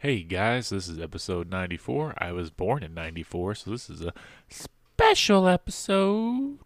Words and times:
Hey 0.00 0.22
guys, 0.22 0.68
this 0.68 0.86
is 0.86 1.00
episode 1.00 1.50
94. 1.50 2.14
I 2.18 2.30
was 2.30 2.50
born 2.50 2.84
in 2.84 2.94
94, 2.94 3.56
so 3.56 3.72
this 3.72 3.90
is 3.90 4.00
a 4.00 4.12
special 4.48 5.48
episode. 5.48 6.60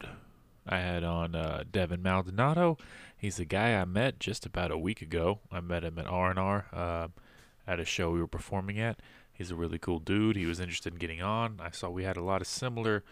I 0.67 0.81
had 0.81 1.03
on 1.03 1.35
uh, 1.35 1.65
Devin 1.73 2.03
Maldonado. 2.03 2.77
He's 3.17 3.41
a 3.41 3.47
guy 3.47 3.73
I 3.73 3.87
met 3.87 4.21
just 4.21 4.45
about 4.45 4.71
a 4.71 4.77
week 4.77 5.01
ago. 5.01 5.39
I 5.51 5.61
met 5.61 5.83
him 5.83 5.99
at 5.99 6.07
R&R 6.07 6.67
uh, 6.75 7.09
at 7.67 7.81
a 7.81 7.87
show 7.87 8.11
we 8.11 8.21
were 8.21 8.27
performing 8.27 8.79
at. 8.79 9.01
He's 9.33 9.51
a 9.51 9.57
really 9.57 9.79
cool 9.79 9.99
dude. 9.99 10.37
He 10.37 10.45
was 10.45 10.61
interested 10.61 10.93
in 10.93 10.99
getting 10.99 11.23
on. 11.23 11.59
I 11.59 11.71
saw 11.71 11.89
we 11.89 12.05
had 12.05 12.19
a 12.19 12.23
lot 12.23 12.43
of 12.43 12.47
similar 12.47 13.03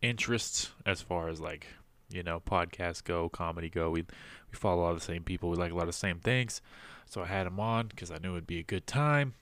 interests 0.00 0.70
as 0.86 1.02
far 1.02 1.28
as 1.28 1.40
like, 1.40 1.66
you 2.08 2.22
know, 2.22 2.38
podcasts 2.38 3.02
go, 3.02 3.28
comedy 3.28 3.70
go. 3.70 3.90
We 3.90 4.02
we 4.02 4.56
follow 4.56 4.82
a 4.82 4.84
lot 4.84 4.92
of 4.92 5.00
the 5.00 5.04
same 5.04 5.24
people. 5.24 5.50
We 5.50 5.56
like 5.56 5.72
a 5.72 5.74
lot 5.74 5.82
of 5.82 5.88
the 5.88 5.92
same 5.94 6.20
things. 6.20 6.62
So 7.06 7.22
I 7.22 7.26
had 7.26 7.48
him 7.48 7.58
on 7.58 7.88
because 7.88 8.12
I 8.12 8.18
knew 8.18 8.34
it'd 8.34 8.46
be 8.46 8.60
a 8.60 8.62
good 8.62 8.86
time 8.86 9.34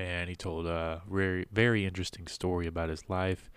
and 0.00 0.28
he 0.28 0.36
told 0.36 0.66
a 0.66 1.02
very 1.10 1.46
very 1.52 1.84
interesting 1.84 2.26
story 2.26 2.66
about 2.66 2.88
his 2.88 3.08
life 3.08 3.50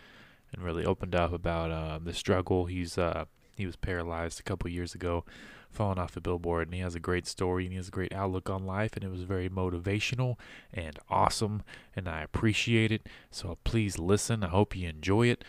and 0.52 0.64
really 0.64 0.86
opened 0.86 1.16
up 1.16 1.32
about 1.34 1.72
uh, 1.72 2.00
the 2.04 2.14
struggle. 2.14 2.66
He's 2.66 2.98
uh, 2.98 3.26
he 3.56 3.66
was 3.66 3.76
paralyzed 3.76 4.40
a 4.40 4.44
couple 4.44 4.70
years 4.70 4.96
ago 4.96 5.26
falling 5.70 6.00
off 6.00 6.18
a 6.18 6.22
billboard 6.22 6.68
and 6.68 6.74
he 6.74 6.82
has 6.82 6.96
a 6.96 7.00
great 7.00 7.28
story 7.28 7.66
and 7.66 7.74
he 7.74 7.78
has 7.78 7.90
a 7.90 7.92
great 7.92 8.14
outlook 8.14 8.50
on 8.50 8.66
life 8.66 8.96
and 8.96 9.04
it 9.04 9.12
was 9.12 9.22
very 9.22 9.50
motivational 9.50 10.36
and 10.74 10.98
awesome 11.10 11.62
and 11.96 12.08
I 12.08 12.22
appreciate 12.22 12.92
it. 12.92 13.08
So 13.32 13.58
please 13.64 14.00
listen. 14.00 14.44
I 14.44 14.48
hope 14.48 14.76
you 14.76 14.90
enjoy 14.90 15.28
it. 15.28 15.44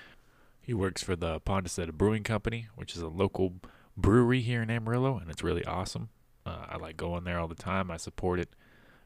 He 0.61 0.75
works 0.75 1.03
for 1.03 1.17
the 1.17 1.41
Pondaseta 1.41 1.93
Brewing 1.93 2.23
Company 2.23 2.69
which 2.75 2.95
is 2.95 3.03
a 3.03 3.09
local 3.09 3.55
brewery 3.97 4.43
here 4.43 4.63
in 4.63 4.71
Amarillo 4.71 5.17
and 5.17 5.31
it's 5.31 5.43
really 5.43 5.65
awesome. 5.65 6.11
Uh, 6.45 6.67
I 6.69 6.77
like 6.77 6.97
going 6.97 7.25
there 7.25 7.39
all 7.39 7.49
the 7.49 7.55
time. 7.55 7.91
I 7.91 7.97
support 7.97 8.41
it 8.41 8.51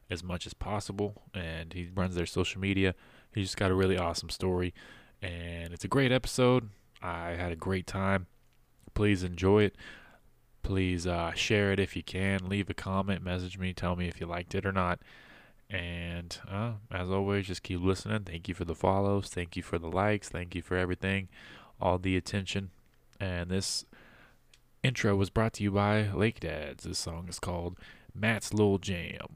as 0.09 0.23
much 0.23 0.45
as 0.45 0.53
possible 0.53 1.23
and 1.33 1.73
he 1.73 1.89
runs 1.95 2.15
their 2.15 2.25
social 2.25 2.61
media. 2.61 2.95
He's 3.33 3.47
just 3.47 3.57
got 3.57 3.71
a 3.71 3.75
really 3.75 3.97
awesome 3.97 4.29
story 4.29 4.73
and 5.21 5.73
it's 5.73 5.85
a 5.85 5.89
great 5.89 6.11
episode. 6.11 6.69
I 7.01 7.31
had 7.31 7.51
a 7.51 7.55
great 7.55 7.87
time. 7.87 8.27
Please 8.93 9.23
enjoy 9.23 9.63
it. 9.63 9.75
Please 10.63 11.05
uh, 11.05 11.33
share 11.33 11.71
it 11.71 11.79
if 11.79 11.95
you 11.95 12.03
can. 12.03 12.49
Leave 12.49 12.69
a 12.69 12.73
comment, 12.73 13.23
message 13.23 13.57
me, 13.57 13.73
tell 13.73 13.95
me 13.95 14.07
if 14.07 14.19
you 14.19 14.25
liked 14.25 14.55
it 14.55 14.65
or 14.65 14.71
not. 14.71 14.99
And 15.69 16.37
uh, 16.49 16.73
as 16.91 17.09
always, 17.09 17.47
just 17.47 17.63
keep 17.63 17.81
listening. 17.81 18.23
Thank 18.23 18.47
you 18.47 18.53
for 18.53 18.65
the 18.65 18.75
follows. 18.75 19.29
Thank 19.29 19.55
you 19.55 19.63
for 19.63 19.79
the 19.79 19.87
likes. 19.87 20.29
Thank 20.29 20.55
you 20.55 20.61
for 20.61 20.77
everything, 20.77 21.27
all 21.81 21.97
the 21.97 22.15
attention. 22.15 22.69
And 23.19 23.49
this 23.49 23.85
intro 24.83 25.15
was 25.15 25.29
brought 25.29 25.53
to 25.53 25.63
you 25.63 25.71
by 25.71 26.11
Lake 26.11 26.39
Dads. 26.39 26.83
This 26.83 26.99
song 26.99 27.27
is 27.27 27.39
called 27.39 27.77
Matt's 28.15 28.53
Little 28.53 28.77
Jam. 28.77 29.27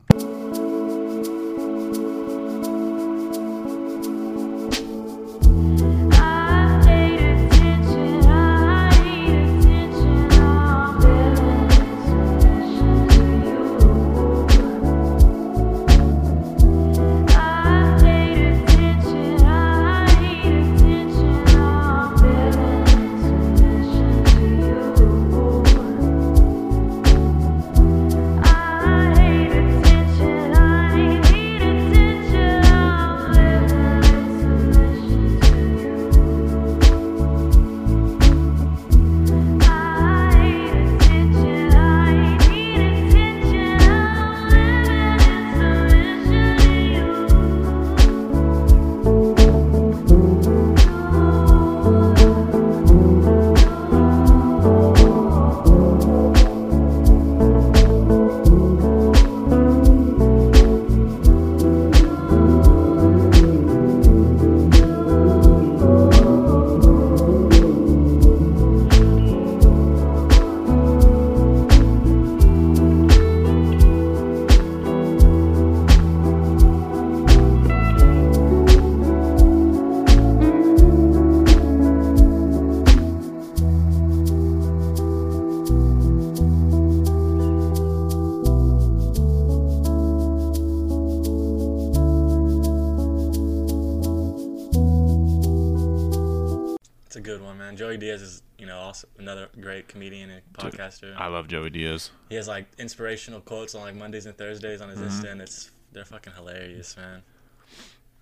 And. 101.03 101.15
I 101.17 101.27
love 101.27 101.47
Joey 101.47 101.69
Diaz. 101.69 102.11
he 102.29 102.35
has 102.35 102.47
like 102.47 102.65
inspirational 102.77 103.41
quotes 103.41 103.75
on 103.75 103.81
like 103.81 103.95
Mondays 103.95 104.25
and 104.25 104.37
Thursdays 104.37 104.81
on 104.81 104.89
his 104.89 104.99
Mm-hmm. 104.99 105.07
Insta, 105.25 105.31
and 105.31 105.41
it's 105.41 105.71
they're 105.91 106.05
fucking 106.05 106.33
hilarious, 106.33 106.95
man. 106.97 107.23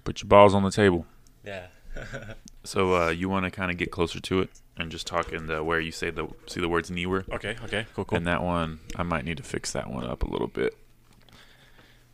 Put 0.03 0.21
your 0.21 0.27
balls 0.29 0.53
on 0.53 0.63
the 0.63 0.71
table. 0.71 1.05
Yeah. 1.45 1.67
So 2.63 2.95
uh, 2.95 3.09
you 3.11 3.29
want 3.29 3.45
to 3.45 3.49
kind 3.51 3.71
of 3.71 3.77
get 3.77 3.91
closer 3.91 4.19
to 4.19 4.41
it 4.41 4.49
and 4.75 4.91
just 4.91 5.07
talk 5.07 5.31
in 5.31 5.47
the 5.47 5.63
where 5.63 5.79
you 5.79 5.93
say 5.93 6.09
the 6.09 6.27
see 6.47 6.59
the 6.59 6.67
words 6.67 6.91
newer. 6.91 7.23
okay. 7.31 7.55
Okay. 7.63 7.85
Cool. 7.95 8.03
Cool. 8.03 8.17
And 8.17 8.27
that 8.27 8.43
one, 8.43 8.79
I 8.97 9.03
might 9.03 9.23
need 9.23 9.37
to 9.37 9.43
fix 9.43 9.71
that 9.71 9.89
one 9.89 10.03
up 10.05 10.21
a 10.21 10.27
little 10.29 10.47
bit. 10.47 10.75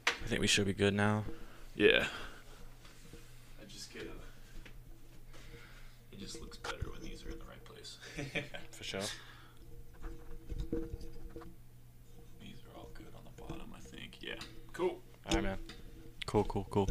I 0.07 0.27
think 0.27 0.41
we 0.41 0.45
should 0.47 0.67
be 0.67 0.73
good 0.73 0.93
now. 0.93 1.23
Yeah. 1.75 2.05
I 3.59 3.65
just 3.67 3.91
get 3.91 4.03
a. 4.03 4.13
It 6.15 6.19
just 6.19 6.39
looks 6.39 6.57
better 6.57 6.87
when 6.91 7.01
these 7.01 7.23
are 7.25 7.31
in 7.31 7.39
the 7.39 7.45
right 7.45 7.65
place. 7.65 7.97
For 8.69 8.83
sure. 8.83 9.01
These 12.39 12.61
are 12.67 12.77
all 12.77 12.89
good 12.93 13.07
on 13.15 13.23
the 13.35 13.41
bottom, 13.41 13.73
I 13.75 13.79
think. 13.79 14.17
Yeah. 14.21 14.35
Cool. 14.73 14.99
All 15.29 15.35
right, 15.35 15.43
man. 15.43 15.57
Cool. 16.25 16.43
Cool. 16.45 16.67
Cool. 16.69 16.89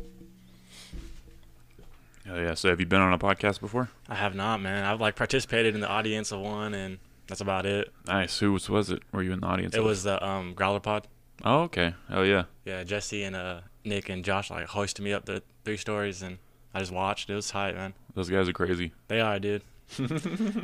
Oh 2.31 2.37
yeah. 2.41 2.55
So 2.55 2.69
have 2.69 2.81
you 2.81 2.87
been 2.87 3.01
on 3.01 3.13
a 3.13 3.19
podcast 3.19 3.61
before? 3.61 3.89
I 4.09 4.15
have 4.15 4.35
not, 4.35 4.61
man. 4.61 4.85
I've 4.85 5.01
like 5.01 5.17
participated 5.17 5.75
in 5.75 5.81
the 5.81 5.89
audience 5.89 6.31
of 6.33 6.41
one, 6.41 6.75
and 6.75 6.99
that's 7.27 7.41
about 7.41 7.67
it. 7.67 7.93
Nice. 8.07 8.39
Who 8.39 8.53
was, 8.53 8.69
was 8.69 8.91
it? 8.91 9.03
Were 9.13 9.23
you 9.23 9.33
in 9.33 9.41
the 9.41 9.47
audience? 9.47 9.75
It 9.75 9.81
of? 9.81 9.85
was 9.85 10.05
the 10.05 10.25
um 10.25 10.55
Growler 10.55 10.81
Pod. 10.81 11.09
Oh 11.45 11.63
okay. 11.63 11.95
Oh 12.11 12.23
yeah. 12.23 12.45
Yeah, 12.65 12.85
Jesse 12.85 13.25
and 13.25 13.35
uh 13.35 13.61
Nick 13.85 14.09
and 14.09 14.25
Josh 14.25 14.51
like 14.51 14.67
hoisted 14.67 15.05
me 15.05 15.13
up 15.13 15.25
the 15.25 15.43
three 15.65 15.77
stories, 15.77 16.23
and 16.23 16.39
I 16.73 16.79
just 16.81 16.93
watched. 16.93 17.29
It 17.29 17.35
was 17.35 17.49
tight, 17.49 17.75
man. 17.75 17.95
Those 18.15 18.31
guys 18.31 18.49
are 18.49 18.53
crazy. 18.53 18.93
They 19.09 19.21
are, 19.21 19.39
dude. 19.41 19.63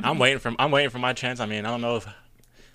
I'm 0.03 0.17
waiting 0.17 0.39
for 0.39 0.53
I'm 0.57 0.71
waiting 0.71 0.89
for 0.89 0.99
my 0.99 1.11
chance. 1.13 1.39
I 1.41 1.45
mean, 1.45 1.65
I 1.65 1.69
don't 1.69 1.81
know 1.81 1.97
if 1.97 2.07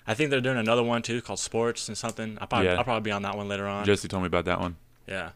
I 0.05 0.13
think 0.13 0.29
they're 0.29 0.41
doing 0.41 0.57
another 0.57 0.83
one 0.83 1.01
too 1.01 1.21
called 1.23 1.39
Sports 1.39 1.87
and 1.87 1.97
something. 1.97 2.37
I'll 2.39 2.47
probably 2.47 2.67
Yeah. 2.67 2.75
I'll 2.75 2.83
probably 2.83 3.01
be 3.01 3.11
on 3.11 3.23
that 3.23 3.35
one 3.35 3.47
later 3.47 3.67
on. 3.67 3.83
Jesse 3.85 4.07
told 4.07 4.21
me 4.21 4.27
about 4.27 4.45
that 4.45 4.59
one. 4.59 4.75
Yeah, 5.07 5.31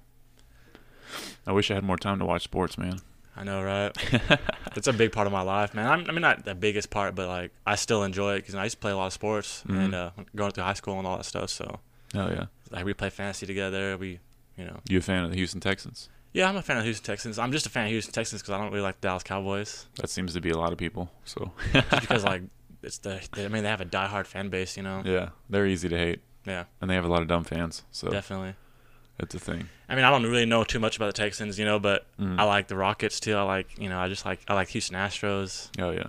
I 1.47 1.51
wish 1.51 1.71
I 1.71 1.75
had 1.75 1.83
more 1.83 1.97
time 1.97 2.19
to 2.19 2.25
watch 2.25 2.43
sports, 2.43 2.77
man. 2.77 3.01
I 3.35 3.43
know, 3.43 3.63
right? 3.63 3.95
it's 4.75 4.87
a 4.87 4.93
big 4.93 5.11
part 5.13 5.25
of 5.25 5.33
my 5.33 5.41
life, 5.41 5.73
man. 5.73 5.87
I'm, 5.87 6.09
I 6.09 6.11
mean, 6.11 6.21
not 6.21 6.43
the 6.43 6.53
biggest 6.55 6.89
part, 6.89 7.15
but 7.15 7.27
like 7.27 7.51
I 7.65 7.75
still 7.75 8.03
enjoy 8.03 8.33
it 8.35 8.39
because 8.39 8.55
I 8.55 8.63
used 8.65 8.75
to 8.75 8.79
play 8.81 8.91
a 8.91 8.97
lot 8.97 9.07
of 9.07 9.13
sports 9.13 9.63
Mhm. 9.67 9.85
and 9.85 9.95
uh, 9.95 10.09
going 10.35 10.51
through 10.51 10.63
high 10.65 10.73
school 10.73 10.97
and 10.99 11.07
all 11.07 11.17
that 11.17 11.23
stuff. 11.23 11.49
So 11.49 11.79
Oh 12.15 12.29
yeah. 12.29 12.45
like 12.69 12.83
we 12.85 12.93
play 12.93 13.09
fantasy 13.09 13.45
together. 13.45 13.95
We, 13.97 14.19
you 14.57 14.65
know, 14.65 14.79
You 14.89 14.97
a 14.97 15.01
fan 15.01 15.23
of 15.23 15.29
the 15.31 15.37
Houston 15.37 15.61
Texans? 15.61 16.09
yeah, 16.33 16.49
I'm 16.49 16.57
a 16.57 16.61
fan 16.61 16.77
of 16.77 16.81
the 16.83 16.87
Houston 16.87 17.05
Texans. 17.05 17.39
I'm 17.39 17.51
just 17.53 17.65
a 17.65 17.69
fan 17.69 17.85
of 17.85 17.91
Houston 17.91 18.13
Texans 18.13 18.41
because 18.41 18.53
I 18.53 18.57
don't 18.57 18.71
really 18.71 18.83
like 18.83 18.99
the 18.99 19.07
Dallas 19.07 19.23
Cowboys. 19.23 19.85
That 19.95 20.09
seems 20.09 20.33
to 20.33 20.41
be 20.41 20.49
a 20.49 20.57
lot 20.57 20.71
of 20.73 20.77
people. 20.77 21.09
So 21.23 21.51
Just 21.73 21.89
because 22.01 22.23
like 22.33 22.43
it's 22.83 22.97
the 22.97 23.21
they, 23.33 23.45
I 23.45 23.47
mean 23.47 23.63
they 23.63 23.69
have 23.69 23.81
a 23.81 23.85
diehard 23.85 24.25
fan 24.25 24.49
base, 24.49 24.75
you 24.75 24.83
know. 24.83 25.01
yeah, 25.05 25.29
they're 25.49 25.65
easy 25.65 25.87
to 25.87 25.97
hate, 25.97 26.19
Yeah, 26.45 26.65
and 26.81 26.89
they 26.89 26.95
have 26.95 27.05
a 27.05 27.09
lot 27.09 27.21
of 27.21 27.29
dumb 27.29 27.45
fans. 27.45 27.83
So 27.91 28.09
definitely. 28.09 28.55
That's 29.19 29.35
a 29.35 29.39
thing. 29.39 29.69
I 29.87 29.95
mean, 29.95 30.05
I 30.05 30.09
don't 30.09 30.23
really 30.23 30.45
know 30.45 30.63
too 30.63 30.79
much 30.79 30.95
about 30.95 31.07
the 31.07 31.13
Texans, 31.21 31.59
you 31.59 31.65
know, 31.65 31.77
but 31.79 32.05
Mm. 32.19 32.39
I 32.39 32.43
like 32.43 32.67
the 32.67 32.75
Rockets 32.75 33.19
too. 33.19 33.35
I 33.35 33.43
like, 33.43 33.77
you 33.77 33.89
know, 33.89 33.99
I 33.99 34.07
just 34.07 34.25
like 34.25 34.39
I 34.47 34.53
like 34.55 34.69
Houston 34.69 34.95
Astros. 34.95 35.69
Oh 35.79 35.91
yeah. 35.91 36.07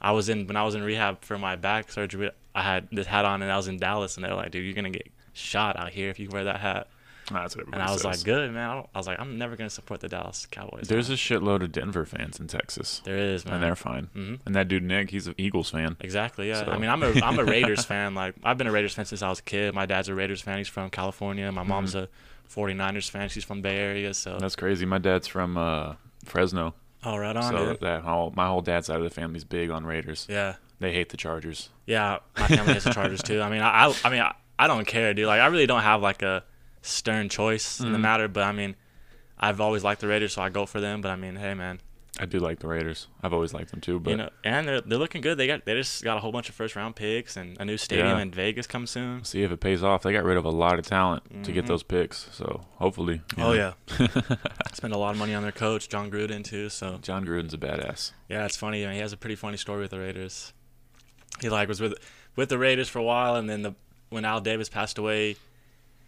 I 0.00 0.12
was 0.12 0.28
in 0.28 0.46
when 0.46 0.56
I 0.56 0.62
was 0.62 0.74
in 0.74 0.82
rehab 0.82 1.22
for 1.22 1.36
my 1.38 1.56
back 1.56 1.90
surgery. 1.90 2.30
I 2.54 2.62
had 2.62 2.88
this 2.92 3.06
hat 3.06 3.24
on 3.24 3.42
and 3.42 3.50
I 3.52 3.56
was 3.56 3.68
in 3.68 3.78
Dallas, 3.78 4.16
and 4.16 4.24
they're 4.24 4.34
like, 4.34 4.50
"Dude, 4.50 4.64
you're 4.64 4.74
gonna 4.74 4.90
get 4.90 5.08
shot 5.32 5.76
out 5.76 5.90
here 5.90 6.08
if 6.10 6.18
you 6.18 6.28
wear 6.30 6.44
that 6.44 6.60
hat." 6.60 6.88
That's 7.32 7.56
what 7.56 7.66
and 7.66 7.82
I 7.82 7.90
was 7.90 8.02
says. 8.02 8.04
like, 8.04 8.24
good 8.24 8.52
man. 8.52 8.70
I, 8.70 8.78
I 8.94 8.98
was 8.98 9.08
like, 9.08 9.18
I'm 9.18 9.36
never 9.36 9.56
gonna 9.56 9.68
support 9.68 9.98
the 10.00 10.08
Dallas 10.08 10.46
Cowboys. 10.48 10.86
There's 10.86 11.10
a 11.10 11.14
shitload 11.14 11.60
of 11.60 11.72
Denver 11.72 12.06
fans 12.06 12.38
in 12.38 12.46
Texas, 12.46 13.02
there 13.04 13.16
is 13.18 13.44
man. 13.44 13.54
and 13.54 13.62
they're 13.64 13.74
fine. 13.74 14.08
Mhm. 14.14 14.38
And 14.46 14.54
that 14.54 14.68
dude 14.68 14.84
Nick, 14.84 15.10
he's 15.10 15.26
an 15.26 15.34
Eagles 15.36 15.70
fan. 15.70 15.96
Exactly. 16.00 16.48
Yeah. 16.48 16.64
So- 16.66 16.70
I 16.70 16.78
mean, 16.78 16.88
I'm 16.88 17.02
a 17.02 17.10
I'm 17.24 17.38
a 17.40 17.44
Raiders 17.56 17.84
fan. 17.84 18.14
Like 18.14 18.36
I've 18.44 18.56
been 18.58 18.68
a 18.68 18.72
Raiders 18.72 18.94
fan 18.94 19.06
since 19.06 19.22
I 19.22 19.28
was 19.28 19.40
a 19.40 19.42
kid. 19.42 19.74
My 19.74 19.86
dad's 19.86 20.08
a 20.08 20.14
Raiders 20.14 20.40
fan. 20.40 20.58
He's 20.58 20.68
from 20.68 20.88
California. 20.90 21.50
My 21.50 21.64
mom's 21.64 21.96
a 21.96 22.08
49ers 22.48 23.10
fan. 23.10 23.28
She's 23.28 23.44
from 23.44 23.60
Bay 23.62 23.76
Area. 23.76 24.14
So 24.14 24.30
Mm-hmm. 24.32 24.40
That's 24.40 24.56
crazy. 24.56 24.86
My 24.86 24.98
dad's 24.98 25.26
from 25.26 25.56
uh, 25.56 25.94
Fresno, 26.24 26.74
oh, 27.04 27.16
right 27.16 27.36
on. 27.36 27.42
so 27.42 27.66
dude. 27.66 27.80
that 27.80 28.02
whole 28.02 28.32
my 28.36 28.46
whole 28.46 28.62
dad's 28.62 28.86
side 28.86 28.96
of 28.98 29.04
the 29.04 29.10
family's 29.10 29.44
big 29.44 29.70
on 29.70 29.84
Raiders. 29.84 30.26
Yeah. 30.28 30.56
They 30.78 30.92
hate 30.92 31.08
the 31.08 31.16
Chargers. 31.16 31.70
Yeah. 31.86 32.18
My 32.38 32.48
family 32.48 32.74
has 32.74 32.84
the 32.84 32.92
Chargers 32.92 33.22
too. 33.22 33.40
I 33.40 33.48
mean, 33.48 33.62
I 33.62 33.92
I, 34.04 34.10
mean, 34.10 34.20
I, 34.20 34.34
I 34.58 34.66
don't 34.66 34.86
care, 34.86 35.14
dude. 35.14 35.26
Like 35.26 35.40
I 35.40 35.46
really 35.46 35.66
don't 35.66 35.82
have 35.82 36.02
like 36.02 36.22
a 36.22 36.44
stern 36.82 37.28
choice 37.28 37.80
in 37.80 37.92
the 37.92 37.98
Mhm. 37.98 38.02
matter. 38.02 38.28
But 38.28 38.42
I 38.44 38.52
mean, 38.52 38.76
I've 39.38 39.60
always 39.60 39.82
liked 39.84 40.00
the 40.02 40.08
Raiders, 40.08 40.34
so 40.34 40.42
I 40.42 40.48
go 40.50 40.66
for 40.66 40.80
them. 40.80 41.00
But 41.00 41.10
I 41.10 41.16
mean, 41.16 41.36
hey, 41.36 41.54
man, 41.54 41.80
I 42.18 42.24
do 42.24 42.38
like 42.38 42.60
the 42.60 42.66
Raiders. 42.68 43.08
I've 43.22 43.34
always 43.34 43.52
liked 43.52 43.70
them 43.72 43.80
too. 43.82 44.00
But 44.00 44.10
you 44.12 44.16
know, 44.16 44.30
and 44.42 44.66
they're 44.66 44.80
they're 44.80 44.98
looking 44.98 45.20
good. 45.20 45.36
They 45.36 45.46
got 45.46 45.64
they 45.66 45.74
just 45.74 46.02
got 46.02 46.16
a 46.16 46.20
whole 46.20 46.32
bunch 46.32 46.48
of 46.48 46.54
first 46.54 46.74
round 46.74 46.96
picks 46.96 47.36
and 47.36 47.56
a 47.60 47.64
new 47.64 47.76
stadium 47.76 48.16
Yeah. 48.16 48.22
in 48.22 48.30
Vegas 48.30 48.66
comes 48.66 48.90
soon. 48.90 49.22
see 49.24 49.42
if 49.42 49.52
it 49.52 49.60
pays 49.60 49.82
off. 49.82 50.02
They 50.02 50.12
got 50.12 50.24
rid 50.24 50.38
of 50.38 50.44
a 50.46 50.50
lot 50.50 50.78
of 50.78 50.86
talent 50.86 51.44
to 51.44 51.52
get 51.52 51.64
Mhm. 51.64 51.68
those 51.68 51.82
picks. 51.82 52.28
So 52.32 52.62
hopefully. 52.76 53.20
Oh 53.36 53.52
know. 53.52 53.52
yeah, 53.52 53.72
spend 54.72 54.94
a 54.94 54.98
lot 54.98 55.10
of 55.10 55.18
money 55.18 55.34
on 55.34 55.42
their 55.42 55.52
coach 55.52 55.88
Jon 55.88 56.10
Gruden 56.10 56.42
too. 56.42 56.68
So 56.70 56.98
Jon 57.02 57.26
Gruden's 57.26 57.52
a 57.54 57.58
badass. 57.58 58.12
yeah, 58.28 58.46
it's 58.46 58.56
funny. 58.56 58.84
I 58.84 58.88
mean, 58.88 58.94
he 58.96 59.00
has 59.02 59.12
a 59.12 59.16
pretty 59.18 59.36
funny 59.36 59.56
story 59.58 59.82
with 59.82 59.90
the 59.90 59.98
Raiders. 59.98 60.52
He 61.40 61.48
like 61.50 61.68
was 61.68 61.80
with 61.80 61.94
with 62.34 62.48
the 62.48 62.58
Raiders 62.58 62.88
for 62.88 62.98
a 62.98 63.04
while, 63.04 63.36
and 63.36 63.48
then 63.50 63.60
the 63.62 63.74
when 64.08 64.24
Al 64.24 64.40
Davis 64.40 64.68
passed 64.70 64.96
away, 64.98 65.36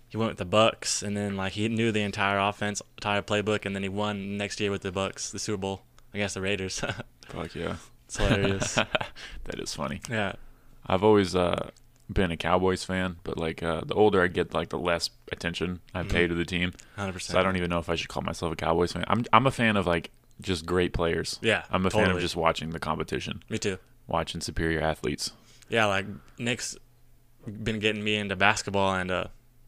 he 0.09 0.17
went 0.17 0.31
with 0.31 0.39
the 0.39 0.47
Bucs, 0.47 1.03
and 1.03 1.15
then 1.17 1.37
like 1.37 1.53
he 1.53 1.69
knew 1.69 1.93
the 1.93 2.01
entire 2.03 2.39
offense, 2.39 2.81
entire 2.97 3.21
playbook, 3.21 3.67
and 3.67 3.75
then 3.75 3.83
he 3.83 3.89
won 3.91 4.37
next 4.39 4.59
year 4.61 4.71
with 4.71 4.81
the 4.83 4.93
Bucs, 4.93 5.31
the 5.31 5.39
Super 5.39 5.59
Bowl 5.59 5.83
against 6.15 6.35
the 6.35 6.41
Raiders. 6.41 6.81
Fuck 7.29 7.55
yeah. 7.55 7.77
it's 8.07 8.17
hilarious. 8.17 8.75
that 9.45 9.59
is 9.61 9.75
funny. 9.75 10.01
yeah, 10.11 10.33
I've 10.87 11.05
always 11.05 11.35
uh, 11.37 11.71
been 12.13 12.31
a 12.31 12.37
Cowboys 12.37 12.85
fan, 12.85 13.17
but 13.25 13.37
like 13.39 13.63
uh, 13.63 13.83
the 13.87 13.95
older 13.95 14.23
I 14.23 14.29
get, 14.29 14.55
like 14.55 14.71
the 14.71 14.79
less 14.79 15.11
attention 15.31 15.81
I 15.95 16.03
pay 16.05 16.25
Mhm. 16.27 16.29
to 16.31 16.35
the 16.35 16.45
team. 16.45 16.73
hundred 16.97 17.13
percent. 17.15 17.35
So 17.35 17.39
I 17.41 17.43
don't 17.43 17.57
even 17.57 17.69
know 17.71 17.79
if 17.79 17.89
I 17.91 17.95
should 17.97 18.09
call 18.09 18.23
myself 18.23 18.53
a 18.53 18.57
Cowboys 18.57 18.93
fan. 18.93 19.05
I'm 19.09 19.25
I'm 19.33 19.47
a 19.47 19.51
fan 19.51 19.77
of 19.77 19.87
like 19.87 20.11
just 20.41 20.65
great 20.67 20.93
players. 20.93 21.39
Yeah, 21.43 21.65
I'm 21.71 21.85
a 21.85 21.91
fan 21.91 22.03
totally. 22.03 22.17
of 22.19 22.23
just 22.23 22.37
watching 22.37 22.71
the 22.71 22.79
competition, 22.79 23.43
Me 23.51 23.59
too. 23.59 23.79
watching 24.07 24.41
superior 24.41 24.81
athletes. 24.81 25.33
Yeah, 25.69 25.85
like 25.87 26.07
Nick's 26.39 26.77
been 27.47 27.79
getting 27.79 28.03
me 28.03 28.17
into 28.17 28.37
basketball, 28.37 28.95
and 28.95 29.11
uh, 29.11 29.25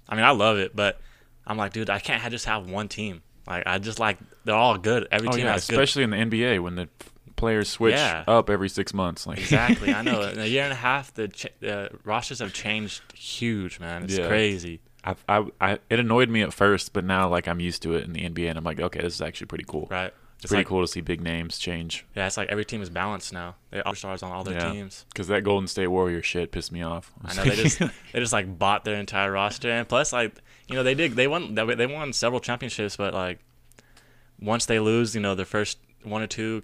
I 0.09 0.15
mean 0.15 0.25
I 0.25 0.31
love 0.31 0.57
it, 0.59 0.75
but 0.75 1.01
I'm 1.47 1.57
like, 1.59 1.73
dude, 1.73 1.91
I 1.91 1.99
can't 1.99 2.23
ha- 2.23 2.29
just 2.31 2.47
have 2.47 2.71
one 2.71 2.89
team. 2.89 3.23
Like 3.51 3.65
I 3.67 3.79
just 3.79 3.99
like 3.99 4.19
they're 4.45 4.55
all 4.55 4.79
good. 4.79 5.09
Every 5.11 5.29
Oh 5.29 5.33
team 5.33 5.45
yeah, 5.45 5.53
has 5.53 5.67
good 5.67 5.75
especially 5.79 6.05
in 6.05 6.11
the 6.11 6.17
NBA 6.17 6.63
when 6.63 6.77
the 6.77 6.89
players 7.37 7.69
switch 7.69 7.95
Yeah. 7.95 8.25
up 8.29 8.49
every 8.49 8.69
six 8.69 8.95
months. 8.95 9.27
Like 9.27 9.39
Exactly, 9.39 9.93
I 9.93 10.03
know. 10.03 10.23
In 10.31 10.39
a 10.39 10.47
year 10.47 10.65
and 10.65 10.73
a 10.73 10.77
half, 10.77 11.13
the 11.15 11.29
ch- 11.29 11.47
uh, 11.67 11.89
rosters 12.05 12.39
have 12.39 12.53
changed 12.53 13.03
huge, 13.15 13.81
man. 13.81 14.05
It's 14.05 14.17
Yeah. 14.19 14.29
crazy. 14.29 14.81
I, 15.03 15.15
I, 15.29 15.47
I, 15.61 15.79
it 15.89 15.99
annoyed 15.99 16.29
me 16.29 16.43
at 16.43 16.53
first, 16.53 16.93
but 16.93 17.05
now 17.07 17.29
like 17.29 17.49
I'm 17.49 17.59
used 17.61 17.83
to 17.85 17.95
it 17.95 18.05
in 18.05 18.13
the 18.13 18.21
NBA, 18.29 18.49
and 18.51 18.59
I'm 18.59 18.65
like, 18.65 18.79
okay, 18.81 19.01
this 19.01 19.15
is 19.15 19.23
actually 19.23 19.47
pretty 19.47 19.65
cool. 19.67 19.89
Right? 19.91 20.13
It's, 20.43 20.49
pretty 20.49 20.61
like, 20.61 20.67
cool 20.69 20.81
to 20.81 20.89
see 20.89 21.01
big 21.03 21.21
names 21.21 21.59
change. 21.59 22.07
Yeah, 22.17 22.27
it's 22.27 22.37
like 22.37 22.49
every 22.49 22.65
team 22.65 22.81
is 22.83 22.89
balanced 22.89 23.33
now. 23.33 23.57
They 23.71 23.81
all 23.83 23.95
stars 23.95 24.23
on 24.23 24.33
all 24.33 24.43
their 24.43 24.55
Yeah. 24.55 24.73
teams. 24.73 25.05
Because 25.13 25.29
that 25.29 25.45
Golden 25.45 25.67
State 25.69 25.89
Warrior 25.89 26.23
shit 26.23 26.51
pissed 26.51 26.73
me 26.73 26.83
off. 26.83 27.13
I 27.25 27.35
know 27.37 27.45
they 27.45 27.57
just 27.57 27.79
they 28.13 28.21
just 28.21 28.33
like 28.33 28.59
bought 28.59 28.85
their 28.85 28.97
entire 28.97 29.33
roster, 29.33 29.71
and 29.71 29.87
plus 29.89 30.13
like 30.13 30.35
you 30.69 30.75
know 30.77 30.83
they 30.83 30.95
did 30.95 31.13
they 31.13 31.29
won 31.29 31.55
they 31.55 31.75
they 31.75 31.87
won 31.87 32.13
several 32.13 32.41
championships, 32.41 32.97
but 32.97 33.13
like 33.15 33.39
once 34.41 34.67
they 34.67 34.79
lose, 34.81 35.15
you 35.15 35.21
know 35.21 35.35
their 35.35 35.45
first 35.47 35.79
one 36.03 36.23
or 36.23 36.27
two 36.27 36.63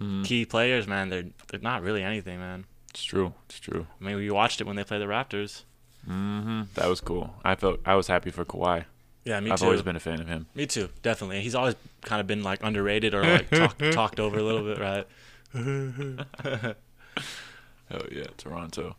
Mhm. 0.00 0.24
key 0.24 0.44
players, 0.44 0.86
man, 0.86 1.08
they're 1.08 1.24
they're 1.48 1.58
not 1.60 1.82
really 1.82 2.04
anything, 2.04 2.38
man. 2.38 2.66
It's 2.90 3.02
true. 3.02 3.34
It's 3.48 3.58
true. 3.58 3.86
I 4.00 4.04
mean, 4.04 4.16
we 4.16 4.30
watched 4.30 4.60
it 4.60 4.66
when 4.66 4.76
they 4.76 4.84
played 4.84 5.00
the 5.02 5.06
Raptors. 5.06 5.64
Mm-hmm. 6.08 6.62
That 6.74 6.88
was 6.88 7.00
cool. 7.00 7.34
I 7.44 7.56
felt 7.56 7.80
I 7.84 7.94
was 7.96 8.06
happy 8.06 8.30
for 8.30 8.44
Kawhi. 8.44 8.84
Yeah, 9.28 9.40
me 9.40 9.50
I've 9.50 9.58
too. 9.58 9.66
always 9.66 9.82
been 9.82 9.94
a 9.96 10.00
fan 10.00 10.20
of 10.22 10.26
him. 10.28 10.46
Me 10.54 10.64
too, 10.64 10.88
definitely. 11.02 11.42
He's 11.42 11.54
always 11.54 11.74
kind 12.02 12.18
of 12.20 12.26
been 12.26 12.42
like 12.42 12.62
underrated 12.62 13.12
or 13.12 13.22
like 13.22 13.50
talk, 13.60 13.76
talked 13.92 14.20
over 14.20 14.38
a 14.38 14.42
little 14.42 14.62
bit, 14.62 14.78
right? 14.78 15.06
Oh 17.90 18.00
yeah, 18.12 18.24
Toronto. 18.36 18.96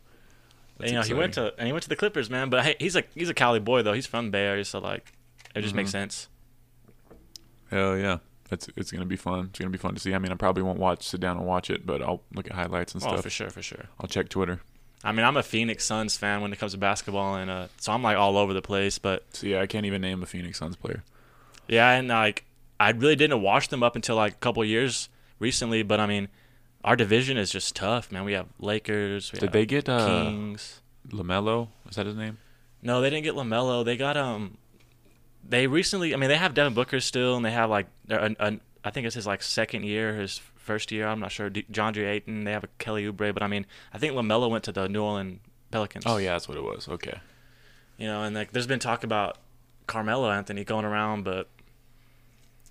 And, 0.80 0.88
you 0.90 0.94
know, 0.96 1.02
he 1.02 1.14
went 1.14 1.34
to 1.34 1.54
and 1.58 1.66
he 1.66 1.72
went 1.72 1.82
to 1.84 1.88
the 1.88 1.96
Clippers, 1.96 2.28
man. 2.28 2.50
But 2.50 2.64
hey, 2.64 2.76
he's 2.80 2.96
a 2.96 3.04
he's 3.14 3.28
a 3.28 3.34
Cali 3.34 3.60
boy 3.60 3.82
though. 3.82 3.92
He's 3.92 4.06
from 4.06 4.26
the 4.26 4.30
Bay 4.32 4.44
Area, 4.46 4.64
so 4.64 4.78
like 4.80 5.12
it 5.54 5.62
just 5.62 5.74
makes 5.74 5.90
Mhm. 5.90 5.92
sense. 5.92 6.28
Hell 7.70 7.96
yeah. 7.96 8.18
It's 8.50 8.68
it's 8.76 8.90
gonna 8.90 9.04
be 9.06 9.16
fun. 9.16 9.46
It's 9.50 9.58
gonna 9.60 9.70
be 9.70 9.78
fun 9.78 9.94
to 9.94 10.00
see. 10.00 10.12
I 10.12 10.18
mean, 10.18 10.32
I 10.32 10.34
probably 10.34 10.64
won't 10.64 10.78
watch, 10.80 11.06
sit 11.06 11.20
down 11.20 11.36
and 11.36 11.46
watch 11.46 11.70
it, 11.70 11.86
but 11.86 12.02
I'll 12.02 12.22
look 12.34 12.46
at 12.46 12.52
highlights 12.54 12.94
and 12.94 13.02
Oh, 13.04 13.06
stuff. 13.08 13.22
for 13.22 13.30
sure, 13.30 13.50
for 13.50 13.62
sure. 13.62 13.84
I'll 14.00 14.08
check 14.08 14.28
Twitter. 14.28 14.60
I 15.02 15.12
mean, 15.12 15.24
I'm 15.24 15.36
a 15.36 15.42
Phoenix 15.42 15.84
Suns 15.84 16.16
fan 16.16 16.42
when 16.42 16.52
it 16.52 16.58
comes 16.58 16.72
to 16.72 16.78
basketball, 16.78 17.36
and 17.36 17.50
uh, 17.50 17.66
so 17.78 17.92
I'm 17.92 18.02
like 18.02 18.16
all 18.18 18.36
over 18.36 18.52
the 18.52 18.62
place. 18.62 18.98
But 18.98 19.24
So 19.32 19.46
yeah, 19.46 19.60
I 19.60 19.66
can't 19.66 19.86
even 19.86 20.02
name 20.02 20.22
a 20.22 20.26
Phoenix 20.26 20.58
Suns 20.58 20.76
player. 20.76 21.02
yeah, 21.68 21.90
and 21.92 22.08
like 22.08 22.44
I 22.78 22.90
really 22.90 23.16
didn't 23.16 23.40
watch 23.40 23.68
them 23.68 23.82
up 23.82 23.96
until 23.96 24.16
like 24.16 24.34
a 24.34 24.36
couple 24.36 24.64
years 24.64 25.08
recently. 25.38 25.82
But 25.82 26.00
I 26.00 26.06
mean, 26.06 26.28
our 26.84 26.96
division 26.96 27.36
is 27.38 27.50
just 27.50 27.74
tough, 27.74 28.12
man. 28.12 28.24
We 28.24 28.32
have 28.32 28.48
Lakers. 28.58 29.32
We 29.32 29.38
Did 29.38 29.46
have 29.46 29.52
they 29.52 29.66
get 29.66 29.88
uh, 29.88 30.06
Kings? 30.06 30.80
LaMelo? 31.08 31.68
Is 31.88 31.96
that 31.96 32.06
his 32.06 32.16
name? 32.16 32.38
No, 32.82 33.00
they 33.00 33.10
didn't 33.10 33.24
get 33.24 33.34
LaMelo. 33.34 33.84
They 33.84 33.96
got 33.96 34.16
um, 34.16 34.58
they 35.48 35.66
recently. 35.66 36.14
I 36.14 36.18
mean, 36.18 36.28
they 36.28 36.36
have 36.36 36.54
Devin 36.54 36.74
Booker 36.74 37.00
still, 37.00 37.36
and 37.36 37.44
they 37.44 37.50
have 37.52 37.70
like 37.70 37.86
an, 38.08 38.36
an, 38.38 38.60
I 38.84 38.90
think 38.90 39.06
it's 39.06 39.14
his 39.14 39.26
like 39.26 39.42
second 39.42 39.84
year, 39.84 40.14
his 40.14 40.40
first 40.56 40.90
year. 40.92 41.06
I'm 41.06 41.20
not 41.20 41.32
sure. 41.32 41.50
D- 41.50 41.66
John 41.70 41.92
J. 41.94 42.04
Ayton. 42.06 42.44
They 42.44 42.52
have 42.52 42.64
a 42.64 42.68
Kelly 42.78 43.04
Oubre, 43.04 43.32
but 43.34 43.42
I 43.42 43.46
mean, 43.46 43.66
I 43.92 43.98
think 43.98 44.14
LaMelo 44.14 44.48
went 44.50 44.64
to 44.64 44.72
the 44.72 44.88
New 44.88 45.02
Orleans 45.02 45.40
Pelicans. 45.70 46.04
Oh 46.06 46.16
yeah, 46.16 46.32
that's 46.32 46.48
what 46.48 46.56
it 46.56 46.64
was. 46.64 46.88
Okay. 46.88 47.18
You 47.98 48.06
know, 48.06 48.22
and 48.22 48.34
like 48.34 48.52
there's 48.52 48.66
been 48.66 48.78
talk 48.78 49.04
about 49.04 49.36
Carmelo 49.86 50.30
Anthony 50.30 50.64
going 50.64 50.84
around, 50.84 51.24
but 51.24 51.48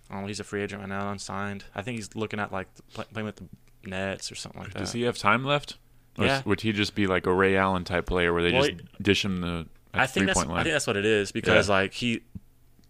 I 0.10 0.14
don't 0.16 0.24
know. 0.24 0.28
He's 0.28 0.40
a 0.40 0.44
free 0.44 0.64
agent 0.64 0.82
right 0.82 0.90
now, 0.90 1.12
unsigned. 1.12 1.66
I 1.76 1.82
think 1.82 1.98
he's 1.98 2.16
looking 2.16 2.40
at 2.40 2.52
like 2.52 2.68
playing 2.94 3.26
with 3.26 3.36
the 3.36 3.46
Nets 3.86 4.32
or 4.32 4.36
something 4.36 4.62
like 4.62 4.74
that. 4.74 4.80
Does 4.80 4.94
he 4.94 5.04
have 5.04 5.18
time 5.18 5.46
left? 5.46 5.78
Or 6.18 6.26
Yeah. 6.26 6.42
Would 6.46 6.62
he 6.62 6.72
just 6.72 6.96
be 6.96 7.06
like 7.08 7.28
a 7.28 7.34
Ray 7.34 7.56
Allen 7.56 7.84
type 7.84 8.08
player 8.08 8.34
where 8.34 8.42
they 8.44 8.52
Well, 8.52 8.64
just 8.68 8.82
dish 9.02 9.24
him 9.24 9.42
the 9.42 9.68
I 9.94 10.06
think 10.08 10.24
three 10.24 10.26
that's 10.28 10.44
point 10.44 10.52
I 10.60 10.64
think 10.64 10.74
that's 10.74 10.88
what 10.88 10.98
it 10.98 11.06
is 11.06 11.32
because 11.32 11.68
Yeah. 11.70 11.76
like 11.76 11.94
he, 11.94 12.22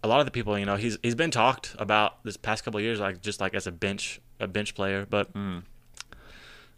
a 0.04 0.07
lot 0.07 0.19
of 0.19 0.25
the 0.25 0.31
people 0.31 0.57
you 0.57 0.66
know 0.66 0.75
he's 0.78 0.98
he's 1.04 1.16
been 1.16 1.31
talked 1.31 1.75
about 1.78 2.24
this 2.24 2.38
past 2.38 2.63
couple 2.63 2.78
of 2.78 2.84
years 2.84 3.00
like 3.00 3.22
just 3.22 3.41
like 3.41 3.53
as 3.53 3.68
a 3.68 3.72
bench 3.72 4.22
a 4.39 4.48
bench 4.48 4.74
player, 4.75 5.06
but 5.10 5.32
Mm, 5.34 5.63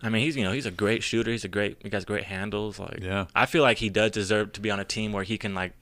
I 0.04 0.10
mean 0.10 0.24
he's 0.24 0.36
you 0.36 0.44
know 0.44 0.52
he's 0.52 0.66
a 0.66 0.72
great 0.72 1.04
shooter. 1.04 1.30
He's 1.32 1.44
a 1.46 1.48
great 1.48 1.78
he 1.84 1.90
has 1.92 2.06
great 2.06 2.24
handles. 2.26 2.80
Like 2.80 3.00
yeah. 3.02 3.26
I 3.36 3.46
feel 3.46 3.62
like 3.62 3.78
he 3.78 3.90
does 3.90 4.12
deserve 4.12 4.52
to 4.54 4.62
be 4.62 4.72
on 4.72 4.80
a 4.80 4.84
team 4.86 5.12
where 5.12 5.24
he 5.24 5.38
can 5.38 5.54
like 5.54 5.74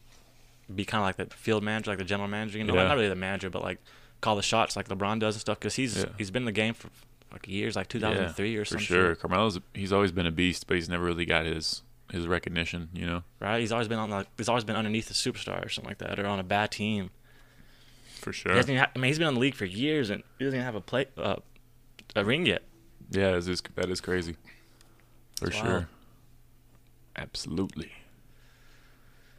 be 0.74 0.84
kind 0.86 1.02
of 1.02 1.06
like 1.06 1.30
the 1.30 1.36
field 1.36 1.64
manager, 1.64 1.92
like 1.92 1.98
the 2.00 2.04
general 2.06 2.28
manager. 2.28 2.58
You 2.58 2.66
know, 2.66 2.76
Yeah. 2.76 2.84
not 2.88 2.96
really 2.96 3.08
the 3.10 3.16
manager, 3.16 3.50
but 3.50 3.64
like 3.64 3.80
call 4.22 4.36
the 4.36 4.42
shots 4.42 4.76
like 4.76 4.90
LeBron 4.90 5.20
does 5.20 5.36
and 5.36 5.42
stuff. 5.42 5.60
Because 5.60 5.76
he's 5.76 5.98
Yeah. 6.00 6.06
he's 6.18 6.32
been 6.32 6.42
in 6.44 6.46
the 6.46 6.52
game 6.52 6.74
for 6.74 6.90
like 7.32 7.48
years, 7.48 7.76
like 7.78 7.88
2003 7.88 8.56
or 8.58 8.66
something. 8.66 8.86
For 8.86 8.94
sure. 8.94 9.16
Carmelo's 9.16 9.60
he's 9.74 9.94
always 9.94 10.12
been 10.12 10.26
a 10.26 10.32
beast, 10.32 10.68
but 10.68 10.76
he's 10.76 10.90
never 10.90 11.06
really 11.06 11.26
got 11.26 11.46
his 11.46 11.84
his 12.12 12.28
recognition, 12.28 12.90
you 12.92 13.06
know. 13.06 13.24
right? 13.40 13.60
He's 13.60 13.72
always 13.72 13.88
been 13.88 14.00
on 14.00 14.10
like 14.10 14.28
he's 14.38 14.50
always 14.50 14.66
been 14.66 14.76
underneath 14.76 15.10
a 15.10 15.14
superstar 15.14 15.66
or 15.66 15.70
something 15.70 15.90
like 15.92 16.00
that, 16.00 16.20
or 16.20 16.26
on 16.28 16.40
a 16.40 16.44
bad 16.44 16.72
team. 16.72 17.12
For 18.20 18.32
He 18.32 18.38
sure. 18.40 18.54
doesn't 18.56 18.72
even 18.72 18.86
I 18.96 19.00
mean, 19.00 19.08
he's 19.10 19.18
been 19.20 19.28
in 19.30 19.34
the 19.36 19.40
league 19.40 19.56
for 19.56 19.66
years 19.66 20.10
and 20.10 20.24
he 20.38 20.46
doesn't 20.46 20.58
even 20.58 20.66
have 20.66 20.76
a 20.76 20.82
play 20.82 21.06
uh, 21.18 21.38
a 22.16 22.24
ring 22.26 22.46
yet. 22.46 22.64
Yeah, 23.12 23.32
that 23.32 23.48
is, 23.48 23.62
that 23.76 23.90
is 23.90 24.02
crazy. 24.02 24.36
For 25.40 25.52
sure. 25.52 25.64
wild. 25.64 25.86
Absolutely. 27.16 27.92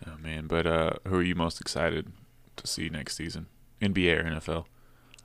Oh 0.07 0.17
man, 0.19 0.47
but 0.47 0.67
uh 0.67 0.91
who 1.07 1.17
are 1.17 1.23
you 1.23 1.35
most 1.35 1.61
excited 1.61 2.13
to 2.57 2.67
see 2.67 2.89
next 2.89 3.17
season? 3.17 3.47
NBA 3.81 4.19
or 4.19 4.25
NFL? 4.25 4.65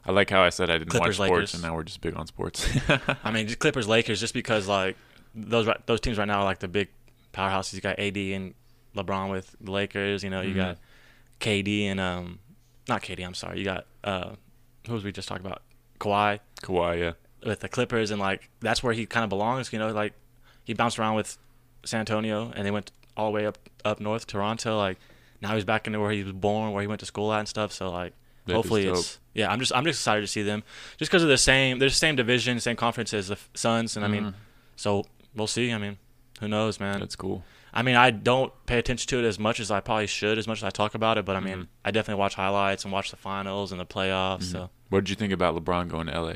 I 0.05 0.11
like 0.11 0.29
how 0.29 0.41
I 0.43 0.49
said 0.49 0.69
I 0.69 0.77
didn't 0.77 0.91
Clippers, 0.91 1.17
watch 1.19 1.27
sports 1.27 1.31
Lakers. 1.31 1.53
and 1.55 1.63
now 1.63 1.75
we're 1.75 1.83
just 1.83 2.01
big 2.01 2.15
on 2.15 2.27
sports. 2.27 2.67
I 3.23 3.31
mean, 3.31 3.47
just 3.47 3.59
Clippers, 3.59 3.87
Lakers, 3.87 4.19
just 4.19 4.33
because 4.33 4.67
like 4.67 4.95
those 5.33 5.67
those 5.87 5.99
teams 5.99 6.17
right 6.17 6.27
now 6.27 6.39
are 6.41 6.43
like 6.45 6.59
the 6.59 6.67
big 6.67 6.89
powerhouses. 7.33 7.73
You 7.73 7.81
got 7.81 7.99
AD 7.99 8.15
and 8.17 8.53
LeBron 8.95 9.31
with 9.31 9.55
the 9.59 9.71
Lakers. 9.71 10.23
You 10.23 10.29
know, 10.29 10.41
you 10.41 10.53
Mhm. 10.53 10.57
got 10.57 10.77
KD 11.39 11.85
and 11.85 11.99
um, 11.99 12.39
not 12.87 13.01
KD. 13.01 13.25
I'm 13.25 13.33
sorry. 13.33 13.59
You 13.59 13.65
got 13.65 13.85
uh, 14.03 14.31
who 14.87 14.93
was 14.93 15.03
we 15.03 15.11
just 15.11 15.27
talking 15.27 15.45
about? 15.45 15.61
Kawhi 15.99 16.39
Kawhi, 16.61 16.99
yeah. 16.99 17.11
with 17.45 17.61
the 17.61 17.69
Clippers, 17.69 18.11
and 18.11 18.19
like 18.19 18.49
that's 18.59 18.83
where 18.83 18.93
he 18.93 19.05
kind 19.05 19.23
of 19.23 19.29
belongs. 19.29 19.71
You 19.73 19.79
know, 19.79 19.91
like 19.91 20.13
he 20.63 20.73
bounced 20.73 20.99
around 20.99 21.15
with 21.15 21.37
San 21.85 21.99
Antonio, 22.01 22.51
and 22.55 22.65
they 22.65 22.71
went 22.71 22.91
all 23.17 23.27
the 23.27 23.35
way 23.35 23.45
up 23.45 23.57
up 23.83 23.99
north, 23.99 24.27
Toronto. 24.27 24.77
Like 24.77 24.97
now 25.41 25.55
he's 25.55 25.65
back 25.65 25.87
into 25.87 25.99
where 25.99 26.11
he 26.11 26.23
was 26.23 26.33
born, 26.33 26.71
where 26.73 26.81
he 26.81 26.87
went 26.87 26.99
to 26.99 27.05
school 27.05 27.31
at 27.33 27.39
and 27.39 27.47
stuff. 27.47 27.71
So 27.71 27.89
like 27.91 28.13
That 28.45 28.53
hopefully 28.55 28.87
it's 28.87 29.19
yeah. 29.33 29.51
I'm 29.51 29.59
just 29.59 29.73
I'm 29.73 29.85
just 29.85 29.99
excited 30.01 30.21
to 30.21 30.27
see 30.27 30.43
them, 30.43 30.63
just 30.97 31.09
because 31.09 31.23
of 31.23 31.29
the 31.29 31.37
same 31.37 31.79
they're 31.79 31.89
the 31.89 31.95
same 31.95 32.15
division, 32.15 32.59
same 32.59 32.75
conference 32.75 33.13
as 33.13 33.29
the 33.29 33.37
Suns, 33.53 33.95
and 33.95 34.05
I 34.05 34.07
mean, 34.09 34.23
Mhm. 34.25 34.33
so 34.75 35.05
we'll 35.35 35.47
see. 35.47 35.71
I 35.71 35.77
mean, 35.77 35.97
who 36.39 36.47
knows, 36.47 36.79
man. 36.79 36.99
that's 36.99 37.15
cool. 37.15 37.43
I 37.77 37.81
mean, 37.81 37.95
I 37.95 38.09
don't 38.09 38.53
pay 38.65 38.79
attention 38.79 39.07
to 39.09 39.19
it 39.19 39.27
as 39.27 39.37
much 39.37 39.59
as 39.59 39.69
I 39.69 39.81
probably 39.81 40.07
should, 40.07 40.37
as 40.37 40.47
much 40.47 40.59
as 40.59 40.63
I 40.63 40.69
talk 40.69 40.95
about 40.95 41.17
it. 41.17 41.25
But 41.25 41.35
I 41.35 41.41
mean, 41.41 41.57
Mhm. 41.57 41.67
I 41.83 41.91
definitely 41.91 42.19
watch 42.19 42.35
highlights 42.35 42.85
and 42.85 42.93
watch 42.93 43.11
the 43.11 43.17
finals 43.17 43.71
and 43.73 43.81
the 43.81 43.85
playoffs. 43.85 44.39
Mhm. 44.45 44.51
So 44.51 44.69
What 44.89 45.01
did 45.03 45.09
you 45.09 45.15
think 45.15 45.33
about 45.33 45.55
LeBron 45.55 45.89
going 45.89 46.07
to 46.07 46.13
LA? 46.13 46.35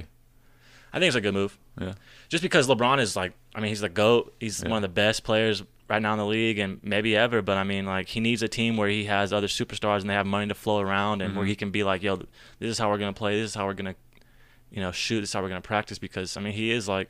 I 0.91 0.97
think 0.99 1.07
it's 1.07 1.15
a 1.15 1.21
good 1.21 1.33
move. 1.35 1.57
Yeah. 1.79 1.93
Just 2.27 2.41
because 2.43 2.67
LeBron 2.67 2.99
is 2.99 3.15
like, 3.15 3.33
I 3.55 3.59
mean, 3.61 3.69
he's 3.69 3.79
the 3.81 3.89
goat. 3.89 4.35
He's 4.39 4.61
Yeah. 4.63 4.69
one 4.69 4.77
of 4.77 4.81
the 4.81 4.93
best 4.93 5.23
players 5.23 5.63
right 5.87 6.01
now 6.01 6.11
in 6.13 6.17
the 6.19 6.25
league 6.25 6.57
and 6.59 6.79
maybe 6.83 7.15
ever. 7.15 7.41
But 7.41 7.57
I 7.57 7.63
mean, 7.63 7.85
like, 7.85 8.09
he 8.09 8.19
needs 8.19 8.41
a 8.43 8.47
team 8.47 8.75
where 8.75 8.89
he 8.89 9.05
has 9.05 9.31
other 9.31 9.47
superstars 9.47 10.01
and 10.01 10.09
they 10.09 10.15
have 10.15 10.25
money 10.25 10.47
to 10.47 10.55
flow 10.55 10.79
around 10.79 11.21
and 11.21 11.35
where 11.35 11.45
Mhm. 11.45 11.49
he 11.49 11.55
can 11.55 11.71
be 11.71 11.83
like, 11.83 12.03
yo, 12.03 12.15
this 12.17 12.27
is 12.71 12.79
how 12.79 12.89
we're 12.89 12.97
gonna 12.97 13.13
play. 13.13 13.39
This 13.39 13.51
is 13.51 13.55
how 13.55 13.65
we're 13.65 13.73
gonna, 13.75 13.95
you 14.71 14.81
know, 14.81 14.91
shoot. 14.91 15.21
This 15.21 15.29
is 15.29 15.33
how 15.33 15.41
we're 15.41 15.47
gonna 15.49 15.61
practice. 15.61 15.99
Because 15.99 16.35
I 16.35 16.41
mean, 16.41 16.53
he 16.53 16.71
is 16.71 16.87
like, 16.89 17.09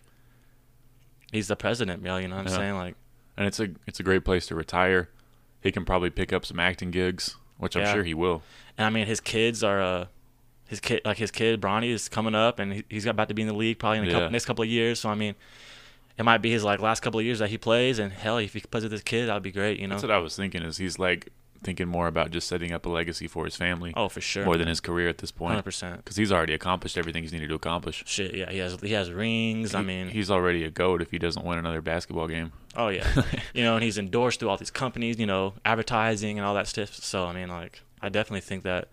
he's 1.31 1.47
the 1.47 1.55
president, 1.55 2.03
yo. 2.05 2.17
You 2.17 2.27
know 2.27 2.35
what 2.35 2.41
I'm 2.41 2.47
Yeah. 2.51 2.57
saying? 2.57 2.75
Like, 2.75 2.95
And 3.39 3.47
it's 3.47 3.59
a 3.59 3.69
it's 3.87 3.99
a 3.99 4.03
great 4.03 4.23
place 4.23 4.45
to 4.47 4.55
retire. 4.55 5.09
He 5.61 5.71
can 5.71 5.85
probably 5.85 6.09
pick 6.11 6.31
up 6.31 6.45
some 6.45 6.59
acting 6.59 6.91
gigs, 6.91 7.37
which 7.57 7.75
I'm 7.75 7.91
sure 7.91 8.03
he 8.03 8.13
will. 8.13 8.43
and 8.77 8.85
I 8.85 8.89
mean, 8.91 9.07
his 9.07 9.19
kids 9.19 9.63
are 9.63 9.81
uh. 9.81 10.05
His 10.67 10.79
kid, 10.79 11.01
like 11.03 11.17
his 11.17 11.31
kid, 11.31 11.59
Bronny, 11.59 11.89
is 11.89 12.07
coming 12.09 12.35
up, 12.35 12.59
and 12.59 12.71
he, 12.73 12.83
he's 12.89 13.07
about 13.07 13.27
to 13.29 13.33
be 13.33 13.41
in 13.41 13.47
the 13.47 13.55
league 13.55 13.79
probably 13.79 13.97
in 13.99 14.03
the 14.05 14.11
Yeah. 14.11 14.17
couple, 14.19 14.31
next 14.31 14.45
couple 14.45 14.63
of 14.63 14.69
years. 14.69 14.99
So 14.99 15.09
I 15.09 15.15
mean, 15.15 15.33
it 16.15 16.21
might 16.23 16.43
be 16.43 16.51
his 16.51 16.63
like 16.63 16.79
last 16.79 16.99
couple 16.99 17.19
of 17.19 17.25
years 17.25 17.39
that 17.39 17.49
he 17.49 17.57
plays, 17.57 17.97
and 17.97 18.13
hell, 18.13 18.37
if 18.37 18.53
he 18.53 18.59
plays 18.59 18.83
with 18.83 18.91
his 18.91 19.01
kid, 19.01 19.29
that'd 19.29 19.41
be 19.41 19.51
great. 19.51 19.79
You 19.79 19.87
know? 19.87 19.95
That's 19.95 20.03
what 20.03 20.11
I 20.11 20.19
was 20.19 20.35
thinking. 20.35 20.61
Is 20.61 20.77
he's 20.77 20.99
like 20.99 21.29
thinking 21.63 21.87
more 21.87 22.07
about 22.07 22.31
just 22.31 22.47
setting 22.47 22.71
up 22.71 22.85
a 22.85 22.89
legacy 22.89 23.27
for 23.27 23.45
his 23.45 23.55
family 23.55 23.93
Oh, 23.95 24.09
for 24.09 24.21
sure. 24.21 24.45
more 24.45 24.57
than 24.57 24.67
his 24.67 24.79
career 24.79 25.09
at 25.09 25.17
this 25.19 25.31
point. 25.31 25.39
point, 25.39 25.51
Hundred 25.51 25.63
percent. 25.63 25.97
because 25.97 26.15
he's 26.17 26.31
already 26.31 26.53
accomplished 26.53 26.97
everything 26.97 27.23
he's 27.23 27.33
needed 27.33 27.49
to 27.49 27.55
accomplish. 27.55 28.03
Shit, 28.07 28.33
yeah, 28.35 28.49
he 28.51 28.57
has 28.59 28.79
he 28.81 28.93
has 28.93 29.11
rings. 29.11 29.73
I 29.75 29.81
mean, 29.81 30.07
he's 30.09 30.29
already 30.31 30.63
a 30.63 30.71
goat 30.71 31.01
if 31.01 31.11
he 31.11 31.19
doesn't 31.19 31.45
win 31.45 31.57
another 31.59 31.81
basketball 31.81 32.27
game. 32.27 32.51
oh 32.75 32.87
yeah, 32.89 33.07
you 33.53 33.63
know, 33.63 33.75
and 33.75 33.83
he's 33.83 33.97
endorsed 33.97 34.39
through 34.39 34.49
all 34.49 34.57
these 34.57 34.71
companies, 34.71 35.19
you 35.19 35.25
know, 35.25 35.53
advertising 35.65 36.37
and 36.37 36.45
all 36.45 36.53
that 36.55 36.67
stuff. 36.67 36.93
So 36.95 37.25
I 37.25 37.33
mean, 37.33 37.49
like, 37.49 37.81
I 38.01 38.09
definitely 38.09 38.41
think 38.41 38.63
that 38.63 38.87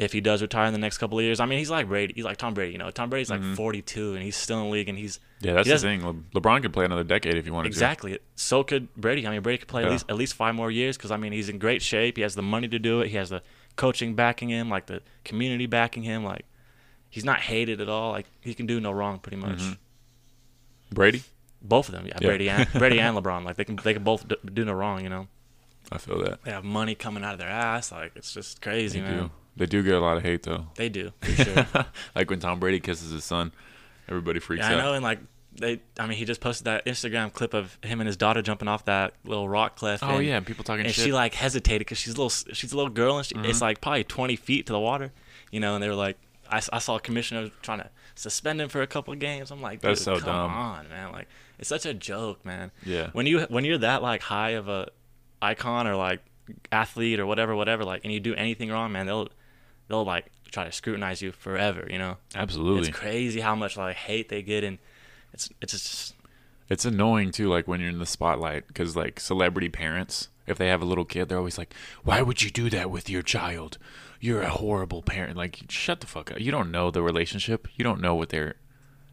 if 0.00 0.12
he 0.12 0.20
does 0.20 0.40
retire 0.42 0.66
in 0.66 0.72
the 0.72 0.78
next 0.78 0.98
couple 0.98 1.18
of 1.18 1.24
years, 1.24 1.40
I 1.40 1.46
mean, 1.46 1.58
he's 1.58 1.70
like 1.70 1.86
Brady, 1.88 2.12
he's 2.16 2.24
like 2.24 2.36
Tom 2.38 2.54
Brady. 2.54 2.72
You 2.72 2.78
know, 2.78 2.90
Tom 2.90 3.10
Brady's 3.10 3.30
like 3.30 3.40
Mhm. 3.40 3.54
42 3.56 4.14
and 4.14 4.22
he's 4.22 4.34
still 4.36 4.58
in 4.58 4.64
the 4.64 4.70
league, 4.70 4.88
and 4.88 4.98
he's 4.98 5.20
Yeah, 5.40 5.54
that's 5.54 5.66
He 5.68 5.72
the 5.72 5.78
thing. 5.78 6.04
Le- 6.06 6.40
LeBron 6.40 6.62
could 6.62 6.72
play 6.72 6.84
another 6.84 7.04
decade 7.04 7.34
if 7.36 7.44
he 7.44 7.50
wanted 7.50 7.68
to. 7.68 7.68
exactly. 7.70 8.18
So 8.34 8.62
could 8.64 8.92
Brady. 8.96 9.26
I 9.26 9.30
mean, 9.30 9.40
Brady 9.42 9.58
could 9.58 9.68
play 9.68 9.82
Yeah. 9.82 9.88
at 9.88 9.92
least 9.92 10.04
at 10.10 10.16
least 10.16 10.34
five 10.34 10.54
more 10.54 10.70
years 10.70 10.96
because 10.96 11.10
I 11.10 11.16
mean, 11.16 11.32
he's 11.32 11.48
in 11.48 11.58
great 11.58 11.82
shape. 11.82 12.16
He 12.16 12.22
has 12.22 12.34
the 12.34 12.42
money 12.42 12.68
to 12.68 12.78
do 12.78 13.00
it. 13.00 13.08
He 13.08 13.16
has 13.16 13.30
the 13.30 13.42
coaching 13.76 14.14
backing 14.14 14.48
him, 14.48 14.68
like 14.68 14.86
the 14.86 15.00
community 15.24 15.66
backing 15.66 16.02
him. 16.02 16.24
Like, 16.24 16.44
he's 17.08 17.24
not 17.24 17.40
hated 17.40 17.80
at 17.80 17.88
all. 17.88 18.10
Like, 18.12 18.26
he 18.40 18.52
can 18.54 18.66
do 18.66 18.80
no 18.80 18.90
wrong, 18.92 19.18
pretty 19.18 19.36
much. 19.36 19.58
Mhm. 19.58 19.78
Brady, 20.92 21.22
Both 21.62 21.88
of 21.88 21.94
them, 21.94 22.06
yeah, 22.06 22.14
Yeah. 22.20 22.26
Brady 22.28 22.48
and 22.48 22.72
Brady 22.74 23.00
and 23.00 23.16
LeBron, 23.16 23.44
like 23.44 23.56
they 23.56 23.64
can 23.64 23.76
they 23.76 23.92
can 23.92 24.02
both 24.02 24.26
do, 24.26 24.36
do 24.52 24.64
no 24.64 24.72
wrong, 24.72 25.02
you 25.04 25.10
know. 25.10 25.28
I 25.92 25.98
feel 25.98 26.22
that. 26.24 26.42
They 26.44 26.50
have 26.52 26.64
money 26.64 26.94
coming 26.94 27.22
out 27.24 27.34
of 27.34 27.38
their 27.38 27.48
ass, 27.50 27.92
like 27.92 28.12
it's 28.16 28.32
just 28.32 28.60
crazy, 28.62 29.00
They 29.00 29.06
man. 29.06 29.18
do. 29.24 29.30
They 29.60 29.66
do 29.66 29.82
get 29.82 29.92
a 29.94 30.00
lot 30.00 30.16
of 30.16 30.22
hate 30.22 30.42
though. 30.44 30.68
They 30.76 30.88
do 30.88 31.12
for 31.20 31.30
sure. 31.44 31.66
like 32.14 32.30
when 32.30 32.40
Tom 32.40 32.58
Brady 32.58 32.80
kisses 32.80 33.10
his 33.12 33.24
son, 33.24 33.52
everybody 34.08 34.40
freaks 34.40 34.66
yeah, 34.66 34.74
I 34.76 34.80
know, 34.80 34.94
and 34.94 35.04
like 35.04 35.18
they, 35.52 35.80
I 35.98 36.06
mean, 36.06 36.16
he 36.16 36.24
just 36.24 36.40
posted 36.40 36.64
that 36.64 36.86
Instagram 36.86 37.30
clip 37.30 37.52
of 37.52 37.76
him 37.82 38.00
and 38.00 38.06
his 38.06 38.16
daughter 38.16 38.40
jumping 38.40 38.68
off 38.68 38.86
that 38.86 39.12
little 39.24 39.48
rock 39.48 39.76
cliff. 39.76 40.02
Oh 40.02 40.16
and, 40.16 40.26
yeah, 40.26 40.38
and 40.38 40.46
people 40.46 40.64
talking 40.64 40.86
and 40.86 40.94
shit. 40.94 41.04
she 41.04 41.12
like 41.12 41.34
hesitated 41.34 41.80
because 41.80 41.98
she's 41.98 42.14
a 42.14 42.16
little, 42.22 42.30
she's 42.54 42.72
a 42.72 42.76
little 42.76 42.90
girl, 42.90 43.18
and 43.18 43.26
she, 43.26 43.34
Mhm. 43.34 43.48
it's 43.50 43.60
like 43.60 43.82
probably 43.82 44.02
20 44.04 44.34
feet 44.36 44.66
to 44.66 44.72
the 44.72 44.80
water, 44.80 45.12
you 45.50 45.60
know. 45.60 45.74
And 45.74 45.82
they 45.84 45.88
were 45.88 45.94
like, 45.94 46.16
I 46.48 46.60
saw 46.60 46.96
a 46.96 47.00
commissioner 47.00 47.50
trying 47.60 47.80
to 47.80 47.90
suspend 48.14 48.60
him 48.62 48.68
for 48.70 48.80
a 48.80 48.86
couple 48.86 49.12
of 49.12 49.20
games. 49.20 49.50
I'm 49.50 49.60
like, 49.60 49.82
dude, 49.82 49.90
That's 49.90 50.02
so 50.02 50.14
come 50.16 50.24
dumb. 50.26 50.50
on, 50.52 50.88
man. 50.88 51.12
Like 51.12 51.28
it's 51.58 51.68
such 51.68 51.84
a 51.84 51.92
joke, 51.92 52.46
man. 52.46 52.70
yeah, 52.86 53.10
when 53.12 53.26
you 53.26 53.40
when 53.50 53.66
you're 53.66 53.78
that 53.78 54.00
like 54.02 54.22
high 54.22 54.50
of 54.50 54.68
a 54.68 54.88
icon 55.42 55.86
or 55.86 55.96
like 55.96 56.20
athlete 56.72 57.20
or 57.20 57.26
whatever 57.26 57.54
whatever 57.54 57.84
like 57.84 58.00
and 58.02 58.12
you 58.12 58.18
do 58.18 58.34
anything 58.34 58.70
wrong 58.70 58.90
man 58.90 59.06
they'll 59.06 59.28
they'll 59.90 60.04
like 60.04 60.26
try 60.50 60.64
to 60.64 60.72
scrutinize 60.72 61.20
you 61.20 61.30
forever 61.32 61.86
you 61.90 61.98
know 61.98 62.16
absolutely. 62.34 62.88
it's 62.88 62.98
crazy 62.98 63.40
how 63.40 63.54
much 63.54 63.76
like 63.76 63.94
hate 63.96 64.30
they 64.30 64.40
get 64.42 64.64
and 64.64 64.78
it's 65.34 65.50
it's 65.60 65.72
just 65.72 66.14
It's 66.70 66.84
annoying 66.84 67.30
too, 67.32 67.48
like 67.48 67.66
when 67.68 67.80
you're 67.80 67.90
in 67.90 67.98
the 67.98 68.06
spotlight, 68.06 68.66
because 68.68 68.94
like 68.96 69.18
celebrity 69.20 69.68
parents, 69.68 70.28
if 70.46 70.56
they 70.56 70.68
have 70.68 70.80
a 70.82 70.84
little 70.84 71.04
kid, 71.04 71.28
they're 71.28 71.38
always 71.38 71.58
like, 71.58 71.74
"Why 72.04 72.22
would 72.22 72.42
you 72.42 72.50
do 72.50 72.70
that 72.70 72.90
with 72.90 73.10
your 73.10 73.22
child? 73.22 73.76
You're 74.20 74.42
a 74.42 74.50
horrible 74.50 75.02
parent." 75.02 75.36
Like, 75.36 75.60
shut 75.68 76.00
the 76.00 76.06
fuck 76.06 76.30
up. 76.30 76.38
You 76.40 76.52
don't 76.52 76.70
know 76.70 76.90
the 76.92 77.02
relationship. 77.02 77.66
You 77.76 77.82
don't 77.82 78.00
know 78.00 78.14
what 78.14 78.28
they're, 78.28 78.54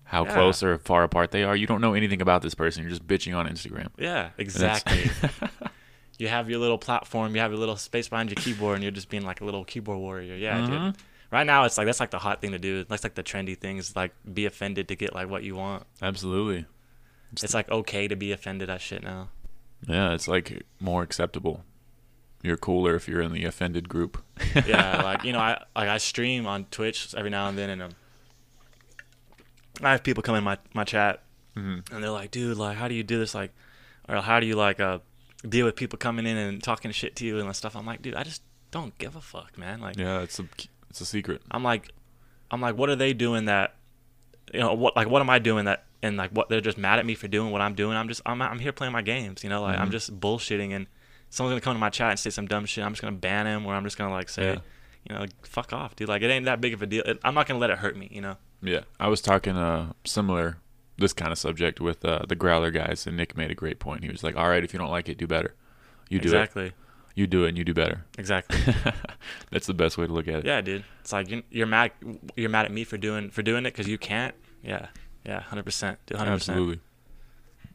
how 0.05 0.24
Yeah. 0.25 0.34
close 0.36 0.62
or 0.62 0.77
far 0.77 1.03
apart 1.03 1.31
they 1.31 1.43
are. 1.43 1.55
You 1.55 1.65
don't 1.65 1.81
know 1.81 1.93
anything 1.96 2.22
about 2.22 2.41
this 2.43 2.53
person. 2.55 2.81
You're 2.84 2.91
just 2.91 3.07
bitching 3.07 3.36
on 3.36 3.48
Instagram. 3.48 3.89
yeah 3.98 4.29
exactly 4.38 5.10
you 6.17 6.27
have 6.27 6.50
your 6.50 6.59
little 6.59 6.77
platform 6.77 7.36
you 7.36 7.41
have 7.41 7.51
your 7.51 7.59
little 7.59 7.77
space 7.77 8.07
behind 8.09 8.29
your 8.29 8.38
keyboard 8.38 8.75
and 8.75 8.83
you're 8.83 8.91
just 8.91 9.09
being 9.09 9.25
like 9.25 9.41
a 9.41 9.45
little 9.45 9.63
keyboard 9.65 10.00
warrior 10.00 10.36
yeah 10.36 10.59
Mhm. 10.62 10.67
dude 10.67 10.97
right 11.31 11.45
now 11.45 11.63
it's 11.65 11.77
like 11.77 11.86
that's 11.86 12.00
like 12.00 12.12
the 12.12 12.19
hot 12.19 12.41
thing 12.41 12.51
to 12.51 12.59
do 12.59 12.83
that's 12.86 13.03
like 13.03 13.15
the 13.15 13.24
trendy 13.24 13.57
thing 13.57 13.77
is 13.77 13.95
like 13.95 14.13
be 14.33 14.45
offended 14.45 14.88
to 14.88 14.95
get 14.95 15.13
like 15.13 15.29
what 15.29 15.43
you 15.43 15.55
want 15.55 15.83
Absolutely. 16.01 16.65
it's 17.43 17.53
like 17.53 17.69
okay 17.69 18.07
to 18.07 18.15
be 18.15 18.31
offended 18.31 18.69
at 18.69 18.81
shit 18.81 19.03
now 19.03 19.29
Yeah, 19.88 20.13
it's 20.13 20.27
like 20.27 20.63
more 20.79 21.03
acceptable. 21.03 21.63
You're 22.41 22.57
cooler 22.57 22.95
if 22.95 23.07
you're 23.07 23.21
in 23.21 23.31
the 23.31 23.45
offended 23.45 23.88
group. 23.89 24.17
yeah, 24.65 25.01
like 25.09 25.24
you 25.24 25.33
know, 25.33 25.39
I 25.39 25.51
like 25.75 25.89
I 25.89 25.97
stream 26.00 26.47
on 26.47 26.65
Twitch 26.71 27.13
every 27.15 27.29
now 27.29 27.47
and 27.50 27.55
then, 27.57 27.69
and 27.69 27.81
um, 27.83 27.91
I 29.83 29.91
have 29.91 30.03
people 30.03 30.24
come 30.24 30.36
in 30.36 30.43
my 30.43 30.57
my 30.74 30.83
chat, 30.83 31.21
hmm 31.53 31.79
and 31.91 32.03
they're 32.03 32.09
like, 32.12 32.31
"Dude, 32.31 32.57
like, 32.57 32.77
how 32.77 32.88
do 32.88 32.95
you 32.95 33.03
do 33.03 33.19
this? 33.19 33.36
Like, 33.36 33.51
or 34.09 34.21
how 34.21 34.39
do 34.39 34.45
you 34.47 34.55
like 34.55 34.79
uh 34.79 35.00
deal 35.48 35.65
with 35.65 35.75
people 35.75 35.98
coming 35.98 36.25
in 36.25 36.38
and 36.38 36.62
talking 36.63 36.91
shit 36.91 37.15
to 37.17 37.25
you 37.25 37.39
and 37.39 37.56
stuff?" 37.56 37.75
I'm 37.75 37.86
like, 37.86 38.01
"Dude, 38.01 38.15
I 38.15 38.24
just 38.24 38.41
don't 38.72 38.98
give 38.98 39.15
a 39.15 39.22
fuck, 39.22 39.58
man. 39.58 39.79
Like, 39.82 39.98
Yeah, 39.98 40.22
it's 40.22 40.39
a 40.39 40.46
it's 40.89 41.01
a 41.01 41.06
secret. 41.06 41.41
I'm 41.51 41.63
like, 41.63 41.91
I'm 42.51 42.62
like, 42.62 42.77
what 42.77 42.89
are 42.89 42.96
they 42.96 43.13
doing 43.13 43.46
that, 43.46 43.75
you 44.53 44.60
know, 44.60 44.74
what 44.74 44.96
like 44.96 45.10
what 45.10 45.22
am 45.22 45.29
I 45.29 45.39
doing 45.39 45.65
that?" 45.65 45.86
And 46.03 46.15
like 46.17 46.32
what 46.32 46.48
they're 46.50 46.62
just 46.62 46.77
mad 46.77 47.00
at 47.00 47.06
me 47.06 47.15
for 47.15 47.27
doing 47.27 47.51
what 47.51 47.62
I'm 47.62 47.74
doing. 47.74 47.98
I'm 47.98 48.08
just 48.08 48.22
I'm 48.25 48.41
I'm 48.41 48.60
here 48.60 48.72
playing 48.72 48.94
my 48.94 49.01
games, 49.01 49.44
you 49.44 49.50
know. 49.50 49.62
Like 49.62 49.79
I'm 49.79 49.89
Mhm. 49.89 49.91
just 49.91 50.20
bullshitting, 50.20 50.72
and 50.75 50.88
someone's 51.29 51.53
gonna 51.53 51.62
come 51.62 51.74
to 51.75 51.79
my 51.79 51.89
chat 51.89 52.12
and 52.12 52.20
say 52.20 52.29
some 52.29 52.48
dumb 52.48 52.65
shit. 52.65 52.84
I'm 52.84 52.91
just 52.94 53.01
gonna 53.01 53.15
ban 53.15 53.48
him, 53.48 53.65
or 53.65 53.74
I'm 53.74 53.84
just 53.84 53.98
gonna 53.98 54.13
like 54.13 54.29
say, 54.29 54.44
Yeah. 54.53 54.60
you 55.10 55.15
know, 55.15 55.22
like, 55.22 55.46
fuck 55.46 55.74
off, 55.74 55.96
dude. 55.96 56.08
Like 56.08 56.22
it 56.22 56.29
ain't 56.29 56.46
that 56.46 56.62
big 56.62 56.74
of 56.74 56.82
a 56.82 56.86
deal. 56.86 57.03
It, 57.06 57.20
I'm 57.24 57.34
not 57.34 57.48
gonna 57.48 57.60
let 57.60 57.70
it 57.72 57.79
hurt 57.79 57.98
me, 57.98 58.08
you 58.12 58.22
know. 58.22 58.38
Yeah, 58.62 58.82
I 59.00 59.08
was 59.08 59.22
talking 59.22 59.58
uh 59.58 59.94
similar 60.03 60.58
this 60.98 61.13
kind 61.13 61.32
of 61.32 61.38
subject 61.38 61.80
with 61.80 62.04
uh, 62.04 62.20
the 62.27 62.36
Growler 62.36 62.72
guys, 62.72 63.06
and 63.08 63.18
Nick 63.18 63.38
made 63.38 63.51
a 63.51 63.56
great 63.56 63.80
point. 63.80 64.04
He 64.04 64.10
was 64.10 64.24
like, 64.24 64.36
"All 64.36 64.50
right, 64.50 64.63
if 64.63 64.74
you 64.74 64.80
don't 64.80 64.89
like 64.89 65.10
it, 65.10 65.18
do 65.18 65.27
better. 65.27 65.56
You 66.10 66.20
do 66.20 66.27
exactly, 66.30 66.68
it. 66.68 66.74
You 67.16 67.27
do 67.27 67.46
it, 67.46 67.50
and 67.50 67.58
you 67.58 67.63
do 67.63 67.74
better." 67.74 68.06
exactly. 68.18 68.60
That's 69.51 69.68
the 69.68 69.74
best 69.74 69.98
way 69.98 70.08
to 70.08 70.13
look 70.13 70.27
at 70.27 70.39
it. 70.39 70.46
yeah, 70.46 70.62
dude. 70.62 70.84
It's 71.01 71.12
like 71.13 71.30
you're, 71.30 71.44
you're 71.50 71.68
mad. 71.68 71.92
You're 72.36 72.50
mad 72.50 72.66
at 72.66 72.72
me 72.72 72.84
for 72.84 72.98
doing 72.98 73.30
for 73.30 73.42
doing 73.42 73.66
it 73.66 73.72
because 73.72 73.88
you 73.88 73.98
can't. 73.98 74.36
Yeah, 74.63 74.88
yeah, 75.25 75.42
hundred 75.42 75.66
percent, 75.66 76.00
hundred 76.12 76.34
percent. 76.34 76.58
absolutely. 76.58 76.80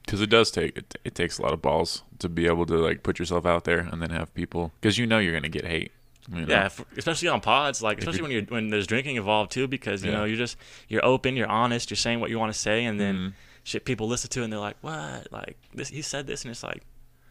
Because 0.04 0.20
it 0.20 0.30
does 0.30 0.50
take 0.50 0.76
it, 0.76 0.94
it 1.04 1.14
takes 1.14 1.38
a 1.38 1.42
lot 1.42 1.52
of 1.52 1.62
balls 1.62 2.02
to 2.18 2.28
be 2.28 2.46
able 2.46 2.66
to 2.66 2.74
like 2.74 3.04
put 3.04 3.18
yourself 3.20 3.46
out 3.46 3.64
there 3.64 3.78
and 3.78 4.02
then 4.02 4.10
have 4.10 4.34
people 4.34 4.72
because 4.80 4.98
you 4.98 5.06
know 5.06 5.18
you're 5.20 5.32
gonna 5.32 5.48
get 5.48 5.64
hate. 5.64 5.92
You 6.30 6.42
know? 6.42 6.46
Yeah, 6.48 6.64
f 6.66 6.84
especially 6.96 7.28
on 7.28 7.40
pods, 7.40 7.82
like 7.82 7.98
especially 7.98 8.22
when 8.22 8.30
you're 8.30 8.42
when 8.42 8.70
there's 8.70 8.86
drinking 8.86 9.16
involved 9.16 9.50
too, 9.50 9.66
because 9.66 10.04
you 10.04 10.10
Yeah. 10.12 10.18
know 10.18 10.24
you're 10.24 10.36
just 10.36 10.56
you're 10.88 11.04
open, 11.04 11.36
you're 11.36 11.48
honest, 11.48 11.90
you're 11.90 11.96
saying 11.96 12.20
what 12.20 12.30
you 12.30 12.38
want 12.38 12.52
to 12.52 12.58
say, 12.58 12.84
and 12.84 13.00
then 13.00 13.16
Mhm. 13.16 13.32
shit 13.64 13.84
people 13.84 14.06
listen 14.06 14.30
to 14.30 14.42
and 14.44 14.52
they're 14.52 14.60
like, 14.60 14.76
what? 14.82 15.32
Like 15.32 15.56
this, 15.74 15.88
he 15.88 16.00
said 16.02 16.26
this, 16.28 16.44
and 16.44 16.50
it's 16.52 16.62
like, 16.62 16.82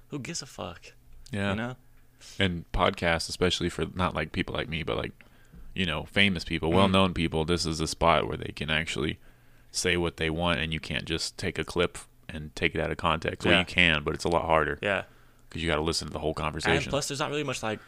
who 0.10 0.19
gives 0.19 0.41
a 0.41 0.45
fuck? 0.45 0.93
yeah. 1.31 1.51
You 1.51 1.55
know? 1.55 1.75
and 2.38 2.65
podcasts, 2.71 3.29
especially 3.29 3.67
for 3.69 3.86
not 3.95 4.13
like 4.13 4.31
people 4.31 4.53
like 4.53 4.67
me, 4.69 4.83
but 4.83 4.95
like 4.98 5.12
you 5.74 5.86
know 5.86 6.03
famous 6.12 6.43
people, 6.43 6.69
Mhm. 6.69 6.75
well-known 6.75 7.13
people. 7.13 7.45
This 7.45 7.65
is 7.65 7.79
a 7.79 7.88
spot 7.88 8.27
where 8.27 8.38
they 8.38 8.51
can 8.53 8.69
actually 8.69 9.17
say 9.71 9.95
what 9.98 10.17
they 10.17 10.29
want, 10.29 10.60
and 10.60 10.74
you 10.74 10.79
can't 10.81 11.05
just 11.05 11.38
take 11.38 11.57
a 11.57 11.63
clip 11.63 11.98
and 12.27 12.53
take 12.57 12.75
it 12.75 12.81
out 12.81 12.91
of 12.91 12.98
context. 12.98 13.48
Well, 13.48 13.57
you 13.60 13.65
can, 13.65 14.03
but 14.03 14.13
it's 14.13 14.25
a 14.25 14.29
lot 14.29 14.45
harder 14.45 14.77
Yeah. 14.81 15.03
because 15.48 15.63
you 15.63 15.69
got 15.69 15.77
to 15.77 15.81
listen 15.81 16.07
to 16.07 16.13
the 16.13 16.19
whole 16.19 16.31
And 16.31 16.36
conversation. 16.38 16.89
plus, 16.89 17.07
there's 17.07 17.19
not 17.19 17.29
really 17.29 17.43
much 17.45 17.63
like 17.63 17.79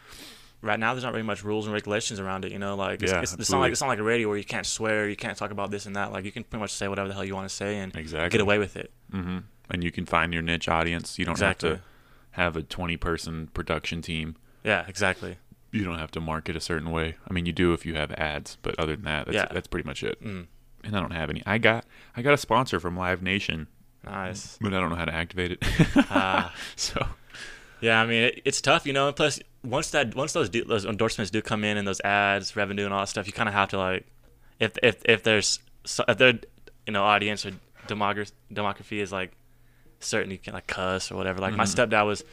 right 0.64 0.78
now. 0.80 0.94
There's 0.94 1.04
not 1.04 1.12
really 1.12 1.22
much 1.26 1.44
rules 1.44 1.66
and 1.66 1.74
regulations 1.74 2.18
around 2.20 2.44
it. 2.44 2.52
You 2.52 2.58
know, 2.58 2.74
like 2.74 3.02
it's, 3.02 3.12
Yeah, 3.12 3.20
it's, 3.20 3.32
it's 3.34 3.50
not 3.50 3.60
like 3.60 3.72
it's 3.72 3.80
not 3.80 3.88
like 3.88 3.98
a 3.98 4.02
radio 4.02 4.28
where 4.28 4.38
you 4.38 4.44
can't 4.44 4.66
swear, 4.66 5.08
you 5.08 5.16
can't 5.16 5.36
talk 5.38 5.50
about 5.50 5.70
this 5.70 5.86
and 5.86 5.94
that. 5.96 6.12
Like 6.12 6.24
you 6.24 6.32
can 6.32 6.44
pretty 6.44 6.60
much 6.60 6.72
say 6.72 6.88
whatever 6.88 7.08
the 7.08 7.14
hell 7.14 7.24
you 7.24 7.34
want 7.34 7.48
to 7.48 7.54
say 7.54 7.78
and 7.78 7.94
exactly. 7.96 8.30
get 8.30 8.40
away 8.40 8.58
with 8.58 8.76
it. 8.76 8.90
hmm 9.10 9.38
And 9.70 9.84
you 9.84 9.90
can 9.92 10.06
find 10.06 10.32
your 10.32 10.42
niche 10.42 10.68
audience. 10.68 11.18
You 11.18 11.24
don't 11.24 11.32
Exactly. 11.32 11.70
have 11.70 11.78
to 11.78 11.84
have 12.32 12.56
a 12.56 12.62
20-person 12.62 13.48
production 13.54 14.02
team. 14.02 14.36
Yeah, 14.64 14.84
exactly. 14.88 15.36
You 15.70 15.84
don't 15.84 15.98
have 15.98 16.10
to 16.12 16.20
market 16.20 16.56
a 16.56 16.60
certain 16.60 16.90
way. 16.90 17.16
I 17.28 17.32
mean, 17.32 17.46
you 17.46 17.52
do 17.52 17.72
if 17.72 17.84
you 17.86 17.94
have 17.94 18.10
ads, 18.12 18.56
but 18.62 18.78
other 18.78 18.94
than 18.96 19.04
that, 19.04 19.26
that's, 19.26 19.34
Yeah. 19.34 19.46
that's 19.52 19.66
pretty 19.68 19.86
much 19.86 20.02
it. 20.02 20.20
Mm, 20.22 20.46
And 20.84 20.96
I 20.96 21.00
don't 21.00 21.12
have 21.12 21.30
any. 21.30 21.42
I 21.46 21.58
got 21.58 21.84
I 22.16 22.22
got 22.22 22.32
a 22.34 22.36
sponsor 22.38 22.78
from 22.80 22.96
Live 22.96 23.22
Nation, 23.22 23.66
nice. 24.04 24.56
but 24.60 24.72
I 24.74 24.80
don't 24.80 24.90
know 24.90 24.96
how 24.96 25.04
to 25.04 25.14
activate 25.14 25.52
it. 25.52 25.58
Ah. 26.10 26.54
so 26.76 27.06
Yeah, 27.80 28.00
I 28.00 28.06
mean 28.06 28.22
it, 28.24 28.42
it's 28.44 28.60
tough, 28.60 28.86
you 28.86 28.92
know. 28.92 29.08
And 29.08 29.16
plus, 29.16 29.40
once 29.64 29.90
that 29.90 30.14
once 30.14 30.32
those 30.32 30.48
do, 30.48 30.64
those 30.64 30.84
endorsements 30.84 31.30
do 31.30 31.40
come 31.42 31.64
in 31.64 31.76
and 31.76 31.86
those 31.88 32.00
ads, 32.02 32.54
revenue, 32.56 32.84
and 32.84 32.92
all 32.94 33.00
that 33.00 33.08
stuff, 33.08 33.26
you 33.26 33.32
kind 33.32 33.48
of 33.48 33.54
have 33.54 33.70
to 33.70 33.78
like, 33.78 34.06
if 34.60 34.72
if 34.82 35.02
if 35.04 35.22
there's 35.22 35.58
if 36.08 36.18
their 36.18 36.34
you 36.86 36.92
know 36.92 37.02
audience 37.02 37.44
or 37.46 37.52
demogra- 37.88 38.32
demography 38.52 38.98
is 38.98 39.10
like 39.12 39.32
certain 40.00 40.30
you 40.30 40.38
can 40.38 40.52
like 40.54 40.66
cuss 40.66 41.10
or 41.10 41.16
whatever. 41.16 41.40
Like 41.40 41.54
my 41.54 41.64
Mhm. 41.64 41.88
stepdad 41.88 42.06
was 42.06 42.24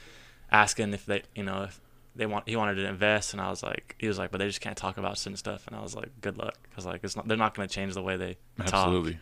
asking 0.52 0.94
if 0.94 1.06
they, 1.06 1.24
you 1.36 1.44
know, 1.44 1.64
if 1.64 1.80
they 2.16 2.26
want 2.26 2.48
he 2.50 2.56
wanted 2.56 2.76
to 2.76 2.86
invest, 2.86 3.34
and 3.34 3.42
I 3.42 3.50
was 3.50 3.64
like, 3.64 3.96
he 3.98 4.08
was 4.08 4.18
like, 4.18 4.32
but 4.32 4.40
they 4.40 4.48
just 4.48 4.62
can't 4.62 4.76
talk 4.78 4.98
about 4.98 5.18
certain 5.18 5.38
stuff, 5.38 5.66
and 5.68 5.76
I 5.76 5.82
was 5.82 5.96
like, 5.96 6.10
good 6.22 6.38
luck, 6.38 6.58
because 6.70 6.86
like 6.86 7.02
it's 7.04 7.16
not 7.16 7.28
they're 7.28 7.38
not 7.38 7.54
gonna 7.56 7.68
change 7.70 7.94
the 7.94 8.04
way 8.04 8.18
they 8.18 8.38
talk. 8.58 8.74
Absolutely. 8.74 9.20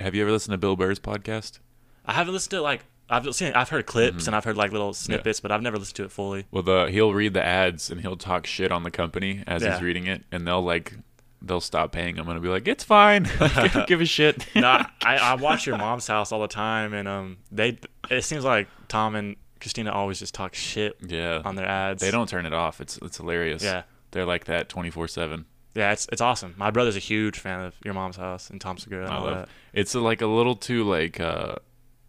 Have 0.00 0.14
you 0.14 0.22
ever 0.22 0.30
listened 0.30 0.52
to 0.52 0.58
Bill 0.58 0.76
Burr's 0.76 1.00
podcast? 1.00 1.58
I 2.06 2.12
haven't 2.12 2.32
listened 2.34 2.50
to 2.52 2.62
like 2.62 2.84
I've 3.10 3.34
seen 3.34 3.52
I've 3.54 3.68
heard 3.70 3.86
clips 3.86 4.24
Mhm. 4.24 4.26
and 4.28 4.36
I've 4.36 4.44
heard 4.44 4.56
like 4.56 4.72
little 4.72 4.92
snippets, 4.92 5.40
but 5.40 5.50
I've 5.50 5.62
never 5.62 5.78
listened 5.78 5.96
to 5.96 6.04
it 6.04 6.12
fully. 6.12 6.46
Well, 6.50 6.62
the 6.62 6.86
he'll 6.90 7.14
read 7.14 7.34
the 7.34 7.44
ads 7.44 7.90
and 7.90 8.00
he'll 8.00 8.16
talk 8.16 8.46
shit 8.46 8.70
on 8.70 8.82
the 8.82 8.90
company 8.90 9.42
as 9.46 9.62
Yeah. 9.62 9.72
he's 9.74 9.82
reading 9.82 10.06
it, 10.06 10.24
and 10.32 10.46
they'll 10.46 10.62
like 10.62 10.94
they'll 11.40 11.60
stop 11.60 11.92
paying 11.92 12.16
him 12.16 12.28
and 12.28 12.42
be 12.42 12.48
like, 12.48 12.66
"It's 12.66 12.82
fine, 12.84 13.22
give 13.86 14.00
a 14.00 14.04
shit." 14.04 14.44
no, 14.54 14.68
I, 15.02 15.16
I 15.16 15.34
watch 15.40 15.66
your 15.66 15.78
mom's 15.78 16.06
house 16.06 16.32
all 16.32 16.40
the 16.40 16.48
time, 16.48 16.92
and 16.92 17.06
um, 17.08 17.36
they 17.52 17.78
it 18.10 18.24
seems 18.24 18.44
like 18.44 18.68
Tom 18.88 19.14
and 19.14 19.36
Christina 19.60 19.90
always 19.92 20.18
just 20.18 20.34
talk 20.34 20.54
shit 20.54 20.96
yeah, 21.06 21.40
on 21.44 21.54
their 21.56 21.66
ads. 21.66 22.00
they 22.02 22.10
don't 22.10 22.28
turn 22.28 22.44
it 22.46 22.52
off. 22.52 22.80
It's 22.80 22.98
it's 22.98 23.16
hilarious. 23.18 23.62
Yeah, 23.62 23.82
they're 24.10 24.26
like 24.26 24.44
that 24.46 24.68
twenty 24.68 24.90
four 24.90 25.08
seven. 25.08 25.46
yeah, 25.74 25.92
it's 25.92 26.06
it's 26.12 26.20
awesome. 26.20 26.54
My 26.58 26.70
brother's 26.70 26.96
a 26.96 27.00
huge 27.00 27.38
fan 27.38 27.60
of 27.60 27.74
your 27.84 27.94
mom's 27.94 28.16
house 28.16 28.50
and 28.50 28.60
Tom 28.60 28.76
Segura 28.76 29.04
and 29.04 29.12
I 29.14 29.18
love. 29.20 29.34
that. 29.36 29.48
It's 29.72 29.94
uh, 29.94 30.00
like 30.00 30.20
a 30.20 30.26
little 30.26 30.56
too 30.56 30.82
like 30.84 31.20
uh, 31.20 31.54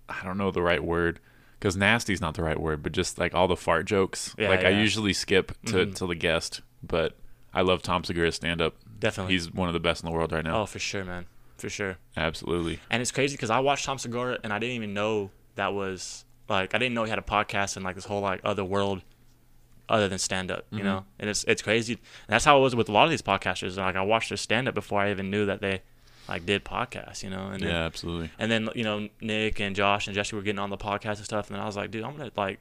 I 0.10 0.24
don't 0.26 0.38
know 0.38 0.52
the 0.52 0.62
right 0.62 0.84
word 0.84 1.20
because 1.60 1.76
nasty's 1.78 2.20
not 2.22 2.34
the 2.36 2.44
right 2.44 2.60
word, 2.60 2.82
but 2.84 2.92
just 2.92 3.18
like 3.20 3.34
all 3.36 3.48
the 3.48 3.56
fart 3.56 3.86
jokes. 3.86 4.36
Yeah, 4.38 4.50
like 4.50 4.64
I 4.66 4.70
usually 4.70 5.14
skip 5.14 5.52
to 5.68 5.86
Mhm. 5.86 5.96
to 5.96 6.08
the 6.08 6.16
guest, 6.16 6.62
but 6.84 7.18
I 7.54 7.62
love 7.62 7.82
Tom 7.82 8.04
Segura's 8.04 8.36
stand 8.36 8.62
up. 8.62 8.76
Definitely. 9.00 9.34
He's 9.34 9.52
one 9.52 9.70
of 9.70 9.74
the 9.74 9.80
best 9.80 10.04
in 10.04 10.10
the 10.10 10.16
world 10.16 10.32
right 10.32 10.44
now. 10.44 10.62
oh, 10.62 10.66
for 10.66 10.80
sure, 10.80 11.04
man, 11.06 11.26
for 11.58 11.70
sure. 11.70 11.98
Absolutely. 12.18 12.80
And 12.90 13.02
it's 13.02 13.12
crazy 13.12 13.36
because 13.36 13.50
I 13.50 13.60
watched 13.60 13.86
Tom 13.86 13.98
Segura 13.98 14.38
and 14.44 14.52
I 14.54 14.60
didn't 14.60 14.76
even 14.76 14.94
know 14.94 15.32
that 15.56 15.74
was 15.74 16.26
like 16.48 16.74
I 16.74 16.78
didn't 16.78 16.96
know 16.96 17.04
he 17.04 17.10
had 17.10 17.20
a 17.20 17.24
podcast 17.24 17.76
and 17.76 17.84
like 17.86 17.96
this 17.96 18.06
whole 18.06 18.22
like 18.22 18.42
other 18.44 18.64
world 18.66 19.02
other 19.88 20.08
than 20.08 20.20
stand 20.20 20.52
up, 20.52 20.66
you 20.72 20.80
Mhm. 20.80 20.84
know. 20.84 21.06
And 21.20 21.30
it's 21.30 21.44
it's 21.46 21.62
crazy. 21.62 21.94
And 21.94 22.02
that's 22.28 22.46
how 22.46 22.58
it 22.58 22.62
was 22.62 22.76
with 22.76 22.90
a 22.90 22.92
lot 22.92 23.06
of 23.06 23.10
these 23.10 23.22
podcasters. 23.24 23.78
Like 23.78 23.96
I 23.96 24.02
watched 24.02 24.30
their 24.30 24.38
stand 24.38 24.68
up 24.68 24.76
before 24.76 25.02
I 25.02 25.12
even 25.12 25.30
knew 25.32 25.46
that 25.48 25.62
they 25.62 25.82
like 26.30 26.46
did 26.46 26.64
podcasts, 26.64 27.24
you 27.24 27.30
know. 27.30 27.48
And 27.48 27.62
then, 27.62 27.70
yeah, 27.70 27.86
absolutely. 27.86 28.30
and 28.40 28.50
then 28.52 28.70
you 28.76 28.84
know 28.84 29.10
Nick 29.22 29.60
and 29.60 29.76
Josh 29.76 30.08
and 30.08 30.16
Jesse 30.16 30.36
were 30.36 30.42
getting 30.42 30.60
on 30.60 30.70
the 30.70 30.78
podcast 30.78 31.18
and 31.18 31.26
stuff. 31.26 31.48
And 31.48 31.56
then 31.56 31.62
I 31.62 31.66
was 31.66 31.76
like, 31.76 31.92
dude, 31.92 32.04
I'm 32.04 32.16
gonna 32.16 32.32
like 32.38 32.60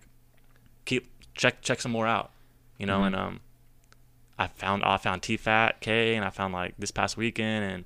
keep 0.84 1.08
check 1.34 1.60
check 1.62 1.80
some 1.80 1.92
more 1.92 2.06
out, 2.06 2.30
you 2.78 2.86
know. 2.86 3.00
Mhm. 3.00 3.06
And 3.06 3.16
um, 3.16 3.40
I 4.38 4.46
found 4.48 4.82
I 4.84 4.96
found 4.96 5.22
T 5.22 5.36
Fat 5.36 5.80
K 5.80 6.14
and 6.16 6.24
I 6.24 6.30
found 6.30 6.52
like 6.54 6.74
this 6.78 6.90
past 6.90 7.16
weekend 7.16 7.64
and 7.70 7.84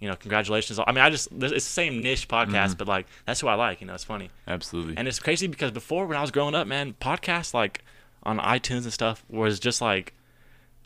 you 0.00 0.08
know 0.08 0.16
congratulations. 0.16 0.78
I 0.84 0.90
mean 0.92 1.04
I 1.04 1.10
just 1.10 1.28
it's 1.32 1.52
the 1.52 1.60
same 1.60 2.00
niche 2.00 2.26
podcast, 2.28 2.74
Mhm. 2.74 2.78
but 2.78 2.88
like 2.88 3.06
that's 3.26 3.40
who 3.40 3.48
I 3.48 3.54
like. 3.54 3.80
You 3.80 3.86
know, 3.86 3.94
it's 3.94 4.04
funny 4.04 4.30
Absolutely. 4.48 4.94
and 4.96 5.06
it's 5.06 5.18
crazy 5.20 5.46
because 5.46 5.70
before 5.70 6.06
when 6.06 6.16
I 6.16 6.22
was 6.22 6.30
growing 6.30 6.54
up, 6.54 6.66
man, 6.66 6.94
podcasts 7.00 7.54
like 7.54 7.84
on 8.22 8.38
iTunes 8.38 8.82
and 8.84 8.92
stuff 8.92 9.24
was 9.28 9.60
just 9.60 9.80
like 9.80 10.12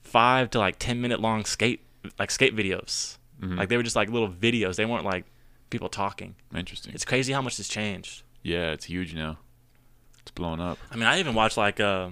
five 0.03 0.51
to 0.51 0.59
like 0.59 0.79
ten 0.79 1.01
minute 1.01 1.21
long 1.21 1.45
skate 1.45 1.81
like 2.19 2.31
skate 2.31 2.55
videos. 2.55 3.17
Mhm. 3.43 3.57
Like 3.59 3.69
they 3.69 3.77
were 3.77 3.83
just 3.83 3.97
like 3.97 4.09
little 4.11 4.29
videos. 4.29 4.77
They 4.77 4.85
weren't 4.87 5.05
like 5.05 5.25
people 5.71 5.89
talking. 5.89 6.35
Interesting. 6.55 6.95
It's 6.95 7.05
crazy 7.05 7.33
how 7.33 7.43
much 7.43 7.57
has 7.59 7.69
changed. 7.69 8.23
yeah, 8.43 8.73
it's 8.73 8.85
huge 8.85 9.15
now. 9.15 9.39
It's 10.21 10.31
blowing 10.31 10.61
up. 10.61 10.79
I 10.91 10.97
mean, 10.97 11.05
I 11.07 11.19
even 11.19 11.35
watched 11.35 11.57
like 11.57 11.81
uh, 11.81 12.11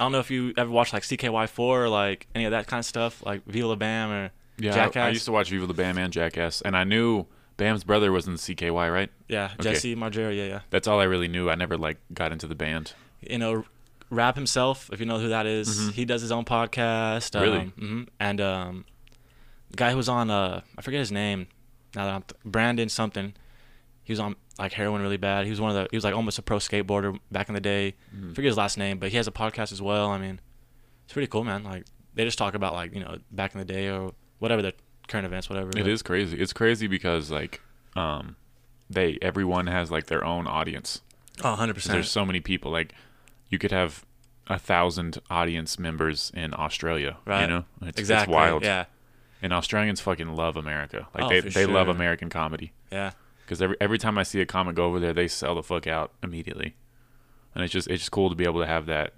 I 0.00 0.04
don't 0.04 0.12
know 0.12 0.18
if 0.20 0.30
you 0.30 0.52
ever 0.56 0.70
watched 0.70 0.92
like 0.92 1.02
CKY4 1.02 1.58
or 1.58 1.88
like 1.88 2.26
any 2.34 2.44
of 2.46 2.50
that 2.50 2.66
kind 2.66 2.78
of 2.80 2.84
stuff, 2.86 3.24
like 3.24 3.44
Viva 3.46 3.66
La 3.68 3.76
Bam 3.76 4.10
or 4.10 4.30
Yeah, 4.58 4.90
I- 4.94 4.98
I, 5.00 5.08
used 5.10 5.24
to 5.26 5.32
watch 5.32 5.50
Viva 5.50 5.66
the 5.66 5.74
Bam 5.74 5.98
and 5.98 6.12
Jackass, 6.12 6.60
and 6.62 6.76
I 6.76 6.84
knew 6.84 7.26
Bam's 7.56 7.84
brother 7.84 8.10
was 8.12 8.26
in 8.26 8.34
CKY, 8.34 8.92
right? 8.92 9.10
yeah, 9.28 9.50
Okay. 9.60 9.72
Jesse 9.72 9.94
Margera, 9.96 10.36
yeah, 10.36 10.44
yeah. 10.46 10.60
That's 10.70 10.88
all 10.88 10.98
I 11.00 11.04
really 11.04 11.28
knew. 11.28 11.48
I 11.50 11.54
never 11.54 11.76
like 11.76 11.98
got 12.12 12.32
into 12.32 12.46
the 12.46 12.54
band. 12.54 12.94
you 13.20 13.38
know, 13.38 13.64
Raab 14.10 14.34
himself, 14.34 14.90
if 14.92 14.98
you 15.00 15.06
know 15.06 15.18
who 15.20 15.28
that 15.28 15.46
is, 15.46 15.68
Mhm. 15.90 15.92
he 15.92 16.04
does 16.04 16.20
his 16.22 16.32
own 16.32 16.44
podcast. 16.44 17.40
Really? 17.40 17.58
Um, 17.58 17.70
hmm 17.78 18.02
And 18.20 18.40
um, 18.40 18.84
the 19.72 19.76
guy 19.76 19.90
who 19.90 19.96
was 19.96 20.08
on, 20.08 20.30
uh, 20.30 20.60
I 20.78 20.82
forget 20.82 21.00
his 21.00 21.10
name. 21.12 21.48
Now 21.94 22.06
that 22.06 22.14
I'm 22.14 22.22
th- 22.22 22.40
Brandon 22.44 22.88
something. 22.88 23.34
He 24.04 24.12
was 24.12 24.20
on 24.20 24.36
like 24.58 24.72
heroin 24.72 25.02
really 25.02 25.16
bad. 25.16 25.44
He 25.44 25.50
was 25.50 25.60
one 25.60 25.70
of 25.70 25.76
the. 25.76 25.88
He 25.90 25.96
was 25.96 26.04
like 26.04 26.14
almost 26.14 26.38
a 26.38 26.42
pro 26.42 26.58
skateboarder 26.58 27.18
back 27.30 27.48
in 27.48 27.54
the 27.54 27.60
day. 27.60 27.94
Mhm. 28.16 28.34
forget 28.34 28.48
his 28.48 28.56
last 28.56 28.78
name, 28.78 28.98
but 28.98 29.10
he 29.10 29.16
has 29.16 29.26
a 29.26 29.30
podcast 29.32 29.72
as 29.72 29.82
well. 29.82 30.10
I 30.10 30.18
mean, 30.18 30.40
it's 31.04 31.12
pretty 31.12 31.26
cool, 31.28 31.44
man. 31.44 31.64
Like 31.64 31.84
they 32.14 32.24
just 32.24 32.38
talk 32.38 32.54
about 32.54 32.72
like 32.72 32.94
you 32.94 33.00
know 33.00 33.18
back 33.30 33.54
in 33.54 33.58
the 33.58 33.64
day 33.64 33.88
or 33.88 34.12
whatever 34.38 34.62
the 34.62 34.74
current 35.08 35.26
events, 35.26 35.48
whatever. 35.50 35.68
It 35.70 35.76
but- 35.76 35.86
is 35.88 36.02
crazy. 36.02 36.38
It's 36.38 36.52
crazy 36.52 36.86
because 36.86 37.30
like, 37.30 37.60
um, 37.94 38.36
they 38.90 39.18
everyone 39.22 39.66
has 39.68 39.90
like 39.90 40.06
their 40.06 40.24
own 40.24 40.46
audience. 40.46 41.00
Oh, 41.44 41.50
100 41.52 41.74
'Cause 41.74 41.74
There's 41.74 41.74
percent. 41.84 41.92
There's 41.94 42.10
so 42.10 42.26
many 42.26 42.40
people. 42.40 42.70
Like, 42.72 42.92
you 43.48 43.58
could 43.58 43.70
have 43.72 44.04
a 44.48 44.58
thousand 44.58 45.18
audience 45.30 45.78
members 45.78 46.30
in 46.34 46.52
Australia. 46.54 47.16
Right. 47.24 47.42
You 47.42 47.46
know, 47.46 47.64
it's, 47.82 47.98
Exactly. 48.00 48.34
It's 48.34 48.36
wild. 48.36 48.64
Yeah. 48.64 48.84
And 49.42 49.52
Australians 49.52 50.00
fucking 50.00 50.34
love 50.36 50.56
America. 50.56 51.08
Like 51.14 51.24
Oh, 51.24 51.28
they 51.28 51.40
they 51.40 51.66
love. 51.66 51.88
American 51.88 52.30
comedy. 52.30 52.72
Yeah. 52.92 53.10
because 53.44 53.60
every 53.60 53.76
every 53.80 53.98
time 53.98 54.16
I 54.16 54.22
see 54.22 54.40
a 54.40 54.46
comic 54.46 54.76
go 54.76 54.84
over 54.86 55.00
there, 55.00 55.12
they 55.12 55.26
sell 55.28 55.54
the 55.56 55.62
fuck 55.64 55.86
out 55.88 56.12
immediately, 56.22 56.76
and 57.54 57.64
it's 57.64 57.72
just 57.72 57.88
it's 57.88 58.02
just 58.02 58.12
cool 58.12 58.30
to 58.30 58.36
be 58.36 58.44
able 58.44 58.60
to 58.60 58.66
have 58.66 58.86
that 58.86 59.14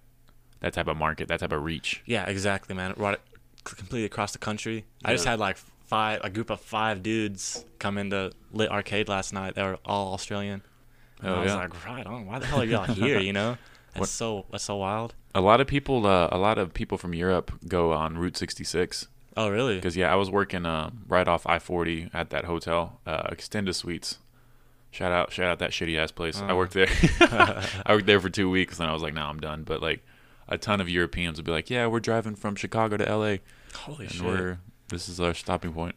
that 0.61 0.73
type 0.73 0.89
of 0.89 0.97
market, 0.97 1.29
that 1.29 1.41
type 1.41 1.53
of 1.53 1.63
reach. 1.63 2.03
Yeah, 2.07 2.25
exactly, 2.25 2.75
man. 2.75 2.95
Right, 2.97 3.19
completely 3.65 4.07
across 4.07 4.33
the 4.33 4.39
country. 4.39 4.87
I 5.05 5.13
just 5.13 5.27
had 5.27 5.39
like 5.39 5.59
five, 5.87 6.21
a 6.25 6.31
group 6.31 6.49
of 6.49 6.59
five 6.61 7.03
dudes 7.03 7.67
come 7.79 7.99
into 7.99 8.33
Lit 8.51 8.71
Arcade 8.71 9.09
last 9.11 9.35
night. 9.35 9.55
They 9.57 9.63
were 9.63 9.79
all 9.85 10.15
Australian. 10.15 10.63
And 11.21 11.29
Oh, 11.31 11.35
I 11.35 11.43
was 11.43 11.53
yeah. 11.53 11.57
like, 11.57 11.87
right 11.87 12.07
on. 12.07 12.25
Why 12.27 12.39
the 12.39 12.47
hell 12.47 12.63
are 12.63 12.65
y'all 12.65 12.85
here? 12.85 13.19
You 13.21 13.35
know, 13.35 13.59
that's 13.93 14.01
What- 14.01 14.09
so 14.09 14.47
that's 14.51 14.65
so 14.65 14.77
wild. 14.77 15.15
A 15.35 15.43
lot 15.43 15.61
of 15.61 15.67
people, 15.67 16.07
uh, 16.07 16.29
a 16.33 16.39
lot 16.39 16.57
of 16.59 16.73
people 16.73 16.97
from 16.97 17.13
Europe 17.13 17.53
go 17.69 17.93
on 17.93 18.17
Route 18.17 18.37
66 18.39 19.09
Oh, 19.37 19.49
really? 19.49 19.75
because 19.77 19.97
yeah, 19.97 20.13
I 20.13 20.17
was 20.17 20.31
working 20.31 20.65
uh, 20.67 20.91
right 21.09 21.27
off 21.27 21.47
I-40 21.47 22.11
at 22.15 22.31
that 22.31 22.45
hotel, 22.45 23.01
uh, 23.07 23.25
Extenda 23.31 23.75
Suites. 23.75 24.19
Shout 24.91 25.11
out, 25.11 25.33
shout 25.33 25.47
out 25.47 25.59
that 25.59 25.71
shitty 25.73 25.99
ass 25.99 26.13
place. 26.13 26.41
I 26.41 26.51
Oh. 26.53 26.57
worked 26.57 26.73
there. 26.75 26.87
I 27.21 27.67
worked 27.89 28.07
there 28.07 28.21
for 28.21 28.31
two 28.31 28.49
weeks, 28.49 28.79
and 28.79 28.89
I 28.89 28.93
was 28.93 29.03
like, 29.03 29.13
"No, 29.15 29.23
I'm 29.23 29.41
done." 29.41 29.65
But 29.65 29.83
like, 29.83 30.05
a 30.47 30.57
ton 30.57 30.81
of 30.81 30.89
Europeans 30.89 31.37
would 31.37 31.45
be 31.45 31.51
like, 31.51 31.69
"Yeah, 31.69 31.89
we're 31.89 31.99
driving 31.99 32.37
from 32.37 32.55
Chicago 32.55 32.97
to 32.97 33.09
L.A. 33.09 33.41
Holy 33.75 34.05
and 34.07 34.15
shit! 34.15 34.25
we're 34.25 34.59
this 34.89 35.09
is 35.09 35.19
our 35.19 35.35
stopping 35.35 35.73
point." 35.73 35.97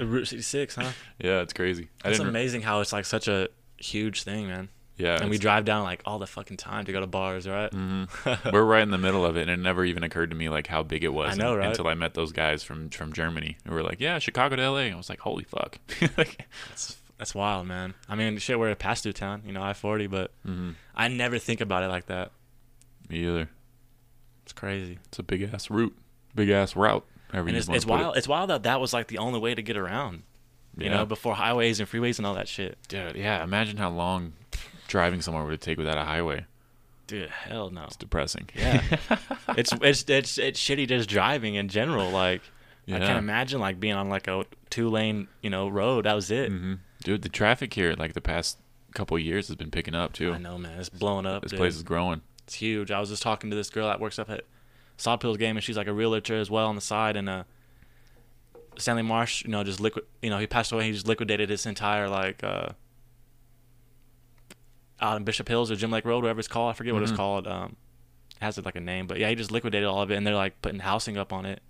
Route 0.00 0.26
66, 0.28 0.74
huh? 0.76 0.90
yeah, 1.18 1.40
it's 1.40 1.52
crazy. 1.52 1.90
It's 2.02 2.18
amazing 2.18 2.62
how 2.62 2.80
it's 2.80 2.94
like 2.94 3.04
such 3.04 3.28
a 3.28 3.48
huge 3.76 4.22
thing, 4.22 4.46
man. 4.48 4.70
Yeah, 5.00 5.18
and 5.20 5.30
we 5.30 5.38
drive 5.38 5.64
down 5.64 5.82
like 5.84 6.02
all 6.04 6.18
the 6.18 6.26
fucking 6.26 6.56
time 6.58 6.84
to 6.84 6.92
go 6.92 7.00
to 7.00 7.06
bars, 7.06 7.48
right? 7.48 7.70
Mhm. 7.70 8.52
We're 8.52 8.62
right 8.64 8.82
in 8.82 8.90
the 8.90 8.98
middle 8.98 9.24
of 9.24 9.36
it, 9.36 9.42
and 9.42 9.50
it 9.50 9.58
never 9.58 9.84
even 9.84 10.02
occurred 10.02 10.30
to 10.30 10.36
me 10.36 10.48
like 10.48 10.66
how 10.66 10.82
big 10.82 11.02
it 11.04 11.12
was. 11.12 11.32
I 11.32 11.36
know, 11.36 11.56
right? 11.56 11.68
Until 11.68 11.86
I 11.88 11.94
met 11.94 12.14
those 12.14 12.32
guys 12.32 12.62
from 12.62 12.90
from 12.90 13.12
Germany, 13.12 13.56
who 13.66 13.74
were 13.74 13.82
like, 13.82 14.00
"Yeah, 14.00 14.18
Chicago 14.18 14.56
to 14.56 14.70
LA." 14.70 14.78
I 14.92 14.94
was 14.94 15.08
like, 15.08 15.20
"Holy 15.20 15.44
fuck!" 15.44 15.78
like, 16.18 16.46
That's 16.68 16.96
that's 17.18 17.34
wild, 17.34 17.66
man. 17.66 17.94
I 18.08 18.14
mean, 18.14 18.38
shit, 18.38 18.58
we're 18.58 18.70
a 18.70 18.76
pass 18.76 19.00
through 19.02 19.12
town, 19.12 19.42
you 19.46 19.52
know, 19.52 19.62
I 19.62 19.72
forty, 19.72 20.06
but 20.06 20.32
mhm. 20.46 20.74
I 20.94 21.08
never 21.08 21.38
think 21.38 21.60
about 21.60 21.82
it 21.82 21.88
like 21.88 22.06
that. 22.06 22.30
me 23.08 23.18
either. 23.26 23.48
It's 24.44 24.52
crazy. 24.52 24.98
It's 25.06 25.18
a 25.18 25.22
big 25.22 25.42
ass 25.42 25.70
route, 25.70 25.96
big 26.34 26.50
ass 26.50 26.74
route. 26.76 27.04
And 27.32 27.48
it's, 27.50 27.68
it's 27.68 27.84
put 27.84 27.92
it. 27.94 28.02
wild. 28.02 28.16
It's 28.16 28.26
wild 28.26 28.50
that 28.50 28.64
that 28.64 28.80
was 28.80 28.92
like 28.92 29.06
the 29.06 29.18
only 29.18 29.38
way 29.38 29.54
to 29.54 29.62
get 29.62 29.76
around. 29.76 30.24
You 30.76 30.86
Yeah. 30.86 30.96
know, 30.98 31.06
before 31.06 31.34
highways 31.36 31.78
and 31.78 31.88
freeways 31.88 32.18
and 32.18 32.26
all 32.26 32.34
that 32.34 32.48
shit. 32.48 32.76
Dude, 32.88 33.14
yeah. 33.16 33.44
Imagine 33.44 33.76
how 33.76 33.90
long 33.90 34.32
driving 34.90 35.22
somewhere 35.22 35.44
would 35.44 35.54
it 35.54 35.60
take 35.60 35.78
without 35.78 35.96
a 35.96 36.04
highway. 36.04 36.44
Dude, 37.06 37.30
hell 37.30 37.70
no. 37.70 37.84
It's 37.84 37.96
depressing. 37.96 38.50
Yeah. 38.54 38.82
it's 39.56 39.72
it's 39.80 40.08
it's 40.08 40.38
it's 40.38 40.60
shitty 40.60 40.86
just 40.88 41.08
driving 41.08 41.54
in 41.54 41.68
general. 41.68 42.10
Like 42.10 42.42
I 42.86 42.98
can't 42.98 43.18
imagine 43.18 43.60
like 43.60 43.80
being 43.80 43.94
on 43.94 44.08
like 44.08 44.28
a 44.28 44.44
two 44.68 44.88
lane 44.90 45.28
you 45.42 45.50
know 45.50 45.68
road. 45.68 46.04
That 46.04 46.14
was 46.14 46.30
it. 46.30 46.50
hmm 46.50 46.74
Dude, 47.02 47.22
the 47.22 47.30
traffic 47.30 47.72
here, 47.72 47.94
like 47.96 48.12
the 48.12 48.20
past 48.20 48.58
couple 48.94 49.18
years, 49.18 49.48
has 49.48 49.56
been 49.56 49.70
picking 49.70 49.94
up 49.94 50.12
too. 50.12 50.34
I 50.34 50.38
know, 50.38 50.58
man. 50.58 50.78
It's 50.78 50.90
blowing 50.90 51.24
up. 51.24 51.42
This 51.42 51.52
dude. 51.52 51.58
place 51.58 51.74
is 51.74 51.82
growing. 51.82 52.20
It's 52.44 52.54
huge. 52.54 52.90
I 52.90 53.00
was 53.00 53.08
just 53.08 53.22
talking 53.22 53.48
to 53.48 53.56
this 53.56 53.70
girl 53.70 53.86
that 53.86 54.00
works 54.00 54.18
up 54.18 54.28
at 54.28 54.44
Sod 54.98 55.20
Poodles 55.20 55.38
game, 55.38 55.56
and 55.56 55.64
she's 55.64 55.78
like 55.78 55.86
a 55.86 55.94
realtor 55.94 56.36
as 56.36 56.50
well 56.50 56.66
on 56.66 56.74
the 56.74 56.82
side. 56.82 57.16
And 57.16 57.28
uh, 57.28 57.44
Stanley 58.76 59.02
Marsh, 59.02 59.44
you 59.44 59.50
know, 59.50 59.64
just 59.64 59.80
liquid. 59.80 60.04
You 60.20 60.28
know, 60.28 60.38
he 60.38 60.46
passed 60.46 60.72
away. 60.72 60.84
He 60.84 60.92
just 60.92 61.08
liquidated 61.08 61.48
his 61.48 61.64
entire 61.64 62.08
like 62.08 62.44
uh, 62.44 62.70
out 65.00 65.16
in 65.16 65.24
Bishop 65.24 65.48
Hills 65.48 65.70
or 65.70 65.76
Gem 65.76 65.90
Lake 65.90 66.04
Road, 66.04 66.22
whatever 66.22 66.38
it's 66.40 66.48
called. 66.48 66.70
I 66.70 66.72
forget 66.74 66.92
what 66.94 67.02
it's 67.02 67.12
Mhm. 67.12 67.16
called. 67.16 67.46
Um, 67.46 67.76
has 68.40 68.56
it 68.56 68.60
has 68.60 68.64
like 68.64 68.76
a 68.76 68.80
name, 68.80 69.06
but 69.06 69.18
yeah, 69.18 69.28
he 69.28 69.34
just 69.34 69.50
liquidated 69.50 69.86
all 69.88 70.00
of 70.02 70.10
it, 70.10 70.16
and 70.16 70.26
they're 70.26 70.34
like 70.34 70.60
putting 70.62 70.80
housing 70.80 71.16
up 71.18 71.32
on 71.32 71.44
it. 71.46 71.62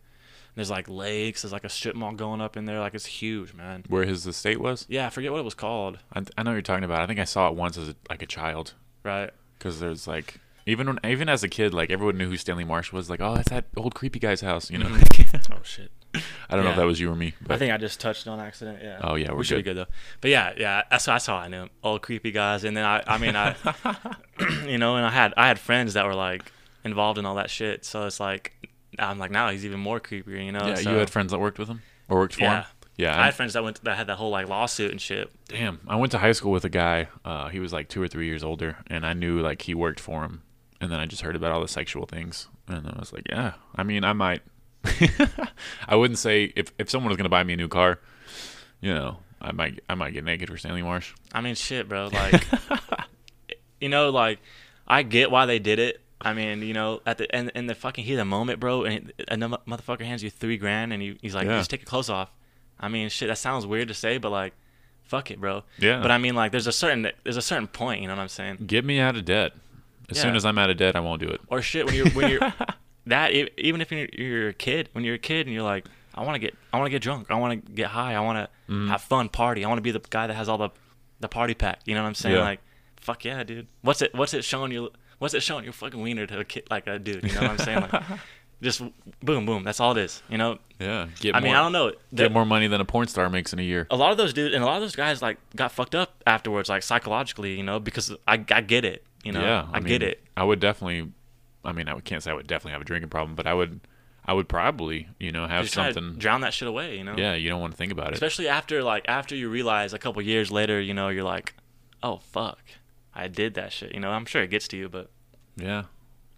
There's 0.57 0.71
like 0.71 0.89
lakes. 0.89 1.43
There's 1.43 1.53
like 1.53 1.65
a 1.65 1.69
strip 1.69 1.95
mall 1.97 2.13
going 2.13 2.41
up 2.41 2.57
in 2.57 2.65
there. 2.65 2.81
Like 2.81 2.95
it's 2.95 3.07
huge, 3.07 3.55
man. 3.55 3.85
Where 3.89 4.05
his 4.05 4.27
estate 4.27 4.61
was? 4.61 4.85
Yeah, 4.89 5.07
I 5.07 5.11
forget 5.11 5.31
what 5.33 5.39
it 5.39 5.45
was 5.45 5.55
called. 5.55 5.99
I, 6.13 6.23
I 6.37 6.43
know 6.43 6.51
what 6.51 6.55
you're 6.55 6.63
talking 6.63 6.85
about. 6.85 7.01
I 7.03 7.07
think 7.07 7.21
I 7.21 7.25
saw 7.25 7.49
it 7.49 7.55
once 7.55 7.77
as 7.79 7.89
a, 7.91 7.95
like 8.09 8.23
a 8.23 8.27
child 8.27 8.75
Right. 9.05 9.31
because 9.59 9.79
there's 9.81 10.07
like 10.09 10.39
Even 10.67 10.87
when, 10.89 10.99
even 11.05 11.29
as 11.29 11.43
a 11.43 11.49
kid, 11.49 11.73
like 11.73 11.91
everyone 11.91 12.19
knew 12.19 12.29
who 12.29 12.37
Stanley 12.37 12.65
Marsh 12.65 12.93
was. 12.93 13.09
Like, 13.09 13.21
oh, 13.21 13.35
that's 13.37 13.51
that 13.51 13.67
old 13.77 13.95
creepy 13.95 14.19
guy's 14.19 14.41
house. 14.41 14.71
You 14.71 14.79
know. 14.79 14.89
oh 15.53 15.61
shit. 15.63 15.91
I 16.15 16.57
don't 16.57 16.65
know 16.65 16.71
if 16.71 16.77
that 16.77 16.87
was 16.87 16.99
you 16.99 17.11
or 17.11 17.15
me, 17.15 17.35
but 17.41 17.55
I 17.55 17.59
think 17.59 17.73
I 17.73 17.77
just 17.77 18.01
touched 18.01 18.27
on 18.27 18.41
accident. 18.41 18.81
Yeah. 18.83 18.99
Oh, 19.03 19.15
yeah, 19.15 19.31
we're 19.31 19.39
we 19.39 19.45
should 19.45 19.57
be 19.59 19.63
good. 19.63 19.77
though. 19.77 19.87
But 20.21 20.31
yeah, 20.31 20.53
yeah, 20.57 20.83
that's 20.91 21.07
how 21.07 21.37
I 21.37 21.49
knew 21.49 21.63
him. 21.63 21.71
Old 21.85 22.03
creepy 22.03 22.33
guys, 22.33 22.65
and 22.65 22.77
then 22.77 22.85
I, 22.85 23.03
I 23.07 23.19
mean, 23.19 23.37
I, 23.37 23.55
you 24.67 24.79
know, 24.79 24.97
and 24.97 25.07
I 25.07 25.11
had 25.11 25.33
I 25.37 25.47
had 25.47 25.59
friends 25.59 25.95
that 25.95 26.05
were 26.07 26.15
like 26.15 26.51
involved 26.85 27.19
in 27.19 27.27
all 27.27 27.37
that 27.37 27.51
shit. 27.51 27.85
So 27.85 28.07
it's 28.07 28.19
like 28.19 28.53
I'm 28.99 29.19
like 29.19 29.31
now 29.31 29.51
he's 29.51 29.65
even 29.65 29.79
more 29.81 30.01
creepier. 30.01 30.45
You 30.45 30.53
know. 30.53 30.67
yeah, 30.67 30.75
so, 30.75 30.91
you 30.91 30.97
had 30.97 31.11
friends 31.11 31.31
that 31.31 31.39
worked 31.39 31.59
with 31.59 31.69
him 31.69 31.83
or 32.09 32.19
worked 32.19 32.35
for 32.35 32.43
Yeah. 32.43 32.63
him. 32.63 32.67
Yeah, 32.97 33.19
I 33.19 33.27
had 33.27 33.35
friends 33.35 33.55
that 33.55 33.65
went 33.65 33.83
that 33.85 33.97
had 33.97 34.09
that 34.09 34.17
whole 34.17 34.31
like 34.31 34.49
lawsuit 34.49 34.91
and 34.91 35.01
shit. 35.01 35.31
Damn, 35.49 35.81
I 35.89 35.97
went 35.97 36.13
to 36.13 36.19
high 36.19 36.33
school 36.33 36.53
with 36.53 36.65
a 36.65 36.69
guy. 36.69 37.09
Uh, 37.25 37.49
he 37.49 37.59
was 37.61 37.73
like 37.73 37.89
two 37.89 38.03
or 38.03 38.09
three 38.09 38.27
years 38.27 38.45
older, 38.45 38.77
and 38.89 39.07
I 39.07 39.15
knew 39.15 39.41
like 39.41 39.63
he 39.63 39.75
worked 39.75 40.01
for 40.01 40.23
him. 40.25 40.43
And 40.83 40.91
then 40.91 40.99
I 40.99 41.07
just 41.07 41.23
heard 41.23 41.37
about 41.37 41.53
all 41.53 41.61
the 41.61 41.69
sexual 41.69 42.05
things, 42.07 42.49
and 42.67 42.87
I 42.87 42.99
was 42.99 43.13
like, 43.13 43.27
yeah. 43.29 43.53
I 43.77 43.85
mean, 43.85 44.03
I 44.05 44.13
might. 44.13 44.43
I 45.89 45.97
wouldn't 45.97 46.19
say 46.19 46.53
if 46.57 46.73
if 46.79 46.91
someone 46.91 47.09
was 47.11 47.17
gonna 47.17 47.29
buy 47.29 47.45
me 47.45 47.55
a 47.55 47.57
new 47.57 47.69
car, 47.69 47.99
you 48.81 48.93
know, 48.95 49.19
I 49.41 49.53
might 49.53 49.81
I 49.89 49.95
might 49.95 50.13
get 50.13 50.25
naked 50.25 50.49
for 50.49 50.57
Stanley 50.57 50.83
Marsh. 50.83 51.13
I 51.33 51.41
mean, 51.41 51.55
shit, 51.55 51.89
bro. 51.89 52.09
Like, 52.13 52.43
you 53.81 53.89
know, 53.89 54.11
like 54.11 54.39
I 54.87 55.03
get 55.03 55.31
why 55.31 55.47
they 55.47 55.59
did 55.59 55.79
it. 55.79 56.01
I 56.23 56.35
mean, 56.35 56.61
you 56.63 56.75
know, 56.75 57.01
at 57.07 57.19
the 57.19 57.35
in, 57.37 57.51
in 57.55 57.67
the 57.67 57.75
fucking 57.75 58.05
heat 58.05 58.13
of 58.15 58.19
the 58.19 58.25
moment, 58.27 58.61
bro, 58.61 58.85
and 58.85 59.13
another 59.29 59.59
motherfucker 59.67 60.03
hands 60.03 60.23
you 60.23 60.29
three 60.31 60.59
grand, 60.59 60.93
and 60.93 61.01
he, 61.03 61.19
he's 61.23 61.35
like, 61.35 61.47
Yeah. 61.47 61.57
just 61.59 61.71
take 61.71 61.81
your 61.81 61.87
clothes 61.87 62.11
off. 62.11 62.31
I 62.79 62.89
mean, 62.89 63.09
shit, 63.09 63.29
that 63.29 63.39
sounds 63.39 63.67
weird 63.67 63.89
to 63.89 63.95
say, 63.95 64.19
but 64.19 64.31
like, 64.31 64.53
fuck 65.03 65.31
it, 65.31 65.41
bro. 65.41 65.63
Yeah. 65.79 66.01
But 66.03 66.11
I 66.11 66.19
mean, 66.19 66.35
like, 66.35 66.53
there's 66.53 66.67
a 66.67 66.73
certain 66.73 67.09
there's 67.25 67.39
a 67.39 67.43
certain 67.43 67.69
point, 67.69 68.03
you 68.03 68.09
know 68.09 68.15
what 68.17 68.23
I'm 68.23 68.29
saying? 68.29 68.59
Get 68.67 68.85
me 68.85 69.01
out 69.01 69.17
of 69.17 69.25
debt. 69.25 69.53
As 70.11 70.21
soon 70.21 70.35
as 70.35 70.45
I'm 70.45 70.59
out 70.59 70.71
of 70.71 70.77
debt, 70.77 70.97
I 70.97 71.01
won't 71.01 71.21
do 71.23 71.29
it. 71.29 71.41
Or 71.47 71.63
shit 71.63 71.87
when 71.87 71.95
you're 71.95 72.11
when 72.11 72.31
you're 72.31 72.41
that 73.07 73.33
even 73.33 73.81
if 73.81 73.91
you're, 73.93 74.09
you're 74.13 74.49
a 74.49 74.55
kid, 74.55 74.89
when 74.93 75.05
you're 75.05 75.15
a 75.17 75.19
kid 75.19 75.47
and 75.47 75.55
you're 75.55 75.63
like, 75.65 75.87
I 76.15 76.23
want 76.25 76.35
to 76.35 76.39
get 76.41 76.55
I 76.73 76.77
want 76.79 76.87
to 76.87 76.91
get 76.91 77.03
drunk, 77.03 77.31
I 77.31 77.35
want 77.37 77.65
to 77.67 77.73
get 77.73 77.87
high, 77.89 78.15
I 78.15 78.21
want 78.21 78.39
to 78.39 78.49
Mm-hmm. 78.73 78.87
have 78.89 79.03
fun, 79.03 79.29
party, 79.29 79.65
I 79.65 79.69
want 79.69 79.79
to 79.79 79.83
be 79.83 79.91
the 79.91 79.99
guy 80.11 80.29
that 80.29 80.35
has 80.35 80.49
all 80.49 80.59
the 80.59 80.71
the 81.19 81.27
party 81.29 81.55
pack. 81.55 81.81
You 81.87 81.95
know 81.97 82.03
what 82.03 82.09
I'm 82.09 82.15
saying? 82.15 82.37
Yeah. 82.37 82.43
Like, 82.43 82.61
fuck 83.01 83.25
yeah, 83.25 83.43
dude. 83.43 83.67
What's 83.83 84.01
it 84.01 84.15
What's 84.15 84.33
it 84.33 84.45
showing 84.45 84.71
you? 84.71 84.91
What's 85.19 85.35
it 85.35 85.43
showing 85.43 85.65
your 85.65 85.73
fucking 85.73 86.01
wiener 86.01 86.25
to 86.27 86.39
a 86.39 86.45
kid 86.45 86.69
like 86.71 86.87
a 86.87 86.99
dude? 87.01 87.25
You 87.25 87.33
know 87.35 87.41
what 87.43 87.51
I'm 87.51 87.59
saying? 87.59 87.81
Like, 87.81 88.03
just 88.63 88.81
boom, 89.25 89.45
boom. 89.45 89.65
That's 89.65 89.81
all 89.81 89.91
it 89.97 89.99
is. 90.03 90.23
You 90.29 90.39
know. 90.39 90.59
Yeah. 90.79 91.09
Get 91.19 91.35
I 91.35 91.41
more, 91.41 91.45
mean, 91.49 91.57
I 91.57 91.63
don't 91.63 91.73
know. 91.73 91.93
get 92.15 92.31
more 92.33 92.47
money 92.47 92.69
than 92.69 92.81
a 92.81 92.85
porn 92.85 93.09
star 93.09 93.29
makes 93.29 93.53
in 93.53 93.59
a 93.59 93.63
year. 93.63 93.87
a 93.91 93.97
lot 93.97 94.13
of 94.13 94.17
those 94.17 94.33
dudes 94.33 94.55
and 94.55 94.63
a 94.63 94.67
lot 94.67 94.77
of 94.77 94.83
those 94.83 94.95
guys 94.97 95.21
like 95.21 95.39
got 95.57 95.73
fucked 95.73 95.95
up 95.97 96.23
afterwards, 96.27 96.69
like 96.69 96.83
psychologically, 96.85 97.57
you 97.57 97.63
know, 97.65 97.81
because 97.81 98.13
I 98.29 98.35
I 98.53 98.61
get 98.61 98.85
it. 98.85 99.05
You 99.25 99.33
know, 99.33 99.41
yeah, 99.43 99.67
I, 99.73 99.81
get 99.81 100.01
mean, 100.01 100.11
it. 100.11 100.21
I 100.37 100.45
would 100.45 100.61
definitely. 100.61 101.11
I 101.65 101.73
mean, 101.73 101.89
I 101.89 101.99
can't 102.01 102.23
say 102.23 102.31
I 102.31 102.35
would 102.35 102.47
definitely 102.47 102.73
have 102.73 102.81
a 102.83 102.85
drinking 102.85 103.11
problem, 103.11 103.35
but 103.37 103.47
I 103.47 103.55
would. 103.55 103.81
I 104.23 104.35
would 104.35 104.49
probably, 104.49 105.09
you 105.19 105.33
know, 105.33 105.47
have 105.47 105.63
Just 105.65 105.75
try 105.75 105.89
to 105.89 105.95
something. 105.95 106.19
drown 106.19 106.43
that 106.43 106.53
shit 106.53 106.69
away. 106.69 106.97
You 106.99 107.05
know. 107.05 107.15
Yeah, 107.17 107.35
you 107.35 107.49
don't 107.49 107.61
want 107.61 107.73
to 107.73 107.77
think 107.77 107.91
about 107.91 108.09
it. 108.09 108.15
especially 108.15 108.49
after 108.49 108.83
like 108.83 109.05
after 109.09 109.35
you 109.35 109.49
realize 109.49 109.93
a 109.95 109.99
couple 109.99 110.21
years 110.23 110.51
later 110.53 110.79
you 110.81 110.93
know 110.95 111.09
you're 111.09 111.25
like 111.25 111.55
oh 112.03 112.19
fuck 112.19 112.59
i 113.15 113.29
did 113.29 113.55
that 113.55 113.73
shit 113.73 113.93
you 113.95 113.99
know 114.01 114.11
i'm 114.11 114.25
sure 114.27 114.43
it 114.43 114.49
gets 114.51 114.69
to 114.69 114.77
you 114.77 114.89
but 114.89 115.11
Yeah, 115.57 115.85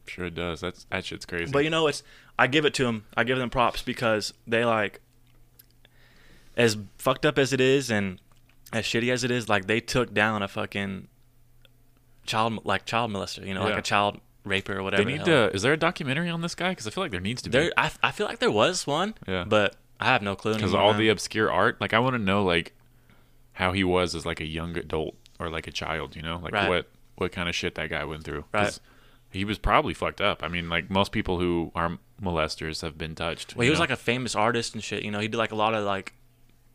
sure 0.06 0.26
it 0.26 0.34
does. 0.34 0.60
That's 0.60 0.84
that 0.90 1.04
shit's 1.04 1.26
crazy. 1.26 1.52
but 1.52 1.64
you 1.64 1.70
know 1.70 1.86
it's 1.88 2.02
i 2.38 2.46
give 2.46 2.64
it 2.64 2.72
to 2.74 2.84
them 2.84 3.04
i 3.16 3.24
give 3.24 3.36
them 3.38 3.50
props 3.50 3.82
because 3.82 4.32
they 4.46 4.64
like 4.64 5.00
as 6.56 6.76
fucked 6.98 7.26
up 7.26 7.36
as 7.38 7.52
it 7.52 7.60
is 7.60 7.90
and 7.90 8.20
as 8.72 8.84
shitty 8.84 9.12
as 9.12 9.24
it 9.24 9.30
is 9.30 9.48
like 9.48 9.66
they 9.66 9.80
took 9.80 10.14
down 10.14 10.40
a 10.42 10.48
fucking 10.48 11.08
child 12.26 12.64
like 12.64 12.84
child 12.86 13.10
molester 13.10 13.46
you 13.46 13.54
know 13.54 13.64
like 13.64 13.78
a 13.78 13.82
child 13.82 14.20
raper 14.44 14.78
or 14.78 14.82
whatever 14.82 15.04
they 15.04 15.12
the 15.12 15.18
need 15.18 15.26
hell. 15.26 15.48
to. 15.50 15.54
Is 15.56 15.62
there 15.62 15.72
a 15.72 15.76
documentary 15.76 16.28
on 16.28 16.40
this 16.40 16.54
guy? 16.54 16.70
Because 16.70 16.86
I 16.86 16.90
feel 16.90 17.04
like 17.04 17.10
there 17.10 17.20
needs 17.20 17.42
to 17.42 17.50
be. 17.50 17.58
there 17.58 17.72
I, 17.76 17.90
I 18.02 18.10
feel 18.10 18.26
like 18.26 18.38
there 18.40 18.50
was 18.50 18.86
one 18.86 19.14
Yeah. 19.26 19.44
but 19.46 19.76
i 20.00 20.06
have 20.06 20.20
no 20.22 20.34
clue 20.34 20.54
Because 20.54 20.74
all 20.74 20.94
the 20.94 21.08
obscure 21.10 21.50
art, 21.50 21.80
like 21.80 21.92
I 21.94 21.98
want 22.00 22.14
to 22.14 22.18
know, 22.18 22.42
like 22.42 22.74
how 23.52 23.72
he 23.72 23.84
was 23.84 24.14
as 24.14 24.26
like 24.26 24.40
a 24.40 24.46
young 24.46 24.76
adult 24.76 25.14
or 25.38 25.48
like 25.50 25.66
a 25.66 25.70
child. 25.72 26.16
You 26.16 26.22
know, 26.22 26.38
like 26.42 26.52
Right. 26.52 26.68
what 26.68 26.88
what 27.16 27.30
kind 27.32 27.48
of 27.48 27.54
shit 27.54 27.74
that 27.76 27.90
guy 27.90 28.04
went 28.04 28.24
through. 28.24 28.44
Right. 28.52 28.76
He 29.30 29.44
was 29.44 29.58
probably 29.58 29.94
fucked 29.94 30.20
up. 30.20 30.42
I 30.42 30.48
mean, 30.48 30.68
like 30.68 30.90
most 30.90 31.12
people 31.12 31.38
who 31.38 31.70
are 31.74 31.98
molesters 32.20 32.82
have 32.82 32.98
been 32.98 33.14
touched. 33.14 33.54
Well, 33.56 33.64
he 33.64 33.70
was 33.70 33.78
know? 33.78 33.84
like 33.84 33.90
a 33.90 33.96
famous 33.96 34.34
artist 34.34 34.74
and 34.74 34.82
shit. 34.82 35.02
You 35.04 35.10
know, 35.10 35.20
he 35.20 35.28
did 35.28 35.36
like 35.38 35.52
a 35.52 35.56
lot 35.56 35.72
of 35.74 35.84
like 35.84 36.14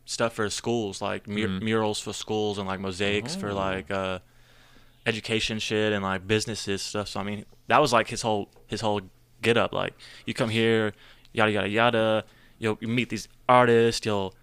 stuff 0.06 0.32
for 0.34 0.48
schools, 0.48 1.02
like 1.02 1.28
mur- 1.28 1.48
Mhm. 1.48 1.62
murals 1.62 2.00
for 2.00 2.12
schools 2.14 2.56
and 2.58 2.66
like 2.66 2.80
mosaics 2.80 3.36
for 3.36 3.50
Oh. 3.50 3.54
like 3.54 3.90
uh, 3.90 4.20
education 5.08 5.58
shit 5.58 5.92
and 5.92 6.02
like 6.10 6.26
businesses 6.26 6.82
stuff. 6.82 7.08
So 7.08 7.20
I 7.20 7.24
mean, 7.24 7.44
that 7.68 7.80
was 7.80 7.92
like 7.92 8.08
his 8.08 8.22
whole 8.22 8.44
his 8.66 8.80
whole 8.80 9.00
get 9.42 9.56
up. 9.56 9.72
Like 9.72 9.94
you 10.26 10.34
come 10.34 10.50
here, 10.50 10.92
yada 11.32 11.50
yada 11.50 11.68
yada. 11.68 12.24
You'll 12.58 12.78
you 12.80 12.88
meet 12.88 13.08
these 13.08 13.28
artists. 13.48 14.04
You'll 14.06 14.34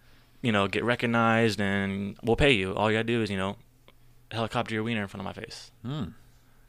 you 0.41 0.51
know 0.51 0.67
get 0.67 0.84
recognized 0.84 1.60
and 1.62 2.17
we'll 2.23 2.36
pay 2.45 2.51
you. 2.51 2.73
All 2.75 2.89
you 2.91 2.97
gotta 2.97 3.04
do 3.15 3.21
is 3.21 3.30
you 3.30 3.38
know 3.38 3.58
helicopter 4.32 4.73
your 4.75 4.84
wiener 4.84 5.01
in 5.04 5.08
front 5.08 5.21
of 5.21 5.36
my 5.36 5.41
face. 5.43 5.71
Hmm. 5.86 6.06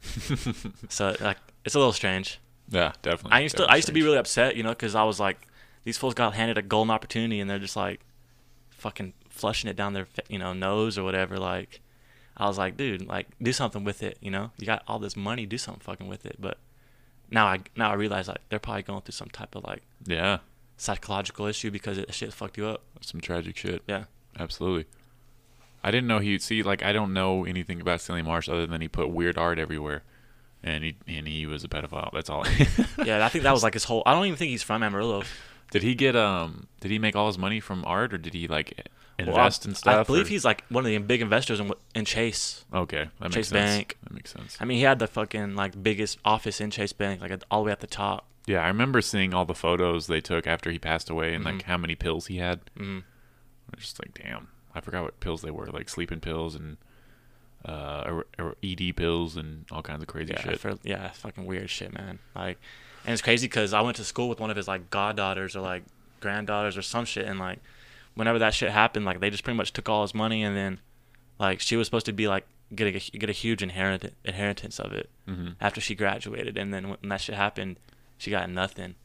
So 0.89 1.15
like 1.19 1.37
it's 1.65 1.75
a 1.75 1.79
little 1.79 1.93
strange. 1.93 2.39
yeah, 2.69 2.91
definitely. 3.01 3.31
I 3.31 3.39
used 3.41 3.55
to 3.55 3.63
definitely 3.63 3.73
I 3.73 3.75
used 3.77 3.87
to 3.87 3.93
be 3.93 4.03
really 4.03 4.17
upset, 4.17 4.55
you 4.55 4.63
know, 4.63 4.69
because 4.69 4.95
I 4.95 5.03
was 5.03 5.19
like, 5.19 5.47
these 5.83 5.97
fools 5.97 6.13
got 6.13 6.33
handed 6.33 6.57
a 6.57 6.61
golden 6.61 6.91
opportunity 6.91 7.39
and 7.39 7.49
they're 7.49 7.59
just 7.59 7.75
like, 7.75 8.01
fucking 8.69 9.13
flushing 9.29 9.69
it 9.69 9.75
down 9.75 9.93
their 9.93 10.07
you 10.29 10.39
know 10.39 10.53
nose 10.53 10.97
or 10.97 11.03
whatever. 11.03 11.37
Like, 11.37 11.81
I 12.37 12.47
was 12.47 12.57
like, 12.57 12.77
dude, 12.77 13.07
like 13.07 13.27
do 13.41 13.51
something 13.51 13.83
with 13.83 14.03
it, 14.03 14.17
you 14.21 14.31
know. 14.31 14.51
You 14.57 14.65
got 14.65 14.83
all 14.87 14.99
this 14.99 15.15
money, 15.15 15.45
do 15.45 15.57
something 15.57 15.81
fucking 15.81 16.07
with 16.07 16.25
it. 16.25 16.37
But 16.39 16.57
now 17.31 17.47
I 17.47 17.59
now 17.75 17.89
I 17.91 17.95
realize 17.95 18.27
like 18.27 18.41
they're 18.49 18.59
probably 18.59 18.83
going 18.83 19.01
through 19.01 19.13
some 19.13 19.29
type 19.29 19.55
of 19.55 19.63
like 19.63 19.81
yeah, 20.05 20.39
psychological 20.77 21.47
issue 21.47 21.71
because 21.71 21.97
it 21.97 22.13
shit 22.13 22.31
fucked 22.33 22.57
you 22.57 22.67
up. 22.67 22.83
some 23.01 23.19
tragic 23.21 23.57
shit. 23.57 23.81
Yeah. 23.87 24.05
Absolutely. 24.39 24.85
I 25.83 25.89
didn't 25.91 26.07
know 26.07 26.19
he'd 26.19 26.41
see 26.41 26.61
like 26.63 26.83
I 26.83 26.93
don't 26.93 27.13
know 27.13 27.43
anything 27.45 27.81
about 27.81 28.01
Stanley 28.01 28.21
Marsh 28.21 28.47
other 28.49 28.67
than 28.67 28.81
he 28.81 28.87
put 28.87 29.09
weird 29.09 29.37
art 29.37 29.57
everywhere, 29.57 30.03
and 30.63 30.83
he 30.83 30.95
and 31.07 31.27
he 31.27 31.45
was 31.45 31.63
a 31.63 31.67
pedophile. 31.67 32.11
That's 32.13 32.29
all. 32.29 32.45
Yeah, 33.05 33.25
I 33.25 33.29
think 33.29 33.43
that 33.43 33.51
was 33.53 33.63
like 33.63 33.73
his 33.73 33.85
whole. 33.85 34.03
I 34.05 34.13
don't 34.13 34.25
even 34.25 34.37
think 34.37 34.49
he's 34.51 34.63
from 34.63 34.83
Amarillo. 34.83 35.23
Did 35.71 35.83
he 35.83 35.95
get 35.95 36.15
um? 36.15 36.67
Did 36.81 36.91
he 36.91 36.99
make 36.99 37.15
all 37.15 37.27
his 37.27 37.37
money 37.37 37.59
from 37.59 37.83
art, 37.85 38.13
or 38.13 38.17
did 38.17 38.33
he 38.33 38.47
like 38.47 38.87
invest 39.19 39.65
I, 39.65 39.69
in 39.69 39.75
stuff? 39.75 39.95
I 39.95 40.03
believe 40.03 40.25
or- 40.25 40.29
he's 40.29 40.45
like 40.45 40.63
one 40.69 40.85
of 40.85 40.91
the 40.91 40.97
big 40.99 41.21
investors 41.21 41.59
in, 41.59 41.71
in 41.95 42.05
Chase. 42.05 42.65
okay. 42.73 43.09
That 43.19 43.31
Chase 43.31 43.35
makes 43.35 43.47
sense. 43.49 43.75
Bank. 43.75 43.97
That 44.03 44.13
makes 44.13 44.31
sense. 44.31 44.57
I 44.59 44.65
mean, 44.65 44.77
he 44.77 44.83
had 44.83 44.99
the 44.99 45.07
fucking 45.07 45.55
like 45.55 45.81
biggest 45.81 46.17
office 46.25 46.61
in 46.61 46.71
Chase 46.71 46.93
Bank, 46.93 47.21
like 47.21 47.31
all 47.51 47.61
the 47.61 47.65
way 47.67 47.71
at 47.71 47.79
the 47.79 47.87
top. 47.87 48.25
Yeah, 48.45 48.63
I 48.63 48.67
remember 48.67 49.01
seeing 49.01 49.33
all 49.33 49.43
the 49.45 49.53
photos 49.53 50.07
they 50.07 50.21
took 50.21 50.47
after 50.47 50.71
he 50.71 50.79
passed 50.79 51.09
away, 51.09 51.33
and 51.33 51.43
Mhm. 51.43 51.53
like 51.53 51.63
how 51.63 51.77
many 51.77 51.95
pills 51.95 52.27
he 52.27 52.37
had. 52.37 52.61
Mm. 52.77 52.99
I 53.01 53.75
was 53.75 53.83
just 53.83 53.99
like, 53.99 54.13
damn, 54.23 54.47
I 54.73 54.79
forgot 54.79 55.03
what 55.03 55.19
pills 55.19 55.41
they 55.41 55.51
were, 55.51 55.67
like 55.67 55.89
sleeping 55.89 56.21
pills 56.21 56.55
and 56.55 56.77
uh, 57.65 58.03
or, 58.07 58.25
or 58.39 58.55
ED 58.63 58.95
pills 58.95 59.35
and 59.35 59.65
all 59.71 59.81
kinds 59.81 60.01
of 60.01 60.07
crazy 60.07 60.31
yeah, 60.33 60.41
shit. 60.41 60.59
For, 60.59 60.75
yeah, 60.83 61.09
fucking 61.09 61.45
weird 61.45 61.69
shit, 61.69 61.93
man. 61.93 62.19
Like, 62.35 62.57
and 63.03 63.11
it's 63.11 63.21
crazy 63.21 63.47
because 63.47 63.73
I 63.73 63.81
went 63.81 63.97
to 63.97 64.05
school 64.05 64.29
with 64.29 64.39
one 64.39 64.49
of 64.49 64.55
his 64.55 64.67
like 64.67 64.89
goddaughters 64.89 65.55
or 65.55 65.59
like 65.61 65.83
granddaughters 66.21 66.77
or 66.77 66.81
some 66.81 67.03
shit, 67.03 67.25
and 67.25 67.39
like, 67.39 67.59
whenever 68.17 68.39
that 68.39 68.53
shit 68.53 68.71
happened, 68.71 69.05
like 69.05 69.19
they 69.19 69.29
just 69.29 69.43
pretty 69.43 69.57
much 69.57 69.71
took 69.73 69.87
all 69.87 70.01
his 70.01 70.13
money, 70.13 70.43
and 70.43 70.55
then, 70.57 70.79
like, 71.39 71.59
she 71.59 71.75
was 71.77 71.87
supposed 71.87 72.05
to 72.07 72.13
be 72.13 72.27
like 72.27 72.45
get 72.75 72.87
a 72.87 73.17
get 73.17 73.29
a 73.29 73.33
huge 73.33 73.63
inherit 73.63 74.13
inheritance 74.25 74.77
of 74.79 74.91
it 74.91 75.09
hmm 75.25 75.49
after 75.61 75.79
she 75.79 75.95
graduated, 75.95 76.57
and 76.57 76.73
then 76.73 76.89
when 76.89 76.97
that 77.09 77.21
shit 77.21 77.35
happened, 77.35 77.79
she 78.17 78.31
got 78.31 78.49
nothing, 78.49 78.95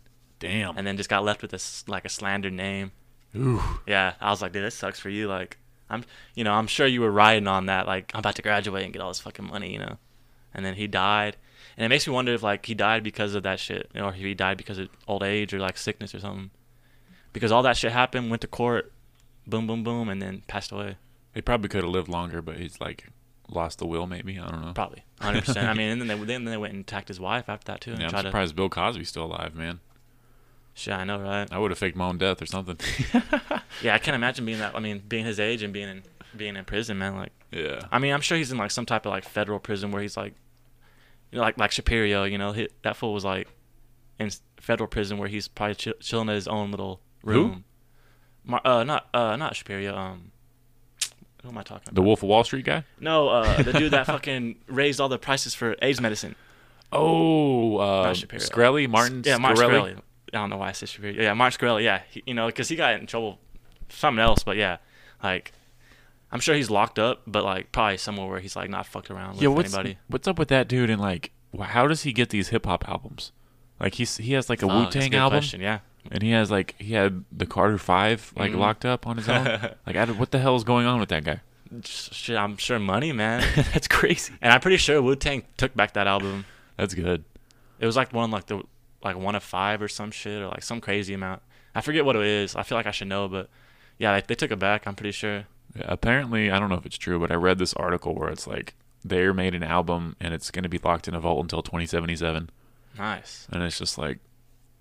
Damn. 0.41 0.77
and 0.77 0.87
then 0.87 0.97
just 0.97 1.09
got 1.11 1.25
left 1.25 1.43
with 1.43 1.51
this 1.51 1.85
like 1.87 2.05
a 2.05 2.09
slandered 2.09 2.53
name. 2.53 2.91
Ooh. 3.37 3.63
Yeah, 3.87 4.15
I 4.21 4.31
was 4.31 4.43
like, 4.43 4.53
dude, 4.53 4.65
this 4.65 4.75
sucks 4.75 5.01
for 5.01 5.09
you. 5.09 5.27
Like, 5.27 5.57
I'm, 5.89 6.05
you 6.35 6.45
know, 6.45 6.53
I'm 6.53 6.67
sure 6.67 6.87
you 6.87 7.01
were 7.01 7.11
riding 7.11 7.49
on 7.49 7.67
that. 7.67 7.87
Like, 7.87 8.11
I'm 8.15 8.19
about 8.19 8.35
to 8.37 8.43
graduate 8.43 8.85
and 8.85 8.93
get 8.93 9.01
all 9.01 9.09
this 9.09 9.21
fucking 9.21 9.47
money, 9.47 9.73
you 9.73 9.79
know. 9.79 9.97
And 10.55 10.67
then 10.67 10.75
he 10.75 10.87
died, 10.87 11.37
and 11.77 11.85
it 11.85 11.89
makes 11.89 12.07
me 12.07 12.13
wonder 12.13 12.35
if 12.35 12.43
like 12.43 12.67
he 12.67 12.75
died 12.75 13.03
because 13.03 13.35
of 13.35 13.43
that 13.45 13.59
shit, 13.61 13.91
or 13.95 14.11
if 14.11 14.17
he 14.17 14.35
died 14.35 14.57
because 14.59 14.79
of 14.79 14.89
old 15.07 15.23
age 15.23 15.55
or 15.55 15.61
like 15.61 15.79
sickness 15.79 16.15
or 16.15 16.21
something. 16.21 16.51
Because 17.33 17.51
all 17.53 17.63
that 17.63 17.77
shit 17.79 17.93
happened, 17.93 18.29
went 18.29 18.43
to 18.43 18.49
court, 18.49 18.93
boom, 19.47 19.67
boom, 19.67 19.83
boom, 19.83 20.09
and 20.09 20.21
then 20.21 20.43
passed 20.47 20.73
away. 20.73 20.97
He 21.35 21.41
probably 21.41 21.69
could 21.69 21.83
have 21.85 21.93
lived 21.93 22.09
longer, 22.09 22.43
but 22.43 22.57
he's 22.59 22.81
like 22.81 23.07
lost 23.49 23.79
the 23.79 23.87
will. 23.87 24.07
Maybe 24.07 24.39
I 24.39 24.51
don't 24.51 24.65
know. 24.65 24.73
Probably, 24.73 25.05
100. 25.19 25.45
percent 25.45 25.69
I 25.69 25.75
mean, 25.79 25.89
and 25.91 26.01
then 26.01 26.09
they 26.09 26.25
then 26.25 26.45
they 26.45 26.57
went 26.57 26.75
and 26.75 26.83
attacked 26.83 27.09
his 27.09 27.19
wife 27.21 27.49
after 27.49 27.73
that 27.73 27.81
too. 27.81 27.93
And 27.93 28.01
Yeah, 28.01 28.11
I'm 28.13 28.25
surprised 28.25 28.55
Bill 28.57 28.69
Cosby's 28.69 29.09
still 29.09 29.25
alive, 29.25 29.55
man. 29.55 29.75
to, 29.77 29.81
shit, 30.75 30.95
I 30.95 31.05
know, 31.05 31.21
right? 31.21 31.49
I 31.51 31.59
would 31.59 31.71
have 31.71 31.79
faked 31.79 31.97
my 31.97 32.07
own 32.07 32.19
death 32.19 32.41
or 32.43 32.47
something. 32.47 32.77
Yeah, 33.83 33.95
I 33.95 33.99
can't 33.99 34.15
imagine 34.15 34.45
being 34.45 34.59
that. 34.59 34.77
I 34.77 34.81
mean, 34.81 35.03
being 35.09 35.25
his 35.25 35.41
age 35.41 35.63
and 35.63 35.73
being 35.73 35.89
in 35.89 36.03
being 36.37 36.57
in 36.57 36.65
prison, 36.65 36.99
man. 36.99 37.17
Like. 37.17 37.33
yeah. 37.51 37.81
I 37.91 37.99
mean, 37.99 38.13
I'm 38.13 38.21
sure 38.21 38.37
he's 38.37 38.53
in 38.53 38.59
like 38.59 38.71
some 38.71 38.87
type 38.87 39.07
of 39.07 39.11
like 39.11 39.25
federal 39.25 39.59
prison 39.59 39.91
where 39.91 40.03
he's 40.03 40.17
like, 40.17 40.35
you 41.31 41.39
know, 41.39 41.43
like 41.43 41.59
like 41.59 41.73
Shapiro. 41.73 42.25
You 42.25 42.37
know, 42.39 42.53
he, 42.53 42.69
that 42.83 42.97
fool 42.97 43.15
was 43.15 43.25
like 43.25 43.49
in 44.19 44.31
federal 44.61 44.87
prison 44.89 45.17
where 45.19 45.29
he's 45.29 45.49
probably 45.49 45.75
chill, 45.75 45.95
chilling 46.01 46.29
in 46.29 46.35
his 46.35 46.47
own 46.47 46.71
little 46.71 47.01
room. 47.25 47.65
Mar- 48.45 48.61
uh, 48.65 48.85
not 48.85 49.09
uh, 49.15 49.37
not 49.37 49.55
Shapiro. 49.57 49.95
Um, 49.97 50.33
who 51.43 51.49
am 51.49 51.59
I 51.59 51.63
talking 51.63 51.83
about? 51.87 51.95
The 51.95 52.03
Wolf 52.03 52.23
of 52.23 52.29
Wall 52.29 52.45
Street 52.45 52.65
guy. 52.65 52.85
No, 53.01 53.29
uh, 53.29 53.63
the 53.63 53.73
dude 53.73 53.91
that 53.93 54.07
fucking 54.15 54.57
raised 54.69 55.01
all 55.01 55.09
the 55.09 55.19
prices 55.19 55.55
for 55.55 55.77
AIDS 55.83 56.01
medicine. 56.01 56.35
Oh, 56.93 57.79
uh, 57.79 58.03
Not 58.05 58.17
Shapiro. 58.17 58.41
Shkreli, 58.43 58.89
Martin 58.89 59.23
Yeah. 59.25 59.39
Shkreli. 59.39 59.97
I 60.33 60.39
don't 60.39 60.51
know 60.51 60.57
why 60.59 60.69
I 60.69 60.73
said 60.73 60.89
Shapiro. 60.89 61.13
Yeah, 61.15 61.35
Mark 61.35 61.55
Shkreli. 61.55 61.83
Yeah, 61.83 62.03
he, 62.11 62.23
you 62.27 62.35
know, 62.35 62.47
because 62.47 62.69
he 62.69 62.77
got 62.77 62.95
in 63.01 63.07
trouble, 63.07 63.39
something 63.89 64.23
else. 64.23 64.45
But 64.45 64.57
yeah, 64.57 64.77
like, 65.23 65.53
I'm 66.31 66.41
sure 66.41 66.55
he's 66.55 66.71
locked 66.71 66.99
up, 66.99 67.23
but 67.27 67.45
like 67.45 67.73
probably 67.73 67.97
somewhere 67.97 68.27
where 68.29 68.41
he's 68.41 68.55
like 68.57 68.71
not 68.71 68.87
fucked 68.87 69.11
around 69.11 69.35
with 69.35 69.43
Yeah, 69.43 69.49
what's 69.49 69.73
anybody. 69.75 69.99
what's 70.09 70.29
up 70.29 70.39
with 70.39 70.49
that 70.49 70.69
dude? 70.69 70.91
And 70.91 71.01
like, 71.01 71.33
how 71.61 71.87
does 71.87 72.03
he 72.03 72.13
get 72.13 72.31
these 72.31 72.49
hip 72.49 72.67
hop 72.67 72.89
albums? 72.89 73.33
Like 73.81 73.95
he's 73.95 74.19
he 74.19 74.35
has 74.35 74.49
like 74.49 74.63
a 74.63 74.67
Oh, 74.71 74.85
Wu 74.85 74.91
Tang 74.91 75.15
album, 75.15 75.39
Question. 75.41 75.61
Yeah. 75.61 75.81
And 76.11 76.23
he 76.23 76.31
has 76.33 76.51
like 76.51 76.75
he 76.79 76.95
had 76.95 77.25
the 77.33 77.47
Carter 77.47 77.79
Five 77.79 78.33
like 78.37 78.53
Mhm. 78.53 78.59
locked 78.59 78.85
up 78.85 79.07
on 79.07 79.17
his 79.17 79.29
own. 79.29 79.45
like, 79.87 79.97
I 79.97 80.05
what 80.07 80.31
the 80.31 80.39
hell 80.39 80.57
is 80.57 80.65
going 80.65 80.87
on 80.87 81.01
with 81.01 81.09
that 81.11 81.25
guy? 81.25 81.41
Shit, 81.85 82.37
I'm 82.37 82.57
sure 82.59 82.79
money, 82.79 83.13
man. 83.13 83.41
That's 83.73 83.89
crazy. 83.89 84.35
and 84.43 84.53
I'm 84.53 84.61
pretty 84.61 84.77
sure 84.77 85.01
Wu 85.01 85.17
Tang 85.17 85.43
took 85.57 85.75
back 85.75 85.95
that 85.95 86.07
album. 86.07 86.45
That's 86.77 86.95
good. 86.95 87.25
It 87.81 87.87
was 87.87 87.97
like 87.97 88.13
one 88.13 88.31
like 88.31 88.47
the 88.47 88.63
like 89.03 89.17
one 89.17 89.35
of 89.35 89.43
five 89.43 89.81
or 89.83 89.89
some 89.89 90.11
shit 90.11 90.43
or 90.43 90.49
like 90.49 90.63
some 90.63 90.81
crazy 90.81 91.15
amount. 91.15 91.43
I 91.75 91.81
forget 91.81 92.05
what 92.05 92.17
it 92.17 92.23
is. 92.27 92.55
I 92.55 92.63
feel 92.63 92.77
like 92.77 92.87
I 92.87 92.91
should 92.91 93.09
know, 93.09 93.27
but 93.29 93.49
yeah, 93.99 94.13
they, 94.21 94.25
they 94.29 94.35
took 94.35 94.51
it 94.51 94.59
back. 94.59 94.87
I'm 94.87 94.95
pretty 94.95 95.13
sure. 95.13 95.45
Yeah, 95.75 95.87
apparently, 95.89 96.51
I 96.51 96.59
don't 96.59 96.69
know 96.69 96.77
if 96.77 96.85
it's 96.85 96.99
true, 96.99 97.19
but 97.19 97.31
I 97.33 97.35
read 97.37 97.59
this 97.59 97.73
article 97.75 98.15
where 98.15 98.29
it's 98.29 98.47
like 98.47 98.75
they 99.03 99.27
made 99.33 99.55
an 99.55 99.63
album 99.63 100.15
and 100.21 100.35
it's 100.35 100.51
going 100.51 100.63
to 100.65 100.69
be 100.69 100.79
locked 100.79 101.09
in 101.09 101.15
a 101.15 101.21
vault 101.21 101.41
until 101.41 101.63
2077, 101.63 102.51
Nice. 102.99 103.49
and 103.51 103.63
it's 103.63 103.79
just 103.79 103.97
like, 103.97 104.19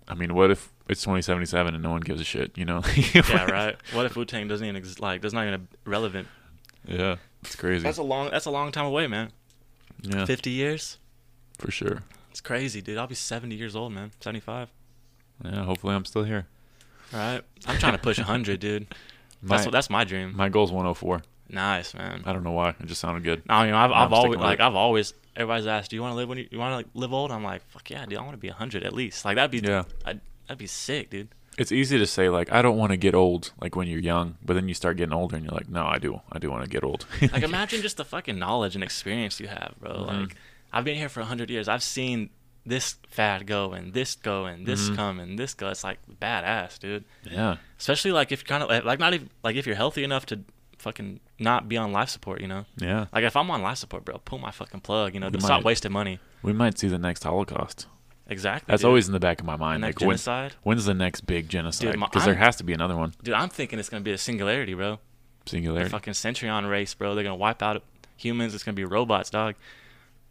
I 0.08 0.14
mean, 0.14 0.34
what 0.34 0.50
if 0.50 0.70
it's 0.88 1.00
2077 1.02 1.74
and 1.74 1.82
no 1.82 1.90
one 1.90 2.00
gives 2.00 2.20
a 2.20 2.24
shit? 2.24 2.56
You 2.56 2.64
know? 2.64 2.82
yeah, 3.14 3.44
right. 3.44 3.76
What 3.92 4.06
if 4.06 4.16
Wu 4.16 4.24
Tang 4.24 4.48
doesn't 4.48 4.64
even 4.66 4.76
exist? 4.76 5.00
Like, 5.00 5.22
that's 5.22 5.34
not 5.34 5.46
even 5.46 5.68
relevant? 5.84 6.28
Yeah, 6.86 7.16
it's 7.42 7.54
crazy. 7.56 7.82
That's 7.84 7.98
a 7.98 8.02
long. 8.02 8.30
That's 8.30 8.46
a 8.46 8.50
long 8.50 8.72
time 8.72 8.86
away, 8.86 9.06
man. 9.06 9.30
yeah, 10.02 10.24
Fifty 10.24 10.50
years. 10.50 10.98
for 11.58 11.70
sure. 11.70 12.02
It's 12.30 12.40
crazy, 12.40 12.80
dude. 12.80 12.96
I'll 12.96 13.06
be 13.06 13.14
70 13.14 13.54
years 13.54 13.76
old, 13.76 13.92
man. 13.92 14.10
75. 14.20 14.70
Yeah, 15.44 15.64
hopefully 15.64 15.94
I'm 15.94 16.06
still 16.06 16.24
here. 16.24 16.46
All 17.12 17.18
right. 17.18 17.42
I'm 17.66 17.76
trying 17.78 17.92
to 17.92 17.98
push 17.98 18.16
100, 18.16 18.58
dude. 18.60 18.86
My, 19.42 19.56
That's 19.56 19.66
what, 19.66 19.72
that's 19.72 19.90
my 19.90 20.02
dream. 20.04 20.34
my 20.34 20.48
goal's 20.48 20.72
104. 20.72 21.20
Nice, 21.52 21.94
man. 21.94 22.22
I 22.24 22.32
don't 22.32 22.42
know 22.42 22.52
why. 22.52 22.70
It 22.70 22.86
just 22.86 23.00
sounded 23.00 23.22
good. 23.24 23.42
I 23.48 23.66
mean, 23.66 23.74
I've, 23.74 23.92
I've 23.92 24.12
always 24.12 24.38
like. 24.40 24.58
I've 24.60 24.74
always 24.74 25.14
everybody's 25.36 25.66
asked, 25.66 25.90
do 25.90 25.96
you 25.96 26.02
want 26.02 26.12
to 26.12 26.16
live 26.16 26.28
when 26.28 26.38
you, 26.38 26.48
you 26.50 26.58
want 26.58 26.72
to 26.72 26.76
like, 26.76 26.86
live 26.94 27.12
old? 27.12 27.30
I'm 27.30 27.44
like, 27.44 27.62
fuck 27.70 27.88
yeah, 27.90 28.04
dude. 28.06 28.18
I 28.18 28.22
want 28.22 28.32
to 28.34 28.38
be 28.38 28.48
100 28.48 28.82
at 28.82 28.92
least. 28.92 29.24
Like 29.24 29.36
that'd 29.36 29.50
be 29.50 29.66
Yeah. 29.66 29.84
I'd, 30.04 30.20
that'd 30.48 30.58
be 30.58 30.66
sick, 30.66 31.10
dude. 31.10 31.28
It's 31.58 31.70
easy 31.72 31.98
to 31.98 32.06
say 32.06 32.30
like 32.30 32.50
I 32.50 32.62
don't 32.62 32.78
want 32.78 32.92
to 32.92 32.96
get 32.96 33.14
old 33.14 33.52
like 33.60 33.76
when 33.76 33.86
you're 33.86 34.00
young, 34.00 34.36
but 34.44 34.54
then 34.54 34.68
you 34.68 34.74
start 34.74 34.96
getting 34.96 35.12
older 35.12 35.36
and 35.36 35.44
you're 35.44 35.54
like, 35.54 35.68
no, 35.68 35.84
I 35.86 35.98
do. 35.98 36.20
I 36.32 36.38
do 36.38 36.50
want 36.50 36.64
to 36.64 36.70
get 36.70 36.82
old. 36.82 37.04
Like 37.20 37.42
imagine 37.52 37.82
just 37.82 37.98
the 37.98 38.04
fucking 38.06 38.38
knowledge 38.38 38.74
and 38.74 38.82
experience 38.82 39.38
you 39.40 39.48
have, 39.48 39.74
bro. 39.78 39.90
Mhm. 39.92 40.06
Like 40.06 40.36
I've 40.72 40.84
been 40.84 40.96
here 40.96 41.10
for 41.10 41.20
100 41.20 41.50
years. 41.50 41.68
I've 41.68 41.82
seen 41.82 42.30
this 42.64 42.94
fad 43.08 43.46
go 43.46 43.72
and 43.72 43.92
this 43.92 44.14
go 44.14 44.46
and 44.46 44.64
this 44.66 44.88
Mhm. 44.88 44.96
come 44.96 45.20
and 45.20 45.38
this 45.38 45.52
go. 45.52 45.68
It's 45.68 45.84
like 45.84 45.98
badass, 46.20 46.78
dude. 46.78 47.04
yeah. 47.30 47.56
Especially 47.78 48.12
like 48.12 48.32
if 48.32 48.40
you're 48.42 48.58
kind 48.58 48.62
of 48.62 48.84
like 48.86 48.98
not 48.98 49.12
even 49.12 49.28
like 49.44 49.56
if 49.56 49.66
you're 49.66 49.76
healthy 49.76 50.04
enough 50.04 50.24
to 50.26 50.40
fucking 50.78 51.20
not 51.42 51.68
be 51.68 51.76
on 51.76 51.92
life 51.92 52.08
support, 52.08 52.40
you 52.40 52.48
know. 52.48 52.64
Yeah. 52.78 53.06
Like 53.12 53.24
if 53.24 53.36
I'm 53.36 53.50
on 53.50 53.62
life 53.62 53.78
support, 53.78 54.04
bro, 54.04 54.18
pull 54.24 54.38
my 54.38 54.50
fucking 54.50 54.80
plug, 54.80 55.14
you 55.14 55.20
know, 55.20 55.28
We 55.28 55.40
stop 55.40 55.60
might. 55.60 55.64
wasting 55.64 55.92
money. 55.92 56.18
We 56.42 56.52
might 56.52 56.78
see 56.78 56.88
the 56.88 56.98
next 56.98 57.22
Holocaust. 57.24 57.86
Exactly. 58.28 58.70
That's 58.72 58.82
dude. 58.82 58.88
always 58.88 59.08
in 59.08 59.12
the 59.12 59.20
back 59.20 59.40
of 59.40 59.46
my 59.46 59.56
mind. 59.56 59.82
Like 59.82 60.00
when, 60.00 60.10
genocide. 60.10 60.54
when's 60.62 60.84
the 60.86 60.94
next 60.94 61.22
big 61.22 61.48
genocide? 61.48 61.92
Because 61.98 62.24
there 62.24 62.34
has 62.36 62.56
to 62.56 62.64
be 62.64 62.72
another 62.72 62.96
one. 62.96 63.12
Dude, 63.22 63.34
I'm 63.34 63.48
thinking 63.48 63.78
it's 63.78 63.88
gonna 63.88 64.02
be 64.02 64.12
a 64.12 64.18
singularity, 64.18 64.74
bro. 64.74 64.98
The 65.44 65.50
Singularity. 65.50 65.90
fucking 65.90 66.14
Centurion 66.14 66.66
race, 66.66 66.94
bro. 66.94 67.14
They're 67.14 67.24
gonna 67.24 67.34
wipe 67.36 67.62
out 67.62 67.82
humans. 68.16 68.54
It's 68.54 68.62
gonna 68.64 68.76
be 68.76 68.84
robots, 68.84 69.28
dog. 69.30 69.56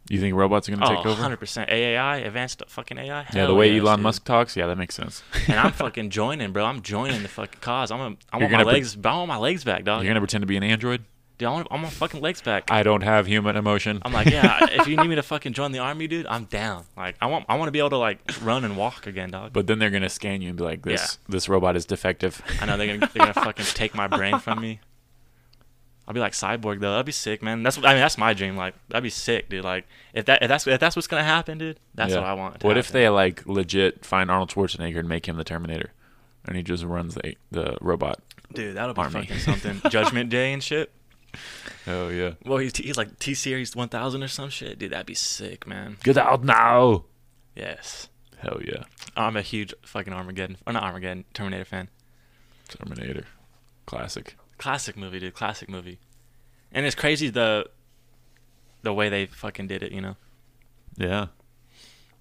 You 0.08 0.20
think 0.20 0.34
robots 0.36 0.68
are 0.68 0.72
gonna 0.76 0.84
Oh, 0.84 0.96
take 0.96 1.06
over? 1.06 1.22
100% 1.22 1.68
AAI, 1.70 2.26
advanced 2.26 2.62
fucking 2.66 2.98
AI. 2.98 3.26
Yeah, 3.32 3.46
the 3.46 3.54
way 3.54 3.72
yes, 3.72 3.80
Elon 3.82 3.98
dude. 3.98 4.02
Musk 4.02 4.24
talks, 4.24 4.56
yeah, 4.56 4.66
that 4.66 4.76
makes 4.76 4.94
sense. 4.94 5.22
and 5.46 5.58
I'm 5.58 5.72
fucking 5.84 6.10
joining, 6.10 6.52
bro. 6.52 6.64
I'm 6.64 6.82
joining 6.82 7.22
the 7.22 7.28
fucking 7.28 7.60
cause. 7.60 7.90
I'm 7.90 7.98
gonna, 7.98 8.16
I 8.32 8.38
You're 8.38 8.48
want 8.48 8.52
my 8.52 8.62
pre- 8.64 8.72
legs. 8.74 8.96
I 9.04 9.14
want 9.16 9.28
my 9.28 9.36
legs 9.38 9.64
back, 9.64 9.84
dog. 9.84 10.02
You're 10.02 10.10
gonna 10.10 10.20
pretend 10.20 10.42
to 10.42 10.46
be 10.46 10.56
an 10.56 10.64
android? 10.64 11.04
Dude, 11.38 11.48
I 11.48 11.52
want, 11.52 11.68
I 11.70 11.74
want 11.74 11.84
my 11.84 11.90
fucking 11.90 12.20
legs 12.20 12.42
back. 12.42 12.70
I 12.70 12.82
don't 12.82 13.00
have 13.02 13.26
human 13.26 13.56
emotion. 13.56 14.02
I'm 14.04 14.12
like, 14.12 14.26
yeah. 14.28 14.66
if 14.72 14.86
you 14.86 14.96
need 14.96 15.08
me 15.08 15.14
to 15.16 15.22
fucking 15.22 15.54
join 15.54 15.72
the 15.72 15.78
army, 15.78 16.06
dude, 16.06 16.26
I'm 16.26 16.44
down. 16.44 16.84
Like, 16.96 17.16
I 17.20 17.26
want, 17.26 17.46
I 17.48 17.56
want 17.56 17.68
to 17.68 17.72
be 17.72 17.78
able 17.78 17.90
to 17.90 17.96
like 17.98 18.18
run 18.42 18.64
and 18.64 18.76
walk 18.76 19.06
again, 19.06 19.30
dog. 19.30 19.52
but 19.52 19.66
then 19.66 19.78
they're 19.78 19.90
gonna 19.90 20.10
scan 20.10 20.42
you 20.42 20.48
and 20.48 20.58
be 20.58 20.62
like, 20.64 20.82
"This, 20.82 21.18
Yeah. 21.22 21.32
this 21.32 21.48
robot 21.48 21.74
is 21.76 21.86
defective." 21.86 22.42
I 22.60 22.66
know 22.66 22.76
they're 22.76 22.98
gonna, 22.98 23.10
they're 23.14 23.32
gonna 23.32 23.32
fucking 23.46 23.64
take 23.66 23.94
my 23.94 24.08
brain 24.08 24.38
from 24.40 24.60
me. 24.60 24.80
I'll 26.06 26.14
be 26.14 26.20
like 26.20 26.32
cyborg 26.32 26.80
though. 26.80 26.90
That'd 26.90 27.06
be 27.06 27.12
sick, 27.12 27.42
man. 27.42 27.62
That's, 27.62 27.78
I 27.78 27.80
mean, 27.92 27.96
that's 27.98 28.18
my 28.18 28.34
dream. 28.34 28.56
Like, 28.56 28.74
that'd 28.88 29.02
be 29.04 29.10
sick, 29.10 29.48
dude. 29.48 29.64
Like, 29.64 29.86
if 30.14 30.24
that, 30.26 30.42
if 30.42 30.48
that's, 30.48 30.66
if 30.66 30.80
that's 30.80 30.96
what's 30.96 31.06
gonna 31.08 31.22
happen, 31.24 31.58
dude, 31.58 31.78
that's 31.94 32.12
Yeah. 32.12 32.20
what 32.20 32.26
I 32.28 32.34
want. 32.34 32.60
to 32.60 32.66
What 32.66 32.76
if 32.76 32.90
they 32.90 33.08
like 33.08 33.46
legit 33.46 34.04
find 34.04 34.30
Arnold 34.30 34.50
Schwarzenegger 34.50 34.98
and 34.98 35.08
make 35.08 35.26
him 35.26 35.36
the 35.36 35.44
Terminator, 35.44 35.92
and 36.44 36.56
he 36.56 36.62
just 36.62 36.84
runs 36.84 37.14
the 37.14 37.36
the 37.50 37.76
robot? 37.80 38.20
dude? 38.52 38.76
That'll 38.76 38.94
be 38.94 39.00
Army. 39.00 39.20
fucking 39.26 39.38
something. 39.38 39.80
Judgment 39.90 40.28
Day 40.28 40.52
and 40.52 40.62
shit. 40.62 40.90
Oh 41.86 42.08
yeah. 42.08 42.32
Well, 42.44 42.58
he's, 42.58 42.76
he's 42.76 42.96
like 42.98 43.18
T 43.18 43.32
Series 43.34 43.74
1000 43.74 44.22
or 44.22 44.28
some 44.28 44.50
shit, 44.50 44.78
dude. 44.78 44.90
That'd 44.92 45.06
be 45.06 45.14
sick, 45.14 45.66
man. 45.66 45.96
Get 46.04 46.18
out 46.18 46.44
now! 46.44 47.04
Yes. 47.54 48.08
Hell 48.38 48.60
yeah, 48.64 48.82
oh, 49.16 49.22
I'm 49.22 49.36
a 49.36 49.42
huge 49.42 49.72
fucking 49.86 50.12
Armageddon, 50.12 50.56
or 50.66 50.72
not 50.72 50.82
Armageddon, 50.82 51.24
Terminator 51.32 51.64
fan. 51.64 51.88
Terminator, 52.68 53.24
classic. 53.86 54.34
Classic 54.62 54.96
movie, 54.96 55.18
dude. 55.18 55.34
Classic 55.34 55.68
movie. 55.68 55.98
And 56.70 56.86
it's 56.86 56.94
crazy 56.94 57.28
the 57.30 57.66
the 58.82 58.92
way 58.94 59.08
they 59.08 59.26
fucking 59.26 59.66
did 59.66 59.82
it, 59.82 59.90
you 59.92 60.00
know, 60.00 60.16
Yeah, 60.96 61.26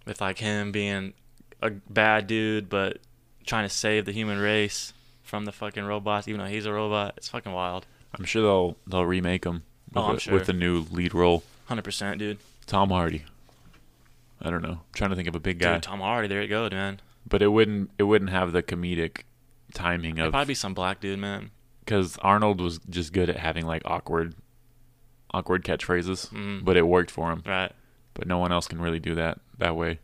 with 0.08 0.20
like 0.22 0.40
him 0.40 0.72
being 0.72 1.14
a 1.62 1.70
bad 1.70 2.26
dude, 2.28 2.68
but 2.68 2.98
trying 3.46 3.66
to 3.68 3.70
save 3.74 4.06
the 4.06 4.12
human 4.12 4.40
race 4.40 4.94
from 5.24 5.46
the 5.46 5.52
fucking 5.52 5.84
robots, 5.84 6.28
even 6.28 6.40
though 6.42 6.48
he's 6.48 6.66
a 6.66 6.74
robot. 6.74 7.14
It's 7.18 7.30
fucking 7.30 7.52
wild. 7.52 7.86
I'm 8.18 8.26
sure 8.26 8.42
they'll 8.42 8.78
they'll 8.88 9.06
remake 9.06 9.46
him 9.46 9.62
with, 9.94 9.98
Oh, 9.98 10.08
I'm 10.08 10.16
a, 10.16 10.20
sure. 10.20 10.34
with 10.34 10.50
a 10.50 10.54
new 10.54 10.86
lead 10.92 11.14
role. 11.14 11.44
Hundred 11.68 11.84
percent, 11.84 12.18
dude. 12.20 12.40
Tom 12.66 12.90
Hardy. 12.90 13.24
I 14.42 14.50
don't 14.50 14.64
know. 14.64 14.82
trying 14.94 15.12
to 15.12 15.16
think 15.16 15.28
of 15.28 15.36
a 15.36 15.40
big 15.40 15.60
guy, 15.60 15.74
Dude, 15.76 15.84
Tom 15.84 16.00
Hardy, 16.00 16.28
there 16.28 16.42
you 16.42 16.48
go, 16.48 16.68
man. 16.72 17.00
but 17.28 17.44
it 17.44 17.50
wouldn't 17.50 17.92
it 18.00 18.04
wouldn't 18.04 18.32
have 18.32 18.52
the 18.52 18.64
comedic 18.64 19.22
timing 19.74 20.18
It'd 20.18 20.26
of 20.28 20.32
probably 20.32 20.48
be 20.48 20.56
some 20.56 20.74
black 20.74 21.00
dude, 21.00 21.20
man. 21.20 21.52
Because 21.86 22.18
Arnold 22.20 22.62
was 22.62 22.80
just 22.90 23.12
good 23.14 23.30
at 23.30 23.38
having 23.38 23.66
like 23.66 23.82
awkward, 23.86 24.36
awkward 25.34 25.64
catchphrases, 25.64 26.30
Mm. 26.30 26.64
but 26.64 26.78
it 26.78 26.88
worked 26.88 27.12
for 27.12 27.32
him. 27.32 27.44
Right. 27.46 27.72
But 28.14 28.28
no 28.28 28.38
one 28.38 28.52
else 28.52 28.68
can 28.68 28.82
really 28.82 29.00
do 29.00 29.16
that 29.16 29.40
that 29.58 29.76
way. 29.76 30.00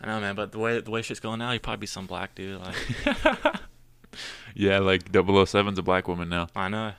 I 0.00 0.06
know, 0.06 0.20
man. 0.20 0.34
But 0.34 0.52
the 0.52 0.58
way 0.58 0.80
the 0.80 0.90
way 0.90 1.02
shit's 1.02 1.20
going 1.20 1.38
now, 1.40 1.50
he'd 1.52 1.62
probably 1.62 1.80
be 1.80 1.86
some 1.86 2.06
black 2.06 2.34
dude. 2.34 2.60
Like, 2.60 2.74
Yeah, 4.54 4.78
like 4.78 5.12
007's 5.12 5.78
a 5.78 5.82
black 5.82 6.08
woman 6.08 6.28
now, 6.28 6.48
I 6.56 6.68
know. 6.68 6.92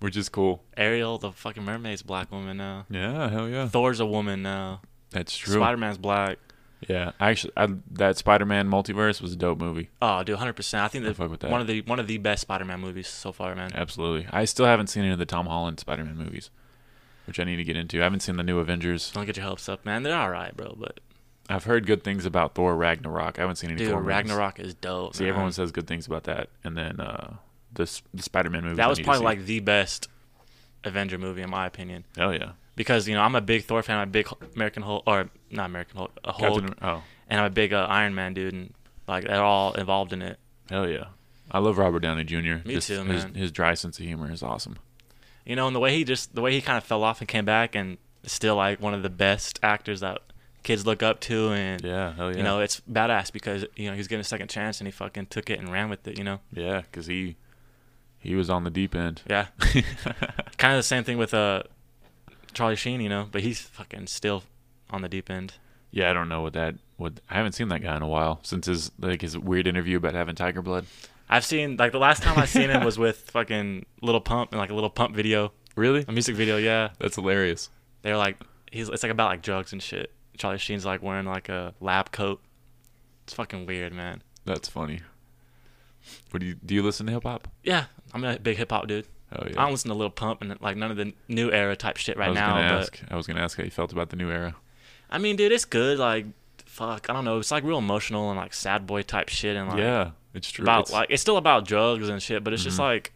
which 0.00 0.16
is 0.16 0.28
cool. 0.28 0.62
Ariel, 0.76 1.18
the 1.18 1.30
fucking 1.30 1.62
mermaid's 1.64 2.02
black 2.02 2.32
woman 2.32 2.56
now. 2.56 2.86
Yeah, 2.90 3.28
hell 3.28 3.48
yeah. 3.48 3.68
Thor's 3.68 4.00
a 4.00 4.06
woman 4.06 4.42
now. 4.42 4.80
That's 5.10 5.36
true. 5.36 5.54
Spider 5.54 5.76
Man's 5.76 5.98
black. 5.98 6.38
Yeah, 6.88 7.12
actually, 7.20 7.52
I, 7.56 7.68
that 7.92 8.16
Spider-Man 8.16 8.68
multiverse 8.68 9.20
was 9.20 9.32
a 9.32 9.36
dope 9.36 9.58
movie. 9.58 9.90
Oh, 10.02 10.22
dude, 10.22 10.36
hundred 10.36 10.54
percent. 10.54 10.84
I 10.84 10.88
think 10.88 11.04
I 11.06 11.12
that 11.12 11.30
with 11.30 11.40
that. 11.40 11.50
one 11.50 11.60
of 11.60 11.66
the 11.66 11.82
one 11.82 11.98
of 11.98 12.06
the 12.06 12.18
best 12.18 12.42
Spider 12.42 12.64
Man 12.64 12.80
movies 12.80 13.08
so 13.08 13.32
far, 13.32 13.54
man. 13.54 13.72
Absolutely. 13.74 14.26
I 14.30 14.44
still 14.44 14.66
haven't 14.66 14.88
seen 14.88 15.04
any 15.04 15.12
of 15.12 15.18
the 15.18 15.26
Tom 15.26 15.46
Holland 15.46 15.80
Spider-Man 15.80 16.16
movies, 16.16 16.50
which 17.26 17.40
I 17.40 17.44
need 17.44 17.56
to 17.56 17.64
get 17.64 17.76
into. 17.76 18.00
I 18.00 18.04
haven't 18.04 18.20
seen 18.20 18.36
the 18.36 18.42
new 18.42 18.58
Avengers. 18.58 19.10
Don't 19.12 19.26
get 19.26 19.36
your 19.36 19.46
hopes 19.46 19.68
up, 19.68 19.84
man. 19.84 20.02
They're 20.02 20.16
all 20.16 20.30
right, 20.30 20.56
bro. 20.56 20.74
But 20.78 21.00
I've 21.48 21.64
heard 21.64 21.86
good 21.86 22.02
things 22.02 22.26
about 22.26 22.54
Thor 22.54 22.76
Ragnarok. 22.76 23.38
I 23.38 23.42
haven't 23.42 23.56
seen 23.56 23.70
any 23.70 23.78
dude, 23.78 23.88
Thor 23.88 24.00
movies. 24.00 24.08
Ragnarok 24.08 24.60
is 24.60 24.74
dope. 24.74 25.16
See, 25.16 25.24
man. 25.24 25.30
everyone 25.30 25.52
says 25.52 25.72
good 25.72 25.86
things 25.86 26.06
about 26.06 26.24
that, 26.24 26.48
and 26.62 26.76
then 26.76 27.00
uh, 27.00 27.34
this 27.72 28.02
the 28.12 28.22
Spider-Man 28.22 28.62
movie. 28.62 28.76
that 28.76 28.88
was 28.88 29.00
probably 29.00 29.24
like 29.24 29.44
the 29.44 29.60
best 29.60 30.08
Avenger 30.84 31.18
movie 31.18 31.42
in 31.42 31.50
my 31.50 31.66
opinion. 31.66 32.04
Oh 32.18 32.30
yeah. 32.30 32.52
Because 32.76 33.06
you 33.08 33.14
know 33.14 33.22
I'm 33.22 33.34
a 33.34 33.40
big 33.40 33.64
Thor 33.64 33.82
fan. 33.82 33.98
I'm 33.98 34.08
a 34.08 34.10
big 34.10 34.28
American 34.54 34.82
Hulk, 34.82 35.04
or 35.06 35.30
not 35.50 35.66
American 35.66 35.96
Hulk, 35.98 36.12
a 36.24 36.32
Hulk, 36.32 36.60
Captain, 36.60 36.78
oh, 36.82 37.02
and 37.28 37.40
I'm 37.40 37.46
a 37.46 37.50
big 37.50 37.72
uh, 37.72 37.86
Iron 37.88 38.14
Man 38.14 38.34
dude, 38.34 38.52
and 38.52 38.74
like 39.06 39.24
they're 39.24 39.42
all 39.42 39.74
involved 39.74 40.12
in 40.12 40.22
it. 40.22 40.38
hell 40.68 40.88
yeah. 40.88 41.06
I 41.50 41.58
love 41.58 41.78
Robert 41.78 42.00
Downey 42.00 42.24
Jr. 42.24 42.36
Me 42.66 42.74
Just 42.74 42.88
too, 42.88 43.04
his, 43.04 43.24
man. 43.24 43.34
His 43.34 43.52
dry 43.52 43.74
sense 43.74 43.98
of 43.98 44.04
humor 44.04 44.32
is 44.32 44.42
awesome. 44.42 44.78
You 45.44 45.54
know, 45.56 45.66
and 45.66 45.76
the 45.76 45.80
way 45.80 45.94
he 45.94 46.02
just 46.04 46.34
the 46.34 46.40
way 46.40 46.52
he 46.52 46.60
kind 46.60 46.78
of 46.78 46.84
fell 46.84 47.04
off 47.04 47.20
and 47.20 47.28
came 47.28 47.44
back, 47.44 47.74
and 47.74 47.98
still 48.24 48.56
like 48.56 48.80
one 48.80 48.94
of 48.94 49.02
the 49.02 49.10
best 49.10 49.60
actors 49.62 50.00
that 50.00 50.18
kids 50.62 50.86
look 50.86 51.02
up 51.02 51.20
to, 51.20 51.52
and 51.52 51.84
Yeah, 51.84 52.14
hell 52.14 52.30
yeah. 52.32 52.38
you 52.38 52.42
know 52.42 52.60
it's 52.60 52.80
badass 52.90 53.30
because 53.30 53.66
you 53.76 53.90
know 53.90 53.94
he's 53.96 54.08
getting 54.08 54.22
a 54.22 54.24
second 54.24 54.48
chance 54.48 54.80
and 54.80 54.88
he 54.88 54.90
fucking 54.90 55.26
took 55.26 55.50
it 55.50 55.60
and 55.60 55.70
ran 55.70 55.90
with 55.90 56.08
it. 56.08 56.18
You 56.18 56.24
know, 56.24 56.40
yeah, 56.52 56.80
because 56.80 57.06
he 57.06 57.36
he 58.18 58.34
was 58.34 58.48
on 58.50 58.64
the 58.64 58.70
deep 58.70 58.94
end. 58.94 59.22
yeah. 59.28 59.46
kind 60.56 60.74
of 60.74 60.78
the 60.78 60.82
same 60.82 61.04
thing 61.04 61.18
with 61.18 61.34
uh 61.34 61.62
Charlie 62.54 62.76
Sheen, 62.76 63.00
you 63.00 63.08
know, 63.08 63.28
but 63.30 63.42
he's 63.42 63.60
fucking 63.60 64.06
still 64.06 64.42
on 64.90 65.02
the 65.02 65.08
deep 65.08 65.30
end. 65.30 65.54
yeah, 65.90 66.10
I 66.10 66.12
don't 66.12 66.28
know 66.28 66.42
what 66.42 66.52
that. 66.54 66.76
What 66.96 67.20
I 67.28 67.34
haven't 67.34 67.52
seen 67.52 67.68
that 67.68 67.80
guy 67.82 67.96
in 67.96 68.02
a 68.02 68.08
while 68.08 68.38
since 68.42 68.66
his 68.66 68.90
like 69.00 69.20
his 69.20 69.36
weird 69.36 69.66
interview 69.66 69.96
about 69.96 70.14
having 70.14 70.34
tiger 70.36 70.62
blood. 70.62 70.86
I've 71.28 71.44
seen 71.44 71.76
like 71.76 71.90
the 71.92 71.98
last 71.98 72.22
time 72.22 72.38
I 72.38 72.44
seen 72.44 72.70
him 72.70 72.84
was 72.84 72.98
with 72.98 73.18
fucking 73.30 73.86
Little 74.02 74.20
Pump 74.20 74.52
and 74.52 74.58
like 74.60 74.70
a 74.70 74.74
Little 74.74 74.90
Pump 74.90 75.14
video, 75.14 75.52
Really? 75.74 76.04
a 76.06 76.12
music 76.12 76.36
video. 76.36 76.56
Yeah, 76.56 76.90
That's 77.00 77.16
hilarious. 77.16 77.70
they're 78.02 78.16
like 78.16 78.36
he's 78.70 78.88
it's 78.88 79.02
like 79.02 79.10
about 79.10 79.30
like 79.30 79.42
drugs 79.42 79.72
and 79.72 79.82
shit. 79.82 80.12
Charlie 80.38 80.58
Sheen's 80.58 80.84
like 80.84 81.02
wearing 81.02 81.26
like 81.26 81.48
a 81.48 81.74
lab 81.80 82.12
coat. 82.12 82.40
It's 83.24 83.32
fucking 83.34 83.66
weird, 83.66 83.92
man. 83.92 84.22
That's 84.44 84.68
funny. 84.68 85.00
What 86.30 86.40
do 86.40 86.46
you 86.46 86.54
do? 86.54 86.74
You 86.74 86.82
listen 86.82 87.06
to 87.06 87.12
hip 87.12 87.22
hop? 87.22 87.48
Yeah, 87.62 87.86
I'm 88.12 88.22
a 88.24 88.38
big 88.38 88.56
hip 88.58 88.70
hop 88.70 88.86
dude. 88.86 89.06
Oh 89.36 89.46
yeah. 89.46 89.52
I 89.60 89.62
don't 89.64 89.72
listen 89.72 89.88
to 89.90 89.96
Lil 89.96 90.10
Pump 90.10 90.42
and 90.42 90.58
like 90.60 90.76
none 90.76 90.90
of 90.90 90.96
the 90.96 91.12
new 91.28 91.50
era 91.50 91.74
type 91.76 91.96
shit 91.96 92.16
right 92.16 92.26
I 92.26 92.30
was 92.30 92.36
now. 92.36 92.54
gonna 92.54 92.62
ask. 92.80 93.00
I 93.10 93.16
was 93.16 93.26
gonna 93.26 93.40
ask 93.40 93.56
how 93.58 93.64
you 93.64 93.70
felt 93.70 93.92
about 93.92 94.10
the 94.10 94.16
new 94.16 94.30
era. 94.30 94.54
I 95.10 95.18
mean, 95.18 95.36
dude, 95.36 95.52
it's 95.52 95.64
good. 95.64 95.98
Like, 95.98 96.26
fuck, 96.66 97.08
I 97.08 97.12
don't 97.12 97.24
know. 97.24 97.38
It's 97.38 97.50
like 97.50 97.64
real 97.64 97.78
emotional 97.78 98.30
and 98.30 98.38
like 98.38 98.52
sad 98.54 98.86
boy 98.86 99.02
type 99.02 99.28
shit 99.28 99.56
and 99.56 99.68
like 99.68 99.78
yeah, 99.78 100.10
it's 100.34 100.50
true. 100.50 100.64
about 100.64 100.80
It's- 100.84 100.92
like 100.92 101.10
it's 101.10 101.22
still 101.22 101.36
about 101.36 101.66
drugs 101.66 102.08
and 102.08 102.22
shit, 102.22 102.42
but 102.44 102.52
it's 102.52 102.64
just 102.64 102.76
Mhm. 102.78 102.82
like 102.84 103.12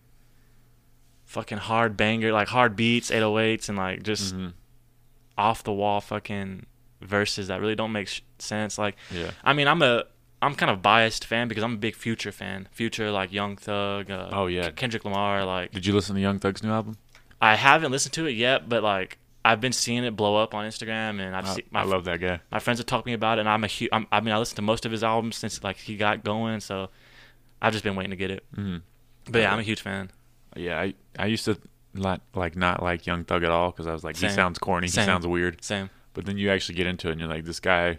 fucking 1.24 1.58
hard 1.58 1.96
banger, 1.96 2.32
like 2.32 2.48
hard 2.48 2.74
beats, 2.76 3.10
808s, 3.10 3.68
and 3.68 3.76
like 3.78 4.02
just 4.02 4.34
Mhm. 4.34 4.52
off 5.36 5.62
the 5.62 5.72
wall 5.72 6.00
fucking 6.00 6.66
verses 7.00 7.48
that 7.48 7.60
really 7.60 7.74
don't 7.76 7.92
make 7.92 8.08
sh- 8.08 8.22
sense. 8.38 8.78
Like, 8.78 8.96
Yeah. 9.10 9.30
I 9.44 9.52
mean, 9.52 9.68
I'm 9.68 9.82
a 9.82 10.04
I'm 10.40 10.54
kind 10.54 10.70
of 10.70 10.82
biased 10.82 11.24
fan 11.24 11.48
because 11.48 11.64
I'm 11.64 11.74
a 11.74 11.78
big 11.78 11.96
Future 11.96 12.30
fan. 12.32 12.68
Future, 12.70 13.10
like 13.10 13.32
Young 13.32 13.56
Thug. 13.56 14.10
Uh, 14.10 14.28
Oh, 14.32 14.46
yeah. 14.46 14.70
Kendrick 14.70 15.04
Lamar. 15.04 15.44
Like, 15.44 15.72
Did 15.72 15.84
you 15.86 15.92
listen 15.92 16.14
to 16.14 16.20
Young 16.20 16.38
Thug's 16.38 16.62
new 16.62 16.70
album? 16.70 16.96
I 17.40 17.54
haven't 17.56 17.90
listened 17.92 18.12
to 18.14 18.26
it 18.26 18.32
yet, 18.32 18.68
but 18.68 18.82
like 18.82 19.18
I've 19.44 19.60
been 19.60 19.72
seeing 19.72 20.04
it 20.04 20.16
blow 20.16 20.36
up 20.36 20.54
on 20.54 20.64
Instagram, 20.66 21.20
and 21.20 21.34
I've 21.34 21.46
I, 21.46 21.54
seen 21.54 21.64
I 21.72 21.84
love 21.84 22.04
that 22.04 22.20
guy. 22.20 22.40
my 22.50 22.58
friends 22.58 22.78
have 22.80 22.86
talked 22.86 23.04
to 23.04 23.08
me 23.08 23.14
about 23.14 23.38
it, 23.38 23.42
and 23.42 23.48
I'm 23.48 23.62
a 23.64 23.68
huge. 23.68 23.90
I'm, 23.92 24.06
mean, 24.24 24.34
I 24.34 24.38
listened 24.38 24.56
to 24.56 24.62
most 24.62 24.84
of 24.84 24.92
his 24.92 25.04
albums 25.04 25.36
since 25.36 25.62
like 25.62 25.76
he 25.76 25.96
got 25.96 26.24
going, 26.24 26.60
so 26.60 26.90
I've 27.62 27.72
just 27.72 27.84
been 27.84 27.94
waiting 27.96 28.10
to 28.10 28.16
get 28.16 28.30
it. 28.30 28.44
hmm 28.54 28.78
But 29.30 29.40
yeah, 29.42 29.52
I'm 29.52 29.58
a 29.60 29.62
huge 29.62 29.80
fan. 29.80 30.10
Yeah, 30.56 30.80
I 30.80 30.94
I 31.18 31.26
used 31.26 31.44
to 31.44 31.58
not 31.94 32.20
like 32.34 32.56
not 32.56 32.82
like 32.82 33.06
Young 33.06 33.24
Thug 33.24 33.44
at 33.44 33.50
all 33.50 33.70
because 33.70 33.86
I 33.86 33.92
was 33.92 34.02
like 34.04 34.16
Same. 34.16 34.30
he 34.30 34.34
sounds 34.34 34.58
corny, 34.58 34.88
Same. 34.88 35.02
he 35.02 35.06
sounds 35.06 35.26
weird. 35.26 35.62
Same. 35.62 35.90
But 36.14 36.26
then 36.26 36.36
you 36.38 36.50
actually 36.50 36.74
get 36.74 36.86
into 36.88 37.08
it 37.08 37.12
and 37.12 37.20
you're 37.20 37.28
like 37.30 37.44
this 37.44 37.60
guy, 37.60 37.98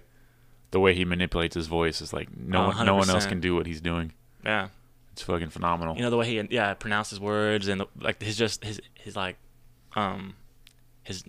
the 0.71 0.79
way 0.79 0.93
he 0.93 1.05
manipulates 1.05 1.55
his 1.55 1.67
voice 1.67 2.01
is 2.01 2.13
like 2.13 2.29
no 2.35 2.67
one 2.67 2.85
no 2.85 2.95
one 2.95 3.09
else 3.09 3.25
can 3.25 3.39
do 3.39 3.55
what 3.55 3.65
he's 3.65 3.81
doing. 3.81 4.13
Yeah. 4.43 4.69
It's 5.13 5.23
fucking 5.23 5.49
phenomenal. 5.49 5.95
You 5.95 6.03
know 6.03 6.09
the 6.09 6.17
way 6.17 6.27
he 6.27 6.41
yeah 6.49 6.73
pronounces 6.75 7.19
words 7.19 7.67
and 7.67 7.81
the, 7.81 7.87
like 7.99 8.21
his 8.21 8.37
just 8.37 8.63
his 8.63 8.81
his 8.93 9.15
like 9.15 9.37
um 9.95 10.35
his 11.03 11.23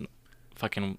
fucking 0.55 0.97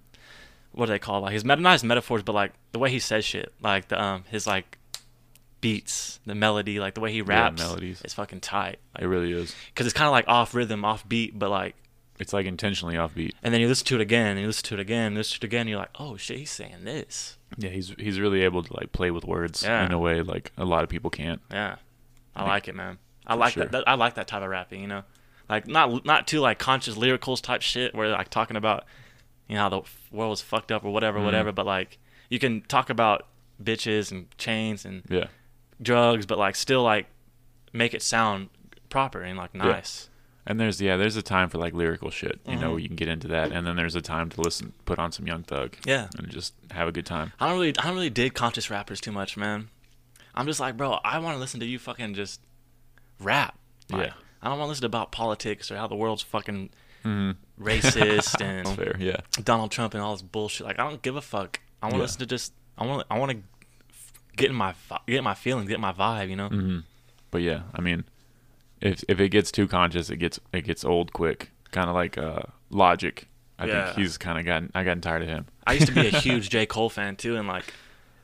what 0.72 0.86
do 0.86 0.92
they 0.92 0.98
call 0.98 1.18
it? 1.18 1.22
like 1.22 1.32
his 1.32 1.44
meta 1.44 1.60
not 1.60 1.72
his 1.72 1.84
metaphors 1.84 2.22
but 2.22 2.34
like 2.34 2.52
the 2.72 2.78
way 2.78 2.90
he 2.90 2.98
says 2.98 3.24
shit 3.24 3.52
like 3.62 3.88
the 3.88 4.02
um 4.02 4.24
his 4.30 4.46
like 4.46 4.78
beats 5.60 6.18
the 6.26 6.34
melody 6.34 6.80
like 6.80 6.94
the 6.94 7.00
way 7.00 7.12
he 7.12 7.22
raps 7.22 7.60
yeah, 7.60 7.68
melodies. 7.68 8.00
it's 8.04 8.14
fucking 8.14 8.40
tight 8.40 8.78
it 8.98 9.04
really 9.04 9.32
is. 9.32 9.54
because 9.72 9.86
it's 9.86 9.94
kind 9.94 10.06
of 10.06 10.12
like 10.12 10.26
off 10.26 10.54
rhythm 10.54 10.84
off 10.84 11.08
beat 11.08 11.38
but 11.38 11.50
like 11.50 11.76
It's 12.22 12.32
like 12.32 12.46
intentionally 12.46 12.94
offbeat. 12.94 13.32
and 13.42 13.52
then 13.52 13.60
you 13.60 13.68
listen 13.68 13.86
to 13.88 13.96
it 13.96 14.00
again 14.00 14.32
and 14.32 14.40
you 14.40 14.46
listen 14.46 14.64
to 14.68 14.74
it 14.74 14.80
again 14.80 15.08
and 15.08 15.16
listen 15.16 15.38
to 15.40 15.44
it 15.44 15.48
again 15.48 15.68
you're 15.68 15.78
like 15.78 15.90
oh 15.98 16.16
shit 16.16 16.38
he's 16.38 16.50
saying 16.50 16.84
this 16.84 17.36
Yeah, 17.58 17.68
he's 17.70 17.94
he's 17.98 18.18
really 18.18 18.40
able 18.42 18.62
to 18.62 18.72
like 18.74 18.92
play 18.92 19.10
with 19.10 19.24
words 19.24 19.62
Yeah. 19.62 19.84
in 19.84 19.92
a 19.92 19.98
way 19.98 20.22
like 20.22 20.52
a 20.56 20.64
lot 20.64 20.82
of 20.84 20.88
people 20.88 21.10
can't. 21.10 21.40
yeah 21.50 21.76
I 22.34 22.42
Like, 22.42 22.48
like 22.50 22.68
it 22.68 22.74
man 22.74 22.98
I 23.26 23.34
like 23.34 23.52
sure. 23.52 23.64
that, 23.64 23.72
that 23.72 23.84
I 23.88 23.94
like 23.94 24.14
that 24.14 24.26
type 24.28 24.42
of 24.42 24.48
rapping 24.48 24.80
you 24.80 24.86
know 24.86 25.02
like 25.50 25.66
not 25.66 26.04
not 26.06 26.26
too 26.26 26.40
like 26.40 26.58
conscious 26.58 26.94
lyricals 26.96 27.42
type 27.42 27.60
shit 27.62 27.94
where 27.94 28.08
like 28.08 28.30
talking 28.30 28.56
about 28.56 28.84
you 29.48 29.56
know 29.56 29.62
how 29.62 29.68
the 29.68 29.82
world 30.10 30.32
is 30.32 30.40
fucked 30.40 30.72
up 30.72 30.84
or 30.84 30.90
whatever 30.90 31.18
Mhm. 31.18 31.24
whatever 31.24 31.52
but 31.52 31.66
like 31.66 31.98
you 32.30 32.38
can 32.38 32.62
talk 32.62 32.88
about 32.88 33.26
bitches 33.62 34.10
and 34.10 34.26
chains 34.38 34.84
and 34.84 35.02
Yeah. 35.10 35.26
drugs 35.80 36.24
but 36.26 36.38
like 36.38 36.56
still 36.56 36.82
like 36.82 37.06
make 37.72 37.92
it 37.94 38.02
sound 38.02 38.48
proper 38.88 39.20
and 39.22 39.36
like 39.38 39.50
Yeah. 39.54 39.62
And 40.46 40.58
there's 40.58 40.80
yeah, 40.80 40.96
there's 40.96 41.16
a 41.16 41.22
time 41.22 41.48
for 41.48 41.58
like 41.58 41.72
lyrical 41.72 42.10
shit, 42.10 42.40
you 42.46 42.56
know, 42.56 42.68
Mhm. 42.68 42.70
where 42.72 42.78
you 42.80 42.88
can 42.88 42.96
get 42.96 43.08
into 43.08 43.28
that, 43.28 43.52
and 43.52 43.64
then 43.66 43.76
there's 43.76 43.94
a 43.94 44.02
time 44.02 44.28
to 44.30 44.40
listen, 44.40 44.72
put 44.84 44.98
on 44.98 45.12
some 45.12 45.26
Young 45.26 45.42
Thug, 45.44 45.76
yeah 45.86 46.08
and 46.18 46.28
just 46.30 46.54
have 46.72 46.88
a 46.88 46.92
good 46.92 47.06
time. 47.06 47.32
I 47.38 47.48
don't 47.48 47.58
really 47.58 47.74
I 47.78 47.84
don't 47.84 47.94
really 47.94 48.10
dig 48.10 48.34
conscious 48.34 48.68
rappers 48.70 49.00
too 49.00 49.12
much 49.12 49.36
man 49.36 49.68
I'm 50.34 50.46
just 50.46 50.58
like 50.60 50.76
bro 50.76 50.98
I 51.04 51.18
want 51.20 51.36
to 51.36 51.40
listen 51.40 51.60
to 51.60 51.66
you 51.66 51.78
fucking 51.78 52.14
just 52.14 52.40
rap 53.20 53.58
like, 53.90 54.06
Yeah. 54.08 54.12
I 54.42 54.48
don't 54.48 54.58
want 54.58 54.66
to 54.66 54.70
listen 54.70 54.86
about 54.86 55.12
politics 55.12 55.70
or 55.70 55.76
how 55.76 55.86
the 55.86 55.94
world's 55.96 56.22
fucking 56.22 56.70
Mm-hmm. 57.04 57.62
racist 57.64 58.40
and 58.44 58.68
fair. 58.76 58.96
Yeah. 58.98 59.16
Donald 59.42 59.70
Trump 59.72 59.92
and 59.94 60.02
all 60.02 60.12
this 60.14 60.22
bullshit. 60.22 60.66
Like 60.66 60.78
I 60.78 60.88
don't 60.88 61.02
give 61.02 61.16
a 61.16 61.20
fuck. 61.20 61.60
I 61.82 61.86
want 61.86 61.94
to 61.94 61.98
Yeah. 61.98 62.02
listen 62.02 62.18
to 62.20 62.26
just 62.26 62.52
I 62.78 62.86
want 62.86 63.06
I 63.10 63.18
want 63.18 63.30
to 63.32 63.38
get 64.36 64.50
in 64.50 64.56
my 64.56 64.74
get 65.06 65.16
in 65.18 65.24
my 65.24 65.34
feelings, 65.34 65.68
get 65.68 65.74
in 65.76 65.80
my 65.80 65.92
vibe. 65.92 66.30
You 66.30 66.36
know. 66.36 66.48
hmm 66.48 66.78
But 67.32 67.42
yeah, 67.42 67.62
I 67.74 67.80
mean, 67.80 68.04
if 68.82 69.02
if 69.08 69.18
it 69.20 69.30
gets 69.30 69.50
too 69.50 69.66
conscious, 69.68 70.10
it 70.10 70.16
gets 70.18 70.38
it 70.52 70.62
gets 70.62 70.84
old 70.84 71.12
quick. 71.12 71.50
Kind 71.70 71.88
of 71.88 71.94
like 71.94 72.18
uh, 72.18 72.42
Logic. 72.70 73.28
I 73.58 73.66
Yeah. 73.66 73.86
think 73.86 73.98
he's 73.98 74.18
kind 74.18 74.38
of 74.38 74.44
gotten 74.44 74.70
I 74.74 74.84
gotten 74.84 75.00
tired 75.00 75.22
of 75.22 75.28
him. 75.28 75.46
I 75.66 75.74
used 75.74 75.86
to 75.86 75.94
be 75.94 76.08
a 76.08 76.10
huge 76.18 76.50
J 76.50 76.66
Cole 76.66 76.90
fan 76.90 77.16
too, 77.16 77.36
and 77.36 77.46
like 77.48 77.72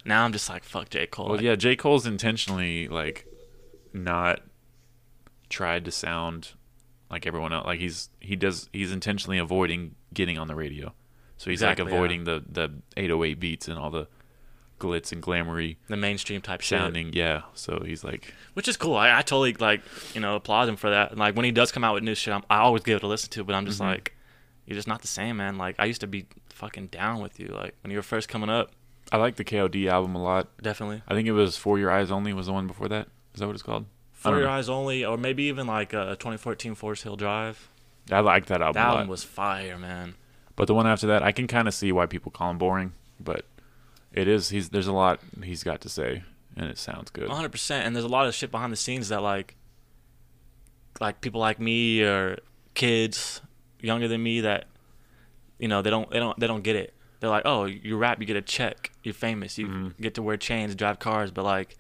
now 0.05 0.25
I'm 0.25 0.33
just 0.33 0.49
like 0.49 0.65
fuck 0.65 0.91
J 0.91 1.07
Cole. 1.07 1.27
Well, 1.27 1.37
Like, 1.37 1.45
yeah, 1.45 1.55
J 1.55 1.77
Cole's 1.77 2.07
intentionally 2.07 2.89
like 2.89 3.27
not 3.93 4.41
tried 5.49 5.85
to 5.87 5.91
sound 5.91 6.51
like 7.11 7.27
everyone 7.27 7.53
else. 7.53 7.67
Like 7.67 7.81
he's 7.81 8.11
he 8.21 8.37
does 8.37 8.69
he's 8.73 8.93
intentionally 8.93 9.39
avoiding 9.39 9.95
getting 10.13 10.39
on 10.39 10.49
the 10.49 10.55
radio. 10.55 10.93
So 11.37 11.51
he's 11.51 11.61
Exactly, 11.63 11.85
like 11.85 11.93
yeah. 11.93 11.99
avoiding 11.99 12.25
the 12.25 12.45
the 12.49 12.75
808 12.97 13.39
beats 13.41 13.69
and 13.69 13.79
all 13.79 13.91
the 13.91 14.09
glitz 14.79 15.13
and 15.13 15.23
glamoury 15.23 15.77
the 15.89 15.97
mainstream 15.97 16.41
type 16.41 16.61
shit, 16.61 16.79
sounding. 16.79 17.13
Yeah. 17.13 17.43
So 17.55 17.83
he's 17.85 18.05
like 18.05 18.33
which 18.55 18.69
is 18.69 18.77
cool. 18.77 18.97
I, 18.97 19.11
I 19.19 19.23
totally 19.23 19.55
like 19.55 19.83
you 20.15 20.21
know 20.21 20.37
applaud 20.37 20.69
him 20.69 20.77
for 20.77 20.91
that. 20.91 21.11
And 21.11 21.19
like 21.21 21.35
when 21.37 21.45
he 21.45 21.51
does 21.53 21.73
come 21.73 21.85
out 21.85 21.95
with 21.95 22.03
new 22.03 22.15
shit, 22.15 22.33
I'm, 22.35 22.43
I 22.51 22.59
always 22.59 22.83
give 22.83 22.97
it 22.97 23.03
a 23.03 23.07
listen 23.07 23.31
to. 23.31 23.45
But 23.45 23.55
I'm 23.55 23.67
just 23.67 23.81
Mhm. 23.81 23.87
like, 23.87 24.15
you're 24.67 24.77
just 24.77 24.89
not 24.89 25.01
the 25.03 25.09
same, 25.09 25.37
man. 25.39 25.59
Like 25.59 25.77
I 25.79 25.85
used 25.87 26.01
to 26.03 26.07
be 26.07 26.27
fucking 26.51 26.89
down 26.89 27.21
with 27.23 27.39
you. 27.41 27.49
Like 27.49 27.75
when 27.83 27.91
you 27.91 27.99
were 27.99 28.03
first 28.03 28.29
coming 28.29 28.51
up, 28.51 28.71
I 29.13 29.17
like 29.17 29.37
the 29.37 29.45
KOD 29.45 29.87
album 29.89 30.15
a 30.15 30.23
lot. 30.23 30.49
definitely. 30.63 31.03
I 31.09 31.15
think 31.15 31.27
it 31.29 31.33
was 31.33 31.57
4 31.57 31.79
Your 31.79 31.91
Eyez 31.91 32.11
Only 32.11 32.33
was 32.33 32.47
the 32.47 32.53
one 32.53 32.67
before 32.67 32.89
that. 32.89 33.09
Is 33.35 33.41
that 33.41 33.47
what 33.47 33.55
it's 33.55 33.63
called? 33.63 33.87
For 34.13 34.33
Your 34.33 34.43
know. 34.43 34.51
Eyes 34.51 34.69
Only, 34.69 35.05
or 35.05 35.17
maybe 35.17 35.45
even 35.45 35.67
like 35.67 35.95
uh, 35.95 36.11
2014 36.17 36.75
Forest 36.75 37.05
Hill 37.05 37.17
Drive. 37.17 37.69
I 38.11 38.21
like 38.21 38.47
that 38.47 38.61
album 38.61 38.75
That 38.75 38.89
a 38.89 38.91
lot. 38.93 38.99
one 38.99 39.09
was 39.09 39.23
fire, 39.25 39.79
man. 39.79 40.15
But 40.57 40.67
the 40.67 40.75
one 40.75 40.87
after 40.89 41.07
that, 41.07 41.23
I 41.23 41.31
can 41.31 41.47
kind 41.47 41.69
of 41.69 41.75
see 41.75 41.93
why 41.93 42.07
people 42.07 42.33
call 42.33 42.51
him 42.51 42.59
boring. 42.59 42.93
But 43.21 43.45
it 44.19 44.29
is 44.29 44.49
he's 44.51 44.69
there's 44.71 44.87
a 44.89 44.93
lot 44.93 45.21
he's 45.43 45.63
got 45.63 45.81
to 45.83 45.89
say, 45.89 46.23
and 46.57 46.69
it 46.69 46.79
sounds 46.79 47.11
good. 47.11 47.29
100 47.29 47.51
percent 47.51 47.87
and 47.87 47.95
there's 47.95 48.05
a 48.05 48.15
lot 48.19 48.27
of 48.27 48.35
shit 48.35 48.51
behind 48.51 48.73
the 48.73 48.77
scenes 48.77 49.09
that 49.11 49.23
like 49.23 49.55
like 51.01 51.21
people 51.21 51.41
like 51.41 51.61
me 51.61 52.03
or 52.03 52.39
kids 52.75 53.41
younger 53.81 54.09
than 54.09 54.23
me 54.23 54.41
that 54.41 54.67
you 55.59 55.69
know 55.69 55.83
they 55.83 55.91
don't 55.91 56.11
they 56.11 56.19
don't 56.19 56.39
they 56.41 56.47
don't 56.47 56.63
get 56.63 56.77
it 56.77 56.95
they're 57.21 57.31
like 57.31 57.43
oh 57.45 57.65
you 57.65 57.97
rap 57.97 58.21
you 58.21 58.27
get 58.27 58.37
a 58.37 58.43
check 58.43 58.91
you're 59.03 59.15
famous 59.15 59.59
you 59.59 59.67
Mhm. 59.67 60.01
get 60.01 60.15
to 60.15 60.23
wear 60.23 60.37
chains 60.37 60.75
drive 60.75 60.99
cars 60.99 61.31
but 61.31 61.45
like 61.45 61.77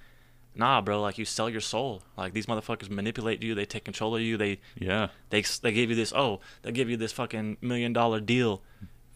nah 0.55 0.81
bro 0.81 1.01
like 1.01 1.18
you 1.18 1.24
sell 1.24 1.48
your 1.48 1.61
soul 1.61 2.03
like 2.16 2.33
these 2.33 2.46
motherfuckers 2.46 2.90
manipulate 2.90 3.42
you 3.42 3.55
they 3.55 3.64
take 3.64 3.85
control 3.85 4.14
of 4.16 4.22
you 4.22 4.37
they 4.37 4.59
Yeah, 4.77 5.09
they 5.31 5.42
they 5.62 5.72
give 5.72 5.90
you 5.90 5.96
this 5.96 6.12
oh 6.12 6.40
they 6.62 6.72
give 6.72 6.88
you 6.90 6.96
this 6.96 7.12
fucking 7.12 7.59
million 7.61 7.92
dollar 7.92 8.20
deal 8.20 8.62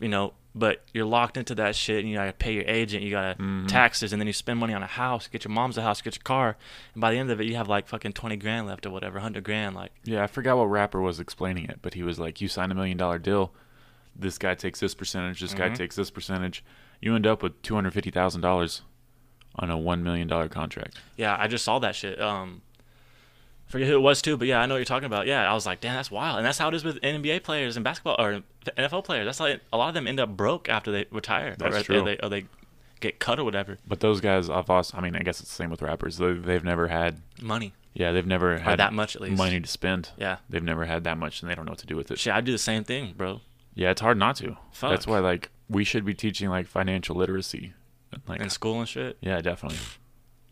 you 0.00 0.08
know 0.08 0.34
but 0.54 0.82
you're 0.92 1.06
locked 1.06 1.36
into 1.36 1.54
that 1.54 1.74
shit 1.74 2.00
and 2.00 2.08
you 2.10 2.16
gotta 2.16 2.32
pay 2.32 2.52
your 2.52 2.64
agent 2.66 3.02
you 3.02 3.10
gotta 3.10 3.34
Mhm. 3.40 3.66
taxes 3.68 4.12
and 4.12 4.20
then 4.20 4.26
you 4.26 4.32
spend 4.34 4.60
money 4.60 4.74
on 4.74 4.82
a 4.82 4.86
house 4.86 5.26
get 5.28 5.44
your 5.44 5.50
mom's 5.52 5.78
a 5.78 5.82
house 5.82 6.02
get 6.02 6.14
your 6.16 6.22
car 6.22 6.56
and 6.94 7.00
by 7.00 7.10
the 7.10 7.18
end 7.18 7.30
of 7.30 7.40
it 7.40 7.46
you 7.46 7.56
have 7.56 7.68
like 7.68 7.88
fucking 7.88 8.12
20 8.12 8.36
grand 8.36 8.66
left 8.66 8.84
or 8.84 8.90
whatever 8.90 9.14
100 9.18 9.42
grand 9.44 9.74
like 9.74 9.92
yeah. 10.04 10.22
I 10.22 10.26
forgot 10.26 10.56
what 10.58 10.64
rapper 10.66 11.00
was 11.00 11.18
explaining 11.20 11.64
it, 11.66 11.78
but 11.82 11.94
he 11.94 12.02
was 12.02 12.18
like, 12.18 12.40
"You 12.40 12.48
sign 12.48 12.70
a 12.70 12.74
million 12.74 12.96
dollar 12.98 13.18
deal, 13.18 13.52
this 14.14 14.36
guy 14.36 14.54
takes 14.54 14.80
this 14.80 14.94
percentage, 14.94 15.40
this 15.40 15.54
guy 15.54 15.70
Mhm. 15.70 15.74
takes 15.76 15.96
this 15.96 16.10
percentage. 16.10 16.62
You 17.00 17.14
end 17.16 17.26
up 17.26 17.42
with 17.42 17.60
two 17.62 17.74
hundred 17.74 17.92
fifty 17.94 18.10
thousand 18.10 18.42
dollars 18.42 18.82
on 19.56 19.70
a 19.70 19.76
one 19.78 20.02
million 20.02 20.28
dollar 20.28 20.48
contract." 20.48 20.98
yeah 21.16 21.34
i 21.38 21.46
just 21.48 21.64
saw 21.64 21.78
that 21.78 21.94
shit 21.94 22.20
um 22.20 22.60
forget 23.72 23.88
who 23.88 23.94
it 23.94 24.00
was 24.00 24.22
too 24.22 24.36
but 24.36 24.46
yeah 24.46 24.60
i 24.60 24.66
know 24.66 24.74
what 24.74 24.78
you're 24.78 24.84
talking 24.84 25.06
about 25.06 25.26
yeah 25.26 25.50
i 25.50 25.54
was 25.54 25.66
like 25.66 25.80
damn 25.80 25.94
that's 25.94 26.10
wild 26.10 26.36
and 26.36 26.46
that's 26.46 26.58
how 26.58 26.68
it 26.68 26.74
is 26.74 26.84
with 26.84 27.00
nba 27.00 27.42
players 27.42 27.76
and 27.76 27.82
basketball 27.82 28.14
or 28.18 28.42
nfl 28.78 29.02
players 29.02 29.24
that's 29.26 29.40
like 29.40 29.60
a 29.72 29.76
lot 29.76 29.88
of 29.88 29.94
them 29.94 30.06
end 30.06 30.20
up 30.20 30.28
broke 30.36 30.68
after 30.68 30.92
they 30.92 31.06
retire 31.10 31.56
That's 31.58 31.76
or, 31.76 31.80
or 31.80 31.82
true. 31.82 32.04
they, 32.04 32.16
or 32.18 32.28
they 32.28 32.44
get 33.00 33.18
cut 33.18 33.38
or 33.40 33.44
whatever 33.44 33.78
But 33.88 33.98
those 34.00 34.20
guys, 34.20 34.48
I've 34.48 34.70
also, 34.70 34.96
I 34.96 35.00
mean, 35.00 35.16
I 35.16 35.20
guess 35.22 35.40
it's 35.40 35.48
the 35.48 35.56
same 35.56 35.70
with 35.70 35.82
rappers. 35.82 36.18
They, 36.18 36.34
they've 36.34 36.62
never 36.62 36.86
had, 36.86 37.20
money 37.40 37.72
yeah, 37.94 38.12
they've 38.12 38.26
never 38.26 38.54
or 38.54 38.58
had 38.58 38.78
that 38.78 38.92
much 38.92 39.16
at 39.16 39.22
least 39.22 39.36
money 39.36 39.60
to 39.60 39.66
spend. 39.66 40.10
yeah 40.16 40.36
They've 40.48 40.62
never 40.62 40.84
had 40.84 41.02
that 41.04 41.18
much, 41.18 41.42
and 41.42 41.50
they 41.50 41.54
don't 41.56 41.64
know 41.64 41.72
what 41.72 41.78
to 41.80 41.86
do 41.86 41.96
with 41.96 42.10
it. 42.12 42.18
shit 42.20 42.32
i 42.32 42.40
do 42.40 42.52
the 42.52 42.58
same 42.58 42.84
thing 42.84 43.14
bro 43.16 43.40
Yeah, 43.74 43.90
it's 43.90 44.00
hard 44.00 44.18
not 44.18 44.36
to. 44.36 44.56
Fuck. 44.70 44.90
That's 44.90 45.06
why, 45.06 45.18
like, 45.18 45.50
we 45.68 45.82
should 45.82 46.04
be 46.04 46.14
teaching 46.14 46.48
like 46.50 46.66
financial 46.68 47.16
literacy. 47.16 47.72
Like, 48.28 48.40
in 48.40 48.50
school 48.50 48.78
and 48.78 48.88
shit 48.88 49.16
yeah, 49.20 49.40
definitely, 49.40 49.78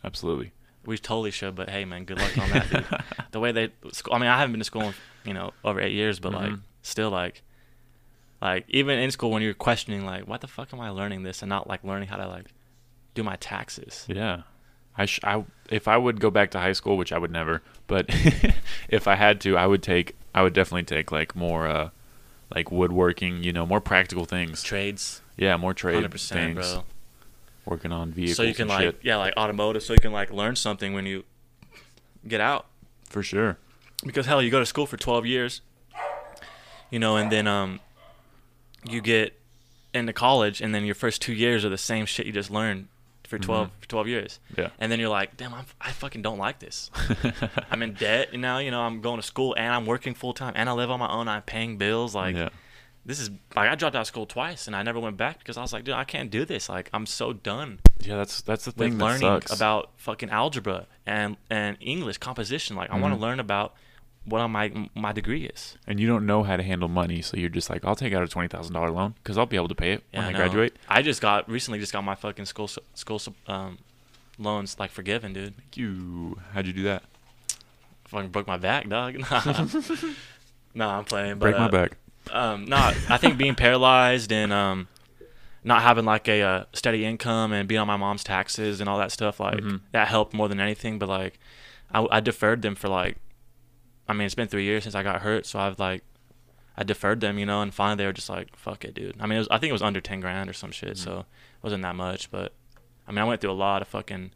absolutely. 0.03 0.53
We 0.87 0.97
totally 0.99 1.31
should, 1.31 1.55
but 1.55 1.69
hey, 1.71 1.85
man, 1.85 2.05
good 2.05 2.19
luck 2.19 2.37
on 2.39 2.51
that, 2.51 2.71
dude. 2.71 2.87
the 3.33 3.41
way 3.41 3.53
they, 3.53 3.65
I 4.11 4.19
mean, 4.19 4.29
I 4.29 4.39
haven't 4.39 4.53
been 4.53 4.61
to 4.61 4.65
school, 4.65 4.83
in, 4.83 4.95
you 5.25 5.35
know, 5.35 5.53
over 5.65 5.81
eight 5.81 5.93
years, 5.93 6.19
but 6.21 6.33
like, 6.33 6.51
Mhm. 6.53 6.61
still, 6.83 7.11
like, 7.11 7.43
like 8.41 8.65
even 8.69 8.99
in 8.99 9.11
school 9.11 9.31
when 9.31 9.43
you're 9.43 9.53
questioning, 9.55 10.05
like, 10.07 10.27
why 10.27 10.39
the 10.39 10.47
fuck 10.49 10.73
am 10.73 10.81
I 10.81 10.89
learning 10.91 11.23
this 11.23 11.43
and 11.43 11.49
not 11.51 11.69
like 11.69 11.85
learning 11.85 12.09
how 12.09 12.17
to 12.17 12.27
like 12.27 12.47
do 13.15 13.23
my 13.23 13.37
taxes? 13.37 14.07
Yeah. 14.09 14.43
I, 14.97 15.05
sh- 15.07 15.21
I 15.23 15.45
if 15.71 15.87
I 15.87 15.97
would 15.97 16.21
go 16.21 16.31
back 16.31 16.51
to 16.53 16.59
high 16.59 16.73
school, 16.73 16.97
which 16.97 17.13
I 17.13 17.19
would 17.19 17.31
never, 17.31 17.63
but 17.87 18.07
if 18.89 19.07
I 19.07 19.15
had 19.17 19.41
to, 19.43 19.57
I 19.57 19.67
would 19.67 19.83
take 19.83 20.17
I 20.35 20.43
would 20.43 20.53
definitely 20.53 20.85
take 20.85 21.13
like 21.13 21.37
more 21.37 21.67
uh 21.67 21.91
like 22.55 22.71
woodworking, 22.73 23.45
you 23.45 23.53
know, 23.53 23.65
more 23.67 23.81
practical 23.81 24.25
things. 24.25 24.63
Trades, 24.63 25.21
Yeah, 25.37 25.57
more 25.57 25.75
trade 25.75 25.95
hundred 25.95 26.11
percent, 26.13 26.57
things. 26.57 26.73
bro. 26.75 26.85
Working 27.71 27.93
on 27.93 28.11
vehicles. 28.13 28.37
so 28.37 28.43
you 28.43 28.53
can 28.55 28.69
like 28.69 28.81
shit. 28.83 28.99
yeah 29.03 29.17
like 29.17 29.33
automotive 29.37 29.83
so 29.83 29.93
you 29.93 29.99
can 30.01 30.13
like 30.13 30.31
learn 30.33 30.57
something 30.57 30.93
when 30.93 31.07
you 31.07 31.25
get 32.27 32.41
out 32.41 32.67
for 33.09 33.23
sure. 33.23 33.57
because 34.05 34.27
hell 34.27 34.43
you 34.43 34.51
go 34.51 34.59
to 34.59 34.67
school 34.67 34.87
for 34.87 34.97
12 34.97 35.25
years 35.25 35.61
you 36.91 36.99
know 36.99 37.17
and 37.17 37.31
then 37.31 37.47
um 37.47 37.81
you 38.85 39.01
get 39.01 39.39
into 39.95 40.13
college 40.13 40.61
and 40.61 40.75
then 40.75 40.85
your 40.85 40.95
first 40.95 41.23
two 41.23 41.33
years 41.33 41.65
are 41.65 41.69
the 41.69 41.79
same 41.79 42.05
shit 42.07 42.27
you 42.27 42.33
just 42.33 42.51
learned 42.51 42.89
for 43.25 43.39
12 43.39 43.71
for 43.81 43.89
12 43.89 44.09
years 44.09 44.41
Yeah. 44.59 44.71
and 44.81 44.91
then 44.91 44.99
you're 44.99 45.09
like 45.09 45.37
damn 45.37 45.55
I'm, 45.55 45.65
i 45.81 45.93
fucking 45.93 46.21
don't 46.23 46.39
like 46.39 46.59
this 46.59 46.91
i'm 47.71 47.81
in 47.83 47.95
debt 47.95 48.31
and 48.33 48.43
now 48.43 48.59
you 48.59 48.73
know 48.73 48.81
i'm 48.81 49.01
going 49.01 49.21
to 49.21 49.27
school 49.27 49.55
and 49.57 49.73
i'm 49.73 49.87
working 49.87 50.15
full-time 50.15 50.53
and 50.57 50.69
i 50.69 50.73
live 50.73 50.91
on 50.91 50.99
my 50.99 51.09
own 51.09 51.29
i'm 51.29 51.43
paying 51.43 51.77
bills 51.79 52.13
like 52.15 52.35
yeah. 52.35 52.49
This 53.05 53.19
is 53.19 53.31
like 53.57 53.69
i 53.71 53.75
dropped 53.75 53.97
out 53.97 54.03
of 54.03 54.07
school 54.07 54.27
twice 54.27 54.67
and 54.67 54.77
i 54.77 54.83
never 54.83 55.01
went 55.01 55.17
back 55.17 55.39
because 55.39 55.57
i 55.57 55.63
was 55.63 55.73
like 55.73 55.85
dude 55.85 55.95
i 55.95 56.05
can't 56.05 56.31
do 56.31 56.45
this 56.45 56.69
like 56.69 56.91
i'm 56.93 57.07
so 57.07 57.33
done 57.33 57.79
Yeah, 58.01 58.17
that's 58.17 58.43
that's 58.43 58.65
the 58.65 58.71
with 58.71 58.79
thing 58.79 58.99
that 58.99 59.05
learning 59.05 59.21
sucks. 59.21 59.53
about 59.53 59.91
fucking 59.97 60.31
algebra 60.31 60.87
and 61.07 61.37
and 61.49 61.77
English 61.81 62.19
composition. 62.19 62.77
Like 62.77 62.91
I 62.91 62.99
want 62.99 63.15
to 63.15 63.21
learn 63.21 63.41
about 63.41 63.75
what 64.25 64.47
my 64.49 64.89
my 64.95 65.13
degree 65.13 65.45
is. 65.47 65.77
and 65.87 65.99
you 65.99 66.07
don't 66.07 66.25
know 66.27 66.43
how 66.45 66.57
to 66.57 66.63
handle 66.63 66.89
money, 66.89 67.21
so 67.23 67.37
you're 67.37 67.49
just 67.49 67.69
like, 67.71 67.85
I'll 67.85 67.97
take 67.97 68.13
out 68.15 68.23
a 68.23 68.29
twenty 68.29 68.49
thousand 68.49 68.75
dollar 68.75 68.91
loan 68.91 69.15
because 69.23 69.37
I'll 69.39 69.47
be 69.47 69.57
able 69.57 69.69
to 69.69 69.75
pay 69.75 69.93
it 69.93 70.05
when 70.13 70.25
I 70.25 70.33
graduate. 70.33 70.77
I 70.89 71.03
just 71.03 71.21
got 71.21 71.49
recently 71.51 71.79
just 71.79 71.93
got 71.93 72.05
my 72.05 72.15
fucking 72.15 72.45
school 72.47 72.69
school 72.95 73.21
um 73.47 73.79
loans 74.39 74.79
like 74.79 74.91
forgiven, 74.91 75.33
dude. 75.33 75.57
Thank 75.57 75.77
You, 75.77 76.39
how'd 76.53 76.67
you 76.67 76.73
do 76.73 76.85
that? 76.85 77.03
Fucking 78.07 78.31
broke 78.31 78.47
my 78.47 78.57
back, 78.59 78.89
dog. 78.89 79.17
no, 80.75 80.89
I'm 80.97 81.05
playing. 81.05 81.35
But, 81.39 81.47
Break 81.47 81.57
my 81.59 81.67
uh, 81.67 81.71
back. 81.71 81.97
Um, 82.31 82.65
no, 82.67 82.77
I 82.77 83.17
think 83.17 83.39
being 83.39 83.55
paralyzed 83.55 84.31
and 84.33 84.53
um, 84.53 84.89
not 85.65 85.83
having 85.83 86.05
like 86.05 86.29
a 86.29 86.43
uh, 86.43 86.65
steady 86.73 87.05
income 87.05 87.53
and 87.53 87.69
being 87.69 87.81
on 87.81 87.87
my 87.87 87.97
mom's 87.97 88.23
taxes 88.25 88.81
and 88.81 88.89
all 88.89 88.99
that 88.99 89.11
stuff, 89.13 89.41
like 89.41 89.59
Mhm. 89.59 89.81
that 89.93 90.09
helped 90.09 90.33
more 90.35 90.49
than 90.49 90.61
anything. 90.61 90.99
But 90.99 91.09
like, 91.09 91.39
I, 91.93 92.07
I 92.11 92.21
deferred 92.21 92.63
them 92.63 92.75
for 92.77 92.89
like, 92.89 93.17
I 94.09 94.13
mean, 94.13 94.27
it's 94.27 94.35
been 94.35 94.49
three 94.49 94.65
years 94.65 94.85
since 94.85 94.95
I 94.95 95.03
got 95.03 95.23
hurt, 95.23 95.47
so 95.47 95.59
I've 95.59 95.79
like, 95.79 96.03
I 96.77 96.83
deferred 96.85 97.21
them, 97.21 97.39
you 97.39 97.47
know, 97.47 97.63
and 97.63 97.75
finally 97.75 97.97
they 97.97 98.07
were 98.07 98.13
just 98.13 98.29
like, 98.31 98.57
"Fuck 98.57 98.85
it, 98.85 98.95
dude." 98.95 99.17
I 99.21 99.27
mean, 99.27 99.37
it 99.37 99.41
was, 99.41 99.49
I 99.51 99.59
think 99.59 99.69
it 99.71 99.73
was 99.75 99.83
under 99.83 100.01
ten 100.01 100.21
grand 100.21 100.49
or 100.49 100.53
some 100.53 100.71
shit, 100.71 100.97
so 100.99 101.21
it 101.21 101.27
wasn't 101.63 101.83
that 101.83 101.95
much. 101.97 102.31
But 102.31 102.55
I 103.07 103.11
mean, 103.13 103.19
I 103.19 103.25
went 103.25 103.41
through 103.41 103.51
a 103.51 103.53
lot 103.53 103.83
of 103.83 103.89
fucking 103.89 104.31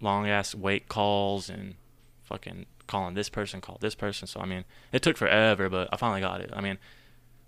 long 0.00 0.28
ass 0.28 0.54
wait 0.54 0.88
calls 0.88 1.50
and 1.50 1.74
fucking 2.22 2.66
calling 2.88 3.14
this 3.14 3.28
person, 3.28 3.60
call 3.60 3.78
this 3.80 3.94
person. 3.94 4.26
So 4.26 4.40
I 4.40 4.46
mean, 4.46 4.64
it 4.90 5.02
took 5.02 5.16
forever, 5.16 5.68
but 5.68 5.88
I 5.92 5.96
finally 5.96 6.20
got 6.20 6.40
it. 6.40 6.50
I 6.52 6.60
mean, 6.60 6.78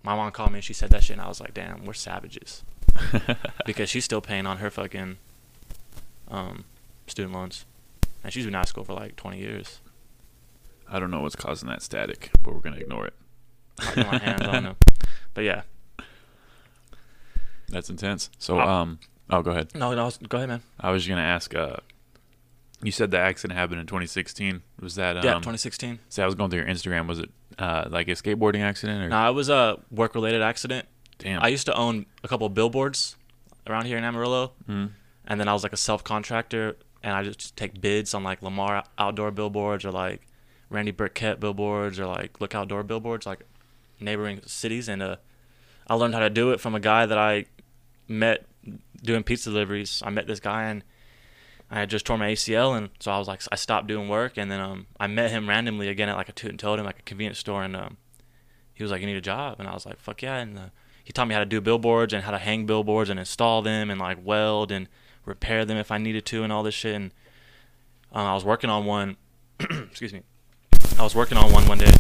my 0.05 0.14
mom 0.14 0.30
called 0.30 0.53
me 0.53 0.59
and 0.59 0.64
she 0.64 0.72
said 0.72 0.91
that 0.91 1.03
shit, 1.03 1.14
and 1.16 1.20
I 1.20 1.28
was 1.28 1.41
like, 1.41 1.53
"Damn, 1.55 1.84
we're 1.84 1.93
savages," 1.95 2.62
because 3.66 3.91
she's 3.91 4.05
still 4.05 4.20
paying 4.20 4.47
on 4.47 4.59
her 4.59 4.70
fucking 4.70 5.18
um, 6.30 6.64
student 7.09 7.34
loans, 7.34 7.64
and 8.22 8.32
she's 8.32 8.45
been 8.45 8.55
out 8.55 8.62
of 8.64 8.68
school 8.68 8.84
for 8.84 8.95
like 8.95 9.16
20 9.16 9.38
years. 9.38 9.80
I 10.88 10.99
don't 11.01 11.11
know 11.11 11.20
what's 11.20 11.36
causing 11.36 11.68
that 11.68 11.82
static, 11.82 12.30
but 12.43 12.55
we're 12.55 12.61
gonna 12.61 12.76
ignore 12.76 13.07
it. 13.07 13.14
My 13.97 14.18
hands. 14.18 14.76
But 15.34 15.45
yeah, 15.45 15.62
That's 17.68 17.88
intense. 17.88 18.30
So, 18.38 18.59
Uh, 18.61 18.66
um, 18.66 18.99
oh, 19.30 19.43
go 19.43 19.53
ahead. 19.53 19.72
no, 19.76 19.95
no, 19.95 20.11
go 20.28 20.38
ahead, 20.38 20.49
man. 20.49 20.62
I 20.80 20.91
was 20.91 21.07
gonna 21.07 21.20
ask. 21.22 21.55
Uh, 21.55 21.76
you 22.83 22.93
said 22.93 23.11
the 23.11 23.18
accident 23.18 23.59
happened 23.59 23.81
in 23.81 23.87
2016. 23.87 24.62
Was 24.81 24.95
that 24.97 25.16
um? 25.18 25.24
yeah, 25.24 25.35
2016. 25.35 25.99
See, 26.09 26.22
I 26.22 26.26
was 26.26 26.35
going 26.35 26.51
through 26.51 26.61
your 26.61 26.68
Instagram. 26.68 27.07
Was 27.07 27.18
it 27.18 27.31
uh 27.59 27.89
like 27.91 28.09
a 28.09 28.12
skateboarding 28.12 28.61
accident 28.61 29.03
or? 29.03 29.09
No, 29.09 29.28
it 29.28 29.35
was 29.35 29.49
a 29.49 29.78
work-related 29.91 30.43
accident. 30.43 30.87
Damn. 31.18 31.43
I 31.43 31.49
used 31.49 31.66
to 31.66 31.74
own 31.74 32.07
a 32.24 32.28
couple 32.28 32.47
of 32.47 32.55
billboards 32.55 33.16
around 33.66 33.85
here 33.87 33.99
in 33.99 34.05
Amarillo, 34.05 34.53
Mhm. 34.68 34.91
and 35.26 35.39
then 35.41 35.49
I 35.49 35.53
was 35.53 35.62
like 35.62 35.72
a 35.74 35.76
self-contractor, 35.76 36.76
and 37.03 37.12
I 37.14 37.22
just 37.22 37.57
take 37.57 37.81
bids 37.81 38.14
on 38.14 38.24
like 38.24 38.41
Lamar 38.43 38.85
outdoor 38.99 39.31
billboards 39.31 39.85
or 39.85 39.91
like 39.91 40.22
Randy 40.70 40.93
Burkett 40.93 41.39
billboards 41.41 42.01
or 42.01 42.07
like 42.07 42.41
Look 42.41 42.55
Outdoor 42.55 42.83
billboards, 42.85 43.26
like 43.26 43.41
neighboring 44.01 44.41
cities, 44.47 44.89
and 44.89 45.03
uh, 45.03 45.16
I 45.87 45.95
learned 45.95 46.14
how 46.14 46.20
to 46.20 46.31
do 46.31 46.53
it 46.53 46.61
from 46.61 46.74
a 46.74 46.81
guy 46.81 47.05
that 47.05 47.18
I 47.18 47.45
met 48.09 48.47
doing 49.03 49.22
pizza 49.22 49.51
deliveries. 49.51 50.03
I 50.05 50.11
met 50.11 50.26
this 50.26 50.41
guy 50.41 50.64
and 50.64 50.83
I 51.71 51.79
had 51.79 51.89
just 51.89 52.05
tore 52.05 52.18
my 52.18 52.33
ACL, 52.33 52.77
and 52.77 52.91
so 52.99 53.12
I 53.12 53.18
was 53.18 53.29
like, 53.29 53.43
I 53.53 53.57
stopped 53.57 53.87
doing 53.87 54.09
work, 54.09 54.37
and 54.37 54.51
then 54.51 54.61
um, 54.61 54.87
I 54.99 55.07
met 55.07 55.31
him 55.31 55.49
randomly 55.49 55.89
again 55.89 56.09
at 56.09 56.16
like 56.16 56.29
a 56.29 56.33
Toot'n 56.33 56.59
Totum, 56.59 56.85
like 56.85 56.99
a 56.99 57.03
convenience 57.03 57.39
store, 57.39 57.62
and 57.62 57.77
um, 57.77 57.97
he 58.75 58.83
was 58.83 58.91
like, 58.91 59.01
"You 59.01 59.07
need 59.07 59.16
a 59.16 59.21
job," 59.21 59.61
and 59.61 59.68
I 59.68 59.75
was 59.75 59.87
like, 59.87 60.01
"Fuck 60.01 60.23
yeah!" 60.23 60.37
And 60.39 60.59
uh, 60.59 60.62
he 61.05 61.12
taught 61.12 61.29
me 61.29 61.35
how 61.35 61.41
to 61.41 61.47
do 61.47 61.61
billboards 61.61 62.12
and 62.12 62.25
how 62.25 62.33
to 62.33 62.39
hang 62.39 62.66
billboards 62.66 63.09
and 63.09 63.21
install 63.21 63.62
them 63.62 63.89
and 63.89 64.01
like 64.01 64.18
weld 64.25 64.73
and 64.73 64.89
repair 65.25 65.64
them 65.64 65.77
if 65.77 65.91
I 65.93 65.99
needed 65.99 66.27
to 66.27 66.43
and 66.43 66.53
all 66.53 66.62
this 66.62 66.75
shit. 66.75 66.97
And 66.97 67.12
um, 68.12 68.27
I 68.27 68.35
was 68.35 68.45
working 68.45 68.71
on 68.71 68.85
one. 68.85 69.16
excuse 69.61 70.12
me. 70.12 70.23
I 70.99 71.03
was 71.03 71.14
working 71.14 71.39
on 71.39 71.53
one 71.53 71.68
one 71.68 71.79
day. 71.79 71.93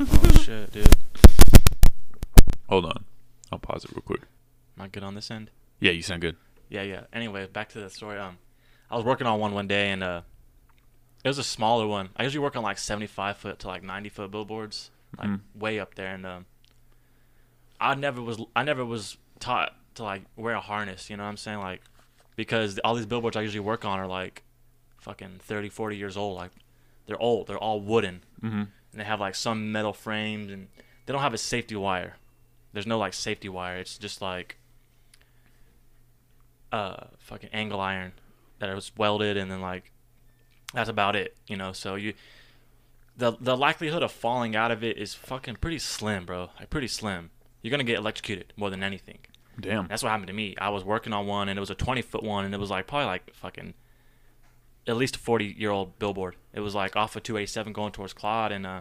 oh 0.00 0.30
shit, 0.42 0.72
dude. 0.72 0.96
Hold 2.68 2.86
on. 2.86 3.04
I'll 3.50 3.58
pause 3.58 3.84
it 3.84 3.90
real 3.92 4.02
quick. 4.02 4.22
Am 4.78 4.84
I 4.84 4.88
good 4.88 5.02
on 5.02 5.14
this 5.14 5.30
end? 5.30 5.50
Yeah, 5.80 5.92
you 5.92 6.02
sound 6.02 6.20
good. 6.20 6.36
Yeah, 6.68 6.82
yeah. 6.82 7.02
Anyway, 7.12 7.46
back 7.46 7.68
to 7.70 7.80
the 7.80 7.90
story. 7.90 8.18
Um, 8.18 8.38
I 8.90 8.96
was 8.96 9.04
working 9.04 9.26
on 9.26 9.38
one 9.40 9.52
one 9.54 9.66
day, 9.68 9.90
and 9.90 10.02
uh, 10.02 10.22
it 11.24 11.28
was 11.28 11.38
a 11.38 11.44
smaller 11.44 11.86
one. 11.86 12.10
I 12.16 12.22
usually 12.24 12.42
work 12.42 12.56
on 12.56 12.62
like 12.62 12.78
seventy-five 12.78 13.36
foot 13.36 13.58
to 13.60 13.68
like 13.68 13.82
ninety 13.82 14.08
foot 14.08 14.30
billboards, 14.30 14.90
like 15.18 15.28
Mhm. 15.28 15.40
way 15.54 15.78
up 15.80 15.94
there. 15.94 16.14
And 16.14 16.24
um, 16.26 16.46
I 17.80 17.94
never 17.94 18.22
was, 18.22 18.40
I 18.54 18.62
never 18.64 18.84
was 18.84 19.16
taught 19.40 19.74
to 19.96 20.02
like 20.02 20.22
wear 20.36 20.54
a 20.54 20.60
harness. 20.60 21.10
You 21.10 21.16
know 21.16 21.24
what 21.24 21.30
I'm 21.30 21.36
saying? 21.36 21.58
Like, 21.58 21.82
because 22.36 22.78
all 22.84 22.94
these 22.94 23.06
billboards 23.06 23.36
I 23.36 23.42
usually 23.42 23.60
work 23.60 23.84
on 23.84 23.98
are 23.98 24.06
like, 24.06 24.42
fucking 24.98 25.40
30, 25.40 25.68
40 25.68 25.96
years 25.96 26.16
old. 26.16 26.36
Like, 26.36 26.50
they're 27.06 27.20
old. 27.20 27.46
They're 27.46 27.58
all 27.58 27.80
wooden, 27.80 28.22
Mm-hmm. 28.42 28.56
and 28.60 28.70
they 28.94 29.04
have 29.04 29.20
like 29.20 29.34
some 29.34 29.70
metal 29.72 29.92
frames, 29.92 30.50
and 30.50 30.68
they 31.06 31.12
don't 31.12 31.22
have 31.22 31.34
a 31.34 31.38
safety 31.38 31.76
wire. 31.76 32.16
There's 32.72 32.86
no 32.86 32.98
like 32.98 33.12
safety 33.14 33.48
wire. 33.48 33.78
It's 33.78 33.98
just 33.98 34.20
like 34.22 34.56
uh 36.74 37.06
fucking 37.18 37.50
angle 37.52 37.80
iron 37.80 38.12
that 38.58 38.74
was 38.74 38.90
welded 38.96 39.36
and 39.36 39.50
then 39.50 39.60
like 39.60 39.92
that's 40.72 40.90
about 40.90 41.14
it, 41.14 41.36
you 41.46 41.56
know. 41.56 41.72
So 41.72 41.94
you 41.94 42.14
the 43.16 43.36
the 43.40 43.56
likelihood 43.56 44.02
of 44.02 44.10
falling 44.10 44.56
out 44.56 44.72
of 44.72 44.82
it 44.82 44.98
is 44.98 45.14
fucking 45.14 45.56
pretty 45.56 45.78
slim, 45.78 46.26
bro. 46.26 46.50
Like 46.58 46.70
pretty 46.70 46.88
slim. 46.88 47.30
You're 47.62 47.70
gonna 47.70 47.84
get 47.84 47.98
electrocuted 47.98 48.52
more 48.56 48.70
than 48.70 48.82
anything. 48.82 49.18
Damn. 49.58 49.86
That's 49.86 50.02
what 50.02 50.10
happened 50.10 50.26
to 50.26 50.32
me. 50.32 50.56
I 50.60 50.70
was 50.70 50.82
working 50.82 51.12
on 51.12 51.26
one 51.28 51.48
and 51.48 51.56
it 51.56 51.60
was 51.60 51.70
a 51.70 51.76
20 51.76 52.02
foot 52.02 52.24
one 52.24 52.44
and 52.44 52.52
it 52.52 52.58
was 52.58 52.70
like 52.70 52.88
probably 52.88 53.06
like 53.06 53.32
fucking 53.34 53.74
at 54.88 54.96
least 54.96 55.14
a 55.14 55.18
40 55.20 55.54
year 55.56 55.70
old 55.70 55.96
billboard. 56.00 56.34
It 56.52 56.60
was 56.60 56.74
like 56.74 56.96
off 56.96 57.14
of 57.14 57.22
287 57.22 57.72
going 57.72 57.92
towards 57.92 58.12
Claude 58.12 58.50
and 58.50 58.66
uh 58.66 58.80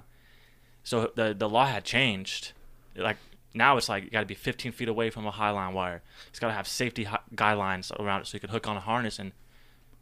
so 0.83 1.11
the 1.15 1.35
the 1.37 1.47
law 1.47 1.67
had 1.67 1.83
changed. 1.83 2.53
Like 2.95 3.17
now 3.53 3.77
it's 3.77 3.89
like 3.89 4.03
you 4.03 4.09
got 4.09 4.21
to 4.21 4.25
be 4.25 4.33
15 4.35 4.71
feet 4.71 4.87
away 4.89 5.09
from 5.09 5.25
a 5.27 5.31
highline 5.31 5.73
wire. 5.73 6.01
It's 6.29 6.39
got 6.39 6.47
to 6.47 6.53
have 6.53 6.67
safety 6.67 7.03
hi- 7.05 7.19
guidelines 7.35 7.91
around 7.99 8.21
it 8.21 8.27
so 8.27 8.35
you 8.35 8.39
could 8.39 8.49
hook 8.49 8.67
on 8.67 8.77
a 8.77 8.81
harness 8.81 9.19
and 9.19 9.31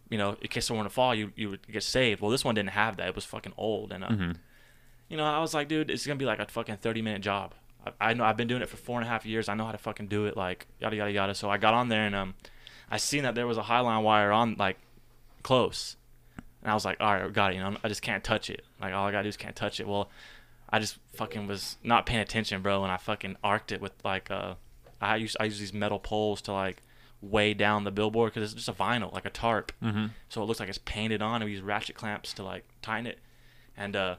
you 0.10 0.18
know 0.18 0.36
in 0.41 0.47
case 0.49 0.66
someone 0.66 0.86
to 0.86 0.89
fall 0.89 1.14
you 1.16 1.32
you 1.36 1.49
would 1.49 1.68
get 1.72 1.84
saved. 1.84 2.22
Well, 2.22 2.32
this 2.32 2.43
one 2.45 2.56
didn't 2.56 2.70
have 2.72 2.97
that. 2.97 3.08
It 3.10 3.16
was 3.16 3.26
fucking 3.26 3.54
old 3.58 3.91
and 3.91 4.04
uh, 4.04 4.08
Mm-hmm. 4.10 4.32
you 5.10 5.18
know, 5.18 5.26
I 5.26 5.39
was 5.39 5.54
like, 5.54 5.68
dude, 5.68 5.89
it's 5.89 6.06
gonna 6.06 6.18
be 6.18 6.26
like 6.26 6.39
a 6.39 6.45
fucking 6.47 6.78
thirty 6.78 7.02
minute 7.02 7.22
job. 7.22 7.54
I, 7.86 8.10
I 8.10 8.14
know 8.14 8.24
I've 8.24 8.38
been 8.38 8.47
doing 8.47 8.62
it 8.62 8.70
for 8.70 8.78
four 8.78 8.99
and 8.99 9.08
a 9.08 9.10
half 9.10 9.26
years. 9.26 9.49
I 9.49 9.54
know 9.56 9.66
how 9.66 9.72
to 9.72 9.78
fucking 9.78 10.08
do 10.08 10.26
it. 10.26 10.38
Like 10.38 10.68
yada 10.80 10.95
yada 10.95 11.12
yada. 11.12 11.36
So 11.36 11.49
I 11.49 11.58
got 11.58 11.74
on 11.74 11.89
there 11.89 12.06
and 12.06 12.16
um, 12.16 12.34
I 12.89 12.97
seen 12.97 13.24
that 13.24 13.36
there 13.36 13.47
was 13.47 13.58
a 13.58 13.64
highline 13.64 14.04
wire 14.04 14.32
on 14.32 14.56
like 14.60 14.78
close, 15.43 15.95
and 16.62 16.70
I 16.72 16.74
was 16.74 16.86
like, 16.86 16.97
all 16.99 17.14
right, 17.14 17.32
got 17.34 17.52
it. 17.52 17.56
You 17.56 17.62
know, 17.62 17.76
I 17.84 17.88
just 17.88 18.02
can't 18.02 18.24
touch 18.24 18.49
it. 18.49 18.64
Like 18.80 18.93
all 18.93 19.08
I 19.08 19.12
gotta 19.12 19.24
do 19.24 19.30
is 19.30 19.38
can't 19.38 19.56
touch 19.56 19.80
it. 19.80 19.88
Well, 19.88 20.10
I 20.72 20.80
just 20.80 20.98
fucking 21.16 21.48
was 21.48 21.78
not 21.84 22.06
paying 22.06 22.22
attention, 22.22 22.62
bro, 22.62 22.84
and 22.84 22.92
I 22.92 22.98
fucking 22.98 23.36
arced 23.44 23.72
it 23.72 23.82
with 23.82 23.94
like 24.06 24.32
uh, 24.32 24.56
I 25.02 25.18
use 25.18 25.36
I 25.40 25.46
use 25.46 25.60
these 25.60 25.74
metal 25.74 26.00
poles 26.00 26.42
to 26.44 26.54
like 26.54 26.82
weigh 27.22 27.54
down 27.54 27.84
the 27.84 27.92
billboard 27.92 28.34
because 28.34 28.52
it's 28.52 28.66
just 28.66 28.70
a 28.70 28.74
vinyl, 28.84 29.14
like 29.14 29.26
a 29.26 29.30
tarp 29.30 29.72
Mm-hmm. 29.84 30.08
so 30.30 30.42
it 30.42 30.46
looks 30.46 30.60
like 30.60 30.70
it's 30.70 30.80
painted 30.80 31.22
on. 31.22 31.36
And 31.42 31.46
we 31.46 31.52
use 31.52 31.62
ratchet 31.62 31.96
clamps 31.96 32.34
to 32.34 32.44
like 32.44 32.64
tighten 32.82 33.08
it, 33.08 33.20
and 33.78 33.96
uh, 33.96 34.16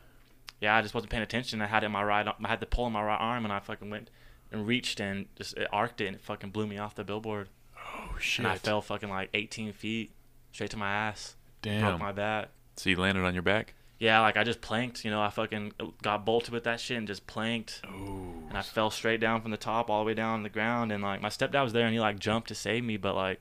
yeah, 0.61 0.77
I 0.77 0.83
just 0.83 0.95
wasn't 0.95 1.11
paying 1.11 1.23
attention. 1.23 1.61
I 1.63 1.67
had 1.67 1.83
it 1.83 1.87
in 1.87 1.93
my 1.93 2.05
right, 2.05 2.27
I 2.27 2.49
had 2.49 2.61
the 2.61 2.67
pole 2.67 2.87
in 2.87 2.93
my 2.93 3.03
right 3.03 3.17
arm, 3.21 3.45
and 3.45 3.53
I 3.53 3.59
fucking 3.61 3.91
went 3.91 4.11
and 4.53 4.67
reached 4.67 5.01
and 5.01 5.27
just 5.37 5.57
it 5.57 5.67
arced 5.73 6.01
it, 6.01 6.07
and 6.07 6.17
it 6.17 6.23
fucking 6.23 6.51
blew 6.51 6.67
me 6.67 6.77
off 6.79 6.95
the 6.95 7.03
billboard, 7.05 7.49
Oh 7.79 8.17
shit. 8.21 8.45
and 8.45 8.53
I 8.53 8.59
fell 8.59 8.81
fucking 8.83 9.09
like 9.09 9.31
18 9.35 9.73
feet 9.73 10.13
straight 10.53 10.71
to 10.71 10.77
my 10.77 10.91
ass, 10.93 11.35
Damn. 11.63 11.81
broke 11.81 11.99
my 12.01 12.13
back. 12.13 12.51
So 12.77 12.91
you 12.91 12.97
landed 12.97 13.25
on 13.25 13.33
your 13.35 13.43
back. 13.43 13.75
Yeah, 14.03 14.19
like 14.21 14.37
I 14.37 14.43
just 14.43 14.61
planked, 14.61 15.05
you 15.05 15.13
know, 15.13 15.23
I 15.23 15.31
fucking 15.31 15.75
got 16.03 16.25
bolted 16.27 16.53
with 16.53 16.65
that 16.65 16.81
shit 16.81 16.97
and 16.99 17.07
just 17.07 17.25
planked, 17.29 17.83
Oh. 17.87 18.33
and 18.49 18.59
I 18.59 18.63
fell 18.63 18.91
straight 18.91 19.21
down 19.21 19.41
from 19.43 19.53
the 19.53 19.57
top 19.57 19.89
all 19.89 20.01
the 20.03 20.07
way 20.09 20.15
down 20.15 20.41
to 20.41 20.43
the 20.43 20.49
ground, 20.49 20.91
and 20.91 21.05
like 21.05 21.21
my 21.23 21.29
stepdad 21.29 21.63
was 21.63 21.73
there, 21.73 21.85
and 21.87 21.95
he 21.95 22.01
like 22.01 22.19
jumped 22.19 22.49
to 22.49 22.55
save 22.57 22.83
me, 22.83 22.97
but 22.97 23.15
like. 23.15 23.39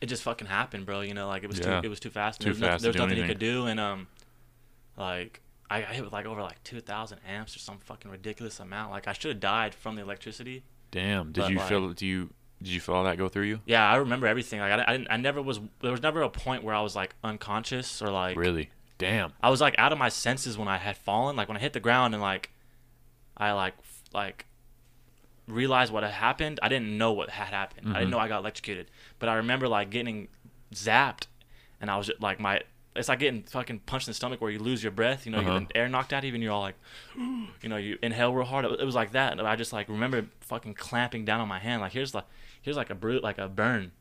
It 0.00 0.06
just 0.06 0.22
fucking 0.22 0.46
happened, 0.48 0.86
bro. 0.86 1.02
You 1.02 1.14
know, 1.14 1.28
like 1.28 1.44
it 1.44 1.46
was 1.46 1.58
Yeah. 1.58 1.80
too, 1.80 1.86
it 1.86 1.88
was 1.90 2.00
too 2.00 2.10
fast. 2.10 2.40
Too 2.40 2.46
there 2.46 2.50
was, 2.52 2.58
fast 2.60 2.78
to 2.78 2.82
there 2.84 2.92
was 2.92 2.98
nothing 3.10 3.22
he 3.22 3.28
could 3.28 3.38
do, 3.38 3.66
and 3.66 3.78
um, 3.78 4.08
like 4.96 5.40
I, 5.70 5.78
I 5.78 5.92
hit 5.94 6.02
with 6.04 6.12
like 6.12 6.26
over 6.26 6.42
like 6.42 6.60
two 6.64 6.80
thousand 6.80 7.18
amps 7.28 7.54
or 7.54 7.58
some 7.60 7.78
fucking 7.84 8.10
ridiculous 8.10 8.58
amount. 8.60 8.90
Like 8.90 9.06
I 9.06 9.12
should 9.12 9.28
have 9.30 9.40
died 9.40 9.74
from 9.74 9.96
the 9.96 10.02
electricity. 10.02 10.64
Damn. 10.90 11.32
Did 11.32 11.48
you 11.50 11.56
like- 11.58 11.68
feel? 11.68 11.92
Do 11.92 12.06
you 12.06 12.30
Did 12.62 12.72
you 12.72 12.80
feel 12.80 12.94
all 12.96 13.04
that 13.04 13.18
go 13.18 13.28
through 13.28 13.44
you? 13.44 13.60
Yeah, 13.66 13.88
I 13.88 13.96
remember 13.96 14.26
everything. 14.26 14.58
Like 14.58 14.72
I, 14.72 14.84
I, 14.88 14.92
didn't, 14.96 15.08
I 15.10 15.16
never 15.18 15.40
was. 15.42 15.60
There 15.80 15.92
was 15.92 16.02
never 16.02 16.22
a 16.22 16.30
point 16.30 16.64
where 16.64 16.74
I 16.74 16.80
was 16.80 16.96
like 16.96 17.14
unconscious 17.22 18.00
or 18.02 18.10
like 18.10 18.36
Really? 18.36 18.70
Damn. 19.00 19.32
I 19.42 19.50
was 19.50 19.60
like 19.60 19.74
out 19.78 19.92
of 19.92 19.98
my 19.98 20.08
senses 20.10 20.56
when 20.56 20.68
I 20.68 20.76
had 20.76 20.96
fallen. 20.96 21.34
Like 21.36 21.48
when 21.48 21.56
I 21.56 21.60
hit 21.60 21.72
the 21.72 21.80
ground 21.80 22.14
and 22.14 22.22
like 22.22 22.50
I 23.36 23.52
like 23.52 23.74
like 24.12 24.46
realized 25.48 25.92
what 25.92 26.02
had 26.02 26.12
happened. 26.12 26.60
I 26.62 26.68
didn't 26.68 26.96
know 26.96 27.12
what 27.12 27.30
had 27.30 27.48
happened. 27.48 27.88
I 27.88 27.90
Mhm. 27.90 27.94
didn't 27.94 28.10
know 28.10 28.18
I 28.18 28.28
got 28.28 28.40
electrocuted. 28.40 28.90
But 29.18 29.28
I 29.28 29.34
remember 29.34 29.66
like 29.68 29.90
getting 29.90 30.28
zapped, 30.72 31.26
and 31.80 31.90
I 31.90 31.96
was 31.96 32.06
just, 32.06 32.20
like 32.20 32.38
my. 32.40 32.60
It's 32.96 33.08
like 33.08 33.20
getting 33.20 33.44
fucking 33.44 33.80
punched 33.80 34.08
in 34.08 34.10
the 34.10 34.14
stomach 34.16 34.40
where 34.40 34.50
you 34.50 34.58
lose 34.58 34.82
your 34.82 34.90
breath. 34.90 35.24
You 35.24 35.30
know, 35.32 35.38
Uh-huh. 35.38 35.52
you 35.54 35.60
get 35.60 35.72
air 35.76 35.88
knocked 35.88 36.12
out. 36.12 36.24
Even 36.24 36.42
you're 36.42 36.52
all 36.52 36.60
like, 36.60 36.74
you 37.16 37.68
know, 37.68 37.76
you 37.76 37.98
inhale 38.02 38.34
real 38.34 38.44
hard. 38.44 38.64
It, 38.64 38.84
was 38.84 38.96
like 38.96 39.12
that. 39.12 39.32
And 39.38 39.40
I 39.46 39.54
just 39.56 39.72
like 39.72 39.88
remember 39.88 40.26
fucking 40.40 40.74
clamping 40.74 41.24
down 41.24 41.40
on 41.40 41.46
my 41.48 41.60
hand. 41.60 41.80
Like 41.82 41.92
here's 41.92 42.14
like 42.14 42.26
here's 42.60 42.76
like 42.76 42.90
a 42.90 42.94
brute 42.96 43.22
like 43.22 43.38
a 43.38 43.48
burn, 43.48 43.92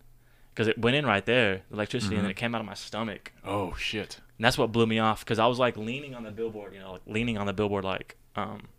because 0.54 0.68
it 0.68 0.78
went 0.80 0.96
in 0.98 1.06
right 1.06 1.24
there, 1.26 1.62
the 1.70 1.76
electricity, 1.76 2.16
and 2.16 2.24
then 2.26 2.30
Mhm. 2.30 2.32
it 2.32 2.38
came 2.38 2.54
out 2.56 2.62
of 2.62 2.68
my 2.68 2.74
stomach. 2.74 3.32
Oh 3.46 3.74
shit. 3.76 4.20
And 4.40 4.46
that's 4.46 4.58
what 4.58 4.72
blew 4.72 4.88
me 4.88 5.00
off 5.00 5.20
because 5.26 5.38
I 5.38 5.48
was 5.48 5.60
like 5.60 5.76
leaning 5.76 6.16
on 6.16 6.24
the 6.24 6.32
billboard, 6.32 6.74
you 6.74 6.80
know, 6.80 6.94
like 6.94 7.02
leaning 7.06 7.38
on 7.38 7.46
the 7.46 7.52
billboard, 7.52 7.84
like, 7.84 8.16
um, 8.38 8.70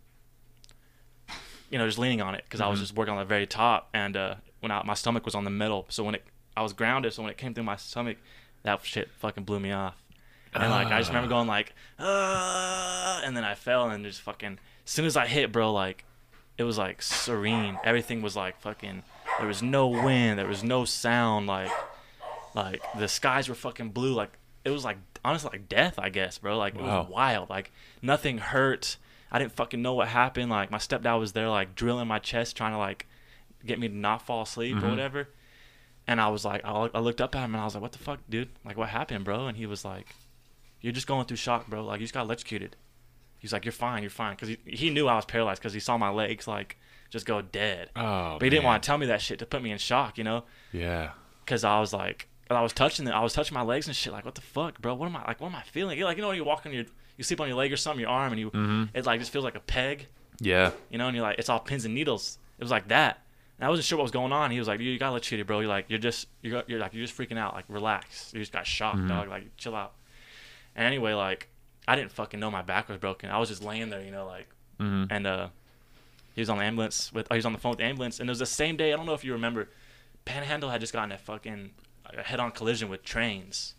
you 1.69 1.77
know, 1.77 1.85
just 1.85 1.99
leaning 1.99 2.19
on 2.19 2.33
it 2.33 2.43
because 2.45 2.61
I 2.61 2.67
was 2.67 2.79
Mhm. 2.79 2.81
just 2.81 2.95
working 2.95 3.11
on 3.13 3.19
the 3.19 3.25
very 3.25 3.45
top, 3.45 3.87
and 3.93 4.17
uh, 4.17 4.35
when 4.59 4.71
I, 4.71 4.81
my 4.83 4.95
stomach 4.95 5.23
was 5.23 5.35
on 5.35 5.43
the 5.43 5.51
middle, 5.51 5.85
so 5.89 6.03
when 6.03 6.15
it, 6.15 6.25
I 6.57 6.63
was 6.63 6.73
grounded, 6.73 7.13
so 7.13 7.21
when 7.21 7.31
it 7.31 7.37
came 7.37 7.53
through 7.53 7.63
my 7.65 7.75
stomach, 7.75 8.17
that 8.63 8.83
shit 8.83 9.11
fucking 9.19 9.43
blew 9.43 9.59
me 9.59 9.71
off, 9.71 10.01
and 10.53 10.69
like 10.71 10.87
I 10.87 10.97
just 10.99 11.11
remember 11.11 11.27
Ah. 11.27 11.37
going 11.37 11.47
like, 11.47 11.73
ah, 11.99 13.21
and 13.23 13.37
then 13.37 13.43
I 13.43 13.53
fell 13.53 13.87
and 13.89 14.03
just 14.03 14.21
fucking, 14.21 14.57
as 14.85 14.91
soon 14.91 15.05
as 15.05 15.15
I 15.15 15.27
hit, 15.27 15.51
bro, 15.51 15.71
like, 15.71 16.05
it 16.57 16.63
was 16.63 16.77
like 16.79 17.03
serene, 17.03 17.77
everything 17.83 18.23
was 18.23 18.35
like 18.35 18.59
fucking, 18.61 19.03
there 19.37 19.47
was 19.47 19.61
no 19.61 19.87
wind, 19.87 20.39
there 20.39 20.47
was 20.47 20.63
no 20.63 20.85
sound, 20.85 21.45
like, 21.45 21.69
like 22.55 22.83
the 22.97 23.07
skies 23.07 23.47
were 23.47 23.55
fucking 23.55 23.89
blue, 23.91 24.13
like 24.13 24.31
it 24.65 24.69
was 24.69 24.83
like 24.85 24.97
honestly 25.25 25.49
like 25.53 25.69
death, 25.69 25.97
I 25.99 26.09
guess, 26.09 26.37
bro. 26.37 26.57
Like 26.57 26.75
it 26.75 26.81
was 26.81 27.09
wild. 27.09 27.49
Like 27.49 27.71
nothing 28.01 28.37
hurt. 28.39 28.97
I 29.31 29.39
didn't 29.39 29.53
fucking 29.53 29.81
know 29.81 29.93
what 29.93 30.07
happened. 30.09 30.49
Like 30.49 30.71
my 30.71 30.77
stepdad 30.77 31.19
was 31.19 31.31
there, 31.33 31.49
like 31.49 31.75
drilling 31.75 32.07
my 32.07 32.19
chest, 32.19 32.57
trying 32.57 32.73
to 32.73 32.77
like 32.77 33.07
get 33.65 33.79
me 33.79 33.87
to 33.87 33.95
not 33.95 34.21
fall 34.25 34.41
asleep 34.43 34.77
or 34.77 34.81
Mhm. 34.81 34.89
whatever. 34.91 35.29
And 36.07 36.19
I 36.19 36.29
was 36.29 36.43
like, 36.43 36.65
I, 36.65 36.89
I 36.93 36.99
looked 36.99 37.21
up 37.21 37.35
at 37.35 37.43
him 37.43 37.53
and 37.53 37.61
I 37.61 37.65
was 37.65 37.75
like, 37.75 37.81
"What 37.83 37.91
the 37.91 37.99
fuck, 37.99 38.19
dude? 38.29 38.49
Like, 38.65 38.75
what 38.75 38.89
happened, 38.89 39.23
bro?" 39.23 39.45
And 39.47 39.55
he 39.55 39.65
was 39.67 39.85
like, 39.85 40.07
"You're 40.81 40.91
just 40.93 41.05
going 41.07 41.25
through 41.27 41.37
shock, 41.37 41.67
bro. 41.67 41.85
Like, 41.85 41.99
you 41.99 42.05
just 42.05 42.13
got 42.13 42.23
electrocuted." 42.25 42.75
He's 43.37 43.53
like, 43.53 43.65
"You're 43.65 43.71
fine, 43.71 44.01
you're 44.03 44.09
fine," 44.09 44.35
because 44.35 44.49
he, 44.49 44.57
he 44.65 44.89
knew 44.89 45.07
I 45.07 45.15
was 45.15 45.25
paralyzed 45.25 45.61
because 45.61 45.73
he 45.73 45.79
saw 45.79 45.97
my 45.97 46.09
legs 46.09 46.47
like 46.47 46.77
just 47.11 47.25
go 47.25 47.41
dead. 47.41 47.89
Oh. 47.95 48.37
But 48.39 48.43
he 48.45 48.49
didn't 48.49 48.65
want 48.65 48.81
to 48.81 48.87
tell 48.87 48.97
me 48.97 49.05
that 49.07 49.21
shit 49.21 49.39
to 49.39 49.45
put 49.45 49.61
me 49.61 49.71
in 49.71 49.77
shock, 49.77 50.17
you 50.17 50.23
know? 50.23 50.43
Yeah. 50.73 51.11
because 51.45 51.63
I 51.63 51.79
was 51.79 51.93
like, 51.93 52.27
I 52.55 52.61
was 52.61 52.73
touching 52.73 53.07
it, 53.07 53.11
I 53.11 53.21
was 53.21 53.33
touching 53.33 53.53
my 53.55 53.61
legs 53.61 53.87
and 53.87 53.95
shit. 53.95 54.11
Like, 54.13 54.25
what 54.25 54.35
the 54.35 54.41
fuck, 54.41 54.81
bro? 54.81 54.93
What 54.95 55.07
am 55.07 55.15
I 55.15 55.23
like? 55.25 55.39
What 55.41 55.47
am 55.49 55.55
I 55.55 55.61
feeling? 55.63 55.97
You're 55.97 56.07
like, 56.07 56.17
you 56.17 56.21
know, 56.21 56.29
when 56.29 56.37
you 56.37 56.43
walk 56.43 56.65
on 56.65 56.73
your, 56.73 56.85
you 57.17 57.23
sleep 57.23 57.39
on 57.41 57.47
your 57.47 57.57
leg 57.57 57.71
or 57.71 57.77
something, 57.77 57.99
your 58.01 58.09
arm, 58.09 58.31
and 58.33 58.39
you, 58.39 58.51
Mhm. 58.51 58.89
it 58.93 59.05
like 59.05 59.19
just 59.19 59.31
feels 59.31 59.43
like 59.45 59.55
a 59.55 59.59
peg, 59.59 60.07
Yeah. 60.39 60.71
you 60.89 60.97
know, 60.97 61.07
and 61.07 61.15
you're 61.15 61.23
like, 61.25 61.37
it's 61.39 61.49
all 61.49 61.59
pins 61.59 61.85
and 61.85 61.93
needles. 61.93 62.37
It 62.57 62.63
was 62.63 62.71
like 62.71 62.87
that, 62.89 63.23
and 63.57 63.65
I 63.65 63.69
wasn't 63.69 63.85
sure 63.85 63.97
what 63.97 64.03
was 64.03 64.11
going 64.11 64.31
on. 64.31 64.51
He 64.51 64.59
was 64.59 64.67
like, 64.67 64.79
you, 64.79 64.89
you 64.91 64.99
got 64.99 65.09
electrocuted, 65.09 65.47
bro. 65.47 65.59
You're 65.59 65.69
like, 65.69 65.85
you're 65.89 65.99
just, 65.99 66.27
you're, 66.41 66.63
you're 66.67 66.79
like, 66.79 66.93
you're 66.93 67.05
just 67.05 67.17
freaking 67.17 67.37
out. 67.37 67.53
Like, 67.53 67.65
relax. 67.67 68.31
You 68.33 68.39
just 68.39 68.51
got 68.51 68.65
shocked, 68.67 68.97
Mhm. 68.99 69.07
dog. 69.09 69.27
Like, 69.29 69.55
chill 69.57 69.75
out. 69.75 69.93
And 70.75 70.85
anyway, 70.85 71.13
like, 71.13 71.47
I 71.87 71.95
didn't 71.95 72.11
fucking 72.11 72.39
know 72.39 72.49
my 72.51 72.61
back 72.61 72.87
was 72.89 72.97
broken. 72.97 73.29
I 73.29 73.37
was 73.39 73.49
just 73.49 73.63
laying 73.63 73.89
there, 73.89 74.01
you 74.03 74.11
know, 74.11 74.25
like, 74.25 74.47
Mm-hmm. 74.79 75.13
and 75.13 75.27
uh, 75.27 75.47
he 76.33 76.41
was 76.41 76.49
on 76.49 76.57
the 76.59 76.63
ambulance 76.63 77.11
with, 77.13 77.27
oh, 77.29 77.35
he 77.35 77.37
was 77.39 77.45
on 77.45 77.53
the 77.53 77.59
phone 77.59 77.71
with 77.71 77.79
the 77.79 77.85
ambulance, 77.85 78.19
and 78.19 78.29
it 78.29 78.31
was 78.31 78.39
the 78.39 78.45
same 78.45 78.77
day. 78.77 78.93
I 78.93 78.95
don't 78.95 79.05
know 79.05 79.13
if 79.13 79.23
you 79.23 79.33
remember, 79.33 79.69
Panhandle 80.25 80.69
had 80.69 80.79
just 80.81 80.93
gotten 80.93 81.11
a 81.11 81.17
fucking 81.17 81.71
a 82.17 82.23
head-on 82.23 82.51
collision 82.51 82.89
with 82.89 83.03
trains. 83.03 83.75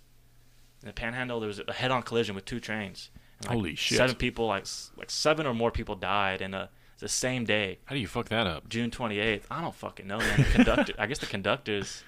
In 0.83 0.87
the 0.87 0.93
Panhandle, 0.93 1.41
there 1.41 1.49
was 1.49 1.61
a 1.67 1.73
head-on 1.73 2.03
collision 2.03 2.35
with 2.35 2.45
two 2.45 2.61
trains. 2.61 3.11
And 3.39 3.49
like 3.49 3.57
Holy 3.57 3.75
shit. 3.75 3.99
Seven 3.99 4.17
people, 4.17 4.47
like 4.47 4.67
like 4.97 5.11
seven 5.11 5.47
or 5.47 5.55
more 5.55 5.71
people 5.71 5.95
died 5.95 6.43
in 6.43 6.55
a 6.55 6.71
the 7.03 7.09
same 7.09 7.45
day, 7.45 7.79
How 7.85 7.97
do 7.97 8.01
you 8.01 8.07
fuck 8.07 8.29
that 8.29 8.47
up? 8.47 8.69
June 8.69 8.89
28th. 8.89 9.43
I 9.51 9.61
don't 9.61 9.75
fucking 9.75 10.07
know, 10.07 10.19
man. 10.19 10.39
The 10.39 10.45
conductor, 10.45 10.95
I 10.99 11.07
guess 11.07 11.19
the 11.19 11.27
conductors 11.27 12.05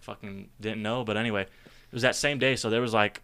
fucking 0.00 0.48
didn't 0.58 0.82
know, 0.82 1.04
but 1.04 1.18
anyway, 1.18 1.42
it 1.42 1.92
was 1.92 2.02
that 2.02 2.16
same 2.16 2.38
day. 2.38 2.56
So 2.56 2.70
there 2.70 2.80
was 2.80 2.94
like 2.94 3.20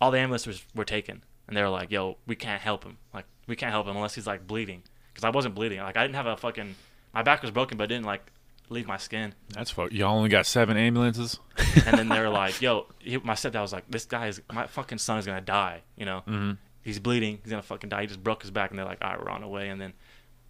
all 0.00 0.10
the 0.10 0.18
ambulances 0.18 0.64
were 0.74 0.86
taken, 0.86 1.22
and 1.46 1.54
they 1.54 1.62
were 1.62 1.68
like, 1.68 1.90
"Yo, 1.90 2.16
we 2.26 2.36
can't 2.36 2.62
help 2.62 2.84
him. 2.84 2.96
Like, 3.12 3.26
we 3.46 3.54
can't 3.54 3.70
help 3.70 3.86
him 3.86 3.96
unless 3.96 4.14
he's 4.14 4.26
like 4.26 4.46
bleeding." 4.46 4.82
Because 5.12 5.24
I 5.24 5.30
wasn't 5.30 5.54
bleeding. 5.54 5.78
Like, 5.80 5.98
I 5.98 6.02
didn't 6.04 6.16
have 6.16 6.26
a 6.26 6.38
fucking. 6.38 6.74
My 7.12 7.22
back 7.22 7.42
was 7.42 7.50
broken, 7.50 7.76
but 7.76 7.84
it 7.84 7.88
didn't 7.88 8.06
like 8.06 8.24
leave 8.70 8.86
my 8.86 8.96
skin. 8.96 9.34
That's 9.50 9.70
fuck. 9.70 9.92
Y'all 9.92 10.16
only 10.16 10.28
got 10.30 10.46
seven 10.46 10.76
ambulances. 10.76 11.38
And 11.86 11.98
then 11.98 12.08
they 12.08 12.20
were 12.20 12.28
like, 12.30 12.62
"Yo," 12.62 12.86
he, 12.98 13.18
my 13.18 13.34
stepdad 13.34 13.60
was 13.60 13.72
like, 13.72 13.84
"This 13.90 14.06
guy 14.06 14.28
is 14.28 14.40
my 14.52 14.66
fucking 14.66 14.98
son 14.98 15.18
is 15.18 15.26
gonna 15.26 15.40
die. 15.40 15.82
You 15.96 16.06
know, 16.06 16.22
Mm-hmm. 16.26 16.52
he's 16.82 16.98
bleeding. 16.98 17.38
He's 17.42 17.50
gonna 17.50 17.62
fucking 17.62 17.90
die. 17.90 18.02
He 18.02 18.06
just 18.06 18.22
broke 18.24 18.42
his 18.42 18.50
back." 18.50 18.70
And 18.70 18.78
they're 18.78 18.86
like, 18.86 19.02
"All 19.04 19.10
right, 19.10 19.20
we're 19.22 19.30
on 19.30 19.42
the 19.42 19.48
way." 19.48 19.68
And 19.68 19.80
then. 19.80 19.92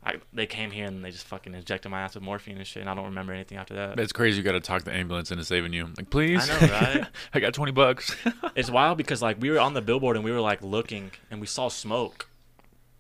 I, 0.03 0.15
they 0.33 0.47
came 0.47 0.71
here 0.71 0.87
and 0.87 1.05
they 1.05 1.11
just 1.11 1.27
fucking 1.27 1.53
injected 1.53 1.91
my 1.91 2.01
ass 2.01 2.15
with 2.15 2.25
morphine 2.25 2.57
and 2.57 2.67
shit, 2.67 2.81
and 2.81 2.89
I 2.89 2.95
don't 2.95 3.05
remember 3.05 3.35
anything 3.35 3.59
after 3.59 3.75
that. 3.75 4.01
It's 4.01 4.15
crazy. 4.15 4.39
You 4.39 4.43
got 4.43 4.53
to 4.53 4.61
talk 4.61 4.85
the 4.85 4.95
ambulance 4.95 5.31
into 5.31 5.45
saving 5.45 5.75
you. 5.75 5.91
Like, 5.95 6.09
please. 6.09 6.49
I 6.49 6.59
know, 6.67 6.73
right? 6.73 7.07
I 7.35 7.41
got 7.41 7.53
twenty 7.53 7.73
bucks. 7.73 8.17
It's 8.57 8.71
wild 8.71 8.97
because 8.97 9.21
like 9.21 9.37
we 9.43 9.51
were 9.51 9.61
on 9.61 9.75
the 9.75 9.83
billboard 9.83 10.17
and 10.17 10.25
we 10.25 10.33
were 10.33 10.41
like 10.41 10.63
looking 10.63 11.11
and 11.31 11.39
we 11.39 11.47
saw 11.47 11.69
smoke 11.69 12.31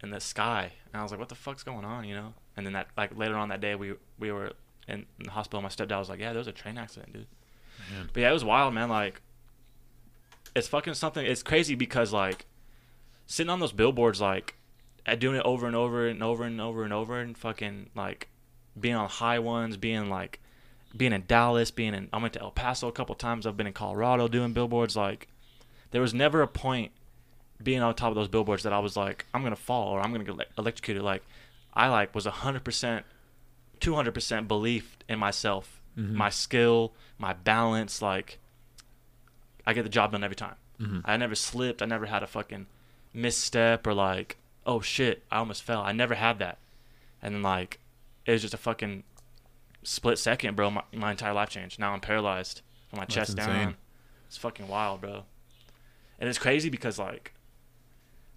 in 0.03 0.11
the 0.11 0.21
sky 0.21 0.73
and 0.93 1.01
I 1.01 1.03
was 1.03 1.11
like, 1.11 1.19
what 1.21 1.31
the 1.31 1.35
fuck's 1.35 1.63
going 1.63 1.87
on, 1.87 2.05
you 2.05 2.15
know? 2.15 2.35
And 2.59 2.67
then 2.67 2.75
that 2.75 2.89
like 2.99 3.17
later 3.17 3.37
on 3.37 3.49
that 3.49 3.63
day 3.63 3.75
we 3.77 3.95
we 4.19 4.31
were 4.31 4.53
in, 4.91 5.07
in 5.19 5.27
the 5.27 5.31
hospital. 5.31 5.63
My 5.63 5.69
stepdad 5.69 5.99
was 5.99 6.09
like, 6.09 6.21
yeah, 6.21 6.31
there 6.31 6.39
was 6.39 6.47
a 6.47 6.53
train 6.53 6.79
accident, 6.79 7.13
dude. 7.13 7.27
Man. 7.93 8.11
But 8.13 8.21
yeah, 8.21 8.31
it 8.31 8.35
was 8.35 8.45
wild, 8.45 8.75
man. 8.75 8.89
Like, 8.89 9.21
it's 10.55 10.69
fucking 10.69 10.95
something. 10.95 11.25
It's 11.25 11.43
crazy 11.43 11.75
because 11.75 12.13
like 12.13 12.47
sitting 13.27 13.51
on 13.51 13.61
those 13.61 13.73
billboards, 13.73 14.21
like, 14.21 14.57
at 15.07 15.19
doing 15.19 15.37
it 15.37 15.43
over 15.45 15.67
and 15.67 15.75
over 15.75 16.07
and 16.07 16.23
over 16.23 16.45
and 16.45 16.61
over 16.61 16.85
and 16.85 16.93
over 16.93 17.19
and 17.19 17.37
fucking 17.37 17.91
like 17.95 18.29
being 18.79 18.95
on 18.95 19.09
high 19.09 19.39
ones, 19.39 19.77
being 19.77 20.11
like 20.11 20.41
being 20.97 21.13
in 21.13 21.25
Dallas, 21.27 21.71
being 21.71 21.95
in 21.95 22.09
I 22.13 22.19
went 22.19 22.35
to 22.35 22.41
El 22.41 22.51
Paso 22.51 22.89
a 22.89 22.93
couple 22.93 23.15
times. 23.15 23.47
I've 23.47 23.57
been 23.57 23.67
in 23.67 23.73
Colorado 23.73 24.29
doing 24.29 24.53
billboards. 24.53 24.97
Like, 24.97 25.29
there 25.91 26.01
was 26.01 26.13
never 26.13 26.43
a 26.43 26.49
point 26.49 26.93
being 27.63 27.81
on 27.83 27.95
top 27.95 28.11
of 28.11 28.15
those 28.15 28.29
billboards 28.29 28.63
that 28.63 28.73
I 28.73 28.79
was 28.79 28.97
like, 28.97 29.27
I'm 29.33 29.43
gonna 29.43 29.57
fall 29.57 29.89
or 29.89 30.01
I'm 30.01 30.13
gonna 30.13 30.25
get 30.25 30.49
electrocuted. 30.59 31.03
Like, 31.03 31.23
I 31.73 31.89
like 31.89 32.15
was 32.15 32.27
hundred 32.27 32.65
percent, 32.65 33.07
two 33.81 33.95
hundred 33.95 34.13
percent 34.13 34.47
belief 34.49 34.97
in 35.09 35.19
myself, 35.19 35.81
Mhm. 35.99 36.13
my 36.13 36.31
skill, 36.31 36.93
my 37.19 37.33
balance. 37.33 38.01
Like, 38.03 38.39
I 39.67 39.73
get 39.73 39.83
the 39.83 39.89
job 39.89 40.13
done 40.13 40.23
every 40.25 40.37
time. 40.37 40.55
Mhm. 40.81 41.03
I 41.05 41.17
never 41.17 41.35
slipped. 41.35 41.83
I 41.83 41.87
never 41.87 42.07
had 42.07 42.23
a 42.23 42.27
fucking 42.27 42.67
misstep 43.13 43.87
or 43.87 43.95
like, 43.95 44.37
oh 44.67 44.81
shit, 44.81 45.25
I 45.31 45.39
almost 45.39 45.63
fell. 45.63 45.81
I 45.83 45.93
never 45.93 46.15
had 46.15 46.39
that. 46.39 46.59
And 47.23 47.35
then 47.35 47.43
like, 47.43 47.81
it 48.27 48.33
was 48.33 48.43
just 48.43 48.55
a 48.55 48.59
fucking 48.59 49.05
split 49.83 50.19
second, 50.19 50.57
bro. 50.57 50.71
My, 50.71 50.83
my 50.93 51.11
entire 51.11 51.33
life 51.33 51.49
changed. 51.51 51.79
Now 51.79 51.93
I'm 51.93 52.01
paralyzed 52.01 52.63
from 52.89 52.99
my 52.99 53.05
That's 53.05 53.15
chest 53.15 53.31
insane. 53.39 53.47
down. 53.55 53.77
It's 54.29 54.37
fucking 54.37 54.69
wild, 54.69 55.01
bro. 55.01 55.25
And 56.19 56.29
it's 56.29 56.39
crazy 56.39 56.69
because 56.71 56.99
like, 56.99 57.35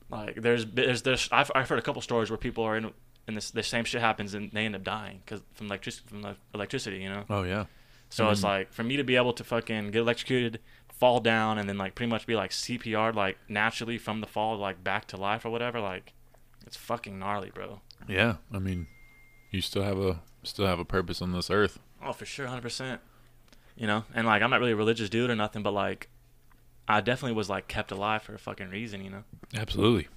like 0.09 0.41
there's 0.41 0.65
there's 0.65 1.01
there's 1.03 1.29
I've, 1.31 1.51
I've 1.55 1.69
heard 1.69 1.79
a 1.79 1.81
couple 1.81 2.01
stories 2.01 2.29
where 2.29 2.37
people 2.37 2.63
are 2.63 2.75
in 2.77 2.91
and 3.27 3.37
this 3.37 3.51
the 3.51 3.63
same 3.63 3.85
shit 3.85 4.01
happens 4.01 4.33
and 4.33 4.51
they 4.51 4.65
end 4.65 4.75
up 4.75 4.83
dying 4.83 5.21
because 5.25 5.41
from 5.53 5.67
electric 5.67 5.95
from 6.07 6.21
the 6.21 6.35
electricity, 6.53 6.97
you 6.97 7.09
know. 7.09 7.23
Oh 7.29 7.43
yeah. 7.43 7.65
So 8.09 8.29
it's 8.29 8.41
Mhm. 8.41 8.43
like 8.43 8.73
for 8.73 8.83
me 8.83 8.97
to 8.97 9.03
be 9.03 9.15
able 9.15 9.33
to 9.33 9.43
fucking 9.43 9.91
get 9.91 9.99
electrocuted, 9.99 10.59
fall 10.89 11.19
down, 11.19 11.57
and 11.57 11.67
then 11.67 11.77
like 11.77 11.95
pretty 11.95 12.09
much 12.09 12.25
be 12.27 12.35
like 12.35 12.51
CPR 12.51 13.11
like 13.13 13.37
naturally 13.49 13.97
from 13.97 14.21
the 14.21 14.27
fall 14.27 14.57
like 14.57 14.83
back 14.83 15.05
to 15.07 15.17
life 15.17 15.45
or 15.45 15.49
whatever. 15.49 15.79
Like, 15.79 16.13
it's 16.67 16.77
fucking 16.77 17.17
gnarly, 17.17 17.49
bro. 17.53 17.81
Yeah. 18.07 18.35
I 18.53 18.59
mean, 18.59 18.87
you 19.51 19.61
still 19.61 19.83
have 19.83 19.97
a 19.99 20.21
still 20.43 20.67
have 20.67 20.79
a 20.79 20.85
purpose 20.85 21.21
on 21.21 21.31
this 21.31 21.49
earth. 21.49 21.79
Oh, 22.03 22.11
for 22.13 22.25
sure, 22.25 22.47
hundred 22.47 22.61
percent. 22.63 23.01
You 23.75 23.87
know, 23.87 24.05
and 24.13 24.27
like 24.27 24.41
I'm 24.43 24.49
not 24.51 24.59
really 24.59 24.73
a 24.73 24.75
religious 24.75 25.09
dude 25.09 25.29
or 25.31 25.35
nothing, 25.35 25.63
but 25.63 25.71
like, 25.73 26.07
I 26.87 27.01
definitely 27.01 27.35
was 27.35 27.49
like 27.49 27.67
kept 27.67 27.91
alive 27.91 28.21
for 28.21 28.35
a 28.35 28.39
fucking 28.39 28.69
reason, 28.69 29.03
you 29.03 29.09
know. 29.09 29.23
Absolutely. 29.55 30.07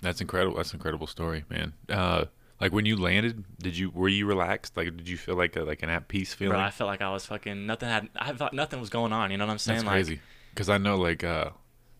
That's 0.00 0.20
incredible. 0.20 0.56
That's 0.56 0.70
an 0.72 0.76
incredible 0.78 1.06
story, 1.06 1.44
man. 1.48 1.74
Uh, 1.88 2.24
like 2.64 2.72
when 2.72 2.86
you 2.86 2.96
landed, 2.96 3.44
did 3.58 3.76
you 3.76 3.90
were 3.90 4.08
you 4.08 4.24
relaxed? 4.24 4.74
Like, 4.74 4.96
did 4.96 5.06
you 5.06 5.18
feel 5.18 5.36
like 5.36 5.54
a, 5.54 5.64
like 5.64 5.82
an 5.82 5.90
at 5.90 6.08
peace 6.08 6.32
feeling? 6.32 6.52
Bro, 6.56 6.60
I 6.62 6.70
felt 6.70 6.88
like 6.88 7.02
I 7.02 7.10
was 7.12 7.26
fucking 7.26 7.66
nothing 7.66 7.90
had. 7.90 8.08
I 8.16 8.32
thought 8.32 8.54
nothing 8.54 8.80
was 8.80 8.88
going 8.88 9.12
on. 9.12 9.30
You 9.30 9.36
know 9.36 9.44
what 9.44 9.52
I'm 9.52 9.58
saying? 9.58 9.80
That's 9.80 9.86
like, 9.86 9.92
crazy. 9.92 10.20
Because 10.54 10.70
I 10.70 10.78
know, 10.78 10.96
like, 10.96 11.22
uh, 11.22 11.50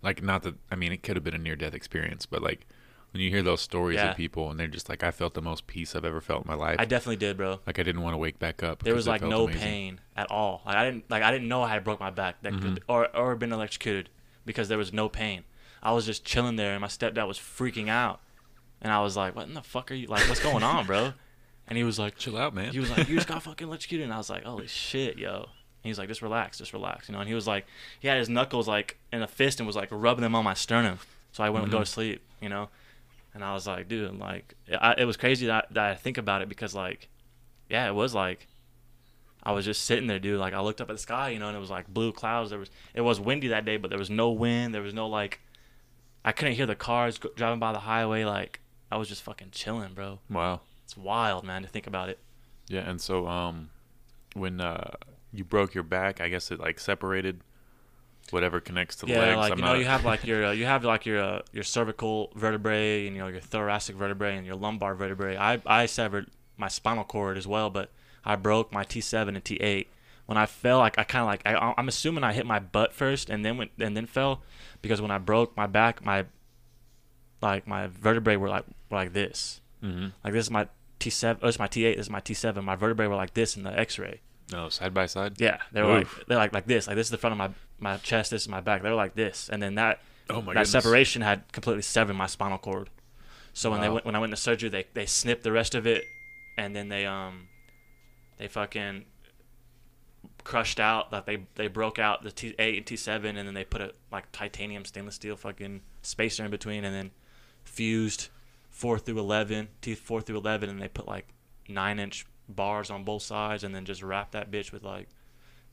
like 0.00 0.22
not 0.22 0.42
that. 0.44 0.54
I 0.70 0.76
mean, 0.76 0.90
it 0.90 1.02
could 1.02 1.16
have 1.16 1.22
been 1.24 1.34
a 1.34 1.38
near 1.38 1.54
death 1.54 1.74
experience, 1.74 2.24
but 2.24 2.40
like 2.42 2.66
when 3.10 3.22
you 3.22 3.28
hear 3.28 3.42
those 3.42 3.60
stories 3.60 3.96
Yeah. 3.96 4.12
of 4.12 4.16
people 4.16 4.50
and 4.50 4.58
they're 4.58 4.66
just 4.66 4.88
like, 4.88 5.02
I 5.04 5.10
felt 5.10 5.34
the 5.34 5.42
most 5.42 5.66
peace 5.66 5.94
I've 5.94 6.04
ever 6.06 6.22
felt 6.22 6.46
in 6.46 6.48
my 6.48 6.54
life. 6.56 6.76
I 6.78 6.86
definitely 6.86 7.16
did, 7.16 7.36
bro. 7.36 7.60
like 7.66 7.78
I 7.78 7.82
didn't 7.82 8.00
want 8.00 8.14
to 8.14 8.18
wake 8.18 8.38
back 8.38 8.62
up. 8.62 8.82
There 8.84 8.94
was 8.94 9.06
like 9.06 9.20
no 9.22 9.44
amazing. 9.44 9.60
pain 9.60 10.00
at 10.16 10.30
all. 10.30 10.62
Like 10.64 10.76
I 10.76 10.84
didn't 10.86 11.10
like 11.10 11.22
I 11.22 11.30
didn't 11.30 11.46
know 11.48 11.62
I 11.62 11.68
had 11.68 11.84
broke 11.84 12.00
my 12.00 12.10
back 12.10 12.40
that 12.40 12.52
could 12.54 12.62
Mhm. 12.62 12.78
or 12.88 13.14
or 13.14 13.36
been 13.36 13.52
electrocuted 13.52 14.08
because 14.46 14.68
there 14.68 14.78
was 14.78 14.92
no 14.94 15.10
pain. 15.10 15.44
I 15.82 15.92
was 15.92 16.06
just 16.06 16.24
chilling 16.24 16.56
there 16.56 16.72
and 16.72 16.80
my 16.80 16.86
stepdad 16.86 17.28
was 17.28 17.38
freaking 17.38 17.88
out. 17.90 18.20
And 18.84 18.92
I 18.92 19.00
was 19.00 19.16
like, 19.16 19.34
"What 19.34 19.48
in 19.48 19.54
the 19.54 19.62
fuck 19.62 19.90
are 19.90 19.94
you 19.94 20.06
like? 20.06 20.28
What's 20.28 20.42
going 20.42 20.62
on, 20.62 20.86
bro?" 20.86 21.12
And 21.66 21.78
he 21.78 21.84
was 21.84 21.98
like, 21.98 22.18
Chill 22.18 22.36
out, 22.36 22.54
man. 22.54 22.72
he 22.72 22.78
was 22.78 22.90
like, 22.90 23.08
"You 23.08 23.14
just 23.14 23.26
got 23.26 23.42
fucking 23.44 23.66
electrocuted," 23.66 24.04
and 24.04 24.12
I 24.12 24.18
was 24.18 24.28
like, 24.28 24.44
"Holy 24.44 24.66
shit, 24.66 25.16
yo!" 25.16 25.34
And 25.34 25.46
he's 25.82 25.98
like, 25.98 26.08
"Just 26.08 26.20
relax, 26.20 26.58
just 26.58 26.74
relax," 26.74 27.08
you 27.08 27.14
know. 27.14 27.20
And 27.20 27.28
he 27.28 27.34
was 27.34 27.46
like, 27.46 27.64
he 28.00 28.06
had 28.06 28.18
his 28.18 28.28
knuckles 28.28 28.68
like 28.68 28.98
in 29.10 29.22
a 29.22 29.26
fist 29.26 29.60
and 29.60 29.66
was 29.66 29.74
like 29.74 29.88
rubbing 29.90 30.20
them 30.20 30.34
on 30.34 30.44
my 30.44 30.52
sternum, 30.52 30.98
so 31.32 31.42
I 31.42 31.48
wouldn't 31.48 31.70
go 31.70 31.78
mm-hmm. 31.78 31.84
to 31.84 31.90
sleep, 31.90 32.22
you 32.42 32.50
know. 32.50 32.68
And 33.34 33.42
I 33.42 33.52
was 33.52 33.66
like, 33.66 33.88
dude, 33.88 34.16
like, 34.18 34.54
I, 34.80 34.94
it 34.98 35.04
was 35.06 35.16
crazy 35.16 35.46
that, 35.46 35.66
that 35.72 35.90
I 35.90 35.94
think 35.96 36.18
about 36.18 36.40
it 36.40 36.48
because 36.48 36.74
like, 36.74 37.08
yeah, 37.68 37.88
it 37.88 37.94
was 37.94 38.14
like, 38.14 38.46
I 39.42 39.52
was 39.52 39.64
just 39.64 39.84
sitting 39.84 40.06
there, 40.06 40.20
dude. 40.20 40.38
Like, 40.38 40.54
I 40.54 40.60
looked 40.60 40.80
up 40.80 40.88
at 40.88 40.92
the 40.94 41.02
sky, 41.02 41.30
you 41.30 41.40
know, 41.40 41.48
and 41.48 41.56
it 41.56 41.60
was 41.60 41.70
like 41.70 41.88
blue 41.88 42.12
clouds. 42.12 42.50
There 42.50 42.58
was, 42.60 42.70
it 42.94 43.00
was 43.00 43.18
windy 43.20 43.48
that 43.48 43.64
day, 43.64 43.76
but 43.76 43.90
there 43.90 43.98
was 43.98 44.08
no 44.08 44.30
wind. 44.30 44.72
There 44.72 44.82
was 44.82 44.94
no 44.94 45.08
like, 45.08 45.40
I 46.24 46.30
couldn't 46.30 46.54
hear 46.54 46.66
the 46.66 46.76
cars 46.76 47.18
driving 47.34 47.58
by 47.58 47.72
the 47.72 47.80
highway. 47.80 48.24
Like, 48.24 48.60
I 48.94 48.96
was 48.96 49.08
just 49.08 49.24
fucking 49.24 49.48
chilling, 49.50 49.92
bro. 49.92 50.20
wow. 50.30 50.60
It's 50.84 50.96
wild, 50.96 51.42
man, 51.42 51.62
to 51.62 51.68
think 51.68 51.88
about 51.88 52.10
it. 52.10 52.20
Yeah, 52.68 52.88
and 52.88 53.00
so 53.00 53.26
um, 53.26 53.70
when 54.34 54.60
uh 54.60 54.92
you 55.32 55.42
broke 55.42 55.74
your 55.74 55.82
back, 55.82 56.20
I 56.20 56.28
guess 56.28 56.52
it 56.52 56.60
like 56.60 56.78
separated 56.78 57.40
whatever 58.30 58.60
connects 58.60 58.94
to 58.96 59.06
the 59.06 59.12
yeah, 59.12 59.18
legs. 59.18 59.36
like 59.36 59.52
I'm 59.52 59.58
you 59.58 59.64
know, 59.64 59.74
you 59.74 59.84
have 59.86 60.04
like 60.04 60.24
your 60.30 60.46
uh, 60.46 60.52
you 60.52 60.66
have 60.66 60.84
like 60.84 61.06
your 61.06 61.20
uh, 61.20 61.42
your 61.50 61.64
cervical 61.64 62.30
vertebrae 62.36 63.08
and 63.08 63.16
you 63.16 63.22
know 63.22 63.26
your 63.26 63.40
thoracic 63.40 63.96
vertebrae 63.96 64.36
and 64.36 64.46
your 64.46 64.54
lumbar 64.54 64.94
vertebrae. 64.94 65.36
I 65.36 65.60
I 65.66 65.86
severed 65.86 66.28
my 66.56 66.68
spinal 66.68 67.02
cord 67.02 67.36
as 67.36 67.48
well, 67.48 67.70
but 67.70 67.90
I 68.24 68.36
broke 68.36 68.72
my 68.72 68.84
T7 68.84 69.26
and 69.26 69.44
T8. 69.44 69.88
When 70.26 70.38
I 70.38 70.46
fell, 70.46 70.78
like 70.78 71.00
I 71.00 71.02
kind 71.02 71.22
of 71.22 71.26
like 71.26 71.42
I, 71.44 71.74
I'm 71.76 71.88
assuming 71.88 72.22
I 72.22 72.32
hit 72.32 72.46
my 72.46 72.60
butt 72.60 72.92
first 72.92 73.28
and 73.28 73.44
then 73.44 73.56
went 73.56 73.72
and 73.80 73.96
then 73.96 74.06
fell 74.06 74.42
because 74.82 75.02
when 75.02 75.10
I 75.10 75.18
broke 75.18 75.56
my 75.56 75.66
back, 75.66 76.04
my 76.04 76.26
like 77.44 77.66
my 77.66 77.86
vertebrae 77.86 78.36
were 78.36 78.48
like 78.48 78.64
were 78.90 78.96
like 78.98 79.12
this. 79.12 79.60
Mhm. 79.82 80.12
Like 80.24 80.32
this 80.32 80.46
is 80.46 80.50
my 80.50 80.66
T7, 81.00 81.38
oh, 81.42 81.46
this 81.46 81.56
is 81.56 81.58
my 81.58 81.68
T8, 81.68 81.96
this 81.96 82.06
is 82.06 82.10
my 82.10 82.20
T7. 82.20 82.62
My 82.64 82.76
vertebrae 82.76 83.06
were 83.06 83.14
like 83.16 83.34
this 83.34 83.56
in 83.56 83.62
the 83.62 83.78
X-ray. 83.78 84.20
No, 84.52 84.68
side 84.68 84.92
by 84.94 85.06
side. 85.06 85.34
Yeah, 85.40 85.58
they 85.72 85.82
were 85.82 85.98
Oof. 85.98 86.18
like 86.18 86.26
they're 86.26 86.38
like 86.38 86.52
like 86.52 86.66
this. 86.66 86.86
Like 86.86 86.96
this 86.96 87.06
is 87.06 87.10
the 87.10 87.18
front 87.18 87.32
of 87.32 87.38
my 87.38 87.50
my 87.78 87.96
chest. 87.98 88.30
This 88.30 88.42
is 88.42 88.48
my 88.48 88.60
back. 88.60 88.82
They 88.82 88.88
were 88.90 88.94
like 88.96 89.14
this, 89.14 89.48
and 89.48 89.62
then 89.62 89.74
that 89.76 90.00
Oh 90.30 90.40
my 90.40 90.54
that 90.54 90.64
goodness. 90.64 90.70
separation 90.70 91.22
had 91.22 91.50
completely 91.52 91.82
severed 91.82 92.14
my 92.14 92.26
spinal 92.26 92.58
cord. 92.58 92.88
So 93.52 93.70
when 93.70 93.80
they 93.80 93.88
went 93.88 94.04
when 94.04 94.14
I 94.16 94.18
went 94.18 94.32
to 94.32 94.36
surgery, 94.36 94.68
they 94.70 94.84
they 94.94 95.06
snipped 95.06 95.42
the 95.44 95.52
rest 95.52 95.74
of 95.74 95.86
it, 95.86 96.04
and 96.58 96.74
then 96.74 96.88
they 96.88 97.04
um 97.06 97.48
they 98.38 98.48
fucking 98.48 99.04
crushed 100.44 100.78
out 100.80 101.10
like 101.12 101.24
they 101.26 101.38
they 101.54 101.68
broke 101.68 101.98
out 101.98 102.22
the 102.22 102.30
T 102.30 102.54
eight 102.58 102.76
and 102.76 102.86
T 102.86 102.96
seven, 102.96 103.36
and 103.36 103.46
then 103.46 103.54
they 103.54 103.64
put 103.64 103.80
a 103.80 103.92
like 104.12 104.30
titanium 104.32 104.84
stainless 104.84 105.14
steel 105.16 105.36
fucking 105.36 105.80
spacer 106.02 106.44
in 106.44 106.50
between, 106.50 106.84
and 106.84 106.94
then 106.94 107.10
fused 107.64 108.28
four 108.70 108.98
through 108.98 109.18
eleven 109.18 109.68
T 109.80 109.94
four 109.94 110.20
through 110.20 110.38
eleven, 110.38 110.70
and 110.70 110.80
they 110.80 110.88
put 110.88 111.06
like 111.06 111.28
nine 111.68 111.98
inch 111.98 112.26
bars 112.48 112.90
on 112.90 113.04
both 113.04 113.22
sides, 113.22 113.64
and 113.64 113.74
then 113.74 113.84
just 113.84 114.02
wrap 114.02 114.32
that 114.32 114.50
bitch 114.50 114.72
with 114.72 114.82
like 114.82 115.08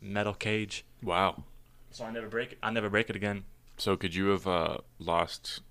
metal 0.02 0.34
cage. 0.34 0.86
Wow. 1.04 1.44
So 1.92 2.06
I 2.06 2.12
never 2.12 2.28
break 2.28 2.54
it. 2.54 2.58
I 2.64 2.72
never 2.72 2.90
break 2.90 3.10
it 3.10 3.16
again. 3.16 3.44
So 3.78 3.98
could 3.98 4.16
you 4.16 4.28
have 4.28 4.48
uh, 4.48 4.78
lost 5.00 5.62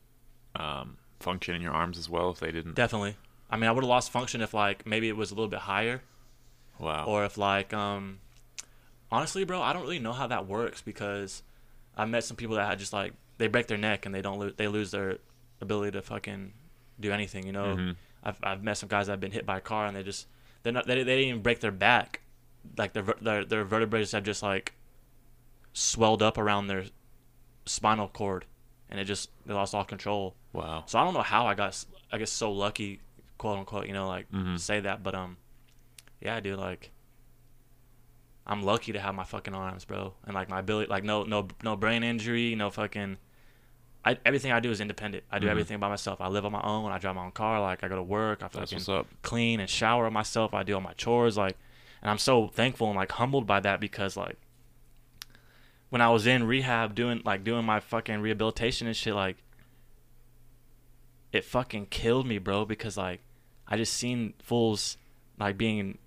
um, 0.54 0.98
function 1.18 1.54
in 1.54 1.62
your 1.62 1.72
arms 1.72 1.96
as 1.96 2.08
well 2.08 2.30
if 2.30 2.40
they 2.40 2.52
didn't? 2.52 2.74
Definitely. 2.74 3.16
I 3.48 3.56
mean, 3.56 3.68
I 3.68 3.72
would 3.72 3.84
have 3.84 3.88
lost 3.88 4.10
function 4.10 4.40
if 4.42 4.52
like 4.52 4.86
maybe 4.86 5.08
it 5.08 5.16
was 5.16 5.30
a 5.30 5.34
little 5.34 5.48
bit 5.48 5.60
higher, 5.60 6.02
wow. 6.78 7.04
or 7.06 7.24
if 7.24 7.38
like 7.38 7.72
um, 7.72 8.20
honestly, 9.10 9.44
bro, 9.44 9.62
I 9.62 9.72
don't 9.72 9.82
really 9.82 9.98
know 9.98 10.12
how 10.12 10.26
that 10.26 10.46
works 10.46 10.82
because 10.82 11.42
I 11.96 12.04
met 12.04 12.24
some 12.24 12.36
people 12.36 12.56
that 12.56 12.68
had 12.68 12.78
just 12.78 12.92
like 12.92 13.12
they 13.38 13.48
break 13.48 13.66
their 13.66 13.78
neck 13.78 14.06
and 14.06 14.14
they 14.14 14.22
don't 14.22 14.38
lo- 14.38 14.52
they 14.56 14.68
lose 14.68 14.90
their 14.90 15.18
ability 15.60 15.92
to 15.92 16.02
fucking 16.02 16.52
do 16.98 17.12
anything. 17.12 17.46
You 17.46 17.52
know, 17.52 17.76
Mhm. 17.76 17.96
I've 18.22 18.38
I've 18.42 18.62
met 18.62 18.76
some 18.78 18.88
guys 18.88 19.06
that 19.06 19.12
have 19.14 19.20
been 19.20 19.32
hit 19.32 19.46
by 19.46 19.58
a 19.58 19.60
car 19.60 19.86
and 19.86 19.96
they 19.96 20.02
just 20.02 20.26
they're 20.62 20.72
not 20.72 20.86
they, 20.86 20.94
they 20.96 21.04
didn't 21.16 21.28
even 21.28 21.42
break 21.42 21.60
their 21.60 21.70
back, 21.72 22.20
like 22.76 22.92
their 22.92 23.04
their 23.20 23.44
their 23.44 23.64
vertebrae 23.64 24.04
have 24.06 24.24
just 24.24 24.42
like 24.42 24.74
swelled 25.72 26.22
up 26.22 26.36
around 26.38 26.66
their 26.66 26.84
spinal 27.66 28.08
cord, 28.08 28.44
and 28.88 28.98
it 29.00 29.04
just 29.04 29.30
they 29.46 29.54
lost 29.54 29.74
all 29.74 29.84
control. 29.84 30.34
wow. 30.52 30.84
So 30.86 30.98
I 30.98 31.04
don't 31.04 31.14
know 31.14 31.22
how 31.22 31.46
I 31.46 31.54
got, 31.54 31.82
I 32.12 32.18
guess, 32.18 32.30
so 32.32 32.50
lucky, 32.52 33.00
quote 33.38 33.58
unquote. 33.58 33.86
You 33.86 33.92
know, 33.92 34.08
like 34.08 34.30
Mhm. 34.32 34.58
say 34.58 34.80
that, 34.80 35.02
but 35.02 35.14
um, 35.14 35.36
yeah, 36.20 36.40
dude, 36.40 36.58
like, 36.58 36.90
I'm 38.46 38.62
lucky 38.62 38.92
to 38.92 39.00
have 39.00 39.14
my 39.14 39.24
fucking 39.24 39.54
arms, 39.54 39.84
bro, 39.84 40.14
and 40.24 40.34
like 40.34 40.48
my 40.48 40.58
ability, 40.58 40.90
like 40.90 41.04
no, 41.04 41.22
no, 41.22 41.48
no 41.62 41.76
brain 41.76 42.02
injury, 42.02 42.54
no 42.54 42.70
fucking. 42.70 43.18
I, 44.04 44.16
everything 44.24 44.50
I 44.50 44.60
do 44.60 44.70
is 44.70 44.80
independent. 44.80 45.24
I 45.30 45.38
do 45.38 45.46
Mhm. 45.46 45.50
everything 45.50 45.78
by 45.78 45.88
myself. 45.88 46.20
I 46.22 46.28
live 46.28 46.46
on 46.46 46.52
my 46.52 46.62
own. 46.62 46.90
I 46.90 46.98
drive 46.98 47.16
my 47.16 47.24
own 47.24 47.32
car. 47.32 47.60
Like 47.60 47.84
I 47.84 47.88
go 47.88 47.96
to 47.96 48.02
work. 48.02 48.42
I 48.42 48.48
fucking 48.48 48.78
clean 49.22 49.60
and 49.60 49.68
shower 49.68 50.10
myself. 50.10 50.54
I 50.54 50.62
do 50.62 50.74
all 50.74 50.80
my 50.80 50.94
chores. 50.94 51.36
Like, 51.36 51.58
and 52.00 52.10
I'm 52.10 52.16
so 52.18 52.48
thankful 52.48 52.86
and 52.88 52.96
like 52.96 53.12
humbled 53.12 53.46
by 53.46 53.60
that 53.60 53.78
because 53.78 54.16
like 54.16 54.38
when 55.90 56.00
I 56.00 56.08
was 56.08 56.26
in 56.26 56.44
rehab 56.44 56.94
doing 56.94 57.20
like 57.26 57.44
doing 57.44 57.64
my 57.66 57.78
fucking 57.80 58.20
rehabilitation 58.20 58.86
and 58.86 58.96
shit, 58.96 59.14
like 59.14 59.36
it 61.32 61.44
fucking 61.44 61.86
killed 61.86 62.26
me, 62.26 62.38
bro, 62.38 62.64
because 62.64 62.96
like 62.96 63.20
I 63.68 63.76
just 63.76 63.92
seen 63.92 64.34
fools 64.42 64.96
like 65.38 65.56
being 65.58 65.98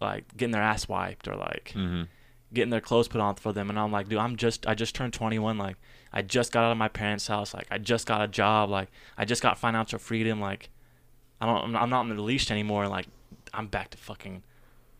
like 0.00 0.36
getting 0.36 0.52
their 0.52 0.62
ass 0.62 0.88
wiped 0.88 1.28
or 1.28 1.36
like 1.36 1.70
hmm 1.74 2.02
getting 2.54 2.68
their 2.68 2.82
clothes 2.82 3.08
put 3.08 3.18
on 3.18 3.34
for 3.34 3.50
them 3.54 3.70
and 3.70 3.78
I'm 3.78 3.90
like, 3.90 4.10
dude, 4.10 4.18
I'm 4.18 4.36
just 4.36 4.66
I 4.66 4.74
just 4.74 4.94
turned 4.94 5.14
21 5.14 5.56
like 5.56 5.76
I 6.12 6.22
just 6.22 6.52
got 6.52 6.64
out 6.64 6.72
of 6.72 6.78
my 6.78 6.88
parents' 6.88 7.26
house, 7.26 7.54
like 7.54 7.66
I 7.70 7.78
just 7.78 8.06
got 8.06 8.20
a 8.22 8.28
job, 8.28 8.70
like 8.70 8.88
I 9.16 9.24
just 9.24 9.42
got 9.42 9.58
financial 9.58 9.98
freedom, 9.98 10.40
like 10.40 10.68
I 11.40 11.46
don't 11.46 11.64
I'm 11.64 11.72
not- 11.72 11.82
I'm 11.82 11.92
on 11.92 12.08
the 12.16 12.22
leash 12.22 12.50
anymore 12.50 12.86
like 12.88 13.06
I'm 13.54 13.66
back 13.66 13.90
to 13.90 13.98
fucking 13.98 14.42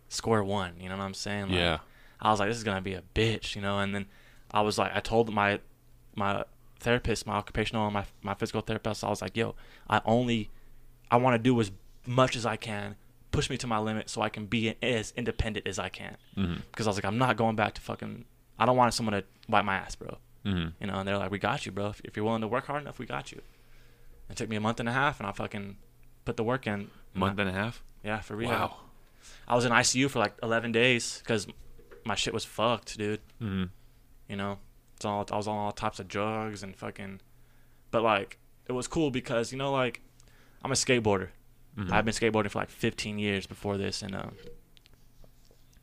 square 0.08 0.42
one, 0.44 0.74
you 0.78 0.88
know 0.88 0.96
what 0.96 1.04
I'm 1.04 1.14
saying? 1.14 1.44
Like, 1.48 1.54
Yeah. 1.58 1.78
I 2.20 2.30
was 2.30 2.38
like, 2.40 2.48
this 2.48 2.56
is 2.56 2.64
gonna 2.64 2.80
be 2.82 2.94
a 2.94 3.02
bitch, 3.14 3.54
you 3.56 3.62
know. 3.62 3.78
And 3.78 3.94
then 3.94 4.06
I 4.52 4.60
was 4.60 4.78
like, 4.78 4.94
I 4.94 5.00
told 5.00 5.32
my 5.32 5.60
my 6.14 6.44
therapist, 6.80 7.26
my 7.26 7.34
occupational 7.34 7.84
and 7.86 7.94
my 7.94 8.04
my 8.22 8.34
physical 8.34 8.60
therapist, 8.60 9.02
I 9.04 9.08
was 9.08 9.22
like, 9.22 9.36
yo, 9.36 9.54
I 9.88 10.00
only 10.04 10.50
I 11.10 11.16
want 11.16 11.34
to 11.34 11.38
do 11.38 11.60
as 11.60 11.70
much 12.06 12.36
as 12.36 12.44
I 12.46 12.56
can, 12.56 12.96
push 13.32 13.48
me 13.50 13.56
to 13.58 13.66
my 13.66 13.78
limit, 13.78 14.08
so 14.10 14.22
I 14.22 14.28
can 14.28 14.46
be 14.46 14.74
as 14.82 15.12
independent 15.16 15.66
as 15.66 15.78
I 15.78 15.88
can. 15.88 16.16
hmm 16.34 16.54
Because 16.70 16.86
I 16.86 16.90
was 16.90 16.96
like, 16.96 17.04
I'm 17.04 17.18
not 17.18 17.36
going 17.36 17.56
back 17.56 17.74
to 17.74 17.80
fucking. 17.80 18.24
I 18.58 18.66
don't 18.66 18.76
want 18.76 18.92
someone 18.94 19.14
to 19.14 19.24
wipe 19.48 19.64
my 19.64 19.76
ass, 19.76 19.94
bro. 19.94 20.18
Hmm 20.44 20.68
You 20.80 20.86
know. 20.86 20.94
And 20.98 21.06
they're 21.08 21.18
like, 21.18 21.30
we 21.30 21.38
got 21.38 21.64
you, 21.66 21.72
bro. 21.72 21.88
If, 21.88 22.00
if 22.04 22.16
you're 22.16 22.24
willing 22.24 22.40
to 22.42 22.48
work 22.48 22.66
hard 22.66 22.82
enough, 22.82 22.98
we 22.98 23.06
got 23.06 23.32
you. 23.32 23.40
It 24.30 24.36
took 24.36 24.48
me 24.48 24.56
a 24.56 24.60
month 24.60 24.80
and 24.80 24.88
a 24.88 24.92
half, 24.92 25.20
and 25.20 25.28
I 25.28 25.32
fucking 25.32 25.76
put 26.24 26.36
the 26.36 26.44
work 26.44 26.66
in. 26.66 26.90
Month 27.14 27.38
and 27.38 27.48
a 27.48 27.52
half. 27.52 27.82
Yeah, 28.02 28.20
for 28.20 28.34
real. 28.36 28.50
Wow. 28.50 28.76
I 29.46 29.54
was 29.54 29.64
in 29.64 29.72
ICU 29.72 30.08
for 30.10 30.18
like 30.18 30.34
11 30.42 30.72
days 30.72 31.18
because 31.22 31.46
my 32.04 32.14
shit 32.14 32.32
was 32.34 32.44
fucked, 32.44 32.96
dude. 32.98 33.20
hmm 33.38 33.64
You 34.28 34.36
know, 34.36 34.58
it's 34.96 35.04
all 35.04 35.26
I 35.30 35.36
was 35.36 35.46
on 35.48 35.56
all 35.56 35.72
types 35.72 36.00
of 36.00 36.08
drugs 36.08 36.62
and 36.62 36.74
fucking, 36.76 37.20
but 37.90 38.02
like 38.02 38.38
it 38.66 38.72
was 38.72 38.86
cool 38.88 39.10
because 39.10 39.52
you 39.52 39.58
know 39.58 39.70
like 39.72 40.00
I'm 40.64 40.70
a 40.72 40.74
skateboarder. 40.74 41.28
Mhm. 41.78 41.92
I've 41.92 42.04
been 42.04 42.14
skateboarding 42.14 42.50
for 42.50 42.58
like 42.60 42.70
15 42.70 43.18
years 43.18 43.46
before 43.46 43.76
this, 43.78 44.02
and 44.02 44.14
um, 44.14 44.36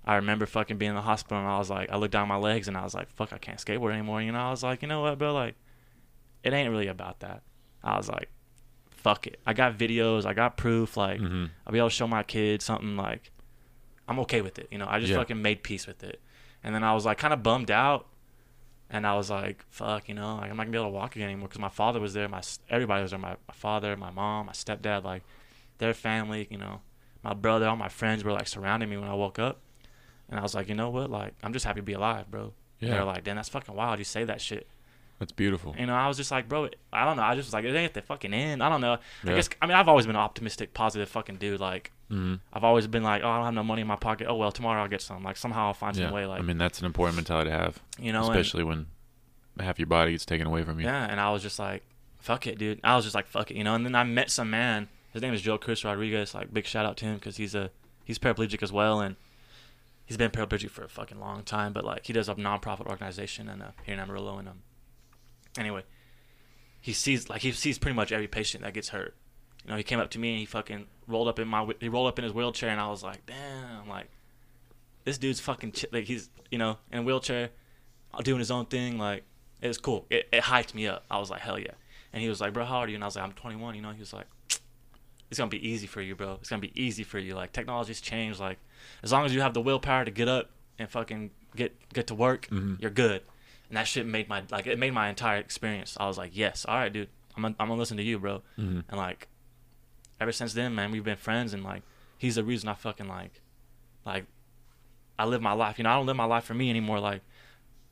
I 0.10 0.16
remember 0.16 0.46
fucking 0.48 0.78
being 0.78 0.90
in 0.90 0.96
the 0.96 1.02
hospital 1.04 1.38
and 1.38 1.48
I 1.48 1.60
was 1.60 1.70
like, 1.70 1.92
I 1.92 1.98
looked 1.98 2.14
down 2.14 2.28
my 2.28 2.36
legs 2.38 2.68
and 2.68 2.76
I 2.76 2.84
was 2.84 2.96
like, 2.96 3.10
fuck, 3.12 3.32
I 3.32 3.38
can't 3.38 3.60
skateboard 3.60 3.94
anymore. 3.94 4.22
You 4.22 4.32
know, 4.32 4.40
I 4.40 4.50
was 4.50 4.64
like, 4.64 4.82
you 4.82 4.88
know 4.88 5.02
what, 5.02 5.18
bro, 5.20 5.34
like 5.34 5.56
it 6.44 6.52
ain't 6.54 6.72
really 6.72 6.88
about 6.88 7.20
that. 7.20 7.44
I 7.84 7.96
was 7.96 8.10
like, 8.10 8.30
fuck 8.90 9.28
it. 9.28 9.40
I 9.46 9.54
got 9.54 9.78
videos, 9.78 10.26
I 10.26 10.34
got 10.34 10.58
proof, 10.58 10.98
like 10.98 11.20
hmm 11.20 11.46
I'll 11.66 11.74
be 11.74 11.78
able 11.80 11.90
to 11.90 11.96
show 11.96 12.08
my 12.08 12.24
kids 12.24 12.66
something 12.66 12.98
like 12.98 13.32
I'm 14.08 14.20
okay 14.22 14.42
with 14.42 14.58
it. 14.58 14.68
You 14.72 14.80
know, 14.80 14.88
I 14.90 15.00
just 15.00 15.12
Yeah. 15.12 15.18
fucking 15.18 15.40
made 15.42 15.62
peace 15.62 15.86
with 15.86 16.04
it. 16.04 16.20
And 16.64 16.74
then 16.74 16.84
I 16.84 16.94
was 16.96 17.06
like 17.06 17.18
kind 17.20 17.34
of 17.34 17.44
bummed 17.44 17.70
out. 17.70 18.08
And 18.90 19.06
I 19.06 19.14
was 19.16 19.30
like, 19.30 19.64
fuck, 19.70 20.10
you 20.10 20.16
know, 20.16 20.38
like 20.38 20.50
I'm 20.50 20.58
not 20.58 20.64
gonna 20.64 20.72
be 20.72 20.78
able 20.80 20.88
to 20.90 20.96
walk 20.96 21.16
again 21.16 21.30
anymore 21.30 21.48
because 21.50 21.62
my 21.62 21.70
father 21.70 22.00
was 22.00 22.16
there. 22.16 22.28
My 22.28 22.42
everybody 22.72 23.04
was 23.04 23.12
there. 23.12 23.20
My, 23.20 23.36
my 23.48 23.54
father, 23.54 23.96
my 23.96 24.10
mom, 24.10 24.48
my 24.48 24.54
stepdad, 24.54 25.04
like 25.04 25.22
their 25.78 25.94
family. 25.94 26.48
You 26.50 26.58
know, 26.58 26.82
my 27.24 27.36
brother, 27.36 27.68
all 27.70 27.76
my 27.76 27.90
friends 27.90 28.24
were 28.24 28.32
like 28.32 28.48
surrounding 28.48 28.90
me 28.90 28.98
when 28.98 29.08
I 29.08 29.14
woke 29.14 29.38
up. 29.38 29.62
And 30.30 30.40
I 30.40 30.44
was 30.44 30.54
like, 30.56 30.70
you 30.70 30.76
know 30.76 30.90
what? 30.90 31.10
Like 31.10 31.34
I'm 31.44 31.54
just 31.54 31.66
happy 31.66 31.80
to 31.80 31.86
be 31.86 31.94
alive, 31.94 32.30
bro. 32.30 32.54
Yeah. 32.80 32.92
They're 32.92 33.04
like, 33.04 33.24
damn, 33.24 33.36
that's 33.36 33.50
fucking 33.50 33.76
wild. 33.76 34.00
You 34.00 34.06
say 34.06 34.24
that 34.26 34.40
shit. 34.42 34.68
That's 35.20 35.34
beautiful. 35.34 35.76
You 35.78 35.86
know, 35.86 35.96
I 35.96 36.08
was 36.08 36.16
just 36.16 36.32
like, 36.32 36.48
bro, 36.48 36.70
I 36.94 37.04
don't 37.04 37.18
know. 37.18 37.24
I 37.24 37.36
just 37.36 37.48
was 37.48 37.54
like, 37.54 37.66
it 37.66 37.76
ain't 37.76 37.94
the 37.94 38.02
fucking 38.02 38.34
end. 38.34 38.64
I 38.64 38.70
don't 38.70 38.80
know. 38.80 39.00
Yeah. 39.26 39.34
I 39.34 39.36
guess 39.36 39.50
I 39.62 39.66
mean 39.68 39.76
I've 39.76 39.90
always 39.90 40.06
been 40.06 40.16
an 40.16 40.22
optimistic, 40.22 40.74
positive 40.74 41.10
fucking 41.10 41.36
dude. 41.38 41.60
Like 41.60 41.92
hmm 42.10 42.36
I've 42.54 42.64
always 42.64 42.88
been 42.88 43.04
like, 43.04 43.22
oh, 43.24 43.30
I 43.30 43.36
don't 43.38 43.46
have 43.46 43.54
no 43.54 43.64
money 43.64 43.82
in 43.82 43.88
my 43.88 43.98
pocket. 43.98 44.28
Oh 44.30 44.36
well, 44.36 44.52
tomorrow 44.52 44.82
I'll 44.82 44.88
get 44.88 45.02
some. 45.02 45.24
Like 45.24 45.36
somehow 45.36 45.68
I'll 45.68 45.74
find 45.74 45.96
Yeah. 45.96 46.06
some 46.06 46.14
way. 46.14 46.26
Like 46.26 46.40
I 46.40 46.44
mean, 46.44 46.58
that's 46.58 46.80
an 46.80 46.86
important 46.86 47.18
mentality 47.18 47.50
to 47.50 47.58
have, 47.58 47.80
you 48.00 48.14
know, 48.14 48.22
and- 48.22 48.30
especially 48.30 48.64
when 48.64 48.86
half 49.60 49.78
your 49.78 49.88
body 49.88 50.12
gets 50.12 50.26
taken 50.26 50.48
away 50.48 50.64
from 50.64 50.80
you. 50.80 50.86
yeah. 50.86 51.06
And 51.10 51.20
I 51.20 51.32
was 51.32 51.42
just 51.44 51.60
like, 51.60 51.84
fuck 52.20 52.48
it, 52.48 52.58
dude. 52.58 52.80
I 52.84 52.96
was 52.96 53.04
just 53.04 53.14
like, 53.16 53.28
fuck 53.28 53.52
it, 53.52 53.58
you 53.58 53.64
know. 53.66 53.76
And 53.76 53.86
then 53.86 53.96
I 53.96 54.04
met 54.06 54.32
some 54.32 54.50
man. 54.50 54.88
His 55.12 55.22
name 55.22 55.34
is 55.34 55.42
Joe 55.42 55.58
Chris 55.58 55.84
Rodriguez. 55.84 56.34
Like 56.34 56.54
big 56.54 56.66
shout 56.66 56.86
out 56.86 56.96
to 56.98 57.06
him 57.06 57.16
because 57.16 57.36
he's 57.36 57.56
a 57.56 57.72
he's 58.06 58.18
paraplegic 58.20 58.64
as 58.64 58.72
well, 58.72 59.02
and 59.02 59.18
he's 60.10 60.18
been 60.18 60.32
paraplegic 60.32 60.72
for 60.72 60.84
a 60.84 60.90
fucking 60.90 61.20
long 61.20 61.44
time. 61.44 61.72
But 61.72 61.86
like 61.86 62.08
he 62.08 62.14
does 62.14 62.28
a 62.28 62.36
nonprofit 62.36 62.88
organization 62.88 63.48
and 63.48 63.62
uh, 63.62 63.72
here 63.84 63.94
in 63.94 64.00
Amarillo, 64.00 64.40
and 64.40 64.50
um, 64.50 64.64
anyway, 65.58 65.84
he 66.82 66.92
sees 66.92 67.30
like 67.30 67.42
he 67.42 67.52
sees 67.52 67.78
pretty 67.78 67.96
much 67.96 68.12
every 68.12 68.28
patient 68.28 68.64
that 68.64 68.74
gets 68.74 68.90
hurt. 68.90 69.16
You 69.64 69.72
know, 69.72 69.78
he 69.78 69.84
came 69.84 70.00
up 70.00 70.10
to 70.12 70.20
me 70.20 70.32
and 70.32 70.40
he 70.40 70.46
fucking 70.46 70.88
rolled 71.08 71.28
up 71.28 71.38
in 71.38 71.48
my 71.48 71.66
he 71.80 71.88
rolled 71.88 72.08
up 72.08 72.18
in 72.18 72.24
his 72.24 72.34
wheelchair 72.34 72.70
and 72.70 72.82
I 72.82 72.90
was 72.90 73.04
like, 73.04 73.26
damn, 73.28 73.88
like 73.88 74.10
this 75.06 75.20
dude's 75.20 75.40
fucking 75.40 75.74
ch- 75.74 75.86
like 75.92 76.06
he's 76.06 76.30
you 76.50 76.58
know 76.58 76.80
in 76.92 77.00
a 77.00 77.04
wheelchair, 77.04 77.52
uh, 78.14 78.22
doing 78.22 78.40
his 78.40 78.50
own 78.50 78.66
thing. 78.66 78.98
Like 78.98 79.24
it 79.62 79.68
was 79.68 79.78
cool. 79.78 80.08
It, 80.10 80.28
it 80.34 80.44
hyped 80.44 80.74
me 80.74 80.88
up. 80.88 81.06
I 81.12 81.20
was 81.20 81.30
like, 81.30 81.42
hell 81.42 81.60
yeah. 81.60 81.74
And 82.12 82.24
he 82.24 82.30
was 82.30 82.42
like, 82.42 82.54
bro, 82.54 82.66
how 82.66 82.80
old 82.80 82.88
are 82.88 82.90
you? 82.90 82.96
And 82.96 83.04
I 83.04 83.08
was 83.08 83.16
like, 83.16 83.26
I'm 83.26 83.34
21. 83.34 83.76
You 83.76 83.84
know, 83.84 83.92
he 83.92 84.00
was 84.00 84.14
like, 84.14 84.26
it's 85.30 85.38
gonna 85.38 85.50
be 85.50 85.68
easy 85.68 85.88
for 85.88 86.02
you, 86.02 86.16
bro. 86.16 86.34
It's 86.42 86.50
gonna 86.50 86.62
be 86.62 86.72
easy 86.82 87.04
for 87.04 87.20
you. 87.20 87.36
Like 87.36 87.52
technology's 87.54 88.02
changed. 88.02 88.40
Like 88.40 88.58
as 89.04 89.12
long 89.12 89.26
as 89.26 89.34
you 89.34 89.42
have 89.42 89.54
the 89.54 89.62
willpower 89.62 90.06
to 90.06 90.12
get 90.12 90.28
up 90.28 90.50
and 90.78 90.90
fucking 90.90 91.32
get 91.56 91.76
get 91.94 92.08
to 92.08 92.16
work, 92.16 92.48
Mhm. 92.48 92.82
you're 92.82 92.92
good. 92.92 93.22
And 93.70 93.78
that 93.78 93.88
shit 93.88 94.06
made 94.06 94.28
my 94.30 94.44
like 94.50 94.66
it 94.68 94.80
made 94.80 94.92
my 94.94 95.10
entire 95.10 95.38
experience. 95.38 95.96
I 96.00 96.08
was 96.08 96.18
like, 96.18 96.32
yes, 96.36 96.66
all 96.68 96.76
right, 96.76 96.92
dude. 96.92 97.10
I'm 97.36 97.44
gonna, 97.44 97.56
I'm 97.60 97.68
gonna 97.68 97.80
listen 97.80 97.98
to 97.98 98.04
you, 98.04 98.18
bro. 98.20 98.42
Mhm. 98.58 98.84
And 98.90 98.98
like, 98.98 99.28
ever 100.20 100.32
since 100.32 100.54
then, 100.54 100.76
man, 100.76 100.92
we've 100.92 101.04
been 101.04 101.16
friends, 101.18 101.54
and 101.54 101.64
like, 101.64 101.84
he's 102.18 102.36
the 102.36 102.44
reason 102.44 102.68
I 102.68 102.74
fucking 102.74 103.08
like, 103.08 103.42
like, 104.06 104.26
I 105.18 105.26
live 105.26 105.42
my 105.42 105.54
life. 105.54 105.78
You 105.78 105.84
know, 105.84 105.92
I 105.92 105.96
don't 105.96 106.06
live 106.08 106.16
my 106.18 106.26
life 106.26 106.44
for 106.46 106.54
me 106.54 106.70
anymore. 106.70 107.00
Like, 107.00 107.22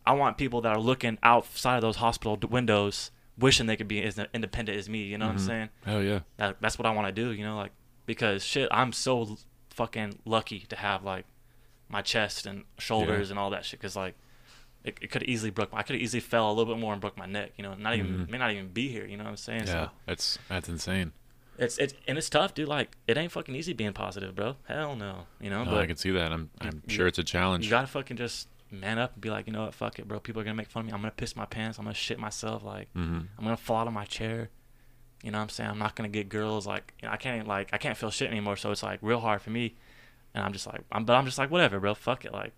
I 0.05 0.13
want 0.13 0.37
people 0.37 0.61
that 0.61 0.73
are 0.75 0.79
looking 0.79 1.17
outside 1.23 1.75
of 1.75 1.81
those 1.81 1.97
hospital 1.97 2.35
d- 2.37 2.47
windows, 2.47 3.11
wishing 3.37 3.67
they 3.67 3.75
could 3.75 3.87
be 3.87 4.01
as 4.03 4.19
independent 4.33 4.77
as 4.77 4.89
me. 4.89 5.03
You 5.03 5.17
know 5.17 5.27
what 5.27 5.35
Mhm. 5.35 5.39
I'm 5.39 5.45
saying? 5.45 5.69
Hell 5.85 6.03
yeah. 6.03 6.19
That, 6.37 6.57
that's 6.61 6.77
what 6.79 6.85
I 6.85 6.91
want 6.91 7.07
to 7.07 7.11
do. 7.11 7.31
You 7.31 7.43
know, 7.43 7.55
like, 7.57 7.71
because 8.05 8.43
shit, 8.43 8.67
I'm 8.71 8.91
so 8.93 9.37
fucking 9.69 10.19
lucky 10.25 10.61
to 10.69 10.75
have 10.75 11.03
like 11.03 11.25
my 11.89 12.01
chest 12.01 12.45
and 12.45 12.63
shoulders 12.79 13.29
and 13.29 13.37
all 13.39 13.49
that 13.51 13.63
shit. 13.65 13.79
Cause 13.79 13.95
like, 13.95 14.15
it, 14.83 14.97
it 15.01 15.11
could 15.11 15.23
easily 15.23 15.51
broke. 15.51 15.71
My, 15.73 15.79
I 15.79 15.83
could 15.83 15.95
easily 15.97 16.21
fell 16.21 16.49
a 16.49 16.53
little 16.53 16.73
bit 16.73 16.79
more 16.79 16.93
and 16.93 17.01
broke 17.01 17.17
my 17.17 17.25
neck. 17.25 17.51
You 17.57 17.63
know, 17.63 17.73
not 17.75 17.95
even 17.95 18.25
Mhm. 18.25 18.29
may 18.29 18.37
not 18.37 18.51
even 18.51 18.69
be 18.69 18.87
here. 18.89 19.05
You 19.05 19.17
know 19.17 19.23
what 19.25 19.31
I'm 19.31 19.37
saying? 19.37 19.65
So, 19.67 19.73
Yeah, 19.73 19.89
that's 20.05 20.39
that's 20.49 20.69
insane. 20.69 21.11
it's 21.57 21.77
it's 21.77 21.93
and 22.07 22.17
it's 22.17 22.29
tough, 22.29 22.53
dude. 22.53 22.67
Like 22.69 22.95
it 23.07 23.17
ain't 23.17 23.31
fucking 23.31 23.53
easy 23.55 23.73
being 23.73 23.93
positive, 23.93 24.33
bro. 24.35 24.55
Hell 24.67 24.95
no, 24.95 25.25
you 25.41 25.49
know. 25.49 25.63
No, 25.63 25.71
but 25.71 25.81
I 25.81 25.85
can 25.87 25.97
see 25.97 26.11
that. 26.11 26.31
I'm 26.31 26.49
I'm 26.61 26.81
you- 26.87 26.95
sure 26.95 27.07
it's 27.07 27.19
a 27.19 27.23
challenge. 27.23 27.65
you 27.65 27.69
gotta 27.69 27.87
fucking 27.87 28.17
just 28.17 28.47
man 28.71 28.99
up 28.99 29.13
and 29.13 29.21
be 29.21 29.29
like, 29.29 29.47
you 29.47 29.53
know 29.53 29.65
what, 29.65 29.73
fuck 29.73 29.99
it, 29.99 30.07
bro. 30.07 30.19
People 30.19 30.41
are 30.41 30.45
gonna 30.45 30.55
make 30.55 30.69
fun 30.69 30.81
of 30.81 30.87
me. 30.87 30.93
I'm 30.93 30.99
gonna 31.01 31.11
piss 31.11 31.35
my 31.35 31.45
pants. 31.45 31.77
I'm 31.77 31.85
gonna 31.85 31.93
shit 31.95 32.19
myself. 32.19 32.63
Like 32.63 32.89
hmm 32.93 33.19
I'm 33.37 33.43
gonna 33.43 33.57
fall 33.57 33.77
out 33.77 33.87
of 33.87 33.93
my 33.93 34.05
chair. 34.05 34.49
You 35.23 35.31
know 35.31 35.39
what 35.39 35.43
I'm 35.43 35.49
saying? 35.49 35.69
I'm 35.69 35.79
not 35.79 35.95
gonna 35.95 36.09
get 36.09 36.29
girls. 36.29 36.67
Like 36.67 36.93
you 37.01 37.07
know, 37.07 37.13
I 37.13 37.17
can't 37.17 37.47
like 37.47 37.69
I 37.73 37.77
can't 37.77 37.97
feel 37.97 38.11
shit 38.11 38.29
anymore. 38.29 38.55
So 38.55 38.71
it's 38.71 38.83
like 38.83 38.99
real 39.01 39.19
hard 39.19 39.41
for 39.41 39.49
me. 39.49 39.75
And 40.33 40.43
I'm 40.45 40.53
just 40.53 40.67
like, 40.67 40.81
I'm 40.91 41.05
but 41.05 41.13
I'm 41.15 41.25
just 41.25 41.37
like 41.37 41.49
whatever, 41.49 41.79
bro. 41.79 41.95
Fuck 41.95 42.25
it. 42.25 42.31
Like 42.33 42.53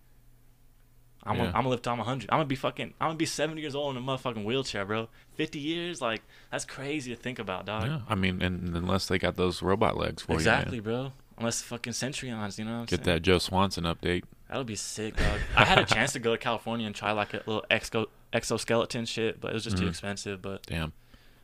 I'm 1.24 1.36
Yeah. 1.36 1.42
gonna, 1.44 1.48
I'm 1.50 1.54
gonna 1.62 1.68
live 1.70 1.82
till 1.82 1.92
I'm 1.92 1.98
100. 1.98 2.28
I'm 2.30 2.38
gonna 2.38 2.46
be 2.46 2.54
fucking. 2.56 2.94
I'm 3.00 3.08
gonna 3.08 3.16
be 3.16 3.26
70 3.26 3.60
years 3.60 3.74
old 3.74 3.96
in 3.96 4.02
a 4.02 4.06
motherfucking 4.06 4.44
wheelchair, 4.44 4.84
bro. 4.86 5.08
50 5.34 5.58
years, 5.58 6.00
like 6.00 6.22
that's 6.50 6.64
crazy 6.64 7.14
to 7.14 7.20
think 7.20 7.38
about, 7.38 7.66
dog. 7.66 7.86
Yeah, 7.86 8.00
I 8.08 8.14
mean, 8.14 8.40
and 8.42 8.74
unless 8.76 9.06
they 9.06 9.18
got 9.18 9.36
those 9.36 9.62
robot 9.62 9.96
legs 9.96 10.22
for 10.22 10.32
Exactly, 10.32 10.76
you, 10.76 10.80
exactly, 10.80 10.80
bro. 10.80 11.12
Unless 11.38 11.62
fucking 11.62 11.92
Centurions, 11.94 12.58
you 12.58 12.64
know 12.64 12.72
what 12.72 12.76
I'm 12.78 12.84
get 12.86 13.04
saying? 13.04 13.16
that 13.16 13.20
Joe 13.22 13.38
Swanson 13.38 13.84
update. 13.84 14.24
That 14.50 14.56
would 14.58 14.66
be 14.66 14.74
sick, 14.76 15.16
dog. 15.16 15.38
I 15.56 15.64
had 15.64 15.78
a 15.78 15.84
chance 15.84 16.12
to 16.14 16.18
go 16.18 16.32
to 16.32 16.38
California 16.38 16.84
and 16.84 16.94
try 16.94 17.12
like 17.12 17.32
a 17.34 17.38
little 17.46 17.64
exo 17.70 18.06
exoskeleton 18.32 19.04
shit, 19.06 19.40
but 19.40 19.52
it 19.52 19.54
was 19.54 19.62
just 19.64 19.78
too 19.78 19.84
Mhm. 19.84 19.90
expensive. 19.90 20.42
But, 20.42 20.66
Damn. 20.66 20.92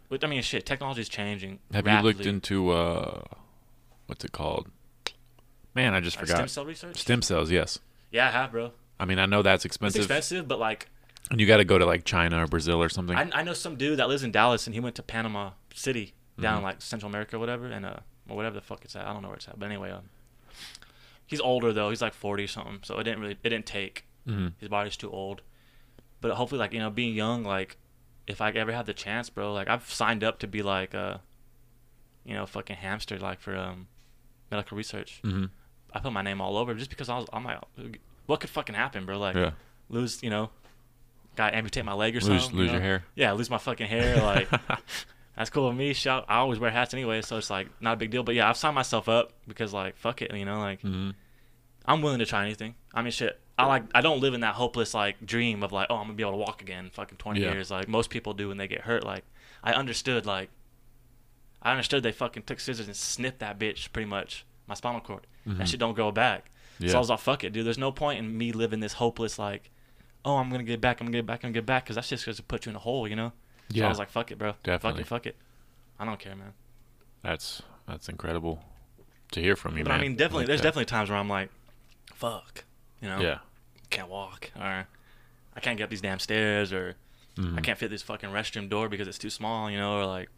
but 0.08 0.24
I 0.24 0.26
mean, 0.26 0.42
shit, 0.42 0.66
technology's 0.66 1.08
changing. 1.08 1.60
Have 1.72 1.86
you 1.86 2.00
looked 2.00 2.26
into 2.26 2.70
uh, 2.70 3.22
what's 4.06 4.24
it 4.24 4.32
called? 4.32 4.68
Man, 5.74 5.94
I 5.94 6.00
just 6.00 6.16
Like 6.16 6.26
forgot. 6.26 6.36
stem 6.38 6.48
cell 6.48 6.66
research? 6.66 6.96
Stem 6.96 7.22
cells, 7.22 7.50
yes. 7.50 7.78
Yeah, 8.10 8.26
I 8.28 8.30
have, 8.32 8.50
bro. 8.50 8.72
I 8.98 9.04
mean, 9.04 9.18
I 9.20 9.26
know 9.26 9.42
that's 9.42 9.64
It's 9.64 9.66
expensive, 9.76 10.00
expensive, 10.02 10.48
but 10.48 10.58
like 10.58 10.88
and 11.30 11.40
you 11.40 11.46
got 11.46 11.56
to 11.58 11.64
go 11.64 11.76
to 11.78 11.86
like 11.86 12.04
China 12.04 12.42
or 12.42 12.46
Brazil 12.46 12.82
or 12.82 12.88
something. 12.88 13.16
I, 13.16 13.28
I 13.32 13.42
know 13.42 13.52
some 13.52 13.76
dude 13.76 13.98
that 14.00 14.08
lives 14.08 14.22
in 14.24 14.32
Dallas 14.32 14.66
and 14.66 14.74
he 14.74 14.80
went 14.80 14.94
to 14.96 15.02
Panama 15.02 15.52
City 15.74 16.14
down 16.40 16.54
Mhm. 16.54 16.58
in 16.58 16.62
like 16.64 16.82
Central 16.82 17.08
America 17.08 17.36
or 17.36 17.38
whatever, 17.38 17.66
and 17.66 17.84
uh, 17.86 17.96
or 18.28 18.36
whatever 18.36 18.54
the 18.56 18.60
fuck 18.62 18.84
it's 18.84 18.96
at. 18.96 19.06
I 19.06 19.12
don't 19.12 19.22
know 19.22 19.28
where 19.28 19.36
it's 19.36 19.46
at, 19.48 19.58
but 19.58 19.66
anyway, 19.66 19.90
um, 19.92 20.08
he's 21.26 21.40
older 21.40 21.72
though. 21.72 21.90
He's 21.90 22.02
like 22.02 22.14
40 22.14 22.46
something, 22.46 22.78
so 22.82 22.98
it 22.98 23.04
didn't 23.04 23.20
really 23.20 23.32
it 23.42 23.48
didn't 23.48 23.66
take. 23.66 24.04
hmm 24.26 24.48
his 24.58 24.68
body's 24.68 24.96
too 24.96 25.10
old. 25.10 25.42
But 26.20 26.32
hopefully, 26.32 26.58
like 26.58 26.72
you 26.72 26.78
know, 26.80 26.90
being 26.90 27.14
young, 27.14 27.44
like 27.44 27.76
if 28.26 28.40
I 28.40 28.50
ever 28.50 28.72
have 28.72 28.86
the 28.86 28.94
chance, 28.94 29.28
bro, 29.30 29.52
like 29.52 29.68
I've 29.68 29.88
signed 29.92 30.24
up 30.24 30.38
to 30.40 30.46
be 30.46 30.62
like 30.62 30.94
a, 30.94 31.20
you 32.24 32.34
know, 32.34 32.46
fucking 32.46 32.76
hamster, 32.76 33.18
like 33.18 33.40
for 33.40 33.56
um, 33.56 33.86
medical 34.50 34.76
research. 34.76 35.20
hmm 35.22 35.46
I 35.94 35.98
put 36.00 36.12
my 36.12 36.22
name 36.22 36.40
all 36.40 36.56
over 36.58 36.74
just 36.74 36.90
because 36.90 37.08
I 37.08 37.16
was, 37.16 37.26
I'm 37.32 37.44
like, 37.44 37.58
what 38.26 38.40
could 38.40 38.50
fucking 38.50 38.74
happen, 38.74 39.06
bro? 39.06 39.18
Like 39.18 39.36
Yeah. 39.36 39.52
lose, 39.88 40.22
you 40.22 40.28
know, 40.30 40.50
got 41.36 41.54
amputate 41.54 41.84
my 41.84 41.92
leg 41.94 42.16
or 42.16 42.20
Lose 42.20 42.42
something. 42.44 42.58
lose 42.58 42.66
you 42.68 42.72
your 42.72 42.82
hair. 42.82 43.04
Yeah, 43.14 43.32
lose 43.32 43.48
my 43.48 43.58
fucking 43.58 43.86
hair. 43.86 44.20
Like 44.20 44.48
that's 45.36 45.50
cool 45.50 45.68
with 45.68 45.76
me. 45.76 45.92
Shout, 45.92 46.24
I 46.28 46.36
always 46.36 46.58
wear 46.58 46.70
hats 46.70 46.94
anyway, 46.94 47.22
so 47.22 47.36
it's 47.36 47.50
like 47.50 47.68
not 47.80 47.94
a 47.94 47.96
big 47.96 48.10
deal. 48.10 48.22
But 48.22 48.34
yeah, 48.34 48.48
I've 48.48 48.56
signed 48.56 48.74
myself 48.74 49.08
up 49.08 49.32
because 49.46 49.72
like 49.72 49.96
fuck 49.96 50.22
it, 50.22 50.34
you 50.34 50.44
know, 50.44 50.58
like 50.58 50.80
hmm 50.80 51.10
I'm 51.88 52.02
willing 52.02 52.18
to 52.18 52.26
try 52.26 52.44
anything. 52.44 52.74
I 52.92 53.02
mean, 53.02 53.12
shit. 53.12 53.38
I 53.58 53.64
like. 53.66 53.84
I 53.94 54.00
don't 54.00 54.20
live 54.20 54.34
in 54.34 54.40
that 54.40 54.54
hopeless 54.56 54.92
like 54.92 55.24
dream 55.24 55.62
of 55.62 55.70
like, 55.72 55.86
oh, 55.88 55.94
I'm 55.96 56.04
gonna 56.06 56.14
be 56.14 56.22
able 56.24 56.32
to 56.32 56.36
walk 56.38 56.60
again, 56.62 56.90
fucking 56.92 57.16
20 57.18 57.40
Yeah. 57.40 57.52
years, 57.52 57.70
like 57.70 57.86
most 57.88 58.10
people 58.10 58.34
do 58.34 58.48
when 58.48 58.56
they 58.56 58.66
get 58.68 58.80
hurt. 58.82 59.04
Like, 59.04 59.24
I 59.62 59.72
understood. 59.72 60.26
Like, 60.26 60.50
I 61.62 61.70
understood 61.70 62.02
they 62.02 62.12
fucking 62.12 62.42
took 62.44 62.60
scissors 62.60 62.86
and 62.86 62.96
snipped 62.96 63.38
that 63.38 63.58
bitch 63.58 63.92
pretty 63.92 64.08
much 64.08 64.44
my 64.66 64.74
spinal 64.74 65.00
cord. 65.00 65.26
Mhm. 65.46 65.58
That 65.58 65.68
shit 65.68 65.80
don't 65.80 65.94
grow 65.94 66.10
back. 66.12 66.50
Yeah. 66.78 66.90
So 66.90 66.96
I 66.96 66.98
was 66.98 67.08
like, 67.08 67.20
fuck 67.20 67.44
it, 67.44 67.52
dude. 67.52 67.64
There's 67.64 67.78
no 67.78 67.92
point 67.92 68.18
in 68.18 68.36
me 68.36 68.52
living 68.52 68.80
this 68.80 68.94
hopeless 68.94 69.38
like, 69.38 69.70
oh, 70.24 70.36
I'm 70.36 70.50
gonna 70.50 70.64
get 70.64 70.80
back, 70.80 71.00
I'm 71.00 71.06
gonna 71.06 71.18
get 71.18 71.26
back, 71.26 71.38
I'm 71.44 71.48
gonna 71.50 71.54
get 71.54 71.66
back, 71.66 71.84
because 71.84 71.94
that's 71.96 72.08
just 72.08 72.26
gonna 72.26 72.36
put 72.48 72.66
you 72.66 72.70
in 72.70 72.76
a 72.76 72.80
hole, 72.80 73.06
you 73.08 73.14
know. 73.16 73.32
So 73.70 73.76
yeah. 73.78 73.86
I 73.86 73.88
was 73.88 73.98
like, 73.98 74.10
fuck 74.10 74.30
it, 74.30 74.38
bro. 74.38 74.54
Definitely. 74.62 75.02
Fuck 75.04 75.26
it, 75.26 75.34
fuck 75.34 75.34
it. 75.34 75.36
I 75.98 76.04
don't 76.04 76.18
care, 76.20 76.36
man. 76.36 76.52
that's 77.22 77.62
that's 77.88 78.08
incredible 78.08 78.62
to 79.32 79.40
hear 79.40 79.56
from 79.56 79.76
you, 79.76 79.84
but 79.84 79.90
man. 79.90 79.98
I 80.00 80.02
mean, 80.02 80.16
definitely, 80.16 80.42
Like 80.42 80.46
there's 80.48 80.60
that. 80.60 80.68
definitely 80.68 80.84
times 80.86 81.10
where 81.10 81.18
I'm 81.18 81.28
like, 81.28 81.50
fuck, 82.14 82.64
you 83.00 83.08
know. 83.08 83.20
Yeah. 83.20 83.38
can't 83.90 84.08
walk 84.08 84.50
or 84.56 84.86
I 85.54 85.60
can't 85.60 85.78
get 85.78 85.84
up 85.84 85.90
these 85.90 86.00
damn 86.00 86.18
stairs 86.18 86.72
or 86.72 86.96
Mhm. 87.36 87.58
I 87.58 87.60
can't 87.60 87.78
fit 87.78 87.90
this 87.90 88.02
fucking 88.02 88.30
restroom 88.30 88.68
door 88.70 88.88
because 88.88 89.06
it's 89.08 89.18
too 89.18 89.30
small, 89.30 89.70
you 89.70 89.76
know, 89.78 89.98
or 89.98 90.06
like 90.06 90.28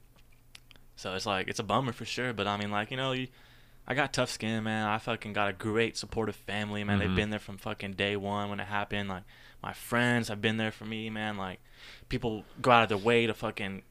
so 0.97 1.15
it's 1.15 1.27
like 1.27 1.49
it's 1.49 1.59
a 1.61 1.63
bummer 1.63 1.93
for 1.93 2.05
sure, 2.05 2.33
but 2.33 2.47
I 2.47 2.57
mean 2.57 2.71
like, 2.71 2.91
you 2.91 2.97
know, 2.97 3.13
you, 3.13 3.29
I 3.87 3.95
got 3.95 4.13
tough 4.13 4.31
skin, 4.31 4.65
man. 4.65 4.87
I 4.87 4.99
fucking 4.99 5.33
got 5.33 5.49
a 5.49 5.53
great 5.53 5.97
supportive 5.97 6.35
family, 6.37 6.83
man. 6.85 6.99
Mhm. 6.99 7.01
They've 7.01 7.17
been 7.17 7.31
there 7.31 7.39
from 7.39 7.57
fucking 7.57 7.93
day 7.95 8.17
1 8.17 8.51
when 8.51 8.61
it 8.61 8.67
happened. 8.67 9.09
Like 9.09 9.23
my 9.63 9.73
friends 9.73 10.29
have 10.29 10.41
been 10.41 10.57
there 10.57 10.71
for 10.73 10.85
me, 10.85 11.11
man. 11.11 11.37
Like 11.37 11.61
people 12.09 12.45
go 12.63 12.71
out 12.71 12.83
of 12.85 12.89
their 12.89 12.99
way 12.99 13.27
to 13.27 13.35
fucking 13.35 13.83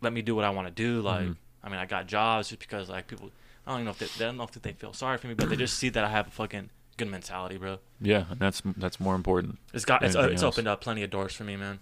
let 0.00 0.12
me 0.12 0.22
do 0.22 0.34
what 0.34 0.44
I 0.44 0.50
want 0.50 0.66
to 0.68 0.72
do. 0.72 1.00
Like 1.00 1.26
Mhm. 1.26 1.36
I 1.62 1.68
mean, 1.70 1.78
I 1.78 1.86
got 1.86 2.06
jobs 2.06 2.48
just 2.48 2.60
because 2.60 2.88
like 2.88 3.06
people 3.06 3.30
I 3.66 3.70
don't 3.70 3.78
even 3.80 3.84
know 3.86 3.90
if 3.92 3.98
they, 3.98 4.06
they 4.18 4.24
don't 4.26 4.36
know 4.36 4.44
if 4.44 4.50
they 4.52 4.72
feel 4.72 4.92
sorry 4.92 5.16
for 5.18 5.26
me, 5.28 5.34
but 5.34 5.48
they 5.48 5.56
just 5.56 5.78
see 5.78 5.88
that 5.88 6.04
I 6.04 6.08
have 6.10 6.26
a 6.28 6.30
fucking 6.30 6.68
good 6.98 7.08
mentality, 7.08 7.56
bro. 7.56 7.78
Yeah, 8.00 8.24
and 8.30 8.38
that's 8.38 8.62
that's 8.76 9.00
more 9.00 9.14
important. 9.14 9.58
It's 9.72 9.84
got 9.84 10.02
it's, 10.02 10.14
uh, 10.16 10.28
it's 10.30 10.42
opened 10.42 10.68
up 10.68 10.80
plenty 10.80 11.02
of 11.02 11.10
doors 11.10 11.34
for 11.34 11.44
me, 11.44 11.56
man. 11.56 11.78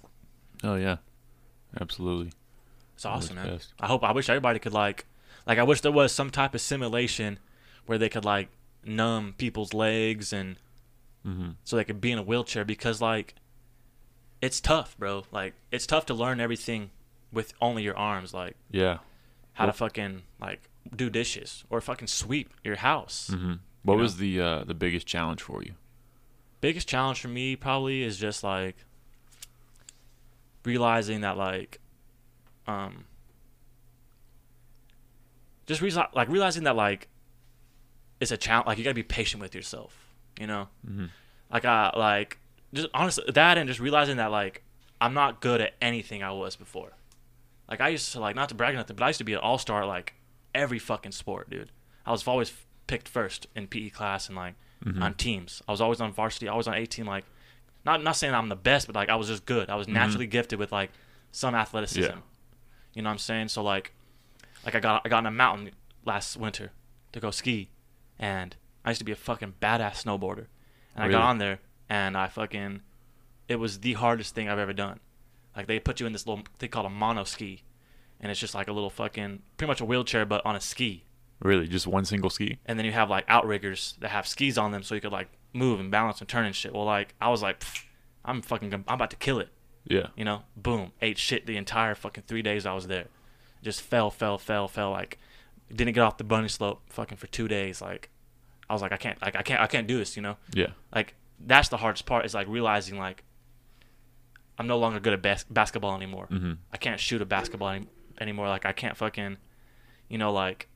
Oh 0.62 0.76
yeah, 0.76 0.98
absolutely. 1.80 2.32
It's 2.94 3.04
awesome, 3.04 3.36
man. 3.36 3.48
best. 3.48 3.72
I 3.80 3.86
hope 3.88 4.04
I 4.04 4.12
wish 4.12 4.28
everybody 4.28 4.58
could 4.60 4.72
like 4.72 5.06
like 5.46 5.58
I 5.58 5.64
wish 5.64 5.80
there 5.80 5.90
was 5.92 6.12
some 6.12 6.30
type 6.30 6.54
of 6.54 6.60
simulation 6.60 7.38
where 7.86 7.98
they 7.98 8.08
could 8.08 8.24
like 8.24 8.48
numb 8.84 9.34
people's 9.36 9.74
legs 9.74 10.32
and 10.32 10.56
hmm 11.24 11.50
so 11.64 11.76
they 11.76 11.84
could 11.84 12.00
be 12.00 12.10
in 12.12 12.18
a 12.18 12.22
wheelchair 12.22 12.64
because 12.64 13.00
like 13.00 13.34
it's 14.40 14.60
tough, 14.60 14.98
bro. 14.98 15.24
Like 15.30 15.54
it's 15.70 15.86
tough 15.86 16.04
to 16.06 16.14
learn 16.14 16.40
everything 16.40 16.90
with 17.32 17.54
only 17.60 17.82
your 17.84 17.96
arms, 17.96 18.34
like 18.34 18.56
Yeah. 18.70 18.98
how 19.54 19.66
to 19.66 19.72
fucking 19.72 20.22
like 20.40 20.68
do 20.94 21.08
dishes 21.10 21.64
or 21.70 21.80
fucking 21.80 22.08
sweep 22.08 22.50
your 22.64 22.76
house. 22.76 23.28
hmm 23.32 23.54
What 23.84 23.94
You 23.94 24.00
was 24.00 24.14
know? 24.16 24.20
the 24.20 24.40
uh, 24.40 24.64
the 24.64 24.74
biggest 24.74 25.06
challenge 25.06 25.40
for 25.42 25.62
you? 25.62 25.74
biggest 26.60 26.86
challenge 26.88 27.20
for 27.20 27.28
me 27.28 27.56
probably 27.56 28.02
is 28.02 28.16
just 28.18 28.44
like 28.44 28.76
realizing 30.64 31.20
that 31.22 31.36
like 31.36 31.80
um 32.68 33.04
just 35.66 35.80
reason 35.80 36.04
like 36.14 36.28
realizing 36.28 36.64
that 36.64 36.76
like 36.76 37.08
it's 38.20 38.30
a 38.30 38.36
challenge 38.36 38.66
like 38.66 38.78
you 38.78 38.84
gotta 38.84 38.94
be 38.94 39.02
patient 39.02 39.40
with 39.42 39.54
yourself 39.54 40.01
you 40.42 40.46
know? 40.46 40.68
Hmm 40.86 41.06
like 41.52 41.66
i 41.66 41.92
like 41.96 42.38
just 42.72 42.88
honestly 42.94 43.24
that 43.28 43.58
and 43.58 43.68
just 43.68 43.78
realizing 43.78 44.16
that 44.16 44.30
like 44.30 44.62
i'm 45.02 45.12
not 45.12 45.42
good 45.42 45.60
at 45.60 45.74
anything 45.82 46.22
i 46.22 46.32
was 46.32 46.56
before. 46.56 46.92
Like 47.70 47.80
i 47.82 47.88
used 47.90 48.10
to 48.12 48.20
like 48.20 48.34
not 48.34 48.48
to 48.48 48.54
brag 48.54 48.72
or 48.74 48.78
nothing 48.78 48.96
but 48.96 49.04
i 49.04 49.08
used 49.08 49.18
to 49.18 49.24
be 49.24 49.34
an 49.34 49.38
all-star 49.40 49.84
like 49.86 50.14
every 50.54 50.78
fucking 50.78 51.12
sport 51.12 51.50
dude. 51.50 51.70
I 52.06 52.10
was 52.10 52.26
always 52.26 52.50
picked 52.86 53.06
first 53.08 53.46
in 53.54 53.66
pe 53.66 53.90
class 53.90 54.28
and 54.28 54.36
like 54.36 54.54
Mhm. 54.84 55.02
on 55.02 55.14
teams. 55.14 55.62
I 55.68 55.72
was 55.72 55.80
always 55.82 56.00
on 56.00 56.10
varsity 56.12 56.48
always 56.48 56.66
on 56.66 56.74
18 56.74 57.04
like 57.04 57.24
not 57.84 58.02
not 58.02 58.16
saying 58.16 58.32
i'm 58.34 58.48
the 58.48 58.56
best 58.70 58.86
but 58.88 58.96
like 58.96 59.10
i 59.10 59.14
was 59.16 59.28
just 59.28 59.44
good. 59.44 59.68
I 59.68 59.76
was 59.76 59.86
naturally 59.86 60.26
gifted 60.26 60.58
with 60.58 60.72
like 60.72 60.90
some 61.32 61.54
athleticism. 61.54 62.00
Yeah. 62.16 62.16
you 62.94 63.02
know 63.02 63.10
what 63.10 63.12
i'm 63.12 63.18
saying? 63.18 63.48
So 63.48 63.62
like 63.62 63.92
like 64.64 64.74
i 64.74 64.80
got 64.80 65.02
i 65.04 65.08
got 65.10 65.18
on 65.18 65.26
a 65.26 65.30
mountain 65.30 65.70
last 66.04 66.36
winter 66.38 66.72
to 67.12 67.20
go 67.20 67.30
ski 67.30 67.68
and 68.18 68.56
i 68.84 68.90
used 68.90 68.98
to 68.98 69.04
be 69.04 69.12
a 69.12 69.16
fucking 69.16 69.54
badass 69.60 70.04
snowboarder 70.04 70.46
and 70.94 71.04
i 71.04 71.08
got 71.08 71.22
on 71.22 71.38
there 71.38 71.58
and 71.88 72.16
i 72.16 72.28
fucking 72.28 72.80
it 73.48 73.56
was 73.56 73.80
the 73.80 73.94
hardest 73.94 74.34
thing 74.34 74.48
i've 74.48 74.58
ever 74.58 74.72
done 74.72 75.00
like 75.56 75.66
they 75.66 75.78
put 75.78 76.00
you 76.00 76.06
in 76.06 76.12
this 76.12 76.26
little 76.26 76.44
thing 76.58 76.70
called 76.70 76.86
a 76.86 76.90
mono 76.90 77.24
ski 77.24 77.62
and 78.22 78.30
it's 78.30 78.40
just 78.40 78.54
like 78.54 78.68
a 78.68 78.72
little 78.72 78.88
fucking 78.88 79.42
pretty 79.56 79.68
much 79.68 79.80
a 79.80 79.84
wheelchair 79.84 80.24
but 80.24 80.46
on 80.46 80.54
a 80.56 80.60
ski. 80.60 81.04
Really, 81.40 81.66
just 81.66 81.88
one 81.88 82.04
single 82.04 82.30
ski? 82.30 82.58
And 82.64 82.78
then 82.78 82.86
you 82.86 82.92
have 82.92 83.10
like 83.10 83.24
outriggers 83.26 83.96
that 84.00 84.10
have 84.10 84.28
skis 84.28 84.56
on 84.56 84.70
them 84.70 84.84
so 84.84 84.94
you 84.94 85.00
could 85.00 85.12
like 85.12 85.28
move 85.52 85.80
and 85.80 85.90
balance 85.90 86.20
and 86.20 86.28
turn 86.28 86.46
and 86.46 86.54
shit. 86.54 86.72
Well, 86.72 86.84
like 86.84 87.14
I 87.20 87.28
was 87.30 87.42
like, 87.42 87.64
I'm 88.24 88.40
fucking, 88.40 88.72
I'm 88.72 88.84
about 88.86 89.10
to 89.10 89.16
kill 89.16 89.40
it. 89.40 89.48
Yeah. 89.84 90.08
You 90.16 90.24
know, 90.24 90.42
boom, 90.56 90.92
ate 91.02 91.18
shit 91.18 91.46
the 91.46 91.56
entire 91.56 91.96
fucking 91.96 92.24
three 92.28 92.42
days 92.42 92.64
I 92.64 92.74
was 92.74 92.86
there. 92.86 93.06
Just 93.60 93.82
fell, 93.82 94.10
fell, 94.10 94.38
fell, 94.38 94.68
fell. 94.68 94.92
Like, 94.92 95.18
didn't 95.74 95.94
get 95.94 96.02
off 96.02 96.16
the 96.16 96.24
bunny 96.24 96.48
slope 96.48 96.82
fucking 96.86 97.18
for 97.18 97.26
two 97.26 97.48
days. 97.48 97.82
Like, 97.82 98.08
I 98.72 98.74
was 98.74 98.80
like, 98.82 98.92
I 98.92 98.96
can't, 98.96 99.20
like, 99.20 99.36
I 99.36 99.42
can't, 99.42 99.60
I 99.60 99.66
can't 99.66 99.86
do 99.86 99.98
this. 99.98 100.16
You 100.16 100.22
know, 100.22 100.36
Yeah. 100.54 100.68
like 100.94 101.14
that's 101.38 101.68
the 101.68 101.76
hardest 101.76 102.06
part 102.06 102.24
is 102.24 102.32
like 102.34 102.46
realizing 102.48 102.96
like 102.98 103.22
I'm 104.58 104.66
no 104.66 104.78
longer 104.78 105.00
good 105.00 105.12
at 105.12 105.20
bas- 105.22 105.44
basketball 105.50 105.94
anymore. 105.96 106.28
Mhm. 106.30 106.58
I 106.72 106.76
can't 106.78 107.00
shoot 107.00 107.20
a 107.20 107.24
basketball 107.26 107.68
any- 107.70 107.88
anymore. 108.20 108.48
Like, 108.48 108.64
I 108.66 108.72
can't 108.72 108.96
fucking, 108.96 109.36
you 110.08 110.18
know, 110.18 110.32
like, 110.32 110.68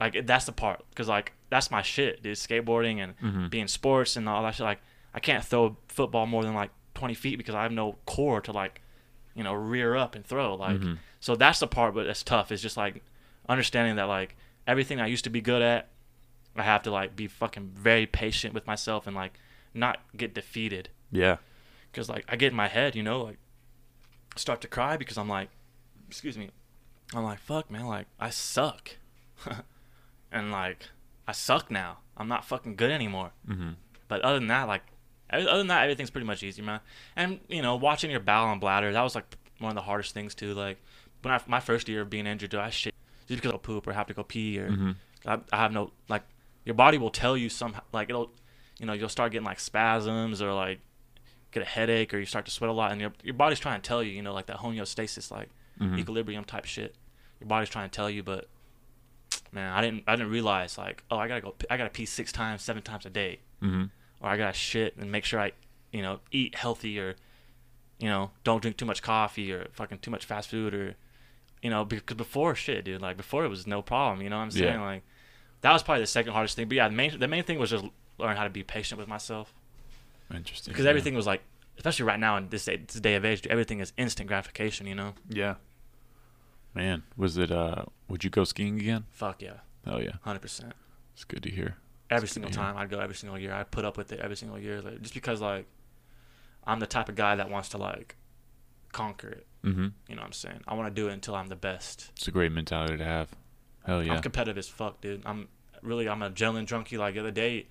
like 0.00 0.26
that's 0.26 0.44
the 0.46 0.52
part 0.52 0.84
because 0.90 1.08
like 1.08 1.32
that's 1.50 1.70
my 1.70 1.82
shit, 1.82 2.22
dude. 2.22 2.36
Skateboarding 2.36 2.98
and 2.98 3.16
Mhm. 3.18 3.50
being 3.50 3.68
sports 3.68 4.16
and 4.16 4.28
all 4.28 4.42
that 4.42 4.54
shit. 4.54 4.64
Like, 4.64 4.80
I 5.14 5.20
can't 5.20 5.44
throw 5.44 5.66
a 5.66 5.72
football 5.92 6.26
more 6.26 6.44
than 6.44 6.54
like 6.54 6.70
20 6.94 7.14
feet 7.14 7.36
because 7.36 7.54
I 7.54 7.62
have 7.62 7.72
no 7.72 7.92
core 8.06 8.40
to 8.42 8.52
like, 8.52 8.82
you 9.34 9.42
know, 9.42 9.52
rear 9.52 9.96
up 9.96 10.14
and 10.14 10.24
throw. 10.24 10.54
Like, 10.54 10.78
Mhm. 10.78 10.98
so 11.20 11.34
that's 11.36 11.58
the 11.60 11.66
part, 11.66 11.94
but 11.94 12.06
that's 12.06 12.22
tough. 12.22 12.52
It's 12.52 12.62
just 12.62 12.76
like 12.76 13.02
understanding 13.48 13.96
that 13.96 14.04
like 14.04 14.36
everything 14.66 15.00
I 15.00 15.06
used 15.06 15.24
to 15.24 15.30
be 15.30 15.40
good 15.40 15.62
at, 15.62 15.88
I 16.56 16.62
have 16.62 16.82
to 16.82 16.90
like 16.90 17.14
be 17.16 17.26
fucking 17.26 17.70
very 17.74 18.06
patient 18.06 18.54
with 18.54 18.66
myself 18.66 19.06
and 19.06 19.14
like 19.16 19.34
not 19.74 19.98
get 20.16 20.34
defeated. 20.34 20.88
Yeah. 21.12 21.36
Cause 21.92 22.08
like 22.08 22.24
I 22.28 22.36
get 22.36 22.50
in 22.52 22.56
my 22.56 22.68
head, 22.68 22.94
you 22.96 23.02
know, 23.02 23.22
like 23.22 23.38
start 24.36 24.60
to 24.62 24.68
cry 24.68 24.96
because 24.96 25.16
I'm 25.18 25.28
like, 25.28 25.48
excuse 26.08 26.36
me, 26.38 26.50
I'm 27.14 27.24
like, 27.24 27.38
fuck, 27.40 27.70
man, 27.70 27.86
like 27.86 28.06
I 28.18 28.30
suck, 28.30 28.96
and 30.32 30.50
like 30.52 30.88
I 31.26 31.32
suck 31.32 31.70
now. 31.70 31.98
I'm 32.16 32.28
not 32.28 32.44
fucking 32.44 32.76
good 32.76 32.90
anymore. 32.90 33.30
Mhm. 33.48 33.76
But 34.08 34.20
other 34.22 34.38
than 34.38 34.48
that, 34.48 34.66
like, 34.68 34.82
other 35.32 35.58
than 35.58 35.68
that, 35.68 35.82
everything's 35.84 36.10
pretty 36.10 36.26
much 36.26 36.42
easy, 36.42 36.60
man. 36.62 36.80
And 37.16 37.40
you 37.48 37.62
know, 37.62 37.76
watching 37.76 38.10
your 38.10 38.20
bowel 38.20 38.50
and 38.52 38.60
bladder, 38.60 38.92
that 38.92 39.02
was 39.02 39.14
like 39.14 39.36
one 39.58 39.70
of 39.70 39.76
the 39.76 39.82
hardest 39.82 40.12
things 40.14 40.34
too. 40.34 40.52
Like, 40.54 40.78
when 41.22 41.32
I 41.32 41.40
my 41.46 41.60
first 41.60 41.88
year 41.88 42.02
of 42.02 42.10
being 42.10 42.26
injured, 42.26 42.50
dude, 42.50 42.60
I 42.60 42.70
shit 42.70 42.94
just 43.28 43.40
because 43.40 43.54
I 43.54 43.58
poop 43.58 43.86
or 43.86 43.92
have 43.92 44.06
to 44.08 44.14
go 44.14 44.22
pee 44.24 44.58
or 44.58 44.70
Mhm. 44.70 44.96
I, 45.26 45.38
I 45.52 45.56
have 45.58 45.72
no 45.72 45.92
like, 46.08 46.22
your 46.70 46.76
body 46.76 46.98
will 46.98 47.10
tell 47.10 47.36
you 47.36 47.48
somehow. 47.48 47.80
Like 47.92 48.10
it'll, 48.10 48.30
you 48.78 48.86
know, 48.86 48.92
you'll 48.92 49.08
start 49.08 49.32
getting 49.32 49.44
like 49.44 49.58
spasms 49.58 50.40
or 50.40 50.52
like 50.54 50.78
get 51.50 51.64
a 51.64 51.66
headache 51.66 52.14
or 52.14 52.18
you 52.20 52.26
start 52.26 52.44
to 52.44 52.52
sweat 52.52 52.70
a 52.70 52.72
lot, 52.72 52.92
and 52.92 53.00
your 53.00 53.12
your 53.24 53.34
body's 53.34 53.58
trying 53.58 53.80
to 53.80 53.88
tell 53.88 54.04
you, 54.04 54.12
you 54.12 54.22
know, 54.22 54.32
like 54.32 54.46
that 54.46 54.58
homeostasis, 54.58 55.32
like 55.32 55.48
Mhm. 55.80 55.98
equilibrium 55.98 56.44
type 56.44 56.64
shit. 56.66 56.94
Your 57.40 57.48
body's 57.48 57.68
trying 57.70 57.90
to 57.90 57.96
tell 57.96 58.08
you, 58.08 58.22
but 58.22 58.48
man, 59.52 59.72
I 59.72 59.80
didn't 59.80 60.04
I 60.06 60.14
didn't 60.14 60.30
realize 60.30 60.78
like, 60.78 61.02
oh, 61.10 61.16
I 61.18 61.26
gotta 61.26 61.40
go, 61.40 61.56
I 61.68 61.76
gotta 61.76 61.90
pee 61.90 62.06
six 62.06 62.30
times, 62.30 62.62
seven 62.62 62.82
times 62.84 63.04
a 63.04 63.10
day 63.10 63.40
Mhm. 63.60 63.90
or 64.20 64.28
I 64.30 64.36
gotta 64.36 64.52
shit 64.52 64.96
and 64.96 65.10
make 65.10 65.24
sure 65.24 65.40
I, 65.40 65.50
you 65.90 66.02
know, 66.02 66.20
eat 66.30 66.54
healthy 66.54 67.00
or, 67.00 67.16
you 67.98 68.08
know, 68.08 68.30
don't 68.44 68.62
drink 68.62 68.76
too 68.76 68.86
much 68.86 69.02
coffee 69.02 69.50
or 69.52 69.66
fucking 69.72 69.98
too 69.98 70.12
much 70.12 70.24
fast 70.24 70.48
food 70.50 70.72
or, 70.72 70.94
you 71.62 71.70
know, 71.70 71.84
because 71.84 72.16
before 72.16 72.54
shit, 72.54 72.84
dude, 72.84 73.02
like 73.02 73.16
before 73.16 73.44
it 73.44 73.48
was 73.48 73.66
no 73.66 73.82
problem. 73.82 74.22
You 74.22 74.30
know 74.30 74.36
what 74.36 74.44
I'm 74.44 74.50
saying? 74.52 74.80
Yeah. 74.80 74.86
Like, 74.92 75.02
that 75.62 75.72
was 75.72 75.82
probably 75.82 76.02
the 76.02 76.06
second 76.06 76.32
hardest 76.32 76.56
thing. 76.56 76.68
But 76.68 76.76
yeah, 76.76 76.88
the 76.88 76.94
main 76.94 77.18
the 77.18 77.28
main 77.28 77.44
thing 77.44 77.58
was 77.58 77.70
just 77.70 77.84
learn 78.18 78.36
how 78.36 78.44
to 78.44 78.50
be 78.50 78.62
patient 78.62 78.98
with 78.98 79.08
myself 79.08 79.52
Interesting. 80.34 80.72
because 80.72 80.84
yeah. 80.84 80.90
everything 80.90 81.14
was 81.14 81.26
like, 81.26 81.42
especially 81.76 82.04
right 82.04 82.20
now 82.20 82.36
in 82.36 82.48
this 82.50 82.64
day, 82.66 82.76
this 82.76 83.00
day 83.00 83.14
of 83.14 83.24
age, 83.24 83.46
everything 83.46 83.80
is 83.80 83.92
instant 83.96 84.28
gratification. 84.28 84.86
You 84.86 84.94
know? 84.94 85.14
Yeah. 85.28 85.54
Man, 86.74 87.02
was 87.16 87.36
it? 87.36 87.50
Uh, 87.50 87.84
would 88.08 88.22
you 88.22 88.30
go 88.30 88.44
skiing 88.44 88.78
again? 88.78 89.04
Fuck 89.10 89.42
yeah, 89.42 89.54
Oh 89.86 89.98
yeah, 89.98 90.12
hundred 90.22 90.40
percent. 90.42 90.72
it's 91.14 91.24
good 91.24 91.42
to 91.42 91.50
hear. 91.50 91.76
Every 92.10 92.26
good 92.26 92.32
single 92.32 92.50
time 92.52 92.76
I'd 92.76 92.90
go 92.90 92.98
every 93.00 93.14
single 93.16 93.38
year. 93.38 93.52
I'd 93.52 93.70
put 93.70 93.84
up 93.84 93.96
with 93.96 94.12
it 94.12 94.20
every 94.20 94.36
single 94.36 94.58
year, 94.58 94.80
like, 94.80 95.00
just 95.02 95.14
because 95.14 95.40
like 95.40 95.66
I'm 96.64 96.78
the 96.80 96.86
type 96.86 97.08
of 97.08 97.16
guy 97.16 97.34
that 97.36 97.50
wants 97.50 97.70
to 97.70 97.78
like 97.78 98.16
conquer 98.92 99.28
it. 99.28 99.46
Mm-hmm. 99.64 99.88
You 100.08 100.14
know 100.14 100.22
what 100.22 100.26
I'm 100.26 100.32
saying? 100.32 100.60
I 100.66 100.74
want 100.74 100.94
to 100.94 101.00
do 101.00 101.08
it 101.08 101.12
until 101.12 101.34
I'm 101.34 101.48
the 101.48 101.56
best. 101.56 102.10
It's 102.16 102.28
a 102.28 102.30
great 102.30 102.52
mentality 102.52 102.96
to 102.96 103.04
have. 103.04 103.28
Hell 103.86 104.02
yeah. 104.02 104.14
I'm 104.14 104.22
competitive 104.22 104.58
as 104.58 104.68
fuck, 104.68 105.00
dude. 105.00 105.22
I'm 105.24 105.48
really 105.82 106.08
I'm 106.08 106.22
a 106.22 106.30
adrenaline 106.30 106.66
junkie. 106.66 106.98
Like 106.98 107.14
the 107.14 107.20
other 107.20 107.30
day, 107.30 107.66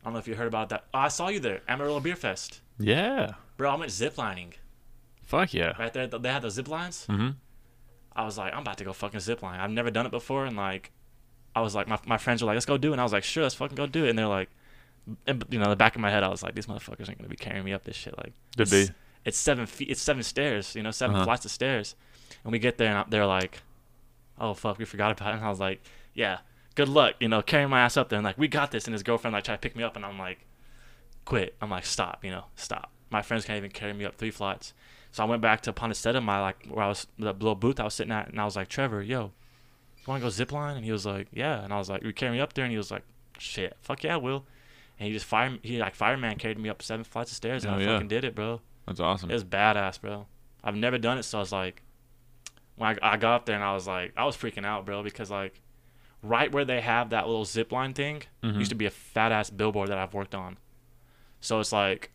I 0.00 0.04
don't 0.04 0.12
know 0.14 0.18
if 0.18 0.28
you 0.28 0.34
heard 0.34 0.46
about 0.48 0.68
that. 0.70 0.84
Oh, 0.94 0.98
I 1.00 1.08
saw 1.08 1.28
you 1.28 1.40
there, 1.40 1.60
Amarillo 1.68 2.00
Beer 2.00 2.16
Fest, 2.16 2.60
yeah. 2.78 3.32
bro. 3.56 3.70
I 3.70 3.74
went 3.76 3.90
ziplining 3.90 4.54
Fuck 5.24 5.54
yeah. 5.54 5.72
right 5.78 5.92
there. 5.92 6.06
They 6.06 6.28
had 6.28 6.42
those 6.42 6.54
zip 6.54 6.68
lines. 6.68 7.06
Mm-hmm. 7.08 7.30
I 8.14 8.24
was 8.24 8.36
like, 8.36 8.52
I'm 8.52 8.60
about 8.60 8.76
to 8.78 8.84
go 8.84 8.92
fucking 8.92 9.20
zipline. 9.20 9.58
I've 9.58 9.70
never 9.70 9.90
done 9.90 10.04
it 10.04 10.10
before, 10.12 10.44
and 10.44 10.56
like, 10.56 10.90
I 11.56 11.62
was 11.62 11.74
like, 11.74 11.88
my 11.88 11.98
my 12.06 12.18
friends 12.18 12.42
were 12.42 12.46
like, 12.46 12.54
let's 12.56 12.66
go 12.66 12.76
do 12.76 12.90
it, 12.90 12.92
and 12.92 13.00
I 13.00 13.04
was 13.04 13.12
like, 13.12 13.24
sure, 13.24 13.42
let's 13.42 13.54
fucking 13.54 13.76
go 13.76 13.86
do 13.86 14.04
it. 14.04 14.10
And 14.10 14.18
they're 14.18 14.26
like, 14.26 14.50
and 15.26 15.44
you 15.50 15.58
know, 15.58 15.70
the 15.70 15.76
back 15.76 15.94
of 15.94 16.00
my 16.02 16.10
head, 16.10 16.22
I 16.22 16.28
was 16.28 16.42
like, 16.42 16.54
these 16.54 16.66
motherfuckers 16.66 17.08
ain't 17.08 17.18
gonna 17.18 17.28
be 17.28 17.36
carrying 17.36 17.64
me 17.64 17.72
up 17.72 17.84
this 17.84 17.96
shit. 17.96 18.16
Like, 18.18 18.32
Did 18.56 18.62
it's, 18.62 18.70
they? 18.70 18.88
It's 19.24 19.38
seven 19.38 19.66
feet. 19.66 19.88
It's 19.90 20.02
seven 20.02 20.22
stairs. 20.22 20.74
You 20.76 20.82
know, 20.82 20.90
7 20.90 21.14
Uh-huh. 21.14 21.24
flights 21.24 21.44
of 21.44 21.50
stairs. 21.50 21.94
And 22.44 22.52
we 22.52 22.58
get 22.58 22.76
there, 22.76 22.94
and 22.96 23.10
they're 23.10 23.24
like, 23.26 23.62
"Oh 24.42 24.52
fuck, 24.54 24.78
we 24.78 24.84
forgot 24.84 25.12
about 25.12 25.32
it." 25.32 25.36
And 25.36 25.44
I 25.44 25.48
was 25.50 25.60
like, 25.60 25.80
"Yeah, 26.12 26.38
good 26.74 26.88
luck." 26.88 27.14
You 27.20 27.28
know, 27.28 27.40
carrying 27.42 27.70
my 27.70 27.80
ass 27.80 27.96
up 27.96 28.08
there, 28.10 28.18
and 28.18 28.24
like, 28.24 28.36
we 28.36 28.48
got 28.48 28.70
this. 28.72 28.86
And 28.86 28.92
his 28.92 29.02
girlfriend 29.02 29.32
like 29.32 29.44
tried 29.44 29.54
to 29.56 29.60
pick 29.60 29.76
me 29.76 29.82
up, 29.82 29.96
and 29.96 30.04
I'm 30.04 30.18
like, 30.18 30.46
"Quit." 31.24 31.54
I'm 31.60 31.70
like, 31.70 31.86
"Stop." 31.86 32.24
You 32.24 32.30
know, 32.32 32.44
stop. 32.56 32.90
My 33.10 33.22
friends 33.22 33.44
can't 33.44 33.56
even 33.58 33.70
carry 33.70 33.92
me 33.92 34.04
up 34.04 34.16
three 34.16 34.30
flights. 34.30 34.74
So 35.12 35.22
I 35.22 35.26
went 35.26 35.42
back 35.42 35.60
to 35.62 35.72
Pondaseta, 35.72 36.22
my 36.22 36.40
like 36.40 36.66
where 36.66 36.84
I 36.84 36.88
was 36.88 37.06
the 37.18 37.32
little 37.32 37.54
booth 37.54 37.78
I 37.78 37.84
was 37.84 37.94
sitting 37.94 38.12
at, 38.12 38.28
and 38.28 38.40
I 38.40 38.44
was 38.44 38.56
like, 38.56 38.68
"Trevor, 38.68 39.02
yo, 39.02 39.24
you 39.98 40.04
want 40.06 40.20
to 40.20 40.26
go 40.26 40.30
zip 40.30 40.52
line?" 40.52 40.76
And 40.76 40.84
he 40.84 40.92
was 40.92 41.04
like, 41.06 41.28
"Yeah." 41.32 41.62
And 41.62 41.72
I 41.72 41.78
was 41.78 41.88
like, 41.90 42.02
"You 42.02 42.12
carry 42.12 42.32
me 42.32 42.40
up 42.40 42.54
there?" 42.54 42.64
And 42.64 42.72
he 42.72 42.78
was 42.78 42.90
like, 42.90 43.02
"Shit, 43.38 43.76
fuck 43.82 44.02
yeah, 44.02 44.14
I 44.14 44.16
will." 44.16 44.44
And 44.98 45.06
he 45.08 45.12
just 45.12 45.26
fire 45.26 45.58
he 45.62 45.78
like 45.78 45.94
fireman 45.94 46.36
carried 46.38 46.58
me 46.58 46.68
up 46.68 46.80
seven 46.82 47.04
flights 47.04 47.30
of 47.30 47.36
stairs, 47.36 47.64
and 47.64 47.74
Oh, 47.74 47.78
I 47.78 47.80
yeah. 47.82 47.86
fucking 47.94 48.08
did 48.08 48.24
it, 48.24 48.34
bro. 48.34 48.60
That's 48.86 49.00
awesome. 49.00 49.30
It 49.30 49.34
was 49.34 49.44
badass, 49.44 50.00
bro. 50.00 50.26
I've 50.64 50.76
never 50.76 50.96
done 50.98 51.18
it, 51.18 51.24
so 51.24 51.38
I 51.38 51.40
was 51.40 51.52
like, 51.52 51.82
when 52.76 52.98
I, 53.02 53.12
I 53.14 53.16
got 53.16 53.34
up 53.34 53.46
there 53.46 53.54
and 53.56 53.64
I 53.64 53.74
was 53.74 53.86
like, 53.86 54.12
I 54.16 54.24
was 54.24 54.36
freaking 54.36 54.64
out, 54.64 54.86
bro, 54.86 55.02
because 55.02 55.30
like, 55.30 55.60
right 56.22 56.52
where 56.52 56.64
they 56.64 56.80
have 56.80 57.10
that 57.10 57.26
little 57.26 57.44
zip 57.44 57.72
line 57.72 57.92
thing 57.94 58.22
Mhm. 58.42 58.58
used 58.58 58.70
to 58.70 58.76
be 58.76 58.86
a 58.86 58.90
fat 58.90 59.32
ass 59.32 59.50
billboard 59.50 59.88
that 59.88 59.98
I've 59.98 60.14
worked 60.14 60.34
on. 60.34 60.56
So 61.40 61.58
it's 61.60 61.72
like, 61.72 62.10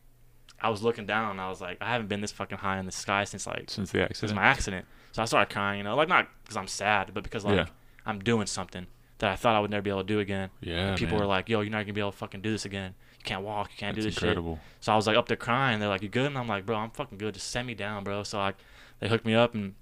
I 0.59 0.69
was 0.69 0.81
looking 0.81 1.05
down 1.05 1.31
and 1.31 1.41
I 1.41 1.49
was 1.49 1.61
like, 1.61 1.77
I 1.81 1.85
haven't 1.91 2.07
been 2.07 2.21
this 2.21 2.31
fucking 2.31 2.57
high 2.59 2.79
in 2.79 2.85
the 2.85 2.91
sky 2.91 3.25
since 3.25 3.45
like 3.45 3.69
Since 3.69 3.91
the 3.91 4.01
accident. 4.01 4.17
since 4.17 4.33
my 4.33 4.43
accident. 4.43 4.85
So 5.11 5.21
I 5.21 5.25
started 5.25 5.53
crying, 5.53 5.79
you 5.79 5.83
know, 5.83 5.95
like 5.95 6.07
not 6.09 6.27
because 6.43 6.57
I'm 6.57 6.67
sad, 6.67 7.11
but 7.13 7.23
because 7.23 7.45
like 7.45 7.55
Yeah. 7.57 7.65
I'm 8.05 8.19
doing 8.19 8.47
something 8.47 8.87
that 9.19 9.29
I 9.31 9.35
thought 9.35 9.55
I 9.55 9.59
would 9.59 9.69
never 9.71 9.81
be 9.81 9.89
able 9.89 10.01
to 10.01 10.07
do 10.07 10.19
again. 10.19 10.49
yeah. 10.61 10.95
People 10.95 11.17
man. 11.17 11.21
were 11.21 11.27
like, 11.27 11.49
"Yo, 11.49 11.61
you're 11.61 11.71
not 11.71 11.81
gonna 11.83 11.93
be 11.93 11.99
able 12.01 12.11
to 12.11 12.17
fucking 12.17 12.41
do 12.41 12.51
this 12.51 12.65
again. 12.65 12.93
You 13.19 13.23
can't 13.25 13.43
walk. 13.43 13.71
You 13.71 13.77
can't 13.77 13.95
That's 13.95 14.05
do 14.05 14.09
this 14.09 14.15
shit." 14.15 14.23
incredible. 14.23 14.59
So 14.79 14.93
I 14.93 14.95
was 14.95 15.05
like 15.07 15.17
up 15.17 15.27
there 15.27 15.37
crying. 15.37 15.79
They're 15.79 15.89
like, 15.89 16.01
"You 16.03 16.09
good?" 16.09 16.27
And 16.27 16.37
I'm 16.37 16.47
like, 16.47 16.65
"Bro, 16.65 16.77
I'm 16.77 16.91
fucking 16.91 17.17
good. 17.17 17.33
Just 17.33 17.49
send 17.51 17.67
me 17.67 17.73
down, 17.73 18.03
bro." 18.03 18.23
So 18.23 18.37
like, 18.39 18.55
they 18.99 19.07
hooked 19.09 19.25
me 19.25 19.33
up, 19.35 19.53
and 19.55 19.73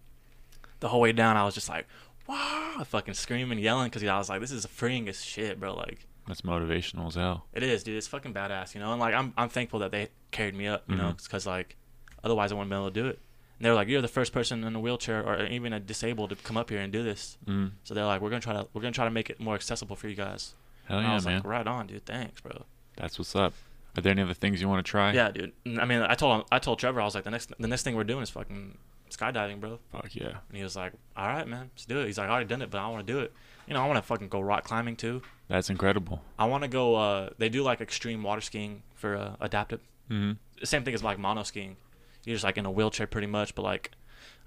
the 0.85 0.89
whole 0.89 1.01
way 1.01 1.11
down, 1.11 1.35
I 1.35 1.43
was 1.43 1.55
just 1.55 1.67
like, 1.67 1.87
"Wow!" 2.27 2.83
fucking 2.85 3.15
screaming, 3.15 3.57
yelling, 3.59 3.89
because 3.89 4.03
I 4.03 4.17
was 4.17 4.29
like, 4.29 4.39
"This 4.41 4.51
is 4.51 4.65
freeing 4.67 5.09
as 5.09 5.23
shit, 5.23 5.59
bro." 5.59 5.73
Like, 5.75 6.05
That's 6.27 6.41
motivational 6.41 7.07
as 7.07 7.15
hell. 7.15 7.45
it 7.53 7.63
is, 7.63 7.83
dude. 7.83 7.97
It's 7.97 8.07
fucking 8.07 8.33
badass, 8.33 8.73
you 8.75 8.79
know. 8.81 8.91
And 8.91 8.99
like, 8.99 9.13
I'm 9.15 9.33
I'm 9.37 9.49
thankful 9.49 9.79
that 9.79 9.91
they 9.91 10.09
carried 10.31 10.55
me 10.55 10.67
up, 10.67 10.83
you 10.89 10.95
know, 10.95 11.09
Mhm. 11.09 11.23
because 11.23 11.45
like, 11.47 11.75
otherwise 12.23 12.51
I 12.51 12.55
wouldn't 12.55 12.69
be 12.71 12.75
able 12.75 12.91
to 12.91 12.93
do 13.01 13.07
it. 13.07 13.19
And 13.57 13.65
they 13.65 13.69
were 13.69 13.75
like, 13.75 13.87
"You're 13.87 14.01
the 14.01 14.07
first 14.07 14.33
person 14.33 14.63
in 14.63 14.75
a 14.75 14.79
wheelchair 14.79 15.23
or 15.25 15.45
even 15.45 15.71
a 15.73 15.79
disabled 15.79 16.29
to 16.31 16.35
come 16.35 16.57
up 16.57 16.69
here 16.69 16.79
and 16.79 16.91
do 16.91 17.03
this." 17.03 17.37
Mm. 17.45 17.71
So 17.83 17.93
they're 17.93 18.05
like, 18.05 18.21
"We're 18.21 18.29
gonna 18.29 18.41
try 18.41 18.53
to 18.53 18.67
we're 18.73 18.81
gonna 18.81 18.91
try 18.93 19.05
to 19.05 19.11
make 19.11 19.29
it 19.29 19.39
more 19.39 19.55
accessible 19.55 19.95
for 19.95 20.07
you 20.07 20.15
guys." 20.15 20.55
Hell 20.85 20.97
and 20.99 21.07
I 21.07 21.09
yeah, 21.11 21.15
was 21.15 21.25
man. 21.25 21.35
like, 21.37 21.45
"Right 21.45 21.67
on, 21.67 21.87
dude. 21.87 22.05
Thanks, 22.05 22.41
bro." 22.41 22.65
That's 22.97 23.17
what's 23.17 23.35
up. 23.35 23.53
Are 23.97 24.01
there 24.01 24.11
any 24.11 24.21
other 24.23 24.33
things 24.33 24.59
you 24.61 24.67
want 24.67 24.85
to 24.85 24.89
try? 24.89 25.13
Yeah, 25.13 25.31
dude. 25.31 25.53
I 25.79 25.85
mean, 25.85 26.01
I 26.01 26.15
told 26.15 26.45
I 26.51 26.59
told 26.59 26.79
Trevor, 26.79 26.99
I 26.99 27.05
was 27.05 27.15
like, 27.15 27.23
the 27.23 27.31
next, 27.31 27.53
the 27.57 27.67
next 27.67 27.83
thing 27.83 27.95
we're 27.95 28.03
doing 28.03 28.23
is 28.23 28.29
fucking 28.29 28.77
skydiving, 29.09 29.59
bro. 29.59 29.79
Fuck 29.91 30.15
yeah. 30.15 30.37
And 30.49 30.57
he 30.57 30.63
was 30.63 30.75
like, 30.75 30.93
all 31.15 31.27
right, 31.27 31.47
man, 31.47 31.69
let's 31.73 31.85
do 31.85 31.99
it. 31.99 32.05
He's 32.07 32.17
like, 32.17 32.27
I 32.29 32.31
already 32.31 32.47
done 32.47 32.61
it, 32.61 32.69
but 32.71 32.79
I 32.79 32.87
want 32.87 33.05
to 33.05 33.13
do 33.13 33.19
it. 33.19 33.33
You 33.67 33.73
know, 33.73 33.81
I 33.83 33.87
want 33.87 33.97
to 33.97 34.01
fucking 34.03 34.29
go 34.29 34.39
rock 34.41 34.63
climbing 34.63 34.95
too. 34.95 35.21
That's 35.47 35.69
incredible. 35.69 36.21
I 36.37 36.45
want 36.45 36.63
to 36.63 36.67
go. 36.67 36.95
Uh, 36.95 37.29
they 37.37 37.49
do 37.49 37.63
like 37.63 37.81
extreme 37.81 38.21
water 38.23 38.41
skiing 38.41 38.83
for 38.93 39.15
uh, 39.15 39.35
adaptive. 39.41 39.81
Mm-hmm. 40.09 40.33
The 40.59 40.65
same 40.67 40.83
thing 40.83 40.93
as 40.93 41.03
like 41.03 41.17
mono 41.19 41.43
skiing. 41.43 41.77
You're 42.25 42.35
just 42.35 42.43
like 42.43 42.57
in 42.57 42.65
a 42.65 42.71
wheelchair 42.71 43.07
pretty 43.07 43.27
much, 43.27 43.55
but 43.55 43.61
like, 43.63 43.91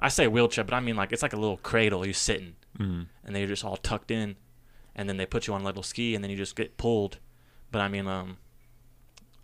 I 0.01 0.09
say 0.09 0.27
wheelchair, 0.29 0.65
but 0.65 0.75
I 0.75 0.81
mean 0.81 0.97
like 0.97 1.13
it's 1.13 1.23
like 1.23 1.33
a 1.33 1.37
little 1.39 1.57
cradle. 1.59 2.05
You're 2.05 2.15
sitting, 2.15 2.55
Mm-hmm. 2.79 3.03
and 3.25 3.35
then 3.35 3.37
you're 3.41 3.49
just 3.49 3.65
all 3.65 3.77
tucked 3.77 4.11
in, 4.13 4.37
and 4.95 5.09
then 5.09 5.17
they 5.17 5.27
put 5.27 5.47
you 5.49 5.55
on 5.55 5.63
a 5.63 5.65
little 5.65 5.83
ski, 5.83 6.15
and 6.15 6.23
then 6.23 6.31
you 6.31 6.37
just 6.37 6.55
get 6.55 6.77
pulled. 6.77 7.19
But 7.73 7.81
I 7.81 7.89
mean, 7.89 8.07
um, 8.07 8.37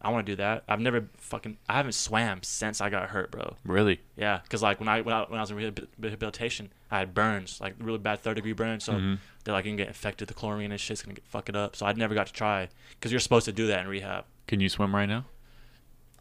I 0.04 0.10
want 0.10 0.26
to 0.26 0.32
do 0.32 0.36
that. 0.36 0.64
I've 0.68 0.80
never 0.80 1.08
fucking, 1.16 1.56
I 1.68 1.72
haven't 1.74 1.92
swam 1.92 2.42
since 2.42 2.80
I 2.80 2.90
got 2.90 3.08
hurt, 3.08 3.30
bro. 3.30 3.56
Really? 3.64 4.00
Yeah, 4.16 4.40
because 4.42 4.62
like 4.62 4.78
when 4.78 4.88
I, 4.88 5.00
when 5.00 5.14
I 5.14 5.22
when 5.24 5.38
I 5.38 5.42
was 5.42 5.50
in 5.50 5.56
rehabilitation, 5.98 6.70
I 6.90 6.98
had 6.98 7.14
burns, 7.14 7.60
like 7.60 7.74
really 7.80 7.98
bad 7.98 8.20
third 8.20 8.34
degree 8.34 8.52
burns. 8.52 8.84
So 8.84 8.92
Mhm. 8.92 9.18
they're 9.44 9.54
like, 9.54 9.64
you 9.64 9.70
can 9.70 9.76
get 9.76 9.88
infected. 9.88 10.28
The 10.28 10.34
chlorine 10.34 10.70
and 10.70 10.80
shit's 10.80 11.02
gonna 11.02 11.14
get 11.14 11.26
fuck 11.26 11.48
it 11.48 11.56
up. 11.56 11.74
So 11.74 11.86
I 11.86 11.92
never 11.94 12.14
got 12.14 12.26
to 12.26 12.32
try 12.32 12.68
because 12.90 13.10
you're 13.10 13.20
supposed 13.20 13.46
to 13.46 13.52
do 13.52 13.66
that 13.68 13.80
in 13.80 13.88
rehab. 13.88 14.24
Can 14.46 14.60
you 14.60 14.68
swim 14.68 14.94
right 14.94 15.06
now? 15.08 15.24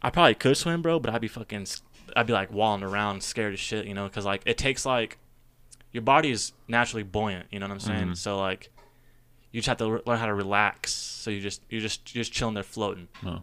I 0.02 0.10
probably 0.10 0.34
could 0.34 0.56
swim, 0.56 0.82
bro, 0.82 0.98
but 0.98 1.14
I'd 1.14 1.20
be 1.20 1.28
fucking, 1.28 1.66
I'd 2.16 2.26
be 2.26 2.32
like 2.32 2.52
walling 2.52 2.82
around, 2.82 3.22
scared 3.22 3.52
as 3.54 3.60
shit, 3.60 3.86
you 3.86 3.94
know, 3.94 4.04
because 4.04 4.24
like 4.24 4.42
it 4.46 4.58
takes 4.58 4.84
like 4.86 5.18
your 5.92 6.02
body 6.02 6.30
is 6.30 6.52
naturally 6.68 7.02
buoyant. 7.04 7.46
You 7.50 7.58
know 7.60 7.66
what 7.66 7.72
I'm 7.74 7.80
saying? 7.80 8.08
Mhm. 8.08 8.16
So 8.16 8.38
like, 8.38 8.70
you 9.52 9.60
just 9.60 9.68
have 9.68 9.76
to 9.78 10.02
learn 10.04 10.18
how 10.18 10.26
to 10.26 10.34
relax. 10.34 10.92
So 10.92 11.30
you 11.30 11.40
just 11.40 11.62
you 11.70 11.80
just 11.80 12.14
you're 12.14 12.22
just 12.24 12.32
chilling 12.32 12.54
there 12.54 12.64
floating. 12.64 13.08
Oh, 13.24 13.42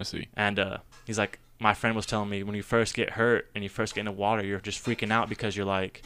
I 0.00 0.02
see. 0.04 0.28
And 0.34 0.58
uh, 0.58 0.78
he's 1.06 1.18
like, 1.18 1.38
my 1.58 1.74
friend 1.74 1.94
was 1.94 2.06
telling 2.06 2.30
me 2.30 2.42
when 2.42 2.54
you 2.56 2.62
first 2.62 2.94
get 2.94 3.10
hurt 3.10 3.48
and 3.54 3.62
you 3.62 3.68
first 3.70 3.94
get 3.94 4.00
in 4.00 4.06
the 4.06 4.12
water, 4.12 4.42
you're 4.44 4.60
just 4.60 4.82
freaking 4.84 5.12
out 5.12 5.28
because 5.28 5.56
you're 5.56 5.66
like, 5.66 6.02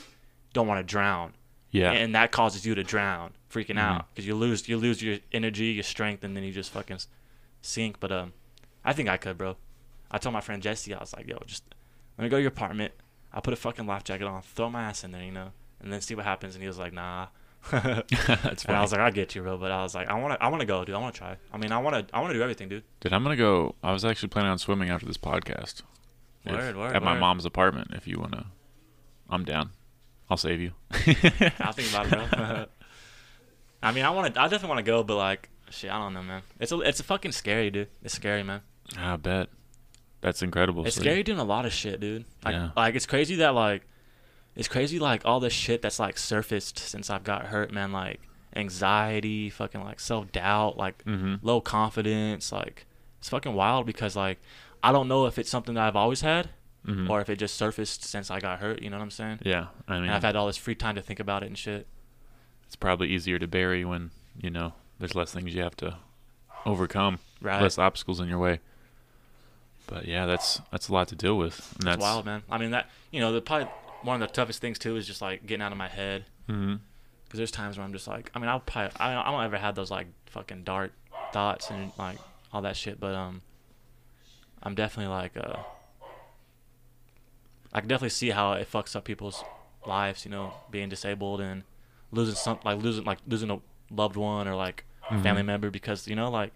don't 0.53 0.67
want 0.67 0.81
to 0.81 0.85
drown, 0.85 1.33
Yeah. 1.71 1.93
and 1.93 2.15
that 2.15 2.33
causes 2.33 2.67
you 2.67 2.75
to 2.75 2.83
drown, 2.83 3.33
freaking 3.51 3.77
Mhm. 3.77 3.79
out 3.79 4.07
because 4.13 4.27
you 4.27 4.35
lose 4.35 4.69
you 4.69 4.77
lose 4.77 5.01
your 5.03 5.19
energy, 5.33 5.67
your 5.67 5.83
strength, 5.85 6.25
and 6.25 6.37
then 6.37 6.43
you 6.45 6.53
just 6.53 6.71
fucking 6.73 6.99
sink. 7.63 8.01
But 8.01 8.11
um, 8.13 8.33
I 8.85 8.93
think 8.93 9.09
I 9.09 9.17
could, 9.17 9.39
bro. 9.39 9.57
I 10.11 10.19
told 10.19 10.33
my 10.33 10.41
friend 10.41 10.63
Jesse, 10.63 10.93
I 10.95 10.99
was 10.99 11.13
like, 11.15 11.27
yo, 11.29 11.39
just 11.47 11.65
let 12.19 12.25
me 12.25 12.29
go 12.29 12.37
to 12.37 12.43
your 12.43 12.49
apartment. 12.49 12.93
I'll 13.33 13.43
put 13.43 13.53
a 13.53 13.57
fucking 13.57 13.87
life 13.87 14.05
jacket 14.05 14.27
on, 14.27 14.43
throw 14.43 14.71
my 14.71 14.83
ass 14.85 15.03
in 15.05 15.11
there, 15.13 15.23
you 15.25 15.33
know, 15.33 15.51
and 15.81 15.93
then 15.93 16.01
see 16.01 16.15
what 16.15 16.25
happens. 16.25 16.55
And 16.55 16.63
he 16.63 16.69
was 16.69 16.79
like, 16.79 16.93
nah. 16.93 17.29
That's 17.71 18.65
And. 18.67 18.77
I 18.77 18.81
was 18.83 18.93
like, 18.93 19.01
I 19.01 19.11
get 19.11 19.35
you, 19.35 19.43
bro. 19.43 19.57
But 19.57 19.71
I 19.71 19.83
was 19.83 19.95
like, 19.95 20.09
I 20.09 20.15
want 20.21 20.39
to, 20.39 20.45
I 20.45 20.49
want 20.49 20.61
to 20.61 20.67
go, 20.67 20.85
dude. 20.85 20.95
I 20.95 20.99
want 20.99 21.15
to 21.15 21.19
try. 21.19 21.37
I 21.53 21.57
mean, 21.57 21.73
I 21.73 21.79
want 21.79 22.09
to, 22.09 22.15
I 22.17 22.21
want 22.21 22.31
to 22.33 22.39
do 22.39 22.43
everything, 22.43 22.69
dude. 22.69 22.83
Dude, 23.01 23.13
I'm 23.13 23.23
gonna 23.23 23.37
go. 23.37 23.75
I 23.83 23.93
was 23.93 24.05
actually 24.05 24.29
planning 24.29 24.51
on 24.51 24.59
swimming 24.59 24.91
after 24.91 25.07
this 25.07 25.17
podcast. 25.19 25.83
If- 26.45 26.53
Word, 26.53 26.77
word, 26.77 26.95
At 26.97 27.03
my 27.03 27.19
mom's 27.19 27.45
apartment. 27.47 27.93
If 27.95 28.07
you 28.07 28.19
wanna, 28.19 28.47
I'm 29.31 29.45
down. 29.45 29.71
I'll 30.31 30.37
save 30.37 30.61
you. 30.61 30.73
I'll 30.93 31.73
think 31.73 31.91
about 31.91 32.07
it, 32.07 32.31
bro. 32.31 32.67
I 33.83 33.93
mean, 33.93 34.05
I 34.05 34.11
want 34.11 34.35
to, 34.35 34.41
I 34.41 34.45
definitely 34.45 34.69
want 34.69 34.79
to 34.79 34.91
go, 34.91 35.03
but 35.03 35.17
like, 35.17 35.49
shit, 35.71 35.91
I 35.91 35.99
don't 35.99 36.15
know, 36.15 36.23
man. 36.23 36.43
It's 36.59 36.73
a, 36.73 36.81
it's 36.81 37.01
a 37.01 37.05
fucking 37.05 37.33
scary, 37.33 37.71
dude. 37.71 37.89
It's 38.03 38.15
scary, 38.15 38.43
man. 38.43 38.61
I 38.97 39.17
bet. 39.17 39.49
That's 40.23 40.43
incredible. 40.43 40.87
It's 40.87 40.97
So- 40.97 41.03
scary 41.03 41.23
doing 41.23 41.39
a 41.39 41.45
lot 41.45 41.67
of 41.67 41.73
shit, 41.73 42.01
dude. 42.01 42.25
Like, 42.45 42.55
Yeah. 42.55 42.71
like 42.77 42.95
it's 42.95 43.05
crazy 43.07 43.37
that 43.37 43.55
like, 43.55 43.83
it's 44.57 44.69
crazy 44.69 44.99
like 44.99 45.23
all 45.25 45.41
the 45.41 45.51
shit 45.51 45.83
that's 45.83 45.99
like 45.99 46.17
surfaced 46.19 46.79
since 46.79 47.11
I've 47.11 47.25
got 47.25 47.47
hurt, 47.47 47.73
man. 47.73 47.93
Like 47.93 48.21
anxiety, 48.57 49.51
fucking 49.51 49.83
like 49.83 50.01
self 50.01 50.31
doubt, 50.33 50.77
like 50.77 51.05
Mhm. 51.05 51.41
low 51.43 51.61
confidence. 51.61 52.53
Like 52.53 52.87
it's 53.19 53.29
fucking 53.29 53.55
wild 53.55 53.87
because 53.87 54.15
like 54.17 54.39
I 54.83 54.93
don't 54.93 55.09
know 55.09 55.27
if 55.27 55.39
it's 55.39 55.51
something 55.51 55.75
that 55.75 55.85
I've 55.87 55.97
always 55.97 56.21
had 56.21 56.51
Mhm. 56.87 57.09
or 57.09 57.21
if 57.21 57.29
it 57.31 57.37
just 57.37 57.57
surfaced 57.57 58.05
since 58.05 58.31
I 58.31 58.39
got 58.41 58.59
hurt. 58.61 58.83
You 58.83 58.91
know 58.91 58.99
what 58.99 59.03
I'm 59.03 59.11
saying? 59.11 59.39
Yeah. 59.43 59.69
I 59.89 59.95
mean, 59.95 60.05
And 60.05 60.13
I've 60.13 60.23
had 60.23 60.37
all 60.37 60.47
this 60.47 60.57
free 60.59 60.75
time 60.75 60.95
to 60.97 61.03
think 61.03 61.19
about 61.21 61.43
it 61.43 61.47
and 61.47 61.59
shit. 61.59 61.87
it's 62.67 62.77
probably 62.77 63.09
easier 63.09 63.39
to 63.39 63.47
bury 63.49 63.85
when 63.85 64.11
you 64.41 64.51
know 64.51 64.75
there's 64.99 65.15
less 65.15 65.33
things 65.33 65.55
you 65.55 65.63
have 65.63 65.77
to 65.77 65.97
overcome, 66.67 67.19
Right. 67.41 67.61
less 67.63 67.79
obstacles 67.79 68.21
in 68.21 68.29
your 68.29 68.39
way. 68.39 68.61
But 69.87 70.07
yeah, 70.07 70.27
that's 70.27 70.61
that's 70.71 70.89
a 70.89 70.93
lot 70.93 71.09
to 71.09 71.15
deal 71.17 71.37
with. 71.37 71.75
And 71.79 71.87
that's 71.87 71.97
It's 71.97 72.03
wild, 72.03 72.25
man. 72.25 72.43
I 72.51 72.59
mean 72.59 72.71
that 72.71 72.89
you 73.11 73.21
know 73.21 73.33
the 73.33 73.41
probably 73.41 73.69
one 74.05 74.21
of 74.23 74.29
the 74.29 74.33
toughest 74.33 74.61
things 74.61 74.79
too 74.79 74.97
is 74.97 75.07
just 75.07 75.21
like 75.23 75.47
getting 75.47 75.63
out 75.63 75.73
of 75.73 75.79
my 75.79 75.89
head. 75.89 76.25
Mhm. 76.49 76.81
because 77.25 77.39
there's 77.39 77.51
times 77.51 77.77
where 77.79 77.85
I'm 77.87 77.93
just 77.93 78.07
like 78.07 78.31
I 78.35 78.39
mean 78.39 78.49
I'll 78.49 78.61
probably 78.61 78.93
I, 79.01 79.21
I 79.21 79.31
don't 79.31 79.43
ever 79.45 79.57
have 79.59 79.75
those 79.75 79.91
like 79.91 80.07
fucking 80.27 80.63
dark 80.65 80.93
thoughts 81.33 81.71
and 81.71 81.91
like 81.99 82.19
all 82.53 82.63
that 82.63 82.77
shit 82.77 83.01
but 83.01 83.15
um 83.15 83.41
I'm 84.63 84.75
definitely 84.75 85.13
like 85.13 85.37
uh 85.37 85.57
I 87.73 87.81
can 87.81 87.89
definitely 87.89 88.11
see 88.11 88.31
how 88.31 88.53
it 88.53 88.71
fucks 88.71 88.95
up 88.95 89.05
people's 89.05 89.43
lives 89.87 90.25
you 90.25 90.31
know 90.31 90.53
being 90.71 90.89
disabled 90.89 91.41
and 91.41 91.65
losing 92.13 92.35
some 92.35 92.59
like 92.65 92.81
losing 92.81 93.05
like 93.05 93.19
losing 93.27 93.51
a 93.51 93.59
loved 93.91 94.17
one 94.17 94.47
or 94.49 94.55
like 94.55 94.85
a 95.11 95.21
family 95.23 95.43
member 95.43 95.71
because 95.71 96.07
you 96.09 96.15
know 96.17 96.31
like 96.31 96.53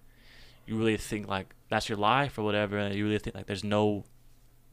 you 0.66 0.76
really 0.76 0.96
think 0.96 1.26
like 1.28 1.55
that's 1.68 1.88
your 1.88 1.99
life 1.99 2.38
or 2.38 2.42
whatever 2.42 2.78
and 2.78 2.94
you 2.94 3.05
really 3.05 3.18
think 3.18 3.34
like 3.36 3.46
there's 3.46 3.64
no 3.64 4.05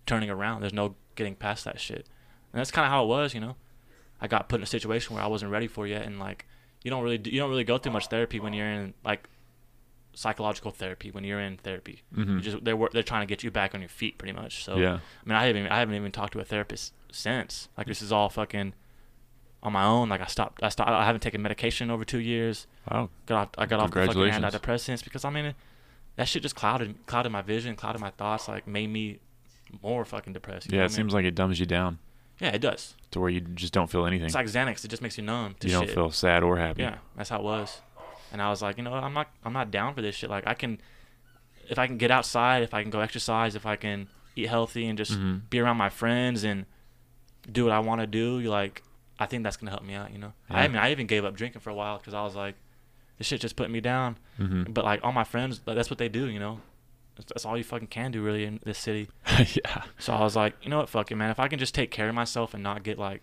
turning 0.05 0.29
around 0.29 0.61
there's 0.61 0.73
no 0.73 0.95
getting 1.15 1.35
past 1.35 1.65
that 1.65 1.79
shit 1.79 2.05
and 2.55 2.59
that's 2.61 2.71
kind 2.71 2.85
of 2.85 2.91
how 2.91 3.03
it 3.03 3.07
was 3.07 3.33
you 3.33 3.41
know 3.41 3.55
I 4.21 4.27
got 4.27 4.47
put 4.47 4.61
in 4.61 4.63
a 4.63 4.65
situation 4.65 5.13
where 5.13 5.23
I 5.23 5.27
wasn't 5.27 5.51
ready 5.51 5.67
for 5.67 5.85
yet, 5.85 6.05
and 6.05 6.17
like 6.19 6.45
you 6.83 6.89
don't 6.89 7.03
really 7.03 7.17
do, 7.17 7.29
you 7.29 7.37
don't 7.39 7.49
really 7.49 7.65
go 7.65 7.77
through 7.77 7.91
much 7.91 8.07
therapy 8.07 8.39
when 8.39 8.53
you're 8.53 8.65
in 8.71 8.93
like 9.03 9.27
psychological 10.13 10.71
therapy 10.71 11.11
when 11.11 11.25
you're 11.25 11.41
in 11.41 11.57
therapy. 11.57 12.01
Mhm. 12.15 12.35
You 12.35 12.39
just 12.41 12.63
they're 12.63 12.77
they're 12.93 13.03
trying 13.03 13.21
to 13.27 13.29
get 13.29 13.43
you 13.43 13.51
back 13.51 13.75
on 13.75 13.81
your 13.81 13.89
feet 13.89 14.17
pretty 14.17 14.31
much. 14.33 14.63
So 14.63 14.77
Yeah. 14.77 14.99
I 15.23 15.25
mean 15.27 15.35
I 15.35 15.45
haven't 15.45 15.67
I 15.67 15.79
haven't 15.79 15.95
even 15.95 16.11
talked 16.11 16.33
to 16.33 16.39
a 16.39 16.45
therapist 16.45 16.93
since. 17.11 17.67
Like 17.77 17.87
this 17.87 18.01
is 18.01 18.11
all 18.13 18.29
fucking 18.29 18.73
on 19.61 19.73
my 19.73 19.83
own. 19.83 20.07
Like 20.07 20.21
I 20.21 20.27
stopped 20.27 20.63
I 20.63 20.69
stopped 20.69 20.89
I 20.89 21.03
haven't 21.05 21.21
taken 21.21 21.41
medication 21.41 21.89
in 21.89 21.91
over 21.91 22.05
two 22.05 22.19
years. 22.19 22.65
Wow. 22.89 23.09
Got 23.25 23.37
off, 23.37 23.49
I 23.57 23.65
got 23.65 23.81
off 23.81 23.91
the 23.91 24.05
fucking 24.05 24.21
antidepressants 24.21 25.03
because 25.03 25.25
I 25.25 25.29
mean 25.29 25.53
that 26.15 26.29
shit 26.29 26.41
just 26.41 26.55
clouded 26.55 27.05
clouded 27.05 27.33
my 27.33 27.41
vision, 27.41 27.75
clouded 27.75 27.99
my 27.99 28.11
thoughts, 28.11 28.47
like 28.47 28.65
made 28.65 28.87
me 28.89 29.19
more 29.83 30.05
fucking 30.05 30.31
depressed. 30.31 30.71
Yeah, 30.71 30.79
it 30.79 30.83
I 30.83 30.87
mean? 30.87 30.89
seems 30.91 31.13
like 31.13 31.25
it 31.25 31.35
dumbs 31.35 31.59
you 31.59 31.65
down 31.65 31.99
yeah, 32.39 32.49
it 32.49 32.59
does. 32.59 32.95
to 33.11 33.19
where 33.19 33.29
you 33.29 33.39
just 33.41 33.71
don't 33.73 33.89
feel 33.89 34.05
anything. 34.05 34.25
It's 34.25 34.35
like 34.35 34.47
Xanax. 34.47 34.83
It 34.83 34.89
just 34.89 35.01
makes 35.01 35.17
you 35.17 35.23
numb 35.23 35.55
to 35.59 35.67
you 35.67 35.73
don't 35.73 35.85
shit. 35.85 35.95
feel 35.95 36.11
sad 36.11 36.43
or 36.43 36.57
happy. 36.57 36.81
Yeah, 36.81 36.97
that's 37.15 37.29
how 37.29 37.39
it 37.39 37.43
was. 37.43 37.81
And 38.31 38.41
I 38.41 38.49
was 38.49 38.61
like, 38.61 38.77
you 38.77 38.83
know, 38.83 38.93
I'm 38.93 39.13
not, 39.13 39.29
I'm 39.45 39.53
not 39.53 39.71
down 39.71 39.93
for 39.93 40.01
this 40.01 40.15
shit. 40.15 40.29
Like, 40.29 40.45
I 40.45 40.53
can, 40.53 40.81
if 41.69 41.79
I 41.79 41.87
can 41.87 41.97
get 41.97 42.11
outside, 42.11 42.63
if 42.63 42.73
I 42.73 42.81
can 42.81 42.91
go 42.91 42.99
exercise, 42.99 43.55
if 43.55 43.65
I 43.65 43.75
can 43.77 44.09
eat 44.35 44.47
healthy 44.49 44.85
and 44.87 44.97
just 44.97 45.13
Mhm. 45.13 45.49
be 45.49 45.59
around 45.59 45.77
my 45.77 45.87
friends 45.89 46.43
and 46.43 46.65
do 47.49 47.63
what 47.63 47.71
I 47.73 47.79
want 47.79 48.01
to 48.01 48.07
do, 48.07 48.39
you 48.39 48.49
like, 48.49 48.83
I 49.17 49.27
think 49.27 49.43
that's 49.43 49.55
gonna 49.55 49.71
help 49.71 49.83
me 49.83 49.93
out. 49.93 50.11
You 50.11 50.17
know, 50.17 50.33
Yeah. 50.49 50.57
I 50.57 50.67
mean, 50.67 50.77
I 50.77 50.91
even 50.91 51.07
gave 51.07 51.23
up 51.23 51.35
drinking 51.37 51.61
for 51.61 51.69
a 51.69 51.73
while 51.75 51.97
because 51.99 52.13
I 52.13 52.23
was 52.23 52.35
like, 52.35 52.55
this 53.17 53.27
shit 53.27 53.39
just 53.39 53.55
putting 53.55 53.71
me 53.71 53.79
down. 53.79 54.17
Mhm. 54.37 54.73
But 54.73 54.83
like 54.83 54.99
all 55.03 55.13
my 55.13 55.23
friends, 55.23 55.61
like, 55.65 55.77
that's 55.77 55.89
what 55.89 55.99
they 55.99 56.09
do. 56.09 56.25
You 56.27 56.39
know, 56.39 56.59
that's, 57.15 57.45
all 57.45 57.57
you 57.57 57.63
fucking 57.63 57.87
can 57.87 58.11
do 58.11 58.21
really 58.21 58.43
in 58.45 58.59
this 58.63 58.77
city. 58.77 59.09
yeah. 59.37 59.83
So 59.97 60.13
I 60.13 60.21
was 60.21 60.35
like, 60.35 60.55
you 60.61 60.69
know 60.69 60.77
what, 60.79 60.89
fuck 60.89 61.11
it, 61.11 61.15
man. 61.15 61.29
If 61.29 61.39
I 61.39 61.47
can 61.47 61.59
just 61.59 61.73
take 61.75 61.91
care 61.91 62.09
of 62.09 62.15
myself 62.15 62.53
and 62.53 62.61
not 62.63 62.83
get 62.83 62.97
like 62.99 63.21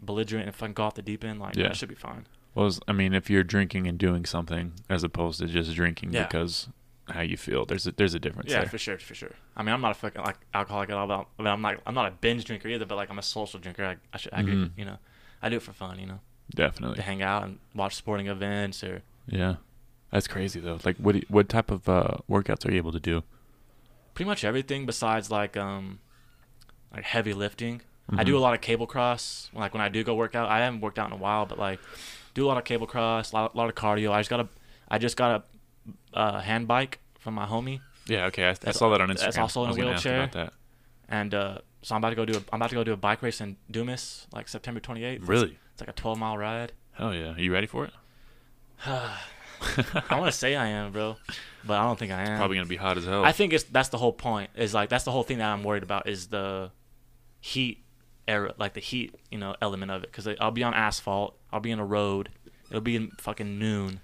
belligerent 0.00 0.46
and 0.46 0.54
fucking 0.54 0.74
go 0.74 0.84
off 0.84 0.94
the 0.94 1.02
deep 1.02 1.24
end, 1.24 1.40
like 1.40 1.56
Yeah. 1.56 1.64
that 1.68 1.76
should 1.76 1.88
be 1.88 1.94
fine. 1.94 2.26
Well, 2.54 2.70
I 2.88 2.92
mean, 2.92 3.12
if 3.14 3.28
you're 3.28 3.44
drinking 3.44 3.86
and 3.86 3.98
doing 3.98 4.24
something 4.24 4.72
as 4.88 5.04
opposed 5.04 5.40
to 5.40 5.46
just 5.46 5.74
drinking 5.74 6.12
Yeah. 6.12 6.24
because 6.26 6.68
how 7.08 7.20
you 7.20 7.36
feel, 7.36 7.64
there's 7.66 7.86
a, 7.86 7.92
there's 7.92 8.14
a 8.14 8.18
difference 8.18 8.50
Yeah, 8.50 8.60
there. 8.60 8.68
for 8.68 8.78
sure, 8.78 8.98
for 8.98 9.14
sure. 9.14 9.32
I 9.56 9.62
mean, 9.62 9.74
I'm 9.74 9.80
not 9.80 9.92
a 9.92 9.94
fucking 9.94 10.22
like 10.22 10.38
alcoholic 10.54 10.90
at 10.90 10.96
all. 10.96 11.06
But 11.06 11.26
I 11.38 11.42
mean, 11.42 11.52
I'm 11.52 11.60
not 11.62 11.76
I'm 11.86 11.94
not 11.94 12.06
a 12.06 12.10
binge 12.10 12.44
drinker 12.44 12.68
either. 12.68 12.84
But 12.86 12.96
like, 12.96 13.10
I'm 13.10 13.18
a 13.18 13.22
social 13.22 13.60
drinker. 13.60 13.84
I, 13.84 13.96
I 14.12 14.16
should, 14.16 14.32
I 14.32 14.42
could, 14.42 14.54
Mhm. 14.54 14.70
you 14.76 14.84
know, 14.84 14.96
I 15.42 15.48
do 15.48 15.56
it 15.56 15.62
for 15.62 15.72
fun. 15.72 15.98
You 15.98 16.06
know, 16.06 16.20
Definitely. 16.54 16.96
to 16.96 17.02
hang 17.02 17.22
out 17.22 17.44
and 17.44 17.58
watch 17.74 17.94
sporting 17.94 18.26
events 18.26 18.82
or 18.82 19.02
Yeah. 19.28 19.56
That's 20.10 20.28
crazy 20.28 20.60
though. 20.60 20.78
Like, 20.84 20.96
what 20.98 21.14
you- 21.16 21.26
what 21.28 21.48
type 21.48 21.70
of 21.70 21.88
uh, 21.88 22.18
workouts 22.30 22.66
are 22.66 22.70
you 22.70 22.76
able 22.78 22.92
to 22.92 23.00
do? 23.00 23.22
pretty 24.14 24.26
much 24.30 24.44
everything 24.44 24.86
besides 24.86 25.30
like 25.30 25.58
um 25.58 25.98
like 26.94 27.04
heavy 27.04 27.34
lifting. 27.34 27.82
I 28.16 28.24
do 28.24 28.38
a 28.38 28.40
lot 28.40 28.54
of 28.54 28.62
cable 28.62 28.86
cross. 28.86 29.50
Like 29.52 29.74
when 29.74 29.82
I 29.82 29.90
do 29.90 30.02
go 30.04 30.14
work 30.14 30.34
out, 30.34 30.48
I 30.48 30.60
haven't 30.60 30.80
worked 30.80 30.98
out 30.98 31.08
in 31.08 31.12
a 31.12 31.16
while, 31.18 31.44
but 31.44 31.58
like 31.58 31.80
do 32.32 32.46
a 32.46 32.48
lot 32.48 32.56
of 32.56 32.64
cable 32.64 32.86
cross, 32.86 33.32
a 33.32 33.34
lot, 33.34 33.54
lot 33.56 33.68
of 33.68 33.74
cardio. 33.74 34.12
I 34.12 34.20
just 34.20 34.30
got 34.30 34.40
a 34.40 34.48
I 34.88 34.96
just 34.98 35.16
got 35.18 35.44
a 36.14 36.16
uh, 36.18 36.40
hand 36.40 36.66
bike 36.66 36.98
from 37.18 37.34
my 37.34 37.44
homie. 37.44 37.80
Yeah. 38.06 38.24
Okay. 38.26 38.46
I, 38.46 38.54
I 38.64 38.70
saw 38.70 38.88
that 38.90 39.00
on 39.02 39.08
Instagram. 39.10 39.20
that's 39.24 39.38
also 39.38 39.64
in 39.64 39.70
a 39.70 39.74
wheelchair. 39.74 40.30
And 41.10 41.34
uh, 41.34 41.58
so 41.82 41.94
I'm 41.94 42.00
about 42.00 42.10
to 42.10 42.16
go 42.16 42.24
do 42.24 42.34
a, 42.38 42.42
I'm 42.52 42.60
about 42.62 42.70
to 42.70 42.76
go 42.76 42.84
do 42.84 42.92
a 42.94 42.96
bike 42.96 43.20
race 43.22 43.42
in 43.42 43.56
Dumas 43.70 44.26
like 44.32 44.48
September 44.48 44.80
28th. 44.80 45.02
It's- 45.16 45.28
Really? 45.28 45.58
It's 45.72 45.80
like 45.82 45.90
a 45.90 45.92
12 45.92 46.18
mile 46.18 46.38
ride. 46.38 46.72
Hell 46.92 47.12
yeah. 47.14 47.34
Are 47.34 47.40
you 47.40 47.52
ready 47.52 47.66
for 47.66 47.84
it? 47.84 47.92
I 50.10 50.18
want 50.18 50.30
to 50.32 50.36
say 50.38 50.54
I 50.56 50.66
am, 50.68 50.92
bro, 50.92 51.16
but 51.64 51.78
I 51.78 51.84
don't 51.84 51.98
think 51.98 52.12
I 52.12 52.22
am. 52.22 52.38
Probably 52.38 52.56
gonna 52.56 52.68
be 52.68 52.76
hot 52.76 52.96
as 52.98 53.04
hell. 53.04 53.24
I 53.24 53.32
think 53.32 53.52
it's 53.52 53.64
that's 53.64 53.88
the 53.90 53.98
whole 53.98 54.12
point. 54.12 54.50
Is 54.56 54.74
like 54.74 54.88
that's 54.88 55.04
the 55.04 55.12
whole 55.12 55.22
thing 55.22 55.38
that 55.38 55.48
I'm 55.52 55.62
worried 55.64 55.82
about 55.82 56.08
is 56.08 56.28
the 56.28 56.70
heat 57.40 57.84
era, 58.28 58.54
like 58.58 58.74
the 58.74 58.80
heat, 58.80 59.14
you 59.30 59.38
know, 59.38 59.54
element 59.62 59.90
of 59.90 60.02
it. 60.04 60.10
Because 60.12 60.28
I'll 60.40 60.50
be 60.50 60.62
on 60.62 60.74
asphalt, 60.74 61.36
I'll 61.52 61.60
be 61.60 61.70
in 61.70 61.78
a 61.78 61.84
road, 61.84 62.28
it'll 62.70 62.80
be 62.80 62.96
in 62.96 63.10
fucking 63.20 63.58
noon. 63.58 64.00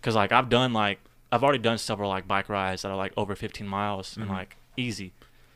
Because 0.00 0.14
like 0.14 0.32
I've 0.32 0.48
done 0.48 0.72
like 0.72 0.98
I've 1.32 1.42
already 1.44 1.58
done 1.58 1.78
several 1.78 2.08
like 2.08 2.26
bike 2.26 2.48
rides 2.48 2.82
that 2.82 2.90
are 2.90 2.96
like 2.96 3.12
over 3.16 3.34
15 3.36 3.66
miles 3.66 4.16
and 4.16 4.26
Mhm. 4.26 4.30
like 4.30 4.56
easy. 4.76 5.12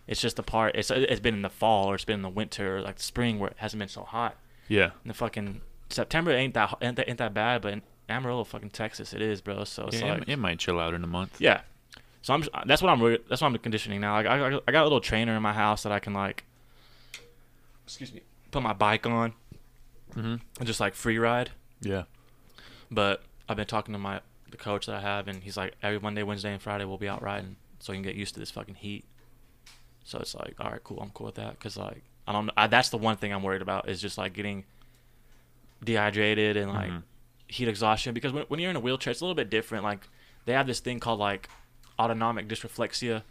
It's 0.07 0.21
just 0.21 0.37
the 0.37 0.43
part. 0.43 0.77
It's 0.77 0.91
it's 0.91 1.21
been 1.21 1.35
in 1.35 1.43
the 1.43 1.49
fall 1.51 1.87
or 1.91 1.95
it's 1.95 2.05
been 2.05 2.17
in 2.17 2.23
the 2.23 2.29
winter 2.29 2.77
or 2.77 2.81
like 2.83 2.97
the 2.97 3.03
spring 3.03 3.39
where 3.39 3.51
it 3.51 3.57
hasn't 3.59 3.79
been 3.79 3.89
so 3.89 4.03
hot. 4.03 4.37
yeah. 4.69 4.91
And 5.03 5.11
the 5.11 5.15
fucking 5.15 5.61
September 5.91 6.31
ain't 6.33 6.55
that 6.55 6.75
ain't 6.83 6.97
that, 6.97 7.09
ain't 7.09 7.19
that 7.19 7.33
bad, 7.35 7.63
but 7.63 7.73
in 7.73 7.83
Amarillo, 8.09 8.45
fucking 8.45 8.71
Texas, 8.71 9.13
it 9.13 9.23
is, 9.23 9.41
bro. 9.41 9.65
So 9.65 9.87
it's 9.87 10.01
yeah 10.01 10.13
like 10.15 10.23
it, 10.23 10.29
it 10.31 10.39
might 10.39 10.59
chill 10.59 10.79
out 10.79 10.95
in 10.95 11.03
a 11.05 11.07
month. 11.07 11.41
yeah. 11.41 11.61
So 12.23 12.33
I'm 12.35 12.43
that's 12.67 12.81
what 12.83 12.91
I'm 12.91 13.01
that's 13.29 13.43
what 13.43 13.49
I'm 13.49 13.59
conditioning 13.59 14.01
now. 14.01 14.15
Like 14.15 14.27
I, 14.27 14.55
I 14.57 14.61
I 14.69 14.73
got 14.73 14.83
a 14.83 14.85
little 14.85 15.01
trainer 15.01 15.37
in 15.37 15.43
my 15.43 15.53
house 15.53 15.83
that 15.83 15.93
I 15.93 15.99
can 15.99 16.15
like 16.15 16.45
excuse 17.85 18.13
me, 18.13 18.23
put 18.51 18.63
my 18.63 18.73
bike 18.73 19.07
on 19.07 19.33
Mm-hmm. 20.15 20.37
and 20.59 20.67
just 20.67 20.79
like 20.79 20.95
free 20.95 21.19
ride. 21.19 21.51
Yeah. 21.81 22.05
But 22.91 23.23
I've 23.49 23.57
been 23.57 23.67
talking 23.67 23.93
to 23.95 23.99
my 23.99 24.21
the 24.51 24.57
coach 24.57 24.87
that 24.87 24.95
I 24.95 25.01
have 25.01 25.27
and 25.29 25.43
he's 25.43 25.57
like 25.57 25.75
every 25.83 25.99
Monday, 25.99 26.23
Wednesday 26.23 26.53
and 26.53 26.63
Friday 26.63 26.85
we'll 26.85 26.99
be 26.99 27.09
out 27.09 27.21
riding 27.21 27.57
so 27.81 27.93
you 27.93 27.97
can 27.97 28.05
get 28.05 28.15
used 28.15 28.35
to 28.35 28.41
this 28.41 28.51
fucking 28.53 28.77
heat. 28.77 29.05
So 30.05 30.19
it's 30.21 30.35
like, 30.35 30.55
all 30.61 30.71
right, 30.71 30.83
cool, 30.85 31.01
I'm 31.01 31.11
cool 31.11 31.27
with 31.27 31.35
that 31.35 31.59
cuz 31.59 31.77
like 31.77 32.03
I 32.29 32.33
don't 32.33 32.49
I, 32.57 32.69
that's 32.69 32.91
the 32.91 32.97
one 32.97 33.17
thing 33.17 33.33
I'm 33.33 33.43
worried 33.43 33.61
about 33.63 33.89
is 33.89 34.01
just 34.01 34.17
like 34.17 34.33
getting 34.35 34.65
dehydrated 35.83 36.57
and 36.57 36.73
like 36.73 36.91
Mhm. 36.91 37.03
Heat 37.49 37.69
exhaustion 37.69 38.15
because 38.15 38.33
when, 38.33 38.45
when 38.49 38.59
you're 38.61 38.71
in 38.71 38.77
a 38.77 38.81
wheelchair 38.81 39.11
it's 39.11 39.21
a 39.21 39.25
little 39.25 39.35
bit 39.35 39.51
different 39.51 39.85
like 39.85 40.09
they 40.47 40.53
have 40.53 40.67
this 40.67 40.81
thing 40.81 40.99
called 40.99 41.19
like 41.19 41.49
autonomic 41.99 42.49
dysreflexia 42.49 43.23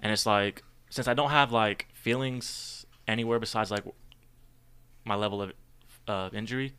and 0.00 0.12
it's 0.12 0.26
like 0.26 0.62
since 0.90 1.08
i 1.08 1.14
don't 1.14 1.30
have 1.30 1.50
like 1.50 1.86
feelings 1.92 2.86
anywhere 3.08 3.38
besides 3.38 3.70
like 3.70 3.84
my 5.04 5.14
level 5.14 5.42
of 5.42 5.52
uh, 6.08 6.30
injury, 6.32 6.72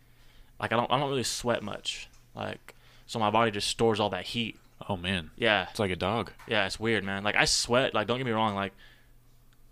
like 0.59 0.71
I 0.71 0.75
don't 0.75 0.91
I 0.91 0.99
don't 0.99 1.09
really 1.09 1.23
sweat 1.23 1.63
much. 1.63 2.09
Like 2.35 2.75
so 3.05 3.19
my 3.19 3.29
body 3.29 3.51
just 3.51 3.67
stores 3.67 3.99
all 3.99 4.09
that 4.11 4.25
heat. 4.25 4.57
Oh 4.89 4.97
man, 4.97 5.31
Yeah, 5.37 5.67
it's 5.69 5.79
like 5.79 5.91
a 5.91 5.95
dog. 5.95 6.31
yeah, 6.47 6.65
it's 6.65 6.79
weird, 6.79 7.03
man. 7.03 7.23
Like 7.23 7.35
I 7.35 7.45
sweat. 7.45 7.93
Like 7.93 8.07
don't 8.07 8.17
get 8.17 8.25
me 8.25 8.31
wrong. 8.31 8.55
Like 8.55 8.73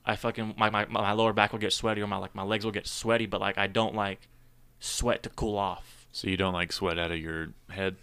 I 0.05 0.15
fucking 0.15 0.55
my, 0.57 0.69
my 0.69 0.85
my 0.85 1.11
lower 1.13 1.33
back 1.33 1.51
will 1.51 1.59
get 1.59 1.73
sweaty 1.73 2.01
or 2.01 2.07
my 2.07 2.17
like 2.17 2.35
my 2.35 2.43
legs 2.43 2.65
will 2.65 2.71
get 2.71 2.87
sweaty, 2.87 3.25
but 3.25 3.41
like 3.41 3.57
I 3.57 3.67
don't 3.67 3.95
like 3.95 4.27
sweat 4.79 5.23
to 5.23 5.29
cool 5.29 5.57
off. 5.57 6.02
So 6.13 6.29
you 6.29 6.37
don't 6.37 6.53
like 6.53 6.71
sweat 6.71 6.97
out 6.97 7.11
of 7.11 7.17
your 7.17 7.49
head, 7.69 7.97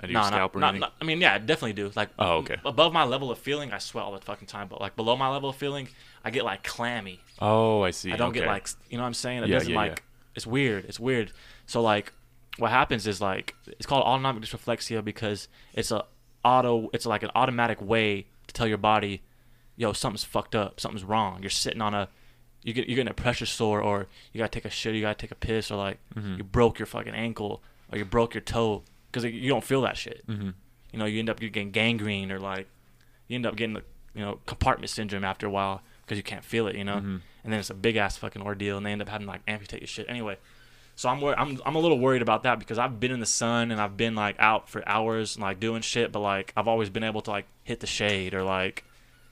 out 0.00 0.04
of 0.04 0.10
No, 0.10 0.20
your 0.20 0.20
not, 0.22 0.26
scalp 0.32 0.56
or 0.56 0.60
not, 0.60 0.68
anything. 0.68 0.80
not- 0.80 0.92
I 1.00 1.04
mean, 1.04 1.20
yeah, 1.20 1.34
I 1.34 1.38
definitely 1.38 1.72
do. 1.74 1.90
Like, 1.94 2.08
Oh, 2.18 2.36
okay. 2.38 2.56
Above 2.64 2.92
my 2.94 3.04
level 3.04 3.30
of 3.30 3.38
feeling, 3.38 3.72
I 3.72 3.78
sweat 3.78 4.04
all 4.04 4.12
the 4.12 4.20
fucking 4.20 4.46
time. 4.46 4.68
But 4.68 4.80
like 4.80 4.96
below 4.96 5.16
my 5.16 5.28
level 5.28 5.50
of 5.50 5.56
feeling, 5.56 5.88
I 6.24 6.30
get 6.30 6.44
like 6.44 6.62
clammy. 6.64 7.20
oh, 7.40 7.82
I 7.82 7.90
see. 7.90 8.12
I 8.12 8.16
don't 8.16 8.30
okay. 8.30 8.38
get 8.40 8.48
like, 8.48 8.68
you 8.88 8.96
know 8.96 9.02
what 9.02 9.08
I'm 9.08 9.14
saying? 9.14 9.42
It 9.42 9.48
Yeah, 9.50 9.58
doesn't 9.58 9.72
yeah, 9.72 9.76
like, 9.76 9.90
yeah. 9.98 10.04
it's 10.36 10.46
weird. 10.46 10.84
It's 10.86 11.00
weird. 11.00 11.32
So 11.66 11.82
like, 11.82 12.12
what 12.58 12.70
happens 12.70 13.06
is 13.06 13.20
like, 13.20 13.54
it's 13.66 13.84
called 13.84 14.04
autonomic 14.04 14.42
dysreflexia 14.44 15.04
because 15.04 15.48
it's 15.74 15.90
a 15.90 16.04
auto, 16.44 16.88
it's 16.92 17.04
like 17.04 17.22
an 17.24 17.30
automatic 17.34 17.82
way 17.82 18.26
to 18.46 18.54
tell 18.54 18.66
your 18.68 18.78
body, 18.78 19.22
yo, 19.76 19.92
something's 19.92 20.24
fucked 20.24 20.54
up, 20.54 20.78
something's 20.80 21.04
wrong. 21.04 21.42
You're 21.42 21.50
sitting 21.50 21.82
on 21.82 21.92
a, 21.94 22.08
you 22.66 22.72
get 22.74 22.88
you're 22.88 22.96
getting 22.96 23.10
a 23.10 23.14
pressure 23.14 23.46
sore, 23.46 23.80
or 23.80 24.06
you 24.32 24.38
gotta 24.38 24.50
take 24.50 24.64
a 24.66 24.70
shit, 24.70 24.94
you 24.94 25.00
gotta 25.00 25.14
take 25.14 25.30
a 25.30 25.36
piss, 25.36 25.70
or 25.70 25.76
like 25.76 25.98
Mm-hmm. 26.16 26.34
you 26.38 26.44
broke 26.44 26.78
your 26.78 26.86
fucking 26.86 27.14
ankle, 27.14 27.62
or 27.92 27.96
you 27.98 28.04
broke 28.04 28.34
your 28.34 28.40
toe, 28.42 28.82
because 29.10 29.24
you 29.24 29.48
don't 29.48 29.64
feel 29.64 29.80
that 29.82 29.96
shit. 29.96 30.26
Mhm. 30.26 30.52
You 30.92 30.98
know, 30.98 31.04
you 31.06 31.18
end 31.20 31.30
up 31.30 31.38
getting 31.40 31.70
gangrene, 31.70 32.30
or 32.32 32.38
like 32.40 32.66
you 33.28 33.36
end 33.36 33.46
up 33.46 33.54
getting 33.56 33.74
the 33.74 33.84
you 34.14 34.20
know 34.22 34.40
compartment 34.46 34.90
syndrome 34.90 35.24
after 35.24 35.46
a 35.46 35.50
while 35.50 35.80
because 36.04 36.16
you 36.18 36.22
can't 36.24 36.44
feel 36.44 36.66
it. 36.66 36.74
You 36.76 36.84
know, 36.84 36.96
Mhm. 36.96 37.20
and 37.44 37.52
then 37.52 37.60
it's 37.60 37.70
a 37.70 37.74
big 37.74 37.96
ass 37.96 38.16
fucking 38.16 38.42
ordeal, 38.42 38.76
and 38.76 38.84
they 38.84 38.92
end 38.92 39.00
up 39.02 39.08
having 39.08 39.26
to 39.26 39.30
like 39.32 39.42
amputate 39.46 39.80
your 39.80 39.86
shit. 39.88 40.06
Anyway, 40.08 40.36
so 40.96 41.08
I'm 41.08 41.20
wor- 41.20 41.38
I'm 41.38 41.60
I'm 41.64 41.76
a 41.76 41.80
little 41.80 41.98
worried 42.00 42.22
about 42.22 42.42
that 42.42 42.58
because 42.58 42.78
I've 42.78 42.98
been 42.98 43.12
in 43.12 43.20
the 43.20 43.26
sun 43.26 43.70
and 43.70 43.80
I've 43.80 43.96
been 43.96 44.14
like 44.16 44.34
out 44.40 44.68
for 44.68 44.82
hours 44.88 45.36
and 45.36 45.42
like 45.44 45.60
doing 45.60 45.82
shit, 45.82 46.10
but 46.10 46.20
like 46.20 46.52
I've 46.56 46.66
always 46.68 46.90
been 46.90 47.04
able 47.04 47.20
to 47.22 47.30
like 47.30 47.46
hit 47.62 47.78
the 47.80 47.86
shade 47.86 48.34
or 48.34 48.42
like 48.42 48.82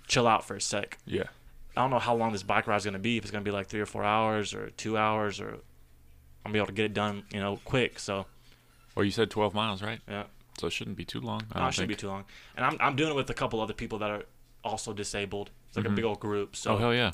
chill 0.07 0.27
out 0.29 0.47
for 0.47 0.55
a 0.55 0.61
sec. 0.61 0.99
Yeah. 1.07 1.25
I 1.77 1.81
don't 1.83 1.91
know 1.91 1.99
how 1.99 2.15
long 2.15 2.33
this 2.33 2.43
bike 2.43 2.67
ride 2.67 2.77
is 2.77 2.85
gonna 2.85 2.99
be. 2.99 3.17
If 3.19 3.25
it's 3.25 3.31
gonna 3.31 3.45
be 3.45 3.51
like 3.51 3.67
three 3.67 3.81
or 3.81 3.87
four 3.87 4.05
hours 4.05 4.55
or 4.55 4.71
two 4.71 4.97
hours, 4.97 5.41
or 5.41 5.49
I'm 5.49 5.59
gonna 6.45 6.53
be 6.53 6.59
able 6.59 6.67
to 6.69 6.73
get 6.73 6.85
it 6.87 6.95
done, 6.95 7.25
you 7.33 7.41
know, 7.41 7.59
quick. 7.65 7.99
So 7.99 8.27
Or 8.97 9.05
you 9.05 9.11
said 9.11 9.31
12 9.31 9.55
miles, 9.55 9.83
right? 9.83 10.01
yeah, 10.09 10.25
So 10.59 10.69
it 10.69 10.73
shouldn't 10.73 10.97
be 10.97 11.05
too 11.05 11.21
long. 11.21 11.43
I 11.53 11.61
no, 11.61 11.67
it 11.69 11.73
shouldn't 11.75 11.89
be 11.89 11.95
too 11.97 12.09
long. 12.09 12.25
And 12.57 12.65
I'm 12.65 12.77
I'm 12.81 12.97
doing 12.97 13.11
it 13.11 13.17
with 13.17 13.29
a 13.31 13.35
couple 13.35 13.61
other 13.61 13.75
people 13.75 13.99
that 13.99 14.11
are 14.11 14.23
also 14.63 14.93
disabled. 14.93 15.51
It's 15.69 15.77
like 15.77 15.87
Mhm. 15.87 15.93
a 15.93 15.95
big 15.97 16.05
old 16.05 16.21
group. 16.21 16.55
So 16.57 16.75
oh 16.75 16.77
hell 16.79 16.95
yeah. 16.95 17.11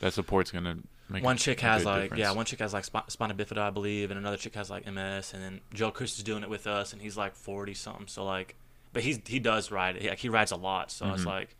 That 0.00 0.12
support's 0.12 0.50
gonna 0.50 0.76
make 1.08 1.24
one 1.24 1.38
chick 1.38 1.60
has 1.60 1.84
like 1.86 2.02
difference. 2.02 2.20
yeah, 2.20 2.30
one 2.32 2.44
chick 2.44 2.58
has 2.58 2.72
like 2.74 2.84
sp- 2.84 3.08
spina 3.08 3.34
bifida, 3.34 3.58
I 3.58 3.70
believe, 3.70 4.10
and 4.10 4.18
another 4.18 4.36
chick 4.36 4.54
has 4.54 4.68
like 4.70 4.86
MS, 4.86 5.32
and 5.32 5.42
then 5.42 5.60
Joe 5.72 5.90
Chris 5.90 6.18
is 6.18 6.22
doing 6.22 6.42
it 6.42 6.50
with 6.50 6.66
us, 6.66 6.92
and 6.92 7.00
he's 7.00 7.16
like 7.16 7.34
forty 7.34 7.72
something. 7.74 8.06
So 8.06 8.24
like, 8.24 8.54
but 8.92 9.02
he's 9.02 9.18
he 9.26 9.38
does 9.40 9.70
ride. 9.72 9.96
He, 9.96 10.08
like, 10.10 10.18
he 10.18 10.28
rides 10.28 10.52
a 10.52 10.56
lot, 10.56 10.90
so 10.92 11.12
it's 11.14 11.22
Mhm. 11.22 11.26
like 11.26 11.56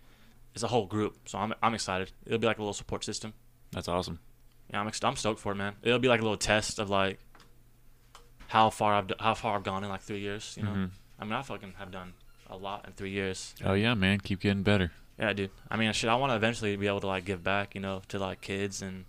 it's 0.55 0.62
a 0.62 0.68
whole 0.68 0.86
group. 0.86 1.16
So 1.26 1.38
I'm 1.38 1.55
I'm 1.62 1.74
excited. 1.74 2.12
It'll 2.26 2.38
be 2.38 2.46
like 2.46 2.59
a 2.59 2.62
little 2.62 2.74
support 2.74 3.05
system. 3.05 3.32
That's 3.72 3.88
awesome. 3.88 4.18
Yeah, 4.70 4.80
I'm 4.80 4.88
ex- 4.88 5.03
I'm 5.05 5.16
stoked 5.16 5.40
for 5.40 5.53
it, 5.53 5.57
man. 5.57 5.74
It'll 5.82 5.99
be 5.99 6.09
like 6.09 6.20
a 6.20 6.22
little 6.22 6.36
test 6.38 6.78
of 6.78 6.90
like 6.90 7.18
how 8.49 8.70
far 8.70 8.94
I've 8.94 9.07
d- 9.09 9.14
how 9.20 9.34
far 9.34 9.57
I've 9.57 9.62
gone 9.64 9.84
in 9.84 9.90
like 9.90 10.03
three 10.03 10.20
years. 10.20 10.55
You 10.57 10.64
know, 10.64 10.70
Mhm. 10.70 10.90
I 11.18 11.24
mean 11.24 11.32
I 11.34 11.42
fucking 11.42 11.74
have 11.78 11.90
done 11.90 12.14
a 12.49 12.57
lot 12.57 12.86
in 12.86 12.92
three 12.92 13.11
years. 13.11 13.55
Oh 13.64 13.74
yeah, 13.74 13.94
man. 13.94 14.20
Keep 14.20 14.40
getting 14.40 14.62
better. 14.62 14.92
Yeah, 15.18 15.32
dude. 15.32 15.51
I 15.70 15.76
mean, 15.76 15.92
shit. 15.92 16.09
I 16.09 16.14
want 16.14 16.30
to 16.30 16.36
eventually 16.36 16.76
be 16.76 16.86
able 16.86 17.01
to 17.01 17.07
like 17.09 17.24
give 17.24 17.42
back, 17.42 17.74
you 17.74 17.80
know, 17.80 18.03
to 18.09 18.18
like 18.18 18.40
kids 18.40 18.82
and 18.82 19.05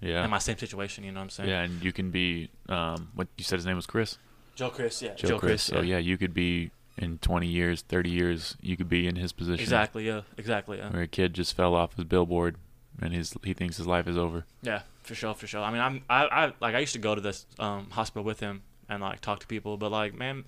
Yeah. 0.00 0.24
in 0.24 0.30
my 0.30 0.38
same 0.38 0.58
situation. 0.58 1.04
You 1.04 1.12
know 1.12 1.20
what 1.20 1.24
I'm 1.24 1.30
saying? 1.30 1.50
yeah, 1.50 1.62
and 1.62 1.82
you 1.84 1.92
can 1.92 2.10
be 2.10 2.50
um 2.68 3.10
what 3.14 3.28
you 3.36 3.44
said 3.44 3.56
his 3.56 3.66
name 3.66 3.76
was 3.76 3.86
Chris? 3.86 4.18
Joe 4.56 4.70
Chris, 4.70 5.02
yeah. 5.02 5.14
Joe, 5.14 5.38
Chris. 5.38 5.70
Oh 5.72 5.80
yeah, 5.82 5.98
you 5.98 6.16
could 6.18 6.32
be 6.34 6.70
in 6.96 7.18
20 7.18 7.46
years, 7.46 7.82
30 7.82 8.10
years, 8.10 8.56
you 8.60 8.76
could 8.76 8.88
be 8.88 9.06
in 9.06 9.16
his 9.16 9.32
position. 9.32 9.62
Exactly. 9.62 10.06
Yeah. 10.06 10.22
Exactly. 10.36 10.78
Yeah. 10.78 10.90
Where 10.90 11.02
a 11.02 11.08
kid 11.08 11.34
just 11.34 11.56
fell 11.56 11.74
off 11.74 11.96
his 11.96 12.04
billboard 12.04 12.56
and 13.00 13.12
his 13.12 13.34
he 13.42 13.52
thinks 13.52 13.76
his 13.76 13.86
life 13.86 14.06
is 14.06 14.16
over. 14.16 14.44
Yeah. 14.62 14.82
For 15.02 15.14
sure. 15.14 15.34
For 15.34 15.46
sure. 15.46 15.62
I 15.62 15.70
mean, 15.70 15.80
I'm 15.80 16.02
I, 16.08 16.24
I 16.26 16.52
like 16.60 16.74
I 16.74 16.78
used 16.78 16.92
to 16.92 16.98
go 16.98 17.14
to 17.14 17.20
this 17.20 17.46
um 17.58 17.90
hospital 17.90 18.24
with 18.24 18.40
him 18.40 18.62
and 18.88 19.02
like 19.02 19.20
talk 19.20 19.40
to 19.40 19.46
people, 19.46 19.76
but 19.76 19.90
like 19.90 20.14
man, 20.14 20.44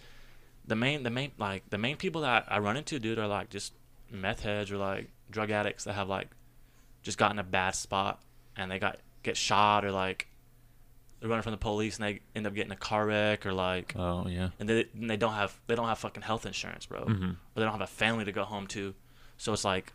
the 0.66 0.76
main 0.76 1.02
the 1.02 1.10
main 1.10 1.32
like 1.38 1.68
the 1.70 1.78
main 1.78 1.96
people 1.96 2.22
that 2.22 2.44
I 2.48 2.58
run 2.58 2.76
into, 2.76 2.98
dude, 2.98 3.18
are 3.18 3.26
like 3.26 3.50
just 3.50 3.72
meth 4.10 4.42
heads 4.42 4.70
or 4.70 4.76
like 4.76 5.10
drug 5.30 5.50
addicts 5.50 5.84
that 5.84 5.94
have 5.94 6.08
like 6.08 6.28
just 7.02 7.18
gotten 7.18 7.38
a 7.38 7.44
bad 7.44 7.74
spot 7.74 8.22
and 8.56 8.70
they 8.70 8.78
got 8.78 8.98
get 9.22 9.36
shot 9.36 9.84
or 9.84 9.90
like 9.90 10.28
they're 11.26 11.30
running 11.30 11.42
from 11.42 11.52
the 11.52 11.56
police 11.58 11.96
and 11.98 12.04
they 12.06 12.20
end 12.34 12.46
up 12.46 12.54
getting 12.54 12.72
a 12.72 12.76
car 12.76 13.06
wreck 13.06 13.44
or 13.46 13.52
like 13.52 13.94
Oh 13.96 14.26
yeah. 14.28 14.50
and 14.58 14.68
they 14.68 14.86
and 14.94 15.10
they 15.10 15.16
don't 15.16 15.34
have 15.34 15.58
they 15.66 15.74
don't 15.74 15.86
have 15.88 15.98
fucking 15.98 16.22
health 16.22 16.46
insurance, 16.46 16.86
bro. 16.86 17.04
Mhm. 17.04 17.36
But 17.54 17.60
they 17.60 17.64
don't 17.64 17.72
have 17.72 17.80
a 17.80 17.86
family 17.86 18.24
to 18.24 18.32
go 18.32 18.44
home 18.44 18.66
to, 18.68 18.94
so 19.36 19.52
it's 19.52 19.64
like 19.64 19.92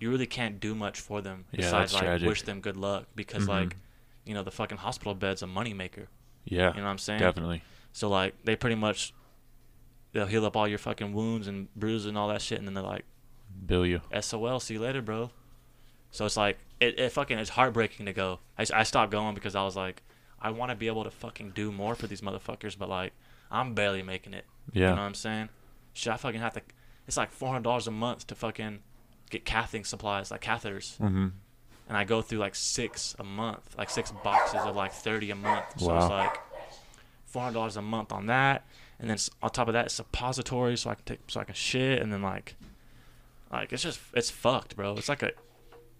you 0.00 0.10
really 0.10 0.26
can't 0.26 0.58
do 0.60 0.74
much 0.74 0.98
for 1.00 1.20
them 1.20 1.44
Yeah, 1.52 1.58
besides 1.58 1.94
like 1.94 2.02
tragic. 2.02 2.28
wish 2.28 2.42
them 2.42 2.60
good 2.60 2.76
luck 2.76 3.06
because 3.14 3.44
Mhm. 3.44 3.48
like 3.48 3.76
you 4.24 4.34
know 4.34 4.42
the 4.42 4.50
fucking 4.50 4.78
hospital 4.78 5.14
bed's 5.14 5.42
a 5.42 5.46
moneymaker. 5.46 6.06
Yeah. 6.44 6.70
You 6.72 6.78
know 6.78 6.84
what 6.84 6.90
I'm 6.90 6.98
saying? 6.98 7.20
Definitely. 7.20 7.62
So 7.92 8.08
like 8.08 8.34
they 8.44 8.56
pretty 8.56 8.76
much 8.76 9.12
they'll 10.12 10.26
heal 10.26 10.44
up 10.46 10.56
all 10.56 10.68
your 10.68 10.78
fucking 10.78 11.12
wounds 11.12 11.46
and 11.46 11.72
bruises 11.74 12.06
and 12.06 12.16
all 12.16 12.28
that 12.28 12.40
shit, 12.42 12.58
and 12.58 12.66
then 12.66 12.74
they're 12.74 12.82
like, 12.84 13.04
Bill 13.66 13.84
you. 13.86 14.00
"SOL, 14.20 14.60
see 14.60 14.74
you 14.74 14.80
later, 14.80 15.02
bro." 15.02 15.30
So 16.10 16.24
it's 16.26 16.36
like 16.36 16.58
it, 16.80 16.98
it 16.98 17.10
fucking 17.10 17.38
it's 17.38 17.50
heartbreaking 17.50 18.06
to 18.06 18.12
go. 18.12 18.40
I, 18.58 18.66
I 18.74 18.82
stopped 18.82 19.10
going 19.12 19.34
because 19.34 19.54
I 19.54 19.62
was 19.64 19.76
like, 19.76 20.02
I 20.40 20.50
want 20.50 20.70
to 20.70 20.74
be 20.76 20.86
able 20.88 21.04
to 21.04 21.10
fucking 21.10 21.50
do 21.50 21.72
more 21.72 21.94
for 21.94 22.06
these 22.06 22.20
motherfuckers, 22.20 22.76
but 22.78 22.88
like 22.88 23.12
I'm 23.50 23.74
barely 23.74 24.02
making 24.02 24.34
it. 24.34 24.44
Yeah. 24.72 24.80
You 24.82 24.86
know 24.96 25.02
what 25.02 25.06
I'm 25.08 25.14
saying? 25.14 25.48
Should 25.94 26.12
I 26.12 26.16
fucking 26.16 26.40
have 26.40 26.54
to? 26.54 26.62
It's 27.06 27.16
like 27.16 27.30
four 27.30 27.48
hundred 27.48 27.64
dollars 27.64 27.86
a 27.86 27.90
month 27.90 28.26
to 28.28 28.34
fucking 28.34 28.80
get 29.30 29.44
cathing 29.44 29.86
supplies, 29.86 30.30
like 30.30 30.42
catheters, 30.42 30.98
Mhm. 30.98 31.32
and 31.88 31.96
I 31.96 32.04
go 32.04 32.20
through 32.22 32.38
like 32.38 32.54
six 32.54 33.14
a 33.18 33.24
month, 33.24 33.74
like 33.78 33.90
six 33.90 34.10
boxes 34.22 34.60
of 34.62 34.74
like 34.76 34.92
thirty 34.92 35.30
a 35.30 35.34
month. 35.34 35.64
So 35.78 35.88
Wow. 35.88 35.96
it's 35.98 36.08
like 36.10 36.38
four 37.26 37.42
hundred 37.42 37.54
dollars 37.54 37.76
a 37.76 37.82
month 37.82 38.12
on 38.12 38.26
that, 38.26 38.66
and 38.98 39.08
then 39.10 39.18
on 39.42 39.50
top 39.50 39.68
of 39.68 39.74
that, 39.74 39.86
it's 39.86 39.94
suppository 39.94 40.76
so 40.76 40.90
I 40.90 40.94
can 40.94 41.04
take 41.04 41.20
so 41.28 41.40
I 41.40 41.44
can 41.44 41.54
shit, 41.54 42.00
and 42.02 42.12
then 42.12 42.22
like, 42.22 42.56
like 43.52 43.72
it's 43.72 43.82
just 43.82 44.00
it's 44.14 44.30
fucked, 44.30 44.76
bro. 44.76 44.94
It's 44.96 45.08
like 45.08 45.22
a 45.22 45.32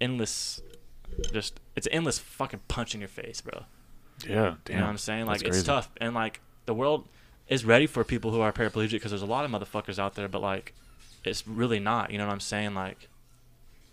endless, 0.01 0.61
just 1.32 1.61
it's 1.76 1.87
an 1.87 1.93
endless 1.93 2.18
fucking 2.18 2.61
punch 2.68 2.95
in 2.95 3.01
your 3.01 3.09
face, 3.09 3.41
bro. 3.41 3.64
Yeah. 4.27 4.55
Damn. 4.64 4.75
You 4.75 4.81
know 4.81 4.87
what 4.87 4.91
I'm 4.91 4.99
saying? 4.99 5.27
Like 5.27 5.43
it's 5.43 5.62
tough, 5.62 5.91
and 6.01 6.14
like 6.14 6.41
the 6.66 6.75
world 6.75 7.07
is 7.49 7.64
ready 7.64 7.87
for 7.87 8.05
people 8.05 8.31
who 8.31 8.41
are 8.41 8.53
paraplegic 8.53 8.91
because 8.93 9.11
there's 9.11 9.22
a 9.22 9.27
lot 9.27 9.45
of 9.45 9.51
motherfuckers 9.51 9.99
out 9.99 10.14
there, 10.14 10.29
but 10.29 10.41
like 10.43 10.75
it's 11.25 11.47
really 11.47 11.81
not. 11.81 12.11
You 12.11 12.18
know 12.18 12.27
what 12.27 12.33
I'm 12.33 12.41
saying? 12.41 12.75
Like 12.75 13.09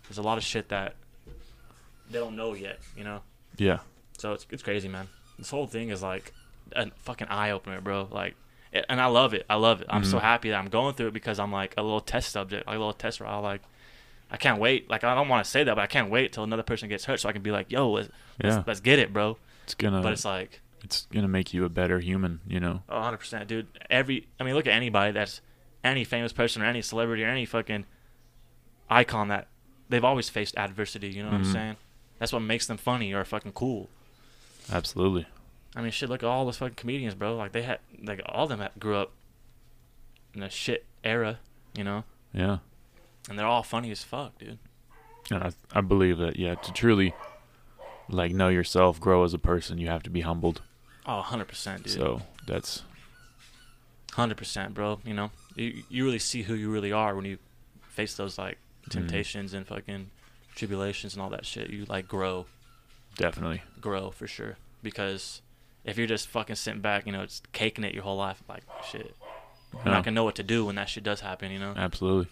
there's 0.08 0.18
a 0.18 0.22
lot 0.22 0.38
of 0.38 0.44
shit 0.44 0.68
that 0.70 0.94
they 2.10 2.18
don't 2.18 2.36
know 2.36 2.54
yet. 2.54 2.78
You 2.96 3.04
know? 3.04 3.20
Yeah. 3.56 3.78
So 4.18 4.32
it's 4.32 4.46
it's 4.50 4.62
crazy, 4.62 4.88
man. 4.88 5.08
This 5.38 5.50
whole 5.50 5.66
thing 5.66 5.88
is 5.90 6.02
like 6.02 6.32
a 6.74 6.90
fucking 7.02 7.28
eye 7.28 7.50
opener, 7.50 7.80
bro. 7.80 8.08
Like, 8.10 8.34
it, 8.72 8.84
and 8.88 9.00
I 9.00 9.06
love 9.06 9.34
it. 9.34 9.44
I 9.50 9.56
love 9.56 9.80
it. 9.82 9.86
I'm 9.90 10.04
so 10.04 10.18
Mhm. 10.18 10.22
happy 10.22 10.50
that 10.50 10.56
I'm 10.56 10.68
going 10.68 10.94
through 10.94 11.08
it 11.08 11.14
because 11.14 11.38
I'm 11.38 11.52
like 11.52 11.74
a 11.76 11.82
little 11.82 12.00
test 12.00 12.30
subject, 12.32 12.66
like 12.66 12.76
a 12.76 12.78
little 12.78 12.92
test 12.92 13.18
trial. 13.18 13.42
Like, 13.42 13.60
I 14.30 14.36
can't 14.38 14.58
wait. 14.60 14.88
Like, 14.88 15.04
I 15.04 15.14
don't 15.14 15.28
want 15.28 15.44
to 15.44 15.50
say 15.50 15.64
that, 15.64 15.74
but 15.74 15.82
I 15.82 15.86
can't 15.86 16.08
wait 16.10 16.32
till 16.32 16.44
another 16.44 16.62
person 16.62 16.88
gets 16.88 17.04
hurt 17.04 17.20
so 17.20 17.28
I 17.28 17.32
can 17.32 17.42
be 17.42 17.50
like, 17.50 17.70
yo, 17.70 17.90
let's, 17.90 18.08
Yeah. 18.42 18.54
let's, 18.56 18.66
let's 18.66 18.80
get 18.80 18.98
it, 18.98 19.12
bro. 19.12 19.36
It's 19.64 19.74
gonna 19.74 20.02
but 20.02 20.12
it's 20.12 20.24
like, 20.24 20.60
it's 20.84 21.06
gonna 21.12 21.28
make 21.28 21.52
you 21.54 21.64
a 21.64 21.68
better 21.68 22.00
human, 22.00 22.40
you 22.46 22.60
know. 22.60 22.82
Oh, 22.88 23.00
100%, 23.00 23.46
dude. 23.46 23.66
Every, 23.90 24.26
I 24.40 24.44
mean, 24.44 24.54
look 24.54 24.66
at 24.66 24.72
anybody 24.72 25.12
that's 25.12 25.40
any 25.84 26.04
famous 26.04 26.32
person 26.32 26.62
or 26.62 26.66
any 26.66 26.82
celebrity 26.82 27.24
or 27.24 27.28
any 27.28 27.44
fucking 27.44 27.84
icon 28.90 29.28
that 29.28 29.48
they've 29.88 30.04
always 30.04 30.28
faced 30.28 30.56
adversity. 30.56 31.08
You 31.10 31.22
know 31.24 31.30
what 31.30 31.40
Mhm. 31.40 31.44
I'm 31.46 31.52
saying? 31.52 31.76
That's 32.18 32.32
what 32.32 32.40
makes 32.40 32.66
them 32.66 32.76
funny 32.76 33.12
or 33.12 33.24
fucking 33.24 33.52
cool. 33.52 33.88
Absolutely. 34.70 35.26
I 35.74 35.80
mean, 35.82 35.90
shit. 35.90 36.08
Look 36.08 36.22
at 36.22 36.28
all 36.28 36.44
those 36.44 36.58
fucking 36.58 36.74
comedians, 36.76 37.14
bro. 37.14 37.34
Like 37.36 37.52
they 37.52 37.62
had, 37.62 37.80
like 38.02 38.20
all 38.26 38.44
of 38.50 38.58
them 38.58 38.68
grew 38.78 38.96
up 38.96 39.12
in 40.34 40.42
a 40.42 40.50
shit 40.50 40.84
era, 41.02 41.38
you 41.76 41.82
know, 41.84 42.04
Yeah. 42.32 42.58
and 43.28 43.38
they're 43.38 43.46
all 43.46 43.62
funny 43.62 43.90
as 43.90 44.02
fuck, 44.04 44.38
dude. 44.38 44.58
And 45.30 45.42
I 45.42 45.52
I 45.72 45.80
believe 45.80 46.18
that 46.18 46.36
yeah, 46.38 46.54
to 46.56 46.72
truly 46.72 47.14
like 48.12 48.32
know 48.32 48.48
yourself, 48.48 49.00
grow 49.00 49.24
as 49.24 49.34
a 49.34 49.38
person, 49.38 49.78
you 49.78 49.88
have 49.88 50.02
to 50.04 50.10
be 50.10 50.20
humbled. 50.22 50.60
Oh, 51.06 51.22
100%, 51.26 51.82
dude. 51.84 51.92
So 51.92 52.22
that's 52.46 52.82
Hundred 54.12 54.36
percent, 54.36 54.74
bro. 54.74 55.00
You 55.04 55.14
know, 55.14 55.30
you 55.56 55.84
you 55.88 56.04
really 56.04 56.18
see 56.18 56.42
who 56.42 56.52
you 56.54 56.70
really 56.70 56.92
are 56.92 57.16
when 57.16 57.24
you 57.24 57.38
face 57.88 58.14
those 58.14 58.36
like 58.36 58.58
Mhm. 58.84 58.90
temptations 58.90 59.54
and 59.54 59.66
fucking 59.66 60.10
tribulations 60.54 61.14
and 61.14 61.22
all 61.22 61.30
that 61.30 61.46
shit. 61.46 61.70
You 61.70 61.86
like 61.86 62.08
grow. 62.08 62.46
definitely 63.16 63.62
grow 63.80 64.10
for 64.10 64.26
sure. 64.26 64.56
Because 64.82 65.40
if 65.84 65.96
you're 65.98 66.06
just 66.06 66.28
fucking 66.28 66.56
sitting 66.56 66.80
back, 66.80 67.04
you 67.06 67.12
know, 67.12 67.24
just 67.26 67.50
caking 67.52 67.84
it 67.84 67.92
your 67.94 68.02
whole 68.04 68.16
life, 68.16 68.42
like 68.48 68.62
shit, 68.90 69.14
you're 69.72 69.82
Yeah. 69.84 69.90
not 69.92 70.04
gonna 70.04 70.14
know 70.14 70.24
what 70.24 70.34
to 70.36 70.42
do 70.42 70.64
when 70.66 70.74
that 70.76 70.88
shit 70.90 71.04
does 71.04 71.20
happen. 71.20 71.50
You 71.50 71.58
know? 71.58 71.72
Absolutely. 71.76 72.28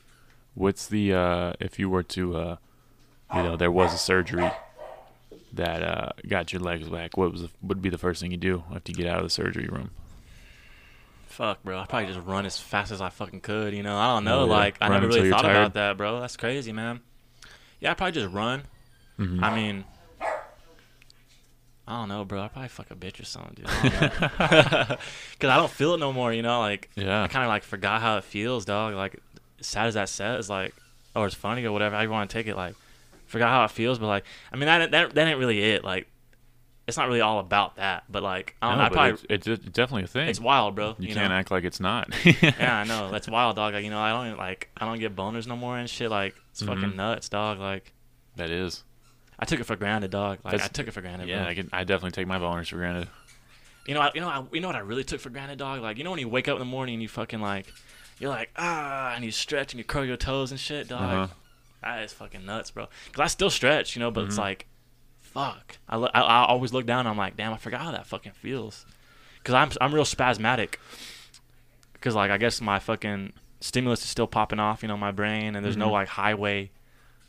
What's 0.55 0.87
the 0.87 1.15
uh 1.15 1.53
if 1.61 1.79
you 1.79 1.89
were 1.89 2.03
to 2.03 2.37
uh 2.37 2.57
you 3.35 3.43
know, 3.43 3.57
there 3.57 3.71
was 3.71 3.95
a 3.95 3.99
surgery 3.99 4.51
that 5.53 5.83
uh, 5.83 6.09
got 6.29 6.53
your 6.53 6.61
legs 6.61 6.89
back, 6.89 7.17
what 7.17 7.33
was 7.33 7.43
the, 7.43 7.51
would 7.63 7.83
be 7.83 7.91
the 7.91 7.99
first 7.99 8.21
thing 8.21 8.31
you 8.31 8.37
do 8.37 8.65
after 8.75 8.93
you 8.93 8.97
get 8.97 9.07
out 9.07 9.19
of 9.19 9.25
the 9.25 9.31
surgery 9.31 9.67
room? 9.67 9.91
Fuck, 11.27 11.63
bro. 11.63 11.79
I 11.79 11.87
probably 11.87 12.13
just 12.13 12.25
run 12.27 12.45
as 12.47 12.59
fast 12.59 12.93
as 12.93 13.01
I 13.01 13.09
fucking 13.09 13.41
could. 13.41 13.73
You 13.75 13.83
know, 13.83 13.97
I 13.97 14.15
don't 14.15 14.25
know. 14.25 14.45
Yeah. 14.45 14.51
Like 14.53 14.77
I 14.81 14.89
never 14.89 15.07
really 15.09 15.31
thought 15.31 15.43
tired. 15.43 15.57
about 15.57 15.75
that, 15.75 15.97
bro. 15.97 16.21
That's 16.21 16.37
crazy, 16.37 16.73
man. 16.73 17.01
Yeah, 17.81 17.93
I 17.93 17.95
probably 17.95 18.13
just 18.21 18.33
run. 18.35 18.65
Mhm. 19.19 19.43
I 19.43 19.55
mean, 19.55 19.85
I 21.87 21.95
don't 21.99 22.09
know, 22.09 22.25
bro. 22.25 22.43
I 22.43 22.49
probably 22.49 22.69
fuck 22.69 22.91
a 22.91 22.95
bitch 22.95 23.21
or 23.21 23.25
something, 23.25 23.55
dude. 23.55 23.67
Because 23.67 24.99
I 25.43 25.57
don't 25.57 25.71
feel 25.71 25.95
it 25.95 25.99
no 25.99 26.13
more. 26.13 26.33
You 26.33 26.43
know, 26.43 26.61
like 26.61 26.91
yeah, 26.95 27.23
I 27.23 27.29
kind 27.29 27.45
of 27.45 27.49
like 27.49 27.63
forgot 27.65 28.01
how 28.01 28.19
it 28.19 28.25
feels, 28.25 28.65
dog. 28.65 28.95
Like 28.95 29.19
sad 29.61 29.87
as 29.89 29.95
that 29.95 30.09
set 30.09 30.39
is, 30.39 30.49
like, 30.51 30.75
or 31.17 31.27
it's 31.27 31.35
funny 31.35 31.65
or 31.65 31.73
whatever. 31.73 31.97
I 31.97 32.07
want 32.07 32.31
to 32.31 32.35
take 32.35 32.47
it. 32.47 32.57
Like, 32.57 32.75
forgot 33.31 33.49
how 33.51 33.65
it 33.65 33.71
feels, 33.71 33.99
but 33.99 34.07
like, 34.09 34.25
I 34.53 34.57
mean, 34.57 34.67
that 34.67 34.91
that 34.91 35.15
that 35.15 35.27
ain't 35.29 35.39
really 35.39 35.63
it. 35.73 35.85
Like, 35.85 36.07
it's 36.87 36.97
not 36.97 37.07
really 37.07 37.21
all 37.21 37.39
about 37.39 37.77
that. 37.77 38.05
But 38.11 38.23
like, 38.23 38.57
I 38.61 38.69
don't 38.71 38.79
No, 38.79 38.83
know. 38.85 38.87
I 38.87 38.89
probably 38.91 39.27
it's, 39.31 39.47
it's, 39.47 39.65
definitely 39.67 40.05
a 40.05 40.09
thing. 40.09 40.29
it's 40.29 40.41
wild, 40.41 40.75
bro. 40.75 40.97
you, 40.99 41.09
You, 41.09 41.15
can't 41.15 41.31
know? 41.31 41.37
act 41.37 41.51
like 41.51 41.65
it's 41.65 41.79
not. 41.81 42.13
yeah, 42.43 42.79
I 42.81 42.85
know. 42.85 43.11
That's 43.11 43.29
wild, 43.29 43.57
dog. 43.57 43.75
Like, 43.75 43.85
you 43.85 43.91
know, 43.91 44.01
I 44.01 44.11
don't 44.11 44.27
even, 44.27 44.39
like 44.39 44.69
I 44.77 44.87
don't 44.87 44.99
get 44.99 45.15
boners 45.15 45.47
no 45.47 45.57
more 45.57 45.79
and 45.79 45.89
shit. 45.89 46.11
Like, 46.11 46.35
it's 46.51 46.63
Mhm. 46.63 46.67
fucking 46.67 46.97
nuts, 46.97 47.29
dog. 47.29 47.59
Like, 47.59 47.93
that 48.37 48.51
is. 48.51 48.83
I 49.39 49.45
took 49.47 49.61
it 49.61 49.65
for 49.65 49.77
granted, 49.77 50.11
dog. 50.11 50.39
Like, 50.45 50.53
That's- 50.53 50.69
I 50.69 50.73
took 50.73 50.87
it 50.89 50.91
for 50.93 51.01
granted. 51.01 51.29
Yeah. 51.29 51.47
I 51.47 51.55
can. 51.55 51.69
I 51.73 51.85
definitely 51.85 52.11
take 52.13 52.27
my 52.27 52.39
boners 52.39 52.69
for 52.69 52.77
granted. 52.77 53.09
You 53.87 53.95
know, 53.95 54.01
I, 54.03 54.11
you 54.15 54.21
know, 54.21 54.29
I, 54.29 54.45
you 54.53 54.61
know 54.61 54.69
what 54.69 54.77
I 54.77 54.81
really 54.81 55.05
took 55.05 55.21
for 55.21 55.31
granted, 55.31 55.59
dog. 55.59 55.81
Like, 55.81 55.97
you 55.97 56.05
know 56.05 56.11
when 56.11 56.21
you 56.21 56.29
wake 56.29 56.47
up 56.49 56.55
in 56.55 56.59
the 56.59 56.65
morning 56.67 56.95
and 56.95 57.03
you 57.03 57.09
fucking 57.09 57.41
like, 57.41 57.67
you're 58.19 58.29
like 58.31 58.51
ah, 58.57 59.15
and 59.15 59.25
you 59.25 59.31
stretch 59.31 59.73
and 59.73 59.79
you 59.79 59.85
curl 59.85 60.05
your 60.05 60.19
toes 60.19 60.51
and 60.51 60.61
shit, 60.61 60.89
dog. 60.89 61.03
Uh-huh. 61.03 61.27
That 61.83 62.03
is 62.03 62.13
fucking 62.13 62.45
nuts, 62.45 62.71
bro. 62.71 62.87
Cause 63.13 63.21
I 63.23 63.27
still 63.27 63.51
stretch, 63.51 63.97
you 63.97 64.01
know, 64.01 64.11
but 64.11 64.25
it's 64.25 64.35
Mhm. 64.37 64.39
like, 64.39 64.67
fuck. 65.21 65.79
I, 65.89 65.97
lo- 65.97 66.11
I 66.13 66.21
I 66.21 66.45
always 66.47 66.73
look 66.73 66.87
down. 66.87 67.01
and 67.01 67.09
I'm 67.09 67.17
like, 67.17 67.37
damn, 67.37 67.53
I 67.53 67.57
forgot 67.57 67.81
how 67.83 67.91
that 67.93 68.07
fucking 68.07 68.33
feels. 68.33 68.85
Cause 69.45 69.55
I'm 69.55 69.71
I'm 69.81 69.95
real 69.95 70.05
spasmatic. 70.05 70.75
Cause 72.01 72.15
like 72.15 72.31
I 72.31 72.39
guess 72.39 72.61
my 72.61 72.79
fucking 72.79 73.33
stimulus 73.61 74.03
is 74.03 74.09
still 74.11 74.27
popping 74.27 74.59
off, 74.59 74.83
you 74.83 74.89
know, 74.89 74.97
my 74.97 75.11
brain, 75.13 75.55
and 75.57 75.65
there's 75.65 75.77
no 75.77 75.89
Mhm. 75.89 75.93
like 75.93 76.09
highway 76.09 76.71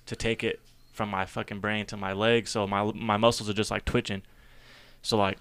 to 0.05 0.15
take 0.15 0.43
it 0.43 0.59
from 0.93 1.09
my 1.09 1.25
fucking 1.25 1.59
brain 1.59 1.85
to 1.87 1.97
my 1.97 2.11
legs, 2.13 2.51
so 2.51 2.67
my 2.67 2.83
my 2.93 3.17
muscles 3.17 3.49
are 3.49 3.53
just 3.53 3.71
like 3.71 3.85
twitching. 3.85 4.21
So 5.01 5.17
like, 5.17 5.37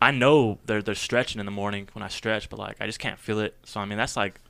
I 0.00 0.10
know 0.10 0.58
they're 0.66 0.82
they're 0.82 0.94
stretching 0.94 1.38
in 1.40 1.46
the 1.46 1.52
morning 1.52 1.88
when 1.92 2.02
I 2.02 2.08
stretch, 2.08 2.48
but 2.50 2.58
like 2.58 2.76
I 2.80 2.86
just 2.86 2.98
can't 2.98 3.18
feel 3.18 3.38
it. 3.40 3.56
So 3.64 3.80
I 3.80 3.84
mean 3.84 3.98
that's 3.98 4.16
like, 4.16 4.40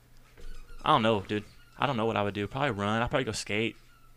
I 0.84 0.88
don't 0.90 1.02
know, 1.02 1.20
dude. 1.20 1.44
I 1.78 1.86
don't 1.86 1.96
know 1.96 2.06
what 2.06 2.16
I 2.16 2.22
would 2.22 2.34
do. 2.34 2.46
Probably 2.46 2.70
run. 2.70 3.02
I'd 3.02 3.10
probably 3.10 3.24
go 3.24 3.32
skate 3.32 3.76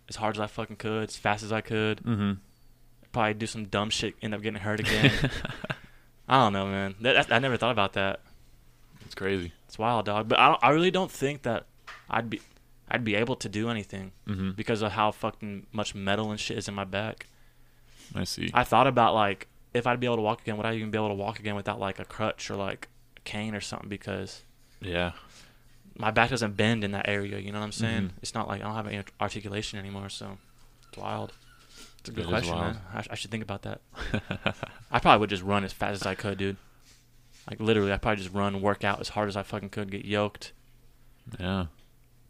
as 0.09 0.15
hard 0.17 0.35
as 0.35 0.39
I 0.39 0.47
fucking 0.47 0.75
could, 0.75 1.09
as 1.09 1.15
fast 1.17 1.43
as 1.43 1.51
I 1.51 1.61
could. 1.61 1.99
Mm-hmm. 2.03 2.33
Probably 3.11 3.33
do 3.33 3.47
some 3.47 3.65
dumb 3.65 3.89
shit, 3.89 4.15
end 4.21 4.33
up 4.35 4.41
getting 4.41 4.59
hurt 4.61 4.79
again. 4.81 5.11
I 6.27 6.43
don't 6.43 6.53
know, 6.53 6.65
man. 6.67 6.95
That, 7.01 7.27
that, 7.27 7.33
I 7.35 7.39
never 7.39 7.57
thought 7.57 7.71
about 7.71 7.93
that. 7.93 8.19
it's 9.05 9.15
crazy. 9.15 9.51
It's 9.67 9.77
wild, 9.79 10.05
dog. 10.05 10.27
But 10.27 10.39
I 10.39 10.47
don't, 10.49 10.59
I 10.63 10.69
really 10.69 10.91
don't 10.91 11.11
think 11.11 11.43
that 11.43 11.65
I'd 12.09 12.29
be 12.29 12.41
I'd 12.89 13.03
be 13.03 13.15
able 13.15 13.35
to 13.37 13.49
do 13.49 13.69
anything 13.69 14.11
Mm-hmm. 14.27 14.51
because 14.51 14.81
of 14.81 14.91
how 14.91 15.11
fucking 15.11 15.65
much 15.71 15.95
metal 15.95 16.29
and 16.31 16.39
shit 16.39 16.57
is 16.57 16.67
in 16.67 16.73
my 16.75 16.83
back. 16.83 17.27
I 18.13 18.23
see. 18.25 18.51
I 18.53 18.63
thought 18.63 18.85
about 18.87 19.15
like 19.15 19.47
if 19.73 19.87
I'd 19.87 19.99
be 19.99 20.07
able 20.07 20.17
to 20.17 20.21
walk 20.21 20.41
again, 20.41 20.57
would 20.57 20.65
I 20.65 20.73
even 20.75 20.91
be 20.91 20.97
able 20.97 21.07
to 21.09 21.13
walk 21.15 21.39
again 21.39 21.55
without 21.55 21.79
like 21.79 21.99
a 21.99 22.05
crutch 22.05 22.49
or 22.51 22.55
like 22.55 22.89
a 23.17 23.21
cane 23.21 23.55
or 23.55 23.61
something? 23.61 23.89
Because 23.89 24.43
yeah. 24.81 25.13
My 25.97 26.11
back 26.11 26.29
doesn't 26.29 26.57
bend 26.57 26.83
in 26.83 26.91
that 26.91 27.07
area. 27.07 27.39
You 27.39 27.51
know 27.51 27.59
what 27.59 27.65
I'm 27.65 27.71
saying? 27.71 28.03
Mhm. 28.03 28.11
It's 28.21 28.33
not 28.33 28.47
like 28.47 28.61
I 28.61 28.65
don't 28.65 28.75
have 28.75 28.87
any 28.87 29.01
articulation 29.19 29.79
anymore. 29.79 30.09
So 30.09 30.37
it's 30.89 30.97
wild. 30.97 31.33
It's 31.99 32.09
a 32.09 32.11
good 32.11 32.25
It 32.25 32.29
question, 32.29 32.55
man. 32.55 32.77
I, 32.93 33.01
sh- 33.01 33.07
I 33.11 33.15
should 33.15 33.31
think 33.31 33.43
about 33.43 33.63
that. 33.63 33.81
I 34.91 34.99
probably 34.99 35.19
would 35.21 35.29
just 35.29 35.43
run 35.43 35.63
as 35.63 35.73
fast 35.73 36.01
as 36.01 36.05
I 36.05 36.13
could, 36.15 36.37
dude. 36.37 36.57
Like 37.49 37.59
literally, 37.59 37.91
I 37.93 37.97
probably 37.97 38.21
just 38.23 38.33
run, 38.33 38.61
work 38.61 38.83
out 38.83 38.99
as 38.99 39.09
hard 39.09 39.29
as 39.29 39.35
I 39.35 39.43
fucking 39.43 39.69
could, 39.69 39.91
get 39.91 40.05
yoked 40.05 40.51
yeah. 41.39 41.65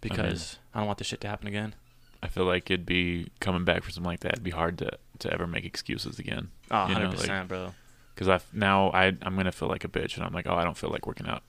because 0.02 0.58
I 0.74 0.80
don't 0.80 0.88
want 0.88 0.98
this 0.98 1.08
shit 1.08 1.22
to 1.22 1.28
happen 1.28 1.48
again. 1.48 1.76
I 2.22 2.28
feel 2.28 2.46
like 2.46 2.70
it'd 2.72 2.86
be 2.86 3.32
coming 3.40 3.66
back 3.66 3.84
for 3.84 3.92
something 3.92 4.10
like 4.10 4.22
that. 4.22 4.34
It'd 4.34 4.44
be 4.44 4.52
hard 4.52 4.78
to 4.80 4.92
to 5.20 5.32
ever 5.32 5.48
make 5.48 5.64
excuses 5.66 6.20
again. 6.20 6.50
Oh, 6.72 6.84
100 6.84 7.12
percent, 7.12 7.48
bro. 7.48 7.74
Because 8.14 8.28
I 8.28 8.40
now 8.54 8.90
I 8.92 9.08
I'm 9.22 9.36
gonna 9.36 9.52
feel 9.52 9.68
like 9.70 9.84
a 9.84 9.88
bitch, 9.88 10.16
and 10.16 10.26
I'm 10.26 10.34
like, 10.34 10.48
oh, 10.48 10.56
I 10.56 10.64
don't 10.64 10.78
feel 10.78 10.90
like 10.90 11.06
working 11.06 11.28
out. 11.28 11.44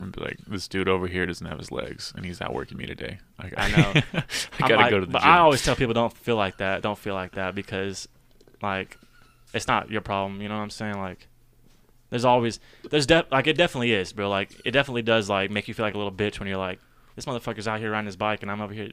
I'm 0.00 0.10
be 0.10 0.20
like, 0.20 0.38
this 0.46 0.66
dude 0.68 0.88
over 0.88 1.06
here 1.06 1.26
doesn't 1.26 1.46
have 1.46 1.58
his 1.58 1.70
legs, 1.70 2.12
and 2.16 2.24
he's 2.26 2.40
outworking 2.40 2.76
me 2.76 2.86
today. 2.86 3.18
I, 3.38 3.50
I 3.56 3.70
know. 3.70 4.02
I 4.58 4.68
gotta 4.68 4.76
like- 4.76 4.90
go 4.90 5.00
to 5.00 5.06
the 5.06 5.12
but 5.12 5.22
gym. 5.22 5.30
I 5.30 5.38
always 5.38 5.62
tell 5.62 5.76
people 5.76 5.94
don't 5.94 6.12
feel 6.12 6.36
like 6.36 6.56
that. 6.58 6.82
Don't 6.82 6.98
feel 6.98 7.14
like 7.14 7.32
that 7.32 7.54
because, 7.54 8.08
like, 8.62 8.98
it's 9.54 9.68
not 9.68 9.90
your 9.90 10.00
problem. 10.00 10.40
You 10.42 10.48
know 10.48 10.56
what 10.56 10.62
I'm 10.62 10.70
saying? 10.70 10.98
Like, 10.98 11.28
there's 12.10 12.24
always 12.26 12.60
there's 12.90 13.06
def 13.06 13.26
like 13.32 13.46
it 13.46 13.56
definitely 13.56 13.92
is, 13.92 14.12
bro. 14.12 14.28
Like 14.28 14.60
it 14.66 14.72
definitely 14.72 15.00
does 15.02 15.30
like 15.30 15.50
make 15.50 15.66
you 15.66 15.72
feel 15.74 15.86
like 15.86 15.94
a 15.94 15.98
little 15.98 16.12
bitch 16.12 16.38
when 16.38 16.46
you're 16.48 16.58
like, 16.58 16.78
this 17.16 17.24
motherfucker's 17.24 17.66
out 17.66 17.80
here 17.80 17.90
riding 17.90 18.04
his 18.06 18.16
bike 18.16 18.42
and 18.42 18.50
I'm 18.50 18.60
over 18.60 18.74
here 18.74 18.90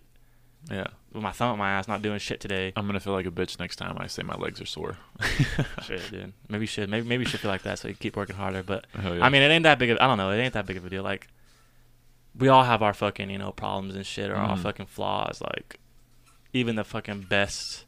yeah, 0.70 0.88
with 1.14 1.24
my 1.24 1.32
thumb 1.32 1.52
up 1.52 1.58
my 1.58 1.72
ass 1.72 1.88
not 1.88 2.02
doing 2.02 2.20
shit 2.20 2.40
today. 2.40 2.74
I'm 2.76 2.86
gonna 2.86 3.00
feel 3.00 3.14
like 3.14 3.26
a 3.26 3.32
bitch 3.32 3.60
next 3.60 3.78
time 3.78 3.98
I 4.00 4.08
say 4.08 4.24
my 4.24 4.36
legs 4.36 4.60
are 4.62 4.66
sore. 4.66 4.98
shit, 5.84 6.10
dude. 6.12 6.34
Maybe 6.50 6.64
you 6.64 6.68
should 6.68 6.90
maybe 6.90 7.08
maybe 7.08 7.24
you 7.24 7.30
should 7.30 7.40
feel 7.40 7.50
like 7.52 7.64
that 7.64 7.80
so 7.80 7.88
you 7.88 7.94
keep 7.96 8.16
working 8.18 8.36
harder. 8.36 8.62
But 8.64 8.86
yeah. 9.02 9.24
I 9.26 9.30
mean, 9.30 9.42
it 9.42 9.50
ain't 9.50 9.64
that 9.64 9.80
big 9.80 9.90
of 9.90 9.98
I 10.02 10.08
don't 10.08 10.18
know. 10.18 10.32
It 10.32 10.38
ain't 10.38 10.54
that 10.54 10.66
big 10.66 10.78
of 10.78 10.86
a 10.86 10.90
deal. 10.90 11.04
Like, 11.04 11.28
we 12.38 12.48
all 12.50 12.64
have 12.64 12.82
our 12.84 12.94
fucking 12.94 13.30
you 13.30 13.38
know 13.38 13.52
problems 13.52 13.96
and 13.96 14.06
shit 14.06 14.30
or 14.30 14.36
our 14.36 14.58
Mhm. 14.58 14.62
fucking 14.64 14.86
flaws. 14.88 15.42
Like, 15.42 15.80
even 16.54 16.76
the 16.76 16.84
fucking 16.84 17.22
best 17.30 17.86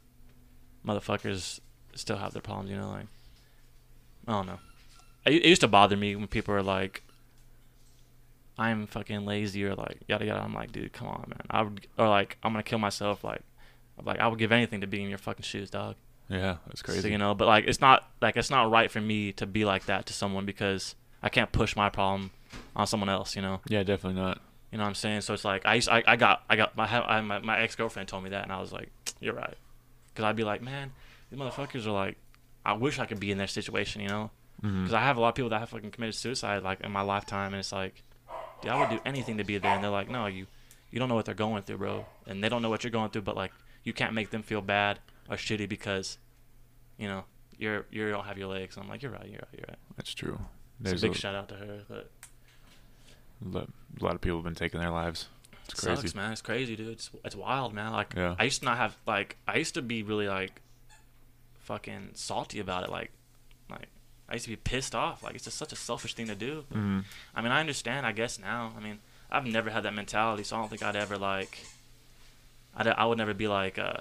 motherfuckers 0.86 1.60
still 1.94 2.16
have 2.16 2.32
their 2.32 2.42
problems. 2.42 2.70
You 2.70 2.76
know, 2.78 2.90
like 2.90 3.06
I 4.26 4.32
don't 4.32 4.46
know. 4.46 4.58
It, 5.26 5.34
it 5.34 5.46
used 5.46 5.60
to 5.60 5.68
bother 5.68 5.96
me 5.96 6.16
when 6.16 6.26
people 6.26 6.54
are 6.54 6.62
like, 6.62 7.02
"I'm 8.62 8.86
fucking 8.86 9.24
lazy" 9.26 9.64
or 9.64 9.74
like 9.74 9.98
yada 10.08 10.24
yada. 10.24 10.40
I'm 10.42 10.54
like, 10.54 10.72
dude, 10.72 10.92
come 10.92 11.08
on, 11.08 11.24
man. 11.28 11.40
I 11.50 11.62
would 11.62 11.86
or 11.98 12.08
like 12.08 12.36
I'm 12.42 12.52
gonna 12.52 12.62
kill 12.62 12.78
myself. 12.78 13.24
Like, 13.24 13.42
like 14.04 14.18
I 14.20 14.26
would 14.28 14.38
give 14.38 14.52
anything 14.52 14.80
to 14.82 14.86
be 14.86 15.02
in 15.02 15.08
your 15.08 15.18
fucking 15.18 15.42
shoes, 15.44 15.70
dog. 15.70 15.96
yeah, 16.28 16.56
that's 16.66 16.82
crazy. 16.82 17.00
So, 17.02 17.08
you 17.08 17.18
know, 17.18 17.34
but 17.34 17.46
like 17.48 17.64
it's 17.66 17.80
not 17.80 18.08
like 18.20 18.36
it's 18.36 18.50
not 18.50 18.70
right 18.70 18.90
for 18.90 19.00
me 19.00 19.32
to 19.34 19.46
be 19.46 19.64
like 19.64 19.86
that 19.86 20.06
to 20.06 20.12
someone 20.12 20.46
because 20.46 20.94
I 21.22 21.28
can't 21.28 21.50
push 21.52 21.76
my 21.76 21.88
problem 21.88 22.30
on 22.76 22.86
someone 22.86 23.08
else. 23.08 23.36
You 23.36 23.42
know, 23.42 23.60
yeah, 23.68 23.82
definitely 23.82 24.20
not. 24.20 24.40
you 24.70 24.78
know 24.78 24.84
what 24.84 24.88
I'm 24.88 24.94
saying. 24.94 25.20
So 25.22 25.34
it's 25.34 25.44
like 25.44 25.66
I 25.66 25.74
used, 25.74 25.88
I, 25.88 26.02
I 26.06 26.16
got 26.16 26.42
I 26.48 26.56
got 26.56 26.76
my 26.76 26.86
I, 26.86 27.20
my, 27.20 27.38
my 27.40 27.58
ex 27.60 27.74
girlfriend 27.76 28.08
told 28.08 28.24
me 28.24 28.30
that 28.30 28.42
and 28.44 28.52
I 28.52 28.60
was 28.60 28.72
like, 28.72 28.90
you're 29.20 29.34
right, 29.34 29.56
because 30.08 30.24
I'd 30.24 30.36
be 30.36 30.44
like, 30.44 30.62
man, 30.62 30.92
these 31.30 31.38
motherfuckers 31.38 31.86
are 31.86 31.90
like, 31.92 32.16
I 32.64 32.72
wish 32.74 32.98
I 32.98 33.06
could 33.06 33.20
be 33.20 33.30
in 33.32 33.38
their 33.38 33.46
situation. 33.46 34.00
You 34.02 34.08
know, 34.08 34.30
Mhm. 34.64 34.84
because 34.84 34.94
I 34.94 35.00
have 35.00 35.16
a 35.16 35.20
lot 35.20 35.30
of 35.30 35.34
people 35.34 35.50
that 35.50 35.58
have 35.60 35.68
fucking 35.70 35.90
committed 35.90 36.14
suicide 36.14 36.62
like 36.62 36.80
in 36.80 36.92
my 36.92 37.02
lifetime 37.02 37.52
and 37.52 37.60
it's 37.60 37.72
like, 37.72 38.02
dude, 38.62 38.70
I 38.70 38.80
would 38.80 38.90
do 38.90 39.00
anything 39.04 39.38
to 39.38 39.44
be 39.44 39.58
there 39.58 39.72
and 39.72 39.84
they're 39.84 39.90
like, 39.90 40.08
no, 40.08 40.26
you 40.26 40.46
you 40.90 40.98
don't 40.98 41.08
know 41.08 41.14
what 41.14 41.24
they're 41.24 41.34
going 41.34 41.62
through, 41.62 41.78
bro, 41.78 42.06
and 42.26 42.42
they 42.42 42.48
don't 42.48 42.62
know 42.62 42.70
what 42.70 42.84
you're 42.84 42.90
going 42.90 43.10
through, 43.10 43.22
but 43.22 43.36
like 43.36 43.52
you 43.84 43.92
can't 43.92 44.14
make 44.14 44.30
them 44.30 44.42
feel 44.42 44.60
bad 44.62 44.98
or 45.28 45.36
shitty 45.36 45.68
because, 45.68 46.18
you 46.96 47.08
know, 47.08 47.24
you're 47.58 47.86
you 47.90 48.10
don't 48.10 48.24
have 48.24 48.38
your 48.38 48.48
legs. 48.48 48.76
I'm 48.76 48.88
like, 48.88 49.02
you're 49.02 49.12
right, 49.12 49.26
you're 49.26 49.40
right, 49.40 49.54
you're 49.58 49.66
right. 49.68 49.78
That's 49.96 50.14
true. 50.14 50.38
It's 50.80 50.90
There's 50.90 51.02
a 51.02 51.06
big 51.08 51.16
a, 51.16 51.18
shout 51.18 51.34
out 51.34 51.48
to 51.50 51.54
her, 51.54 51.80
but 53.40 53.68
a 54.00 54.04
lot 54.04 54.14
of 54.14 54.20
people 54.20 54.38
have 54.38 54.44
been 54.44 54.54
taking 54.54 54.80
their 54.80 54.90
lives. 54.90 55.28
It's 55.64 55.74
it 55.74 55.86
crazy. 55.86 56.02
sucks, 56.02 56.14
man. 56.14 56.32
It's 56.32 56.42
crazy, 56.42 56.76
dude. 56.76 56.88
It's 56.88 57.10
it's 57.24 57.36
wild, 57.36 57.72
man. 57.72 57.92
Like 57.92 58.14
Yeah. 58.16 58.36
I 58.38 58.44
used 58.44 58.60
to 58.60 58.66
not 58.66 58.78
have 58.78 58.96
like 59.06 59.36
I 59.46 59.56
used 59.56 59.74
to 59.74 59.82
be 59.82 60.02
really 60.02 60.28
like 60.28 60.60
fucking 61.60 62.10
salty 62.14 62.58
about 62.58 62.84
it. 62.84 62.90
Like 62.90 63.10
like 63.70 63.88
I 64.32 64.36
used 64.36 64.46
to 64.46 64.50
be 64.50 64.56
pissed 64.56 64.94
off. 64.94 65.22
Like 65.22 65.34
it's 65.36 65.44
just 65.44 65.58
such 65.58 65.72
a 65.72 65.76
selfish 65.76 66.14
thing 66.14 66.26
to 66.26 66.34
do. 66.34 66.64
But, 66.68 66.78
hmm 66.78 67.00
I 67.34 67.42
mean, 67.42 67.52
I 67.52 67.60
understand. 67.60 68.06
I 68.06 68.12
guess 68.12 68.38
now. 68.40 68.72
I 68.76 68.80
mean, 68.80 68.98
I've 69.30 69.46
never 69.46 69.70
had 69.70 69.82
that 69.84 69.94
mentality, 69.94 70.42
so 70.42 70.56
I 70.56 70.60
don't 70.60 70.68
think 70.70 70.82
I'd 70.82 70.96
ever 70.96 71.16
like. 71.18 71.58
I'd, 72.74 72.86
I 72.88 73.04
would 73.04 73.18
never 73.18 73.34
be 73.34 73.46
like. 73.46 73.78
Uh, 73.78 74.00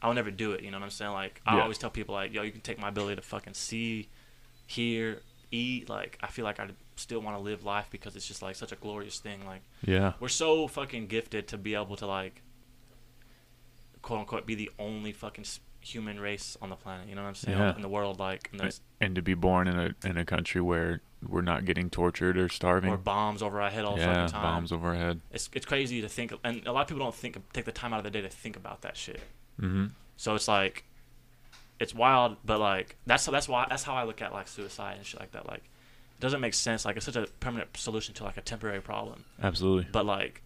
I 0.00 0.06
would 0.08 0.14
never 0.14 0.30
do 0.30 0.52
it. 0.52 0.62
You 0.62 0.70
know 0.70 0.78
what 0.78 0.84
I'm 0.84 0.90
saying? 0.90 1.12
Like 1.12 1.40
I 1.46 1.56
Yeah. 1.56 1.62
always 1.62 1.78
tell 1.78 1.90
people, 1.90 2.14
like, 2.14 2.32
yo, 2.32 2.42
you 2.42 2.52
can 2.52 2.60
take 2.60 2.78
my 2.78 2.88
ability 2.88 3.16
to 3.16 3.22
fucking 3.22 3.54
see, 3.54 4.08
hear, 4.66 5.20
eat. 5.50 5.88
Like 5.88 6.16
I 6.22 6.28
feel 6.28 6.44
like 6.44 6.60
I 6.60 6.68
still 6.96 7.20
want 7.20 7.36
to 7.36 7.42
live 7.42 7.64
life 7.64 7.86
because 7.90 8.14
it's 8.14 8.26
just 8.28 8.40
like 8.42 8.54
such 8.54 8.70
a 8.70 8.76
glorious 8.76 9.18
thing. 9.18 9.44
Like 9.46 9.62
Yeah. 9.84 10.12
we're 10.20 10.28
so 10.28 10.68
fucking 10.68 11.08
gifted 11.08 11.48
to 11.48 11.58
be 11.58 11.74
able 11.74 11.96
to 11.96 12.06
like, 12.06 12.40
quote 14.02 14.20
unquote, 14.20 14.46
be 14.46 14.54
the 14.54 14.70
only 14.78 15.12
fucking 15.12 15.44
s- 15.44 15.60
human 15.84 16.18
race 16.18 16.56
on 16.62 16.70
the 16.70 16.76
planet. 16.76 17.08
You 17.08 17.14
know 17.14 17.22
what 17.22 17.28
I'm 17.28 17.34
saying? 17.34 17.58
Yeah. 17.58 17.76
In 17.76 17.82
the 17.82 17.88
world, 17.88 18.18
like, 18.18 18.50
and 18.52 18.80
And 19.00 19.14
to 19.14 19.22
be 19.22 19.34
born 19.34 19.68
in 19.68 19.78
a 19.78 20.08
in 20.08 20.16
a 20.16 20.24
country 20.24 20.60
where 20.60 21.00
we're 21.26 21.42
not 21.42 21.64
getting 21.64 21.90
tortured 21.90 22.36
or 22.36 22.48
starving. 22.48 22.90
or 22.90 22.96
bombs 22.96 23.42
over 23.42 23.60
our 23.60 23.70
head 23.70 23.84
all 23.84 23.94
the 23.94 24.02
yeah, 24.02 24.14
fucking 24.14 24.32
time. 24.32 24.42
bombs 24.42 24.72
over 24.72 24.88
our 24.88 24.94
head. 24.94 25.20
It's 25.32 25.48
it's 25.52 25.66
crazy 25.66 26.00
to 26.00 26.08
think, 26.08 26.32
and 26.42 26.66
a 26.66 26.72
lot 26.72 26.82
of 26.82 26.88
people 26.88 27.04
don't 27.04 27.14
think 27.14 27.38
take 27.52 27.64
the 27.64 27.72
time 27.72 27.92
out 27.92 27.98
of 27.98 28.04
their 28.04 28.22
day 28.22 28.26
to 28.26 28.34
think 28.34 28.56
about 28.56 28.82
that 28.82 28.96
shit. 28.96 29.20
Mm-hmm. 29.60 29.86
So 30.16 30.34
it's 30.34 30.48
like, 30.48 30.84
it's 31.80 31.94
wild, 31.94 32.36
but 32.44 32.60
like 32.60 32.96
that's 33.06 33.26
that's 33.26 33.48
why 33.48 33.66
that's 33.68 33.82
how 33.82 33.94
I 33.94 34.04
look 34.04 34.22
at 34.22 34.32
like 34.32 34.48
suicide 34.48 34.96
and 34.96 35.06
shit 35.06 35.20
like 35.20 35.32
that. 35.32 35.46
Like, 35.46 35.62
it 36.18 36.20
doesn't 36.20 36.40
make 36.40 36.54
sense. 36.54 36.84
Like 36.84 36.96
it's 36.96 37.06
such 37.06 37.16
a 37.16 37.26
permanent 37.40 37.76
solution 37.76 38.14
to 38.14 38.24
like 38.24 38.36
a 38.36 38.42
temporary 38.42 38.80
problem. 38.80 39.24
Absolutely. 39.42 39.86
But 39.90 40.06
like, 40.06 40.42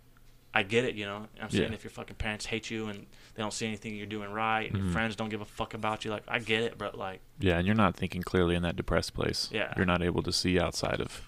I 0.55 0.63
get 0.63 0.85
it, 0.85 0.95
you 0.95 1.05
know. 1.05 1.29
I'm 1.41 1.51
saying 1.51 1.69
Yeah. 1.69 1.75
if 1.75 1.85
your 1.85 1.91
fucking 1.91 2.17
parents 2.17 2.47
hate 2.47 2.71
you 2.71 2.89
and 2.89 3.07
they 3.35 3.43
don't 3.43 3.53
see 3.53 3.67
anything 3.67 3.95
you're 3.95 4.07
doing 4.07 4.31
right, 4.33 4.67
and 4.71 4.77
Mhm. 4.81 4.85
your 4.85 4.93
friends 4.93 5.15
don't 5.15 5.29
give 5.29 5.41
a 5.43 5.45
fuck 5.45 5.75
about 5.75 6.05
you, 6.05 6.11
like 6.11 6.25
I 6.27 6.39
get 6.39 6.63
it, 6.63 6.79
but 6.79 6.97
like 6.97 7.21
Yeah, 7.39 7.59
and 7.59 7.67
you're 7.67 7.77
not 7.77 7.95
thinking 7.97 8.23
clearly 8.23 8.55
in 8.55 8.63
that 8.63 8.75
depressed 8.77 9.13
place. 9.15 9.49
Yeah. 9.53 9.73
You're 9.77 9.87
not 9.87 10.03
able 10.03 10.23
to 10.23 10.33
see 10.33 10.59
outside 10.59 11.01
of. 11.01 11.23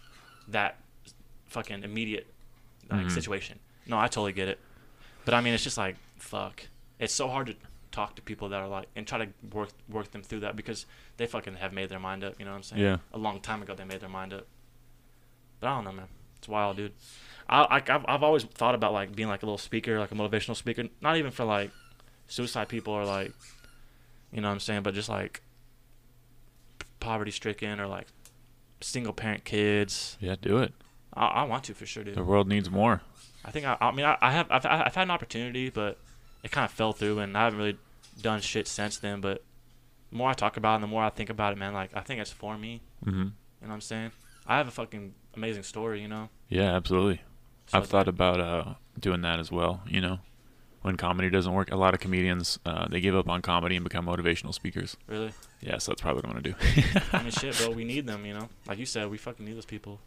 that 0.48 0.78
fucking 1.46 1.84
immediate 1.84 2.26
like 2.90 3.06
Mhm. 3.06 3.10
situation. 3.12 3.60
No, 3.86 3.98
I 4.00 4.06
totally 4.08 4.32
get 4.32 4.48
it. 4.48 4.58
But 5.24 5.34
I 5.34 5.40
mean, 5.40 5.54
it's 5.54 5.62
just 5.62 5.78
like 5.78 5.96
fuck. 6.16 6.64
It's 6.98 7.14
so 7.14 7.28
hard 7.28 7.46
to 7.48 7.56
talk 7.92 8.16
to 8.16 8.22
people 8.22 8.48
that 8.48 8.60
are 8.60 8.66
like 8.68 8.88
and 8.96 9.06
try 9.06 9.24
to 9.24 9.32
work 9.52 9.68
work 9.88 10.10
them 10.10 10.22
through 10.24 10.40
that 10.40 10.56
because 10.56 10.86
they 11.18 11.26
fucking 11.26 11.54
have 11.56 11.72
made 11.72 11.88
their 11.88 12.00
mind 12.00 12.24
up. 12.24 12.34
You 12.40 12.46
know 12.46 12.50
what 12.52 12.56
I'm 12.56 12.62
saying? 12.64 12.82
Yeah. 12.82 12.96
A 13.12 13.18
long 13.18 13.40
time 13.40 13.62
ago, 13.62 13.74
they 13.76 13.84
made 13.84 14.00
their 14.00 14.08
mind 14.08 14.32
up. 14.32 14.46
But 15.60 15.68
I 15.68 15.74
don't 15.76 15.84
know, 15.84 15.92
man. 15.92 16.08
It's 16.38 16.48
wild, 16.48 16.76
dude. 16.78 16.94
I, 17.50 17.62
I 17.62 17.76
I've, 17.76 18.04
I've 18.08 18.22
always 18.22 18.44
thought 18.44 18.74
about 18.74 18.92
like 18.92 19.14
being 19.14 19.28
like 19.28 19.42
a 19.42 19.46
little 19.46 19.58
speaker, 19.58 19.98
like 19.98 20.12
a 20.12 20.14
motivational 20.14 20.56
speaker, 20.56 20.84
not 21.00 21.16
even 21.16 21.30
for 21.32 21.44
like 21.44 21.70
suicide 22.28 22.68
people 22.68 22.94
or 22.94 23.04
like, 23.04 23.32
you 24.32 24.40
know 24.40 24.48
what 24.48 24.54
I'm 24.54 24.60
saying, 24.60 24.82
but 24.82 24.94
just 24.94 25.08
like 25.08 25.42
poverty 27.00 27.30
stricken 27.30 27.80
or 27.80 27.86
like 27.86 28.06
single 28.80 29.12
parent 29.12 29.44
kids. 29.44 30.16
Yeah, 30.20 30.36
do 30.40 30.58
it. 30.58 30.72
I, 31.12 31.26
I 31.26 31.42
want 31.44 31.64
to 31.64 31.74
for 31.74 31.86
sure, 31.86 32.04
dude. 32.04 32.14
The 32.14 32.24
world 32.24 32.48
needs 32.48 32.70
more. 32.70 33.02
I 33.44 33.50
think 33.50 33.66
I, 33.66 33.76
I 33.80 33.90
mean 33.90 34.06
I, 34.06 34.16
I 34.20 34.30
have 34.32 34.46
I've, 34.50 34.64
I've 34.66 34.94
had 34.94 35.02
an 35.02 35.10
opportunity, 35.10 35.70
but 35.70 35.98
it 36.42 36.50
kind 36.50 36.64
of 36.64 36.70
fell 36.70 36.92
through, 36.92 37.18
and 37.18 37.36
I 37.36 37.44
haven't 37.44 37.58
really 37.58 37.78
done 38.20 38.40
shit 38.40 38.68
since 38.68 38.98
then. 38.98 39.20
But 39.20 39.42
the 40.10 40.16
more 40.16 40.30
I 40.30 40.34
talk 40.34 40.56
about 40.56 40.72
it, 40.72 40.74
and 40.76 40.84
the 40.84 40.88
more 40.88 41.02
I 41.02 41.10
think 41.10 41.30
about 41.30 41.52
it, 41.52 41.58
man, 41.58 41.72
like 41.74 41.90
I 41.94 42.00
think 42.00 42.20
it's 42.20 42.30
for 42.30 42.56
me. 42.56 42.80
hmm 43.02 43.10
You 43.10 43.22
know 43.22 43.32
what 43.68 43.72
I'm 43.74 43.80
saying? 43.80 44.12
I 44.46 44.56
have 44.56 44.68
a 44.68 44.70
fucking 44.72 45.14
amazing 45.34 45.62
story, 45.64 46.00
you 46.00 46.08
know. 46.08 46.28
Yeah, 46.48 46.74
absolutely. 46.76 47.22
So 47.70 47.78
I've 47.78 47.86
thought 47.86 48.08
about 48.08 48.40
uh, 48.40 48.64
doing 48.98 49.20
that 49.22 49.38
as 49.38 49.52
well. 49.52 49.82
You 49.86 50.00
know, 50.00 50.18
when 50.82 50.96
comedy 50.96 51.30
doesn't 51.30 51.52
work, 51.52 51.70
a 51.70 51.76
lot 51.76 51.94
of 51.94 52.00
comedians 52.00 52.58
uh, 52.66 52.88
they 52.88 53.00
give 53.00 53.14
up 53.14 53.28
on 53.28 53.42
comedy 53.42 53.76
and 53.76 53.84
become 53.84 54.06
motivational 54.06 54.52
speakers. 54.52 54.96
Really, 55.06 55.32
Yeah, 55.60 55.78
so 55.78 55.92
that's 55.92 56.00
probably 56.02 56.22
what 56.22 56.26
I'm 56.26 56.32
gonna 56.32 56.42
do. 56.42 56.54
I 57.12 57.22
mean, 57.22 57.30
shit, 57.40 57.56
bro. 57.58 57.70
We 57.70 57.84
need 57.84 58.06
them, 58.06 58.26
you 58.26 58.34
know. 58.34 58.48
Like 58.66 58.78
you 58.78 58.86
said, 58.86 59.08
we 59.08 59.18
fucking 59.18 59.46
need 59.46 59.56
those 59.56 59.64
people. 59.66 60.00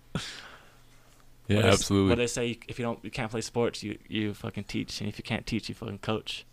yeah, 1.47 1.57
What 1.57 1.65
absolutely. 1.65 2.09
What 2.09 2.17
they 2.17 2.27
say, 2.27 2.59
if 2.67 2.79
you 2.79 2.83
don't, 2.83 2.99
you 3.01 3.11
can't 3.11 3.31
play 3.31 3.41
sports, 3.41 3.81
you 3.81 3.97
you 4.09 4.33
fucking 4.33 4.65
teach, 4.65 4.99
and 4.99 5.07
if 5.07 5.17
you 5.17 5.23
can't 5.23 5.45
teach, 5.45 5.69
you 5.69 5.75
fucking 5.75 5.99
coach. 5.99 6.45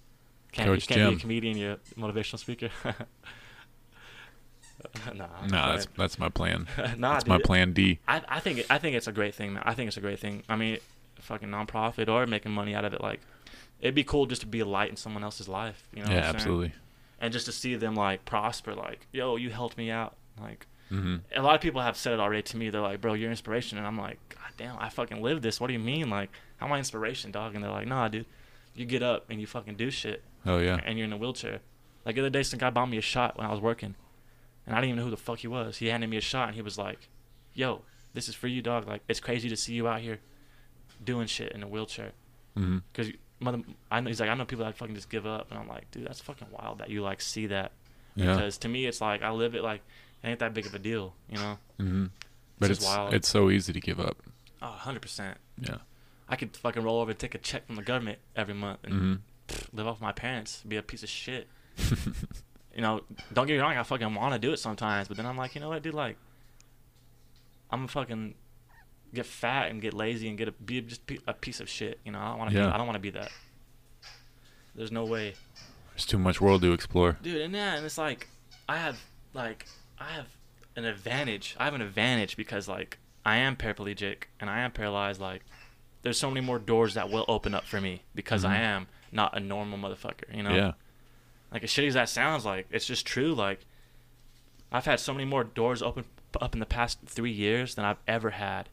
Can't, 0.52 0.68
Coach 0.68 0.88
you 0.88 0.96
can't 0.96 1.10
be 1.10 1.16
a 1.16 1.20
comedian, 1.20 1.56
you're 1.56 1.72
a 1.72 1.78
motivational 1.96 2.38
speaker. 2.38 2.70
nah, 5.14 5.26
nah, 5.48 5.72
that's 5.72 5.86
that's 5.96 6.18
my 6.18 6.28
plan. 6.28 6.66
nah, 6.96 7.14
That's 7.14 7.26
my 7.26 7.38
plan 7.38 7.72
D. 7.72 7.98
I, 8.08 8.22
I 8.28 8.40
think 8.40 8.66
I 8.68 8.78
think 8.78 8.96
it's 8.96 9.06
a 9.06 9.12
great 9.12 9.34
thing, 9.34 9.52
man. 9.54 9.62
I 9.64 9.74
think 9.74 9.88
it's 9.88 9.96
a 9.96 10.00
great 10.00 10.18
thing. 10.18 10.42
I 10.48 10.56
mean, 10.56 10.78
fucking 11.30 11.48
nonprofit 11.48 12.08
or 12.08 12.26
making 12.26 12.52
money 12.52 12.74
out 12.74 12.84
of 12.84 12.92
it, 12.92 13.00
like 13.00 13.20
it'd 13.80 13.94
be 13.94 14.04
cool 14.04 14.26
just 14.26 14.40
to 14.42 14.46
be 14.46 14.60
a 14.60 14.64
light 14.66 14.90
in 14.90 14.96
someone 14.96 15.22
else's 15.24 15.48
life. 15.48 15.84
You 15.94 16.02
know? 16.04 16.10
yeah, 16.10 16.30
absolutely. 16.34 16.72
And 17.20 17.32
just 17.32 17.46
to 17.46 17.52
see 17.52 17.76
them 17.76 17.94
like 17.94 18.24
prosper, 18.24 18.74
like 18.74 19.06
yo, 19.12 19.36
you 19.36 19.50
helped 19.50 19.78
me 19.78 19.90
out. 19.90 20.16
Like 20.40 20.66
hmm 20.88 21.18
a 21.36 21.40
lot 21.42 21.54
of 21.54 21.60
people 21.60 21.80
have 21.80 21.96
said 21.96 22.12
it 22.12 22.20
already 22.20 22.42
to 22.42 22.56
me. 22.56 22.68
They're 22.70 22.80
like, 22.80 23.00
bro, 23.00 23.14
you're 23.14 23.30
inspiration, 23.30 23.78
and 23.78 23.86
I'm 23.86 23.96
like, 23.98 24.18
god 24.30 24.52
damn, 24.56 24.76
I 24.78 24.88
fucking 24.88 25.22
live 25.22 25.40
this. 25.40 25.60
What 25.60 25.68
do 25.68 25.72
you 25.72 25.78
mean? 25.78 26.10
Like, 26.10 26.30
how 26.56 26.66
am 26.66 26.72
I 26.72 26.78
inspiration, 26.78 27.30
dog? 27.30 27.54
And 27.54 27.62
they're 27.62 27.70
like, 27.70 27.86
nah, 27.86 28.08
dude, 28.08 28.26
you 28.74 28.84
get 28.84 29.02
up 29.02 29.30
and 29.30 29.40
you 29.40 29.46
fucking 29.46 29.76
do 29.76 29.90
shit, 29.90 30.22
Oh 30.44 30.58
yeah. 30.58 30.80
and 30.84 30.98
you're 30.98 31.06
in 31.06 31.12
a 31.12 31.16
wheelchair. 31.16 31.60
Like 32.04 32.16
the 32.16 32.22
other 32.22 32.30
day, 32.30 32.42
some 32.42 32.58
guy 32.58 32.70
bought 32.70 32.88
me 32.90 32.98
a 32.98 33.02
shot 33.02 33.36
when 33.38 33.46
I 33.46 33.50
was 33.52 33.60
working, 33.60 33.94
and 34.66 34.74
I 34.74 34.78
didn't 34.80 34.90
even 34.90 34.98
know 34.98 35.04
who 35.04 35.10
the 35.10 35.16
fuck 35.28 35.38
he 35.38 35.46
was. 35.48 35.76
He 35.78 35.86
handed 35.88 36.10
me 36.10 36.16
a 36.16 36.20
shot, 36.32 36.48
and 36.48 36.56
he 36.56 36.62
was 36.62 36.76
like, 36.78 37.08
"Yo, 37.54 37.82
this 38.14 38.28
is 38.28 38.34
for 38.34 38.48
you, 38.48 38.60
dog. 38.62 38.88
Like, 38.88 39.02
it's 39.08 39.20
crazy 39.20 39.48
to 39.48 39.56
see 39.56 39.74
you 39.74 39.86
out 39.86 40.00
here 40.00 40.18
doing 41.02 41.26
shit 41.26 41.52
in 41.52 41.62
a 41.62 41.68
wheelchair. 41.68 42.12
hmm 42.56 42.78
Cause 42.94 43.10
mother, 43.40 43.60
I 43.90 44.00
know 44.00 44.08
he's 44.08 44.20
like, 44.20 44.28
I 44.30 44.34
know 44.34 44.44
people 44.44 44.64
that 44.64 44.76
fucking 44.76 44.94
just 44.94 45.08
give 45.10 45.26
up, 45.26 45.50
and 45.50 45.58
I'm 45.58 45.68
like, 45.68 45.90
dude, 45.90 46.06
that's 46.06 46.20
fucking 46.20 46.48
wild 46.50 46.78
that 46.78 46.90
you 46.90 47.02
like 47.02 47.20
see 47.20 47.46
that. 47.48 47.72
Yeah. 48.16 48.34
Because 48.34 48.58
to 48.58 48.68
me, 48.68 48.86
it's 48.86 49.00
like 49.00 49.22
I 49.22 49.30
live 49.30 49.54
it 49.54 49.62
like 49.62 49.82
it 50.22 50.28
ain't 50.28 50.38
that 50.40 50.52
big 50.54 50.66
of 50.66 50.74
a 50.74 50.78
deal, 50.78 51.14
you 51.30 51.38
know? 51.38 51.58
hmm 51.78 52.06
But 52.58 52.68
just 52.68 52.80
it's 52.82 52.86
wild. 52.88 53.14
it's 53.14 53.28
so 53.28 53.50
easy 53.50 53.72
to 53.72 53.80
give 53.80 53.98
up. 54.00 54.16
Oh, 54.62 54.68
100 54.70 55.00
percent. 55.00 55.38
Yeah. 55.58 55.78
I 56.28 56.36
could 56.36 56.56
fucking 56.56 56.82
roll 56.82 57.00
over 57.00 57.10
and 57.10 57.18
take 57.18 57.34
a 57.34 57.38
check 57.38 57.66
from 57.66 57.76
the 57.76 57.82
government 57.82 58.18
every 58.36 58.54
month 58.54 58.80
and 58.84 58.92
hmm 58.94 59.14
pff, 59.48 59.66
live 59.72 59.86
off 59.86 60.00
my 60.00 60.12
parents, 60.12 60.62
be 60.68 60.76
a 60.76 60.82
piece 60.82 61.02
of 61.02 61.08
shit. 61.08 61.48
you 62.74 62.82
know, 62.82 63.00
don't 63.32 63.46
get 63.46 63.54
me 63.54 63.58
wrong, 63.58 63.76
I 63.76 63.82
fucking 63.82 64.14
want 64.14 64.34
to 64.34 64.38
do 64.38 64.52
it 64.52 64.58
sometimes, 64.58 65.08
but 65.08 65.16
then 65.16 65.26
I'm 65.26 65.36
like, 65.36 65.54
you 65.54 65.60
know 65.60 65.70
what, 65.70 65.82
dude, 65.82 65.94
like, 65.94 66.16
I'm 67.70 67.80
gonna 67.80 67.88
fucking 67.88 68.34
get 69.14 69.26
fat 69.26 69.70
and 69.70 69.80
get 69.82 69.92
lazy 69.94 70.28
and 70.28 70.36
get 70.38 70.48
a 70.48 70.52
be 70.52 70.80
just 70.80 71.06
be 71.06 71.18
a 71.26 71.32
piece 71.34 71.60
of 71.60 71.68
shit. 71.68 71.98
You 72.04 72.12
know, 72.12 72.18
I 72.18 72.28
don't 72.30 72.38
want 72.38 72.50
to. 72.50 72.56
Yeah. 72.56 72.66
Be, 72.66 72.72
I 72.72 72.76
don't 72.78 72.86
want 72.86 72.96
to 72.96 73.00
be 73.00 73.10
that. 73.10 73.30
There's 74.74 74.92
no 74.92 75.04
way, 75.04 75.34
There's 75.92 76.06
too 76.06 76.18
much 76.18 76.40
world 76.40 76.62
to 76.62 76.72
explore. 76.72 77.18
dude. 77.22 77.40
And 77.42 77.54
yeah, 77.54 77.74
and 77.76 77.84
it's 77.84 77.98
like 77.98 78.28
I 78.68 78.76
have 78.76 78.98
like 79.34 79.66
I 79.98 80.04
have 80.12 80.26
an 80.76 80.84
advantage. 80.84 81.56
I 81.58 81.64
have 81.64 81.74
an 81.74 81.82
advantage 81.82 82.36
because 82.36 82.68
like 82.68 82.98
I 83.24 83.36
am 83.38 83.56
paraplegic 83.56 84.24
and 84.38 84.48
I 84.48 84.60
am 84.60 84.70
paralyzed. 84.72 85.20
Like, 85.20 85.42
there's 86.02 86.18
so 86.18 86.30
many 86.30 86.40
more 86.44 86.58
doors 86.58 86.94
that 86.94 87.10
will 87.10 87.24
open 87.28 87.54
up 87.54 87.64
for 87.64 87.80
me 87.80 88.02
because 88.14 88.44
I 88.44 88.56
Mhm. 88.56 88.60
am 88.60 88.86
not 89.12 89.36
a 89.36 89.40
normal 89.40 89.78
motherfucker. 89.78 90.34
You 90.34 90.42
know. 90.44 90.54
Yeah. 90.54 90.72
Like 91.52 91.64
as 91.64 91.70
shitty 91.70 91.88
as 91.88 91.94
that 91.94 92.08
sounds, 92.08 92.44
like 92.44 92.66
it's 92.70 92.86
just 92.86 93.04
true. 93.06 93.34
Like 93.34 93.66
I've 94.72 94.84
had 94.86 95.00
so 95.00 95.12
many 95.12 95.24
more 95.24 95.42
doors 95.42 95.82
open 95.82 96.04
up 96.40 96.54
in 96.54 96.60
the 96.60 96.66
past 96.66 97.00
three 97.06 97.32
years 97.32 97.74
than 97.74 97.84
I've 97.84 97.98
ever 98.06 98.30
had, 98.30 98.68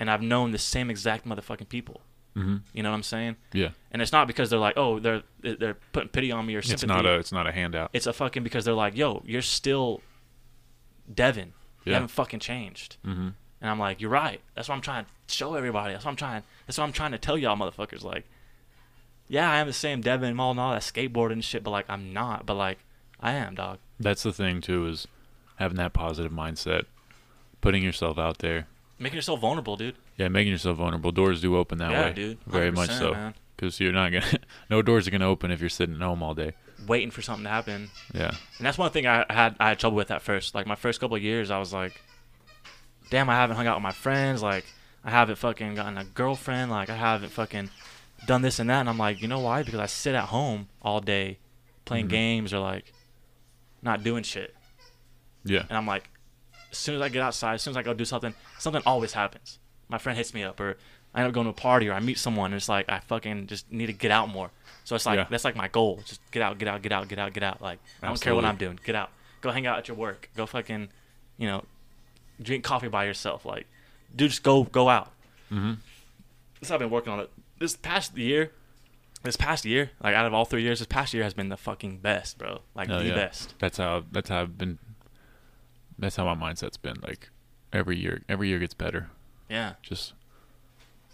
and 0.00 0.10
I've 0.10 0.22
known 0.22 0.52
the 0.52 0.58
same 0.58 0.90
exact 0.90 1.26
motherfucking 1.26 1.68
people. 1.68 2.00
hmm 2.34 2.56
You 2.72 2.82
know 2.82 2.90
what 2.90 2.96
I'm 2.96 3.02
saying? 3.02 3.36
Yeah. 3.52 3.70
And 3.90 4.02
it's 4.02 4.12
not 4.12 4.26
because 4.26 4.50
they're 4.50 4.58
like, 4.58 4.76
oh, 4.76 4.98
they're 4.98 5.22
they're 5.40 5.78
putting 5.92 6.08
pity 6.10 6.30
on 6.32 6.44
me 6.46 6.54
or 6.54 6.58
It's 6.58 6.84
not 6.86 7.06
a 7.06 7.14
it's 7.18 7.32
not 7.32 7.46
a 7.46 7.52
handout. 7.52 7.90
It's 7.92 8.06
a 8.06 8.12
fucking 8.12 8.42
because 8.42 8.64
they're 8.64 8.74
like, 8.74 8.96
yo, 8.96 9.22
you're 9.26 9.42
still 9.42 10.02
Devin. 11.12 11.52
You 11.84 11.92
haven't 11.92 12.08
fucking 12.08 12.40
changed. 12.40 12.96
hmm 13.04 13.28
And 13.60 13.70
I'm 13.70 13.78
like, 13.78 14.00
you're 14.00 14.10
right. 14.10 14.40
That's 14.54 14.68
what 14.68 14.74
I'm 14.74 14.80
trying 14.80 15.04
to 15.04 15.34
show 15.34 15.54
everybody. 15.54 15.92
That's 15.92 16.04
what 16.04 16.10
I'm 16.10 16.16
trying. 16.16 16.42
That's 16.66 16.78
what 16.78 16.84
I'm 16.84 16.92
trying 16.92 17.12
to 17.12 17.18
tell 17.18 17.38
y'all, 17.38 17.56
motherfuckers. 17.56 18.02
Like, 18.02 18.24
yeah, 19.28 19.50
I 19.50 19.58
am 19.58 19.66
the 19.66 19.72
same 19.72 20.00
Devin 20.00 20.30
and 20.30 20.40
all 20.40 20.50
and 20.50 20.60
all 20.60 20.72
that 20.72 20.82
skateboarding 20.82 21.42
shit, 21.42 21.62
but 21.64 21.70
like, 21.70 21.86
I'm 21.88 22.12
not. 22.12 22.44
But 22.44 22.54
like, 22.54 22.78
I 23.20 23.32
am, 23.32 23.54
dog. 23.54 23.78
That's 24.00 24.24
the 24.24 24.32
thing 24.32 24.60
too 24.60 24.86
is 24.88 25.06
having 25.56 25.76
that 25.78 25.92
positive 25.92 26.32
mindset, 26.32 26.84
putting 27.60 27.82
yourself 27.82 28.18
out 28.18 28.38
there. 28.38 28.66
Making 28.98 29.16
yourself 29.16 29.40
vulnerable, 29.40 29.76
dude. 29.76 29.96
Yeah, 30.16 30.28
making 30.28 30.52
yourself 30.52 30.78
vulnerable. 30.78 31.12
Doors 31.12 31.40
do 31.42 31.56
open 31.56 31.78
that 31.78 31.90
yeah, 31.90 32.06
way. 32.06 32.12
dude. 32.12 32.38
Very 32.46 32.70
much 32.72 32.90
so. 32.90 33.32
Because 33.54 33.78
you're 33.80 33.92
not 33.92 34.12
gonna. 34.12 34.24
no 34.70 34.82
doors 34.82 35.06
are 35.06 35.10
gonna 35.10 35.28
open 35.28 35.50
if 35.50 35.60
you're 35.60 35.68
sitting 35.68 35.96
at 35.96 36.00
home 36.02 36.22
all 36.22 36.34
day. 36.34 36.52
Waiting 36.86 37.10
for 37.10 37.22
something 37.22 37.44
to 37.44 37.50
happen. 37.50 37.90
Yeah. 38.14 38.28
And 38.58 38.66
that's 38.66 38.78
one 38.78 38.90
thing 38.90 39.06
I 39.06 39.24
had 39.30 39.56
I 39.60 39.68
had 39.70 39.78
trouble 39.78 39.96
with 39.96 40.10
at 40.10 40.22
first. 40.22 40.54
Like 40.54 40.66
my 40.66 40.74
first 40.74 41.00
couple 41.00 41.16
of 41.16 41.22
years, 41.22 41.50
I 41.50 41.58
was 41.58 41.72
like, 41.72 42.00
damn, 43.10 43.28
I 43.30 43.34
haven't 43.34 43.56
hung 43.56 43.66
out 43.66 43.76
with 43.76 43.82
my 43.82 43.92
friends. 43.92 44.42
Like 44.42 44.64
I 45.04 45.10
haven't 45.10 45.36
fucking 45.36 45.74
gotten 45.74 45.98
a 45.98 46.04
girlfriend. 46.04 46.70
Like 46.70 46.90
I 46.90 46.96
haven't 46.96 47.30
fucking 47.30 47.70
done 48.26 48.42
this 48.42 48.58
and 48.58 48.68
that. 48.70 48.80
And 48.80 48.88
I'm 48.88 48.98
like, 48.98 49.20
you 49.22 49.28
know 49.28 49.40
why? 49.40 49.62
Because 49.62 49.80
I 49.80 49.86
sit 49.86 50.14
at 50.14 50.24
home 50.24 50.68
all 50.82 51.00
day 51.00 51.38
playing 51.84 52.06
Mhm. 52.06 52.10
games 52.10 52.54
or 52.54 52.58
like 52.60 52.92
not 53.82 54.02
doing 54.02 54.22
shit. 54.22 54.54
Yeah. 55.44 55.64
And 55.68 55.76
I'm 55.78 55.86
like, 55.86 56.08
as 56.76 56.82
soon 56.82 56.94
as 56.96 57.00
I 57.02 57.08
get 57.08 57.22
outside, 57.22 57.54
as 57.54 57.62
soon 57.62 57.72
as 57.72 57.76
I 57.76 57.82
go 57.82 57.94
do 57.94 58.04
something, 58.04 58.34
something 58.58 58.82
always 58.86 59.12
happens. 59.12 59.58
My 59.88 59.98
friend 59.98 60.16
hits 60.16 60.34
me 60.34 60.42
up, 60.42 60.58
or 60.60 60.76
I 61.14 61.20
end 61.20 61.28
up 61.28 61.32
going 61.34 61.46
to 61.46 61.50
a 61.50 61.54
party, 61.54 61.88
or 61.88 61.92
I 61.94 62.00
meet 62.00 62.18
someone, 62.18 62.52
and 62.52 62.56
it's 62.56 62.68
like 62.68 62.88
I 62.90 63.00
fucking 63.00 63.46
just 63.46 63.70
need 63.72 63.86
to 63.86 63.92
get 63.92 64.10
out 64.10 64.28
more. 64.28 64.50
So 64.84 64.94
it's 64.96 65.06
like 65.06 65.16
Yeah. 65.16 65.26
that's 65.30 65.44
like 65.44 65.56
my 65.56 65.68
goal. 65.68 66.00
Just 66.06 66.20
get 66.30 66.42
out, 66.42 66.58
get 66.58 66.68
out, 66.68 66.82
get 66.82 66.92
out, 66.92 67.08
get 67.08 67.18
out, 67.18 67.32
get 67.32 67.42
out. 67.42 67.60
Like 67.62 67.78
I 68.02 68.06
don't 68.08 68.20
care 68.20 68.34
what 68.34 68.44
I'm 68.44 68.56
doing. 68.56 68.78
Get 68.84 68.94
out. 68.94 69.10
Go 69.40 69.50
hang 69.50 69.66
out 69.66 69.78
at 69.78 69.88
your 69.88 69.96
work. 69.96 70.28
Go 70.36 70.46
fucking, 70.46 70.88
you 71.38 71.46
know, 71.46 71.64
drink 72.42 72.64
coffee 72.64 72.88
by 72.88 73.04
yourself. 73.04 73.44
Like, 73.44 73.66
dude, 74.14 74.30
just 74.30 74.42
go 74.42 74.64
go 74.64 74.88
out. 74.88 75.12
Mm-hmm. 75.52 75.74
This 76.60 76.70
I've 76.70 76.78
been 76.80 76.90
working 76.90 77.12
on 77.12 77.20
it. 77.20 77.30
This 77.58 77.76
past 77.76 78.16
year, 78.16 78.52
this 79.22 79.36
past 79.36 79.64
year, 79.64 79.90
like 80.02 80.14
out 80.14 80.26
of 80.26 80.34
all 80.34 80.44
three 80.44 80.62
years, 80.62 80.78
this 80.80 80.86
past 80.88 81.14
year 81.14 81.22
has 81.24 81.34
been 81.34 81.48
the 81.48 81.56
fucking 81.56 81.98
best, 81.98 82.38
bro. 82.38 82.60
Like 82.74 82.88
Oh, 82.90 82.98
the 82.98 83.06
yeah. 83.08 83.14
best. 83.14 83.54
That's 83.58 83.78
how. 83.78 84.04
That's 84.12 84.28
how 84.28 84.42
I've 84.42 84.58
been. 84.58 84.78
That's 85.98 86.16
how 86.16 86.32
my 86.34 86.52
mindset's 86.52 86.76
been. 86.76 86.98
Like 87.02 87.30
every 87.72 87.96
year, 87.98 88.22
every 88.28 88.48
year 88.48 88.58
gets 88.58 88.74
better. 88.74 89.08
Yeah. 89.48 89.74
Just 89.82 90.12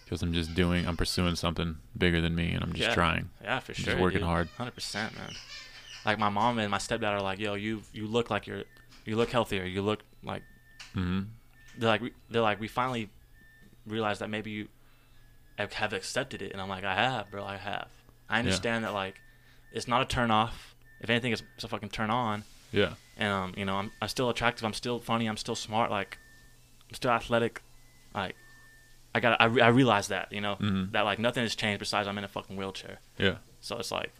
because 0.04 0.22
I'm 0.22 0.32
just 0.32 0.54
doing. 0.54 0.86
I'm 0.86 0.96
pursuing 0.96 1.36
something 1.36 1.76
bigger 1.96 2.20
than 2.20 2.34
me, 2.34 2.52
and 2.52 2.62
I'm 2.62 2.72
just 2.72 2.88
Yeah. 2.88 2.94
trying. 2.94 3.30
Yeah, 3.42 3.60
for 3.60 3.72
Just 3.72 3.84
sure. 3.84 3.94
Just 3.94 4.02
working 4.02 4.18
dude. 4.20 4.26
hard. 4.28 4.48
Hundred 4.56 4.74
percent, 4.74 5.14
man. 5.16 5.32
Like 6.04 6.18
my 6.18 6.28
mom 6.28 6.58
and 6.58 6.70
my 6.70 6.78
stepdad 6.78 7.12
are 7.12 7.22
like, 7.22 7.38
"Yo, 7.38 7.54
you 7.54 7.82
you 7.92 8.06
look 8.06 8.28
like 8.30 8.46
you're, 8.46 8.64
you 9.04 9.16
look 9.16 9.30
healthier. 9.30 9.64
You 9.64 9.82
look 9.82 10.02
like 10.22 10.42
hmm 10.94 11.22
they're 11.78 11.88
like 11.88 12.00
we- 12.02 12.12
they're 12.28 12.42
like 12.42 12.60
we 12.60 12.68
finally 12.68 13.08
realized 13.86 14.20
that 14.20 14.28
maybe 14.28 14.50
you 14.50 14.68
have- 15.58 15.92
accepted 15.92 16.42
it." 16.42 16.52
And 16.52 16.60
I'm 16.60 16.68
like, 16.68 16.84
"I 16.84 16.94
have, 16.94 17.30
bro. 17.30 17.44
I 17.44 17.56
have. 17.56 17.88
I 18.28 18.38
understand 18.40 18.84
that 18.84 18.92
like 18.94 19.20
it's 19.72 19.86
not 19.86 20.02
a 20.02 20.04
turn 20.04 20.30
off. 20.30 20.74
If 21.00 21.08
anything, 21.10 21.32
it's, 21.32 21.42
it's 21.54 21.64
a 21.64 21.68
fucking 21.68 21.88
turn 21.90 22.10
on. 22.10 22.44
Yeah. 22.72 22.94
And 23.16 23.32
um, 23.32 23.52
you 23.56 23.64
know, 23.64 23.76
I'm 23.76 23.90
I'm 24.00 24.08
still 24.08 24.28
attractive. 24.30 24.64
I'm 24.64 24.72
still 24.72 24.98
funny. 25.00 25.26
I'm 25.26 25.36
still 25.36 25.54
smart. 25.54 25.90
Like 25.90 26.18
I'm 26.88 26.94
still 26.94 27.10
athletic. 27.10 27.62
Like 28.14 28.34
I 29.14 29.20
got 29.20 29.40
I, 29.40 29.44
re- 29.44 29.62
I 29.62 29.68
realized 29.68 30.08
that 30.10 30.32
you 30.32 30.40
know 30.40 30.56
Mhm. 30.56 30.92
that 30.92 31.02
like 31.04 31.18
nothing 31.18 31.42
has 31.42 31.54
changed 31.54 31.78
besides 31.78 32.08
I'm 32.08 32.16
in 32.18 32.24
a 32.24 32.28
fucking 32.28 32.56
wheelchair. 32.56 32.98
Yeah. 33.18 33.36
So 33.60 33.76
it's 33.78 33.92
like, 33.92 34.12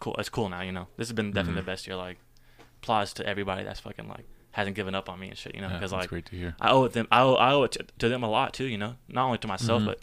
cool. 0.00 0.16
It's 0.18 0.28
cool 0.30 0.48
now. 0.48 0.62
You 0.62 0.72
know, 0.72 0.88
this 0.96 1.08
has 1.08 1.12
been 1.14 1.30
definitely 1.32 1.60
Mhm. 1.60 1.64
the 1.66 1.70
best 1.70 1.86
year. 1.86 1.96
Like, 1.96 2.18
applause 2.82 3.12
to 3.14 3.26
everybody 3.26 3.62
that's 3.64 3.80
fucking 3.80 4.08
like 4.08 4.26
hasn't 4.52 4.74
given 4.74 4.94
up 4.94 5.08
on 5.08 5.20
me 5.20 5.28
and 5.28 5.36
shit. 5.38 5.54
You 5.54 5.60
know, 5.60 5.68
because 5.68 5.90
that's 5.90 6.00
like 6.00 6.08
great 6.08 6.26
to 6.26 6.36
hear. 6.36 6.56
I 6.60 6.70
owe 6.70 6.84
it 6.84 6.92
them. 6.94 7.06
I 7.12 7.20
owe, 7.20 7.34
I 7.34 7.52
owe 7.52 7.64
it 7.64 7.72
to, 7.72 7.84
to 7.98 8.08
them 8.08 8.22
a 8.22 8.30
lot 8.30 8.54
too. 8.54 8.64
You 8.64 8.78
know, 8.78 8.96
not 9.08 9.26
only 9.26 9.38
to 9.38 9.46
myself 9.46 9.82
Mhm. 9.82 9.86
but 9.86 10.00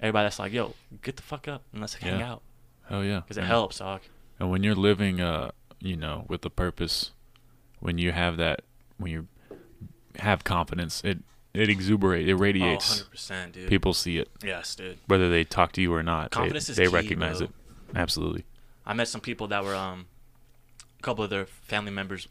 everybody 0.00 0.24
that's 0.24 0.38
like, 0.38 0.52
yo, 0.52 0.74
get 1.02 1.16
the 1.16 1.22
fuck 1.22 1.46
up 1.48 1.62
and 1.72 1.80
let's 1.82 1.94
hang 1.94 2.18
Yeah. 2.18 2.32
out 2.32 2.42
Hell 2.88 3.04
yeah. 3.04 3.20
because 3.20 3.36
it 3.36 3.40
And- 3.42 3.48
helps, 3.48 3.78
dog. 3.78 4.00
And 4.40 4.50
when 4.50 4.62
you're 4.64 4.74
living, 4.74 5.20
uh, 5.20 5.52
you 5.84 5.96
know, 5.96 6.24
with 6.28 6.44
a 6.44 6.50
purpose, 6.50 7.12
when 7.80 7.98
you 7.98 8.12
have 8.12 8.36
that, 8.38 8.62
when 8.96 9.12
you 9.12 9.28
have 10.16 10.42
confidence, 10.44 11.02
it 11.04 11.18
it 11.52 11.68
exuberates, 11.68 12.26
it 12.28 12.32
Oh, 12.32 12.36
radiates. 12.38 12.88
100 12.90 13.10
percent, 13.10 13.52
dude. 13.52 13.68
People 13.68 13.92
see 13.94 14.18
it, 14.18 14.28
yes, 14.42 14.74
dude. 14.74 14.98
whether 15.06 15.28
they 15.30 15.44
talk 15.44 15.70
to 15.72 15.82
you 15.82 15.92
or 15.94 16.02
not. 16.02 16.30
they- 16.30 16.34
Confidence 16.36 16.68
is 16.70 16.76
they 16.76 16.86
key, 16.86 16.92
recognize 16.94 17.38
bro. 17.38 17.46
it. 17.48 17.52
Absolutely. 17.94 18.44
I 18.86 18.92
met 18.94 19.06
some 19.08 19.20
people 19.20 19.46
that 19.48 19.62
were 19.62 19.74
um, 19.76 20.06
a 20.98 21.02
couple 21.02 21.22
of 21.22 21.30
their 21.30 21.46
family 21.46 21.92
members, 21.92 22.26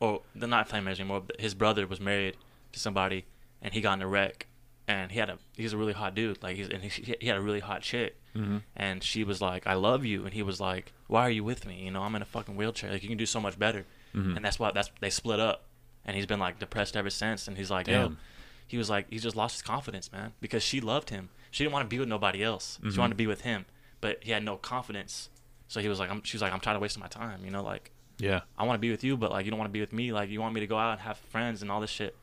or 0.00 0.20
they're 0.34 0.48
not 0.48 0.68
family 0.68 0.84
members 0.84 1.00
anymore. 1.00 1.22
But 1.26 1.40
his 1.40 1.54
brother 1.54 1.86
was 1.86 2.00
married 2.00 2.36
to 2.72 2.78
somebody, 2.80 3.24
and 3.62 3.72
he 3.72 3.80
got 3.80 3.94
in 3.94 4.02
a 4.02 4.06
wreck, 4.08 4.46
and 4.88 5.12
he 5.12 5.18
had 5.20 5.30
a 5.30 5.38
he's 5.56 5.72
a 5.72 5.76
really 5.76 5.92
hot 5.92 6.14
dude. 6.16 6.42
Like 6.42 6.56
he's 6.56 6.68
and 6.68 6.82
he, 6.82 7.14
he 7.20 7.26
had 7.28 7.36
a 7.36 7.40
really 7.40 7.60
hot 7.60 7.82
chick, 7.82 8.16
Mm-hmm. 8.34 8.58
and 8.76 9.02
she 9.02 9.22
was 9.24 9.40
like, 9.40 9.66
"I 9.66 9.74
love 9.74 10.04
you," 10.04 10.24
and 10.24 10.32
he 10.34 10.42
was 10.42 10.60
like, 10.60 10.92
"Why 11.06 11.22
are 11.22 11.30
you 11.30 11.44
with 11.44 11.66
me? 11.66 11.84
You 11.84 11.90
know, 11.92 12.02
I'm 12.02 12.14
in 12.16 12.22
a 12.22 12.26
fucking 12.26 12.56
wheelchair. 12.56 12.90
Like 12.90 13.02
you 13.02 13.08
can 13.08 13.18
do 13.18 13.26
so 13.26 13.40
much 13.40 13.58
better." 13.58 13.84
Mm-hmm. 14.14 14.36
And 14.36 14.44
that's 14.44 14.58
why 14.58 14.70
that's 14.72 14.90
they 15.00 15.10
split 15.10 15.38
up, 15.40 15.64
and 16.04 16.16
he's 16.16 16.26
been 16.26 16.40
like 16.40 16.58
depressed 16.58 16.96
ever 16.96 17.10
since. 17.10 17.46
And 17.48 17.56
he's 17.56 17.70
like, 17.70 17.86
"Yo," 17.88 17.94
Damn. 18.08 18.18
he 18.66 18.78
was 18.78 18.88
like, 18.90 19.06
he 19.10 19.18
just 19.18 19.36
lost 19.36 19.54
his 19.56 19.62
confidence, 19.62 20.10
man, 20.12 20.32
because 20.40 20.62
she 20.62 20.80
loved 20.80 21.10
him. 21.10 21.28
She 21.50 21.64
didn't 21.64 21.72
want 21.74 21.84
to 21.84 21.94
be 21.94 21.98
with 21.98 22.08
nobody 22.08 22.42
else. 22.42 22.78
She 22.82 22.88
Mhm. 22.90 22.98
wanted 22.98 23.10
to 23.14 23.16
be 23.16 23.26
with 23.26 23.40
him, 23.42 23.64
but 24.00 24.18
he 24.22 24.30
had 24.32 24.42
no 24.44 24.56
confidence. 24.56 25.30
So 25.68 25.80
he 25.80 25.88
was 25.88 25.98
like, 25.98 26.10
I'm, 26.10 26.22
she 26.22 26.36
was 26.36 26.42
like, 26.42 26.52
I'm 26.52 26.60
tired 26.60 26.76
of 26.76 26.82
wasting 26.82 27.00
my 27.02 27.08
time. 27.08 27.44
You 27.44 27.50
know, 27.50 27.62
like 27.62 27.90
yeah. 28.18 28.40
I 28.56 28.64
want 28.64 28.76
to 28.76 28.80
be 28.80 28.90
with 28.90 29.02
you, 29.04 29.16
but 29.16 29.30
like 29.30 29.44
you 29.44 29.50
don't 29.50 29.58
want 29.58 29.68
to 29.70 29.72
be 29.72 29.80
with 29.80 29.92
me. 29.92 30.12
Like 30.12 30.28
you 30.30 30.40
want 30.40 30.54
me 30.54 30.60
to 30.60 30.66
go 30.66 30.78
out 30.78 30.92
and 30.92 31.00
have 31.00 31.18
friends 31.18 31.60
and 31.62 31.70
all 31.70 31.80
this 31.80 31.90
shit. 31.90 32.16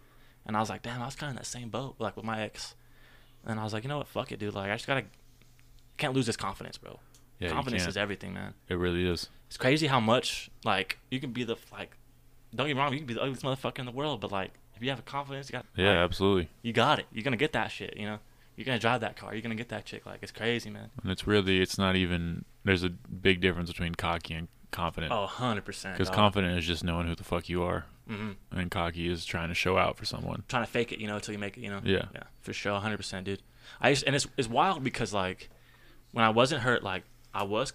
And 0.45 0.55
I 0.55 0.59
was 0.59 0.69
like, 0.69 0.81
damn, 0.83 1.01
I 1.01 1.05
was 1.05 1.15
kind 1.15 1.29
of 1.29 1.33
in 1.33 1.37
that 1.37 1.45
same 1.45 1.69
boat, 1.69 1.95
like 1.99 2.15
with 2.15 2.25
my 2.25 2.41
ex. 2.41 2.75
And 3.45 3.59
I 3.59 3.63
was 3.63 3.73
like, 3.73 3.83
you 3.83 3.89
know 3.89 3.97
what, 3.99 4.07
fuck 4.07 4.31
it, 4.31 4.39
dude. 4.39 4.53
Like 4.53 4.69
I 4.71 4.75
just 4.75 4.87
gotta, 4.87 5.03
can't 5.97 6.13
lose 6.13 6.25
this 6.25 6.37
confidence, 6.37 6.77
bro. 6.77 6.99
Yeah. 7.39 7.49
confidence 7.49 7.85
is 7.87 7.97
everything, 7.97 8.33
man. 8.33 8.53
It 8.69 8.75
really 8.75 9.07
is. 9.07 9.29
It's 9.47 9.57
crazy 9.57 9.87
how 9.87 9.99
much 9.99 10.49
like 10.63 10.97
you 11.11 11.19
can 11.19 11.31
be 11.31 11.43
the 11.43 11.55
like. 11.71 11.95
Don't 12.53 12.67
get 12.67 12.75
me 12.75 12.81
wrong, 12.81 12.93
you 12.93 12.99
can 12.99 13.07
be 13.07 13.13
the 13.13 13.21
ugliest 13.21 13.43
motherfucker 13.43 13.79
in 13.79 13.85
the 13.85 13.91
world, 13.91 14.21
but 14.21 14.31
like 14.31 14.51
if 14.75 14.81
you 14.83 14.89
have 14.89 14.99
a 14.99 15.03
confidence, 15.03 15.49
you 15.49 15.53
got 15.53 15.65
Yeah, 15.75 15.89
like, 15.89 15.97
absolutely. 15.97 16.49
you 16.61 16.73
got 16.73 16.99
it. 16.99 17.05
You're 17.11 17.23
gonna 17.23 17.37
get 17.37 17.53
that 17.53 17.67
shit. 17.71 17.95
You 17.97 18.05
know, 18.05 18.19
you're 18.55 18.65
gonna 18.65 18.79
drive 18.79 19.01
that 19.01 19.15
car. 19.17 19.33
You're 19.33 19.41
gonna 19.41 19.55
get 19.55 19.69
that 19.69 19.85
chick. 19.85 20.05
Like 20.05 20.19
it's 20.21 20.31
crazy, 20.31 20.69
man. 20.69 20.89
And 21.01 21.11
it's 21.11 21.27
really, 21.27 21.61
it's 21.61 21.77
not 21.77 21.95
even. 21.95 22.45
There's 22.63 22.83
a 22.83 22.89
big 22.89 23.41
difference 23.41 23.69
between 23.69 23.95
cocky 23.95 24.33
and 24.33 24.47
confident. 24.75 25.11
Oh, 25.11 25.21
100 25.21 25.65
percent. 25.65 25.97
Because 25.97 26.09
confident 26.09 26.57
is 26.57 26.65
just 26.65 26.83
knowing 26.83 27.07
who 27.07 27.15
the 27.15 27.23
fuck 27.23 27.49
you 27.49 27.63
are, 27.63 27.85
hmm 28.07 28.31
and 28.51 28.69
cocky 28.69 29.07
is 29.09 29.25
trying 29.25 29.49
to 29.49 29.55
show 29.55 29.77
out 29.77 29.97
for 29.97 30.05
someone. 30.05 30.43
Trying 30.47 30.65
to 30.65 30.71
fake 30.71 30.91
it, 30.91 30.99
you 30.99 31.07
know, 31.07 31.15
until 31.15 31.33
you 31.33 31.39
make 31.39 31.57
it. 31.57 31.61
You 31.61 31.69
know. 31.69 31.81
Yeah. 31.83 32.05
Yeah, 32.13 32.23
for 32.41 32.53
sure, 32.53 32.73
100 32.73 32.97
percent, 32.97 33.25
dude. 33.25 33.41
I 33.81 33.89
used, 33.89 34.03
and 34.05 34.15
it's 34.15 34.27
it's 34.37 34.47
wild 34.47 34.83
because 34.83 35.13
like 35.13 35.49
when 36.11 36.23
I 36.23 36.29
wasn't 36.29 36.61
hurt, 36.61 36.83
like 36.83 37.03
I 37.33 37.43
was 37.43 37.73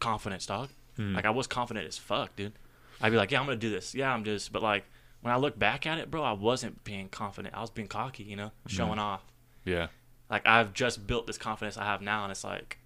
confident, 0.00 0.44
dog. 0.46 0.70
Mm. 0.98 1.14
Like 1.14 1.24
I 1.24 1.30
was 1.30 1.46
confident 1.46 1.86
as 1.86 1.96
fuck, 1.98 2.34
dude. 2.34 2.52
I'd 3.00 3.10
be 3.10 3.16
like, 3.16 3.30
yeah, 3.30 3.38
I'm 3.40 3.46
gonna 3.46 3.56
do 3.56 3.70
this. 3.70 3.94
Yeah, 3.94 4.12
I'm 4.12 4.24
just. 4.24 4.52
But 4.52 4.62
like 4.62 4.84
when 5.22 5.32
I 5.32 5.36
look 5.36 5.58
back 5.58 5.86
at 5.86 5.98
it, 5.98 6.10
bro, 6.10 6.22
I 6.22 6.32
wasn't 6.32 6.82
being 6.84 7.08
confident. 7.08 7.54
I 7.54 7.60
was 7.60 7.70
being 7.70 7.88
cocky, 7.88 8.24
you 8.24 8.36
know, 8.36 8.50
showing 8.66 8.98
off. 8.98 9.22
yeah. 9.64 9.88
Like 10.30 10.46
I've 10.46 10.74
just 10.74 11.06
built 11.06 11.26
this 11.26 11.38
confidence 11.38 11.78
I 11.78 11.84
have 11.84 12.02
now, 12.02 12.24
and 12.24 12.30
it's 12.30 12.44
like 12.44 12.78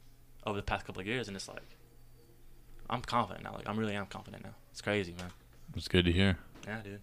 over 0.46 0.56
the 0.56 0.62
past 0.62 0.86
couple 0.86 1.00
of 1.00 1.06
years, 1.08 1.26
and 1.28 1.36
it's 1.36 1.48
like 1.48 1.62
I'm 2.90 3.02
confident 3.02 3.44
now. 3.44 3.54
Like 3.54 3.68
I'm 3.68 3.78
really 3.78 3.94
am 3.94 4.06
confident 4.06 4.44
now. 4.44 4.54
It's 4.70 4.80
crazy, 4.80 5.12
man. 5.18 5.30
It's 5.76 5.88
good 5.88 6.04
to 6.04 6.12
hear. 6.12 6.36
Yeah, 6.66 6.80
dude. 6.82 7.00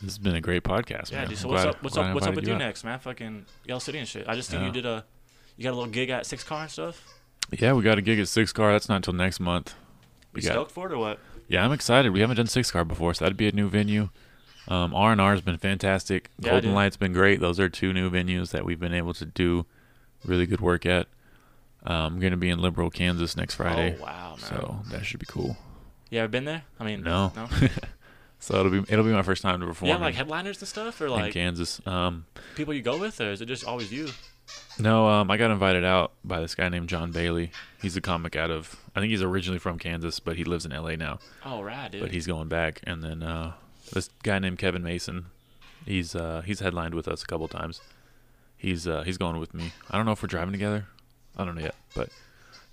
This 0.00 0.12
has 0.12 0.18
been 0.18 0.36
a 0.36 0.40
great 0.40 0.62
podcast, 0.62 1.10
Yeah, 1.10 1.20
man. 1.20 1.28
dude. 1.28 1.38
So 1.38 1.48
I'm 1.48 1.52
what's 1.54 1.62
glad- 1.64 1.74
up? 1.74 1.82
What's 1.82 1.96
up? 1.96 2.14
What's 2.14 2.26
up 2.26 2.34
with 2.36 2.46
you 2.46 2.54
out. 2.54 2.58
next, 2.58 2.84
man? 2.84 2.98
Fucking 3.00 3.46
Yell 3.66 3.80
City 3.80 3.98
and 3.98 4.06
shit. 4.06 4.28
I 4.28 4.34
just 4.36 4.50
think 4.50 4.60
Yeah. 4.60 4.66
you 4.66 4.72
did 4.72 4.86
a, 4.86 5.04
you 5.56 5.64
got 5.64 5.70
a 5.70 5.76
little 5.76 5.90
gig 5.90 6.10
at 6.10 6.24
Six 6.26 6.44
Car 6.44 6.62
and 6.62 6.70
stuff. 6.70 7.02
Yeah, 7.58 7.72
we 7.72 7.82
got 7.82 7.98
a 7.98 8.02
gig 8.02 8.18
at 8.20 8.28
Six 8.28 8.52
Car. 8.52 8.72
That's 8.72 8.88
not 8.88 8.96
until 8.96 9.14
next 9.14 9.40
month. 9.40 9.74
You 9.78 10.26
We 10.34 10.42
got- 10.42 10.52
stoked 10.52 10.70
for 10.72 10.86
it 10.86 10.92
or 10.92 10.98
what? 10.98 11.18
Yeah, 11.48 11.64
I'm 11.64 11.72
excited. 11.72 12.12
We 12.12 12.20
haven't 12.20 12.36
done 12.36 12.46
Six 12.46 12.70
Car 12.70 12.84
before, 12.84 13.14
so 13.14 13.24
that'd 13.24 13.36
be 13.38 13.48
a 13.48 13.52
new 13.52 13.68
venue. 13.68 14.10
Um, 14.68 14.94
R 14.94 15.12
and 15.12 15.20
R 15.20 15.32
has 15.32 15.40
been 15.40 15.56
fantastic. 15.56 16.30
Yeah, 16.38 16.50
Golden. 16.50 16.74
Light's 16.74 16.98
been 16.98 17.14
great. 17.14 17.40
Those 17.40 17.58
are 17.58 17.70
two 17.70 17.92
new 17.94 18.10
venues 18.10 18.50
that 18.50 18.66
we've 18.66 18.78
been 18.78 18.92
able 18.92 19.14
to 19.14 19.24
do 19.24 19.64
really 20.24 20.44
good 20.46 20.60
work 20.60 20.84
at. 20.84 21.08
Um, 21.88 22.14
I'm 22.14 22.20
gonna 22.20 22.36
be 22.36 22.50
in 22.50 22.60
Liberal, 22.60 22.90
Kansas 22.90 23.36
next 23.36 23.54
Friday, 23.54 23.96
Oh 23.98 24.04
wow, 24.04 24.36
man. 24.36 24.38
so 24.38 24.80
that 24.90 25.04
should 25.06 25.20
be 25.20 25.26
cool. 25.26 25.56
you 26.10 26.18
ever 26.20 26.28
been 26.28 26.44
there? 26.44 26.62
I 26.78 26.84
mean, 26.84 27.02
No. 27.02 27.32
no. 27.34 27.48
So 28.40 28.60
it'll 28.60 28.70
be 28.70 28.92
it'll 28.92 29.04
be 29.04 29.10
my 29.10 29.22
first 29.22 29.42
time 29.42 29.58
to 29.58 29.66
perform 29.66 29.88
yeah, 29.88 29.96
like 29.96 30.14
headliners 30.14 30.60
and 30.60 30.68
stuff, 30.68 31.00
or 31.00 31.06
in 31.06 31.10
like 31.12 31.32
Kansas. 31.32 31.80
Um, 31.86 32.26
people 32.54 32.72
you 32.72 32.82
go 32.82 32.96
with, 32.96 33.20
or 33.20 33.32
is 33.32 33.40
it 33.40 33.46
just 33.46 33.64
always 33.64 33.92
you? 33.92 34.10
no, 34.78 35.08
um, 35.08 35.28
I 35.30 35.36
got 35.36 35.50
invited 35.50 35.84
out 35.84 36.12
by 36.22 36.40
this 36.40 36.54
guy 36.54 36.68
named 36.68 36.88
John 36.88 37.10
Bailey. 37.10 37.50
He's 37.82 37.96
a 37.96 38.00
comic 38.00 38.36
out 38.36 38.50
of 38.52 38.76
I 38.94 39.00
think 39.00 39.10
he's 39.10 39.22
originally 39.22 39.58
from 39.58 39.76
Kansas, 39.78 40.20
but 40.20 40.36
he 40.36 40.44
lives 40.44 40.64
in 40.64 40.70
LA 40.70 40.94
now. 40.94 41.18
Oh, 41.44 41.62
right, 41.62 41.90
dude. 41.90 42.00
but 42.00 42.12
he's 42.12 42.28
going 42.28 42.46
back. 42.48 42.80
And 42.84 43.02
then 43.02 43.24
uh, 43.24 43.54
this 43.92 44.08
guy 44.22 44.38
named 44.38 44.58
Kevin 44.58 44.84
Mason, 44.84 45.26
he's 45.84 46.14
uh, 46.14 46.42
he's 46.46 46.60
headlined 46.60 46.94
with 46.94 47.08
us 47.08 47.24
a 47.24 47.26
couple 47.26 47.48
times. 47.48 47.80
He's 48.56 48.86
uh, 48.86 49.02
he's 49.02 49.18
going 49.18 49.38
with 49.40 49.52
me. 49.52 49.72
I 49.90 49.96
don't 49.96 50.06
know 50.06 50.12
if 50.12 50.22
we're 50.22 50.28
driving 50.28 50.52
together. 50.52 50.86
I 51.38 51.44
don't 51.44 51.54
know 51.54 51.62
yet, 51.62 51.74
but 51.94 52.08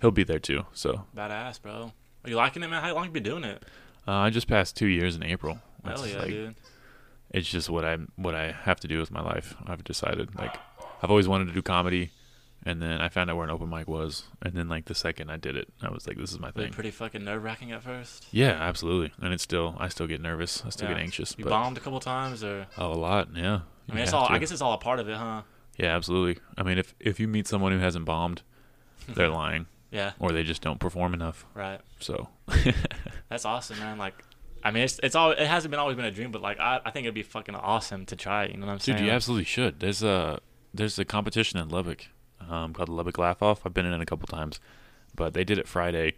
he'll 0.00 0.10
be 0.10 0.24
there 0.24 0.38
too. 0.38 0.66
So 0.72 1.04
badass, 1.16 1.60
bro. 1.62 1.92
Are 2.24 2.30
you 2.30 2.36
liking 2.36 2.62
it, 2.62 2.68
man? 2.68 2.82
How 2.82 2.88
long 2.94 3.04
have 3.04 3.14
you 3.14 3.20
been 3.20 3.22
doing 3.22 3.44
it? 3.44 3.62
uh, 4.08 4.12
I 4.12 4.30
just 4.30 4.48
passed 4.48 4.76
two 4.76 4.86
years 4.88 5.16
in 5.16 5.22
April. 5.22 5.60
That's 5.84 6.00
Hell 6.00 6.10
yeah, 6.10 6.18
like, 6.18 6.28
dude. 6.28 6.54
It's 7.30 7.48
just 7.48 7.68
what 7.70 7.84
I 7.84 7.98
what 8.16 8.34
I 8.34 8.52
have 8.52 8.80
to 8.80 8.88
do 8.88 8.98
with 8.98 9.10
my 9.10 9.20
life. 9.22 9.54
I've 9.66 9.84
decided 9.84 10.34
like 10.36 10.56
I've 11.02 11.10
always 11.10 11.28
wanted 11.28 11.46
to 11.48 11.52
do 11.52 11.62
comedy, 11.62 12.10
and 12.64 12.80
then 12.80 13.00
I 13.00 13.08
found 13.08 13.30
out 13.30 13.36
where 13.36 13.44
an 13.44 13.50
open 13.50 13.68
mic 13.68 13.88
was, 13.88 14.24
and 14.42 14.54
then 14.54 14.68
like 14.68 14.86
the 14.86 14.94
second 14.94 15.30
I 15.30 15.36
did 15.36 15.56
it, 15.56 15.68
I 15.82 15.90
was 15.90 16.06
like, 16.06 16.16
this 16.16 16.32
is 16.32 16.38
my 16.38 16.50
thing. 16.50 16.72
pretty 16.72 16.90
fucking 16.90 17.24
nerve 17.24 17.42
wracking 17.42 17.72
at 17.72 17.82
first. 17.82 18.26
Yeah, 18.30 18.52
absolutely. 18.52 19.12
And 19.20 19.32
it's 19.34 19.42
still 19.42 19.76
I 19.78 19.88
still 19.88 20.06
get 20.06 20.20
nervous. 20.20 20.62
I 20.64 20.70
still 20.70 20.88
Yeah. 20.88 20.94
get 20.94 21.02
anxious. 21.02 21.34
You 21.36 21.44
but 21.44 21.50
bombed 21.50 21.76
a 21.76 21.80
couple 21.80 22.00
times, 22.00 22.42
or 22.42 22.66
oh, 22.78 22.92
a 22.92 22.94
lot. 22.94 23.28
Yeah. 23.34 23.60
I 23.88 23.94
mean, 23.94 24.02
it's 24.02 24.12
all. 24.12 24.26
I 24.28 24.38
guess 24.38 24.50
it's 24.50 24.62
all 24.62 24.72
a 24.72 24.78
part 24.78 24.98
of 24.98 25.08
it, 25.08 25.16
huh? 25.16 25.42
Yeah, 25.76 25.94
absolutely. 25.94 26.42
I 26.56 26.62
mean, 26.62 26.78
if 26.78 26.94
if 26.98 27.20
you 27.20 27.28
meet 27.28 27.46
someone 27.46 27.72
who 27.72 27.78
hasn't 27.78 28.04
bombed, 28.04 28.42
they're 29.08 29.28
lying, 29.28 29.66
Yeah, 29.90 30.12
or 30.18 30.32
they 30.32 30.42
just 30.42 30.62
don't 30.62 30.78
perform 30.80 31.14
enough. 31.14 31.44
right. 31.54 31.80
So, 32.00 32.28
That's 33.28 33.44
awesome, 33.44 33.78
man. 33.78 33.98
Like, 33.98 34.14
I 34.62 34.70
mean, 34.70 34.84
it's 34.84 35.00
it's 35.02 35.14
all. 35.14 35.30
It 35.32 35.46
hasn't 35.46 35.70
been 35.70 35.80
always 35.80 35.96
been 35.96 36.04
a 36.04 36.10
dream, 36.10 36.30
but 36.32 36.42
like, 36.42 36.58
I, 36.60 36.80
I 36.84 36.90
think 36.90 37.04
it'd 37.04 37.14
be 37.14 37.22
fucking 37.22 37.54
awesome 37.54 38.06
to 38.06 38.16
try 38.16 38.44
it. 38.44 38.50
You 38.52 38.56
know 38.58 38.66
what 38.66 38.72
I'm 38.72 38.78
saying? 38.80 38.98
dude, 38.98 39.06
you 39.06 39.12
absolutely 39.12 39.44
should. 39.44 39.80
There's 39.80 40.02
a 40.02 40.40
there's 40.74 40.98
a 40.98 41.04
competition 41.04 41.58
in 41.58 41.68
Lubbock 41.68 42.06
um, 42.48 42.72
called 42.72 42.88
the 42.88 42.92
Lubbock 42.92 43.18
Laugh 43.18 43.42
Off. 43.42 43.62
I've 43.64 43.74
been 43.74 43.86
in 43.86 43.92
it 43.92 44.00
a 44.00 44.06
couple 44.06 44.26
times, 44.26 44.60
but 45.14 45.34
they 45.34 45.44
did 45.44 45.58
it 45.58 45.66
Friday, 45.68 46.14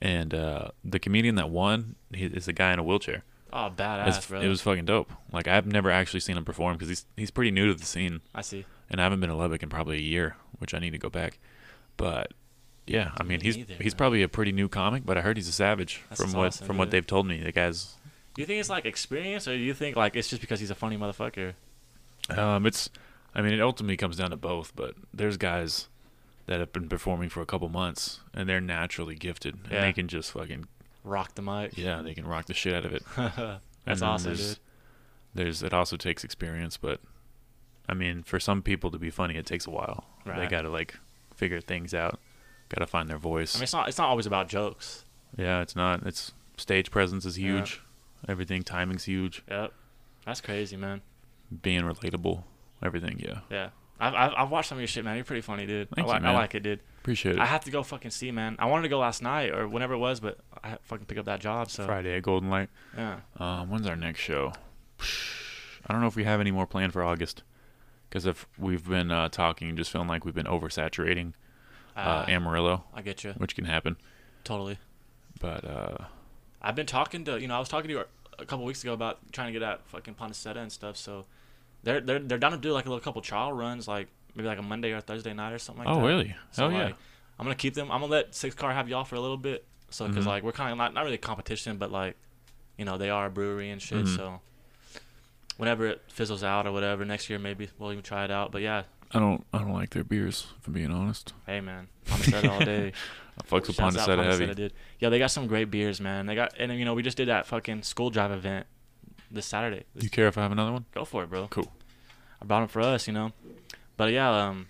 and 0.00 0.32
uh, 0.34 0.68
the 0.84 0.98
comedian 0.98 1.34
that 1.36 1.50
won 1.50 1.96
he 2.14 2.24
is 2.26 2.48
a 2.48 2.52
guy 2.52 2.72
in 2.72 2.78
a 2.78 2.82
wheelchair. 2.84 3.22
Oh, 3.52 3.70
badass, 3.74 4.28
bro. 4.28 4.40
it 4.42 4.48
was 4.48 4.60
fucking 4.60 4.84
dope. 4.84 5.10
Like 5.32 5.48
I've 5.48 5.66
never 5.66 5.90
actually 5.90 6.20
seen 6.20 6.36
him 6.36 6.44
perform 6.44 6.74
because 6.74 6.88
he's 6.88 7.06
he's 7.16 7.30
pretty 7.30 7.50
new 7.50 7.66
to 7.68 7.74
the 7.74 7.84
scene, 7.86 8.20
I 8.34 8.42
see. 8.42 8.64
and 8.90 9.00
I 9.00 9.04
haven't 9.04 9.20
been 9.20 9.30
to 9.30 9.36
Lubbock 9.36 9.62
in 9.62 9.68
probably 9.70 9.96
a 9.96 10.02
year, 10.02 10.36
which 10.58 10.74
I 10.74 10.78
need 10.78 10.90
to 10.90 10.98
go 10.98 11.08
back. 11.10 11.38
But 11.98 12.32
yeah, 12.86 13.10
I 13.18 13.22
mean 13.24 13.40
Me 13.40 13.44
he's 13.44 13.56
neither, 13.58 13.74
he's 13.74 13.92
man. 13.92 13.98
probably 13.98 14.22
a 14.22 14.28
pretty 14.28 14.52
new 14.52 14.68
comic, 14.70 15.04
but 15.04 15.18
I 15.18 15.20
heard 15.20 15.36
he's 15.36 15.48
a 15.48 15.52
savage 15.52 16.00
That's 16.08 16.22
from 16.22 16.32
what 16.32 16.46
awesome, 16.46 16.66
from 16.66 16.78
what 16.78 16.90
they've 16.90 17.06
told 17.06 17.26
me. 17.26 17.42
The 17.42 17.52
guy's 17.52 17.96
Do 18.34 18.40
you 18.40 18.46
think 18.46 18.60
it's 18.60 18.70
like 18.70 18.86
experience, 18.86 19.46
or 19.46 19.54
do 19.56 19.62
you 19.62 19.74
think 19.74 19.94
like 19.96 20.16
it's 20.16 20.28
just 20.28 20.40
because 20.40 20.60
he's 20.60 20.70
a 20.70 20.74
funny 20.74 20.96
motherfucker? 20.96 21.52
Um, 22.30 22.64
it's, 22.66 22.88
I 23.34 23.42
mean, 23.42 23.52
it 23.52 23.60
ultimately 23.60 23.96
comes 23.98 24.16
down 24.16 24.30
to 24.30 24.36
both. 24.36 24.74
But 24.74 24.94
there's 25.12 25.36
guys 25.36 25.88
that 26.46 26.60
have 26.60 26.72
been 26.72 26.88
performing 26.88 27.28
for 27.28 27.42
a 27.42 27.46
couple 27.46 27.68
months, 27.68 28.20
and 28.32 28.48
they're 28.48 28.60
naturally 28.60 29.14
gifted, 29.16 29.54
and 29.64 29.72
Yeah. 29.72 29.80
they 29.82 29.92
can 29.92 30.08
just 30.08 30.32
fucking, 30.32 30.66
Rock 31.04 31.34
the 31.34 31.42
mic. 31.42 31.76
yeah, 31.76 32.00
they 32.02 32.14
can 32.14 32.26
rock 32.26 32.46
the 32.46 32.54
shit 32.54 32.74
out 32.74 32.84
of 32.86 32.92
it. 32.94 33.02
That's 33.84 34.02
awesome, 34.02 34.32
there's- 34.34 34.48
dude. 34.54 34.58
There's, 35.34 35.62
it 35.62 35.74
also 35.74 35.96
takes 35.96 36.24
experience, 36.24 36.76
but, 36.78 37.00
I 37.88 37.92
mean, 37.94 38.22
for 38.22 38.40
some 38.40 38.62
people 38.62 38.90
to 38.90 38.98
be 38.98 39.10
funny, 39.10 39.36
it 39.36 39.44
takes 39.46 39.66
a 39.66 39.70
while. 39.70 40.04
They 40.24 40.46
got 40.46 40.62
to 40.62 40.70
like 40.70 40.98
figure 41.38 41.60
things 41.60 41.94
out, 41.94 42.18
got 42.68 42.80
to 42.80 42.86
find 42.86 43.08
their 43.08 43.18
voice. 43.18 43.54
I 43.54 43.58
mean, 43.58 43.62
it's 43.64 43.72
not. 43.72 43.88
It's 43.88 43.98
not 43.98 44.08
always 44.08 44.26
about 44.26 44.48
jokes. 44.48 45.04
yeah, 45.36 45.60
it's 45.62 45.74
not. 45.76 46.04
It's 46.06 46.32
stage 46.56 46.90
presence 46.90 47.24
is 47.24 47.38
Yeah. 47.38 47.52
huge. 47.58 47.80
Everything 48.28 48.62
timing's 48.62 49.04
huge. 49.04 49.42
Yep. 49.48 49.72
That's 50.26 50.40
crazy, 50.40 50.76
man. 50.76 51.00
Being 51.62 51.82
relatable, 51.82 52.42
everything. 52.82 53.20
Yeah, 53.20 53.40
Yeah. 53.50 53.70
I've, 54.00 54.14
I've, 54.14 54.32
I've 54.36 54.50
watched 54.50 54.68
some 54.68 54.76
of 54.78 54.80
your 54.80 54.86
shit, 54.88 55.04
man. 55.04 55.16
You're 55.16 55.24
pretty 55.24 55.40
funny, 55.40 55.66
dude. 55.66 55.88
Thank 55.90 56.06
I, 56.06 56.10
you, 56.10 56.14
like 56.14 56.22
I 56.24 56.32
like 56.32 56.54
it, 56.54 56.62
dude. 56.62 56.80
appreciate 57.00 57.34
it. 57.36 57.40
I 57.40 57.46
have 57.46 57.64
to 57.64 57.70
go 57.72 57.82
fucking 57.82 58.10
see, 58.12 58.30
man. 58.30 58.54
I 58.60 58.66
wanted 58.66 58.82
to 58.82 58.88
go 58.88 58.98
last 59.00 59.22
night 59.22 59.50
or 59.50 59.66
whenever 59.66 59.94
it 59.94 59.98
was, 59.98 60.20
but 60.20 60.38
I 60.62 60.68
had 60.68 60.78
to 60.78 60.84
fucking 60.84 61.06
pick 61.06 61.18
up 61.18 61.24
that 61.24 61.40
job. 61.40 61.68
So 61.70 61.84
Friday 61.86 62.16
at 62.16 62.22
Golden 62.22 62.48
Light. 62.50 62.68
yeah. 62.96 63.20
Um, 63.38 63.70
when's 63.70 63.86
our 63.88 63.96
next 63.96 64.20
show? 64.20 64.52
I 65.00 65.92
don't 65.92 66.00
know 66.00 66.06
if 66.06 66.16
we 66.16 66.24
have 66.24 66.40
any 66.40 66.50
more 66.50 66.66
planned 66.66 66.92
for 66.92 67.02
August. 67.02 67.42
Because 68.08 68.24
if 68.26 68.46
we've 68.58 68.86
been 68.88 69.10
uh, 69.10 69.28
talking, 69.28 69.76
just 69.76 69.90
feeling 69.90 70.08
like 70.08 70.24
we've 70.24 70.34
been 70.34 70.46
oversaturating 70.46 71.34
uh, 71.96 72.00
Ah, 72.00 72.24
Amarillo, 72.28 72.84
I 72.94 73.02
get 73.02 73.24
you 73.24 73.32
which 73.32 73.54
can 73.56 73.64
happen. 73.64 73.96
totally. 74.44 74.78
But 75.40 75.64
uh, 75.64 75.96
I've 76.62 76.74
been 76.74 76.86
talking 76.86 77.24
to 77.24 77.40
you 77.40 77.48
know 77.48 77.56
I 77.56 77.58
was 77.58 77.68
talking 77.68 77.88
to 77.88 77.94
you 77.94 78.04
a 78.38 78.44
couple 78.44 78.64
weeks 78.64 78.82
ago 78.82 78.92
about 78.92 79.18
trying 79.32 79.48
to 79.48 79.52
get 79.58 79.62
at 79.62 79.86
fucking 79.88 80.14
Pondaseta 80.14 80.56
and 80.56 80.70
stuff. 80.72 80.96
So 80.96 81.26
they're 81.82 82.00
they're 82.00 82.18
they're 82.18 82.38
down 82.38 82.52
to 82.52 82.58
do 82.58 82.72
like 82.72 82.86
a 82.86 82.88
little 82.88 83.02
couple 83.02 83.20
trial 83.22 83.52
runs, 83.52 83.86
like 83.88 84.08
maybe 84.34 84.48
like 84.48 84.58
a 84.58 84.62
Monday 84.62 84.92
or 84.92 85.00
Thursday 85.00 85.32
night 85.34 85.52
or 85.52 85.58
something 85.58 85.84
like 85.84 85.92
oh 85.94 86.00
that. 86.00 86.04
Oh 86.06 86.08
really? 86.08 86.34
So 86.52 86.68
yeah! 86.68 86.84
like, 86.86 86.96
I'm 87.38 87.44
gonna 87.44 87.54
keep 87.56 87.74
them. 87.74 87.90
I'm 87.90 88.00
gonna 88.00 88.12
let 88.12 88.34
Six 88.34 88.54
Car 88.54 88.72
have 88.72 88.88
y'all 88.88 89.04
for 89.04 89.16
a 89.16 89.20
little 89.20 89.36
bit. 89.36 89.64
So 89.90 90.06
because 90.06 90.24
Mhm. 90.24 90.28
like 90.28 90.42
we're 90.42 90.52
kind 90.52 90.72
of 90.72 90.78
not 90.78 90.94
not 90.94 91.04
really 91.04 91.18
competition, 91.18 91.76
but 91.78 91.90
like 91.92 92.16
you 92.76 92.84
know 92.84 92.96
they 92.98 93.10
are 93.10 93.26
a 93.26 93.30
brewery 93.30 93.70
and 93.70 93.80
shit. 93.82 94.04
Mhm. 94.06 94.16
So 94.16 94.40
whenever 95.58 95.86
it 95.86 96.02
fizzles 96.08 96.42
out 96.42 96.66
or 96.66 96.72
whatever, 96.72 97.04
next 97.04 97.28
year 97.28 97.38
maybe 97.38 97.68
we'll 97.78 97.92
even 97.92 98.02
try 98.02 98.24
it 98.24 98.30
out. 98.30 98.50
But 98.50 98.62
yeah, 98.62 98.84
I 99.12 99.18
don't 99.18 99.44
I 99.52 99.58
don't 99.58 99.74
like 99.74 99.90
their 99.90 100.04
beers. 100.04 100.46
If 100.58 100.66
I'm 100.66 100.72
being 100.72 100.90
honest, 100.90 101.34
hey 101.46 101.60
man, 101.60 101.88
Pondaseta 102.06 102.50
all 102.50 102.60
day. 102.60 102.92
I 103.38 103.44
fucks 103.44 103.68
with 103.68 103.76
Shouts 103.76 103.96
out 103.96 104.08
Pondaseta 104.08 104.24
heavy. 104.24 104.54
Dude. 104.54 104.72
Yeah, 104.98 105.10
they 105.10 105.18
got 105.18 105.30
some 105.30 105.46
great 105.46 105.70
beers, 105.70 106.00
man. 106.00 106.26
They 106.26 106.34
got 106.34 106.54
and 106.58 106.72
you 106.72 106.84
know 106.84 106.94
we 106.94 107.02
just 107.02 107.16
did 107.16 107.28
that 107.28 107.46
fucking 107.46 107.82
school 107.82 108.10
drive 108.10 108.32
event 108.32 108.66
this 109.30 109.46
Saturday. 109.46 109.84
Do 109.96 110.04
you 110.04 110.10
care 110.10 110.26
if 110.26 110.38
I 110.38 110.42
have 110.42 110.52
another 110.52 110.72
one? 110.72 110.86
Go 110.94 111.04
for 111.04 111.22
it, 111.22 111.30
bro. 111.30 111.46
Cool. 111.48 111.70
I 112.40 112.44
brought 112.44 112.60
them 112.60 112.68
for 112.68 112.80
us, 112.80 113.06
you 113.06 113.12
know. 113.12 113.32
But 113.96 114.12
yeah, 114.12 114.30
um, 114.30 114.68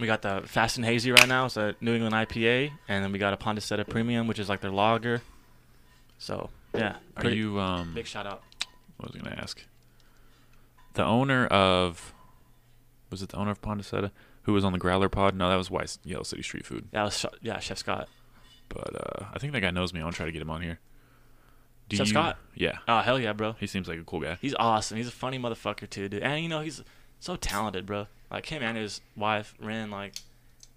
we 0.00 0.06
got 0.06 0.22
the 0.22 0.42
Fast 0.46 0.76
and 0.76 0.84
Hazy 0.84 1.10
right 1.10 1.28
now. 1.28 1.46
It's 1.46 1.56
a 1.56 1.74
New 1.80 1.94
England 1.94 2.14
IPA, 2.14 2.72
and 2.88 3.04
then 3.04 3.12
we 3.12 3.18
got 3.18 3.32
a 3.32 3.36
Pondaseta 3.36 3.88
Premium, 3.88 4.26
which 4.26 4.38
is 4.38 4.48
like 4.48 4.60
their 4.60 4.70
lager. 4.70 5.22
So 6.18 6.50
yeah, 6.74 6.96
Are 7.16 7.30
you 7.30 7.58
um? 7.60 7.92
big 7.94 8.06
shout 8.06 8.26
out. 8.26 8.42
What 8.96 9.12
was 9.12 9.20
I 9.20 9.24
gonna 9.24 9.40
ask? 9.40 9.62
The 10.96 11.04
owner 11.04 11.46
of 11.46 12.12
was 13.10 13.22
it 13.22 13.28
the 13.30 13.36
owner 13.36 13.50
of 13.52 13.62
Pondaseta 13.62 14.10
who 14.42 14.52
was 14.52 14.64
on 14.64 14.72
the 14.72 14.78
Growler 14.78 15.08
Pod? 15.08 15.34
No, 15.34 15.48
that 15.48 15.56
was 15.56 15.70
Weiss 15.70 15.98
Yellow 16.04 16.24
City 16.24 16.42
Street 16.42 16.66
Food. 16.66 16.88
That 16.90 17.04
was 17.04 17.24
yeah, 17.40 17.58
Chef 17.60 17.78
Scott. 17.78 18.08
But 18.68 18.94
uh, 18.96 19.26
I 19.32 19.38
think 19.38 19.52
that 19.52 19.60
guy 19.60 19.70
knows 19.70 19.94
me. 19.94 20.00
I'll 20.00 20.10
try 20.12 20.26
to 20.26 20.32
get 20.32 20.42
him 20.42 20.50
on 20.50 20.60
here. 20.62 20.80
Do 21.88 21.96
Chef 21.96 22.06
you- 22.08 22.12
Scott? 22.12 22.38
Yeah, 22.54 22.78
Oh 22.88 23.00
hell 23.00 23.18
yeah, 23.20 23.32
bro. 23.32 23.52
he 23.60 23.66
seems 23.68 23.86
like 23.88 23.98
a 24.00 24.02
cool 24.02 24.20
guy. 24.20 24.38
He's 24.40 24.54
awesome. 24.58 24.96
He's 24.96 25.06
a 25.08 25.12
funny 25.12 25.38
motherfucker 25.38 25.88
too, 25.88 26.08
dude. 26.08 26.22
And 26.22 26.42
you 26.42 26.48
know 26.48 26.60
he's 26.60 26.82
so 27.20 27.36
talented, 27.36 27.86
bro. 27.86 28.08
Like 28.30 28.46
him 28.46 28.62
and 28.62 28.76
his 28.76 29.00
wife 29.16 29.54
Ren, 29.60 29.90
like 29.90 30.14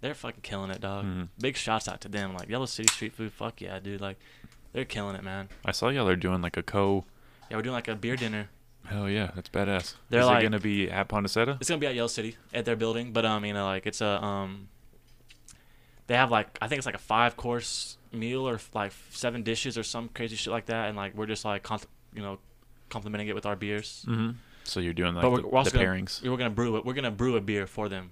they're 0.01 0.13
fucking 0.13 0.41
killing 0.43 0.69
it, 0.69 0.81
dog. 0.81 1.05
Mhm. 1.05 1.29
Big 1.39 1.55
shouts 1.55 1.87
out 1.87 1.99
to 2.01 2.09
them. 2.09 2.33
Like 2.35 2.47
Yellow 2.49 2.67
City 2.67 2.89
Street 2.91 3.13
Food, 3.13 3.31
fuck 3.33 3.59
yeah, 3.61 3.79
dude. 3.79 4.01
Like 4.01 4.17
they're 4.73 4.85
killing 4.85 5.15
it, 5.15 5.23
man. 5.23 5.49
I 5.65 5.71
saw 5.71 5.89
y'all 5.89 6.07
are 6.07 6.15
doing 6.15 6.41
like 6.41 6.57
a 6.57 6.63
co. 6.63 7.05
Yeah, 7.49 7.55
we're 7.57 7.63
doing 7.63 7.73
like 7.73 7.87
a 7.87 7.95
beer 7.95 8.15
dinner. 8.15 8.49
Hell 8.89 9.07
yeah, 9.09 9.31
that's 9.35 9.49
badass. 9.49 9.95
They're 10.09 10.21
Is 10.21 10.25
like- 10.25 10.41
it 10.41 10.43
gonna 10.43 10.59
be 10.59 10.89
at 10.89 11.07
Pondaseta? 11.07 11.57
It's 11.59 11.69
gonna 11.69 11.79
be 11.79 11.87
at 11.87 11.95
Yellow 11.95 12.07
City 12.07 12.35
at 12.53 12.65
their 12.65 12.75
building, 12.75 13.13
but 13.13 13.23
um, 13.25 13.45
you 13.45 13.53
know, 13.53 13.65
like 13.65 13.85
it's 13.85 14.01
a 14.01 14.23
um, 14.23 14.67
they 16.07 16.15
have 16.15 16.31
like 16.31 16.57
I 16.61 16.67
think 16.67 16.77
it's 16.79 16.85
like 16.87 16.95
a 16.95 16.99
five 16.99 17.37
course 17.37 17.97
meal 18.11 18.47
or 18.49 18.59
like 18.73 18.91
seven 19.11 19.43
dishes 19.43 19.77
or 19.77 19.83
some 19.83 20.09
crazy 20.09 20.35
shit 20.35 20.51
like 20.51 20.65
that, 20.65 20.87
and 20.87 20.97
like 20.97 21.15
we're 21.15 21.27
just 21.27 21.45
like 21.45 21.67
you 22.15 22.21
know, 22.23 22.39
complementing 22.89 23.27
it 23.27 23.35
with 23.35 23.45
our 23.45 23.55
beers. 23.55 24.05
Mm-hmm. 24.07 24.31
So 24.63 24.79
you're 24.79 24.93
doing 24.93 25.13
like 25.13 25.21
but 25.21 25.31
we're, 25.31 25.41
the, 25.41 25.47
we're 25.47 25.57
also 25.59 25.69
the 25.71 25.77
gonna, 25.77 25.89
pairings. 25.89 26.21
we're 26.27 26.37
gonna 26.37 26.49
brew 26.49 26.75
it. 26.77 26.85
We're 26.85 26.93
gonna 26.93 27.11
brew 27.11 27.35
a 27.35 27.41
beer 27.41 27.67
for 27.67 27.89
them, 27.89 28.11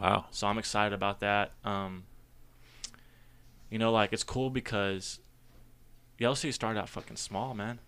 Wow. 0.00 0.26
so 0.32 0.46
I'm 0.48 0.58
excited 0.58 0.92
about 0.92 1.20
that. 1.20 1.52
Um, 1.64 2.02
you 3.70 3.78
know, 3.78 3.92
like 3.92 4.12
it's 4.12 4.24
cool 4.24 4.50
because 4.50 5.20
Yellow 6.18 6.34
City 6.34 6.50
started 6.52 6.80
out 6.80 6.88
fucking 6.88 7.16
small, 7.16 7.54
man. 7.54 7.78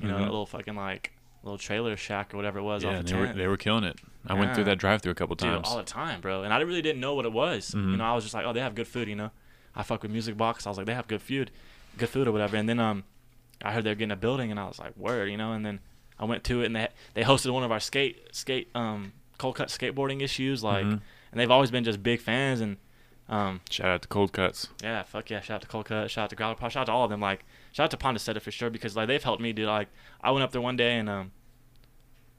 You 0.00 0.06
know, 0.08 0.14
Mhm. 0.14 0.18
that 0.20 0.24
little 0.30 0.46
fucking 0.46 0.76
like 0.76 1.12
little 1.42 1.58
trailer 1.58 1.96
shack 1.96 2.34
or 2.34 2.36
whatever 2.36 2.58
it 2.58 2.62
was 2.62 2.82
Yeah, 2.82 2.98
off 2.98 3.04
the 3.04 3.12
they 3.12 3.18
were 3.20 3.32
they 3.32 3.46
were 3.46 3.56
killing 3.56 3.84
it. 3.84 3.98
I 4.26 4.34
went 4.34 4.54
through 4.54 4.64
that 4.64 4.78
drive-through 4.78 5.12
a 5.12 5.14
couple 5.14 5.36
Dude, 5.36 5.48
times. 5.48 5.68
all 5.68 5.76
the 5.78 5.82
time, 5.84 6.20
bro. 6.20 6.42
And 6.42 6.52
I 6.52 6.58
really 6.60 6.82
didn't 6.82 7.00
know 7.00 7.14
what 7.14 7.24
it 7.24 7.32
was. 7.32 7.72
You 7.72 7.80
Mhm. 7.80 7.96
know, 7.98 8.04
I 8.04 8.14
was 8.14 8.24
just 8.24 8.34
like, 8.34 8.44
oh, 8.44 8.52
they 8.52 8.60
have 8.60 8.74
good 8.74 8.86
food. 8.88 9.08
You 9.08 9.16
know, 9.16 9.30
I 9.74 9.82
fuck 9.82 10.02
with 10.02 10.10
Music 10.12 10.36
Box. 10.36 10.66
I 10.66 10.70
was 10.70 10.76
like, 10.76 10.86
they 10.86 10.94
have 10.94 11.08
good 11.08 11.22
food, 11.22 11.50
good 11.96 12.08
food 12.10 12.28
or 12.28 12.32
whatever. 12.32 12.56
And 12.56 12.68
then 12.68 12.78
um, 12.78 13.04
I 13.64 13.72
heard 13.72 13.84
they're 13.84 13.94
getting 13.94 14.10
a 14.12 14.16
building, 14.16 14.50
and 14.50 14.60
I 14.60 14.66
was 14.66 14.78
like, 14.78 14.96
word, 14.96 15.30
you 15.30 15.36
know. 15.38 15.52
And 15.52 15.64
then 15.64 15.80
I 16.18 16.24
went 16.26 16.44
to 16.44 16.62
it, 16.62 16.66
and 16.66 16.76
they 16.76 16.88
they 17.14 17.22
hosted 17.22 17.52
one 17.52 17.62
of 17.62 17.72
our 17.72 17.80
skate 17.80 18.34
skate 18.34 18.68
um 18.74 19.12
cold 19.38 19.54
cut 19.56 19.68
skateboarding 19.68 20.20
issues, 20.20 20.62
like, 20.64 20.84
Mhm. 20.84 21.00
and 21.32 21.40
they've 21.40 21.50
always 21.50 21.70
been 21.70 21.84
just 21.84 22.02
big 22.02 22.20
fans. 22.20 22.60
And 22.60 22.76
um, 23.30 23.60
Shout 23.70 23.88
out 23.88 24.02
to 24.02 24.08
Cold 24.08 24.32
Cuts. 24.32 24.68
yeah, 24.82 25.04
fuck 25.04 25.30
yeah, 25.30 25.40
shout 25.40 25.56
out 25.56 25.60
to 25.62 25.68
Cold 25.68 25.86
Cut, 25.86 26.10
shout 26.10 26.24
out 26.24 26.30
to 26.30 26.36
Growler 26.36 26.54
Pod, 26.56 26.72
shout 26.72 26.80
out 26.82 26.86
to 26.86 26.92
all 26.92 27.04
of 27.04 27.10
them. 27.10 27.20
Like, 27.20 27.44
shout 27.72 27.84
out 27.84 27.90
to 27.92 27.96
Pondaseta 27.96 28.40
for 28.40 28.50
sure 28.50 28.70
because 28.70 28.96
like 28.96 29.08
they've 29.08 29.22
helped 29.22 29.42
me, 29.42 29.52
dude. 29.52 29.66
Like, 29.66 29.88
I 30.20 30.30
went 30.30 30.42
up 30.44 30.52
there 30.52 30.60
one 30.60 30.76
day 30.76 30.96
and 30.98 31.08
um, 31.08 31.32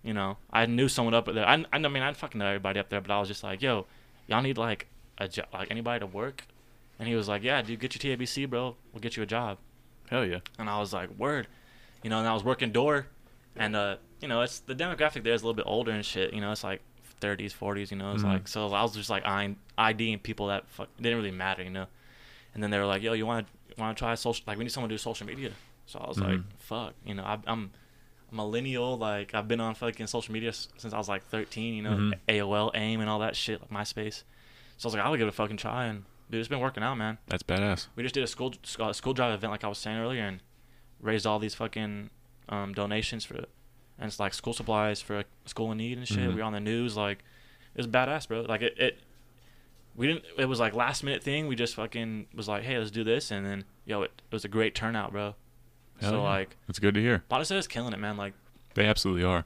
you 0.04 0.14
know, 0.14 0.38
I 0.52 0.66
knew 0.66 0.88
someone 0.88 1.14
up 1.14 1.26
there. 1.34 1.48
I, 1.48 1.66
I 1.74 1.78
mean, 1.80 2.04
I 2.04 2.14
fucking 2.14 2.40
know 2.40 2.46
everybody 2.48 2.80
up 2.80 2.90
there, 2.90 3.02
but 3.02 3.12
I 3.12 3.20
was 3.20 3.28
just 3.28 3.44
like, 3.44 3.62
yo, 3.62 3.86
y'all 4.28 4.42
need 4.42 4.58
like 4.58 4.88
a 5.18 5.28
job, 5.28 5.48
like 5.54 5.70
anybody 5.72 6.00
to 6.00 6.06
work, 6.06 6.46
and 6.98 7.08
he 7.08 7.16
was 7.16 7.28
like, 7.28 7.44
yeah, 7.44 7.62
dude, 7.62 7.80
get 7.80 8.02
your 8.02 8.18
TABC, 8.18 8.50
bro. 8.50 8.76
We'll 8.94 9.02
get 9.02 9.18
you 9.18 9.24
a 9.24 9.26
job. 9.26 9.58
Hell 10.10 10.26
yeah. 10.26 10.40
And 10.58 10.70
I 10.70 10.80
was 10.80 10.94
like, 10.94 11.10
word, 11.18 11.48
you 12.04 12.10
know. 12.10 12.20
And 12.20 12.28
I 12.28 12.34
was 12.34 12.44
working 12.44 12.72
door, 12.72 13.08
and 13.56 13.76
uh, 13.76 13.98
you 14.22 14.28
know, 14.28 14.42
it's 14.42 14.60
the 14.60 14.74
demographic 14.76 15.24
there 15.24 15.34
is 15.34 15.42
a 15.42 15.46
little 15.46 15.54
bit 15.56 15.66
older 15.68 15.92
and 15.92 16.06
shit. 16.06 16.34
You 16.34 16.42
know, 16.42 16.52
it's 16.52 16.64
like 16.64 16.82
30s, 17.22 17.54
40s. 17.54 17.92
You 17.92 17.98
know, 17.98 18.14
it's 18.14 18.24
Mhm. 18.24 18.28
like 18.34 18.48
so 18.48 18.74
I 18.74 18.82
was 18.82 18.94
just 18.94 19.10
like 19.10 19.26
eyeing, 19.26 19.58
IDing 19.78 20.20
people 20.20 20.48
that 20.48 20.68
fuck 20.70 20.88
didn't 20.98 21.18
really 21.18 21.32
matter. 21.32 21.62
You 21.64 21.70
know, 21.72 21.88
and 22.54 22.62
then 22.64 22.70
they 22.72 22.78
were 22.80 22.86
like, 22.86 23.02
yo, 23.02 23.14
you 23.14 23.26
want 23.26 23.46
to 23.48 23.80
want 23.82 23.96
to 23.98 24.00
try 24.00 24.16
social? 24.16 24.44
Like 24.48 24.58
we 24.58 24.64
need 24.64 24.72
someone 24.72 24.90
to 24.90 24.94
do 24.94 24.98
social 24.98 25.26
media. 25.28 25.52
So 25.86 26.00
I 26.00 26.08
was 26.08 26.20
like, 26.20 26.38
Mhm. 26.40 26.44
fuck, 26.58 26.94
you 27.06 27.14
know, 27.16 27.24
I, 27.24 27.40
I'm 27.48 27.72
a 28.32 28.36
millennial. 28.36 28.98
Like 28.98 29.34
I've 29.34 29.48
been 29.48 29.60
on 29.60 29.74
fucking 29.76 30.08
social 30.08 30.34
media 30.34 30.54
since 30.54 30.94
I 30.94 30.98
was 30.98 31.10
like 31.10 31.24
13. 31.30 31.74
You 31.74 31.82
know, 31.84 31.92
Mhm. 31.92 32.14
AOL, 32.28 32.72
AIM, 32.76 33.02
and 33.02 33.10
all 33.10 33.20
that 33.20 33.36
shit, 33.36 33.62
like 33.62 33.70
MySpace. 33.72 34.24
So 34.78 34.86
I 34.86 34.88
was 34.88 34.94
like, 34.96 35.04
I'll 35.06 35.16
give 35.16 35.28
it 35.28 35.30
a 35.30 35.34
fucking 35.34 35.58
try, 35.58 35.86
and 35.86 36.06
dude, 36.30 36.40
it's 36.40 36.48
been 36.48 36.60
working 36.60 36.84
out, 36.84 36.96
man 36.96 37.18
That's 37.28 37.44
badass. 37.44 37.88
we 37.96 38.04
just 38.04 38.14
did 38.16 38.24
a 38.24 38.28
school 38.28 38.54
uh, 38.80 38.94
school 38.94 39.14
drive 39.14 39.34
event 39.34 39.52
like 39.52 39.64
I 39.64 39.68
was 39.68 39.78
saying 39.80 39.98
earlier 39.98 40.24
and 40.24 40.42
raised 41.02 41.26
all 41.26 41.40
these 41.40 41.56
fucking 41.56 42.10
um, 42.50 42.74
donations 42.74 43.26
for. 43.26 43.36
And 44.02 44.08
it's 44.08 44.20
like 44.20 44.34
school 44.34 44.54
supplies 44.54 45.02
for 45.02 45.20
a 45.20 45.26
school 45.46 45.72
in 45.74 45.78
need 45.80 45.98
and 45.98 46.08
shit. 46.08 46.20
Mhm. 46.20 46.30
We 46.30 46.36
were 46.36 46.44
on 46.44 46.54
the 46.54 46.60
news 46.62 46.96
like 46.96 47.20
it 47.76 47.78
was 47.78 47.88
badass, 47.88 48.28
bro. 48.28 48.42
Like 48.42 48.62
it, 48.62 48.78
it 48.80 49.00
we 50.00 50.08
didn't 50.08 50.24
it 50.38 50.46
was 50.46 50.60
like 50.60 50.74
last 50.74 51.04
minute 51.04 51.22
thing. 51.22 51.48
We 51.48 51.56
just 51.56 51.76
fucking 51.76 52.28
was 52.34 52.48
like, 52.48 52.64
"Hey, 52.64 52.78
let's 52.78 52.90
do 52.90 53.04
this." 53.04 53.30
And 53.32 53.46
then 53.46 53.66
yo, 53.86 54.02
it, 54.02 54.12
it 54.32 54.34
was 54.34 54.46
a 54.46 54.48
great 54.48 54.74
turnout, 54.74 55.12
bro. 55.12 55.36
Hell 56.02 56.12
so 56.12 56.18
yeah. 56.18 56.24
like 56.24 56.56
It's 56.70 56.80
good 56.80 56.94
to 56.96 57.02
hear. 57.02 57.24
Pondaseta's 57.30 57.68
killing 57.68 57.94
it, 57.94 58.00
man. 58.00 58.16
Like 58.18 58.34
They 58.74 58.86
absolutely 58.86 59.24
are. 59.24 59.46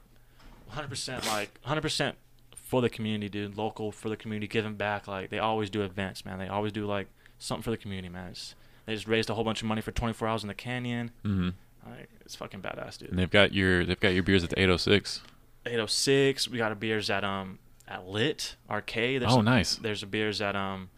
100% 0.72 1.26
like 1.28 1.60
100% 1.66 2.14
for 2.54 2.80
the 2.80 2.88
community, 2.88 3.28
dude. 3.28 3.56
Local 3.56 3.92
for 3.92 4.08
the 4.08 4.16
community, 4.16 4.46
giving 4.46 4.74
back. 4.74 5.06
Like 5.08 5.30
they 5.30 5.38
always 5.38 5.70
do 5.70 5.82
events, 5.82 6.24
man. 6.24 6.38
They 6.38 6.48
always 6.48 6.72
do 6.72 6.86
like 6.86 7.08
something 7.38 7.62
for 7.62 7.70
the 7.70 7.76
community, 7.76 8.08
man. 8.08 8.28
It's, 8.30 8.54
they 8.86 8.94
just 8.94 9.08
raised 9.08 9.30
a 9.30 9.34
whole 9.34 9.44
bunch 9.44 9.62
of 9.62 9.68
money 9.68 9.80
for 9.80 9.90
24 9.92 10.28
hours 10.28 10.42
in 10.42 10.48
the 10.48 10.54
canyon. 10.54 11.10
Mm-hmm. 11.24 11.90
Like, 11.90 12.08
it's 12.20 12.34
fucking 12.34 12.60
badass, 12.62 13.00
And 13.00 13.10
dude. 13.10 13.18
they've 13.18 13.30
got 13.30 13.52
your 13.52 13.84
they've 13.84 14.00
got 14.00 14.14
your 14.14 14.22
beers 14.22 14.44
at 14.44 14.50
the 14.50 14.58
806. 14.60 15.20
806. 15.66 16.48
We 16.48 16.58
got 16.58 16.70
our 16.70 16.74
beers 16.74 17.10
at 17.10 17.24
um 17.24 17.58
at 17.88 18.06
Lit 18.06 18.56
Arcade. 18.70 19.22
There's 19.22 19.32
Oh, 19.32 19.36
some- 19.36 19.44
nice. 19.44 19.76
There's 19.76 20.02
a 20.02 20.06
beers 20.06 20.40
at 20.40 20.56
um 20.56 20.90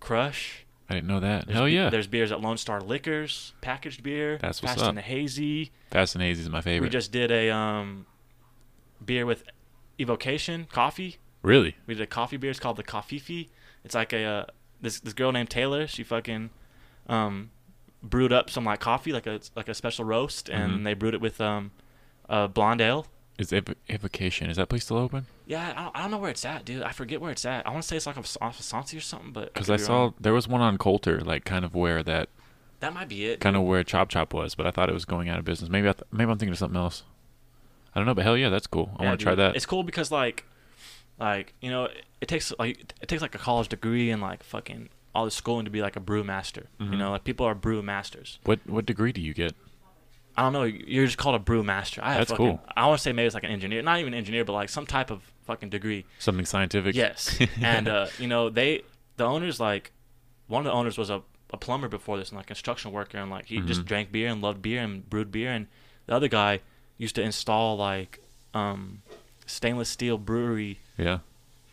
Crush. 0.00 0.64
I 0.90 0.94
didn't 0.94 1.08
know 1.08 1.20
that. 1.20 1.46
There's 1.46 1.56
Hell 1.56 1.66
be- 1.66 1.72
yeah. 1.72 1.90
There's 1.90 2.06
beers 2.06 2.32
at 2.32 2.40
Lone 2.40 2.56
Star 2.56 2.80
Liquors, 2.80 3.52
packaged 3.60 4.02
beer. 4.02 4.38
That's 4.40 4.62
what's 4.62 4.74
Fast 4.74 4.84
up. 4.84 4.88
and 4.90 4.98
the 4.98 5.02
Hazy. 5.02 5.70
Fast 5.90 6.14
and 6.14 6.22
Hazy 6.22 6.40
is 6.42 6.48
my 6.48 6.60
favorite. 6.62 6.86
We 6.86 6.90
just 6.90 7.12
did 7.12 7.30
a 7.30 7.50
um 7.50 8.06
beer 9.04 9.26
with 9.26 9.44
Evocation 10.00 10.66
coffee. 10.70 11.16
really? 11.42 11.76
We 11.86 11.94
did 11.94 12.02
a 12.02 12.06
coffee 12.06 12.36
beer. 12.36 12.50
It's 12.50 12.60
called 12.60 12.76
the 12.76 12.82
Coffeefy. 12.84 13.48
It's 13.84 13.94
like 13.94 14.12
a 14.12 14.24
uh, 14.24 14.44
this 14.80 15.00
this 15.00 15.12
girl 15.12 15.32
named 15.32 15.50
Taylor. 15.50 15.86
She 15.86 16.04
fucking 16.04 16.50
um 17.08 17.50
brewed 18.02 18.32
up 18.32 18.48
some 18.48 18.64
like 18.64 18.80
coffee, 18.80 19.12
like 19.12 19.26
a 19.26 19.40
like 19.56 19.68
a 19.68 19.74
special 19.74 20.04
roast, 20.04 20.48
and 20.48 20.80
Mhm. 20.80 20.84
they 20.84 20.94
brewed 20.94 21.14
it 21.14 21.20
with 21.20 21.40
um 21.40 21.72
a 22.28 22.46
blonde 22.48 22.80
ale. 22.80 23.06
Is 23.38 23.52
Ev- 23.52 23.76
Evocation? 23.88 24.50
Is 24.50 24.56
that 24.56 24.68
place 24.68 24.84
still 24.84 24.96
open? 24.96 25.26
Yeah, 25.46 25.72
I 25.76 25.82
don't, 25.82 25.96
I 25.96 26.02
don't 26.02 26.10
know 26.10 26.18
where 26.18 26.30
it's 26.30 26.44
at, 26.44 26.64
dude. 26.64 26.82
I 26.82 26.90
forget 26.90 27.20
where 27.20 27.30
it's 27.30 27.44
at. 27.44 27.66
I 27.66 27.70
want 27.70 27.82
to 27.82 27.88
say 27.88 27.96
it's 27.96 28.06
like 28.06 28.18
off 28.18 28.36
of 28.36 28.94
or 28.96 29.00
something, 29.00 29.32
but 29.32 29.54
Because 29.54 29.66
could 29.66 29.74
I 29.74 29.76
saw 29.76 29.92
wrong. 29.94 30.14
there 30.20 30.32
was 30.32 30.48
one 30.48 30.60
on 30.60 30.76
Coulter, 30.76 31.20
like 31.20 31.44
kind 31.44 31.64
of 31.64 31.74
where 31.74 32.02
that 32.02 32.28
that 32.80 32.92
might 32.92 33.08
be 33.08 33.26
it. 33.26 33.40
kind 33.40 33.56
of 33.56 33.62
where 33.62 33.84
Chop 33.84 34.08
Chop 34.08 34.34
was, 34.34 34.56
but 34.56 34.66
I 34.66 34.72
thought 34.72 34.88
it 34.88 34.92
was 34.92 35.04
going 35.04 35.28
out 35.28 35.38
of 35.38 35.44
business. 35.44 35.70
Maybe 35.70 35.88
I 35.88 35.92
th- 35.92 36.04
maybe 36.10 36.30
I'm 36.30 36.38
thinking 36.38 36.52
of 36.52 36.58
something 36.58 36.76
else. 36.76 37.04
I 37.94 38.00
don't 38.00 38.06
know, 38.06 38.14
but 38.14 38.24
hell 38.24 38.36
yeah, 38.36 38.48
that's 38.48 38.66
cool. 38.66 38.90
I 38.98 39.02
Yeah, 39.04 39.08
want 39.10 39.20
to 39.20 39.24
try 39.24 39.34
that. 39.36 39.56
It's 39.56 39.66
cool 39.66 39.84
because 39.84 40.10
like, 40.10 40.44
like 41.20 41.54
you 41.60 41.70
know, 41.70 41.84
it, 41.84 42.04
it 42.20 42.26
takes 42.28 42.52
like 42.58 42.92
it 43.00 43.06
takes 43.08 43.22
like 43.22 43.34
a 43.34 43.38
college 43.38 43.68
degree 43.68 44.10
and 44.10 44.20
like 44.20 44.42
fucking 44.42 44.88
all 45.14 45.24
the 45.24 45.30
schooling 45.30 45.64
to 45.64 45.70
be 45.70 45.80
like 45.80 45.96
a 45.96 46.00
brew 46.00 46.24
master. 46.24 46.66
You 46.78 46.86
mm-hmm. 46.86 46.98
know, 46.98 47.10
like 47.12 47.24
people 47.24 47.46
are 47.46 47.54
brew 47.54 47.82
masters. 47.82 48.38
What 48.44 48.60
what 48.66 48.84
degree 48.86 49.12
do 49.12 49.20
you 49.20 49.32
get? 49.34 49.54
I 50.38 50.42
don't 50.42 50.52
know. 50.52 50.62
You're 50.62 51.04
just 51.06 51.18
called 51.18 51.34
a 51.34 51.40
brew 51.40 51.64
master. 51.64 52.00
I 52.02 52.10
have 52.12 52.20
That's 52.20 52.30
fucking, 52.30 52.46
cool. 52.46 52.60
I 52.76 52.86
want 52.86 52.98
to 52.98 53.02
say 53.02 53.12
maybe 53.12 53.26
it's 53.26 53.34
like 53.34 53.42
an 53.42 53.50
engineer, 53.50 53.82
not 53.82 53.98
even 53.98 54.14
engineer, 54.14 54.44
but 54.44 54.52
like 54.52 54.68
some 54.68 54.86
type 54.86 55.10
of 55.10 55.20
fucking 55.46 55.68
degree. 55.70 56.04
Something 56.20 56.46
scientific? 56.46 56.94
Yes. 56.94 57.36
and 57.60 57.88
uh, 57.88 58.06
you 58.20 58.28
know, 58.28 58.48
they 58.48 58.82
the 59.16 59.24
owners 59.24 59.58
like 59.58 59.90
one 60.46 60.60
of 60.60 60.64
the 60.64 60.72
owners 60.72 60.96
was 60.96 61.10
a, 61.10 61.22
a 61.52 61.56
plumber 61.56 61.88
before 61.88 62.16
this 62.18 62.28
and 62.28 62.36
like 62.36 62.46
construction 62.46 62.92
worker 62.92 63.18
and 63.18 63.30
like 63.30 63.46
he 63.46 63.60
just 63.60 63.80
Mhm. 63.82 63.86
drank 63.86 64.12
beer 64.12 64.28
and 64.28 64.40
loved 64.40 64.62
beer 64.62 64.80
and 64.80 65.10
brewed 65.10 65.32
beer 65.32 65.50
and 65.50 65.66
the 66.06 66.14
other 66.14 66.28
guy 66.28 66.60
used 66.98 67.16
to 67.16 67.22
install 67.22 67.76
like 67.76 68.20
um 68.54 69.02
stainless 69.46 69.88
steel 69.88 70.18
brewery 70.18 70.78
Yeah. 70.96 71.18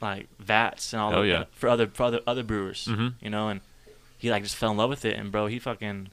like 0.01 0.27
vats 0.39 0.91
and 0.91 1.01
all 1.01 1.11
Hell 1.11 1.21
that 1.21 1.27
yeah. 1.27 1.43
for 1.51 1.69
other 1.69 1.87
for 1.87 2.03
other 2.03 2.21
other 2.25 2.41
brewers. 2.43 2.87
Mhm. 2.89 3.13
You 3.21 3.29
know, 3.29 3.49
and 3.49 3.61
he 4.17 4.31
like 4.31 4.41
just 4.43 4.55
fell 4.55 4.71
in 4.71 4.77
love 4.77 4.89
with 4.89 5.05
it. 5.05 5.15
And 5.17 5.31
bro, 5.31 5.45
he 5.47 5.59
fucking 5.59 6.09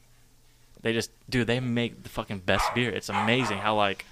they 0.83 0.93
just 0.93 1.11
dude 1.31 1.47
they 1.47 1.61
make 1.61 2.03
the 2.03 2.09
fucking 2.09 2.39
best 2.41 2.75
beer. 2.75 2.91
It's 2.91 3.09
amazing 3.09 3.59
how 3.59 3.77
like 3.77 4.05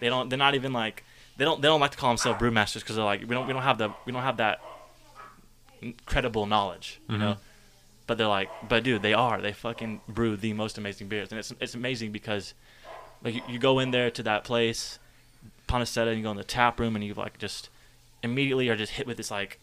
they 0.00 0.08
don't 0.08 0.28
they're 0.28 0.38
not 0.38 0.54
even 0.54 0.72
like 0.72 1.04
they 1.36 1.44
don't 1.44 1.60
they 1.62 1.68
don't 1.68 1.80
like 1.80 1.92
to 1.92 1.96
call 1.98 2.10
themselves 2.10 2.40
brewmasters 2.40 2.80
because 2.80 2.96
they're 2.96 3.04
like 3.04 3.20
we 3.20 3.28
don't 3.28 3.46
we 3.46 3.52
don't 3.52 3.62
have 3.62 3.78
the 3.78 3.90
we 4.06 4.12
don't 4.12 4.22
have 4.22 4.38
that 4.38 4.60
credible 6.06 6.46
knowledge. 6.46 7.00
You 7.08 7.18
know. 7.18 7.32
Mhm. 7.34 7.38
But 8.06 8.18
they're 8.18 8.26
like, 8.26 8.50
but 8.68 8.82
dude, 8.82 9.02
they 9.02 9.14
are. 9.14 9.40
They 9.40 9.52
fucking 9.52 10.00
brew 10.08 10.36
the 10.36 10.52
most 10.52 10.78
amazing 10.78 11.08
beers, 11.08 11.30
and 11.30 11.38
it's 11.38 11.52
it's 11.60 11.74
amazing 11.74 12.10
because, 12.10 12.54
like, 13.22 13.34
you, 13.36 13.42
you 13.48 13.58
go 13.60 13.78
in 13.78 13.92
there 13.92 14.10
to 14.10 14.22
that 14.24 14.42
place, 14.42 14.98
Pondaseta, 15.68 16.08
and 16.08 16.16
you 16.16 16.24
go 16.24 16.32
in 16.32 16.36
the 16.36 16.42
tap 16.42 16.80
room, 16.80 16.96
and 16.96 17.04
you 17.04 17.14
like 17.14 17.38
just 17.38 17.68
immediately 18.22 18.68
are 18.68 18.74
just 18.76 18.92
hit 18.94 19.06
with 19.06 19.16
this 19.16 19.30
like 19.30 19.60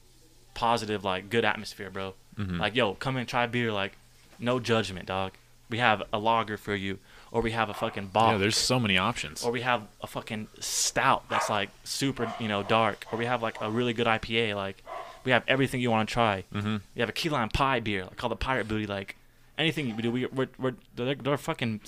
positive, 0.54 1.04
like 1.04 1.30
good 1.30 1.44
atmosphere, 1.44 1.90
bro. 1.90 2.14
Mhm. 2.40 2.58
Like, 2.60 2.74
yo, 2.76 2.94
come 2.94 3.18
and 3.18 3.28
try 3.28 3.48
beer, 3.48 3.72
like, 3.74 3.98
no 4.40 4.60
judgment, 4.62 5.08
dog. 5.08 5.34
We 5.70 5.80
have 5.80 6.04
a 6.14 6.18
lager 6.20 6.58
for 6.58 6.76
you, 6.76 7.00
or 7.32 7.42
we 7.42 7.52
have 7.52 7.70
a 7.70 7.74
fucking 7.74 8.08
bock, 8.08 8.32
Yeah, 8.34 8.38
there's 8.38 8.58
so 8.58 8.80
many 8.80 8.98
options. 8.98 9.44
or 9.44 9.52
we 9.52 9.62
have 9.62 9.82
a 10.02 10.08
fucking 10.08 10.48
stout 10.60 11.28
that's 11.30 11.50
like 11.50 11.70
super, 11.84 12.34
you 12.40 12.48
know, 12.48 12.64
dark, 12.64 13.06
or 13.12 13.18
we 13.20 13.26
have 13.26 13.42
like 13.44 13.58
a 13.62 13.70
really 13.70 13.94
good 13.94 14.08
IPA, 14.08 14.56
like. 14.56 14.84
We 15.26 15.32
have 15.34 15.44
everything 15.46 15.82
you 15.82 15.92
want 15.92 16.08
to 16.08 16.14
try. 16.14 16.46
Mm-hmm. 16.54 16.78
We 16.96 17.02
have 17.02 17.10
a 17.10 17.12
key 17.12 17.28
lime 17.28 17.50
pie 17.50 17.82
beer 17.82 18.04
like, 18.06 18.16
called 18.16 18.32
the 18.32 18.38
Pirate 18.38 18.70
Booty. 18.70 18.88
Like 18.88 19.18
anything 19.58 19.94
we 19.98 20.02
do, 20.02 20.10
we, 20.10 20.26
we're, 20.28 20.48
we're 20.58 20.76
they're, 20.96 21.16
they're 21.16 21.38
fucking 21.38 21.82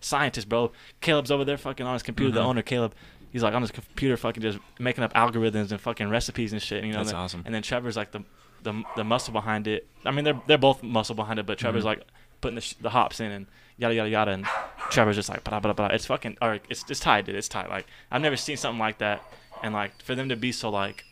scientists, 0.00 0.46
bro. 0.46 0.72
Caleb's 1.02 1.30
over 1.30 1.44
there 1.44 1.58
fucking 1.58 1.84
on 1.84 1.92
his 1.94 2.02
computer. 2.02 2.32
The 2.32 2.40
Mhm. 2.40 2.44
owner, 2.46 2.62
Caleb, 2.62 2.94
he's 3.30 3.42
like 3.42 3.52
on 3.52 3.60
his 3.60 3.70
computer, 3.70 4.16
fucking 4.16 4.42
just 4.42 4.58
making 4.78 5.04
up 5.04 5.12
algorithms 5.12 5.70
and 5.70 5.78
fucking 5.78 6.08
recipes 6.08 6.54
and 6.54 6.62
shit. 6.62 6.82
You 6.84 6.92
know, 6.92 6.98
That's 6.98 7.10
and 7.10 7.16
then, 7.16 7.22
awesome. 7.24 7.42
And 7.44 7.54
then 7.54 7.62
Trevor's 7.62 7.96
like 7.96 8.12
the 8.12 8.22
the 8.62 8.82
the 8.96 9.04
muscle 9.04 9.34
behind 9.34 9.66
it. 9.66 9.86
I 10.06 10.10
mean, 10.10 10.24
they're 10.24 10.40
they're 10.46 10.56
both 10.56 10.82
muscle 10.82 11.14
behind 11.14 11.38
it, 11.38 11.44
but 11.44 11.58
Trevor's 11.58 11.82
Mhm. 11.82 11.86
like 11.86 12.06
putting 12.40 12.56
the, 12.56 12.60
sh- 12.60 12.74
the 12.80 12.90
hops 12.90 13.20
in 13.20 13.30
and 13.30 13.46
yada 13.76 13.94
yada 13.94 14.10
yada. 14.10 14.30
And 14.32 14.46
Trevor's 14.90 15.16
just 15.16 15.28
like 15.28 15.44
blah 15.44 15.60
blah 15.60 15.72
blah. 15.72 15.86
It's 15.88 16.06
fucking 16.06 16.38
or 16.42 16.58
it's 16.68 16.84
it's 16.88 17.00
tight, 17.00 17.26
dude. 17.26 17.34
It's 17.36 17.48
tight. 17.48 17.68
Like 17.68 17.86
I've 18.10 18.22
never 18.22 18.36
seen 18.36 18.56
something 18.56 18.78
like 18.78 18.98
that. 18.98 19.22
And 19.62 19.74
like 19.74 20.02
for 20.02 20.14
them 20.14 20.28
to 20.28 20.36
be 20.36 20.52
so 20.52 20.70
like 20.70 21.04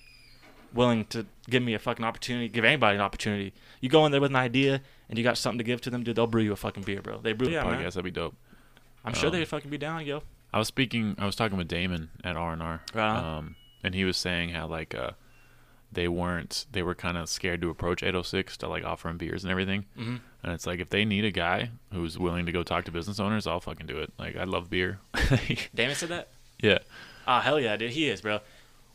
willing 0.74 1.04
to 1.06 1.26
give 1.48 1.62
me 1.62 1.74
a 1.74 1.78
fucking 1.78 2.04
opportunity, 2.04 2.48
give 2.48 2.64
anybody 2.64 2.96
an 2.96 3.00
opportunity. 3.00 3.52
You 3.80 3.88
go 3.88 4.04
in 4.06 4.12
there 4.12 4.20
with 4.20 4.30
an 4.30 4.36
idea 4.36 4.82
and 5.08 5.18
you 5.18 5.24
got 5.24 5.38
something 5.38 5.58
to 5.58 5.64
give 5.64 5.80
to 5.82 5.90
them, 5.90 6.02
dude. 6.02 6.16
They'll 6.16 6.26
brew 6.26 6.42
you 6.42 6.52
a 6.52 6.56
fucking 6.56 6.82
beer, 6.82 7.00
bro. 7.02 7.18
They 7.18 7.32
brew. 7.32 7.48
Yeah, 7.48 7.62
podcast. 7.64 7.70
man. 7.70 7.82
That'd 7.84 8.04
be 8.04 8.10
dope. 8.10 8.34
I'm 9.04 9.14
sure 9.14 9.28
Um, 9.28 9.32
they'd 9.34 9.44
fucking 9.46 9.70
be 9.70 9.78
down, 9.78 10.04
yo. 10.04 10.22
I 10.52 10.58
was 10.58 10.68
speaking. 10.68 11.14
I 11.18 11.26
was 11.26 11.36
talking 11.36 11.56
with 11.58 11.68
Damon 11.68 12.10
at 12.24 12.36
R 12.36 12.52
and 12.52 12.62
R. 12.62 12.80
Um, 12.94 13.56
and 13.84 13.94
he 13.94 14.04
was 14.04 14.16
saying 14.16 14.50
how 14.50 14.66
like 14.66 14.94
uh, 14.94 15.10
they 15.96 16.06
weren't. 16.06 16.66
They 16.70 16.82
were 16.82 16.94
kind 16.94 17.16
of 17.16 17.28
scared 17.28 17.60
to 17.62 17.70
approach 17.70 18.02
806 18.04 18.56
to 18.58 18.68
like 18.68 18.84
offer 18.84 19.08
him 19.08 19.16
beers 19.18 19.42
and 19.42 19.50
everything. 19.50 19.86
hmm 19.96 20.16
And 20.44 20.52
it's 20.52 20.66
like 20.66 20.78
if 20.78 20.90
they 20.90 21.04
need 21.04 21.24
a 21.24 21.30
guy 21.32 21.70
who's 21.92 22.16
willing 22.18 22.46
to 22.46 22.52
go 22.52 22.62
talk 22.62 22.84
to 22.84 22.92
business 22.92 23.18
owners, 23.18 23.46
I'll 23.46 23.60
fucking 23.60 23.86
do 23.86 23.98
it. 23.98 24.12
Like 24.18 24.36
I 24.36 24.44
love 24.44 24.70
beer. 24.70 25.00
Damon 25.74 25.96
said 25.96 26.10
that. 26.10 26.28
yeah. 26.62 26.78
Ah, 27.26 27.40
hell 27.40 27.58
yeah, 27.58 27.76
dude. 27.76 27.90
He 27.90 28.08
is, 28.08 28.20
bro. 28.20 28.38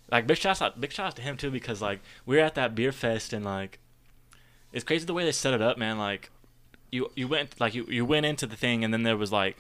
Like 0.09 0.25
big 0.27 0.37
shouts 0.37 0.61
out, 0.61 0.79
big 0.79 0.91
shouts 0.93 1.15
to 1.15 1.21
him 1.21 1.35
too, 1.37 1.51
because 1.51 1.81
like 1.81 1.99
we 2.25 2.37
were 2.37 2.43
at 2.43 2.55
that 2.55 2.73
beer 2.75 2.91
fest 2.93 3.33
and 3.33 3.43
like 3.43 3.79
it's 4.71 4.85
crazy 4.85 5.05
the 5.05 5.13
way 5.13 5.25
they 5.25 5.31
set 5.33 5.53
it 5.53 5.61
up, 5.61 5.77
man. 5.77 5.97
Like 5.97 6.29
you 6.91 7.09
you 7.15 7.27
went 7.27 7.59
like 7.59 7.73
you 7.75 7.85
you 7.89 8.05
went 8.05 8.25
into 8.25 8.45
the 8.47 8.55
thing 8.55 8.83
and 8.85 8.93
then 8.93 9.03
there 9.03 9.17
was 9.17 9.31
like 9.31 9.57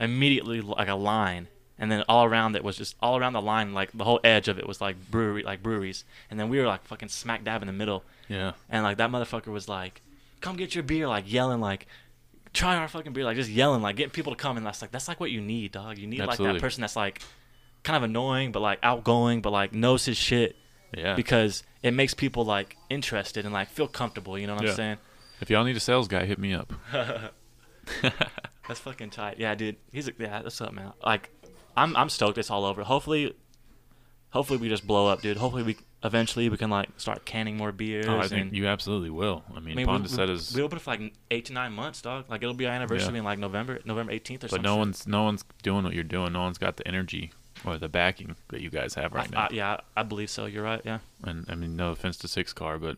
immediately 0.00 0.60
like 0.60 0.88
a 0.88 0.94
line 0.94 1.48
and 1.82 1.90
then 1.90 2.04
all 2.08 2.24
around 2.24 2.54
it 2.54 2.62
was 2.62 2.76
just 2.76 2.94
all 3.02 3.18
around 3.18 3.32
the 3.32 3.42
line 3.42 3.74
like 3.74 3.90
the 3.92 4.04
whole 4.04 4.20
edge 4.22 4.46
of 4.46 4.56
it 4.58 4.66
was 4.68 4.80
like 4.80 4.96
brewery 5.10 5.42
like 5.42 5.62
breweries. 5.62 6.04
And 6.30 6.38
then 6.38 6.48
we 6.48 6.58
were 6.58 6.66
like 6.66 6.84
fucking 6.84 7.08
smack 7.08 7.42
dab 7.44 7.60
in 7.60 7.66
the 7.66 7.72
middle. 7.72 8.04
Yeah. 8.28 8.52
and 8.70 8.84
like 8.84 8.98
that 8.98 9.10
motherfucker 9.10 9.48
was 9.52 9.68
like 9.68 10.00
come 10.40 10.56
get 10.56 10.74
your 10.76 10.84
beer 10.84 11.08
like 11.08 11.30
yelling 11.30 11.60
like 11.60 11.86
try 12.54 12.76
our 12.76 12.86
fucking 12.88 13.12
beer 13.12 13.24
like 13.24 13.36
just 13.36 13.50
yelling 13.50 13.82
like 13.82 13.96
getting 13.96 14.12
people 14.12 14.32
to 14.32 14.38
come. 14.38 14.56
And 14.56 14.64
that's 14.64 14.80
like 14.80 14.92
that's 14.92 15.08
like 15.08 15.18
what 15.18 15.32
you 15.32 15.40
need 15.40 15.72
dog. 15.72 15.98
You 15.98 16.06
need 16.06 16.20
like 16.20 16.38
that 16.38 16.60
person 16.60 16.82
that's 16.82 16.94
like 16.96 17.20
kind 17.82 17.96
of 17.96 18.04
annoying 18.04 18.52
but 18.52 18.60
like 18.62 18.78
outgoing 18.84 19.42
but 19.42 19.50
like 19.50 19.72
knows 19.74 20.04
his 20.04 20.16
shit. 20.16 20.54
Yeah. 20.96 21.14
because 21.16 21.64
it 21.82 21.90
makes 21.92 22.14
people 22.14 22.44
like 22.44 22.76
interested 22.90 23.44
and 23.44 23.52
like 23.52 23.70
feel 23.70 23.88
comfortable 23.88 24.38
you 24.38 24.46
know 24.46 24.54
what 24.54 24.62
Yeah. 24.64 24.70
i'm 24.70 24.76
saying? 24.76 24.98
If 25.40 25.50
y'all 25.50 25.64
need 25.64 25.76
a 25.76 25.80
sales 25.80 26.06
guy, 26.06 26.26
hit 26.26 26.38
me 26.38 26.54
up. 26.54 26.72
that's 28.68 28.78
fucking 28.80 29.10
tight. 29.10 29.38
Yeah 29.38 29.54
dude. 29.54 29.76
He's 29.92 30.08
a, 30.08 30.12
yeah 30.18 30.42
that's 30.42 30.60
up 30.60 30.72
man. 30.72 30.92
Like 31.04 31.30
i'm 31.76 31.96
i'm 31.96 32.08
stoked 32.08 32.38
it's 32.38 32.50
all 32.50 32.64
over 32.64 32.82
hopefully 32.82 33.34
hopefully 34.30 34.58
we 34.58 34.68
just 34.68 34.86
blow 34.86 35.08
up 35.08 35.20
dude 35.22 35.36
hopefully 35.36 35.62
we 35.62 35.76
eventually 36.04 36.48
we 36.48 36.56
can 36.56 36.70
like 36.70 36.88
start 36.96 37.24
canning 37.24 37.56
more 37.56 37.70
beers 37.72 38.06
Oh, 38.08 38.18
I 38.18 38.26
think 38.28 38.52
you 38.52 38.66
absolutely 38.66 39.10
will. 39.10 39.44
I 39.54 39.60
mean, 39.60 39.72
I 39.72 39.74
mean, 39.76 39.86
we- 39.86 39.92
Pondaseta's, 39.92 40.52
we, 40.52 40.60
we 40.60 40.64
open 40.64 40.80
for 40.80 40.90
like 40.90 41.12
eight 41.30 41.44
to 41.44 41.52
nine 41.52 41.72
months, 41.72 42.02
dog. 42.02 42.24
Like 42.28 42.42
it'll 42.42 42.54
be 42.54 42.66
our 42.66 42.72
anniversary 42.72 43.12
Yeah. 43.12 43.18
in 43.20 43.24
like 43.24 43.38
November, 43.38 43.78
November 43.84 44.10
18th 44.12 44.42
or 44.44 44.48
something. 44.48 44.48
but 44.50 44.62
no 44.62 44.74
one's 44.76 45.06
no 45.06 45.22
one's 45.22 45.44
doing 45.62 45.84
what 45.84 45.92
you're 45.94 46.02
doing. 46.02 46.32
No 46.32 46.40
one's 46.40 46.58
got 46.58 46.76
the 46.76 46.88
energy 46.88 47.30
or 47.64 47.78
the 47.78 47.88
backing 47.88 48.34
that 48.48 48.60
you 48.60 48.68
guys 48.68 48.94
have 48.94 49.12
right 49.12 49.30
now. 49.30 49.46
yeah, 49.52 49.76
I 49.96 50.02
believe 50.02 50.28
so. 50.28 50.46
You're 50.46 50.64
right. 50.64 50.80
Yeah. 50.84 50.98
and 51.22 51.46
I 51.48 51.54
mean, 51.54 51.76
no 51.76 51.92
offense 51.92 52.16
to 52.18 52.26
Six 52.28 52.52
Car, 52.52 52.80
but 52.80 52.96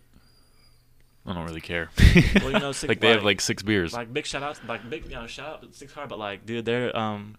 I 1.26 1.34
don't 1.34 1.44
really 1.44 1.60
care. 1.60 1.90
Well, 2.36 2.52
you 2.52 2.58
know, 2.58 2.72
Six- 2.80 2.88
like 2.88 3.00
they 3.00 3.08
have 3.08 3.18
like- 3.18 3.24
like 3.36 3.40
six 3.42 3.62
beers. 3.62 3.92
Like 3.92 4.14
big 4.14 4.24
shout 4.24 4.42
outs, 4.42 4.60
like 4.66 4.88
big 4.88 5.04
you 5.04 5.10
know 5.16 5.26
shout 5.26 5.46
out 5.48 5.62
to 5.70 5.76
Six 5.76 5.92
Car, 5.92 6.06
but 6.06 6.18
like 6.18 6.46
dude, 6.46 6.64
they're 6.64 6.96
um, 6.96 7.36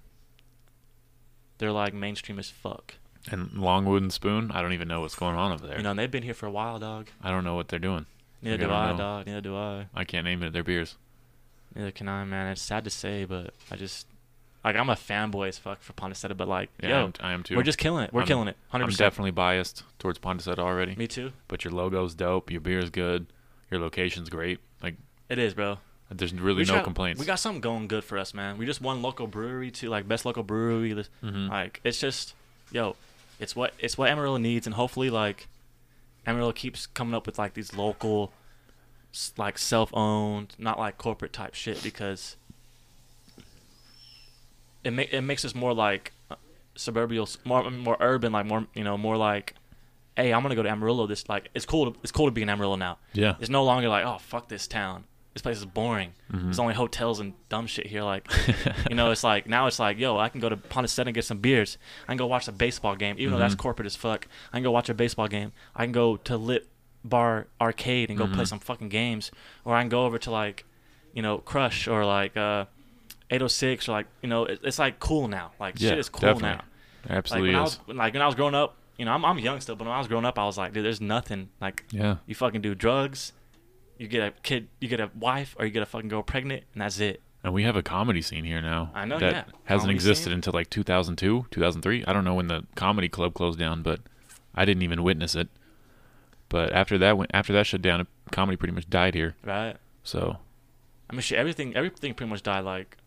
they're 1.57 1.71
like 1.71 1.93
mainstream 1.93 2.39
as 2.39 2.49
fuck. 2.49 2.95
and 3.31 3.51
Longwood 3.53 4.01
and 4.01 4.13
Spoon, 4.13 4.51
I 4.51 4.61
don't 4.61 4.73
even 4.73 4.87
know 4.87 5.01
what's 5.01 5.15
going 5.15 5.35
on 5.35 5.51
over 5.51 5.65
there. 5.67 5.77
You 5.77 5.83
know, 5.83 5.91
and 5.91 5.99
they've 5.99 6.11
been 6.11 6.23
here 6.23 6.33
for 6.33 6.45
a 6.45 6.51
while, 6.51 6.79
dog. 6.79 7.07
I 7.21 7.31
don't 7.31 7.43
know 7.43 7.55
what 7.55 7.67
they're 7.69 7.79
doing. 7.79 8.05
Neither 8.41 8.57
do 8.65 8.69
I 8.69 8.89
I, 8.89 8.91
know. 8.91 8.97
dog. 8.97 9.25
Neither 9.27 9.41
do 9.41 9.55
I. 9.57 9.87
I 9.95 10.03
can't 10.03 10.25
name 10.25 10.43
it. 10.43 10.53
Their 10.53 10.63
beers. 10.63 10.95
Neither 11.73 11.91
can 11.91 12.07
I, 12.07 12.23
man. 12.25 12.47
It's 12.51 12.61
sad 12.61 12.83
to 12.83 12.89
say, 12.89 13.25
but 13.25 13.53
I 13.71 13.75
just 13.75 14.05
like 14.63 14.75
I'm 14.75 14.89
a 14.89 14.95
fanboy 14.95 15.47
as 15.47 15.57
fuck 15.57 15.81
for 15.81 15.93
Pondaseta, 15.93 16.35
but 16.37 16.47
like 16.47 16.69
Yeah, 16.81 16.89
yo, 16.89 17.05
I'm, 17.05 17.13
I 17.21 17.33
am 17.33 17.43
too. 17.43 17.55
we're 17.55 17.63
just 17.63 17.77
killing 17.77 18.03
it. 18.03 18.13
We're 18.13 18.21
I'm- 18.21 18.27
killing 18.27 18.47
it. 18.47 18.57
100%. 18.73 18.81
I'm 18.83 18.89
definitely 18.89 19.31
biased 19.31 19.83
towards 19.99 20.19
Pondaseta 20.19 20.59
already. 20.59 20.95
Me 20.95 21.07
too. 21.07 21.31
But 21.47 21.63
your 21.63 21.73
logo's 21.73 22.13
dope. 22.15 22.51
Your 22.51 22.61
beer's 22.61 22.89
good. 22.89 23.25
Your 23.71 23.79
location's 23.79 24.29
great. 24.29 24.59
Like 24.83 24.95
It 25.29 25.39
is, 25.39 25.53
bro. 25.55 25.79
There's 26.09 26.33
really 26.33 26.63
We 26.63 26.65
no 26.71 26.81
complaints. 26.83 27.19
We 27.19 27.25
got 27.25 27.39
something 27.39 27.61
going 27.61 27.87
good 27.87 28.03
for 28.03 28.17
us, 28.17 28.33
man. 28.33 28.57
We 28.57 28.65
just 28.65 28.81
won 28.81 29.01
local 29.01 29.27
brewery 29.27 29.71
too, 29.71 29.89
like 29.89 30.07
best 30.07 30.25
local 30.25 30.43
brewery. 30.43 30.93
Mhm. 31.23 31.49
Like 31.49 31.81
it's 31.83 31.99
just, 31.99 32.33
yo, 32.71 32.95
it's 33.39 33.55
what 33.55 33.73
it's 33.79 33.97
what 33.97 34.09
Amarillo 34.09 34.37
needs, 34.37 34.67
and 34.67 34.75
hopefully 34.75 35.09
like 35.09 35.47
Amarillo 36.27 36.51
keeps 36.51 36.85
coming 36.87 37.13
up 37.15 37.25
with 37.25 37.37
like 37.39 37.53
these 37.55 37.73
local, 37.75 38.31
like 39.37 39.57
self-owned, 39.57 40.55
not 40.59 40.77
like 40.79 40.97
corporate 40.97 41.33
type 41.33 41.53
shit 41.55 41.81
because 41.83 42.35
it 44.83 44.91
ma- 44.91 45.03
it 45.11 45.21
makes 45.21 45.43
us 45.43 45.55
more 45.55 45.73
like 45.73 46.13
uh, 46.29 46.35
suburban, 46.75 47.25
more 47.43 47.69
more 47.71 47.97
urban, 47.99 48.31
like 48.31 48.45
more 48.45 48.67
you 48.73 48.83
know 48.83 48.97
more 48.97 49.17
like. 49.17 49.55
Hey, 50.15 50.31
I'm 50.31 50.43
gonna 50.43 50.55
go 50.55 50.63
to 50.63 50.69
Amarillo. 50.69 51.07
This 51.07 51.27
like 51.27 51.49
it's 51.53 51.65
cool. 51.65 51.91
To, 51.91 51.99
it's 52.01 52.11
cool 52.11 52.27
to 52.27 52.31
be 52.31 52.41
in 52.41 52.49
Amarillo 52.49 52.75
now. 52.77 52.99
yeah. 53.13 53.35
It's 53.39 53.49
no 53.49 53.63
longer 53.65 53.89
like, 53.89 54.05
oh 54.05 54.17
fuck 54.19 54.47
this 54.47 54.65
town. 54.67 55.03
This 55.35 55.41
place 55.41 55.57
is 55.57 55.65
boring. 55.65 56.13
Mhm. 56.31 56.43
There's 56.45 56.59
only 56.59 56.73
hotels 56.73 57.19
and 57.19 57.33
dumb 57.49 57.67
shit 57.67 57.85
here. 57.87 58.01
Like, 58.03 58.25
you 58.89 58.95
know, 58.95 59.11
it's 59.11 59.23
like 59.23 59.47
now 59.47 59.67
it's 59.67 59.77
like, 59.79 59.99
yo, 59.99 60.17
I 60.17 60.29
can 60.29 60.39
go 60.41 60.49
to 60.49 60.55
Pondaseta 60.55 61.05
and 61.07 61.13
get 61.13 61.25
some 61.25 61.37
beers. 61.39 61.77
I 62.07 62.11
can 62.11 62.17
go 62.17 62.25
watch 62.25 62.47
a 62.47 62.53
baseball 62.53 62.95
game, 62.95 63.17
even 63.19 63.33
though 63.33 63.39
that's 63.39 63.53
Mhm. 63.53 63.59
corporate 63.59 63.85
as 63.85 63.95
fuck. 63.97 64.27
I 64.53 64.57
can 64.57 64.63
go 64.63 64.71
watch 64.71 64.87
a 64.89 64.93
baseball 64.93 65.27
game. 65.27 65.51
I 65.75 65.83
can 65.83 65.91
go 65.91 66.15
to 66.17 66.37
Lit 66.37 66.67
Bar 67.03 67.47
Arcade 67.61 68.09
and 68.09 68.17
go 68.17 68.25
play 68.27 68.45
Mhm. 68.45 68.47
some 68.47 68.59
fucking 68.59 68.89
games, 68.89 69.29
or 69.65 69.75
I 69.75 69.81
can 69.81 69.89
go 69.89 70.05
over 70.05 70.17
to 70.19 70.31
like, 70.31 70.65
you 71.13 71.21
know, 71.21 71.37
Crush 71.39 71.87
or 71.87 72.05
like 72.05 72.35
uh, 72.37 72.65
806 73.29 73.89
or 73.89 73.91
like, 73.91 74.07
you 74.21 74.29
know, 74.29 74.45
it, 74.45 74.59
it's 74.63 74.79
like 74.79 74.99
cool 74.99 75.27
now. 75.27 75.51
Like 75.59 75.79
Yeah, 75.81 75.89
shit 75.89 75.99
is 75.99 76.09
cool 76.09 76.21
definitely. 76.21 76.49
now. 76.57 76.63
Like 77.09 77.17
Absolutely 77.17 77.49
when 77.49 77.55
I 77.57 77.61
was 77.61 77.79
like 77.87 78.13
when 78.13 78.21
I 78.21 78.25
was 78.25 78.35
growing 78.35 78.55
up, 78.55 78.77
you 78.97 79.05
know, 79.05 79.11
I'm 79.11 79.25
I'm 79.25 79.37
young 79.39 79.59
still, 79.59 79.75
but 79.75 79.85
when 79.85 79.93
I 79.93 79.99
was 79.99 80.07
growing 80.07 80.25
up, 80.25 80.39
I 80.39 80.45
was 80.45 80.57
like, 80.57 80.71
dude, 80.73 80.85
there's 80.85 81.01
nothing 81.01 81.49
like 81.59 81.83
yeah. 81.91 82.15
you 82.25 82.33
fucking 82.35 82.61
do 82.61 82.73
drugs, 82.73 83.33
you 83.97 84.07
get 84.07 84.23
a 84.27 84.31
kid, 84.41 84.67
you 84.79 84.87
get 84.87 84.99
a 84.99 85.09
wife, 85.15 85.55
or 85.59 85.65
you 85.65 85.71
get 85.71 85.83
a 85.83 85.85
fucking 85.85 86.09
girl 86.09 86.23
pregnant, 86.23 86.63
and 86.73 86.81
that's 86.81 86.99
it. 86.99 87.21
And 87.43 87.53
we 87.53 87.63
have 87.63 87.75
a 87.75 87.83
comedy 87.83 88.21
scene 88.23 88.43
here 88.43 88.61
now. 88.61 88.91
I 88.95 89.05
know, 89.05 89.19
that 89.19 89.31
yeah. 89.31 89.43
hasn't 89.65 89.81
Comedy 89.83 89.93
existed 89.95 90.23
scene. 90.25 90.33
until 90.33 90.53
like 90.53 90.69
2002, 90.71 91.45
2003. 91.51 92.03
I 92.05 92.11
don't 92.13 92.23
know 92.23 92.33
when 92.33 92.47
the 92.47 92.65
comedy 92.75 93.07
club 93.07 93.33
closed 93.35 93.59
down, 93.59 93.83
but 93.83 93.99
I 94.55 94.65
didn't 94.65 94.81
even 94.83 95.03
witness 95.03 95.35
it. 95.35 95.47
But 96.49 96.73
after 96.73 96.97
that, 96.97 97.17
went 97.17 97.31
after 97.33 97.53
that 97.53 97.67
shut 97.67 97.81
down, 97.81 98.07
comedy 98.31 98.57
pretty 98.57 98.73
much 98.73 98.89
died 98.89 99.13
here. 99.13 99.35
Right? 99.43 99.75
So 100.03 100.37
I 101.09 101.13
mean, 101.13 101.21
shit, 101.21 101.37
everything, 101.37 101.75
everything 101.75 102.13
pretty 102.15 102.29
much 102.31 102.41
died. 102.43 102.65
Like, 102.65 102.97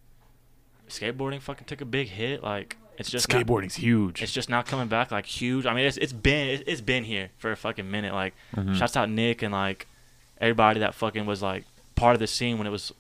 skateboarding 0.88 1.40
fucking 1.40 1.66
took 1.66 1.80
a 1.80 1.84
big 1.84 2.08
hit. 2.08 2.42
Like, 2.42 2.76
it's 2.96 3.10
just 3.10 3.28
not- 3.32 3.44
skateboarding's 3.46 3.76
huge. 3.76 4.22
it's 4.22 4.32
just 4.32 4.48
now 4.48 4.62
coming 4.62 4.88
back 4.88 5.10
like 5.10 5.26
huge. 5.26 5.66
I 5.66 5.74
mean, 5.74 5.84
it's 5.84 5.96
it's 5.96 6.12
been 6.12 6.48
it- 6.48 6.64
it's 6.66 6.80
been 6.80 7.04
here 7.04 7.30
for 7.38 7.50
a 7.52 7.56
fucking 7.56 7.90
minute. 7.90 8.12
Like, 8.14 8.34
Mhm. 8.56 8.76
shouts 8.76 8.96
out 8.96 9.08
Nick 9.10 9.42
and 9.42 9.52
like 9.52 9.86
everybody 10.40 10.80
that 10.80 10.94
fucking 10.94 11.26
was 11.26 11.42
like 11.42 11.64
part 11.94 12.14
of 12.14 12.20
the 12.20 12.26
scene 12.26 12.58
when 12.58 12.66
it 12.66 12.70
was 12.70 12.92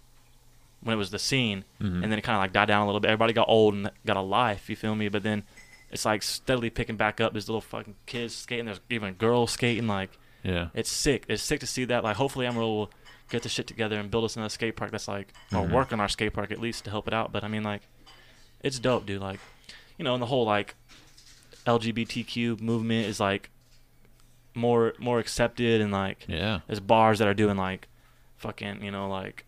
when 0.80 0.94
it 0.94 0.96
was 0.98 1.10
the 1.10 1.18
scene, 1.18 1.64
Mhm. 1.80 2.02
and 2.02 2.12
then 2.12 2.18
it 2.18 2.22
kind 2.22 2.36
of 2.36 2.40
like 2.42 2.52
died 2.52 2.66
down 2.68 2.82
a 2.82 2.86
little 2.86 3.00
bit. 3.00 3.08
Everybody 3.08 3.32
got 3.32 3.48
old 3.48 3.74
and 3.74 3.90
got 4.06 4.16
a 4.16 4.20
life. 4.20 4.70
You 4.70 4.76
feel 4.76 4.94
me? 4.94 5.08
But 5.08 5.24
then 5.24 5.42
it's 5.90 6.04
like 6.04 6.22
steadily 6.22 6.70
picking 6.70 6.96
back 6.96 7.20
up. 7.20 7.32
There's 7.32 7.48
little 7.48 7.60
fucking 7.60 7.96
kids 8.06 8.34
skating. 8.34 8.66
There's 8.66 8.80
even 8.88 9.14
girls 9.14 9.50
skating. 9.52 9.88
Like 9.88 10.16
Yeah. 10.44 10.68
it's 10.74 10.90
sick. 10.90 11.24
It's 11.28 11.42
sick 11.42 11.58
to 11.60 11.66
see 11.66 11.84
that. 11.86 12.04
Like 12.04 12.16
hopefully 12.16 12.46
Amarillo 12.46 12.72
will 12.74 12.90
get 13.28 13.42
the 13.42 13.48
shit 13.48 13.66
together 13.66 13.98
and 13.98 14.08
build 14.10 14.24
us 14.24 14.36
another 14.36 14.48
skate 14.50 14.76
park 14.76 14.90
that's 14.92 15.08
like 15.08 15.32
or 15.52 15.66
Mhm. 15.66 15.72
work 15.72 15.92
on 15.92 16.00
our 16.00 16.08
skate 16.08 16.32
park 16.32 16.50
at 16.52 16.60
least 16.60 16.84
to 16.84 16.90
help 16.90 17.08
it 17.08 17.12
out. 17.14 17.32
But 17.32 17.42
I 17.42 17.48
mean 17.48 17.64
like 17.64 17.82
it's 18.62 18.78
dope, 18.78 19.04
dude. 19.04 19.20
Like 19.20 19.40
you 19.98 20.04
know, 20.04 20.14
and 20.14 20.22
the 20.22 20.26
whole 20.26 20.44
like 20.44 20.76
LGBTQ 21.66 22.60
movement 22.60 23.06
is 23.06 23.20
like 23.20 23.50
more 24.58 24.94
more 24.98 25.18
accepted 25.18 25.80
and 25.80 25.90
like 25.92 26.24
Yeah. 26.28 26.60
there's 26.66 26.80
bars 26.80 27.18
that 27.20 27.28
are 27.28 27.34
doing 27.34 27.56
like 27.56 27.88
fucking 28.36 28.82
you 28.82 28.90
know 28.90 29.08
like 29.08 29.44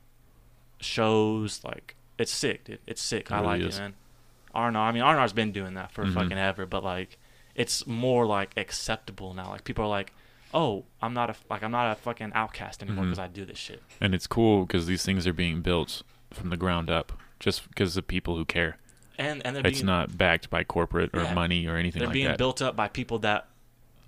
shows 0.81 1.63
like 1.65 1.97
it's 2.19 2.33
sick, 2.33 2.65
dude. 2.65 2.79
It's 2.87 3.01
sick. 3.01 3.27
It 3.31 3.33
I 3.33 3.41
really 3.41 3.61
like 3.61 3.69
is. 3.69 3.79
it, 3.79 3.81
man. 3.81 3.95
R&R, 4.55 4.77
I 4.77 4.93
mean 4.93 5.03
R&R's 5.03 5.33
been 5.33 5.53
doing 5.53 5.75
that 5.75 5.91
for 5.91 6.05
Mhm. 6.05 6.13
fucking 6.15 6.39
ever, 6.39 6.67
but 6.67 6.85
like 6.85 7.19
it's 7.55 7.87
more 7.87 8.27
like 8.27 8.51
acceptable 8.57 9.33
now. 9.35 9.49
Like 9.51 9.65
people 9.65 9.85
are 9.85 9.89
like, 9.89 10.13
"Oh, 10.53 10.85
I'm 11.01 11.15
not 11.15 11.31
a 11.31 11.35
like 11.49 11.63
I'm 11.63 11.71
not 11.71 11.91
a 11.93 11.95
fucking 11.95 12.33
outcast 12.35 12.83
anymore 12.83 13.05
because 13.05 13.19
I 13.19 13.27
do 13.29 13.45
this 13.45 13.59
shit." 13.59 13.83
And 14.01 14.15
it's 14.15 14.27
cool 14.27 14.67
because 14.67 14.87
these 14.87 15.05
things 15.05 15.27
are 15.27 15.33
being 15.33 15.61
built 15.63 16.03
from 16.33 16.51
the 16.51 16.57
ground 16.57 16.91
up, 16.91 17.13
just 17.39 17.69
because 17.69 17.97
of 17.97 18.07
people 18.07 18.37
who 18.37 18.45
care. 18.45 18.77
And 19.19 19.45
and 19.47 19.55
they're 19.55 19.67
It's 19.67 19.83
not 19.83 20.17
backed 20.19 20.49
by 20.51 20.65
corporate 20.65 21.11
or 21.13 21.23
Yeah. 21.23 21.35
money 21.35 21.67
or 21.67 21.77
anything 21.77 22.01
they're 22.01 22.09
like 22.09 22.15
being 22.15 22.29
that. 22.29 22.39
built 22.39 22.61
up 22.63 22.75
by 22.77 22.89
people 22.89 23.19
that 23.21 23.49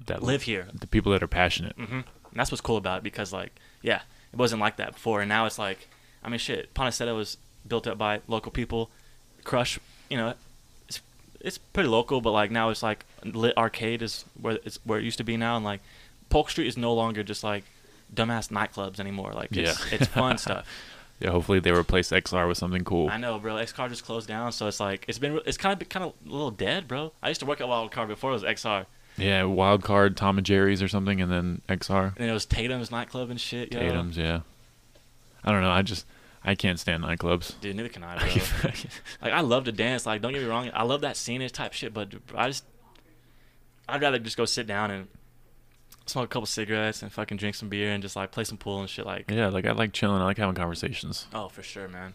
that 0.06 0.22
live 0.22 0.42
here. 0.42 0.68
The 0.72 0.86
people 0.86 1.12
that 1.12 1.22
are 1.22 1.28
passionate. 1.28 1.76
Mm-hmm. 1.76 1.94
And 1.94 2.04
that's 2.34 2.50
what's 2.50 2.60
cool 2.60 2.76
about 2.76 2.98
it 2.98 3.04
because, 3.04 3.32
like, 3.32 3.52
yeah, 3.82 4.02
it 4.32 4.38
wasn't 4.38 4.60
like 4.60 4.76
that 4.76 4.94
before, 4.94 5.20
and 5.20 5.28
now 5.28 5.46
it's 5.46 5.58
like, 5.58 5.88
I 6.24 6.28
mean, 6.28 6.38
shit. 6.38 6.72
Pondaseta 6.74 7.14
was 7.14 7.36
built 7.66 7.86
up 7.86 7.98
by 7.98 8.20
local 8.28 8.50
people. 8.52 8.90
Crush, 9.44 9.78
you 10.08 10.16
know, 10.16 10.34
it's 10.88 11.00
it's 11.40 11.58
pretty 11.58 11.88
local, 11.88 12.20
but 12.20 12.30
like 12.30 12.50
now 12.50 12.68
it's 12.70 12.82
like 12.82 13.04
lit 13.24 13.56
arcade 13.56 14.00
is 14.02 14.24
where 14.40 14.58
it's 14.64 14.78
where 14.84 14.98
it 15.00 15.04
used 15.04 15.18
to 15.18 15.24
be 15.24 15.36
now, 15.36 15.56
and 15.56 15.64
like 15.64 15.80
Polk 16.30 16.48
Street 16.48 16.68
is 16.68 16.76
no 16.76 16.94
longer 16.94 17.22
just 17.24 17.42
like 17.42 17.64
dumbass 18.14 18.50
nightclubs 18.50 19.00
anymore. 19.00 19.32
Like 19.32 19.50
it's 19.56 19.90
Yeah. 19.90 19.98
it's 19.98 20.06
fun 20.06 20.38
stuff. 20.46 20.66
Yeah, 21.18 21.30
hopefully 21.30 21.60
they 21.60 21.70
replace 21.72 22.10
XR 22.10 22.48
with 22.48 22.58
something 22.58 22.82
cool. 22.84 23.08
I 23.08 23.16
know, 23.16 23.38
bro. 23.38 23.54
XR 23.54 23.88
just 23.88 24.04
closed 24.04 24.26
down, 24.28 24.52
so 24.52 24.66
it's 24.68 24.80
like 24.80 25.04
it's 25.08 25.18
been 25.18 25.40
it's 25.44 25.56
kind 25.56 25.80
of 25.80 25.88
kind 25.88 26.04
of 26.04 26.12
a 26.26 26.30
little 26.30 26.50
dead, 26.52 26.86
bro. 26.88 27.12
I 27.22 27.28
used 27.28 27.40
to 27.40 27.46
work 27.46 27.60
at 27.60 27.68
Wild 27.68 27.90
Card 27.90 28.08
before 28.08 28.30
it 28.30 28.34
was 28.34 28.42
XR, 28.44 28.86
Yeah, 29.16 29.44
Wild 29.44 29.82
Card, 29.82 30.16
Tom 30.16 30.38
and 30.38 30.46
Jerry's 30.46 30.82
or 30.82 30.88
something, 30.88 31.20
and 31.20 31.30
then 31.30 31.60
XR. 31.68 32.16
and 32.16 32.30
it 32.30 32.32
was 32.32 32.46
Tatum's 32.46 32.90
nightclub 32.90 33.30
and 33.30 33.40
shit. 33.40 33.72
Yo. 33.72 33.78
Tatum's, 33.80 34.16
yeah. 34.16 34.40
I 35.44 35.52
don't 35.52 35.60
know. 35.62 35.70
I 35.70 35.82
just 35.82 36.06
I 36.44 36.54
can't 36.54 36.78
stand 36.80 37.04
nightclubs. 37.04 37.60
Dude, 37.60 37.76
neither 37.76 37.88
can 37.88 38.02
I, 38.04 38.16
bro. 38.62 38.70
Like 39.20 39.32
I 39.32 39.40
love 39.40 39.64
to 39.64 39.72
dance. 39.72 40.06
Like 40.06 40.22
don't 40.22 40.32
get 40.32 40.42
me 40.42 40.48
wrong, 40.48 40.70
I 40.72 40.82
love 40.84 41.02
that 41.02 41.16
scenic 41.16 41.52
type 41.52 41.72
shit. 41.72 41.92
But 41.92 42.14
I 42.34 42.48
just, 42.48 42.64
I'd 43.88 44.00
rather 44.02 44.18
just 44.18 44.36
go 44.36 44.44
sit 44.44 44.66
down 44.66 44.90
and 44.90 45.08
smoke 46.06 46.24
a 46.24 46.28
couple 46.28 46.46
cigarettes 46.46 47.02
and 47.02 47.12
fucking 47.12 47.36
drink 47.36 47.54
some 47.54 47.68
beer 47.68 47.90
and 47.92 48.02
just 48.02 48.16
like 48.16 48.30
play 48.32 48.44
some 48.44 48.56
pool 48.58 48.80
and 48.80 48.88
shit. 48.88 49.04
Like, 49.06 49.30
yeah, 49.30 49.48
like 49.48 49.66
I 49.66 49.72
like 49.72 49.92
chilling. 49.92 50.20
I 50.22 50.24
like 50.24 50.38
having 50.38 50.54
conversations. 50.54 51.26
oh 51.34 51.48
for 51.48 51.62
sure, 51.62 51.86
man. 51.88 52.14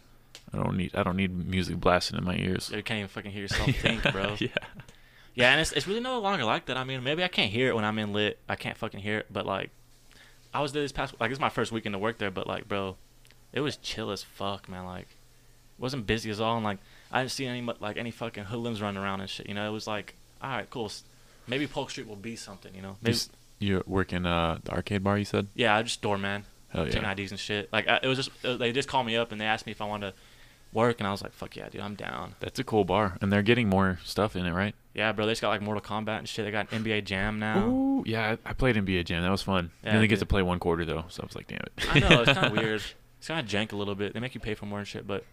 I 0.52 0.56
don't 0.56 0.76
need 0.76 0.94
I 0.94 1.02
don't 1.02 1.16
need 1.16 1.46
music 1.46 1.76
blasting 1.78 2.18
in 2.18 2.24
my 2.24 2.36
ears. 2.36 2.70
You 2.74 2.82
can't 2.82 2.98
even 2.98 3.08
fucking 3.08 3.30
hear 3.30 3.42
yourself 3.48 3.70
think, 3.76 4.02
bro. 4.12 4.36
yeah. 4.40 4.48
Yeah, 5.38 5.52
and 5.52 5.60
it's 5.60 5.72
it's 5.72 5.86
really 5.86 6.00
no 6.00 6.18
longer 6.18 6.44
like 6.44 6.66
that. 6.66 6.76
I 6.76 6.84
mean, 6.84 7.02
maybe 7.04 7.22
I 7.22 7.28
can't 7.28 7.50
hear 7.52 7.68
it 7.68 7.74
when 7.76 7.84
I'm 7.84 7.98
in 7.98 8.12
lit. 8.12 8.38
I 8.48 8.56
can't 8.56 8.76
fucking 8.76 9.00
hear 9.00 9.18
it. 9.18 9.26
But 9.30 9.46
like, 9.46 9.70
I 10.52 10.60
was 10.60 10.72
there 10.72 10.82
this 10.82 10.92
past 10.92 11.14
like 11.20 11.30
it's 11.30 11.40
my 11.40 11.48
first 11.48 11.70
weekend 11.72 11.92
to 11.94 11.98
work 11.98 12.18
there. 12.18 12.30
But 12.30 12.46
like, 12.46 12.66
bro, 12.68 12.96
it 13.52 13.60
was 13.60 13.76
chill 13.76 14.10
as 14.10 14.22
fuck, 14.24 14.68
man. 14.68 14.84
Like, 14.84 15.06
wasn't 15.78 16.06
busy 16.06 16.28
as 16.30 16.40
all, 16.40 16.56
and 16.56 16.64
like 16.64 16.78
I 17.12 17.20
didn't 17.20 17.30
see 17.30 17.46
any 17.46 17.62
like 17.80 17.96
any 17.96 18.10
fucking 18.10 18.44
hoodlums 18.44 18.82
running 18.82 19.00
around 19.02 19.20
and 19.20 19.30
shit. 19.30 19.48
You 19.48 19.54
know, 19.54 19.68
it 19.68 19.72
was 19.72 19.86
like, 19.86 20.14
all 20.42 20.50
right, 20.50 20.68
cool. 20.70 20.90
Maybe 21.46 21.66
Polk 21.66 21.90
Street 21.90 22.08
will 22.08 22.16
be 22.16 22.34
something. 22.36 22.74
You 22.74 22.82
know, 22.82 22.96
maybe. 23.00 23.12
Just- 23.14 23.30
You 23.60 23.82
work 23.86 24.12
in 24.12 24.26
uh, 24.26 24.58
the 24.64 24.72
arcade 24.72 25.02
bar, 25.02 25.18
you 25.18 25.24
said? 25.24 25.46
yeah, 25.54 25.74
I 25.76 25.82
just 25.82 26.02
doorman, 26.02 26.44
Hell 26.68 26.84
taking. 26.86 27.04
IDs 27.04 27.30
and 27.30 27.40
shit. 27.40 27.72
Like 27.72 27.88
I, 27.88 28.00
it 28.02 28.06
was 28.06 28.18
just 28.18 28.30
uh, 28.44 28.56
they 28.56 28.70
just 28.72 28.88
called 28.88 29.06
me 29.06 29.16
up 29.16 29.32
and 29.32 29.40
they 29.40 29.46
asked 29.46 29.66
me 29.66 29.72
if 29.72 29.80
I 29.80 29.84
wanted 29.86 30.10
to 30.12 30.16
work, 30.72 31.00
and 31.00 31.06
I 31.06 31.10
was 31.10 31.22
like, 31.22 31.32
fuck 31.32 31.56
yeah, 31.56 31.68
dude, 31.68 31.80
I'm 31.80 31.94
down. 31.94 32.34
That's 32.40 32.58
a 32.58 32.64
cool 32.64 32.84
bar, 32.84 33.16
and 33.20 33.32
they're 33.32 33.42
getting 33.42 33.68
more 33.68 33.98
stuff 34.04 34.36
in 34.36 34.44
it, 34.46 34.52
right? 34.52 34.74
Yeah, 34.94 35.12
bro, 35.12 35.26
they 35.26 35.32
just 35.32 35.40
got 35.42 35.48
like 35.50 35.62
Mortal 35.62 35.82
Kombat 35.82 36.18
and 36.18 36.28
shit. 36.28 36.44
They 36.44 36.50
got 36.50 36.70
NBA 36.70 37.04
Jam 37.04 37.38
now. 37.38 37.66
Ooh, 37.68 38.02
yeah, 38.06 38.36
I, 38.44 38.50
I 38.50 38.52
played 38.52 38.76
NBA 38.76 39.04
Jam. 39.04 39.22
That 39.22 39.30
was 39.30 39.42
fun. 39.42 39.70
Yeah, 39.84 39.92
I 39.92 39.96
only 39.96 40.08
get 40.08 40.18
to 40.18 40.26
play 40.26 40.42
one 40.42 40.58
quarter 40.58 40.84
though, 40.84 41.04
so 41.08 41.22
I 41.22 41.26
was 41.26 41.36
like, 41.36 41.46
damn 41.46 41.60
it. 41.60 41.72
I 41.90 41.98
know 42.00 42.22
it's 42.22 42.32
kind 42.32 42.46
of 42.46 42.52
weird. 42.56 42.82
It's 43.18 43.28
kind 43.28 43.40
of 43.40 43.46
jank 43.46 43.72
a 43.72 43.76
little 43.76 43.94
bit. 43.94 44.12
They 44.14 44.20
make 44.20 44.34
you 44.34 44.40
pay 44.40 44.54
for 44.54 44.66
more 44.66 44.78
and 44.80 44.88
shit, 44.88 45.06
but 45.06 45.24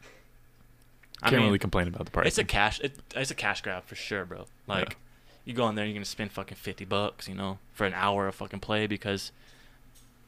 I 1.22 1.30
Can't 1.30 1.41
mean, 1.41 1.48
really 1.48 1.60
complain 1.60 1.88
about 1.88 2.06
the 2.06 2.12
price. 2.12 2.28
it's 2.28 2.38
a 2.38 2.44
cash. 2.44 2.80
It, 2.82 2.95
it's 3.16 3.32
a 3.32 3.36
cash 3.36 3.62
grab 3.62 3.86
for 3.86 3.95
sure, 3.95 4.26
bro. 4.26 4.45
Like, 4.68 4.90
Yeah. 4.91 4.95
you 5.45 5.53
go 5.53 5.68
in 5.70 5.76
there, 5.76 5.86
you're 5.86 5.94
gonna 5.94 6.06
spend 6.06 6.32
fucking 6.32 6.57
fifty 6.57 6.86
bucks, 6.86 7.28
you 7.28 7.36
know, 7.36 7.57
for 7.74 7.86
an 7.86 7.94
hour 7.94 8.28
of 8.28 8.36
fucking 8.36 8.60
play 8.60 8.86
because 8.88 9.32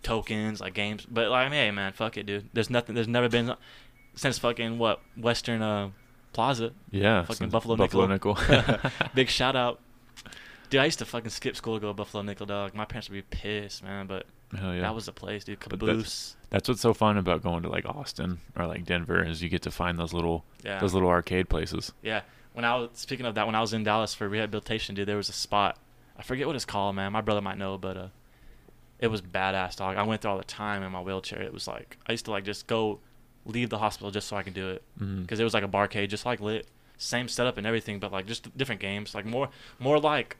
tokens, 0.03 0.61
like 0.61 0.73
games. 0.73 1.05
But 1.09 1.29
like, 1.29 1.51
hey, 1.51 1.71
man, 1.71 1.93
fuck 1.93 2.17
it, 2.17 2.25
dude. 2.25 2.49
There's 2.53 2.69
nothing. 2.69 2.95
There's 2.95 3.07
never 3.07 3.29
been 3.29 3.53
since 4.17 4.37
fucking 4.37 4.77
what 4.77 4.99
Western 5.15 5.61
uh, 5.61 5.91
Plaza. 6.33 6.73
yeah, 6.91 7.21
fucking 7.21 7.35
since 7.35 7.51
Buffalo 7.51 8.05
Nickel. 8.07 8.37
Big 9.15 9.29
shout 9.29 9.55
out. 9.55 9.79
Dude, 10.69 10.81
I 10.81 10.85
used 10.85 10.99
to 10.99 11.05
fucking 11.05 11.29
skip 11.29 11.55
school 11.55 11.75
to 11.75 11.79
go 11.79 11.87
to 11.87 11.93
Buffalo 11.93 12.23
Nickel 12.23 12.45
Dog. 12.45 12.75
My 12.75 12.83
parents 12.83 13.09
would 13.09 13.15
be 13.15 13.21
pissed, 13.21 13.83
man, 13.83 14.05
but 14.05 14.25
Hell 14.53 14.73
yeah. 14.75 14.81
that 14.81 14.93
was 14.93 15.05
the 15.05 15.13
place, 15.13 15.45
dude. 15.45 15.59
That's- 15.61 15.79
Caboose. 15.79 16.33
That's 16.49 16.67
what's 16.69 16.81
so 16.81 16.93
fun 16.93 17.17
about 17.17 17.41
going 17.43 17.63
to 17.63 17.69
like 17.69 17.85
Austin 17.85 18.39
or 18.55 18.67
like 18.67 18.85
Denver 18.85 19.21
is 19.23 19.41
you 19.41 19.49
get 19.49 19.61
to 19.63 19.71
find 19.71 19.97
those 19.99 20.13
little 20.13 20.45
Yeah. 20.63 20.79
those 20.79 20.93
little 20.93 21.09
arcade 21.09 21.49
places. 21.49 21.91
Yeah. 22.01 22.21
When 22.53 22.63
I 22.65 22.75
was 22.75 22.89
speaking 22.93 23.25
of 23.25 23.35
that, 23.35 23.45
when 23.45 23.55
I 23.55 23.61
was 23.61 23.73
in 23.73 23.83
Dallas 23.83 24.13
for 24.13 24.27
rehabilitation, 24.29 24.95
dude, 24.95 25.07
there 25.07 25.17
was 25.17 25.29
a 25.29 25.33
spot. 25.33 25.77
I 26.17 26.23
forget 26.23 26.47
what 26.47 26.55
it's 26.55 26.65
called, 26.65 26.95
man. 26.95 27.11
My 27.11 27.21
brother 27.21 27.41
might 27.41 27.57
know, 27.57 27.77
but 27.77 27.97
uh, 27.97 28.07
it 28.99 29.07
was 29.07 29.21
badass, 29.21 29.75
dog. 29.75 29.97
I 29.97 30.03
went 30.03 30.21
there 30.21 30.31
all 30.31 30.37
the 30.37 30.43
time 30.45 30.83
in 30.83 30.91
my 30.91 31.01
wheelchair. 31.01 31.41
It 31.41 31.53
was 31.53 31.67
like 31.67 31.97
I 32.07 32.13
used 32.13 32.25
to 32.25 32.31
like 32.31 32.45
just 32.45 32.65
go 32.67 32.99
leave 33.47 33.69
the 33.69 33.77
hospital 33.79 34.11
just 34.11 34.27
so 34.27 34.35
I 34.37 34.43
can 34.43 34.53
do 34.53 34.69
it 34.69 34.83
because 35.21 35.39
it 35.39 35.43
was 35.43 35.53
like 35.53 35.63
a 35.63 35.67
barcade, 35.67 36.09
just 36.09 36.25
like 36.25 36.39
lit, 36.39 36.67
same 36.97 37.27
setup 37.27 37.57
and 37.57 37.65
everything, 37.65 37.99
but 37.99 38.11
like 38.11 38.25
just 38.27 38.55
different 38.57 38.81
games, 38.81 39.15
like 39.15 39.25
more 39.25 39.49
more 39.79 39.99
like 39.99 40.37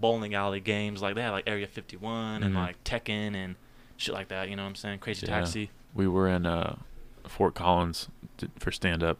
bowling 0.00 0.34
alley 0.34 0.60
games. 0.60 1.00
Like 1.02 1.14
they 1.14 1.22
had 1.22 1.30
like 1.30 1.44
Area 1.46 1.66
51 1.66 2.42
and 2.42 2.54
Mhm. 2.54 2.58
like 2.58 2.82
Tekken 2.84 3.34
and 3.34 3.54
shit 3.96 4.14
like 4.14 4.28
that. 4.28 4.48
You 4.48 4.56
know 4.56 4.62
what 4.62 4.70
I'm 4.70 4.74
saying? 4.74 4.98
Crazy 5.00 5.26
Yeah. 5.26 5.38
Taxi. 5.40 5.70
We 5.94 6.06
were 6.08 6.28
in 6.28 6.46
uh, 6.46 6.76
Fort 7.26 7.54
Collins 7.54 8.08
to, 8.38 8.50
for 8.58 8.70
stand 8.72 9.02
up, 9.02 9.18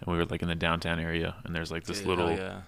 and 0.00 0.10
we 0.12 0.18
were 0.18 0.24
like 0.26 0.42
in 0.42 0.48
the 0.48 0.54
downtown 0.54 0.98
area, 1.00 1.36
and 1.44 1.54
there's 1.54 1.70
like 1.70 1.84
this 1.84 2.00
hell 2.00 2.08
little 2.10 2.30
yeah. 2.30 2.60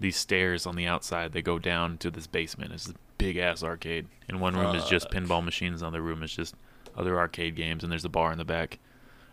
these 0.00 0.16
stairs 0.16 0.66
on 0.66 0.76
the 0.76 0.86
outside. 0.86 1.32
They 1.32 1.42
go 1.42 1.58
down 1.58 1.98
to 1.98 2.10
this 2.10 2.26
basement. 2.26 2.72
It's 2.72 2.84
this 2.86 2.96
big 3.18 3.36
ass 3.38 3.62
arcade. 3.62 4.06
In 4.28 4.40
one 4.40 4.54
room 4.54 4.74
is 4.76 4.84
just 4.86 5.10
pinball 5.10 5.42
machines. 5.44 5.80
Another 5.82 6.02
room 6.02 6.22
is 6.22 6.34
just 6.34 6.54
other 6.96 7.18
arcade 7.18 7.54
games, 7.56 7.82
and 7.82 7.90
there's 7.90 8.04
a 8.04 8.08
bar 8.10 8.30
in 8.32 8.38
the 8.38 8.44
back. 8.44 8.78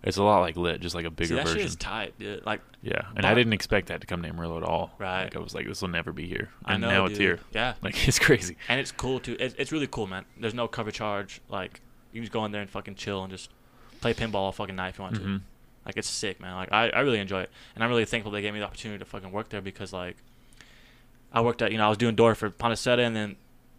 It's 0.04 0.18
a 0.18 0.24
lot 0.24 0.42
like 0.42 0.58
lit, 0.58 0.82
just 0.82 0.96
like 0.96 1.06
a 1.06 1.10
See, 1.10 1.16
bigger 1.16 1.36
that 1.36 1.48
shit 1.48 1.54
version. 1.54 1.68
is 1.68 1.76
tight, 1.78 2.14
dude. 2.20 2.46
Like 2.46 2.62
yeah, 2.82 3.04
and 3.16 3.26
I 3.26 3.34
didn't 3.34 3.54
expect 3.54 3.88
that 3.88 4.02
to 4.02 4.08
come 4.08 4.22
to 4.24 4.28
Amarillo 4.30 4.58
at 4.58 4.64
all. 4.64 4.92
Right. 5.00 5.24
Like 5.24 5.36
I 5.36 5.40
was 5.40 5.56
like, 5.56 5.66
this 5.66 5.82
will 5.82 5.88
never 5.90 6.12
be 6.12 6.28
here, 6.28 6.50
I 6.66 6.74
and 6.74 6.82
know, 6.82 6.90
now 6.90 7.06
it's 7.06 7.18
dude. 7.18 7.22
here. 7.22 7.40
Yeah. 7.54 7.76
Like 7.82 8.08
it's 8.08 8.20
crazy. 8.20 8.58
and 8.68 8.80
it's 8.80 8.92
cool 8.92 9.20
too. 9.22 9.38
It's, 9.40 9.56
it's 9.58 9.72
really 9.72 9.88
cool, 9.88 10.08
man. 10.08 10.26
There's 10.38 10.54
no 10.54 10.68
cover 10.68 10.92
charge. 10.92 11.40
Like 11.48 11.80
you 12.12 12.18
can 12.20 12.24
just 12.24 12.34
go 12.34 12.44
in 12.46 12.52
there 12.52 12.62
and 12.62 12.70
fucking 12.70 12.96
chill 12.96 13.24
and 13.24 13.32
just 13.32 13.50
play 14.02 14.14
pinball 14.14 14.36
all 14.36 14.52
fucking 14.52 14.76
night 14.76 14.90
if 14.90 14.98
you 14.98 15.04
want 15.04 15.16
Mhm. 15.16 15.38
to. 15.38 15.42
Like 15.86 15.98
it's 15.98 16.10
sick, 16.10 16.40
man. 16.42 16.56
Like 16.56 16.72
I, 16.74 16.90
I 16.90 17.00
really 17.00 17.20
enjoy 17.20 17.42
it, 17.42 17.50
and 17.76 17.84
I'm 17.84 17.90
really 17.90 18.06
thankful 18.06 18.32
they 18.32 18.42
gave 18.42 18.54
me 18.54 18.60
the 18.60 18.66
opportunity 18.66 19.00
to 19.00 19.06
fucking 19.06 19.32
work 19.32 19.50
there 19.50 19.62
because 19.62 19.94
like 19.94 20.18
I 21.32 21.42
worked 21.42 21.62
at 21.62 21.72
you 21.72 21.78
know 21.78 21.86
I 21.86 21.90
was 21.90 21.98
doing 21.98 22.16
door 22.16 22.36
for 22.36 22.50
Pondaseta, 22.50 23.00
and 23.00 23.16
then 23.16 23.36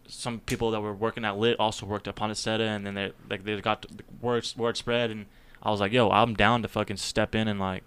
some 0.07 0.39
people 0.41 0.71
that 0.71 0.81
were 0.81 0.93
working 0.93 1.23
at 1.25 1.37
Lit 1.37 1.59
also 1.59 1.85
worked 1.85 2.07
at 2.07 2.15
Pondaseta, 2.15 2.61
and 2.61 2.85
then 2.85 2.95
they 2.95 3.11
like 3.29 3.43
they 3.43 3.59
got 3.61 3.83
the 3.83 4.03
word 4.21 4.47
word 4.57 4.75
spread, 4.77 5.09
and 5.11 5.25
I 5.65 5.71
was 5.71 5.79
like, 5.81 5.91
yo, 5.91 6.09
I'm 6.11 6.35
down 6.35 6.61
to 6.61 6.67
fucking 6.67 6.97
step 6.97 7.33
in 7.35 7.47
and 7.47 7.59
like 7.59 7.83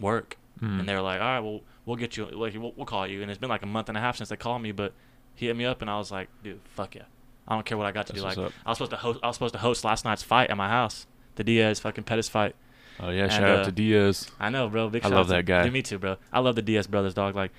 work. 0.00 0.36
Mhm. 0.60 0.80
And 0.80 0.88
they're 0.88 1.02
like, 1.02 1.20
all 1.20 1.26
right, 1.26 1.40
well, 1.40 1.60
we'll 1.84 1.96
get 1.96 2.16
you, 2.16 2.26
like, 2.26 2.54
we'll, 2.54 2.72
we'll 2.76 2.86
call 2.86 3.06
you. 3.06 3.22
And 3.22 3.30
it's 3.30 3.38
been 3.38 3.48
like 3.50 3.62
a 3.62 3.66
month 3.66 3.88
and 3.88 3.98
a 3.98 4.00
half 4.00 4.16
since 4.16 4.28
they 4.28 4.36
called 4.36 4.62
me, 4.62 4.72
but 4.72 4.92
he 5.34 5.46
hit 5.46 5.56
me 5.56 5.64
up, 5.64 5.82
and 5.82 5.90
I 5.90 5.98
was 5.98 6.10
like, 6.12 6.28
dude, 6.42 6.60
fuck 6.74 6.94
yeah, 6.94 7.02
I 7.48 7.54
don't 7.54 7.66
care 7.66 7.76
what 7.76 7.86
I 7.86 7.92
got 7.92 8.06
to 8.06 8.12
That's 8.12 8.22
do. 8.34 8.40
Like, 8.42 8.48
up. 8.48 8.52
I 8.64 8.70
was 8.70 8.78
supposed 8.78 8.90
to 8.92 8.96
host, 8.96 9.18
I 9.22 9.26
was 9.26 9.36
supposed 9.36 9.54
to 9.54 9.58
host 9.60 9.84
last 9.84 10.04
night's 10.04 10.22
fight 10.22 10.50
at 10.50 10.56
my 10.56 10.68
house, 10.68 11.06
the 11.34 11.44
Diaz 11.44 11.80
fucking 11.80 12.04
Pettis 12.04 12.28
fight. 12.28 12.54
Oh 13.00 13.10
yeah, 13.10 13.24
And, 13.24 13.32
shout 13.32 13.42
uh, 13.42 13.46
out 13.58 13.64
to 13.64 13.72
Diaz. 13.72 14.30
I 14.38 14.48
know, 14.50 14.68
bro. 14.68 14.88
Big 14.88 15.04
I 15.04 15.08
love 15.08 15.26
to- 15.26 15.32
that 15.32 15.44
guy. 15.46 15.64
Dude, 15.64 15.72
me 15.72 15.82
too, 15.82 15.98
bro. 15.98 16.16
I 16.32 16.38
love 16.38 16.54
the 16.54 16.62
Diaz 16.62 16.86
brothers, 16.86 17.12
dog. 17.14 17.34
Like, 17.34 17.50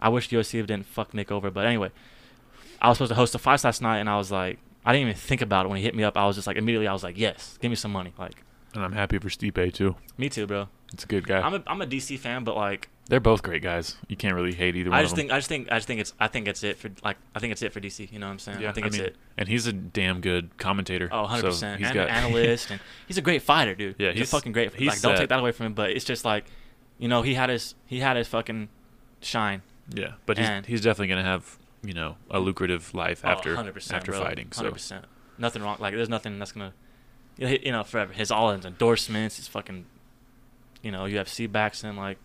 I 0.00 0.08
wish 0.08 0.28
UFC 0.30 0.52
didn't 0.64 0.86
fuck 0.86 1.12
Nick 1.12 1.32
over, 1.32 1.50
but 1.50 1.66
anyway, 1.66 1.90
I 2.80 2.88
was 2.88 2.98
supposed 2.98 3.10
to 3.10 3.16
host 3.16 3.32
the 3.32 3.40
fight 3.40 3.62
last 3.64 3.82
night, 3.82 3.98
and 3.98 4.08
I 4.08 4.16
was 4.16 4.30
like, 4.30 4.60
I 4.84 4.92
didn't 4.92 5.08
even 5.08 5.20
think 5.20 5.42
about 5.42 5.66
it 5.66 5.68
when 5.70 5.78
he 5.78 5.82
hit 5.82 5.96
me 5.96 6.04
up. 6.04 6.16
I 6.16 6.24
was 6.26 6.36
just 6.36 6.46
like, 6.46 6.56
immediately, 6.56 6.86
I 6.86 6.92
was 6.92 7.02
like, 7.02 7.18
yes, 7.18 7.58
give 7.60 7.70
me 7.70 7.74
some 7.74 7.90
money. 7.90 8.12
Like, 8.16 8.44
And 8.78 8.84
I'm 8.84 8.92
happy 8.92 9.18
for 9.18 9.28
Stipe 9.28 9.72
too. 9.74 9.96
me 10.16 10.28
too, 10.28 10.46
bro. 10.46 10.68
It's 10.92 11.02
a 11.04 11.06
good 11.08 11.26
guy. 11.26 11.40
I'm 11.40 11.54
a, 11.54 11.62
I'm 11.66 11.82
a 11.82 11.86
DC 11.86 12.16
fan, 12.18 12.44
but 12.44 12.54
like, 12.54 12.88
They're 13.08 13.18
both 13.18 13.42
great 13.42 13.60
guys. 13.62 13.96
You 14.06 14.16
can't 14.16 14.34
really 14.34 14.54
hate 14.54 14.76
either 14.76 14.90
one 14.90 14.98
I 14.98 15.02
just 15.02 15.16
think, 15.16 15.32
I 15.32 15.36
just 15.38 15.48
think, 15.48 15.70
I 15.72 15.76
just 15.78 15.88
think 15.88 16.00
it's, 16.00 16.12
I 16.20 16.28
think 16.28 16.46
it's 16.46 16.62
it 16.62 16.76
for 16.78 16.90
like, 17.02 17.16
I 17.34 17.40
think 17.40 17.50
it's 17.52 17.60
it 17.62 17.72
for 17.72 17.80
DC. 17.80 18.10
You 18.12 18.18
know 18.20 18.26
what 18.26 18.32
I'm 18.32 18.38
saying? 18.38 18.60
Yeah, 18.60 18.70
I 18.70 18.72
think 18.72 18.86
it's 18.86 18.96
mean, 18.96 19.06
it. 19.06 19.16
And 19.36 19.48
he's 19.48 19.66
a 19.66 19.72
damn 19.72 20.20
good 20.20 20.56
commentator. 20.58 21.08
Oh, 21.10 21.22
100 21.22 21.40
so 21.40 21.46
percent. 21.48 21.78
He's 21.80 21.88
And 21.88 21.94
got 21.94 22.08
an 22.08 22.14
analyst, 22.24 22.70
and 22.70 22.80
he's 23.08 23.18
a 23.18 23.22
great 23.22 23.42
fighter, 23.42 23.74
dude. 23.74 23.96
Yeah, 23.98 24.10
he's, 24.10 24.18
he's- 24.18 24.28
a 24.28 24.36
fucking 24.36 24.52
great. 24.52 24.72
he's 24.74 24.88
like, 24.88 25.00
don't 25.00 25.16
take 25.16 25.28
that 25.30 25.40
away 25.40 25.50
from 25.52 25.66
him. 25.66 25.74
But 25.74 25.90
it's 25.90 26.04
just 26.04 26.24
like, 26.24 26.44
you 26.98 27.08
know, 27.08 27.22
he 27.22 27.34
had 27.34 27.50
his, 27.50 27.74
he 27.86 27.98
had 28.00 28.16
his 28.16 28.28
fucking 28.28 28.68
shine, 29.20 29.62
Yeah, 29.92 30.12
but 30.26 30.38
he's 30.38 30.46
And- 30.48 30.64
he's 30.66 30.80
definitely 30.82 31.08
gonna 31.08 31.24
have 31.24 31.58
you 31.82 31.94
know 31.94 32.16
a 32.30 32.40
lucrative 32.40 32.92
life 32.94 33.22
Oh, 33.24 33.28
after 33.28 33.54
100%, 33.54 33.92
after 33.92 34.12
bro. 34.12 34.20
fighting. 34.22 34.52
So 34.52 34.70
100%. 34.70 35.02
Nothing 35.38 35.62
wrong. 35.62 35.76
Like, 35.80 35.94
there's 35.94 36.08
nothing 36.08 36.38
that's 36.38 36.52
gonna, 36.52 36.72
you 37.38 37.72
know, 37.72 37.84
forever. 37.84 38.12
His 38.12 38.30
all 38.30 38.52
his 38.52 38.64
endorsements, 38.64 39.36
his 39.36 39.48
fucking, 39.48 39.86
you 40.82 40.90
know, 40.90 41.02
UFC 41.04 41.50
backs 41.50 41.82
him 41.82 41.96
like, 41.96 42.18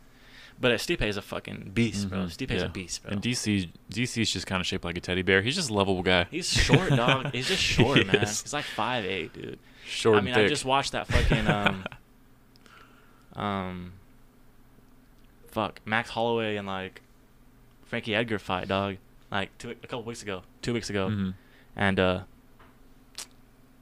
but 0.60 0.72
uh, 0.72 0.76
Stipe 0.76 1.02
is 1.02 1.18
a 1.18 1.22
fucking 1.22 1.72
beast, 1.74 2.10
bro. 2.10 2.20
Mhm, 2.20 2.26
Stipe's 2.36 2.62
yeah. 2.62 2.66
a 2.66 2.70
beast, 2.70 3.04
bro. 3.04 3.12
And 3.14 3.22
DC 3.22 3.70
DC's 3.92 4.32
just 4.32 4.46
kind 4.48 4.60
of 4.62 4.66
shaped 4.68 4.84
like 4.86 4.98
a 4.98 5.02
teddy 5.02 5.22
bear. 5.22 5.42
He's 5.42 5.56
just 5.56 5.70
a 5.70 5.74
lovable 5.74 6.04
guy. 6.04 6.26
He's 6.32 6.50
short, 6.50 6.90
dog. 6.90 7.32
He's 7.34 7.48
just 7.48 7.62
He 7.64 7.84
short, 7.84 8.06
man. 8.06 8.18
is. 8.18 8.42
He's 8.42 8.54
like 8.54 8.66
five 8.66 9.06
eight, 9.06 9.34
dude. 9.34 9.60
Short 9.86 10.18
I 10.18 10.22
mean. 10.22 10.34
I 10.34 10.48
just 10.48 10.64
watched 10.66 10.94
that 10.94 11.08
fucking 11.08 11.48
um, 11.48 11.84
um, 13.36 13.94
fuck 15.48 15.82
Max 15.86 16.10
Holloway 16.12 16.56
and 16.56 16.68
like 16.68 17.02
Frankie 17.86 18.16
Edgar 18.16 18.40
fight, 18.40 18.68
dog. 18.68 18.98
Like 19.32 19.58
two 19.58 19.72
a 19.72 19.76
couple 19.76 20.04
weeks 20.04 20.22
ago, 20.22 20.44
two 20.62 20.74
weeks 20.74 20.90
ago, 20.92 21.08
Mhm. 21.10 21.34
and 21.76 22.00
uh, 22.00 22.20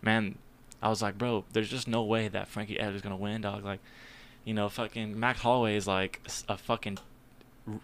man, 0.02 0.38
I 0.82 0.90
was 0.90 1.02
like, 1.02 1.18
bro, 1.18 1.45
there's 1.53 1.70
just 1.70 1.88
no 1.88 2.03
way 2.03 2.28
that 2.28 2.48
Frankie 2.48 2.80
Edgar's 2.80 3.02
gonna 3.02 3.16
win, 3.16 3.41
dog. 3.41 3.64
Like, 3.64 3.80
you 4.45 4.53
know, 4.53 4.68
fucking 4.70 5.20
Mac 5.20 5.38
Holloway 5.38 5.76
is 5.76 5.88
like 5.88 6.22
a 6.49 6.58
fucking, 6.58 6.98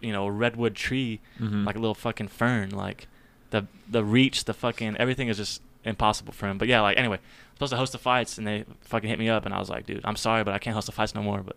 you 0.00 0.12
know, 0.12 0.26
redwood 0.26 0.74
tree, 0.74 1.20
Mhm. 1.40 1.64
like 1.64 1.76
a 1.76 1.78
little 1.78 1.94
fucking 1.94 2.28
fern. 2.28 2.70
Like, 2.70 3.06
the 3.50 3.66
the 3.88 4.04
reach, 4.04 4.44
the 4.44 4.54
fucking 4.54 4.96
everything 4.96 5.28
is 5.28 5.36
just 5.36 5.62
impossible 5.84 6.32
for 6.32 6.48
him. 6.48 6.58
But 6.58 6.68
yeah, 6.68 6.80
like 6.80 6.98
anyway, 6.98 7.16
I'm 7.16 7.54
supposed 7.54 7.70
to 7.72 7.76
host 7.76 7.92
the 7.92 7.98
fights, 7.98 8.36
and 8.38 8.46
they 8.46 8.64
fucking 8.82 9.08
hit 9.08 9.18
me 9.18 9.28
up, 9.28 9.46
and 9.46 9.54
I 9.54 9.58
was 9.58 9.70
like, 9.70 9.86
dude, 9.86 10.00
I'm 10.04 10.16
sorry, 10.16 10.44
but 10.44 10.52
I 10.54 10.58
can't 10.58 10.74
host 10.74 10.86
the 10.86 10.92
fights 10.92 11.14
no 11.14 11.22
more. 11.22 11.42
But 11.42 11.56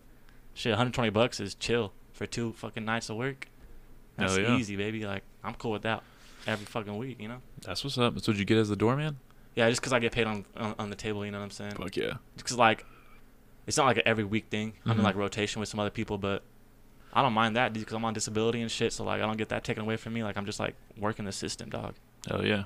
shit, 0.54 0.72
120 0.72 1.10
bucks 1.10 1.40
is 1.40 1.56
chill 1.56 1.92
for 2.14 2.26
two 2.28 2.54
fucking 2.54 2.86
nights 2.86 3.10
of 3.10 3.18
work. 3.18 3.48
That's 4.18 4.38
yeah. 4.38 4.56
easy, 4.56 4.76
baby. 4.76 5.06
Like, 5.06 5.24
I'm 5.44 5.56
cool 5.56 5.72
with 5.72 5.82
that 5.82 6.04
every 6.46 6.66
fucking 6.66 6.96
week, 6.98 7.20
you 7.20 7.28
know. 7.28 7.42
That's 7.64 7.84
what's 7.84 7.98
up. 7.98 8.14
That's 8.14 8.28
what 8.28 8.38
you 8.38 8.46
get 8.46 8.58
as 8.58 8.70
the 8.70 8.76
doorman. 8.76 9.18
Yeah, 9.56 9.70
just 9.70 9.82
'cause 9.82 9.92
I 9.94 10.00
get 10.00 10.12
paid 10.12 10.28
on, 10.28 10.46
on 10.56 10.76
on 10.80 10.90
the 10.90 10.96
table, 10.96 11.26
you 11.26 11.32
know 11.32 11.40
what 11.40 11.44
I'm 11.46 11.52
saying? 11.52 11.74
Fuck 11.74 11.96
yeah. 11.98 12.14
Just 12.36 12.46
'cause 12.46 12.58
like, 12.58 12.86
it's 13.68 13.78
not 13.78 13.86
like 13.86 13.98
an 13.98 14.04
every 14.06 14.24
week 14.24 14.46
thing. 14.50 14.74
I'm 14.86 14.98
in 14.98 15.04
like 15.04 15.16
rotation 15.16 15.60
with 15.60 15.70
some 15.70 15.80
other 15.80 15.90
people, 15.90 16.18
but 16.18 16.44
I 17.14 17.22
don't 17.22 17.34
mind 17.34 17.56
that 17.58 17.74
because 17.74 17.94
I'm 17.94 18.06
on 18.06 18.14
disability 18.14 18.62
and 18.62 18.72
shit. 18.72 18.94
So 18.94 19.04
like, 19.04 19.22
I 19.22 19.26
don't 19.26 19.38
get 19.38 19.50
that 19.50 19.64
taken 19.64 19.84
away 19.84 19.98
from 19.98 20.14
me. 20.14 20.24
Like, 20.24 20.38
I'm 20.38 20.46
just 20.46 20.60
like 20.60 20.76
working 20.98 21.26
the 21.26 21.32
system, 21.34 21.70
dog. 21.70 21.96
Hell 22.30 22.46
yeah. 22.46 22.64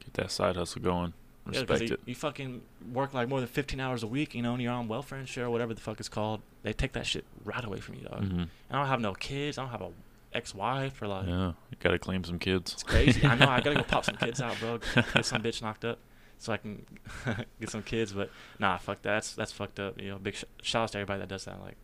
Get 0.00 0.14
that 0.14 0.30
side 0.30 0.56
hustle 0.56 0.80
going. 0.82 1.12
Respect 1.46 1.80
you, 1.82 1.94
it. 1.94 2.00
you 2.04 2.14
fucking 2.14 2.60
work 2.92 3.14
like 3.14 3.26
more 3.28 3.40
than 3.40 3.48
15 3.48 3.80
hours 3.80 4.02
a 4.02 4.06
week, 4.06 4.34
you 4.34 4.42
know, 4.42 4.52
and 4.52 4.62
you're 4.62 4.72
on 4.72 4.86
welfare 4.86 5.18
and 5.18 5.26
shit 5.26 5.42
or 5.42 5.48
whatever 5.50 5.72
the 5.74 5.80
fuck 5.80 5.98
it's 5.98 6.08
called. 6.08 6.42
They 6.62 6.74
take 6.74 6.92
that 6.92 7.06
shit 7.06 7.24
right 7.42 7.64
away 7.64 7.80
from 7.80 7.94
you, 7.94 8.02
dog. 8.02 8.22
hmm 8.24 8.42
I 8.70 8.76
don't 8.78 8.86
have 8.86 9.00
no 9.00 9.14
kids. 9.14 9.56
I 9.58 9.62
don't 9.62 9.70
have 9.70 9.80
a 9.82 9.90
ex-wife 10.34 11.00
or 11.02 11.08
like. 11.08 11.26
Yeah, 11.26 11.46
you 11.70 11.76
gotta 11.80 11.98
claim 11.98 12.22
some 12.24 12.38
kids. 12.38 12.74
It's 12.74 12.82
crazy. 12.82 13.24
I 13.26 13.34
know. 13.34 13.48
I 13.48 13.60
gotta 13.60 13.76
go 13.76 13.82
pop 13.82 14.04
some 14.04 14.16
kids 14.20 14.40
out, 14.42 14.58
bro. 14.60 14.78
Get 15.14 15.24
some 15.24 15.42
bitch 15.46 15.62
knocked 15.62 15.86
up, 15.86 15.98
so 16.38 16.52
I 16.52 16.56
can 16.56 16.84
get 17.60 17.70
some 17.70 17.82
kids. 17.82 18.12
But 18.12 18.30
nah, 18.58 18.78
fuck 18.78 19.02
that. 19.02 19.14
That's 19.14 19.34
that's 19.34 19.52
fucked 19.52 19.78
up. 19.80 20.00
You 20.00 20.10
know, 20.10 20.18
big 20.18 20.34
sh- 20.34 20.44
shout 20.62 20.84
out 20.84 20.92
to 20.92 20.98
everybody 20.98 21.20
that 21.20 21.28
does 21.28 21.44
that. 21.44 21.60
Like, 21.60 21.76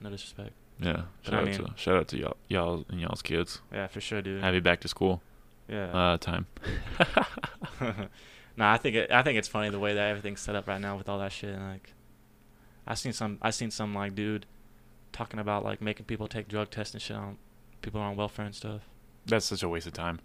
no 0.00 0.10
disrespect. 0.10 0.52
Yeah, 0.78 1.02
But 1.24 1.30
shout 1.30 1.34
I 1.34 1.38
out 1.38 1.44
mean- 1.46 1.54
to 1.64 1.72
shout 1.76 1.96
out 1.96 2.08
to 2.08 2.18
y'all, 2.18 2.36
y'all 2.48 2.84
and 2.88 3.00
y'all's 3.00 3.22
kids. 3.22 3.60
Yeah, 3.72 3.86
for 3.86 4.00
sure, 4.00 4.20
dude. 4.22 4.42
Happy 4.42 4.60
back 4.60 4.80
to 4.80 4.88
school 4.88 5.22
yeah. 5.68 5.86
uh, 5.86 6.16
time. 6.18 6.46
nah, 8.56 8.72
I 8.72 8.76
think 8.76 8.96
it, 8.96 9.10
I 9.10 9.22
think 9.22 9.38
it's 9.38 9.48
funny 9.48 9.70
the 9.70 9.78
way 9.78 9.94
that 9.94 10.08
everything's 10.10 10.40
set 10.40 10.54
up 10.54 10.66
right 10.68 10.80
now 10.80 10.96
with 10.96 11.08
all 11.08 11.18
that 11.18 11.32
shit. 11.32 11.54
And, 11.54 11.66
like, 11.70 11.92
I 12.86 12.94
seen 12.94 13.12
some 13.12 13.38
I 13.42 13.50
seen 13.50 13.70
some 13.70 13.94
like 13.94 14.14
dude 14.14 14.46
talking 15.12 15.40
about 15.40 15.64
like 15.64 15.80
making 15.80 16.04
people 16.06 16.28
take 16.28 16.46
drug 16.46 16.70
tests 16.70 16.92
and 16.94 17.02
shit 17.02 17.16
on 17.16 17.38
people 17.82 18.00
on 18.00 18.16
welfare 18.16 18.44
and 18.44 18.54
stuff. 18.54 18.82
That's 19.26 19.46
such 19.46 19.62
a 19.62 19.68
waste 19.68 19.86
of 19.86 19.92
time. 19.94 20.20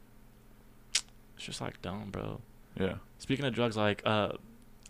It's 1.38 1.46
just 1.46 1.62
like 1.62 1.82
dumb, 1.82 2.10
bro. 2.12 2.42
Yeah. 2.80 2.96
Speaking 3.20 3.46
of 3.46 3.54
drugs, 3.54 3.78
like 3.78 4.02
uh, 4.06 4.34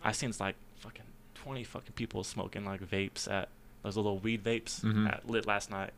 I 0.02 0.12
seen 0.12 0.32
like 0.40 0.56
fucking 0.76 1.04
twenty 1.34 1.64
fucking 1.64 1.92
people 1.94 2.24
smoking 2.24 2.64
like 2.64 2.80
vapes 2.88 3.30
at 3.30 3.48
those 3.82 3.96
little 3.96 4.18
weed 4.18 4.42
vapes 4.44 4.80
Mhm. 4.82 5.08
at 5.12 5.28
lit 5.28 5.46
last 5.46 5.70
night. 5.70 5.90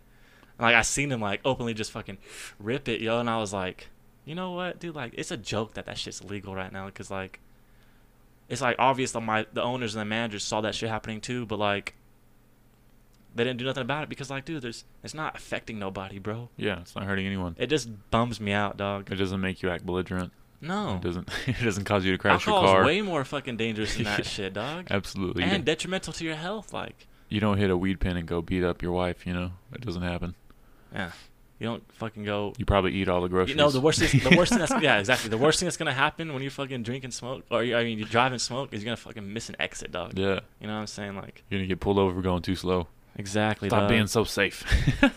And, 0.59 0.61
like 0.67 0.75
I 0.75 0.83
seen 0.83 1.09
them 1.11 1.21
like 1.21 1.41
openly 1.45 1.75
just 1.75 1.93
fucking 1.93 2.19
rip 2.59 2.89
it, 2.89 3.01
yo, 3.01 3.19
and 3.21 3.29
I 3.29 3.39
was 3.39 3.53
like, 3.53 3.89
you 4.25 4.35
know 4.35 4.53
what, 4.53 4.81
dude? 4.81 4.95
Like 4.95 5.13
it's 5.17 5.31
a 5.31 5.37
joke 5.37 5.75
that 5.75 5.87
that 5.87 5.99
shit's 5.99 6.25
legal 6.25 6.55
right 6.55 6.73
now, 6.73 6.89
cause 6.91 7.11
like 7.11 7.41
it's 8.49 8.61
like 8.63 8.77
obvious 8.79 9.13
that 9.13 9.21
my 9.21 9.47
the 9.53 9.63
owners 9.63 9.95
and 9.95 10.01
the 10.01 10.05
managers 10.07 10.45
saw 10.45 10.61
that 10.63 10.75
shit 10.75 10.89
happening 10.89 11.21
too, 11.21 11.45
but 11.47 11.59
like 11.59 11.95
they 13.35 13.43
didn't 13.43 13.59
do 13.59 13.65
nothing 13.65 13.81
about 13.83 14.05
it 14.05 14.09
because 14.09 14.31
like, 14.31 14.45
dude, 14.45 14.63
there's 14.63 14.85
it's 15.03 15.15
not 15.15 15.35
affecting 15.37 15.79
nobody, 15.79 16.19
bro. 16.19 16.49
Yeah, 16.57 16.81
it's 16.81 16.95
not 16.95 17.05
hurting 17.05 17.27
anyone. 17.27 17.57
It 17.59 17.67
just 17.67 17.89
bums 18.11 18.41
me 18.41 18.53
out, 18.53 18.77
dog. 18.77 19.11
It 19.11 19.17
doesn't 19.17 19.41
make 19.41 19.63
you 19.63 19.71
act 19.71 19.85
belligerent. 19.85 20.33
No, 20.61 20.97
It 20.97 21.03
doesn't. 21.03 21.29
It 21.47 21.63
doesn't 21.63 21.85
cause 21.85 22.05
you 22.05 22.13
to 22.13 22.19
crash 22.19 22.47
alcohol 22.49 22.63
your 22.63 22.71
car. 22.73 22.83
is 22.83 22.87
way 22.87 23.03
more 23.03 23.25
fucking 23.25 23.57
dangerous 23.57 23.95
than 23.97 24.05
that 24.05 24.19
Yeah. 24.25 24.25
shit, 24.25 24.53
dog. 24.55 24.87
Absolutely. 24.91 25.43
And 25.43 25.53
don't- 25.53 25.65
detrimental 25.65 26.13
to 26.15 26.25
your 26.25 26.37
health. 26.37 26.73
Like, 26.73 27.07
you 27.29 27.41
don't 27.41 27.59
hit 27.59 27.71
a 27.71 27.77
weed 27.77 28.01
pen 28.01 28.17
and 28.17 28.27
go 28.29 28.41
beat 28.43 28.65
up 28.65 28.83
your 28.83 28.93
wife. 28.93 29.27
You 29.27 29.33
know, 29.35 29.51
it 29.73 29.81
doesn't 29.83 30.03
happen. 30.03 30.35
yeah, 30.95 31.11
you 31.59 31.67
don't 31.67 31.83
fucking 31.95 32.25
go. 32.25 32.53
You 32.59 32.65
probably 32.65 32.93
eat 32.93 33.09
all 33.09 33.21
the 33.21 33.29
groceries. 33.29 33.51
You 33.51 33.57
know 33.57 33.71
the 33.71 33.81
worst 33.81 34.01
thing. 34.01 34.21
The 34.21 34.37
worst 34.37 34.51
thing 34.53 34.59
that's 34.61 34.73
yeah, 34.83 34.99
exactly. 34.99 35.31
The 35.31 35.39
worst 35.39 35.59
thing 35.59 35.67
that's 35.67 35.77
gonna 35.77 35.93
happen 35.95 36.33
when 36.33 36.43
you 36.43 36.51
fucking 36.51 36.83
drink 36.83 37.05
and 37.05 37.13
smoke, 37.13 37.45
or 37.51 37.63
you, 37.65 37.77
I 37.77 37.85
mean 37.85 37.99
you 37.99 38.05
drive 38.05 38.33
and 38.33 38.41
smoke, 38.41 38.73
is 38.73 38.83
you're 38.83 38.87
gonna 38.87 38.97
fucking 38.97 39.33
miss 39.33 39.49
an 39.49 39.57
exit, 39.59 39.91
dog. 39.93 40.19
Yeah, 40.19 40.41
You 40.61 40.67
know 40.69 40.75
what 40.75 40.81
I'm 40.81 40.87
saying? 40.87 41.17
Like, 41.17 41.43
you're 41.51 41.59
gonna 41.61 41.67
get 41.69 41.81
pulled 41.81 41.99
over 41.99 42.15
for 42.15 42.23
going 42.23 42.43
too 42.43 42.57
slow. 42.57 42.87
exactly. 43.17 43.69
Stop 43.69 43.81
dog. 43.83 43.89
being 43.91 44.07
so 44.07 44.25
safe. 44.25 44.65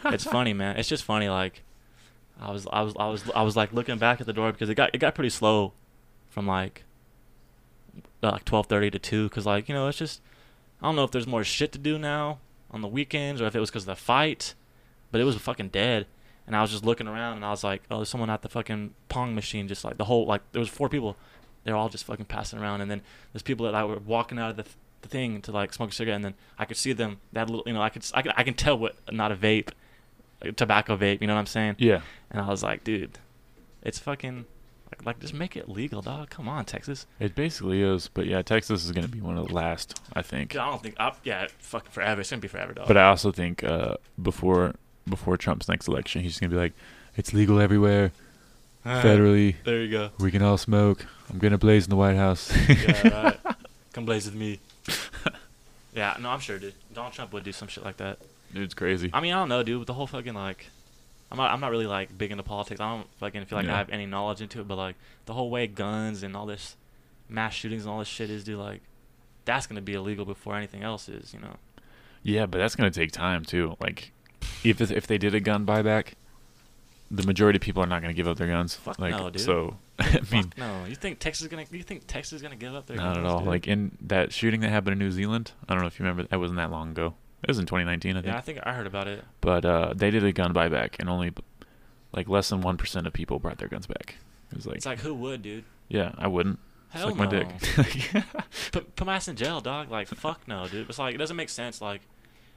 it's 0.05 0.23
funny, 0.23 0.53
man. 0.53 0.77
It's 0.77 0.89
just 0.89 1.03
funny. 1.03 1.29
Like, 1.29 1.63
I 2.39 2.51
was, 2.51 2.67
I 2.71 2.81
was, 2.81 2.93
I 2.99 3.07
was, 3.07 3.31
I 3.35 3.41
was 3.41 3.55
like 3.55 3.73
looking 3.73 3.97
back 3.97 4.21
at 4.21 4.27
the 4.27 4.33
door 4.33 4.51
because 4.51 4.69
it 4.69 4.75
got, 4.75 4.93
it 4.93 4.99
got 4.99 5.15
pretty 5.15 5.29
slow, 5.29 5.73
from 6.29 6.45
like, 6.45 6.83
like 8.21 8.45
twelve 8.45 8.67
thirty 8.67 8.91
to 8.91 8.99
two. 8.99 9.29
Cause 9.29 9.45
like 9.45 9.67
you 9.67 9.75
know, 9.75 9.87
it's 9.87 9.97
just, 9.97 10.21
I 10.81 10.85
don't 10.85 10.95
know 10.95 11.03
if 11.03 11.11
there's 11.11 11.27
more 11.27 11.43
shit 11.43 11.71
to 11.71 11.79
do 11.79 11.97
now 11.97 12.39
on 12.69 12.81
the 12.81 12.87
weekends 12.87 13.41
or 13.41 13.47
if 13.47 13.55
it 13.55 13.59
was 13.59 13.69
because 13.69 13.83
of 13.83 13.87
the 13.87 13.95
fight, 13.95 14.53
but 15.11 15.19
it 15.19 15.23
was 15.23 15.35
fucking 15.35 15.69
dead. 15.69 16.05
And 16.45 16.55
I 16.55 16.61
was 16.61 16.71
just 16.71 16.85
looking 16.85 17.07
around 17.07 17.37
and 17.37 17.45
I 17.45 17.49
was 17.49 17.63
like, 17.63 17.81
oh, 17.91 17.97
there's 17.97 18.09
someone 18.09 18.29
at 18.29 18.41
the 18.41 18.49
fucking 18.49 18.93
pong 19.09 19.35
machine, 19.35 19.67
just 19.67 19.83
like 19.83 19.97
the 19.97 20.05
whole 20.05 20.25
like 20.25 20.41
there 20.51 20.59
was 20.59 20.69
four 20.69 20.89
people, 20.89 21.17
they're 21.63 21.75
all 21.75 21.89
just 21.89 22.05
fucking 22.05 22.25
passing 22.25 22.59
around. 22.59 22.81
And 22.81 22.89
then 22.89 23.01
there's 23.33 23.41
people 23.41 23.65
that 23.65 23.75
I 23.75 23.83
were 23.83 23.99
walking 23.99 24.39
out 24.39 24.51
of 24.51 24.57
the. 24.57 24.63
Th- 24.63 24.75
the 25.03 25.07
thing 25.07 25.43
to 25.43 25.51
like 25.51 25.71
smoke 25.73 25.91
a 25.91 25.93
cigarette 25.93 26.15
and 26.15 26.25
then 26.25 26.33
I 26.57 26.65
could 26.65 26.75
see 26.75 26.91
them 26.91 27.19
that 27.31 27.51
little 27.51 27.63
you 27.67 27.73
know 27.73 27.83
I 27.83 27.89
could 27.89 28.03
I, 28.15 28.23
could, 28.23 28.33
I 28.35 28.41
can 28.41 28.55
tell 28.55 28.79
what 28.79 28.95
not 29.11 29.31
a 29.31 29.35
vape 29.35 29.69
tobacco 30.55 30.97
vape. 30.97 31.21
You 31.21 31.27
know 31.27 31.33
what 31.33 31.39
I'm 31.41 31.45
saying? 31.47 31.75
yeah, 31.79 32.01
And 32.31 32.41
I 32.41 32.47
was 32.49 32.63
like, 32.63 32.83
dude, 32.83 33.17
it's 33.81 33.99
fucking 33.99 34.45
like, 34.91 35.05
like 35.05 35.19
just 35.19 35.33
make 35.33 35.55
it 35.57 35.67
legal, 35.69 36.01
dog. 36.01 36.29
Come 36.29 36.47
on, 36.47 36.65
Texas. 36.65 37.05
it 37.19 37.35
basically 37.35 37.81
is. 37.81 38.07
But 38.13 38.25
yeah, 38.25 38.41
Texas 38.41 38.85
is 38.85 38.91
gonna 38.91 39.07
be 39.07 39.21
one 39.21 39.37
of 39.37 39.47
the 39.47 39.53
last, 39.53 39.99
I 40.13 40.21
think. 40.21 40.55
I 40.55 40.69
don't 40.69 40.81
think. 40.81 40.95
I, 40.99 41.13
yeah, 41.23 41.47
fucking 41.59 41.91
forever. 41.91 42.21
It's 42.21 42.29
gonna 42.29 42.41
be 42.41 42.47
forever, 42.47 42.73
dog. 42.73 42.87
But 42.87 42.97
I 42.97 43.07
also 43.07 43.31
think 43.31 43.63
uh, 43.63 43.95
before 44.21 44.75
before 45.09 45.37
Trump's 45.37 45.67
next 45.67 45.87
election, 45.87 46.21
he's 46.21 46.39
gonna 46.39 46.51
be 46.51 46.57
like, 46.57 46.73
it's 47.15 47.33
legal 47.33 47.59
everywhere, 47.59 48.11
federally. 48.85 49.55
There 49.63 49.81
you 49.81 49.91
go. 49.91 50.09
We 50.19 50.31
can 50.31 50.41
all 50.41 50.57
smoke. 50.57 51.05
I'm 51.29 51.39
gonna 51.39 51.57
blaze 51.57 51.85
in 51.85 51.89
the 51.89 51.95
White 51.97 52.15
House. 52.15 52.55
Yeah, 52.69 53.23
right. 53.23 53.55
Come 53.93 54.05
blaze 54.05 54.25
with 54.25 54.35
me. 54.35 54.59
yeah, 55.95 56.15
no, 56.21 56.29
I'm 56.29 56.39
sure, 56.39 56.59
dude. 56.59 56.73
Donald 56.93 57.13
Trump 57.13 57.33
would 57.33 57.43
do 57.43 57.51
some 57.51 57.67
shit 57.67 57.83
like 57.83 57.97
that. 57.97 58.19
Dude's 58.53 58.73
crazy. 58.73 59.09
I 59.13 59.19
mean, 59.21 59.33
I 59.33 59.39
don't 59.39 59.49
know, 59.49 59.63
dude. 59.63 59.79
With 59.79 59.87
the 59.87 59.93
whole 59.93 60.07
fucking 60.07 60.33
like, 60.33 60.67
I'm 61.31 61.37
not. 61.37 61.51
I'm 61.51 61.59
not 61.59 61.71
really 61.71 61.87
like 61.87 62.17
big 62.17 62.31
into 62.31 62.43
politics. 62.43 62.79
I 62.79 62.89
don't 62.95 63.07
fucking 63.19 63.45
feel 63.45 63.57
like 63.59 63.67
Yeah. 63.67 63.75
I 63.75 63.77
have 63.77 63.89
any 63.89 64.05
knowledge 64.05 64.41
into 64.41 64.61
it. 64.61 64.67
But 64.67 64.77
like 64.77 64.95
the 65.25 65.33
whole 65.33 65.49
way 65.49 65.67
guns 65.67 66.23
and 66.23 66.35
all 66.35 66.45
this 66.45 66.75
mass 67.29 67.53
shootings 67.53 67.83
and 67.83 67.91
all 67.91 67.99
this 67.99 68.07
shit 68.07 68.29
is, 68.29 68.43
dude. 68.43 68.57
Like, 68.59 68.81
that's 69.45 69.67
gonna 69.67 69.81
be 69.81 69.93
illegal 69.93 70.25
before 70.25 70.55
anything 70.55 70.83
else 70.83 71.09
is. 71.09 71.33
You 71.33 71.39
know. 71.41 71.55
Yeah, 72.23 72.45
but 72.45 72.57
that's 72.57 72.75
gonna 72.75 72.91
take 72.91 73.11
time 73.11 73.43
too. 73.45 73.75
Like, 73.79 74.11
if 74.63 74.79
if 74.81 75.05
they 75.07 75.17
did 75.17 75.35
a 75.35 75.39
gun 75.39 75.65
buyback, 75.65 76.13
the 77.11 77.23
majority 77.23 77.57
of 77.57 77.61
people 77.61 77.83
are 77.83 77.87
not 77.87 78.01
gonna 78.01 78.13
give 78.13 78.27
up 78.27 78.37
their 78.37 78.47
guns. 78.47 78.75
Fuck 78.75 78.99
like, 78.99 79.15
no, 79.15 79.29
dude. 79.29 79.41
So, 79.41 79.77
I 79.99 80.19
mean, 80.31 80.43
Fuck 80.43 80.57
no. 80.57 80.85
You 80.87 80.95
think 80.95 81.19
Texas 81.19 81.43
is 81.43 81.47
gonna? 81.49 81.65
You 81.71 81.83
think 81.83 82.03
Texas 82.07 82.33
is 82.33 82.41
gonna 82.41 82.55
give 82.55 82.73
up 82.73 82.85
their? 82.87 82.97
Guns? 82.97 83.15
Not 83.15 83.17
at 83.17 83.25
all. 83.25 83.39
dude? 83.39 83.47
Like 83.47 83.67
in 83.67 83.97
that 84.01 84.31
shooting 84.33 84.61
that 84.61 84.69
happened 84.69 84.93
in 84.93 84.99
New 84.99 85.11
Zealand. 85.11 85.51
I 85.67 85.73
don't 85.73 85.81
know 85.81 85.87
if 85.87 85.99
you 85.99 86.05
remember. 86.05 86.23
That 86.29 86.39
wasn't 86.39 86.57
that 86.57 86.71
long 86.71 86.91
ago. 86.91 87.13
It 87.43 87.47
was 87.49 87.59
in 87.59 87.65
2019, 87.65 88.11
I 88.17 88.21
think. 88.21 88.25
yeah, 88.33 88.37
I 88.37 88.41
think 88.41 88.59
I 88.63 88.73
heard 88.73 88.87
about 88.87 89.07
it. 89.07 89.23
But 89.41 89.63
uh, 89.65 89.93
they 89.95 90.09
did 90.11 90.23
a 90.23 90.31
gun 90.33 90.53
buyback, 90.53 90.95
and 90.99 91.09
only 91.09 91.31
like 92.13 92.27
less 92.27 92.49
than 92.49 92.61
one 92.61 92.77
percent 92.77 93.05
of 93.07 93.13
people 93.13 93.39
brought 93.39 93.57
their 93.59 93.67
guns 93.67 93.85
back. 93.87 94.15
It 94.51 94.55
was 94.55 94.65
like, 94.65 94.77
It's 94.77 94.85
like 94.85 94.99
who 94.99 95.13
would, 95.13 95.41
dude? 95.41 95.63
yeah, 95.89 96.13
I 96.17 96.27
wouldn't. 96.27 96.59
Hell 96.89 97.09
Suck 97.09 97.17
my 97.17 97.25
no. 97.25 97.31
dick. 97.31 97.47
put, 98.71 98.95
put 98.95 99.05
my 99.05 99.15
ass 99.15 99.27
in 99.27 99.35
jail, 99.35 99.59
dog. 99.61 99.91
Like 99.91 100.07
fuck 100.07 100.47
no, 100.47 100.67
dude. 100.67 100.89
It's 100.89 100.97
like 100.99 101.13
it 101.15 101.17
doesn't 101.17 101.35
make 101.35 101.49
sense. 101.49 101.81
Like 101.81 102.01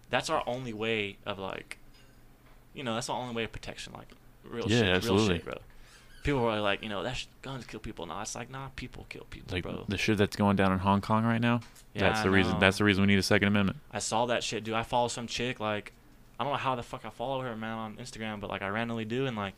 that's 0.08 0.30
our 0.30 0.42
only 0.46 0.72
way 0.72 1.18
of 1.26 1.38
like, 1.38 1.78
you 2.74 2.82
know, 2.84 2.94
that's 2.94 3.08
our 3.10 3.20
only 3.20 3.34
way 3.34 3.44
of 3.44 3.52
protection. 3.52 3.92
Like 3.92 4.08
real 4.44 4.64
Yeah, 4.68 4.78
shit, 4.78 4.86
real 4.86 4.94
absolutely. 4.96 5.36
shit, 5.36 5.44
bro. 5.44 5.54
People 6.22 6.44
are 6.46 6.60
like, 6.60 6.82
you 6.82 6.88
know, 6.88 7.02
that 7.02 7.16
sh- 7.16 7.26
guns 7.40 7.64
kill 7.66 7.80
people. 7.80 8.04
No, 8.06 8.20
it's 8.20 8.34
like, 8.34 8.50
nah, 8.50 8.68
people 8.76 9.06
kill 9.08 9.24
people, 9.30 9.54
like 9.54 9.62
bro. 9.62 9.84
the 9.88 9.96
shit 9.96 10.18
that's 10.18 10.36
going 10.36 10.56
down 10.56 10.72
in 10.72 10.78
Hong 10.78 11.00
Kong 11.00 11.24
right 11.24 11.40
now. 11.40 11.60
Yeah, 11.94 12.02
that's 12.02 12.20
I 12.20 12.24
the 12.24 12.30
reason. 12.30 12.58
That's 12.58 12.78
the 12.78 12.84
reason 12.84 13.02
we 13.02 13.06
need 13.06 13.18
a 13.18 13.22
Second 13.22 13.48
Amendment. 13.48 13.78
I 13.90 14.00
saw 14.00 14.26
that 14.26 14.44
shit, 14.44 14.64
dude. 14.64 14.74
I 14.74 14.82
follow 14.82 15.08
some 15.08 15.26
chick 15.26 15.60
like, 15.60 15.92
I 16.38 16.44
don't 16.44 16.52
know 16.52 16.58
how 16.58 16.74
the 16.74 16.82
fuck 16.82 17.04
I 17.04 17.10
follow 17.10 17.40
her, 17.40 17.56
man, 17.56 17.78
on 17.78 17.96
Instagram, 17.96 18.40
but 18.40 18.50
like 18.50 18.62
I 18.62 18.68
randomly 18.68 19.04
do, 19.04 19.26
and 19.26 19.36
like, 19.36 19.54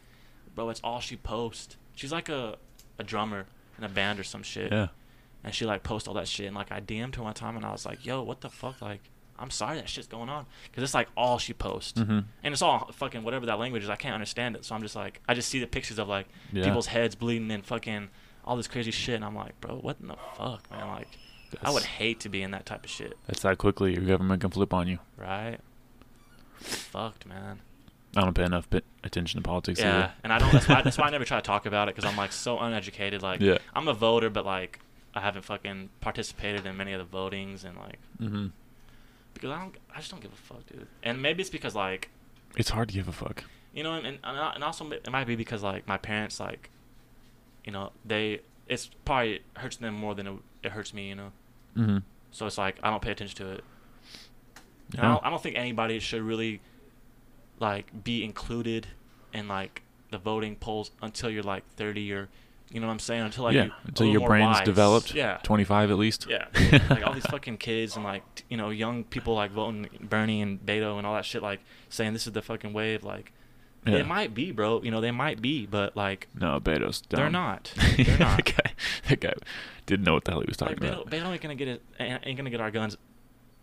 bro, 0.55 0.71
it's 0.71 0.81
all 0.85 1.01
she 1.01 1.17
posts. 1.17 1.77
She's 1.95 2.13
like 2.13 2.29
a 2.29 2.57
a 2.99 3.05
drummer 3.05 3.47
in 3.79 3.85
a 3.85 3.89
band 3.89 4.21
or 4.21 4.25
some 4.25 4.43
shit. 4.43 4.73
Yeah. 4.73 4.89
And 5.45 5.55
she 5.55 5.67
like 5.67 5.83
posts 5.83 6.07
all 6.09 6.15
that 6.15 6.29
shit 6.29 6.47
and 6.47 6.55
like 6.55 6.71
I 6.71 6.81
DM'd 6.81 7.17
her 7.17 7.23
one 7.23 7.35
time 7.35 7.57
and 7.57 7.65
I 7.67 7.73
was 7.73 7.85
like, 7.85 8.07
yo, 8.07 8.23
what 8.23 8.41
the 8.41 8.49
fuck? 8.49 8.81
Like, 8.81 9.01
I'm 9.39 9.51
sorry 9.51 9.77
that 9.77 9.89
shit's 9.89 10.07
going 10.07 10.29
on 10.29 10.47
because 10.71 10.83
it's 10.85 10.95
like 10.95 11.09
all 11.17 11.39
she 11.39 11.53
posts 11.53 12.01
Mm-hmm. 12.01 12.21
and 12.45 12.53
it's 12.53 12.63
all 12.63 12.91
fucking 12.93 13.23
whatever 13.25 13.47
that 13.47 13.59
language 13.59 13.83
is. 13.83 13.89
I 13.91 13.97
can't 13.97 14.15
understand 14.15 14.55
it, 14.57 14.65
so 14.65 14.75
I'm 14.75 14.83
just 14.83 14.95
like, 14.97 15.21
I 15.29 15.35
just 15.35 15.49
see 15.49 15.59
the 15.59 15.67
pictures 15.67 15.99
of 15.99 16.09
like 16.09 16.27
Yeah. 16.53 16.65
people's 16.65 16.87
heads 16.87 17.15
bleeding 17.15 17.51
and 17.51 17.65
fucking 17.65 18.09
all 18.45 18.57
this 18.57 18.69
crazy 18.69 18.91
shit, 18.91 19.15
and 19.17 19.25
I'm 19.25 19.35
like, 19.37 19.61
bro, 19.61 19.77
what 19.77 19.97
in 20.01 20.09
the 20.09 20.17
fuck, 20.37 20.71
man? 20.71 20.89
Like, 20.89 21.09
I 21.63 21.71
would 21.71 21.83
hate 21.85 22.21
to 22.21 22.29
be 22.29 22.43
in 22.43 22.51
that 22.53 22.65
type 22.67 22.85
of 22.85 22.91
shit, 22.91 23.17
That's 23.27 23.43
how 23.43 23.55
quickly 23.55 23.95
your 23.95 24.05
government 24.05 24.41
can 24.41 24.51
flip 24.51 24.73
on 24.75 24.89
you. 24.89 24.99
right? 25.17 25.59
Fucked, 26.61 27.27
man. 27.27 27.61
I 28.17 28.21
don't 28.21 28.35
pay 28.35 28.45
enough 28.45 28.69
bit 28.69 28.85
attention 29.03 29.41
to 29.43 29.49
politics 29.49 29.81
Yeah, 29.81 29.97
either. 29.97 30.13
and 30.23 30.33
I 30.33 30.39
don't. 30.39 30.53
That's 30.53 30.69
why. 30.69 30.83
That's 30.83 30.99
why 30.99 31.07
I 31.07 31.11
never 31.17 31.25
try 31.25 31.39
to 31.39 31.43
talk 31.43 31.65
about 31.67 31.89
it 31.89 31.95
because 31.95 32.09
I'm 32.11 32.17
like 32.17 32.33
so 32.33 32.59
uneducated. 32.59 33.23
Like, 33.23 33.41
Yeah. 33.41 33.59
I'm 33.75 33.89
a 33.89 33.95
voter, 33.95 34.29
but 34.29 34.45
like, 34.45 34.81
I 35.15 35.21
haven't 35.21 35.43
fucking 35.47 35.89
participated 36.01 36.67
in 36.67 36.77
many 36.77 36.93
of 36.93 37.11
the 37.11 37.17
votings 37.17 37.65
and 37.65 37.77
like 37.77 37.99
Mm-hmm. 38.21 38.47
Because 39.35 39.51
I 39.51 39.59
don't. 39.61 39.77
I 39.95 39.99
just 39.99 40.11
don't 40.11 40.23
give 40.23 40.33
a 40.33 40.37
fuck, 40.37 40.67
dude. 40.67 40.87
And 41.03 41.21
maybe 41.23 41.41
it's 41.41 41.51
because 41.51 41.75
like 41.75 42.11
It's 42.57 42.71
hard 42.71 42.89
to 42.89 42.95
give 42.95 43.09
a 43.09 43.13
fuck. 43.13 43.45
you 43.75 43.83
know, 43.83 43.95
and 43.95 44.07
and, 44.07 44.19
and 44.25 44.65
also 44.65 44.91
it 44.91 45.11
might 45.11 45.27
be 45.27 45.37
because 45.37 45.63
like 45.63 45.87
my 45.89 45.97
parents 45.99 46.39
like, 46.41 46.71
you 47.65 47.73
know, 47.73 47.93
they 48.05 48.41
it's 48.69 48.91
probably 49.05 49.41
hurts 49.57 49.77
them 49.77 49.95
more 49.95 50.15
than 50.15 50.27
it, 50.27 50.35
it 50.63 50.73
hurts 50.73 50.93
me, 50.95 51.09
you 51.09 51.15
know. 51.15 51.33
Mm-hmm. 51.77 51.99
So 52.31 52.47
it's 52.47 52.59
like 52.59 52.79
I 52.83 52.91
don't 52.91 53.03
pay 53.03 53.11
attention 53.13 53.37
to 53.39 53.53
it. 53.53 53.65
And 54.93 55.01
I, 55.01 55.09
don't, 55.09 55.25
I 55.27 55.31
don't 55.31 55.43
think 55.43 55.57
anybody 55.57 55.99
should 56.01 56.23
really 56.23 56.61
like 57.59 58.05
be 58.05 58.25
included 58.25 58.89
in 59.33 59.49
like 59.49 59.83
the 60.11 60.19
voting 60.19 60.57
polls 60.57 60.91
until 61.01 61.31
you're 61.31 61.43
like 61.43 61.65
30 61.77 62.13
or 62.13 62.29
you 62.73 62.81
know 62.81 62.87
what 62.87 62.93
I'm 62.95 62.99
saying 62.99 63.23
until 63.23 63.45
like 63.45 63.55
yeah. 63.55 63.65
you, 63.65 63.73
Until 63.87 64.07
your 64.07 64.27
brain's 64.27 64.57
wise. 64.57 64.65
developed. 64.65 65.15
Yeah. 65.15 65.39
25 65.43 65.91
at 65.91 65.99
least. 65.99 66.27
Yeah, 66.29 66.47
like 66.91 67.07
all 67.07 67.13
these 67.13 67.27
fucking 67.27 67.59
kids 67.59 67.97
and 67.97 68.05
like 68.05 68.23
you 68.49 68.57
know 68.57 68.71
young 68.71 69.05
people 69.05 69.35
like 69.35 69.51
voting 69.51 69.89
Bernie 70.01 70.41
and 70.43 70.59
Beto 70.65 70.97
and 70.99 71.07
all 71.07 71.15
that 71.15 71.25
shit, 71.25 71.43
like 71.43 71.61
saying 71.89 72.13
this 72.15 72.27
is 72.27 72.33
the 72.33 72.43
fucking 72.43 72.75
of 72.77 73.05
like. 73.05 73.33
Yeah. 73.85 73.97
It 73.97 74.07
might 74.07 74.33
be, 74.33 74.53
bro. 74.53 74.81
You 74.83 74.93
know 74.93 75.01
they 75.01 75.11
might 75.11 75.43
be, 75.43 75.67
but 75.67 75.97
like 75.97 76.29
No, 76.41 76.61
Beto's 76.61 77.01
dumb. 77.01 77.19
they're 77.21 77.31
not. 77.31 77.73
They're 77.97 78.17
not. 78.17 78.37
that, 78.37 78.45
guy, 78.57 78.73
that 79.09 79.21
guy 79.21 79.33
didn't 79.87 80.05
know 80.07 80.15
what 80.15 80.25
the 80.25 80.31
hell 80.31 80.41
he 80.41 80.47
was 80.47 80.61
like 80.61 80.77
talking 80.77 80.89
Beto, 80.89 81.03
about. 81.03 81.11
Beto 81.11 81.33
ain't 81.33 81.41
gonna 81.43 81.57
get 81.57 81.67
it. 81.67 81.83
Ain't 81.99 82.37
gonna 82.37 82.51
get 82.51 82.61
our 82.61 82.71
guns. 82.71 82.97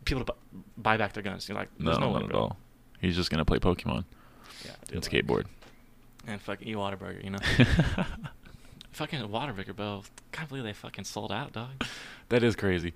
People 0.04 0.26
to 0.26 0.34
buy 0.78 0.98
back 0.98 1.14
their 1.14 1.24
guns. 1.24 1.48
You're 1.48 1.58
like, 1.58 1.70
No, 1.80 1.94
no, 1.94 2.00
not 2.00 2.14
way, 2.16 2.24
at 2.24 2.30
bro. 2.32 2.40
all. 2.40 2.58
He's 3.00 3.16
just 3.16 3.30
gonna 3.32 3.46
play 3.46 3.60
Pokemon 3.60 4.04
Yeah, 4.66 4.72
and 4.92 5.02
dude, 5.02 5.14
like- 5.14 5.26
skateboard. 5.26 5.46
and 6.28 6.42
fucking 6.42 6.68
eat 6.68 6.76
Whataburger. 6.76 7.24
You 7.24 7.30
know, 7.30 7.40
fucking 9.00 9.20
Whataburger, 9.30 9.76
bro. 9.76 10.04
Can't 10.34 10.50
believe 10.50 10.66
they 10.66 10.74
fucking 10.74 11.06
sold 11.06 11.32
out, 11.32 11.54
dog. 11.54 11.86
that 12.30 12.44
is 12.44 12.56
crazy, 12.56 12.94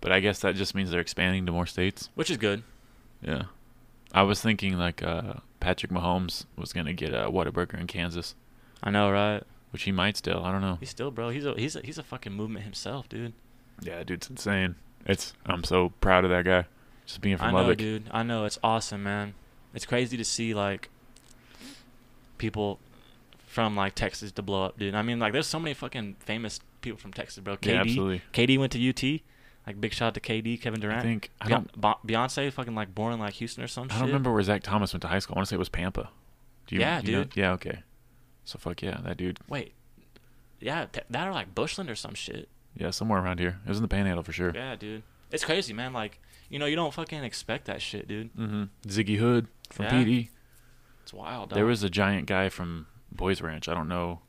but 0.00 0.10
I 0.10 0.18
guess 0.18 0.40
that 0.40 0.56
just 0.56 0.74
means 0.74 0.90
they're 0.90 1.00
expanding 1.00 1.46
to 1.46 1.52
more 1.52 1.66
states. 1.66 2.10
Which 2.16 2.30
is 2.30 2.36
good. 2.36 2.64
Yeah, 3.22 3.44
I 4.12 4.22
was 4.22 4.40
thinking 4.40 4.76
like 4.76 5.02
uh, 5.02 5.34
Patrick 5.60 5.92
Mahomes 5.92 6.46
was 6.56 6.72
gonna 6.72 6.92
get 6.92 7.14
a 7.14 7.30
Whataburger 7.30 7.78
in 7.78 7.86
Kansas, 7.86 8.34
I 8.82 8.90
know, 8.90 9.10
right? 9.10 9.42
which 9.70 9.82
he 9.82 9.92
might 9.92 10.16
still. 10.16 10.42
I 10.44 10.52
don't 10.52 10.62
know. 10.62 10.78
He's 10.80 10.90
still, 10.90 11.10
bro. 11.10 11.28
He's 11.28 11.44
a 11.44 11.54
he's 11.54 11.76
a 11.76 11.80
he's 11.80 11.98
a 11.98 12.02
fucking 12.02 12.32
movement 12.32 12.64
himself, 12.64 13.08
dude. 13.08 13.32
Yeah, 13.80 14.02
dude's 14.04 14.28
insane. 14.28 14.74
It's 15.04 15.32
I'm 15.44 15.64
so 15.64 15.90
proud 16.00 16.24
of 16.24 16.30
that 16.30 16.44
guy. 16.44 16.64
Just 17.04 17.20
being 17.20 17.36
from 17.36 17.48
I 17.48 17.50
know, 17.52 17.58
Lubbock. 17.58 17.78
dude. 17.78 18.04
I 18.10 18.22
know. 18.24 18.46
It's 18.46 18.58
awesome, 18.64 19.04
man. 19.04 19.34
It's 19.74 19.86
crazy 19.86 20.16
to 20.16 20.24
see 20.24 20.54
like 20.54 20.88
people 22.38 22.80
from 23.56 23.74
like 23.74 23.94
Texas 23.94 24.32
to 24.32 24.42
blow 24.42 24.64
up, 24.66 24.78
dude. 24.78 24.94
I 24.94 25.00
mean, 25.00 25.18
like, 25.18 25.32
there's 25.32 25.46
so 25.46 25.58
many 25.58 25.72
fucking 25.72 26.16
famous 26.20 26.60
people 26.82 26.98
from 26.98 27.14
Texas, 27.14 27.38
bro. 27.42 27.56
KD, 27.56 27.66
Yeah, 27.72 27.80
absolutely. 27.80 28.20
KD 28.34 28.58
went 28.58 28.70
to 28.72 28.88
UT. 28.90 29.20
Like, 29.66 29.80
big 29.80 29.94
shout 29.94 30.08
out 30.08 30.14
to 30.14 30.20
KD, 30.20 30.60
Kevin 30.60 30.78
Durant. 30.78 31.00
I 31.00 31.02
think 31.02 31.30
I 31.40 31.48
don't. 31.48 31.80
Beyonce, 32.06 32.52
fucking 32.52 32.74
like 32.74 32.94
born 32.94 33.14
in 33.14 33.18
like 33.18 33.32
Houston 33.32 33.64
or 33.64 33.66
some 33.66 33.84
I 33.84 33.86
shit. 33.86 33.96
I 33.96 33.98
don't 34.00 34.08
remember 34.08 34.30
where 34.34 34.42
Zach 34.42 34.62
Thomas 34.62 34.92
went 34.92 35.00
to 35.02 35.08
high 35.08 35.20
school. 35.20 35.36
I 35.36 35.38
want 35.38 35.46
to 35.46 35.50
say 35.50 35.56
it 35.56 35.58
was 35.58 35.70
Pampa. 35.70 36.10
Do 36.66 36.74
you, 36.74 36.82
Yeah, 36.82 37.00
do 37.00 37.10
you 37.10 37.16
know- 37.16 37.24
dude. 37.24 37.36
Yeah, 37.36 37.52
okay. 37.52 37.78
So 38.44 38.58
fuck 38.58 38.82
yeah, 38.82 39.00
that 39.04 39.16
dude. 39.16 39.38
Wait, 39.48 39.72
yeah, 40.60 40.84
th- 40.92 41.06
that 41.08 41.26
or 41.26 41.32
like 41.32 41.54
Bushland 41.54 41.88
or 41.88 41.94
some 41.96 42.14
shit. 42.14 42.50
Yeah, 42.76 42.90
somewhere 42.90 43.20
around 43.20 43.40
here. 43.40 43.58
It 43.64 43.68
was 43.70 43.78
in 43.78 43.82
the 43.82 43.88
Panhandle 43.88 44.22
for 44.22 44.32
sure. 44.32 44.52
Yeah, 44.54 44.76
dude. 44.76 45.02
It's 45.32 45.44
crazy, 45.46 45.72
man. 45.72 45.94
Like, 45.94 46.20
you 46.50 46.58
know, 46.58 46.66
you 46.66 46.76
don't 46.76 46.92
fucking 46.92 47.24
expect 47.24 47.64
that 47.64 47.80
shit, 47.80 48.06
dude. 48.06 48.34
Mm-hmm. 48.36 48.64
Ziggy 48.86 49.16
Hood 49.16 49.48
from 49.70 49.86
Yeah. 49.86 49.92
PD. 49.92 50.28
It's 51.02 51.14
wild. 51.14 51.50
There 51.50 51.64
was 51.64 51.82
a 51.82 51.88
giant 51.90 52.26
guy 52.26 52.50
from 52.50 52.86
Boys 53.16 53.40
Ranch. 53.42 53.68
I 53.68 53.74
don't 53.74 53.88
know. 53.88 54.20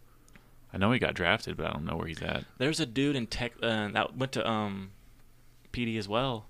I 0.74 0.78
know 0.78 0.92
he 0.92 1.00
got 1.00 1.14
drafted, 1.14 1.56
but 1.58 1.68
I 1.68 1.72
don't 1.72 1.86
know 1.86 1.96
where 1.96 2.08
he's 2.08 2.22
at. 2.22 2.44
There's 2.58 2.80
a 2.80 2.86
dude 2.86 3.16
in 3.16 3.28
tech 3.28 3.54
uh, 3.62 3.88
that 3.90 4.18
went 4.18 4.32
to 4.34 4.48
um, 4.48 4.92
PD 5.72 5.98
as 5.98 6.08
well. 6.08 6.48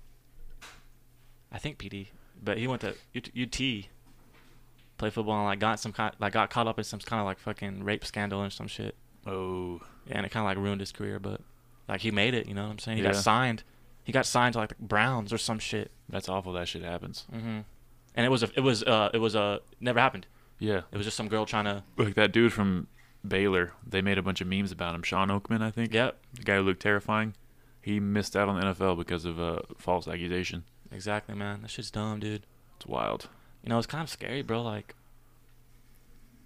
I 1.52 1.58
think 1.58 1.78
PD, 1.78 2.08
but 2.42 2.58
he 2.58 2.66
went 2.66 2.82
to 2.82 2.94
UT, 3.16 3.58
play 4.98 5.10
football 5.10 5.36
and 5.36 5.44
like 5.46 5.58
got 5.60 5.80
some 5.80 5.92
kind 5.92 6.14
like 6.18 6.32
got 6.32 6.50
caught 6.50 6.66
up 6.66 6.78
in 6.78 6.84
some 6.84 7.00
kind 7.00 7.20
of 7.20 7.26
like 7.26 7.38
fucking 7.38 7.84
rape 7.84 8.04
scandal 8.04 8.40
or 8.42 8.50
some 8.50 8.66
shit. 8.66 8.96
Oh, 9.26 9.80
and 10.10 10.26
it 10.26 10.30
kind 10.30 10.42
of 10.44 10.46
like 10.46 10.58
ruined 10.58 10.80
his 10.80 10.92
career, 10.92 11.18
but 11.18 11.40
like 11.88 12.00
he 12.00 12.10
made 12.10 12.34
it. 12.34 12.46
You 12.46 12.54
know 12.54 12.64
what 12.64 12.72
I'm 12.72 12.78
saying? 12.78 12.98
He 12.98 13.02
Yeah. 13.04 13.12
got 13.12 13.22
signed. 13.22 13.62
He 14.04 14.12
got 14.12 14.26
signed 14.26 14.54
to 14.54 14.58
like 14.58 14.70
the 14.70 14.74
Browns 14.80 15.32
or 15.32 15.38
some 15.38 15.58
shit. 15.58 15.90
that's 16.08 16.28
awful. 16.28 16.52
That 16.52 16.68
shit 16.68 16.82
happens. 16.82 17.26
Mm-hmm. 17.34 17.60
And 18.14 18.26
it 18.26 18.30
was 18.30 18.42
a 18.42 18.50
it 18.56 18.60
was 18.60 18.82
uh 18.82 19.10
it 19.14 19.18
was 19.18 19.34
a 19.34 19.60
never 19.80 20.00
happened. 20.00 20.26
Yeah, 20.58 20.82
It 20.90 20.96
was 20.96 21.06
just 21.06 21.16
some 21.16 21.28
girl 21.28 21.46
trying 21.46 21.66
to. 21.66 21.84
like 21.96 22.14
that 22.14 22.32
dude 22.32 22.52
from 22.52 22.88
Baylor. 23.26 23.72
They 23.86 24.02
made 24.02 24.18
a 24.18 24.22
bunch 24.22 24.40
of 24.40 24.46
memes 24.48 24.72
about 24.72 24.94
him. 24.94 25.02
Shawn 25.02 25.28
Oakman, 25.28 25.62
I 25.62 25.70
think. 25.70 25.94
Yep, 25.94 26.18
The 26.34 26.42
guy 26.42 26.56
who 26.56 26.62
looked 26.62 26.82
terrifying. 26.82 27.34
He 27.80 28.00
missed 28.00 28.36
out 28.36 28.48
on 28.48 28.58
the 28.60 28.66
NFL 28.66 28.98
because 28.98 29.24
of 29.24 29.38
a 29.38 29.62
false 29.78 30.08
accusation. 30.08 30.64
exactly, 30.90 31.34
man. 31.34 31.62
That 31.62 31.70
shit's 31.70 31.90
dumb, 31.90 32.18
dude. 32.20 32.44
It's 32.76 32.86
wild. 32.86 33.28
You 33.62 33.68
know, 33.70 33.78
it's 33.78 33.86
kind 33.86 34.02
of 34.02 34.10
scary, 34.10 34.42
bro. 34.42 34.62
Like, 34.62 34.94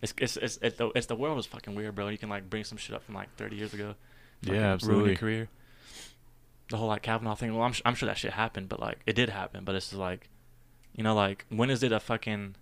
it's 0.03 0.15
it's 0.19 0.37
it's, 0.37 0.59
it's 0.63 0.77
the 0.79 0.89
it's 0.95 1.07
the 1.07 1.15
world 1.17 1.39
is 1.39 1.47
fucking 1.47 1.75
weird, 1.75 1.95
bro. 1.95 2.09
You 2.09 2.19
can 2.19 2.29
like 2.29 2.49
bring 2.51 2.65
some 2.65 2.79
shit 2.79 2.95
up 2.95 3.03
from 3.05 3.15
like 3.15 3.35
30 3.37 3.57
years 3.57 3.73
ago. 3.75 3.95
fucking 4.43 4.55
Yeah, 4.55 4.61
Ruin 4.63 4.73
absolutely. 4.75 5.11
your 5.11 5.19
career. 5.19 5.49
The 6.71 6.77
whole 6.77 6.89
like 6.89 7.03
Kavanaugh 7.03 7.35
thing. 7.35 7.55
Well, 7.55 7.63
I'm 7.65 7.75
su- 7.75 7.83
I'm 7.85 7.95
sure 7.95 8.07
that 8.09 8.19
shit 8.19 8.33
happened, 8.33 8.69
but 8.69 8.81
like 8.81 8.99
it 9.07 9.15
did 9.15 9.29
happen. 9.29 9.65
But 9.65 9.75
it's 9.75 9.89
just 9.91 9.99
like, 9.99 10.29
you 10.95 11.03
know, 11.05 11.15
like 11.15 11.45
when 11.51 11.71
is 11.71 11.83
it 11.83 11.93
a 11.93 12.01
fucking, 12.01 12.57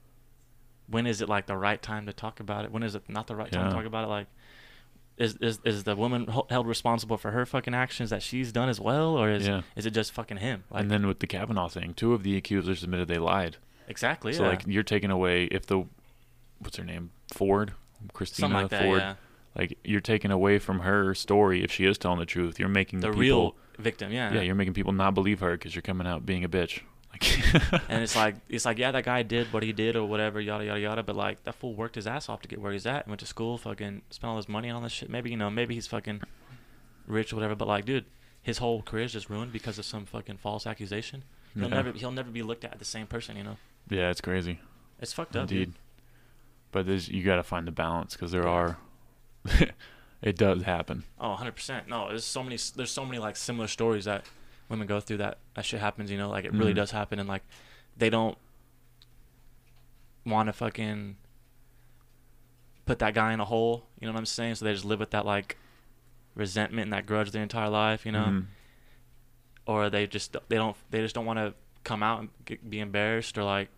when 0.91 1.07
is 1.07 1.21
it 1.21 1.29
like 1.29 1.47
the 1.47 1.57
right 1.57 1.81
time 1.81 2.07
to 2.07 2.13
talk 2.13 2.41
about 2.41 2.65
it? 2.65 2.73
When 2.73 2.83
is 2.83 2.95
it 2.95 3.03
not 3.09 3.27
the 3.27 3.37
right 3.37 3.51
time 3.51 3.69
to 3.71 3.75
talk 3.77 3.85
about 3.87 4.05
it? 4.05 4.09
Like, 4.09 4.27
is 5.17 5.37
is 5.41 5.61
is 5.65 5.85
the 5.85 5.95
woman 5.97 6.27
held 6.49 6.67
responsible 6.67 7.17
for 7.19 7.31
her 7.31 7.45
fucking 7.45 7.75
actions 7.75 8.11
that 8.11 8.23
she's 8.23 8.53
done 8.53 8.69
as 8.69 8.81
well, 8.81 9.17
or 9.19 9.31
is 9.31 9.47
Yeah. 9.47 9.63
is 9.77 9.87
it 9.87 9.91
just 9.93 10.13
fucking 10.13 10.39
him? 10.39 10.65
Like, 10.71 10.83
and 10.83 10.91
then 10.91 11.07
with 11.07 11.21
the 11.21 11.27
Kavanaugh 11.27 11.69
thing, 11.69 11.95
two 11.95 12.15
of 12.15 12.23
the 12.23 12.37
accusers 12.37 12.83
admitted 12.83 13.09
they 13.09 13.19
lied. 13.19 13.57
exactly. 13.89 14.33
So 14.33 14.45
yeah. 14.45 14.49
like 14.51 14.63
you're 14.67 14.83
taking 14.83 15.11
away 15.11 15.45
if 15.45 15.67
the 15.67 15.85
what's 16.59 16.77
her 16.77 16.85
name 16.85 17.11
Ford, 17.33 17.73
Christina 18.13 18.49
like 18.55 18.69
that. 18.71 18.83
Ford. 18.83 19.01
Yeah. 19.01 19.15
Like 19.57 19.77
you're 19.85 20.01
taking 20.01 20.31
away 20.31 20.59
from 20.59 20.81
her 20.81 21.15
story 21.15 21.63
if 21.65 21.71
she 21.73 21.85
is 21.85 21.99
telling 21.99 22.19
the 22.21 22.25
truth. 22.27 22.59
You're 22.59 22.69
making 22.69 23.01
The 23.01 23.09
people, 23.09 23.21
real 23.21 23.57
victim. 23.79 24.13
Yeah. 24.13 24.33
yeah, 24.33 24.41
you're 24.43 24.55
making 24.55 24.75
people 24.75 24.93
not 24.93 25.13
believe 25.15 25.41
her 25.41 25.53
because 25.53 25.75
you're 25.75 25.83
coming 25.83 26.07
out 26.07 26.25
being 26.25 26.45
a 26.45 26.49
bitch. 26.49 26.81
Like, 27.23 27.83
and 27.89 28.03
it's 28.03 28.17
like 28.17 28.37
it's 28.49 28.65
like 28.65 28.79
yeah 28.79 28.93
that 28.93 29.05
guy 29.05 29.23
did 29.23 29.53
what 29.53 29.63
he 29.63 29.73
did 29.73 29.95
or 29.97 30.07
whatever 30.07 30.41
yada 30.41 30.65
yada 30.65 30.81
yada 30.81 31.03
but 31.03 31.17
like 31.17 31.43
that 31.45 31.55
fool 31.55 31.75
worked 31.75 31.97
his 31.97 32.07
ass 32.07 32.29
off 32.29 32.41
to 32.43 32.49
get 32.49 32.61
where 32.61 32.73
he's 32.73 32.87
at 32.87 33.05
and 33.05 33.09
went 33.09 33.21
to 33.21 33.27
school 33.27 33.59
fucking 33.59 34.03
spent 34.11 34.31
all 34.31 34.37
his 34.37 34.49
money 34.49 34.71
on 34.71 34.77
all 34.77 34.83
this 34.83 34.93
shit 34.93 35.11
maybe 35.11 35.31
you 35.31 35.37
know 35.37 35.51
maybe 35.51 35.75
he's 35.75 35.87
fucking 35.87 36.21
rich 37.07 37.33
or 37.33 37.37
whatever 37.37 37.55
but 37.55 37.69
like 37.69 37.85
dude 37.85 38.05
his 38.43 38.59
whole 38.59 38.81
career 38.83 39.05
is 39.05 39.13
just 39.13 39.29
ruined 39.29 39.53
because 39.53 39.79
of 39.79 39.85
some 39.85 40.07
fucking 40.07 40.37
false 40.39 40.67
accusation 40.67 41.25
he'll 41.55 41.65
Yeah. 41.65 41.69
never 41.83 41.93
he'll 41.93 42.11
never 42.13 42.31
be 42.31 42.43
looked 42.43 42.65
at 42.65 42.79
the 42.79 42.85
same 42.87 43.07
person 43.07 43.37
you 43.37 43.43
know 43.45 43.57
yeah, 43.91 44.09
it's 44.11 44.21
crazy. 44.21 44.61
it's 45.01 45.13
fucked 45.13 45.35
up 45.37 45.51
Indeed. 45.51 45.65
dude. 45.67 45.75
But 46.73 46.87
there's 46.87 47.09
you 47.09 47.25
got 47.25 47.37
to 47.37 47.43
find 47.43 47.67
the 47.67 47.73
balance 47.73 48.15
because 48.15 48.31
there 48.31 48.47
are. 48.47 48.79
it 50.23 50.37
does 50.37 50.63
happen. 50.63 51.05
oh 51.21 51.37
100% 51.41 51.89
no 51.89 52.09
there's 52.09 52.25
so 52.25 52.43
many 52.43 52.57
there's 52.77 52.91
so 52.91 53.05
many 53.05 53.19
like 53.19 53.37
similar 53.37 53.67
stories 53.67 54.05
that 54.05 54.25
women 54.71 54.87
go 54.87 55.01
through 55.01 55.17
that 55.19 55.37
that 55.55 55.65
shit 55.65 55.81
happens 55.81 56.11
you 56.11 56.17
know 56.17 56.31
like 56.31 56.45
it 56.47 56.53
really 56.55 56.73
Mhm. 56.73 56.77
does 56.77 56.91
happen 56.93 57.19
and 57.19 57.29
like 57.29 57.43
they 57.97 58.09
don't 58.09 58.39
want 60.25 60.47
to 60.49 60.53
fucking 60.53 61.17
put 62.87 62.99
that 62.99 63.15
guy 63.15 63.33
in 63.33 63.41
a 63.41 63.45
hole 63.45 63.87
you 64.01 64.07
know 64.07 64.13
what 64.13 64.19
i'm 64.19 64.27
saying 64.27 64.55
so 64.55 64.65
they 64.65 64.73
just 64.73 64.85
live 64.85 65.01
with 65.01 65.11
that 65.11 65.25
like 65.27 65.57
resentment 66.35 66.85
and 66.85 66.93
that 66.93 67.07
grudge 67.07 67.31
their 67.31 67.43
entire 67.43 67.69
life 67.69 68.05
you 68.07 68.13
know 68.13 68.25
Mhm. 68.25 68.47
or 69.67 69.91
they 69.91 70.07
just 70.07 70.37
they 70.49 70.57
don't 70.57 70.77
they 70.91 71.01
just 71.01 71.15
don't 71.15 71.27
want 71.27 71.39
to 71.39 71.55
come 71.85 72.03
out 72.03 72.21
and 72.21 72.29
get, 72.45 72.69
be 72.69 72.79
embarrassed 72.81 73.37
or 73.39 73.45
like 73.45 73.69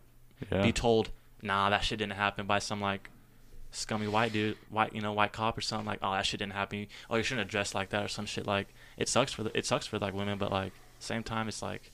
Yeah. 0.51 0.63
be 0.63 0.73
told 0.73 1.11
nah 1.41 1.71
that 1.71 1.85
shit 1.85 1.99
didn't 1.99 2.13
happen 2.15 2.47
by 2.47 2.59
some 2.59 2.81
like 2.81 3.09
scummy 3.71 4.07
white 4.07 4.33
dude 4.33 4.57
white 4.69 4.93
you 4.95 5.01
know 5.01 5.13
white 5.13 5.33
cop 5.33 5.57
or 5.57 5.61
something 5.63 5.87
like 5.87 5.99
oh 6.03 6.13
that 6.13 6.27
shit 6.27 6.39
didn't 6.41 6.53
happen 6.53 6.87
oh 7.09 7.17
you 7.17 7.23
shouldn't 7.23 7.47
have 7.47 7.51
dressed 7.51 7.75
like 7.75 7.89
that 7.91 8.05
or 8.05 8.09
some 8.09 8.27
shit 8.27 8.47
like 8.47 8.69
it 8.99 9.09
sucks 9.09 9.33
for 9.33 9.45
the, 9.45 9.57
it 9.57 9.65
sucks 9.65 9.87
for 9.87 9.99
like 9.99 10.13
women 10.13 10.37
but 10.37 10.51
like 10.53 10.73
same 11.05 11.23
time 11.23 11.49
it's 11.49 11.63
like 11.63 11.91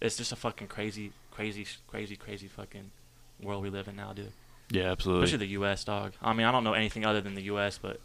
it's 0.00 0.16
just 0.16 0.32
a 0.32 0.36
fucking 0.36 0.66
crazy 0.68 1.12
crazy 1.30 1.66
crazy 1.88 2.16
crazy 2.16 2.48
fucking 2.48 2.90
world 3.42 3.62
we 3.62 3.70
live 3.70 3.88
in 3.88 3.96
now 3.96 4.12
dude 4.12 4.32
Yeah, 4.70 4.90
absolutely. 4.92 5.24
especially 5.24 5.46
the 5.46 5.52
U.S. 5.52 5.84
dog. 5.84 6.12
I 6.22 6.32
mean, 6.32 6.46
I 6.46 6.52
don't 6.52 6.64
know 6.64 6.72
anything 6.74 7.04
other 7.04 7.20
than 7.20 7.34
the 7.34 7.42
U.S., 7.42 7.78
but 7.78 8.00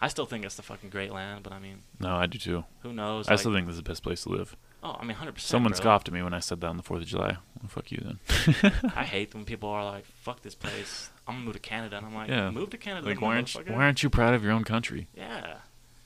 I 0.00 0.08
still 0.08 0.26
think 0.26 0.44
it's 0.44 0.56
the 0.56 0.62
fucking 0.62 0.90
great 0.90 1.12
land. 1.12 1.42
But 1.44 1.52
I 1.52 1.58
mean, 1.58 1.78
no, 2.00 2.14
I 2.14 2.26
do 2.26 2.38
too. 2.38 2.64
who 2.82 2.92
knows? 2.92 3.28
I 3.28 3.32
like- 3.32 3.40
still 3.40 3.52
think 3.52 3.66
this 3.66 3.74
is 3.74 3.82
the 3.82 3.88
best 3.88 4.02
place 4.02 4.22
to 4.24 4.28
live. 4.30 4.56
oh, 4.82 4.96
I 4.98 5.04
mean, 5.04 5.16
hundred 5.16 5.34
percent. 5.34 5.48
Someone 5.50 5.70
bro. 5.72 5.76
scoffed 5.80 6.08
at 6.08 6.14
me 6.14 6.22
when 6.22 6.34
I 6.34 6.40
said 6.40 6.60
that 6.60 6.66
on 6.68 6.76
the 6.76 6.82
Fourth 6.82 7.02
of 7.02 7.08
July. 7.08 7.36
Well, 7.60 7.68
fuck 7.68 7.90
you 7.92 7.98
then. 8.04 8.72
I 8.96 9.04
hate 9.04 9.32
when 9.34 9.44
people 9.44 9.68
are 9.68 9.84
like, 9.84 10.04
"Fuck 10.06 10.42
this 10.42 10.54
place. 10.56 11.08
I'm 11.26 11.34
gonna 11.34 11.44
move 11.46 11.54
to 11.54 11.60
Canada," 11.60 11.96
and 11.98 12.06
I'm 12.06 12.14
like, 12.14 12.28
Yeah. 12.28 12.50
"Move 12.50 12.70
to 12.70 12.78
Canada, 12.78 13.06
like, 13.06 13.20
why 13.20 13.36
aren't 13.36 13.54
you, 13.54 13.62
why 13.68 13.84
aren't 13.84 14.02
you 14.02 14.10
proud 14.10 14.34
of 14.34 14.42
your 14.42 14.52
own 14.52 14.64
country? 14.64 15.06
Yeah. 15.16 15.58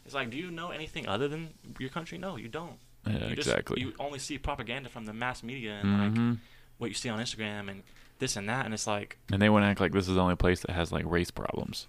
It's 0.07 0.15
like, 0.15 0.31
do 0.31 0.37
you 0.39 0.51
know 0.51 0.71
anything 0.71 1.07
other 1.07 1.29
than 1.29 1.51
your 1.79 1.91
country? 1.91 2.17
No, 2.17 2.37
you 2.37 2.49
don't. 2.49 2.79
Yeah, 3.07 3.29
You 3.29 3.37
just- 3.37 3.49
exactly. 3.49 3.81
you 3.83 3.93
only 4.01 4.19
see 4.19 4.39
propaganda 4.39 4.89
from 4.89 5.05
the 5.05 5.13
mass 5.13 5.43
media 5.43 5.79
and 5.83 5.99
like 6.01 6.17
hmm 6.17 6.33
what 6.79 6.89
you 6.89 6.95
see 6.95 7.09
on 7.09 7.19
Instagram 7.19 7.71
and 7.71 7.83
this 8.19 8.37
and 8.37 8.49
that, 8.51 8.65
and 8.67 8.75
it's 8.75 8.87
like, 8.87 9.17
And 9.33 9.41
they 9.41 9.49
want 9.49 9.63
to 9.65 9.67
act 9.69 9.81
like 9.81 9.93
this 9.93 10.09
is 10.09 10.15
the 10.15 10.21
only 10.21 10.37
place 10.37 10.61
that 10.61 10.71
has 10.73 10.93
like 10.93 11.05
race 11.07 11.31
problems. 11.31 11.87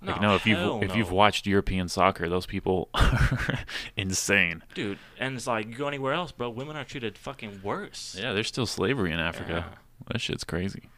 no, 0.00 0.12
Like, 0.12 0.20
no, 0.20 0.34
if 0.36 0.46
you've 0.46 0.58
hell 0.58 0.80
if 0.82 0.94
you've 0.94 1.10
watched 1.10 1.44
European 1.46 1.88
soccer, 1.88 2.28
those 2.28 2.46
people 2.46 2.88
are 2.94 3.58
insane. 3.96 4.62
dude, 4.74 4.98
and 5.18 5.36
it's 5.36 5.46
like 5.46 5.66
you 5.66 5.74
go 5.74 5.88
anywhere 5.88 6.12
else, 6.12 6.32
bro, 6.32 6.50
women 6.50 6.76
are 6.76 6.84
treated 6.84 7.18
fucking 7.18 7.60
worse. 7.62 8.16
Yeah, 8.18 8.32
there's 8.32 8.48
still 8.48 8.66
slavery 8.66 9.12
in 9.12 9.18
Africa. 9.18 9.66
Yeah. 9.68 9.78
That 10.12 10.20
shit's 10.20 10.44
crazy. 10.44 10.88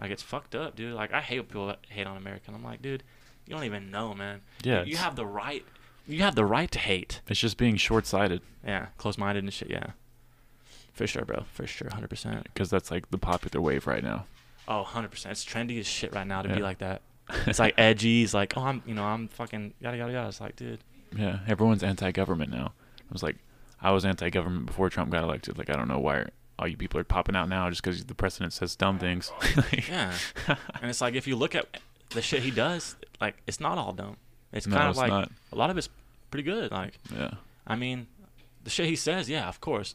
Like 0.00 0.10
it's 0.10 0.22
fucked 0.22 0.54
up, 0.54 0.76
dude. 0.76 0.94
Like 0.94 1.12
I 1.12 1.20
hate 1.20 1.48
people 1.48 1.66
that 1.68 1.80
hate 1.88 2.06
on 2.06 2.16
America. 2.16 2.44
And 2.48 2.56
I'm 2.56 2.64
like, 2.64 2.80
dude, 2.82 3.02
you 3.46 3.54
don't 3.54 3.64
even 3.64 3.90
know, 3.90 4.14
man. 4.14 4.40
Yeah, 4.62 4.84
you 4.84 4.96
have 4.96 5.16
the 5.16 5.26
right. 5.26 5.64
You 6.08 6.22
have 6.22 6.34
the 6.34 6.44
right 6.44 6.70
to 6.70 6.78
hate. 6.78 7.20
It's 7.28 7.38
just 7.40 7.56
being 7.58 7.76
short-sighted 7.76 8.40
Yeah, 8.64 8.86
close-minded 8.96 9.44
and 9.44 9.52
shit. 9.52 9.70
Yeah, 9.70 9.90
for 10.94 11.06
sure, 11.06 11.24
bro. 11.24 11.44
For 11.52 11.66
sure, 11.66 11.88
hundred 11.92 12.08
percent. 12.10 12.44
because 12.44 12.70
that's 12.70 12.90
like 12.90 13.10
the 13.10 13.18
popular 13.18 13.60
wave 13.60 13.86
right 13.86 14.02
now. 14.02 14.26
Oh, 14.66 14.78
100 14.82 15.10
percent. 15.10 15.32
It's 15.32 15.44
trendy 15.44 15.78
as 15.80 15.86
shit 15.86 16.12
right 16.12 16.26
now 16.26 16.42
to 16.42 16.48
be 16.54 16.60
like 16.60 16.78
that. 16.78 17.02
It's 17.46 17.58
like 17.58 17.74
edgy. 17.76 18.22
It's 18.22 18.32
like, 18.32 18.54
oh, 18.56 18.62
I'm, 18.62 18.82
you 18.86 18.94
know, 18.94 19.04
I'm 19.04 19.28
fucking 19.28 19.74
yada 19.80 19.98
yada 19.98 20.12
yada. 20.12 20.28
It's 20.28 20.40
like, 20.40 20.56
dude, 20.56 20.80
Yeah, 21.14 21.40
everyone's 21.46 21.82
anti-government 21.82 22.50
now. 22.50 22.72
I 22.98 23.12
was 23.12 23.22
like, 23.22 23.36
I 23.82 23.90
was 23.92 24.06
anti-government 24.06 24.64
before 24.66 24.88
Trump 24.88 25.10
got 25.10 25.24
elected. 25.24 25.58
Like, 25.58 25.68
I 25.68 25.74
don't 25.74 25.88
know 25.88 25.98
why 25.98 26.24
all 26.58 26.66
you 26.66 26.76
people 26.78 26.98
are 26.98 27.04
popping 27.04 27.36
out 27.36 27.48
now 27.50 27.68
just 27.68 27.82
because 27.82 28.02
the 28.06 28.14
president 28.14 28.54
says 28.54 28.74
dumb 28.76 28.98
things. 28.98 29.30
yeah. 29.88 30.14
and 30.80 30.90
it's 30.90 31.00
like 31.02 31.14
if 31.14 31.26
you 31.26 31.36
look 31.36 31.54
at 31.54 31.66
the 32.10 32.22
shit 32.22 32.42
he 32.42 32.50
does, 32.50 32.96
like 33.20 33.36
it's 33.46 33.60
not 33.60 33.76
all 33.78 33.92
dumb. 33.92 34.16
It's 34.52 34.66
No, 34.66 34.76
kind 34.76 34.88
of 34.88 34.90
it's 34.92 34.98
like 34.98 35.10
not. 35.10 35.30
a 35.52 35.56
lot 35.56 35.68
of 35.68 35.76
it's 35.76 35.90
pretty 36.30 36.44
good. 36.44 36.70
Like, 36.70 36.98
yeah, 37.14 37.32
I 37.66 37.76
mean, 37.76 38.06
the 38.64 38.70
shit 38.70 38.86
he 38.86 38.96
says, 38.96 39.28
yeah, 39.28 39.48
of 39.48 39.60
course. 39.60 39.94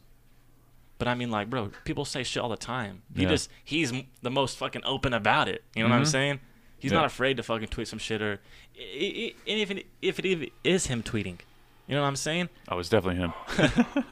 But 0.99 1.07
I 1.07 1.15
mean, 1.15 1.31
like, 1.31 1.49
bro, 1.49 1.71
people 1.85 2.05
say 2.05 2.23
shit 2.23 2.41
all 2.41 2.49
the 2.49 2.55
time. 2.57 3.01
He 3.15 3.23
Yeah. 3.23 3.29
just 3.29 3.49
he's 3.63 3.91
the 4.21 4.29
most 4.31 4.57
fucking 4.57 4.83
open 4.85 5.13
about 5.13 5.47
it. 5.49 5.63
You 5.75 5.83
know 5.83 5.89
what 5.89 5.95
I'm 5.97 6.03
Mhm. 6.03 6.07
saying? 6.07 6.39
He's 6.79 6.91
Yeah. 6.91 6.99
not 6.99 7.05
afraid 7.05 7.37
to 7.37 7.43
fucking 7.43 7.67
tweet 7.69 7.87
some 7.87 7.99
shit 7.99 8.21
or, 8.21 8.33
and 8.75 9.31
if 9.45 9.71
it, 9.71 9.85
if 10.01 10.19
it 10.19 10.25
even 10.25 10.49
is 10.63 10.87
him 10.87 11.01
tweeting, 11.03 11.39
you 11.87 11.95
know 11.95 12.01
what 12.01 12.07
I'm 12.07 12.15
saying? 12.15 12.49
oh, 12.69 12.79
it's 12.79 12.89
definitely 12.89 13.21
him. 13.21 13.33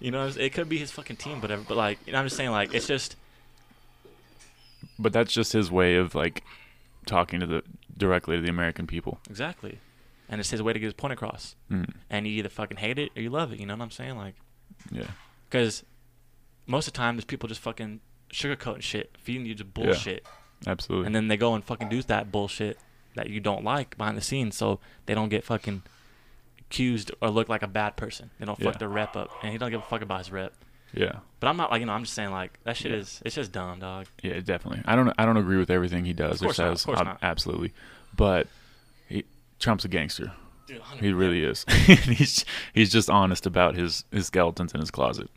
You 0.00 0.10
know, 0.10 0.26
it 0.28 0.54
could 0.54 0.68
be 0.68 0.78
his 0.78 0.90
fucking 0.90 1.16
team, 1.16 1.40
whatever. 1.42 1.62
But 1.68 1.76
like, 1.76 1.98
you 2.06 2.12
know, 2.12 2.18
I'm 2.18 2.24
just 2.26 2.36
saying, 2.36 2.50
like, 2.50 2.72
it's 2.74 2.86
just 2.86 3.16
But 4.98 5.12
that's 5.12 5.32
just 5.32 5.52
his 5.52 5.70
way 5.70 5.96
of 5.96 6.14
like 6.14 6.42
talking 7.06 7.40
to 7.40 7.46
the 7.46 7.62
directly 7.96 8.36
to 8.36 8.42
the 8.42 8.48
American 8.48 8.86
people. 8.86 9.18
exactly, 9.28 9.78
and 10.32 10.40
it's 10.40 10.50
his 10.50 10.60
way 10.62 10.72
to 10.72 10.78
get 10.80 10.86
his 10.86 10.94
point 10.94 11.12
across. 11.12 11.54
Mm. 11.70 11.92
And 12.10 12.26
you 12.26 12.32
either 12.32 12.48
fucking 12.48 12.78
hate 12.78 12.98
it 12.98 13.12
or 13.14 13.22
you 13.22 13.30
love 13.30 13.52
it. 13.52 13.60
You 13.60 13.66
know 13.66 13.74
what 13.76 13.82
I'm 13.84 13.90
saying? 13.92 14.16
Like, 14.16 14.34
Yeah, 14.90 15.06
because 15.48 15.84
most 16.66 16.88
of 16.88 16.94
the 16.94 16.96
time, 16.96 17.14
there's 17.16 17.24
people 17.24 17.48
just 17.48 17.60
fucking 17.60 18.00
sugarcoating 18.32 18.82
shit, 18.82 19.14
feeding 19.18 19.46
you 19.46 19.54
just 19.54 19.72
bullshit, 19.74 20.24
absolutely. 20.66 21.06
and 21.06 21.14
then 21.14 21.28
they 21.28 21.36
go 21.36 21.54
and 21.54 21.62
fucking 21.64 21.88
do 21.90 22.02
that 22.02 22.32
bullshit 22.32 22.78
that 23.14 23.28
you 23.28 23.40
don't 23.40 23.62
like 23.62 23.96
behind 23.98 24.16
the 24.16 24.22
scenes, 24.22 24.56
so 24.56 24.80
they 25.06 25.14
don't 25.14 25.28
get 25.28 25.44
fucking 25.44 25.82
accused 26.60 27.10
or 27.20 27.28
look 27.30 27.48
like 27.48 27.62
a 27.62 27.66
bad 27.68 27.96
person. 27.96 28.30
They 28.38 28.46
don't 28.46 28.58
fuck 28.58 28.74
Yeah. 28.74 28.78
their 28.78 28.88
rep 28.88 29.16
up, 29.16 29.30
and 29.42 29.52
he 29.52 29.58
don't 29.58 29.70
give 29.70 29.80
a 29.80 29.84
fuck 29.84 30.00
about 30.02 30.18
his 30.18 30.32
rep. 30.32 30.54
yeah, 30.94 31.18
But 31.40 31.48
I'm 31.48 31.56
not 31.56 31.70
like 31.70 31.80
you 31.80 31.86
know. 31.86 31.92
I'm 31.92 32.02
just 32.04 32.14
saying 32.14 32.30
like 32.30 32.58
that 32.64 32.76
shit 32.76 32.90
Yeah. 32.92 32.98
is 32.98 33.20
it's 33.24 33.34
just 33.34 33.52
dumb, 33.52 33.80
dog. 33.80 34.06
yeah, 34.22 34.40
definitely. 34.40 34.82
I 34.86 34.96
don't 34.96 35.12
I 35.18 35.24
don't 35.26 35.36
agree 35.36 35.56
with 35.58 35.70
everything 35.70 36.04
he 36.04 36.12
does 36.14 36.40
Of 36.40 36.46
course 36.46 36.58
or 36.58 36.64
not, 36.64 36.72
of 36.72 36.84
course 36.84 36.98
not. 37.00 37.18
Absolutely, 37.22 37.72
but 38.16 38.46
Trump's 39.62 39.84
a 39.84 39.88
gangster. 39.88 40.32
Dude, 40.66 40.82
He 41.00 41.12
really 41.12 41.44
is. 41.44 41.64
he's 41.86 42.44
he's 42.72 42.90
just 42.90 43.08
honest 43.08 43.46
about 43.46 43.74
his 43.76 44.04
his 44.10 44.26
skeletons 44.26 44.74
in 44.74 44.80
his 44.80 44.90
closet. 44.90 45.28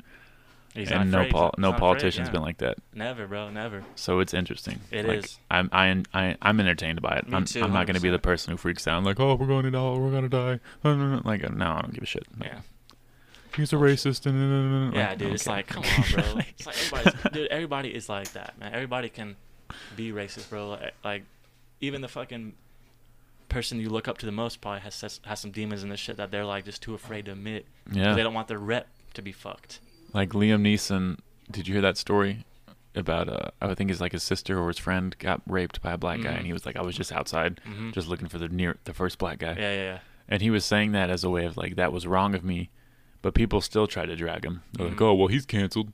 He's 0.73 0.91
and 0.91 1.09
no 1.09 1.25
pol- 1.29 1.53
no 1.57 1.71
not 1.71 1.79
afraid, 1.79 2.15
yeah. 2.27 2.33
been 2.33 2.41
like 2.41 2.57
that. 2.57 2.77
Never, 2.93 3.27
bro. 3.27 3.49
Never. 3.49 3.83
So 3.95 4.19
it's 4.19 4.33
interesting. 4.33 4.81
It 4.91 5.05
It 5.05 5.23
is. 5.25 5.39
I'm 5.49 5.69
I, 5.71 6.03
I 6.13 6.35
I'm 6.41 6.59
entertained 6.59 7.01
by 7.01 7.15
it. 7.15 7.29
Me 7.29 7.35
I'm, 7.37 7.45
too, 7.45 7.63
I'm 7.63 7.71
not 7.71 7.87
going 7.87 7.95
to 7.95 8.01
be 8.01 8.09
the 8.09 8.19
person 8.19 8.51
who 8.51 8.57
freaks 8.57 8.85
out 8.85 9.01
like, 9.03 9.19
oh, 9.19 9.35
we're 9.35 9.47
going 9.47 9.63
to 9.63 9.71
die, 9.71 9.91
we're 9.93 10.11
going 10.11 10.29
to 10.29 10.29
die. 10.29 10.59
Like, 11.23 11.49
no, 11.49 11.65
I 11.65 11.81
don't 11.81 11.93
give 11.93 12.03
a 12.03 12.05
shit. 12.05 12.25
Yeah. 12.41 12.59
He's 13.55 13.71
a 13.71 13.77
racist. 13.77 14.25
And 14.25 14.93
Yeah, 14.93 15.15
dude. 15.15 15.33
It's 15.33 15.47
like, 15.47 15.67
come 15.67 15.83
on, 15.83 16.03
bro. 16.11 16.23
It's 16.57 16.65
like 16.65 16.75
everybody's, 16.75 17.31
dude. 17.31 17.47
Everybody 17.47 17.95
is 17.95 18.09
like 18.09 18.33
that, 18.33 18.59
man. 18.59 18.73
Everybody 18.73 19.07
can 19.07 19.37
be 19.95 20.11
racist, 20.11 20.49
bro. 20.49 20.71
Like- 20.71 20.93
Like, 21.05 21.23
even 21.79 22.01
the 22.01 22.09
fucking 22.09 22.53
person 23.55 23.79
you 23.79 23.89
look 23.89 24.07
up 24.07 24.17
to 24.19 24.25
the 24.25 24.31
most 24.31 24.59
probably 24.61 24.81
has 24.81 24.99
has, 25.01 25.19
has 25.25 25.39
some 25.39 25.51
demons 25.51 25.81
in 25.83 25.89
this 25.89 25.99
shit 25.99 26.17
that 26.17 26.29
they're 26.31 26.45
like 26.45 26.65
just 26.65 26.81
too 26.81 26.93
afraid 26.93 27.25
to 27.25 27.31
admit. 27.31 27.65
yeah. 27.91 28.13
They 28.13 28.21
don't 28.23 28.33
want 28.33 28.47
their 28.49 28.59
rep 28.59 28.87
to 29.13 29.21
be 29.21 29.31
fucked. 29.31 29.79
Like 30.13 30.29
Liam 30.29 30.61
Neeson. 30.61 31.19
Did 31.49 31.67
you 31.67 31.73
hear 31.75 31.81
that 31.81 31.97
story 31.97 32.43
about? 32.95 33.29
Uh, 33.29 33.49
I 33.61 33.73
think 33.75 33.91
it's 33.91 34.01
like 34.01 34.11
his 34.11 34.23
sister 34.23 34.59
or 34.59 34.67
his 34.67 34.77
friend 34.77 35.15
got 35.19 35.41
raped 35.47 35.81
by 35.81 35.93
a 35.93 35.97
black 35.97 36.21
guy, 36.21 36.33
Mhm. 36.33 36.37
and 36.39 36.45
he 36.45 36.53
was 36.53 36.65
like, 36.65 36.75
I 36.75 36.81
was 36.81 36.95
just 36.97 37.11
outside, 37.11 37.61
Mhm. 37.67 37.93
just 37.93 38.07
looking 38.07 38.27
for 38.27 38.37
the 38.39 38.47
near 38.49 38.77
the 38.83 38.93
first 38.93 39.17
black 39.19 39.39
guy. 39.39 39.53
Yeah, 39.57 39.71
yeah, 39.73 39.83
yeah. 39.91 39.99
And 40.27 40.41
he 40.41 40.49
was 40.49 40.65
saying 40.65 40.91
that 40.93 41.09
as 41.09 41.23
a 41.23 41.29
way 41.29 41.45
of 41.45 41.55
like 41.55 41.75
that 41.75 41.93
was 41.93 42.05
wrong 42.07 42.35
of 42.35 42.43
me, 42.43 42.69
but 43.21 43.33
people 43.33 43.61
still 43.61 43.87
try 43.87 44.05
to 44.05 44.15
drag 44.15 44.43
him. 44.43 44.63
They're 44.73 44.87
like, 44.89 44.97
Mhm. 44.97 45.01
oh 45.07 45.13
well, 45.13 45.27
he's 45.27 45.45
canceled. 45.45 45.89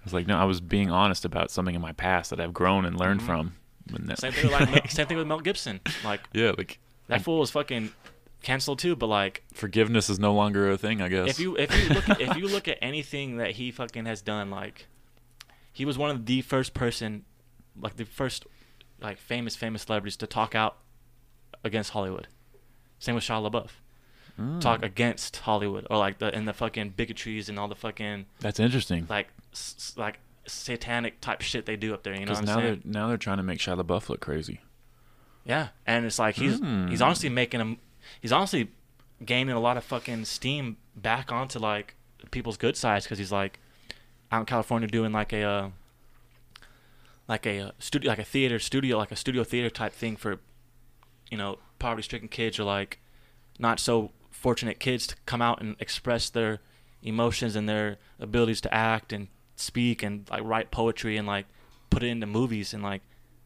I 0.00 0.04
was 0.04 0.12
like, 0.14 0.26
no, 0.26 0.36
I 0.38 0.44
was 0.44 0.60
being 0.60 0.90
honest 0.90 1.24
about 1.24 1.50
something 1.50 1.74
in 1.74 1.80
my 1.80 1.92
past 1.92 2.30
that 2.30 2.40
I've 2.40 2.54
grown 2.54 2.84
and 2.84 2.98
learned 2.98 3.20
Mhm. 3.20 3.26
from. 3.26 3.54
Same 4.16 4.32
thing 4.32 4.50
like 4.50 4.90
same 4.90 5.06
thing 5.06 5.16
with 5.16 5.26
Mel 5.28 5.38
Gibson. 5.40 5.80
Like 6.04 6.22
yeah, 6.32 6.52
like 6.58 6.78
that 7.08 7.22
fool 7.22 7.38
was 7.40 7.50
fucking 7.50 7.92
canceled 8.42 8.78
too. 8.78 8.96
But 8.96 9.06
like, 9.06 9.42
forgiveness 9.54 10.08
is 10.10 10.18
no 10.18 10.34
longer 10.34 10.70
a 10.70 10.76
thing. 10.78 11.00
I 11.02 11.08
guess. 11.08 11.28
if 11.30 11.40
you 11.40 11.56
if 11.56 11.74
you 11.76 11.94
look 11.94 12.08
at, 12.08 12.20
if 12.20 12.36
you 12.36 12.48
look 12.48 12.68
at 12.68 12.78
anything 12.82 13.36
that 13.38 13.52
he 13.52 13.70
fucking 13.70 14.06
has 14.06 14.22
done, 14.22 14.50
like 14.50 14.86
he 15.72 15.84
was 15.84 15.98
one 15.98 16.10
of 16.10 16.26
the 16.26 16.40
first 16.42 16.74
person, 16.74 17.24
like 17.80 17.96
the 17.96 18.04
first 18.04 18.46
like 19.00 19.18
famous 19.18 19.56
famous 19.56 19.82
celebrities 19.82 20.16
to 20.18 20.26
talk 20.26 20.54
out 20.54 20.76
against 21.64 21.90
Hollywood. 21.90 22.28
Same 22.98 23.14
with 23.14 23.24
Shia 23.24 23.50
LaBeouf. 23.50 23.70
Mm. 24.40 24.60
Talk 24.60 24.82
against 24.82 25.36
Hollywood 25.38 25.86
or 25.90 25.96
like 25.98 26.18
the 26.18 26.34
and 26.34 26.46
the 26.46 26.52
fucking 26.52 26.92
bigotries 26.96 27.48
and 27.48 27.58
all 27.58 27.68
the 27.68 27.74
fucking 27.74 28.26
That's 28.40 28.60
interesting. 28.60 29.06
like 29.08 29.28
s- 29.52 29.94
like 29.96 30.18
satanic 30.46 31.20
type 31.20 31.40
shit 31.42 31.66
they 31.66 31.76
do 31.76 31.92
up 31.94 32.02
there. 32.02 32.12
You 32.14 32.20
know 32.20 32.26
Because 32.32 32.40
what 32.42 32.48
I'm 32.50 32.54
now 32.56 32.60
saying? 32.62 32.82
they're 32.84 32.92
now 33.02 33.08
they're 33.08 33.16
trying 33.16 33.38
to 33.38 33.42
make 33.42 33.58
Shia 33.58 33.82
LaBeouf 33.82 34.08
look 34.10 34.20
crazy. 34.20 34.60
Yeah, 35.46 35.68
and 35.86 36.04
it's 36.04 36.18
like 36.18 36.34
he's 36.36 36.58
Hmm. 36.58 36.88
he's 36.88 37.00
honestly 37.00 37.28
making 37.28 37.60
him 37.60 37.78
he's 38.20 38.32
honestly 38.32 38.68
gaining 39.24 39.54
a 39.54 39.60
lot 39.60 39.76
of 39.76 39.84
fucking 39.84 40.24
steam 40.24 40.76
back 40.96 41.30
onto 41.32 41.58
like 41.58 41.94
people's 42.30 42.56
good 42.56 42.76
sides 42.76 43.04
because 43.06 43.18
he's 43.18 43.32
like 43.32 43.58
out 44.32 44.40
in 44.40 44.46
California 44.46 44.88
doing 44.88 45.12
like 45.12 45.32
a 45.32 45.42
uh, 45.42 45.70
like 47.28 47.46
a 47.46 47.60
uh, 47.60 47.70
studio 47.78 48.10
like 48.10 48.18
a 48.18 48.24
theater 48.24 48.58
studio 48.58 48.98
like 48.98 49.12
a 49.12 49.16
studio 49.16 49.44
theater 49.44 49.70
type 49.70 49.92
thing 49.92 50.16
for 50.16 50.40
you 51.30 51.38
know 51.38 51.58
poverty 51.78 52.02
stricken 52.02 52.28
kids 52.28 52.58
or 52.58 52.64
like 52.64 52.98
not 53.58 53.80
so 53.80 54.10
fortunate 54.30 54.78
kids 54.78 55.06
to 55.06 55.16
come 55.26 55.40
out 55.42 55.60
and 55.60 55.76
express 55.80 56.28
their 56.30 56.60
emotions 57.02 57.56
and 57.56 57.68
their 57.68 57.96
abilities 58.20 58.60
to 58.60 58.72
act 58.72 59.12
and 59.12 59.28
speak 59.56 60.02
and 60.02 60.28
like 60.30 60.42
write 60.44 60.70
poetry 60.70 61.16
and 61.16 61.26
like 61.26 61.46
put 61.90 62.02
it 62.02 62.08
into 62.08 62.26
movies 62.26 62.74
and 62.74 62.82
like 62.82 63.02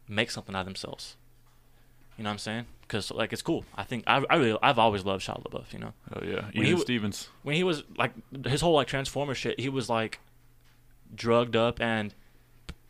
make 0.07 0.29
something 0.29 0.55
out 0.55 0.61
of 0.61 0.65
themselves. 0.65 1.15
You 2.21 2.25
know 2.25 2.29
what 2.29 2.33
I'm 2.33 2.37
saying? 2.37 2.65
Because 2.81 3.09
like 3.09 3.33
it's 3.33 3.41
cool. 3.41 3.65
I 3.73 3.81
think 3.83 4.03
I, 4.05 4.23
I 4.29 4.35
really 4.35 4.55
I've 4.61 4.77
always 4.77 5.03
loved 5.03 5.25
Shia 5.25 5.41
LaBeouf. 5.43 5.73
You 5.73 5.79
know 5.79 5.93
Oh 6.13 6.19
yeah, 6.23 6.41
When 6.45 6.51
he 6.53 6.59
Ian 6.59 6.65
w- 6.73 6.83
Stevens. 6.83 7.29
when 7.41 7.55
he 7.55 7.63
was 7.63 7.83
like 7.97 8.11
his 8.45 8.61
whole 8.61 8.75
like 8.75 8.85
Transformer 8.85 9.33
shit, 9.33 9.59
he 9.59 9.69
was 9.69 9.89
like 9.89 10.19
drugged 11.15 11.55
up 11.55 11.81
and 11.81 12.13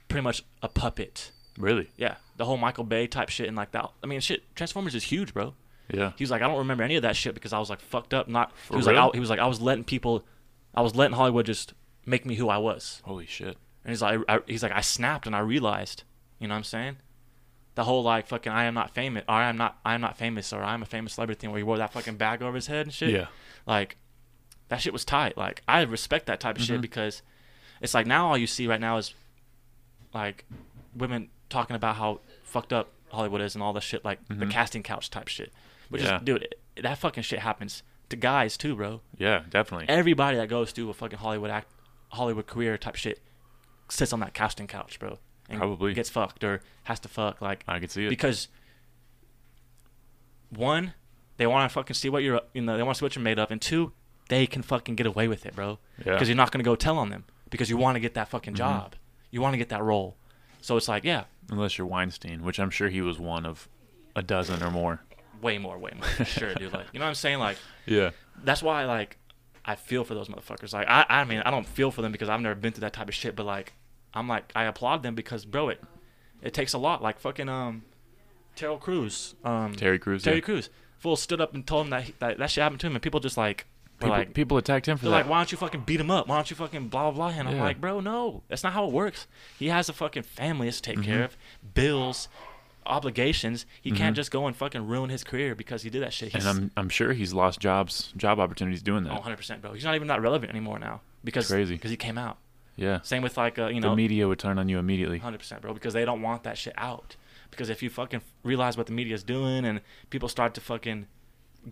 pretty 0.10 0.22
much 0.24 0.44
a 0.62 0.68
puppet. 0.68 1.32
Really? 1.58 1.92
Yeah, 1.96 2.16
the 2.36 2.44
whole 2.44 2.58
Michael 2.58 2.84
Bay 2.84 3.08
type 3.08 3.30
shit 3.30 3.48
and 3.48 3.56
like 3.56 3.72
that. 3.72 3.90
I 4.04 4.08
mean, 4.08 4.20
shit. 4.20 4.54
Transformers 4.54 4.96
is 4.96 5.04
huge, 5.06 5.34
bro. 5.34 5.54
Yeah. 5.90 6.12
He 6.18 6.24
was 6.26 6.32
like, 6.32 6.42
I 6.42 6.48
don't 6.50 6.58
remember 6.58 6.84
any 6.84 6.98
of 6.98 7.04
that 7.04 7.16
shit 7.16 7.34
because 7.34 7.54
I 7.54 7.60
was 7.60 7.70
like 7.70 7.80
fucked 7.80 8.14
up. 8.14 8.28
Not 8.28 8.52
For 8.68 8.74
he 8.74 8.78
was 8.80 8.88
real? 8.88 8.96
like, 8.98 9.14
I, 9.14 9.16
he 9.16 9.20
was 9.22 9.30
like, 9.30 9.40
I 9.40 9.48
was 9.48 9.62
letting 9.62 9.86
people, 9.86 10.26
I 10.76 10.82
was 10.82 10.94
letting 10.94 11.16
Hollywood 11.16 11.46
just 11.46 11.74
make 12.06 12.26
me 12.26 12.36
who 12.36 12.50
I 12.50 12.58
was. 12.58 13.02
Holy 13.06 13.28
shit. 13.28 13.56
And 13.86 13.92
he's 13.92 14.02
like, 14.02 14.20
I, 14.28 14.40
he's 14.46 14.62
like, 14.64 14.74
I 14.74 14.82
snapped 14.82 15.26
and 15.26 15.34
I 15.36 15.40
realized, 15.40 16.04
you 16.40 16.48
know 16.50 16.54
what 16.54 16.60
I'm 16.60 16.64
saying? 16.66 16.98
The 17.76 17.84
whole 17.86 18.04
like 18.04 18.28
fucking 18.28 18.52
I 18.52 18.66
am 18.66 18.74
not 18.74 18.94
famous, 18.94 19.24
or 19.30 19.36
I 19.36 19.48
am 19.50 19.58
not, 19.58 19.80
I 19.86 19.94
am 19.94 20.02
not 20.02 20.18
famous, 20.18 20.52
or 20.52 20.62
I'm 20.64 20.82
a 20.82 20.86
famous 20.86 21.14
celebrity 21.14 21.40
thing 21.40 21.52
where 21.52 21.58
he 21.60 21.64
wore 21.64 21.78
that 21.78 21.94
fucking 21.94 22.18
bag 22.18 22.42
over 22.42 22.56
his 22.56 22.68
head 22.68 22.86
and 22.88 22.94
shit. 22.94 23.12
Yeah. 23.12 23.28
Like, 23.66 23.98
that 24.68 24.82
shit 24.82 24.92
was 24.94 25.06
tight. 25.06 25.38
Like, 25.38 25.62
I 25.68 25.82
respect 25.84 26.26
that 26.26 26.40
type 26.42 26.58
of 26.58 26.64
shit 26.64 26.80
Mhm. 26.80 26.82
because 26.82 27.22
it's 27.80 27.94
like 27.94 28.06
now 28.06 28.28
all 28.28 28.38
you 28.38 28.48
see 28.48 28.68
right 28.68 28.80
now 28.82 28.98
is 28.98 29.14
like 30.14 30.46
women 30.96 31.30
talking 31.50 31.76
about 31.76 31.96
how 31.96 32.20
fucked 32.44 32.74
up 32.74 32.92
Hollywood 33.10 33.42
is 33.42 33.56
and 33.56 33.64
all 33.64 33.74
the 33.74 33.82
shit 33.82 34.04
like 34.06 34.20
the 34.28 34.46
Mhm. 34.46 34.52
casting 34.52 34.84
couch 34.84 35.10
type 35.10 35.28
shit. 35.28 35.52
Which 35.90 36.02
Yeah. 36.04 36.18
is, 36.18 36.22
dude, 36.24 36.44
it- 36.44 36.60
that 36.84 36.98
fucking 36.98 37.24
shit 37.24 37.40
happens 37.40 37.84
to 38.10 38.16
guys 38.18 38.58
too, 38.58 38.76
bro. 38.76 39.02
Yeah, 39.18 39.44
definitely. 39.50 39.88
Everybody 39.90 40.38
that 40.38 40.48
goes 40.50 40.72
through 40.72 40.90
a 40.90 40.94
fucking 40.94 41.20
Hollywood 41.20 41.50
act, 41.52 41.70
Hollywood 42.10 42.48
career 42.48 42.78
type 42.78 42.96
shit, 42.96 43.22
sits 43.90 44.12
on 44.14 44.20
that 44.22 44.34
casting 44.34 44.68
couch, 44.68 45.00
bro. 45.00 45.20
And 45.52 45.60
Probably. 45.60 45.94
gets 45.94 46.10
fucked 46.10 46.44
or 46.44 46.62
has 46.84 47.00
to 47.02 47.08
fuck 47.10 47.42
like 47.42 47.64
I 47.68 47.80
can 47.80 47.90
see 47.90 48.06
it. 48.06 48.10
because 48.10 48.48
one, 50.50 50.94
they 51.38 51.48
want 51.48 51.70
to 51.70 51.74
fucking 51.74 51.94
see 51.94 52.10
what 52.10 52.24
you're, 52.24 52.42
you 52.54 52.62
know, 52.62 52.78
they 52.78 52.84
want 52.84 52.96
to 52.96 53.00
see 53.00 53.06
what 53.06 53.16
you're 53.16 53.24
made 53.24 53.40
of, 53.40 53.52
and 53.52 53.62
two, 53.62 53.92
they 54.30 54.48
can 54.48 54.62
fucking 54.62 54.96
get 54.96 55.06
away 55.06 55.28
with 55.28 55.46
it, 55.46 55.56
bro. 55.56 55.80
Yeah. 56.06 56.14
Because 56.14 56.28
you're 56.28 56.38
not 56.38 56.52
gonna 56.52 56.64
go 56.64 56.76
tell 56.76 56.98
on 56.98 57.10
them 57.10 57.26
because 57.50 57.70
you 57.70 57.78
want 57.78 57.96
to 57.96 58.00
get 58.00 58.14
that 58.14 58.30
fucking 58.30 58.54
Mhm. 58.54 58.58
job, 58.58 58.96
you 59.30 59.42
want 59.42 59.54
to 59.54 59.58
get 59.58 59.70
that 59.70 59.82
role. 59.84 60.18
So 60.62 60.78
it's 60.78 60.88
like, 60.88 61.04
yeah, 61.04 61.24
Unless 61.50 61.78
you're 61.78 61.88
Weinstein, 61.88 62.44
which 62.44 62.60
I'm 62.60 62.70
sure 62.70 62.88
he 62.88 63.02
was 63.02 63.20
one 63.20 63.46
of 63.46 63.68
a 64.16 64.22
dozen 64.22 64.64
or 64.64 64.72
more. 64.72 65.02
way 65.42 65.58
more, 65.58 65.78
way 65.80 65.92
more, 65.98 66.26
sure, 66.26 66.54
dude. 66.54 66.72
Like, 66.72 66.86
you 66.94 67.00
know 67.00 67.06
what 67.06 67.10
I'm 67.10 67.16
saying? 67.16 67.40
Like, 67.40 67.58
Yeah. 67.86 68.12
that's 68.44 68.62
why, 68.64 68.86
like, 68.86 69.18
I 69.66 69.76
feel 69.76 70.04
for 70.04 70.14
those 70.14 70.30
motherfuckers. 70.30 70.72
Like, 70.74 70.88
I, 70.88 71.06
I 71.10 71.24
mean, 71.26 71.42
I 71.46 71.52
don't 71.52 71.68
feel 71.68 71.92
for 71.92 72.02
them 72.02 72.12
because 72.12 72.30
I've 72.30 72.40
never 72.42 72.56
been 72.56 72.72
through 72.74 72.82
that 72.82 72.94
type 72.94 73.08
of 73.10 73.16
shit, 73.16 73.36
but 73.36 73.46
like, 73.46 73.74
I'm 74.14 74.28
like, 74.28 74.52
I 74.56 74.64
applaud 74.66 75.04
them 75.04 75.16
because, 75.16 75.46
bro, 75.46 75.70
it, 75.70 75.82
it 76.42 76.54
takes 76.54 76.74
a 76.74 76.78
lot. 76.78 77.02
Like, 77.02 77.20
fucking, 77.20 77.48
um, 77.50 77.84
Terrell 78.56 78.78
Crews, 78.78 79.36
um, 79.46 79.74
Terry 79.76 79.98
Crews. 80.00 80.24
Terry 80.24 80.38
yeah. 80.38 80.42
Crews, 80.42 80.70
fool 80.98 81.16
stood 81.16 81.40
up 81.40 81.54
and 81.54 81.66
told 81.66 81.86
him 81.86 81.90
that, 81.92 82.04
he, 82.04 82.14
that 82.20 82.38
that 82.38 82.50
shit 82.52 82.62
happened 82.62 82.82
to 82.82 82.88
him, 82.88 82.96
and 82.96 83.02
people 83.02 83.20
just 83.22 83.38
like, 83.38 83.66
were 84.02 84.06
People, 84.08 84.18
like, 84.18 84.34
people 84.34 84.58
attacked 84.58 84.88
him 84.88 84.98
for 84.98 85.06
that. 85.06 85.10
They're 85.12 85.20
that. 85.20 85.24
like, 85.26 85.30
why 85.32 85.38
don't 85.40 85.52
you 85.52 85.58
fucking 85.58 85.82
beat 85.82 86.00
him 86.00 86.10
up? 86.12 86.28
Why 86.28 86.36
don't 86.36 86.50
you 86.50 86.56
fucking 86.56 86.88
blah 86.90 87.12
blah 87.12 87.30
blah? 87.30 87.40
And 87.40 87.48
I'm 87.48 87.56
Yeah. 87.56 87.64
like, 87.64 87.80
bro, 87.80 88.00
no, 88.00 88.42
that's 88.50 88.64
not 88.64 88.74
how 88.74 88.86
it 88.88 88.92
works. 88.92 89.28
He 89.60 89.68
has 89.70 89.88
a 89.90 89.94
fucking 89.94 90.24
family 90.24 90.70
to 90.72 90.82
take 90.82 91.02
care 91.04 91.24
of, 91.24 91.38
bills, 91.74 92.28
obligations. 92.86 93.66
He 93.82 93.92
can't 93.92 94.14
Mhm. 94.14 94.16
just 94.18 94.32
go 94.32 94.48
and 94.48 94.56
fucking 94.56 94.88
ruin 94.88 95.10
his 95.10 95.24
career 95.24 95.56
because 95.56 95.84
he 95.84 95.90
did 95.90 96.02
that 96.02 96.14
shit. 96.14 96.34
He's, 96.34 96.46
and 96.46 96.50
I'm 96.64 96.72
I'm 96.76 96.90
sure 96.90 97.14
he's 97.14 97.34
lost 97.34 97.60
jobs, 97.60 98.12
job 98.18 98.40
opportunities 98.40 98.82
doing 98.82 99.04
that. 99.04 99.12
oh, 99.12 99.16
100 99.16 99.38
percent, 99.38 99.62
bro. 99.62 99.74
He's 99.74 99.86
not 99.86 99.96
even 99.96 100.08
that 100.08 100.22
relevant 100.22 100.50
anymore 100.52 100.80
now 100.80 101.02
because 101.24 101.48
crazy. 101.48 101.76
because 101.76 101.92
he 101.92 101.98
came 101.98 102.18
out. 102.18 102.38
Yeah. 102.76 103.02
Same 103.02 103.22
with 103.22 103.38
like 103.38 103.60
uh, 103.60 103.68
you 103.68 103.82
the 103.82 103.88
know, 103.88 103.96
media 103.96 104.28
would 104.28 104.40
turn 104.40 104.58
on 104.60 104.70
you 104.70 104.80
immediately. 104.80 105.18
100 105.18 105.38
percent, 105.40 105.62
bro, 105.62 105.74
because 105.74 105.94
they 105.94 106.06
don't 106.06 106.22
want 106.22 106.44
that 106.44 106.58
shit 106.58 106.74
out. 106.78 107.16
Because 107.50 107.70
if 107.70 107.84
you 107.84 107.90
fucking 107.90 108.22
realize 108.44 108.78
what 108.78 108.86
the 108.88 108.94
media 108.94 109.14
is 109.14 109.24
doing 109.24 109.66
and 109.66 109.82
people 110.10 110.30
start 110.30 110.54
to 110.54 110.62
fucking 110.62 111.08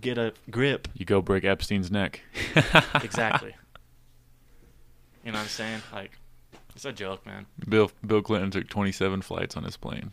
get 0.02 0.18
a 0.18 0.34
grip, 0.52 0.88
You 0.94 1.06
go 1.06 1.22
break 1.22 1.46
Epstein's 1.46 1.90
neck. 1.90 2.22
exactly. 3.04 3.56
You 5.26 5.34
know 5.34 5.38
what 5.40 5.44
I'm 5.44 5.50
saying? 5.50 5.82
Like, 5.94 6.18
it's 6.74 6.86
a 6.86 6.94
joke, 6.94 7.26
man. 7.26 7.46
Bill 7.68 7.92
Bill 8.08 8.22
Clinton 8.22 8.52
took 8.52 8.70
27 8.70 9.22
flights 9.22 9.58
on 9.58 9.66
his 9.66 9.76
plane. 9.76 10.12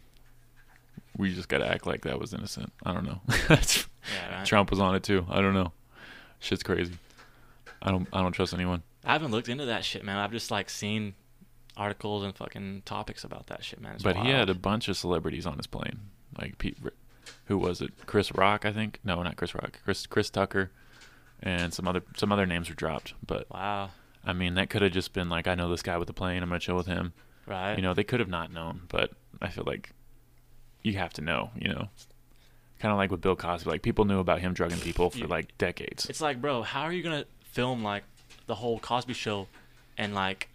We 1.16 1.32
just 1.32 1.48
got 1.48 1.58
to 1.58 1.66
act 1.66 1.86
like 1.86 2.02
that 2.02 2.18
was 2.18 2.34
innocent. 2.34 2.72
I 2.84 2.92
don't 2.92 3.04
know. 3.04 3.20
Yeah, 4.14 4.36
right? 4.38 4.46
Trump 4.46 4.70
was 4.70 4.78
on 4.78 4.94
it 4.94 5.02
too. 5.02 5.26
I 5.28 5.40
don't 5.40 5.54
know. 5.54 5.72
Shit's 6.38 6.62
crazy. 6.62 6.94
I 7.82 7.90
don't 7.90 8.06
I 8.12 8.20
don't 8.22 8.32
trust 8.32 8.52
anyone. 8.54 8.82
I 9.06 9.12
haven't 9.12 9.30
looked 9.30 9.48
into 9.48 9.66
that 9.66 9.84
shit, 9.84 10.04
man. 10.04 10.16
I've 10.18 10.32
just 10.32 10.50
like 10.50 10.68
seen 10.68 11.14
articles 11.76 12.24
and 12.24 12.34
fucking 12.34 12.82
topics 12.84 13.24
about 13.24 13.46
that 13.48 13.64
shit, 13.64 13.80
man. 13.80 13.94
It's 13.94 14.02
but 14.02 14.16
he 14.16 14.30
had 14.30 14.50
a 14.50 14.54
bunch 14.54 14.88
of 14.88 14.96
celebrities 14.96 15.46
on 15.46 15.56
his 15.56 15.66
plane. 15.66 16.00
Like 16.38 16.58
Pete, 16.58 16.76
who 17.46 17.56
was 17.58 17.80
it? 17.80 17.90
Chris 18.06 18.32
Rock, 18.34 18.64
I 18.64 18.72
think. 18.72 18.98
No, 19.04 19.22
not 19.22 19.36
Chris 19.36 19.54
Rock. 19.54 19.78
Chris 19.84 20.06
Chris 20.06 20.28
Tucker, 20.28 20.70
and 21.42 21.72
some 21.72 21.86
other 21.86 22.02
some 22.16 22.32
other 22.32 22.46
names 22.46 22.68
were 22.68 22.74
dropped. 22.74 23.14
But 23.26 23.48
wow, 23.50 23.90
I 24.24 24.32
mean, 24.32 24.54
that 24.54 24.70
could 24.70 24.82
have 24.82 24.92
just 24.92 25.12
been 25.12 25.28
like, 25.28 25.46
I 25.46 25.54
know 25.54 25.70
this 25.70 25.82
guy 25.82 25.96
with 25.98 26.08
the 26.08 26.12
plane. 26.14 26.42
I'm 26.42 26.48
gonna 26.48 26.58
chill 26.58 26.76
with 26.76 26.86
him. 26.86 27.12
right? 27.46 27.76
You 27.76 27.82
know, 27.82 27.94
they 27.94 28.04
could 28.04 28.20
have 28.20 28.28
not 28.28 28.52
known, 28.52 28.82
but 28.88 29.12
I 29.40 29.48
feel 29.48 29.64
like 29.66 29.90
you 30.82 30.94
have 30.94 31.12
to 31.14 31.20
know. 31.22 31.50
You 31.54 31.68
know, 31.68 31.88
kind 32.80 32.92
of 32.92 32.98
like 32.98 33.10
with 33.10 33.20
Bill 33.20 33.36
Cosby. 33.36 33.70
Like 33.70 33.82
people 33.82 34.04
knew 34.04 34.18
about 34.18 34.40
him 34.40 34.52
drugging 34.52 34.78
people 34.80 35.10
for 35.10 35.26
like 35.26 35.56
decades. 35.58 36.06
it's 36.10 36.20
like, 36.20 36.40
bro, 36.40 36.62
how 36.62 36.82
are 36.82 36.92
you 36.92 37.02
gonna 37.02 37.24
film 37.52 37.82
like 37.82 38.02
the 38.46 38.54
whole 38.56 38.78
Cosby 38.78 39.14
Show 39.14 39.48
and 39.98 40.14
like 40.14 40.48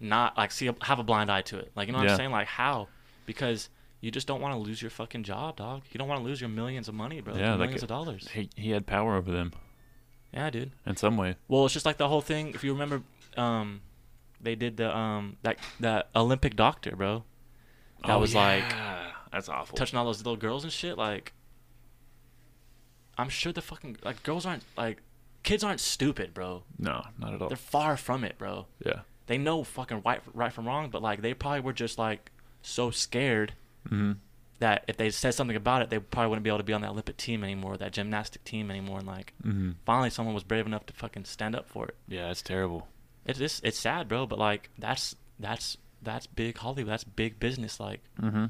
not 0.00 0.36
like 0.36 0.52
see 0.52 0.70
have 0.82 0.98
a 0.98 1.02
blind 1.02 1.30
eye 1.30 1.42
to 1.42 1.58
it? 1.58 1.72
Like, 1.74 1.86
you 1.88 1.92
know 1.92 1.98
what 1.98 2.06
Yeah. 2.06 2.12
I'm 2.12 2.16
saying? 2.18 2.30
Like, 2.30 2.46
how? 2.48 2.88
Because 3.26 3.68
you 4.00 4.10
just 4.10 4.26
don't 4.26 4.40
want 4.40 4.54
to 4.54 4.58
lose 4.58 4.82
your 4.82 4.90
fucking 4.90 5.22
job, 5.22 5.56
dog. 5.56 5.82
You 5.90 5.98
don't 5.98 6.08
want 6.08 6.20
to 6.20 6.24
lose 6.26 6.40
your 6.40 6.50
millions 6.50 6.88
of 6.88 6.94
money, 6.94 7.20
bro. 7.20 7.34
Yeah, 7.34 7.50
like 7.52 7.60
millions 7.60 7.82
it- 7.82 7.84
of 7.84 7.88
dollars. 7.88 8.28
He 8.32 8.50
he 8.56 8.70
had 8.70 8.86
power 8.86 9.16
over 9.16 9.30
them 9.30 9.52
Yeah, 10.32 10.50
dude. 10.50 10.72
in 10.84 10.96
some 10.96 11.16
way. 11.16 11.36
Well, 11.48 11.64
it's 11.64 11.72
just 11.74 11.86
like 11.86 11.96
the 11.96 12.08
whole 12.08 12.20
thing. 12.20 12.48
If 12.54 12.62
you 12.64 12.72
remember, 12.72 13.02
um, 13.36 13.80
they 14.40 14.54
did 14.54 14.76
the 14.76 14.94
um 14.94 15.36
that 15.42 15.58
that 15.80 16.08
Olympic 16.14 16.54
doctor, 16.56 16.94
bro. 16.96 17.24
That 18.02 18.16
Oh, 18.16 18.18
was 18.18 18.34
like 18.34 18.64
yeah. 18.68 19.12
that's 19.32 19.48
awful. 19.48 19.78
touching 19.78 19.98
all 19.98 20.04
those 20.04 20.18
little 20.18 20.36
girls 20.36 20.64
and 20.64 20.72
shit. 20.72 20.98
Like, 20.98 21.32
I'm 23.16 23.28
sure 23.28 23.52
the 23.52 23.62
fucking 23.62 23.98
like 24.04 24.22
girls 24.22 24.44
aren't 24.44 24.64
like 24.76 25.00
kids 25.44 25.62
aren't 25.62 25.80
stupid, 25.80 26.34
bro. 26.34 26.64
No, 26.78 27.04
not 27.18 27.34
at 27.34 27.40
all. 27.42 27.48
They're 27.48 27.56
far 27.56 27.96
from 27.96 28.24
it, 28.24 28.36
bro. 28.36 28.66
Yeah. 28.84 29.00
They 29.26 29.38
know 29.38 29.62
fucking 29.62 30.02
right 30.04 30.20
right 30.34 30.52
from 30.52 30.66
wrong, 30.66 30.90
but 30.90 31.00
like 31.02 31.22
they 31.22 31.32
probably 31.34 31.60
were 31.60 31.72
just 31.72 31.98
like 31.98 32.30
so 32.62 32.90
scared 32.90 33.52
hmm 33.88 34.12
that 34.60 34.84
if 34.86 34.96
they 34.96 35.10
said 35.10 35.34
something 35.34 35.56
about 35.56 35.82
it, 35.82 35.90
they 35.90 35.98
probably 35.98 36.30
wouldn't 36.30 36.44
be 36.44 36.50
able 36.50 36.58
to 36.58 36.64
be 36.64 36.72
on 36.72 36.80
that 36.80 36.90
Olympic 36.90 37.16
team 37.16 37.42
anymore, 37.44 37.76
that 37.76 37.92
gymnastic 37.92 38.44
team 38.44 38.70
anymore. 38.70 38.98
And 38.98 39.06
like, 39.06 39.34
hmm 39.42 39.72
finally, 39.84 40.10
someone 40.10 40.34
was 40.34 40.44
brave 40.44 40.66
enough 40.66 40.86
to 40.86 40.92
fucking 40.92 41.24
stand 41.24 41.54
up 41.54 41.66
for 41.66 41.86
it. 41.86 41.96
Yeah, 42.08 42.28
that's 42.28 42.42
terrible. 42.42 42.88
It's 43.26 43.38
just 43.38 43.64
it's 43.64 43.78
sad, 43.78 44.08
bro. 44.08 44.26
But 44.26 44.38
like 44.38 44.70
that's 44.78 45.16
that's 45.38 45.76
that's 46.02 46.26
big 46.26 46.58
Hollywood. 46.58 46.92
That's 46.92 47.04
big 47.04 47.38
business. 47.40 47.78
Like 47.80 48.00
hmm 48.18 48.46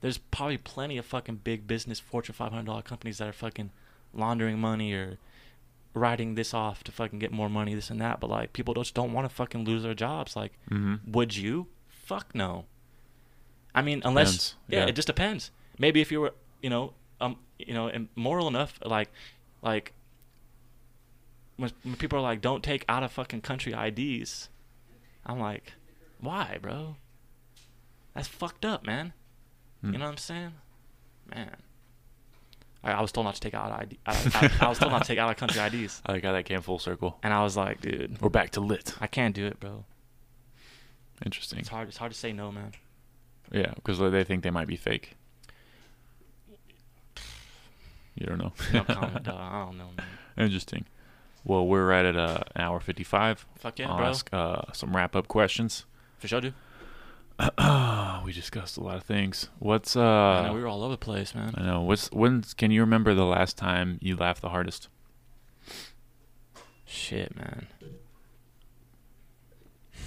there's 0.00 0.18
probably 0.18 0.58
plenty 0.58 0.96
of 0.96 1.04
fucking 1.04 1.40
big 1.42 1.66
business 1.66 1.98
Fortune 1.98 2.32
500 2.34 2.84
companies 2.84 3.18
that 3.18 3.26
are 3.28 3.32
fucking 3.32 3.70
laundering 4.14 4.58
money 4.60 4.92
or 4.92 5.18
writing 5.94 6.34
this 6.34 6.54
off 6.54 6.84
to 6.84 6.92
fucking 6.92 7.18
get 7.18 7.32
more 7.32 7.48
money, 7.48 7.74
this 7.74 7.90
and 7.90 8.00
that. 8.00 8.20
But 8.20 8.30
like 8.30 8.52
people 8.52 8.74
just 8.74 8.94
don't 8.94 9.12
want 9.12 9.28
to 9.28 9.34
fucking 9.34 9.64
lose 9.64 9.82
their 9.82 9.94
jobs. 9.94 10.36
Like, 10.36 10.52
hmm 10.68 10.96
would 11.06 11.36
you? 11.36 11.66
Fuck 11.88 12.34
no. 12.34 12.64
I 13.74 13.82
mean, 13.82 14.02
unless 14.04 14.54
yeah, 14.66 14.80
yeah. 14.80 14.86
it 14.86 14.94
just 14.94 15.06
depends. 15.06 15.50
Maybe 15.78 16.00
if 16.00 16.10
you 16.10 16.20
were, 16.20 16.34
you 16.62 16.70
know, 16.70 16.94
um, 17.20 17.36
you 17.58 17.74
know, 17.74 17.86
and 17.88 18.08
moral 18.16 18.48
enough, 18.48 18.78
like, 18.84 19.10
like 19.62 19.92
when, 21.56 21.70
when 21.82 21.96
people 21.96 22.18
are 22.18 22.22
like, 22.22 22.40
don't 22.40 22.64
take 22.64 22.84
out 22.88 23.02
of 23.02 23.12
fucking 23.12 23.42
country 23.42 23.72
IDs, 23.74 24.48
I'm 25.26 25.38
like, 25.38 25.74
why, 26.20 26.58
bro? 26.60 26.96
That's 28.14 28.26
fucked 28.26 28.64
up, 28.64 28.84
man. 28.86 29.12
Hmm. 29.82 29.92
You 29.92 29.98
know 29.98 30.06
what 30.06 30.12
I'm 30.12 30.16
saying? 30.16 30.52
Man. 31.34 31.56
I, 32.88 32.98
I 32.98 33.00
was 33.00 33.12
told 33.12 33.24
not 33.26 33.34
to 33.34 33.40
take 33.40 33.54
out 33.54 33.70
ID. 33.72 33.98
I, 34.06 34.12
I, 34.60 34.66
I 34.66 34.68
was 34.68 34.78
told 34.78 34.92
not 34.92 35.02
to 35.02 35.08
take 35.08 35.18
out 35.18 35.30
of 35.30 35.36
country 35.36 35.60
IDs, 35.60 36.02
I 36.06 36.12
like 36.12 36.24
how 36.28 36.32
that 36.32 36.44
came 36.44 36.60
full 36.62 36.78
circle. 36.78 37.18
and 37.22 37.32
I 37.32 37.42
was 37.42 37.56
like, 37.56 37.80
dude, 37.80 38.20
We're 38.20 38.28
back 38.30 38.50
to 38.52 38.60
lit. 38.60 38.94
I 39.00 39.06
can't 39.06 39.34
do 39.34 39.46
it, 39.46 39.60
bro. 39.60 39.84
Interesting. 41.24 41.58
It's 41.58 41.68
hard. 41.68 41.88
It's 41.88 41.96
hard 41.96 42.12
to 42.12 42.18
say 42.18 42.32
no, 42.32 42.52
man. 42.52 42.72
Yeah, 43.50 43.72
because 43.74 43.98
they 43.98 44.24
think 44.24 44.42
they 44.42 44.50
might 44.50 44.68
be 44.68 44.76
fake. 44.76 45.14
You 48.14 48.26
don't 48.26 48.38
know. 48.38 48.52
No 48.72 48.84
comment, 48.84 49.22
dog. 49.24 49.36
I 49.38 49.64
don't 49.64 49.78
know, 49.78 49.88
man. 49.96 50.06
Interesting. 50.36 50.84
Well, 51.44 51.66
we're 51.66 51.86
right 51.86 52.04
at 52.04 52.16
uh, 52.16 52.40
an 52.56 52.62
hour 52.62 52.80
55. 52.80 53.46
Fuck 53.56 53.78
yeah, 53.78 53.88
I'll 53.90 53.96
bro. 53.96 54.06
ask 54.06 54.28
uh, 54.32 54.62
some 54.72 54.94
wrap 54.94 55.14
up 55.16 55.28
questions. 55.28 55.86
For 56.18 56.28
sure, 56.28 56.40
dude. 56.40 56.54
we 58.24 58.32
discussed 58.32 58.76
a 58.76 58.82
lot 58.82 58.96
of 58.96 59.04
things. 59.04 59.48
What's 59.60 59.96
I 59.96 60.40
uh? 60.40 60.42
know 60.48 60.54
we 60.54 60.60
were 60.60 60.66
all 60.66 60.82
over 60.82 60.92
the 60.92 60.98
place, 60.98 61.34
man. 61.34 61.54
I 61.56 61.62
know. 61.62 61.82
What's 61.82 62.10
when? 62.10 62.42
Can 62.56 62.70
you 62.70 62.80
remember 62.80 63.14
the 63.14 63.24
last 63.24 63.56
time 63.56 63.98
you 64.02 64.16
laughed 64.16 64.42
the 64.42 64.48
hardest? 64.48 64.88
Shit, 66.84 67.36
man. 67.36 67.66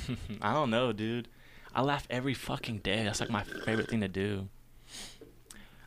I 0.41 0.53
don't 0.53 0.69
know, 0.69 0.91
dude. 0.91 1.29
I 1.73 1.81
laugh 1.81 2.05
every 2.09 2.33
fucking 2.33 2.79
day. 2.79 3.03
That's 3.03 3.21
like 3.21 3.29
my 3.29 3.43
favorite 3.43 3.89
thing 3.89 4.01
to 4.01 4.09
do. 4.09 4.49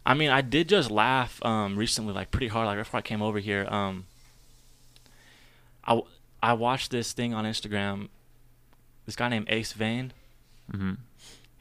I 0.07 0.15
mean, 0.15 0.31
I 0.31 0.41
did 0.41 0.69
just 0.69 0.91
laugh 0.91 1.45
um 1.45 1.77
recently, 1.77 2.15
like 2.15 2.31
pretty 2.31 2.49
hard, 2.49 2.67
like 2.67 2.77
right 2.77 2.85
before 2.85 2.99
I 2.99 3.03
came 3.03 3.21
over 3.21 3.39
here. 3.39 3.67
Um, 3.69 4.07
I 5.87 6.01
I 6.43 6.55
watched 6.55 6.91
this 6.91 7.13
thing 7.13 7.35
on 7.35 7.45
Instagram. 7.45 8.09
This 9.05 9.17
guy 9.17 9.29
named 9.29 9.47
Ace 9.51 9.75
Vane. 9.75 10.15
Mm-hmm. 10.73 10.95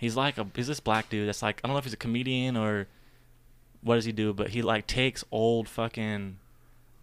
He's 0.03 0.15
like 0.17 0.37
a 0.37 0.45
he's 0.55 0.67
this 0.67 0.79
black 0.79 1.09
dude 1.09 1.27
that's 1.27 1.41
like 1.41 1.61
I 1.63 1.67
don't 1.67 1.73
know 1.75 1.79
if 1.79 1.85
he's 1.85 1.93
a 1.93 1.97
comedian 1.97 2.57
or 2.57 2.87
what 3.81 3.95
does 3.95 4.05
he 4.05 4.11
do, 4.11 4.33
but 4.33 4.49
he 4.49 4.61
like 4.61 4.85
takes 4.87 5.23
old 5.31 5.67
fucking 5.69 6.37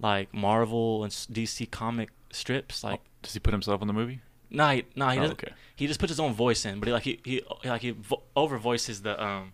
like 0.01 0.33
Marvel 0.35 1.03
and 1.05 1.13
DC 1.13 1.71
comic 1.71 2.11
strips 2.31 2.85
like 2.85 3.01
Does 3.23 3.33
he 3.35 3.41
put 3.41 3.53
himself 3.55 3.81
in 3.83 3.87
the 3.89 3.95
movie? 3.95 4.21
no, 4.51 4.69
he, 4.71 4.85
no, 4.97 5.09
he 5.09 5.19
Oh, 5.19 5.23
doesn't. 5.23 5.43
okay. 5.45 5.53
He 5.77 5.87
just 5.87 6.01
puts 6.01 6.11
his 6.11 6.21
own 6.21 6.33
voice 6.35 6.65
in, 6.65 6.79
but 6.81 6.89
he 6.89 6.93
like 6.93 7.03
he 7.05 7.21
he 7.25 7.43
like 7.65 7.83
he 7.83 7.91
vo- 7.93 8.23
over 8.37 8.59
voices 8.59 9.03
the 9.03 9.23
um 9.23 9.53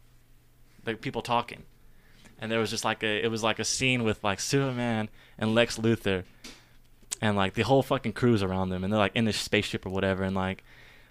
the 0.85 0.95
people 0.95 1.23
talking. 1.23 1.63
And 2.41 2.51
there 2.53 2.59
was 2.61 2.71
just 2.71 2.85
like 2.85 3.03
a 3.03 3.25
it 3.25 3.29
was 3.31 3.43
like 3.43 3.59
a 3.59 3.65
scene 3.65 4.03
with 4.05 4.23
like 4.25 4.41
Superman 4.41 5.09
and 5.39 5.55
Lex 5.55 5.79
Luthor, 5.79 6.25
and 7.21 7.37
like 7.37 7.55
the 7.55 7.63
whole 7.63 7.83
fucking 7.83 8.13
crew's 8.13 8.43
around 8.43 8.69
them, 8.71 8.85
and 8.85 8.93
they're 8.93 8.99
like 9.07 9.17
in 9.17 9.25
this 9.25 9.39
spaceship 9.39 9.87
or 9.87 9.91
whatever, 9.91 10.23
and 10.23 10.35
like 10.37 10.63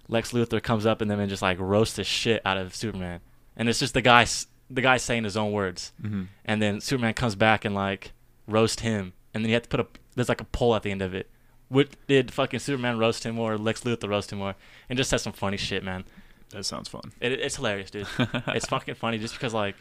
Lex 0.07 0.31
Luthor 0.31 0.61
comes 0.61 0.85
up 0.85 1.01
and 1.01 1.09
them 1.09 1.19
and 1.19 1.29
just 1.29 1.41
like 1.41 1.59
roasts 1.59 1.95
the 1.95 2.03
shit 2.03 2.41
out 2.45 2.57
of 2.57 2.75
Superman, 2.75 3.21
and 3.57 3.67
it's 3.69 3.79
just 3.79 3.93
the 3.93 4.01
guy 4.01 4.25
the 4.69 4.81
guy 4.81 4.97
saying 4.97 5.23
his 5.23 5.37
own 5.37 5.51
words, 5.51 5.93
hmm 6.01 6.23
and 6.45 6.61
then 6.61 6.81
Superman 6.81 7.13
comes 7.13 7.35
back 7.35 7.65
and 7.65 7.73
like 7.75 8.11
roast 8.47 8.81
him, 8.81 9.13
and 9.33 9.43
then 9.43 9.49
you 9.49 9.55
have 9.55 9.63
to 9.63 9.69
put 9.69 9.79
a 9.79 9.87
there's 10.15 10.29
like 10.29 10.41
a 10.41 10.45
poll 10.45 10.75
at 10.75 10.83
the 10.83 10.91
end 10.91 11.01
of 11.01 11.13
it. 11.13 11.29
What 11.67 11.89
did 12.07 12.31
fucking 12.31 12.59
Superman 12.59 12.99
roast 12.99 13.25
him 13.25 13.39
or 13.39 13.57
Lex 13.57 13.81
Luthor 13.81 14.07
roast 14.07 14.31
him 14.31 14.37
more? 14.37 14.55
And 14.87 14.97
just 14.97 15.09
says 15.09 15.23
some 15.23 15.33
funny 15.33 15.57
shit, 15.57 15.83
man. 15.83 16.05
That 16.51 16.63
sounds 16.63 16.87
fun. 16.87 17.11
It, 17.19 17.31
it's 17.33 17.55
hilarious, 17.55 17.89
dude. 17.89 18.07
it's 18.19 18.67
fucking 18.67 18.95
funny 18.95 19.17
just 19.17 19.33
because 19.33 19.53
like 19.53 19.75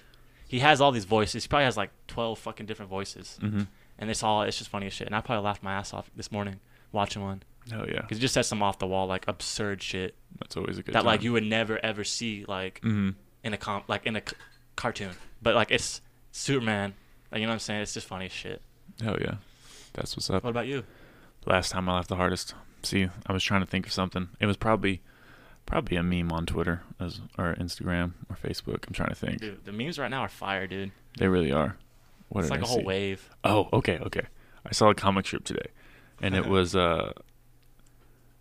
he 0.48 0.60
has 0.60 0.80
all 0.80 0.92
these 0.92 1.04
voices. 1.04 1.44
He 1.44 1.48
probably 1.48 1.66
has 1.66 1.76
like 1.76 1.90
twelve 2.06 2.38
fucking 2.38 2.66
different 2.66 2.90
voices, 2.90 3.38
hmm 3.40 3.62
and 3.98 4.10
it's 4.10 4.22
all 4.22 4.42
it's 4.42 4.58
just 4.58 4.70
funny 4.70 4.86
as 4.86 4.92
shit. 4.92 5.06
And 5.06 5.14
I 5.14 5.20
probably 5.20 5.44
laughed 5.44 5.62
my 5.62 5.74
ass 5.74 5.92
off 5.92 6.10
this 6.16 6.32
morning 6.32 6.58
watching 6.90 7.22
one 7.22 7.42
Hell 7.70 7.86
yeah, 7.88 8.02
because 8.02 8.18
he 8.18 8.20
just 8.20 8.34
says 8.34 8.46
some 8.46 8.62
off 8.62 8.78
the 8.78 8.86
wall 8.86 9.06
like 9.06 9.24
absurd 9.28 9.82
shit 9.82 10.14
that's 10.38 10.56
always 10.56 10.78
a 10.78 10.82
good. 10.82 10.86
Thing. 10.86 10.92
That 10.94 11.04
like 11.04 11.22
you 11.22 11.32
would 11.32 11.44
never 11.44 11.82
ever 11.84 12.04
see 12.04 12.44
like 12.46 12.80
hmm 12.82 13.10
in 13.42 13.52
a 13.54 13.58
com 13.58 13.82
like 13.88 14.06
in 14.06 14.16
a 14.16 14.22
c- 14.26 14.36
cartoon, 14.76 15.12
but 15.42 15.54
like 15.54 15.70
it's 15.70 16.00
Superman. 16.32 16.94
Like 17.30 17.40
you 17.40 17.46
know 17.46 17.50
what 17.50 17.54
I'm 17.54 17.60
saying? 17.60 17.82
It's 17.82 17.94
just 17.94 18.06
funny 18.06 18.28
shit. 18.28 18.62
Hell 19.02 19.16
yeah, 19.20 19.36
that's 19.94 20.16
what's 20.16 20.30
up. 20.30 20.44
What 20.44 20.50
about 20.50 20.66
you? 20.66 20.84
Last 21.46 21.70
time 21.70 21.88
I 21.88 21.94
laughed 21.94 22.08
the 22.08 22.16
hardest. 22.16 22.54
See, 22.82 23.08
I 23.26 23.32
was 23.32 23.42
trying 23.42 23.60
to 23.60 23.66
think 23.66 23.86
of 23.86 23.92
something. 23.92 24.28
It 24.40 24.46
was 24.46 24.56
probably 24.56 25.02
probably 25.66 25.96
a 25.96 26.02
meme 26.02 26.32
on 26.32 26.46
Twitter 26.46 26.82
as 27.00 27.20
or 27.38 27.54
Instagram 27.54 28.12
or 28.28 28.36
Facebook. 28.36 28.86
I'm 28.86 28.92
trying 28.92 29.10
to 29.10 29.14
think. 29.14 29.40
Dude, 29.40 29.64
the 29.64 29.72
memes 29.72 29.98
right 29.98 30.10
now 30.10 30.20
are 30.20 30.28
fire, 30.28 30.66
dude. 30.66 30.92
They 31.18 31.28
really 31.28 31.52
are. 31.52 31.76
What 32.28 32.42
it's 32.42 32.50
like 32.50 32.60
I 32.60 32.64
a 32.64 32.66
whole 32.66 32.78
see? 32.78 32.84
wave. 32.84 33.28
Oh, 33.44 33.68
okay, 33.72 33.98
okay. 33.98 34.22
I 34.66 34.72
saw 34.72 34.90
a 34.90 34.94
comic 34.94 35.26
strip 35.26 35.44
today, 35.44 35.68
and 36.20 36.34
it 36.34 36.46
was 36.48 36.74
uh, 36.74 37.12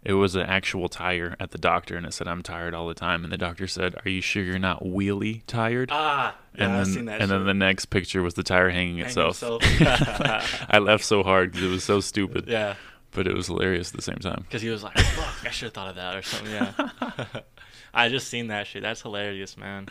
it 0.06 0.14
was 0.14 0.36
an 0.36 0.42
actual 0.44 0.90
tire 0.90 1.36
at 1.40 1.52
the 1.52 1.58
doctor, 1.58 1.96
and 1.96 2.06
it 2.06 2.14
said, 2.14 2.28
"I'm 2.28 2.44
tired 2.44 2.74
all 2.74 2.88
the 2.88 2.94
time." 2.94 3.24
And 3.24 3.32
the 3.32 3.38
doctor 3.38 3.68
said, 3.68 3.96
"Are 4.06 4.10
you 4.10 4.22
sure 4.22 4.44
you're 4.44 4.60
not 4.60 4.84
wheelie 4.84 5.42
tired?" 5.48 5.90
Ah, 5.92 6.36
yeah, 6.56 6.64
and 6.64 6.74
I've 6.74 6.86
then 6.86 6.94
seen 6.94 7.06
that. 7.06 7.22
and 7.22 7.32
then 7.32 7.46
the 7.46 7.54
next 7.54 7.86
picture 7.86 8.22
was 8.22 8.34
the 8.34 8.44
tire 8.44 8.70
hanging 8.70 8.98
Hang 8.98 9.06
itself. 9.08 9.42
I 10.70 10.80
laughed 10.80 11.06
so 11.06 11.24
hard 11.24 11.52
because 11.52 11.66
it 11.68 11.72
was 11.72 11.84
so 11.84 12.00
stupid, 12.00 12.46
yeah, 12.48 12.76
but 13.12 13.28
it 13.28 13.34
was 13.34 13.48
hilarious 13.48 13.92
at 13.92 13.96
the 13.96 14.02
same 14.02 14.18
time. 14.18 14.42
because 14.44 14.62
he 14.62 14.70
was 14.70 14.84
like, 14.84 14.98
"Fuck, 14.98 15.46
I 15.48 15.52
should 15.52 15.68
have 15.68 15.74
thought 15.74 15.90
of 15.90 15.96
that 15.96 16.16
or 16.16 16.22
something." 16.22 16.52
Yeah, 16.54 17.26
I 17.94 18.10
just 18.10 18.28
seen 18.28 18.48
that 18.48 18.68
shit. 18.68 18.82
That's 18.82 19.02
hilarious, 19.02 19.58
man. 19.58 19.88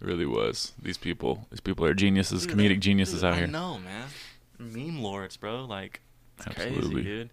It 0.00 0.06
really 0.06 0.26
was. 0.26 0.72
These 0.80 0.98
people, 0.98 1.46
these 1.50 1.60
people 1.60 1.84
are 1.84 1.94
geniuses, 1.94 2.46
Dude, 2.46 2.56
comedic 2.56 2.80
geniuses 2.80 3.22
out 3.22 3.34
I 3.34 3.38
here. 3.38 3.46
know, 3.46 3.78
man. 3.78 4.08
Meme 4.58 5.02
lords, 5.02 5.36
bro. 5.36 5.64
Like, 5.64 6.00
it's 6.38 6.46
crazy, 6.46 6.74
Absolutely. 6.76 7.02
dude. 7.02 7.30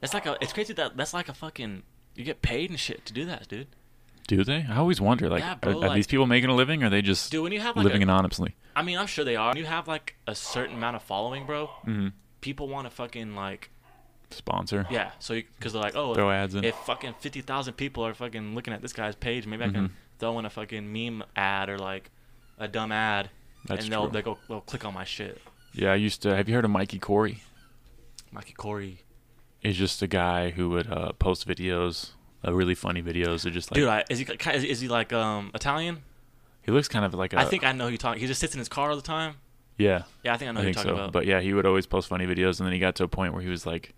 That's 0.00 0.14
like 0.14 0.26
a. 0.26 0.36
It's 0.40 0.52
crazy 0.52 0.72
that 0.74 0.96
that's 0.96 1.14
like 1.14 1.28
a 1.28 1.34
fucking. 1.34 1.82
You 2.14 2.24
get 2.24 2.42
paid 2.42 2.70
and 2.70 2.78
shit 2.78 3.04
to 3.06 3.12
do 3.12 3.24
that, 3.26 3.48
dude. 3.48 3.66
Do 4.26 4.42
they? 4.44 4.64
I 4.70 4.76
always 4.76 5.00
wonder, 5.00 5.28
like, 5.28 5.40
Yeah, 5.42 5.56
bro, 5.56 5.72
are, 5.72 5.74
are 5.74 5.78
like- 5.88 5.94
these 5.96 6.06
people 6.06 6.26
making 6.26 6.48
a 6.48 6.54
living, 6.54 6.82
or 6.82 6.86
are 6.86 6.90
they 6.90 7.02
just 7.02 7.30
Dude, 7.30 7.42
when 7.42 7.52
you 7.52 7.60
have 7.60 7.76
like 7.76 7.84
living 7.84 8.00
a, 8.02 8.04
anonymously? 8.04 8.54
I 8.74 8.82
mean, 8.82 8.96
I'm 8.98 9.06
sure 9.06 9.24
they 9.24 9.36
are. 9.36 9.48
When 9.50 9.58
you 9.58 9.66
have 9.66 9.86
like 9.88 10.14
a 10.26 10.34
certain 10.34 10.76
amount 10.76 10.96
of 10.96 11.02
following, 11.02 11.44
bro, 11.46 11.66
hmm 11.84 12.08
people 12.40 12.68
want 12.68 12.86
to 12.86 12.90
fucking 12.90 13.34
like, 13.34 13.70
Sponsor, 14.30 14.86
yeah. 14.90 15.10
So 15.18 15.34
because 15.34 15.72
they're 15.74 15.82
like, 15.82 15.94
oh, 15.96 16.14
throw 16.14 16.30
ads 16.30 16.54
in. 16.54 16.64
if 16.64 16.74
fucking 16.74 17.14
fifty 17.20 17.40
thousand 17.40 17.74
people 17.74 18.04
are 18.06 18.14
fucking 18.14 18.54
looking 18.54 18.72
at 18.72 18.80
this 18.82 18.92
guy's 18.92 19.14
page, 19.14 19.46
maybe 19.46 19.64
I 19.64 19.68
Mhm. 19.68 19.72
can 19.74 19.96
throw 20.18 20.38
in 20.38 20.44
a 20.44 20.50
fucking 20.50 20.90
meme 20.92 21.22
ad 21.36 21.68
or 21.68 21.78
like 21.78 22.10
a 22.58 22.66
dumb 22.66 22.90
ad, 22.92 23.30
That's 23.66 23.84
and 23.84 23.92
they'll 23.92 24.04
true. 24.04 24.12
they 24.12 24.22
go 24.22 24.38
they'll 24.48 24.60
click 24.62 24.84
on 24.84 24.94
my 24.94 25.04
shit. 25.04 25.40
Yeah, 25.72 25.92
I 25.92 25.96
used 25.96 26.22
to. 26.22 26.34
Have 26.34 26.48
you 26.48 26.54
heard 26.54 26.64
of 26.64 26.70
Mikey 26.70 26.98
Corey? 26.98 27.42
Mikey 28.32 28.54
Corey, 28.54 28.98
Is 29.64 29.76
just 29.76 30.02
a 30.02 30.06
guy 30.06 30.50
who 30.50 30.68
would 30.70 30.90
uh, 30.92 31.12
post 31.12 31.48
videos, 31.48 32.10
uh, 32.46 32.52
really 32.52 32.74
funny 32.74 33.02
videos. 33.02 33.42
They're 33.42 33.52
just 33.52 33.70
like 33.70 33.76
dude, 33.76 33.88
I, 33.88 34.04
is 34.10 34.18
he 34.18 34.24
is 34.52 34.62
he- 34.62 34.70
is 34.70 34.80
he 34.80 34.88
like 34.88 35.12
um 35.12 35.50
Italian? 35.54 36.02
he 36.62 36.70
looks 36.72 36.86
kind 36.88 37.04
of 37.04 37.14
like 37.14 37.32
a. 37.32 37.38
I 37.40 37.44
think 37.46 37.64
I 37.64 37.72
know 37.72 37.86
who 37.86 37.92
you 37.92 37.98
talking. 37.98 38.20
He 38.20 38.26
just 38.26 38.40
sits 38.40 38.54
in 38.54 38.58
his 38.58 38.68
car 38.68 38.90
all 38.90 38.96
the 38.96 39.02
time. 39.02 39.34
yeah, 39.78 40.02
Yeah, 40.22 40.34
I 40.34 40.36
think 40.36 40.50
I 40.50 40.52
know 40.52 40.60
I 40.60 40.62
who 40.64 40.68
you're 40.68 40.74
talking 40.74 40.90
so. 40.90 40.94
about. 40.94 41.12
But 41.12 41.26
yeah, 41.26 41.40
he 41.40 41.52
would 41.54 41.64
always 41.66 41.86
post 41.86 42.08
funny 42.08 42.26
videos, 42.26 42.58
and 42.60 42.66
then 42.66 42.72
he 42.74 42.78
got 42.78 42.94
to 42.96 43.04
a 43.04 43.08
point 43.08 43.32
where 43.32 43.42
he 43.42 43.48
was 43.48 43.64
like 43.66 43.92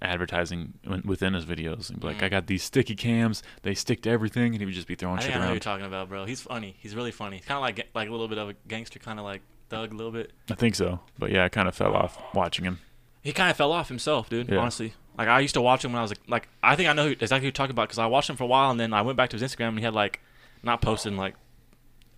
advertising 0.00 0.74
within 1.04 1.34
his 1.34 1.44
videos. 1.44 1.90
And 1.90 2.00
be 2.00 2.06
like, 2.08 2.18
Mhm. 2.18 2.22
I 2.24 2.28
got 2.28 2.46
these 2.46 2.62
sticky 2.62 2.94
cams. 2.94 3.42
They 3.62 3.74
stick 3.74 4.02
to 4.02 4.10
everything, 4.10 4.52
and 4.54 4.60
he 4.60 4.64
would 4.64 4.74
just 4.74 4.86
be 4.86 4.94
throwing 4.94 5.18
I 5.18 5.22
shit 5.22 5.26
think 5.32 5.36
I 5.36 5.38
know 5.38 5.44
who 5.46 5.48
you're 5.50 5.52
around. 5.54 5.60
talking 5.60 5.86
about, 5.86 6.08
bro. 6.08 6.24
He's 6.24 6.40
funny. 6.42 6.76
He's 6.78 6.94
really 6.94 7.10
funny. 7.12 7.38
Kind 7.40 7.56
of 7.56 7.62
like 7.62 7.88
like 7.94 8.08
a 8.08 8.10
little 8.10 8.28
bit 8.28 8.38
of 8.38 8.48
a 8.50 8.54
gangster, 8.68 8.98
kind 8.98 9.18
of 9.18 9.24
like 9.24 9.42
thug, 9.68 9.92
a 9.92 9.96
little 9.96 10.12
bit. 10.12 10.32
I 10.50 10.54
think 10.54 10.74
so. 10.74 11.00
But 11.18 11.30
yeah, 11.30 11.44
I 11.44 11.48
kind 11.48 11.68
of 11.68 11.74
fell 11.74 11.94
off 11.94 12.18
watching 12.34 12.64
him. 12.64 12.78
He 13.22 13.32
kind 13.32 13.50
of 13.50 13.56
fell 13.56 13.72
off 13.72 13.88
himself, 13.88 14.28
dude. 14.28 14.48
Yeah. 14.50 14.58
Honestly, 14.58 14.94
like 15.16 15.28
I 15.28 15.40
used 15.40 15.54
to 15.54 15.60
watch 15.62 15.84
him 15.84 15.92
when 15.92 15.98
I 16.00 16.02
was 16.02 16.10
like, 16.10 16.20
like 16.28 16.48
I 16.62 16.74
think 16.76 16.88
I 16.88 16.92
know 16.92 17.04
who, 17.04 17.10
exactly 17.12 17.40
who 17.40 17.44
you're 17.46 17.52
talking 17.52 17.70
about 17.70 17.88
because 17.88 17.98
I 17.98 18.06
watched 18.06 18.28
him 18.30 18.36
for 18.36 18.44
a 18.44 18.48
while 18.48 18.70
and 18.70 18.80
then 18.80 18.92
I 18.92 19.02
went 19.02 19.16
back 19.16 19.30
to 19.30 19.38
his 19.38 19.42
Instagram 19.54 19.68
and 19.68 19.78
he 19.78 19.84
had 19.84 19.94
like 19.94 20.20
not 20.62 20.82
posted 20.82 21.12
in 21.12 21.16
like 21.18 21.34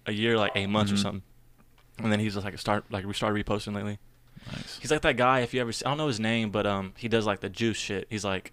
a 0.07 0.13
year, 0.13 0.37
like 0.39 0.53
eight 0.55 0.69
months 0.69 0.91
Mhm. 0.91 0.95
or 0.95 0.99
something. 0.99 1.23
And 1.99 2.11
then 2.13 2.21
he's 2.21 2.35
just 2.35 2.45
like 2.45 2.59
start 2.59 2.85
like 2.91 3.05
we 3.07 3.13
started 3.13 3.45
reposting 3.45 3.75
lately. 3.75 3.99
Nice. 4.53 4.79
He's 4.81 4.91
like 4.91 5.03
that 5.03 5.17
guy 5.17 5.41
if 5.41 5.55
you 5.55 5.61
ever 5.61 5.73
see, 5.73 5.85
I 5.85 5.91
don't 5.91 5.99
know 5.99 6.07
his 6.09 6.21
name, 6.21 6.51
but 6.51 6.67
um 6.67 6.93
he 6.97 7.09
does 7.09 7.27
like 7.27 7.41
the 7.41 7.49
juice 7.49 7.77
shit. 7.77 8.07
He's 8.11 8.25
like 8.25 8.53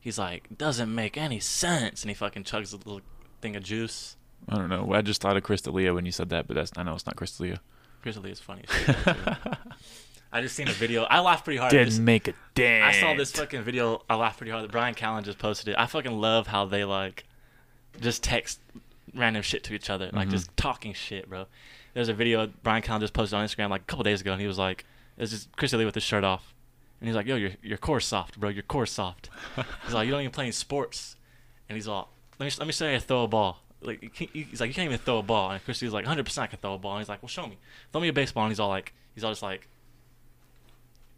he's 0.00 0.18
like 0.18 0.48
doesn't 0.56 0.94
make 0.94 1.16
any 1.16 1.40
sense 1.40 2.02
and 2.02 2.10
he 2.10 2.14
fucking 2.14 2.44
chugs 2.44 2.72
a 2.72 2.76
little 2.76 3.00
thing 3.40 3.56
of 3.56 3.62
juice. 3.62 4.16
I 4.48 4.56
don't 4.56 4.68
know. 4.68 4.92
I 4.92 5.00
just 5.02 5.20
thought 5.22 5.36
of 5.36 5.42
Chris 5.42 5.62
D'Elia 5.62 5.94
when 5.94 6.04
you 6.06 6.12
said 6.12 6.28
that, 6.28 6.46
but 6.46 6.54
that's 6.54 6.70
I 6.76 6.82
know 6.82 6.94
it's 6.94 7.06
not 7.06 7.16
Chris 7.16 7.36
D'Elia. 7.36 7.60
Grizzly 8.02 8.30
is 8.30 8.38
funny. 8.40 8.62
as 10.36 10.36
shit, 10.36 10.36
though, 10.36 10.36
too. 10.36 10.38
I 10.38 10.42
just 10.42 10.56
seen 10.56 10.68
a 10.68 10.72
video. 10.72 11.04
I 11.04 11.20
laughed 11.20 11.44
pretty 11.44 11.58
hard. 11.58 11.70
Didn't 11.70 12.04
make 12.04 12.28
a 12.28 12.34
dent. 12.54 12.84
I 12.84 12.92
saw 12.92 13.14
this 13.14 13.32
fucking 13.32 13.62
video. 13.62 14.02
I 14.08 14.14
laughed 14.16 14.38
pretty 14.38 14.50
hard. 14.52 14.70
Bryan 14.70 14.94
Callen 14.94 15.24
just 15.24 15.38
posted 15.38 15.68
it. 15.68 15.76
I 15.78 15.86
fucking 15.86 16.12
love 16.20 16.46
how 16.48 16.64
they 16.64 16.84
like 16.84 17.24
just 18.00 18.22
text 18.22 18.60
random 19.14 19.42
shit 19.42 19.64
to 19.64 19.74
each 19.74 19.88
other, 19.90 20.10
like 20.12 20.28
Mhm. 20.28 20.32
just 20.32 20.56
talking 20.56 20.92
shit, 20.92 21.28
bro. 21.28 21.46
There's 21.94 22.08
a 22.08 22.14
video 22.14 22.46
Bryan 22.62 22.82
Callen 22.82 23.00
just 23.00 23.14
posted 23.14 23.38
on 23.38 23.46
Instagram 23.46 23.70
like 23.70 23.82
a 23.82 23.84
couple 23.84 24.04
days 24.04 24.20
ago, 24.20 24.32
and 24.32 24.40
he 24.40 24.46
was 24.46 24.58
like, 24.58 24.84
"It's 25.16 25.30
just 25.32 25.56
Chris 25.56 25.72
Lee 25.72 25.84
with 25.86 25.94
his 25.94 26.04
shirt 26.04 26.24
off," 26.24 26.52
and 27.00 27.08
he's 27.08 27.16
like, 27.16 27.26
"Yo, 27.26 27.36
your 27.36 27.52
your 27.62 27.78
core's 27.78 28.04
soft, 28.04 28.38
bro. 28.38 28.50
Your 28.50 28.62
core's 28.64 28.90
soft." 28.90 29.30
he's 29.84 29.94
like, 29.94 30.04
"You 30.06 30.10
don't 30.12 30.20
even 30.20 30.32
play 30.32 30.44
any 30.44 30.52
sports," 30.52 31.16
and 31.68 31.76
he's 31.76 31.88
all, 31.88 32.10
"Let 32.38 32.46
me 32.46 32.52
let 32.58 32.66
me 32.66 32.72
show 32.74 32.90
you 32.90 33.00
throw 33.00 33.22
a 33.24 33.28
ball." 33.28 33.62
Like 33.80 34.00
he's 34.14 34.60
like, 34.60 34.68
"You 34.68 34.74
can't 34.74 34.86
even 34.86 34.98
throw 34.98 35.18
a 35.18 35.22
ball," 35.22 35.50
and 35.52 35.64
Chris 35.64 35.80
Lee's 35.80 35.92
like, 35.92 36.04
"100% 36.04 36.42
I 36.42 36.46
can 36.48 36.58
throw 36.58 36.74
a 36.74 36.78
ball," 36.78 36.92
and 36.92 37.00
he's 37.00 37.08
like, 37.08 37.22
"Well, 37.22 37.28
show 37.28 37.46
me. 37.46 37.56
Throw 37.92 38.00
me 38.02 38.08
a 38.08 38.12
baseball," 38.12 38.44
and 38.44 38.50
he's 38.52 38.60
all 38.60 38.68
like, 38.68 38.92
he's 39.14 39.24
all 39.24 39.30
just 39.30 39.42
like. 39.42 39.68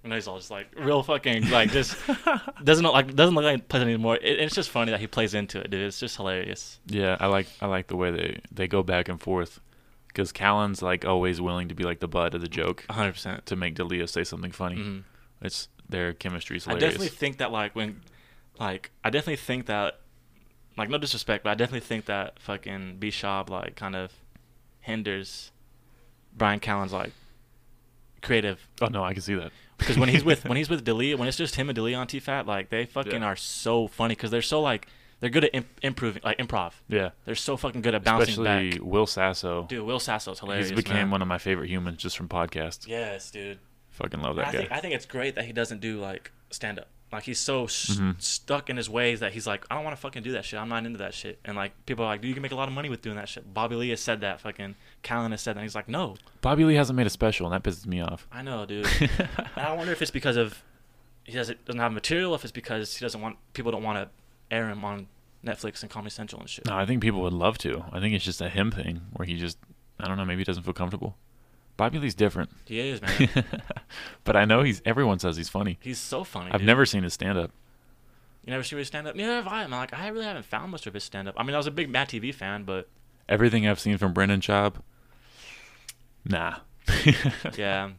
And 0.05 0.13
he's 0.13 0.29
all 0.29 0.39
just 0.39 0.51
like 0.51 0.69
real 0.79 1.03
fucking 1.03 1.51
like 1.51 1.71
just 1.73 1.97
doesn't 2.65 2.85
look 2.85 2.95
like 2.95 3.15
doesn't 3.15 3.35
look 3.35 3.45
like 3.45 3.57
he 3.57 3.63
plays 3.63 3.83
anymore. 3.83 4.17
It, 4.17 4.39
it's 4.41 4.55
just 4.55 4.71
funny 4.71 4.93
that 4.93 5.01
he 5.01 5.07
plays 5.07 5.35
into 5.35 5.59
it, 5.61 5.71
dude. 5.71 5.83
It's 5.83 5.99
just 5.99 6.17
hilarious. 6.17 6.79
Yeah, 6.87 7.17
I 7.21 7.27
like 7.27 7.49
I 7.61 7.67
like 7.67 7.89
the 7.89 7.97
way 7.97 8.11
they 8.11 8.41
they 8.53 8.69
go 8.69 8.83
back 8.83 9.09
and 9.09 9.21
forth 9.21 9.61
because 10.07 10.33
Callen's 10.33 10.83
like 10.83 11.05
always 11.05 11.41
willing 11.41 11.69
to 11.69 11.75
be 11.75 11.85
like 11.85 12.01
the 12.01 12.09
butt 12.09 12.35
of 12.35 12.41
the 12.41 12.49
joke 12.49 12.85
100. 12.89 13.13
percent 13.13 13.47
to 13.47 13.57
make 13.57 13.75
D'Elia 13.75 14.07
say 14.07 14.25
something 14.25 14.53
funny. 14.53 14.77
hmm 14.77 14.99
It's 15.43 15.69
their 15.89 16.13
chemistry's 16.13 16.67
I 16.67 16.71
hilarious. 16.71 16.85
I 16.85 16.91
definitely 16.93 17.17
think 17.19 17.39
that 17.39 17.51
like 17.53 17.75
when, 17.75 18.01
like 18.59 18.91
I 19.05 19.11
definitely 19.11 19.37
think 19.37 19.67
that, 19.67 20.01
like 20.77 20.89
no 20.91 20.99
disrespect, 20.99 21.45
but 21.45 21.51
I 21.51 21.55
definitely 21.55 21.81
think 21.87 22.05
that 22.07 22.39
fucking 22.41 22.97
Bishop 22.99 23.51
like 23.51 23.75
kind 23.75 23.97
of 23.97 24.13
hinders 24.81 25.51
Bryan 26.37 26.61
Callen's 26.61 26.93
like 26.93 27.13
creative 28.23 28.67
oh 28.81 28.87
no, 28.87 29.03
I 29.05 29.13
can 29.13 29.23
see 29.23 29.35
that. 29.35 29.51
Because 29.79 29.97
when 29.99 30.09
he's 30.09 30.25
with 30.25 30.45
when 30.49 30.57
he's 30.57 30.69
with 30.69 30.85
D'Elia, 30.85 31.17
when 31.17 31.29
it's 31.29 31.37
just 31.37 31.55
him 31.55 31.69
and 31.69 31.77
D'Elia 31.77 31.97
on 31.97 32.07
T-Fat, 32.07 32.47
like 32.47 32.71
they 32.71 32.85
fucking 32.85 33.23
Yeah. 33.23 33.29
are 33.29 33.37
so 33.37 33.87
funny 33.89 34.15
because 34.15 34.31
they're 34.31 34.43
so 34.43 34.61
like 34.61 34.89
they're 35.21 35.31
good 35.31 35.45
at 35.45 35.51
imp- 35.55 35.79
improving 35.83 36.23
like 36.25 36.39
improv. 36.39 36.73
Yeah, 36.89 37.11
They're 37.25 37.35
so 37.35 37.57
fucking 37.57 37.83
good 37.83 37.95
at 37.95 38.05
bouncing 38.05 38.31
especially 38.41 38.71
back. 38.73 38.81
Will 38.83 39.07
Sasso. 39.07 39.65
Dude, 39.69 39.85
Will 39.85 39.99
Sasso's 39.99 40.39
hilarious. 40.41 40.69
He's 40.69 40.77
became 40.77 40.95
man. 40.97 41.11
one 41.11 41.23
of 41.23 41.29
my 41.29 41.39
favorite 41.39 41.69
humans 41.69 41.99
just 41.99 42.17
from 42.17 42.29
podcasts. 42.29 42.87
Yes, 42.87 43.31
dude. 43.31 43.59
Fucking 43.91 44.21
love 44.21 44.39
I 44.39 44.43
that 44.45 44.53
guy. 44.53 44.59
think 44.61 44.73
I 44.73 44.81
think 44.81 44.95
it's 44.95 45.07
great 45.07 45.35
that 45.35 45.45
he 45.45 45.53
doesn't 45.53 45.81
do 45.81 45.99
like 46.01 46.31
stand 46.51 46.79
up. 46.79 46.89
Like 47.11 47.23
he's 47.23 47.39
so 47.41 47.65
s 47.65 47.97
Mhm. 47.99 48.21
stuck 48.21 48.69
in 48.69 48.77
his 48.77 48.91
ways 48.91 49.21
that 49.21 49.33
he's 49.33 49.47
like, 49.47 49.65
I 49.71 49.75
don't 49.75 49.85
want 49.85 49.97
to 49.97 50.01
fucking 50.01 50.23
do 50.23 50.33
that 50.33 50.45
shit. 50.45 50.61
I'm 50.61 50.69
not 50.69 50.85
into 50.85 50.99
that 50.99 51.15
shit. 51.15 51.39
And 51.45 51.57
like 51.57 51.73
people 51.87 52.05
are 52.05 52.09
like, 52.09 52.21
dude, 52.21 52.29
you 52.29 52.35
can 52.35 52.43
make 52.43 52.53
a 52.53 52.57
lot 52.57 52.69
of 52.69 52.75
money 52.75 52.91
with 52.91 53.01
doing 53.01 53.17
that 53.17 53.29
shit. 53.29 53.55
Bobby 53.55 53.77
Lee 53.77 53.89
has 53.91 54.01
said 54.01 54.21
that. 54.21 54.41
Fucking 54.43 54.75
Callen 55.03 55.31
has 55.31 55.41
said 55.41 55.57
that. 55.57 55.63
He's 55.63 55.75
like, 55.75 55.89
no, 55.89 56.17
Bobby 56.43 56.65
Lee 56.65 56.75
hasn't 56.75 56.97
made 56.97 57.07
a 57.07 57.11
special, 57.11 57.51
and 57.51 57.55
that 57.55 57.69
pisses 57.69 57.87
me 57.87 58.01
off. 58.01 58.27
I 58.31 58.43
know, 58.43 58.67
dude. 58.67 58.87
I 59.57 59.73
wonder 59.73 59.93
if 59.93 60.03
it's 60.03 60.11
because 60.11 60.37
of 60.37 60.63
he 61.25 61.33
doesn't 61.33 61.65
doesn't 61.65 61.81
have 61.81 61.93
material. 61.93 62.35
If 62.35 62.45
it's 62.45 62.53
because 62.53 62.97
he 62.97 63.05
doesn't 63.05 63.21
want 63.21 63.37
people 63.55 63.73
don't 63.73 63.83
want 63.83 63.99
to 63.99 64.55
air 64.55 64.69
him 64.69 64.85
on 64.85 65.07
Netflix 65.45 65.83
and 65.83 65.91
Comedy 65.91 66.11
Central 66.11 66.41
and 66.41 66.51
shit. 66.51 66.67
No, 66.67 66.77
I 66.77 66.85
think 66.85 67.01
people 67.03 67.21
would 67.23 67.33
love 67.33 67.57
to. 67.59 67.85
I 67.93 68.01
think 68.01 68.15
it's 68.15 68.25
just 68.25 68.41
a 68.41 68.49
him 68.49 68.71
thing 68.71 69.03
where 69.13 69.25
he 69.27 69.37
just, 69.37 69.57
I 70.01 70.09
don't 70.09 70.17
know, 70.17 70.25
maybe 70.25 70.41
he 70.41 70.45
doesn't 70.45 70.63
feel 70.65 70.73
comfortable. 70.75 71.17
Bobby 71.79 71.99
Lee's 71.99 72.15
different. 72.15 72.51
He 72.67 72.81
is 72.81 73.01
man. 73.01 73.29
but 74.25 74.37
I 74.37 74.45
know 74.45 74.63
he's, 74.63 74.83
everyone 74.85 75.19
says 75.19 75.39
he's 75.39 75.49
funny. 75.49 75.79
he's 75.81 75.99
so 75.99 76.25
funny. 76.25 76.51
I've 76.51 76.61
dude. 76.61 76.67
never 76.67 76.85
seen 76.85 77.05
his 77.05 77.15
stand 77.15 77.39
up. 77.39 77.53
You 78.45 78.51
never 78.51 78.63
see 78.63 78.77
his 78.77 78.89
stand 78.89 79.07
up? 79.07 79.17
Neither 79.17 79.33
have 79.33 79.47
I. 79.49 79.63
Man. 79.63 79.71
Like 79.71 79.95
I 79.95 80.09
really 80.09 80.27
haven't 80.27 80.45
found 80.45 80.71
much 80.71 80.87
of 80.87 80.93
his 80.93 81.05
stand 81.05 81.29
up. 81.29 81.35
I 81.39 81.43
mean, 81.43 81.55
I 81.55 81.57
was 81.57 81.67
a 81.67 81.71
big 81.71 81.89
Matt 81.89 82.09
TV 82.09 82.35
fan, 82.35 82.65
but 82.65 82.89
Everything 83.29 83.69
I've 83.69 83.79
seen 83.79 83.99
from 83.99 84.15
Brendan 84.15 84.41
Schaub, 84.41 84.77
nah. 86.25 86.57
yeah, 87.59 87.91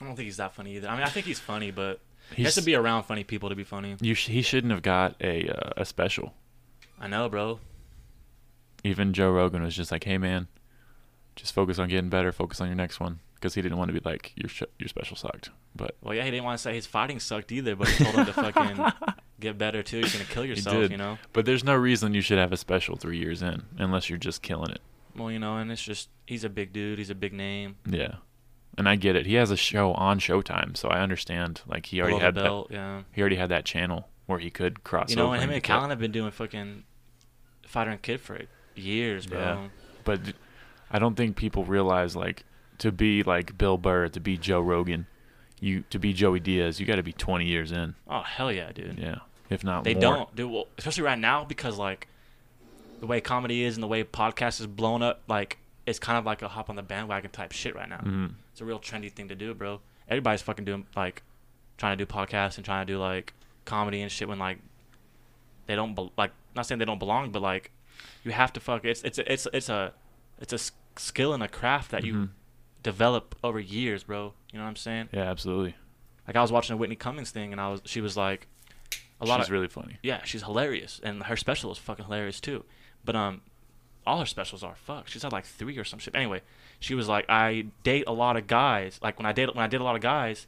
I 0.00 0.04
don't 0.04 0.16
think 0.16 0.24
he's 0.24 0.38
that 0.38 0.54
funny 0.54 0.76
either. 0.76 0.88
I 0.88 0.94
mean, 0.94 1.04
I 1.04 1.10
think 1.10 1.26
he's 1.26 1.38
funny, 1.38 1.70
but 1.70 2.00
he 2.34 2.42
has 2.44 2.54
to 2.54 2.62
be 2.62 2.74
around 2.74 3.02
funny 3.02 3.22
people 3.22 3.50
to 3.50 3.54
be 3.54 3.64
funny. 3.64 3.96
you 4.00 4.14
sh- 4.14 4.28
he 4.28 4.40
shouldn't 4.40 4.70
have 4.72 4.80
got 4.80 5.14
a 5.20 5.46
uh, 5.46 5.72
a 5.76 5.84
special. 5.84 6.32
I 6.98 7.06
know, 7.06 7.28
bro. 7.28 7.60
Even 8.82 9.12
Joe 9.12 9.30
Rogan 9.30 9.62
was 9.62 9.76
just 9.76 9.92
like, 9.92 10.04
"Hey 10.04 10.16
man, 10.16 10.48
just 11.36 11.54
focus 11.54 11.78
on 11.78 11.88
getting 11.88 12.10
better. 12.10 12.32
Focus 12.32 12.60
on 12.60 12.66
your 12.68 12.76
next 12.76 13.00
one 13.00 13.20
because 13.34 13.54
he 13.54 13.62
didn't 13.62 13.78
want 13.78 13.88
to 13.88 14.00
be 14.00 14.08
like 14.08 14.32
your 14.36 14.48
sh- 14.48 14.62
your 14.78 14.88
special 14.88 15.16
sucked. 15.16 15.50
But 15.74 15.96
Well, 16.02 16.14
yeah, 16.14 16.24
he 16.24 16.30
didn't 16.30 16.44
want 16.44 16.58
to 16.58 16.62
say 16.62 16.74
his 16.74 16.86
fighting 16.86 17.18
sucked 17.20 17.50
either, 17.52 17.74
but 17.76 17.88
he 17.88 18.04
told 18.04 18.16
him 18.16 18.26
to 18.26 18.32
fucking 18.32 19.14
get 19.40 19.58
better 19.58 19.82
too. 19.82 19.98
You're 19.98 20.08
gonna 20.10 20.24
kill 20.24 20.44
yourself, 20.44 20.90
you 20.90 20.96
know. 20.96 21.18
but 21.32 21.44
there's 21.46 21.64
no 21.64 21.74
reason 21.74 22.14
you 22.14 22.20
should 22.20 22.38
have 22.38 22.52
a 22.52 22.56
special 22.56 22.96
three 22.96 23.18
years 23.18 23.42
in 23.42 23.62
unless 23.78 24.08
you're 24.08 24.18
just 24.18 24.42
killing 24.42 24.70
it. 24.70 24.80
Well, 25.16 25.30
you 25.30 25.38
know, 25.38 25.56
and 25.56 25.70
it's 25.72 25.82
just 25.82 26.08
he's 26.26 26.44
a 26.44 26.48
big 26.48 26.72
dude. 26.72 26.98
He's 26.98 27.10
a 27.10 27.14
big 27.14 27.32
name. 27.32 27.76
Yeah, 27.84 28.16
and 28.78 28.88
I 28.88 28.96
get 28.96 29.16
it. 29.16 29.26
He 29.26 29.34
has 29.34 29.50
a 29.50 29.56
show 29.56 29.92
on 29.94 30.20
Showtime, 30.20 30.76
so 30.76 30.88
I 30.88 31.00
understand. 31.00 31.62
Like 31.66 31.86
he 31.86 32.00
already 32.00 32.16
below 32.16 32.24
had 32.24 32.34
the 32.34 32.42
that, 32.42 32.64
yeah. 32.70 33.02
he 33.12 33.20
already 33.20 33.36
had 33.36 33.48
that 33.50 33.64
channel 33.64 34.08
where 34.26 34.38
he 34.38 34.50
could 34.50 34.84
cross 34.84 35.10
You 35.10 35.16
know, 35.16 35.32
and 35.32 35.42
him 35.42 35.50
and. 35.50 35.62
Callen 35.62 35.90
have 35.90 35.98
been 35.98 36.12
doing 36.12 36.30
fucking 36.30 36.84
fighter 37.66 37.90
and 37.90 38.00
kid 38.00 38.20
for 38.20 38.40
years, 38.74 39.26
bro. 39.26 39.38
Yeah. 39.38 39.68
but 40.04 40.20
I 40.92 40.98
don't 40.98 41.16
think 41.16 41.36
people 41.36 41.64
realize 41.64 42.14
like 42.14 42.44
to 42.78 42.92
be 42.92 43.22
like 43.22 43.56
Bill 43.58 43.78
Burr, 43.78 44.08
to 44.08 44.20
be 44.20 44.36
Joe 44.36 44.60
Rogan, 44.60 45.06
you 45.60 45.84
to 45.90 45.98
be 45.98 46.12
Joey 46.12 46.38
Diaz, 46.40 46.78
you 46.78 46.86
got 46.86 46.96
to 46.96 47.02
be 47.02 47.12
20 47.12 47.46
years 47.46 47.72
in. 47.72 47.94
Oh 48.08 48.20
hell 48.22 48.52
yeah, 48.52 48.70
dude. 48.72 48.98
Yeah, 48.98 49.16
if 49.50 49.64
not 49.64 49.84
They 49.84 49.94
more. 49.94 50.00
don't 50.02 50.36
do 50.36 50.48
well, 50.48 50.66
especially 50.78 51.04
right 51.04 51.18
now 51.18 51.44
because 51.44 51.78
like 51.78 52.08
the 53.00 53.06
way 53.06 53.20
comedy 53.20 53.64
is 53.64 53.76
and 53.76 53.82
the 53.82 53.88
way 53.88 54.04
podcast 54.04 54.60
is 54.60 54.66
blown 54.66 55.02
up. 55.02 55.22
Like 55.28 55.58
it's 55.86 55.98
kind 55.98 56.18
of 56.18 56.24
like 56.26 56.42
a 56.42 56.48
hop 56.48 56.70
on 56.70 56.76
the 56.76 56.82
bandwagon 56.82 57.30
type 57.30 57.52
shit 57.52 57.74
right 57.74 57.88
now. 57.88 57.98
Mhm. 57.98 58.34
It's 58.52 58.60
a 58.60 58.64
real 58.64 58.78
trendy 58.78 59.10
thing 59.10 59.28
to 59.28 59.34
do, 59.34 59.54
bro. 59.54 59.80
Everybody's 60.08 60.42
fucking 60.42 60.64
doing 60.64 60.86
like 60.94 61.22
trying 61.78 61.96
to 61.96 62.04
do 62.04 62.10
podcasts 62.12 62.56
and 62.56 62.64
trying 62.64 62.86
to 62.86 62.92
do 62.92 62.98
like 62.98 63.32
comedy 63.64 64.02
and 64.02 64.10
shit 64.12 64.28
when 64.28 64.38
like 64.38 64.58
they 65.66 65.74
don't 65.74 65.94
bel 65.94 66.12
like 66.18 66.32
not 66.54 66.66
saying 66.66 66.78
they 66.80 66.84
don't 66.84 66.98
belong, 66.98 67.30
but 67.30 67.40
like 67.40 67.70
you 68.24 68.32
have 68.32 68.52
to 68.52 68.60
fuck. 68.60 68.84
It's 68.84 69.02
it's 69.02 69.18
a, 69.18 69.32
it's 69.32 69.46
it's 69.52 69.68
a 69.68 69.92
it's 70.40 70.52
a 70.52 70.58
skill 70.96 71.32
and 71.34 71.42
a 71.42 71.48
craft 71.48 71.90
that 71.90 72.04
you 72.04 72.14
Mhm. 72.14 72.28
develop 72.82 73.34
over 73.42 73.58
years, 73.60 74.04
bro. 74.04 74.34
You 74.52 74.58
know 74.58 74.64
what 74.64 74.70
I'm 74.70 74.76
saying? 74.76 75.08
Yeah, 75.12 75.30
absolutely. 75.30 75.74
Like 76.26 76.36
I 76.36 76.42
was 76.42 76.52
watching 76.52 76.74
a 76.74 76.76
Whitney 76.76 76.96
Cummings 76.96 77.30
thing 77.30 77.52
and 77.52 77.60
I 77.60 77.68
was 77.68 77.80
she 77.84 78.00
was 78.00 78.16
like 78.16 78.46
a 79.20 79.24
lot 79.26 79.38
She's 79.38 79.46
of 79.46 79.52
really 79.52 79.68
funny. 79.68 79.98
yeah, 80.02 80.22
she's 80.24 80.42
hilarious, 80.42 81.00
and 81.04 81.22
her 81.24 81.36
special 81.36 81.70
is 81.70 81.78
fucking 81.78 82.04
hilarious 82.06 82.40
too. 82.40 82.64
But 83.04 83.14
um, 83.16 83.42
all 84.06 84.18
her 84.20 84.26
specials 84.26 84.62
are 84.64 84.74
fuck. 84.74 85.06
She's 85.08 85.22
had 85.22 85.32
like 85.32 85.44
three 85.46 85.78
or 85.78 85.84
some 85.84 85.98
shit. 86.00 86.14
Anyway, 86.14 86.42
she 86.80 86.94
was 86.94 87.08
like, 87.08 87.24
I 87.28 87.66
date 87.84 88.04
a 88.06 88.12
lot 88.12 88.36
of 88.36 88.46
guys. 88.48 88.98
Like 89.02 89.18
when 89.18 89.26
I 89.26 89.32
date 89.32 89.54
when 89.54 89.64
I 89.64 89.68
date 89.68 89.80
a 89.80 89.84
lot 89.84 89.94
of 89.94 90.02
guys, 90.02 90.46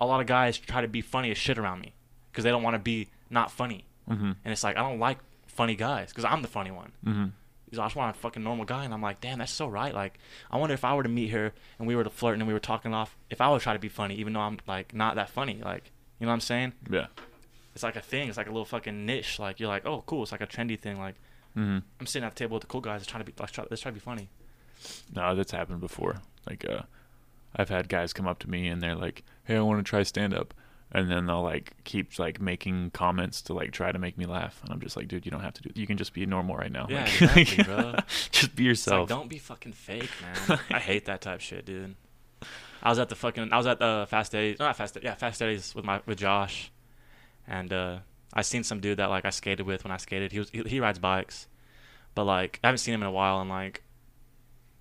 a 0.00 0.06
lot 0.06 0.20
of 0.20 0.26
guys 0.26 0.56
try 0.58 0.80
to 0.80 0.88
be 0.88 1.00
funny 1.02 1.30
as 1.30 1.38
shit 1.38 1.58
around 1.58 1.80
me 1.80 1.92
because 2.32 2.44
they 2.44 2.50
don't 2.50 2.62
want 2.62 2.74
to 2.74 2.78
be 2.78 3.08
not 3.30 3.50
funny. 3.50 3.84
Mm-hmm. 4.08 4.24
And 4.44 4.52
it's 4.52 4.64
like 4.64 4.76
I 4.76 4.80
don't 4.80 4.98
like 4.98 5.18
funny 5.46 5.76
guys 5.76 6.08
because 6.10 6.24
I'm 6.24 6.40
the 6.42 6.48
funny 6.48 6.70
one. 6.70 6.92
Mm-hmm. 7.04 7.26
Because 7.74 7.82
I 7.82 7.86
just 7.86 7.96
want 7.96 8.16
a 8.16 8.18
fucking 8.18 8.42
normal 8.42 8.64
guy, 8.64 8.84
and 8.84 8.94
I'm 8.94 9.02
like, 9.02 9.20
damn, 9.20 9.38
that's 9.38 9.52
so 9.52 9.66
right. 9.66 9.94
Like, 9.94 10.18
I 10.50 10.56
wonder 10.56 10.74
if 10.74 10.84
I 10.84 10.94
were 10.94 11.02
to 11.02 11.08
meet 11.08 11.28
her 11.30 11.52
and 11.78 11.86
we 11.88 11.96
were 11.96 12.04
to 12.04 12.10
flirt 12.10 12.38
and 12.38 12.46
we 12.46 12.52
were 12.52 12.60
talking 12.60 12.94
off, 12.94 13.16
if 13.30 13.40
I 13.40 13.48
would 13.50 13.60
try 13.60 13.72
to 13.72 13.78
be 13.78 13.88
funny, 13.88 14.14
even 14.16 14.32
though 14.32 14.40
I'm 14.40 14.58
like 14.66 14.94
not 14.94 15.16
that 15.16 15.30
funny. 15.30 15.60
Like, 15.64 15.90
you 16.18 16.26
know 16.26 16.30
what 16.30 16.34
I'm 16.34 16.40
saying? 16.40 16.72
Yeah. 16.90 17.06
It's 17.74 17.82
like 17.82 17.96
a 17.96 18.00
thing. 18.00 18.28
It's 18.28 18.36
like 18.36 18.46
a 18.46 18.50
little 18.50 18.64
fucking 18.64 19.04
niche. 19.04 19.38
Like 19.38 19.58
you're 19.60 19.68
like, 19.68 19.84
oh, 19.86 20.02
cool. 20.06 20.22
It's 20.22 20.32
like 20.32 20.40
a 20.40 20.46
trendy 20.46 20.78
thing. 20.78 20.98
Like 20.98 21.16
Mm-hmm. 21.56 21.78
I'm 22.00 22.06
sitting 22.06 22.26
at 22.26 22.34
the 22.34 22.38
table 22.38 22.54
with 22.54 22.62
the 22.62 22.66
cool 22.66 22.80
guys, 22.80 23.06
trying 23.06 23.24
to 23.24 23.30
be, 23.30 23.32
let's 23.38 23.52
try, 23.52 23.64
let's 23.70 23.80
try 23.80 23.90
to 23.90 23.94
be 23.94 24.00
funny. 24.00 24.28
No, 25.14 25.36
that's 25.36 25.52
happened 25.52 25.78
before. 25.80 26.16
Like, 26.48 26.68
uh, 26.68 26.82
I've 27.54 27.68
had 27.68 27.88
guys 27.88 28.12
come 28.12 28.26
up 28.26 28.40
to 28.40 28.50
me 28.50 28.66
and 28.66 28.82
they're 28.82 28.96
like, 28.96 29.22
"Hey, 29.44 29.56
I 29.56 29.60
want 29.60 29.78
to 29.78 29.88
try 29.88 30.02
stand 30.02 30.34
up," 30.34 30.52
and 30.94 31.10
then 31.10 31.26
they'll 31.26 31.42
like 31.42 31.72
keep 31.82 32.18
like 32.18 32.40
making 32.40 32.90
comments 32.92 33.42
to 33.42 33.52
like 33.52 33.72
try 33.72 33.90
to 33.90 33.98
make 33.98 34.16
me 34.16 34.26
laugh, 34.26 34.60
and 34.62 34.72
I'm 34.72 34.80
just 34.80 34.96
like, 34.96 35.08
"Dude, 35.08 35.26
you 35.26 35.30
don't 35.32 35.40
have 35.42 35.54
to 35.54 35.62
do. 35.62 35.70
You 35.78 35.86
can 35.86 35.96
just 35.96 36.14
be 36.14 36.24
normal 36.24 36.56
right 36.56 36.70
now. 36.70 36.86
Yeah, 36.88 37.00
Like, 37.02 37.20
exactly, 37.20 37.64
bro. 37.64 37.94
just 38.30 38.54
be 38.56 38.68
It's 38.68 38.86
like, 38.86 38.92
yourself." 38.94 39.08
don't 39.08 39.28
be 39.28 39.38
fucking 39.38 39.72
fake, 39.72 40.10
man. 40.22 40.60
I 40.70 40.78
hate 40.78 41.06
that 41.06 41.20
type 41.20 41.40
shit, 41.40 41.66
dude. 41.66 41.96
I 42.82 42.90
was 42.90 42.98
at 42.98 43.08
the 43.08 43.16
fucking, 43.16 43.52
I 43.52 43.56
was 43.56 43.66
at 43.66 43.78
the 43.78 44.06
Fast 44.08 44.30
Days, 44.32 44.58
not 44.58 44.76
Fast, 44.76 44.98
yeah, 45.02 45.14
Fast 45.14 45.40
Days 45.40 45.74
with 45.74 45.84
my 45.84 46.00
with 46.06 46.18
Josh, 46.18 46.70
and 47.48 47.72
uh, 47.72 47.98
I 48.32 48.42
seen 48.42 48.62
some 48.62 48.78
dude 48.80 48.98
that 48.98 49.10
like 49.10 49.24
I 49.24 49.30
skated 49.30 49.66
with 49.66 49.82
when 49.84 49.90
I 49.90 49.96
skated. 49.96 50.30
He 50.30 50.38
was 50.38 50.50
he, 50.50 50.62
he 50.62 50.80
rides 50.80 51.00
bikes, 51.00 51.48
but 52.14 52.24
like 52.24 52.60
I 52.62 52.68
haven't 52.68 52.78
seen 52.78 52.94
him 52.94 53.02
in 53.02 53.08
a 53.08 53.12
while, 53.12 53.40
and 53.40 53.50
like 53.50 53.82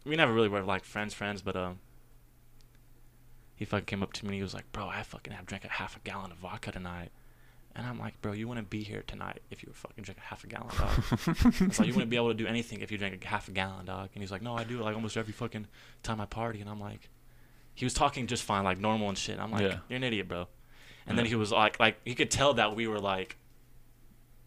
we 0.05 0.15
never 0.15 0.31
really 0.31 0.49
were 0.49 0.61
like 0.61 0.83
friends, 0.83 1.13
friends, 1.13 1.41
but 1.41 1.55
um. 1.55 1.79
He 3.63 3.65
fucking 3.65 3.85
came 3.85 4.03
up 4.03 4.11
to 4.13 4.25
me 4.25 4.29
and 4.31 4.35
he 4.35 4.41
was 4.43 4.53
like, 4.53 4.69
"Bro, 4.73 4.89
I 4.89 5.03
fucking 5.03 5.31
have 5.31 5.45
drank 5.45 5.63
a 5.63 5.69
half 5.69 5.95
a 5.95 5.99
gallon 6.01 6.31
of 6.31 6.37
vodka 6.39 6.73
tonight," 6.73 7.11
and 7.73 7.87
I'm 7.87 7.97
like, 7.97 8.21
"Bro, 8.21 8.33
you 8.33 8.49
wouldn't 8.49 8.69
be 8.69 8.83
here 8.83 9.03
tonight 9.07 9.41
if 9.51 9.63
you 9.63 9.69
were 9.69 9.73
fucking 9.75 10.03
drinking 10.03 10.23
half 10.27 10.43
a 10.43 10.47
gallon, 10.47 10.69
dog." 10.77 11.03
It's 11.61 11.79
like 11.79 11.87
you 11.87 11.93
wouldn't 11.93 12.09
be 12.09 12.17
able 12.17 12.27
to 12.27 12.33
do 12.33 12.45
anything 12.45 12.81
if 12.81 12.91
you 12.91 12.97
drank 12.97 13.23
a 13.23 13.27
half 13.27 13.47
a 13.47 13.51
gallon, 13.51 13.85
dog. 13.85 14.09
And 14.13 14.21
he's 14.21 14.31
like, 14.31 14.41
no, 14.41 14.53
I 14.55 14.65
do 14.65 14.79
it 14.79 14.83
like 14.83 14.95
almost 14.95 15.15
every 15.15 15.31
fucking 15.33 15.67
time 16.03 16.19
I 16.19 16.25
party. 16.25 16.59
And 16.61 16.69
I'm 16.69 16.81
like, 16.81 17.09
he 17.73 17.85
was 17.85 17.93
talking 17.93 18.27
just 18.27 18.43
fine, 18.43 18.65
like 18.65 18.79
normal 18.79 19.07
and 19.09 19.17
shit. 19.17 19.39
I'm 19.39 19.51
like, 19.51 19.61
Yeah. 19.61 19.77
you're 19.87 19.97
an 19.97 20.03
idiot, 20.03 20.27
bro. 20.27 20.47
And 21.07 21.17
then 21.17 21.25
he 21.25 21.35
was 21.35 21.51
like, 21.51 21.79
like 21.79 21.95
he 22.05 22.15
could 22.15 22.29
tell 22.31 22.53
that 22.55 22.75
we 22.75 22.85
were 22.87 22.99
like, 22.99 23.37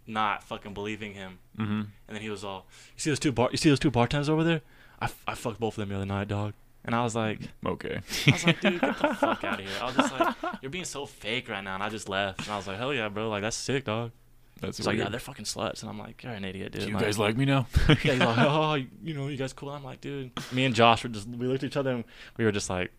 not 0.07 0.43
fucking 0.43 0.75
believing 0.75 1.15
him. 1.15 1.39
mm-hmm. 1.59 1.73
And 1.73 1.91
then 2.15 2.21
he 2.21 2.31
was 2.31 2.45
all, 2.45 2.67
you 2.95 3.01
see 3.01 3.11
those 3.11 3.19
two 3.19 3.33
bar, 3.33 3.49
you 3.51 3.57
see 3.59 3.69
those 3.71 3.81
two 3.81 3.91
bartenders 3.91 4.29
over 4.29 4.45
there? 4.45 4.61
I, 5.01 5.07
f- 5.07 5.23
I 5.27 5.35
fucked 5.35 5.59
both 5.61 5.75
of 5.75 5.81
them 5.81 5.89
the 5.91 5.97
other 5.97 6.07
night, 6.07 6.29
dog. 6.29 6.55
And 6.87 6.95
I 6.95 7.03
was 7.03 7.15
like, 7.15 7.41
Okay. 7.65 8.01
I 8.27 8.31
was 8.31 8.47
like, 8.47 8.61
dude, 8.61 8.81
get 8.81 8.99
the 8.99 9.15
fuck 9.21 9.45
out 9.45 9.61
of 9.61 9.67
here. 9.67 9.75
I 9.83 9.85
was 9.87 9.97
just 9.97 10.13
like, 10.19 10.35
you're 10.63 10.71
being 10.71 10.85
so 10.85 11.05
fake 11.05 11.49
right 11.49 11.63
now. 11.63 11.75
And 11.75 11.83
I 11.83 11.89
just 11.89 12.09
left. 12.09 12.41
And 12.43 12.51
I 12.51 12.57
was 12.57 12.67
like, 12.67 12.79
hell 12.79 12.95
yeah, 12.95 13.09
bro. 13.09 13.29
Like 13.29 13.43
that's 13.43 13.57
sick, 13.57 13.85
dog. 13.85 14.13
That's 14.61 14.79
He's 14.79 14.87
like, 14.87 14.97
yeah, 14.97 15.11
they're 15.11 15.21
fucking 15.21 15.45
sluts. 15.45 15.83
And 15.83 15.91
I'm 15.91 15.99
like, 15.99 16.23
you're 16.23 16.33
an 16.33 16.45
idiot, 16.45 16.73
dude. 16.73 16.83
Do 16.83 16.89
you 16.89 16.95
Like- 16.95 17.05
guys 17.05 17.19
like 17.19 17.37
me 17.37 17.45
now? 17.45 17.67
yeah, 17.89 17.95
he's 17.97 18.19
like, 18.21 18.39
oh, 18.39 18.75
you 19.03 19.13
know, 19.15 19.27
you 19.29 19.37
guys 19.37 19.53
cool. 19.53 19.69
I'm 19.71 19.85
like, 19.85 20.01
dude. 20.01 20.31
Me 20.53 20.65
and 20.65 20.75
Josh 20.75 21.03
were 21.03 21.11
just, 21.11 21.29
we 21.29 21.47
looked 21.47 21.63
at 21.65 21.67
each 21.67 21.77
other 21.77 21.91
and 21.91 22.05
we 22.39 22.45
were 22.47 22.53
just 22.53 22.71
like, 22.71 22.91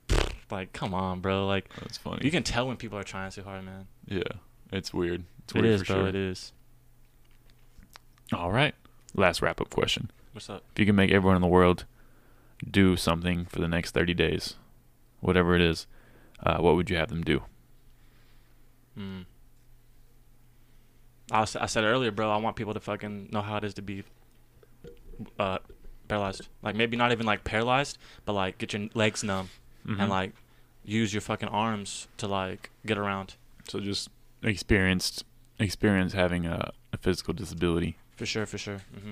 like, 0.51 0.72
come 0.73 0.93
on, 0.93 1.19
bro. 1.22 1.47
Like, 1.47 1.69
That's 1.80 1.97
funny. 1.97 2.19
you 2.23 2.30
can 2.31 2.43
tell 2.43 2.68
when 2.68 2.77
people 2.77 2.99
are 2.99 3.03
trying 3.03 3.31
too 3.31 3.41
hard, 3.43 3.64
man. 3.65 3.88
yeah, 4.07 4.22
it's 4.72 4.93
weird. 4.93 5.23
It's 5.45 5.55
It 5.55 5.61
weird 5.61 5.73
is, 5.76 5.81
for 5.81 5.85
bro. 5.88 5.95
sure. 6.01 6.07
It 6.09 6.15
is. 6.15 6.51
All 8.34 8.51
right. 8.51 8.76
Last 9.15 9.41
wrap 9.41 9.59
up 9.61 9.69
question. 9.69 10.11
What's 10.34 10.49
up? 10.49 10.64
If 10.73 10.80
you 10.80 10.85
can 10.85 10.95
make 10.95 11.11
everyone 11.11 11.35
in 11.38 11.41
the 11.41 11.47
world 11.47 11.85
do 12.70 12.96
something 12.98 13.46
for 13.46 13.60
the 13.60 13.68
next 13.68 13.92
30 13.92 14.14
days, 14.14 14.56
whatever 15.20 15.56
it 15.56 15.62
is, 15.62 15.88
uh, 16.44 16.58
what 16.58 16.76
would 16.76 16.90
you 16.90 16.98
have 16.98 17.10
them 17.10 17.24
do? 17.24 17.42
Mm. 18.98 19.26
I, 21.32 21.42
was, 21.42 21.56
I 21.56 21.66
said 21.66 21.84
earlier, 21.84 22.12
bro. 22.12 22.32
I 22.32 22.38
want 22.38 22.56
people 22.56 22.74
to 22.74 22.80
fucking 22.80 23.30
know 23.32 23.42
how 23.42 23.58
it 23.58 23.64
is 23.64 23.74
to 23.76 23.82
be 23.82 24.04
uh, 25.40 25.58
paralyzed. 26.08 26.48
Like 26.64 26.76
maybe 26.76 26.96
not 26.98 27.12
even 27.12 27.26
like 27.26 27.44
paralyzed, 27.44 27.98
but 28.26 28.34
like 28.34 28.58
get 28.58 28.74
your 28.74 28.88
legs 28.94 29.24
numb 29.24 29.50
Mhm. 29.86 30.02
and 30.02 30.10
like 30.10 30.34
use 30.84 31.14
your 31.14 31.22
fucking 31.22 31.48
arms 31.50 32.08
to 32.18 32.28
like 32.28 32.72
get 32.86 32.98
around. 32.98 33.36
so 33.70 33.80
just 33.80 34.10
experienced 34.44 35.24
experience 35.60 36.14
having 36.14 36.46
a, 36.46 36.72
a 36.94 36.98
physical 36.98 37.34
disability. 37.34 37.98
For 38.16 38.26
sure, 38.26 38.46
for 38.46 38.58
sure. 38.58 38.82
Mm-hmm. 38.96 39.12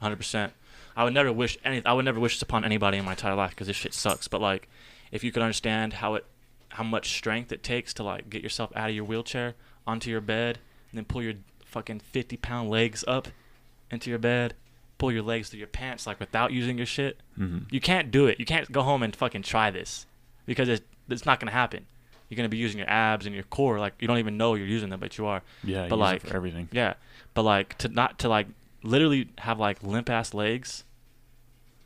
Hundred 0.00 0.16
percent. 0.16 0.52
I 0.96 1.04
would 1.04 1.14
never 1.14 1.32
wish 1.32 1.56
any. 1.64 1.84
I 1.84 1.92
would 1.92 2.04
never 2.04 2.20
wish 2.20 2.36
this 2.36 2.42
upon 2.42 2.64
anybody 2.64 2.98
in 2.98 3.04
my 3.04 3.12
entire 3.12 3.34
life 3.34 3.50
because 3.50 3.66
this 3.66 3.76
shit 3.76 3.94
sucks. 3.94 4.28
But 4.28 4.40
like, 4.40 4.68
if 5.10 5.24
you 5.24 5.32
could 5.32 5.42
understand 5.42 5.94
how 5.94 6.14
it, 6.14 6.26
how 6.70 6.82
much 6.84 7.12
strength 7.16 7.52
it 7.52 7.62
takes 7.62 7.92
to 7.94 8.02
like 8.02 8.28
get 8.30 8.42
yourself 8.42 8.70
out 8.76 8.90
of 8.90 8.94
your 8.96 9.04
wheelchair 9.04 9.54
onto 9.86 10.10
your 10.10 10.20
bed, 10.20 10.58
and 10.90 10.98
then 10.98 11.04
pull 11.04 11.22
your 11.22 11.34
fucking 11.64 12.00
fifty 12.00 12.36
pound 12.36 12.68
legs 12.70 13.04
up 13.08 13.28
into 13.90 14.10
your 14.10 14.18
bed, 14.18 14.54
pull 14.98 15.10
your 15.12 15.22
legs 15.22 15.48
through 15.48 15.58
your 15.58 15.66
pants 15.68 16.06
like 16.06 16.20
without 16.20 16.52
using 16.52 16.76
your 16.76 16.86
shit. 16.86 17.18
Mm-hmm. 17.38 17.64
You 17.70 17.80
can't 17.80 18.10
do 18.10 18.26
it. 18.26 18.38
You 18.38 18.44
can't 18.46 18.70
go 18.70 18.82
home 18.82 19.02
and 19.02 19.14
fucking 19.16 19.42
try 19.42 19.70
this 19.70 20.06
because 20.46 20.68
it's 20.68 20.82
it's 21.08 21.24
not 21.26 21.40
gonna 21.40 21.52
happen. 21.52 21.86
You're 22.28 22.36
gonna 22.36 22.48
be 22.48 22.56
using 22.58 22.78
your 22.78 22.88
abs 22.88 23.26
and 23.26 23.34
your 23.34 23.44
core 23.44 23.78
like 23.78 23.94
you 23.98 24.08
don't 24.08 24.18
even 24.18 24.36
know 24.36 24.54
you're 24.54 24.66
using 24.66 24.88
them, 24.90 25.00
but 25.00 25.18
you 25.18 25.26
are. 25.26 25.42
Yeah, 25.64 25.88
But 25.88 25.96
use 25.96 26.02
it 26.02 26.12
like- 26.12 26.26
for 26.26 26.36
everything. 26.36 26.68
Yeah, 26.72 26.94
but 27.34 27.42
like 27.42 27.76
to 27.78 27.88
not 27.88 28.18
to 28.20 28.28
like 28.28 28.46
literally 28.82 29.28
have 29.38 29.58
like 29.58 29.82
limp 29.82 30.08
ass 30.10 30.34
legs, 30.34 30.84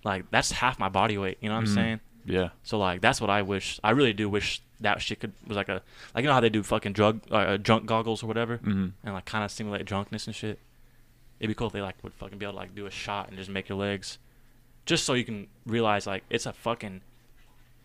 like 0.04 0.30
that's 0.30 0.52
half 0.52 0.78
my 0.78 0.88
body 0.88 1.18
weight. 1.18 1.38
You 1.40 1.48
know 1.48 1.56
what 1.56 1.64
Mhm. 1.64 1.68
I'm 1.68 1.74
saying? 1.74 2.00
Yeah. 2.24 2.48
So 2.64 2.78
like 2.78 3.00
that's 3.00 3.20
what 3.20 3.30
I 3.30 3.42
wish. 3.42 3.78
I 3.84 3.90
really 3.90 4.12
do 4.12 4.28
wish 4.28 4.60
that 4.80 5.00
shit 5.00 5.20
could 5.20 5.32
was 5.46 5.56
like 5.56 5.68
a 5.68 5.82
like 6.14 6.22
you 6.22 6.28
know 6.28 6.34
how 6.34 6.40
they 6.40 6.48
do 6.50 6.62
fucking 6.62 6.92
drug 6.92 7.20
uh, 7.30 7.34
uh, 7.34 7.56
drunk 7.56 7.86
goggles 7.86 8.22
or 8.22 8.26
whatever 8.26 8.58
Mm-hmm. 8.58 8.88
and 9.04 9.14
like 9.14 9.24
kind 9.24 9.44
of 9.44 9.50
simulate 9.50 9.84
drunkenness 9.86 10.26
and 10.26 10.34
shit. 10.36 10.58
It'd 11.40 11.48
be 11.48 11.54
cool 11.54 11.66
if 11.68 11.72
they 11.72 11.82
like 11.82 11.96
would 12.02 12.14
fucking 12.14 12.38
be 12.38 12.44
able 12.46 12.54
to 12.54 12.58
like 12.58 12.74
do 12.74 12.86
a 12.86 12.90
shot 12.90 13.28
and 13.28 13.36
just 13.36 13.50
make 13.50 13.68
your 13.68 13.78
legs, 13.78 14.18
just 14.86 15.04
so 15.04 15.14
you 15.14 15.24
can 15.24 15.46
realize 15.66 16.06
like 16.06 16.24
it's 16.30 16.46
a 16.46 16.52
fucking, 16.52 17.02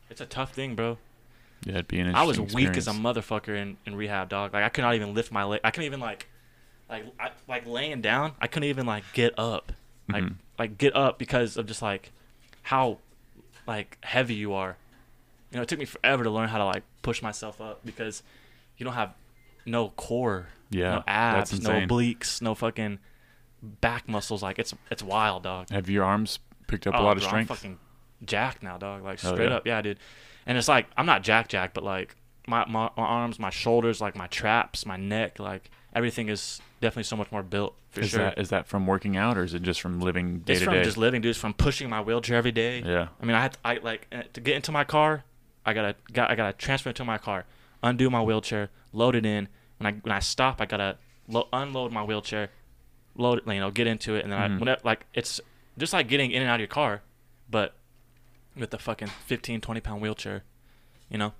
it's 0.09 0.21
a 0.21 0.25
tough 0.25 0.53
thing, 0.53 0.75
bro. 0.75 0.97
Yeah, 1.65 1.73
it'd 1.73 1.87
be 1.89 1.99
an 1.99 2.15
I 2.15 2.23
was 2.23 2.39
weak 2.39 2.75
as 2.77 2.87
a 2.87 2.91
motherfucker 2.91 3.55
in, 3.55 3.77
in 3.85 3.93
rehab, 3.95 4.29
dog. 4.29 4.53
Like 4.53 4.63
I 4.63 4.69
could 4.69 4.81
not 4.83 4.95
even 4.95 5.13
lift 5.13 5.31
my 5.31 5.43
leg. 5.43 5.59
I 5.63 5.69
couldn't 5.71 5.85
even 5.85 5.99
like, 5.99 6.27
like 6.91 7.05
I, 7.19 7.31
like 7.47 7.65
laying 7.65 8.01
down. 8.01 8.33
I 8.39 8.47
couldn't 8.47 8.69
even 8.69 8.85
like 8.85 9.03
get 9.13 9.33
up, 9.39 9.71
like 10.09 10.23
Mhm. 10.23 10.35
like 10.59 10.77
get 10.77 10.95
up 10.95 11.17
because 11.17 11.57
of 11.57 11.65
just 11.65 11.81
like 11.81 12.11
how 12.63 12.97
like 13.65 13.97
heavy 14.03 14.35
you 14.35 14.53
are. 14.53 14.77
You 15.51 15.57
know, 15.57 15.63
it 15.63 15.67
took 15.69 15.79
me 15.79 15.85
forever 15.85 16.23
to 16.23 16.29
learn 16.29 16.49
how 16.49 16.57
to 16.59 16.65
like 16.65 16.83
push 17.01 17.21
myself 17.21 17.59
up 17.61 17.83
because 17.85 18.21
you 18.77 18.83
don't 18.83 18.93
have 18.93 19.13
no 19.65 19.89
core, 19.89 20.47
Yeah, 20.69 20.95
no 20.95 21.03
abs, 21.07 21.61
no 21.61 21.69
obliques, 21.71 22.41
no 22.41 22.53
fucking 22.55 22.99
back 23.61 24.07
muscles. 24.07 24.43
Like 24.43 24.59
it's 24.59 24.73
it's 24.89 25.03
wild, 25.03 25.43
dog. 25.43 25.69
Have 25.69 25.89
your 25.89 26.03
arms 26.03 26.39
picked 26.67 26.87
up 26.87 26.93
a 26.93 26.97
Oh, 26.97 27.03
lot 27.03 27.17
of 27.17 27.23
bro, 27.23 27.39
I'm 27.39 27.45
fucking 27.45 27.79
jacked 28.25 28.63
now, 28.63 28.77
dog. 28.77 29.03
Like 29.03 29.19
straight 29.19 29.49
yeah. 29.49 29.55
up, 29.55 29.65
yeah, 29.65 29.81
dude. 29.81 29.99
And 30.45 30.57
it's 30.57 30.67
like 30.67 30.87
I'm 30.97 31.05
not 31.05 31.23
jack 31.23 31.47
jack, 31.47 31.73
but 31.73 31.83
like 31.83 32.15
my, 32.47 32.65
my 32.65 32.89
my 32.97 33.03
arms, 33.03 33.37
my 33.39 33.49
shoulders, 33.51 34.01
like 34.01 34.15
my 34.15 34.27
traps, 34.27 34.85
my 34.85 34.97
neck, 34.97 35.39
like 35.39 35.69
everything 35.93 36.29
is 36.29 36.61
definitely 36.81 37.03
so 37.03 37.15
much 37.15 37.31
more 37.31 37.43
built 37.43 37.75
for 37.89 38.01
is 38.01 38.09
sure. 38.09 38.19
that 38.19 38.37
is 38.37 38.49
that 38.49 38.67
from 38.67 38.85
working 38.87 39.15
out 39.15 39.37
or 39.37 39.43
is 39.43 39.53
it 39.53 39.61
just 39.61 39.79
from 39.79 40.01
living 40.01 40.39
day 40.39 40.53
it's 40.53 40.59
to 40.61 40.65
from 40.65 40.73
day? 40.73 40.83
just 40.83 40.97
living, 40.97 41.21
dude. 41.21 41.29
It's 41.29 41.39
from 41.39 41.53
pushing 41.53 41.89
my 41.89 42.01
wheelchair 42.01 42.35
every 42.37 42.51
day. 42.51 42.81
Yeah. 42.85 43.07
I 43.21 43.25
mean, 43.25 43.35
I 43.35 43.41
had 43.41 43.53
to, 43.53 43.59
I 43.63 43.77
like 43.81 44.07
uh, 44.11 44.23
to 44.33 44.41
get 44.41 44.55
into 44.55 44.71
my 44.71 44.83
car. 44.83 45.23
I 45.65 45.73
gotta 45.73 45.95
got 46.11 46.29
I 46.31 46.35
gotta 46.35 46.53
transfer 46.53 46.89
it 46.89 46.95
to 46.97 47.05
my 47.05 47.17
car, 47.17 47.45
undo 47.83 48.09
my 48.09 48.21
wheelchair, 48.21 48.69
load 48.91 49.15
it 49.15 49.25
in. 49.25 49.47
When 49.77 49.93
I 49.93 49.97
when 50.01 50.11
I 50.11 50.19
stop, 50.19 50.59
I 50.59 50.65
gotta 50.65 50.97
lo- 51.27 51.47
unload 51.53 51.91
my 51.91 52.03
wheelchair, 52.03 52.49
load 53.15 53.37
it, 53.39 53.47
you 53.47 53.59
know, 53.59 53.71
get 53.71 53.87
into 53.87 54.15
it, 54.15 54.23
and 54.23 54.31
then 54.33 54.39
I 54.41 54.47
Mhm. 54.47 54.59
whenever, 54.59 54.81
like 54.83 55.05
it's 55.13 55.39
just 55.77 55.93
like 55.93 56.07
getting 56.07 56.31
in 56.31 56.41
and 56.41 56.49
out 56.49 56.55
of 56.55 56.59
your 56.61 56.67
car, 56.67 57.01
but 57.49 57.75
with 58.55 58.71
the 58.71 58.77
fucking 58.79 59.07
15, 59.07 59.61
20 59.61 59.79
pound 59.81 60.01
wheelchair. 60.01 60.43
You 61.09 61.17
know, 61.17 61.33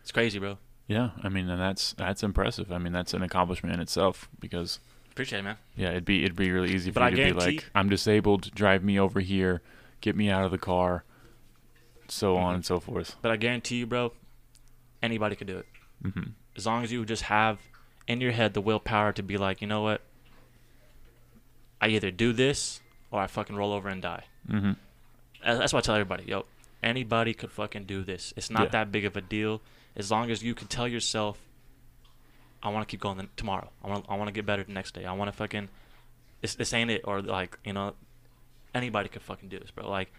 it's 0.00 0.10
crazy, 0.12 0.38
bro. 0.38 0.56
Yeah, 0.90 1.10
I 1.22 1.28
mean, 1.28 1.48
and 1.48 1.60
that's 1.60 1.92
that's 1.92 2.24
impressive. 2.24 2.72
I 2.72 2.78
mean, 2.78 2.92
that's 2.92 3.14
an 3.14 3.22
accomplishment 3.22 3.72
in 3.74 3.80
itself 3.80 4.28
because 4.40 4.80
Appreciate 5.12 5.38
it, 5.38 5.42
man. 5.42 5.56
yeah, 5.76 5.90
it'd 5.90 6.04
be 6.04 6.24
it'd 6.24 6.34
be 6.36 6.50
really 6.50 6.72
easy 6.74 6.90
for 6.90 6.94
But 6.94 7.02
I 7.04 7.08
you 7.10 7.16
to 7.16 7.24
be 7.26 7.32
like, 7.32 7.70
I'm 7.76 7.88
disabled, 7.88 8.52
drive 8.54 8.82
me 8.82 8.98
over 8.98 9.20
here, 9.20 9.62
get 10.00 10.16
me 10.16 10.28
out 10.30 10.44
of 10.44 10.50
the 10.50 10.58
car, 10.58 11.04
so 12.08 12.36
on 12.36 12.52
Mhm. 12.52 12.54
and 12.56 12.64
so 12.66 12.80
forth. 12.80 13.16
But 13.22 13.30
I 13.30 13.36
guarantee 13.36 13.76
you, 13.76 13.86
bro, 13.86 14.12
anybody 15.02 15.36
could 15.36 15.46
do 15.46 15.58
it. 15.58 15.66
hmm 16.02 16.30
as 16.56 16.66
long 16.66 16.82
as 16.82 16.90
you 16.90 17.04
just 17.06 17.22
have 17.22 17.58
in 18.08 18.20
your 18.20 18.32
head 18.32 18.52
the 18.54 18.60
willpower 18.60 19.12
to 19.12 19.22
be 19.22 19.36
like, 19.36 19.60
you 19.62 19.68
know 19.68 19.82
what, 19.82 20.00
I 21.80 21.88
either 21.88 22.10
do 22.10 22.32
this 22.32 22.80
or 23.12 23.20
I 23.20 23.26
fucking 23.28 23.54
roll 23.56 23.72
over 23.72 23.88
and 23.88 24.02
die. 24.02 24.24
hmm 24.48 24.72
That's 25.44 25.58
that's 25.60 25.72
what 25.72 25.84
I 25.84 25.86
tell 25.86 25.94
everybody, 25.94 26.24
yo. 26.24 26.46
Anybody 26.82 27.34
could 27.34 27.52
fucking 27.52 27.84
do 27.84 28.02
this. 28.02 28.32
It's 28.36 28.50
not 28.50 28.64
Yeah. 28.64 28.68
that 28.70 28.92
big 28.92 29.04
of 29.04 29.16
a 29.16 29.20
deal, 29.20 29.60
as 29.96 30.10
long 30.10 30.30
as 30.30 30.42
you 30.42 30.54
can 30.54 30.66
tell 30.66 30.88
yourself, 30.88 31.38
I 32.62 32.68
want 32.68 32.86
to 32.86 32.90
keep 32.90 33.00
going 33.00 33.18
the, 33.18 33.28
tomorrow. 33.36 33.70
I 33.82 33.88
want 33.88 34.06
I 34.08 34.16
want 34.16 34.28
to 34.28 34.32
get 34.32 34.46
better 34.46 34.62
the 34.64 34.72
next 34.72 34.94
day. 34.94 35.04
I 35.04 35.12
want 35.12 35.30
to 35.30 35.36
fucking, 35.36 35.68
this 36.40 36.54
this 36.54 36.72
ain't 36.72 36.90
it. 36.90 37.02
Or 37.04 37.22
like 37.22 37.58
you 37.64 37.72
know, 37.72 37.94
anybody 38.74 39.08
could 39.08 39.22
fucking 39.22 39.48
do 39.48 39.58
this, 39.58 39.70
bro. 39.70 39.88
Like, 39.88 40.12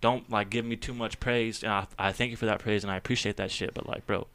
don't 0.00 0.28
like 0.30 0.50
give 0.50 0.64
me 0.64 0.76
too 0.76 0.94
much 0.94 1.20
praise. 1.20 1.62
And 1.62 1.72
I 1.72 1.86
I 1.98 2.12
thank 2.12 2.30
you 2.30 2.36
for 2.36 2.46
that 2.46 2.60
praise 2.60 2.84
and 2.84 2.90
I 2.90 2.96
appreciate 2.96 3.36
that 3.36 3.50
shit. 3.50 3.74
But 3.74 3.86
like, 3.86 4.06
bro, 4.06 4.26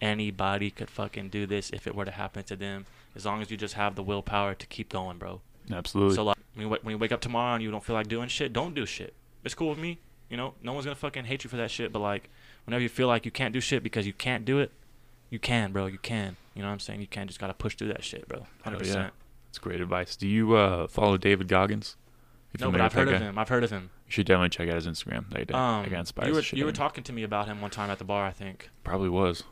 anybody 0.00 0.70
could 0.70 0.90
fucking 0.90 1.30
do 1.30 1.46
this 1.46 1.70
if 1.70 1.86
it 1.86 1.94
were 1.94 2.04
to 2.04 2.10
happen 2.10 2.44
to 2.44 2.56
them, 2.56 2.86
as 3.14 3.24
long 3.24 3.42
as 3.42 3.50
you 3.50 3.56
just 3.56 3.74
have 3.74 3.94
the 3.94 4.02
willpower 4.02 4.54
to 4.54 4.66
keep 4.66 4.88
going, 4.88 5.18
bro. 5.18 5.40
Absolutely. 5.72 6.14
So 6.14 6.24
like 6.24 6.36
when 6.54 6.66
you, 6.66 6.76
when 6.82 6.92
you 6.92 6.98
wake 6.98 7.12
up 7.12 7.20
tomorrow 7.20 7.54
and 7.54 7.62
you 7.62 7.70
don't 7.70 7.84
feel 7.84 7.96
like 7.96 8.08
doing 8.08 8.28
shit, 8.28 8.52
don't 8.52 8.74
do 8.74 8.86
shit. 8.86 9.14
It's 9.44 9.54
cool 9.54 9.70
with 9.70 9.78
me. 9.78 9.98
You 10.28 10.36
know, 10.36 10.54
no 10.62 10.72
one's 10.72 10.84
gonna 10.84 10.96
fucking 10.96 11.24
hate 11.24 11.44
you 11.44 11.50
for 11.50 11.56
that 11.56 11.70
shit. 11.70 11.92
But 11.92 12.00
like, 12.00 12.28
whenever 12.68 12.82
you 12.82 12.88
feel 12.90 13.08
like 13.08 13.24
you 13.24 13.30
can't 13.30 13.54
do 13.54 13.60
shit 13.60 13.82
because 13.82 14.06
you 14.06 14.12
can't 14.12 14.44
do 14.44 14.58
it, 14.58 14.70
you 15.30 15.38
can, 15.38 15.72
bro. 15.72 15.86
You 15.86 15.96
can. 15.98 16.36
You 16.54 16.60
know 16.60 16.68
what 16.68 16.74
I'm 16.74 16.80
saying? 16.80 17.00
You 17.00 17.06
can. 17.06 17.26
Just 17.26 17.40
gotta 17.40 17.54
push 17.54 17.76
through 17.76 17.88
that 17.88 18.04
shit, 18.04 18.28
bro. 18.28 18.40
Hell 18.40 18.48
Hundred 18.62 18.76
yeah. 18.80 18.92
percent. 18.92 19.12
That's 19.48 19.58
great 19.58 19.80
advice. 19.80 20.16
Do 20.16 20.28
you 20.28 20.54
uh, 20.54 20.86
follow 20.86 21.16
David 21.16 21.48
Goggins? 21.48 21.96
No, 22.60 22.70
but 22.70 22.80
I've 22.80 22.92
heard 22.92 23.08
of 23.08 23.20
him. 23.20 23.38
I've 23.38 23.48
heard 23.48 23.64
of 23.64 23.70
him. 23.70 23.90
You 24.06 24.12
should 24.12 24.26
definitely 24.26 24.50
check 24.50 24.68
out 24.68 24.74
his 24.74 24.86
Instagram. 24.86 25.30
That, 25.30 25.54
Um, 25.54 25.84
that 25.84 25.90
guy 25.90 25.98
inspires 26.00 26.28
you 26.28 26.34
were 26.34 26.42
you 26.58 26.64
were 26.66 26.72
talking 26.72 27.04
to 27.04 27.12
me 27.12 27.22
about 27.22 27.46
him 27.46 27.60
one 27.60 27.70
time 27.70 27.90
at 27.90 27.98
the 27.98 28.04
bar. 28.04 28.26
I 28.26 28.32
think 28.32 28.70
Probably 28.84 29.08
was. 29.08 29.44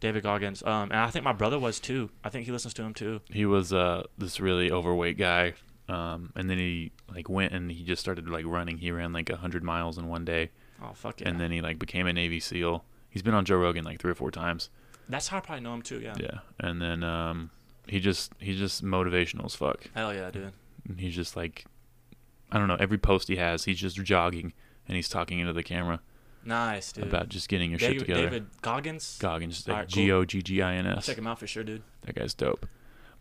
David 0.00 0.22
Goggins. 0.22 0.62
Um, 0.62 0.90
and 0.90 0.96
I 0.96 1.10
think 1.10 1.24
my 1.24 1.32
brother 1.32 1.58
was 1.58 1.80
too. 1.80 2.10
I 2.22 2.28
think 2.28 2.46
he 2.46 2.52
listens 2.52 2.74
to 2.74 2.82
him 2.82 2.94
too. 2.94 3.20
He 3.30 3.46
was 3.46 3.72
uh 3.72 4.04
this 4.16 4.40
really 4.40 4.70
overweight 4.70 5.18
guy, 5.18 5.54
um, 5.88 6.32
and 6.34 6.48
then 6.48 6.58
he 6.58 6.92
like 7.12 7.28
went 7.28 7.52
and 7.52 7.70
he 7.70 7.84
just 7.84 8.00
started 8.00 8.28
like 8.28 8.44
running. 8.46 8.78
He 8.78 8.90
ran 8.90 9.12
like 9.12 9.30
hundred 9.30 9.62
miles 9.64 9.98
in 9.98 10.08
one 10.08 10.24
day, 10.24 10.50
Oh 10.90 10.92
fuck 10.94 11.20
yeah. 11.20 11.28
and 11.28 11.40
then 11.40 11.50
he 11.50 11.60
like 11.60 11.78
became 11.78 12.06
a 12.06 12.12
Navy 12.12 12.40
SEAL. 12.40 12.84
He's 13.10 13.22
been 13.22 13.34
on 13.34 13.44
Joe 13.44 13.56
Rogan 13.56 13.84
like 13.84 14.00
three 14.00 14.10
or 14.10 14.14
four 14.14 14.30
times. 14.30 14.70
That's 15.08 15.28
how 15.28 15.36
I 15.38 15.40
probably 15.40 15.62
know 15.62 15.74
him 15.74 15.82
too. 15.82 16.00
Yeah. 16.00 16.14
Yeah, 16.18 16.38
and 16.60 16.80
then 16.80 17.02
um, 17.04 17.50
he 17.86 18.00
just 18.00 18.32
he's 18.38 18.58
just 18.58 18.84
motivational 18.84 19.44
as 19.44 19.54
fuck. 19.54 19.88
Hell 19.94 20.14
yeah, 20.14 20.30
dude. 20.30 20.52
And 20.88 21.00
he's 21.00 21.14
just 21.14 21.36
like, 21.36 21.64
I 22.50 22.58
don't 22.58 22.68
know. 22.68 22.76
Every 22.78 22.98
post 22.98 23.28
he 23.28 23.36
has, 23.36 23.64
he's 23.64 23.78
just 23.80 23.96
jogging 24.02 24.52
and 24.88 24.96
he's 24.96 25.08
talking 25.08 25.38
into 25.38 25.52
the 25.52 25.62
camera 25.62 26.00
Nice, 26.44 26.92
dude. 26.92 27.04
about 27.04 27.28
just 27.30 27.48
getting 27.48 27.70
your 27.70 27.78
David, 27.78 27.92
shit 27.94 28.00
together. 28.00 28.22
David 28.24 28.46
Goggins. 28.60 29.16
Goggins, 29.18 29.66
Alright, 29.68 29.84
like 29.86 29.94
cool. 29.94 30.04
G 30.04 30.12
O 30.12 30.24
G 30.24 30.42
G 30.42 30.62
I 30.62 30.74
N 30.74 30.86
S. 30.86 31.06
check 31.06 31.16
him 31.18 31.26
out 31.26 31.38
for 31.38 31.46
sure, 31.46 31.64
dude. 31.64 31.82
That 32.02 32.14
guy's 32.16 32.34
dope. 32.34 32.66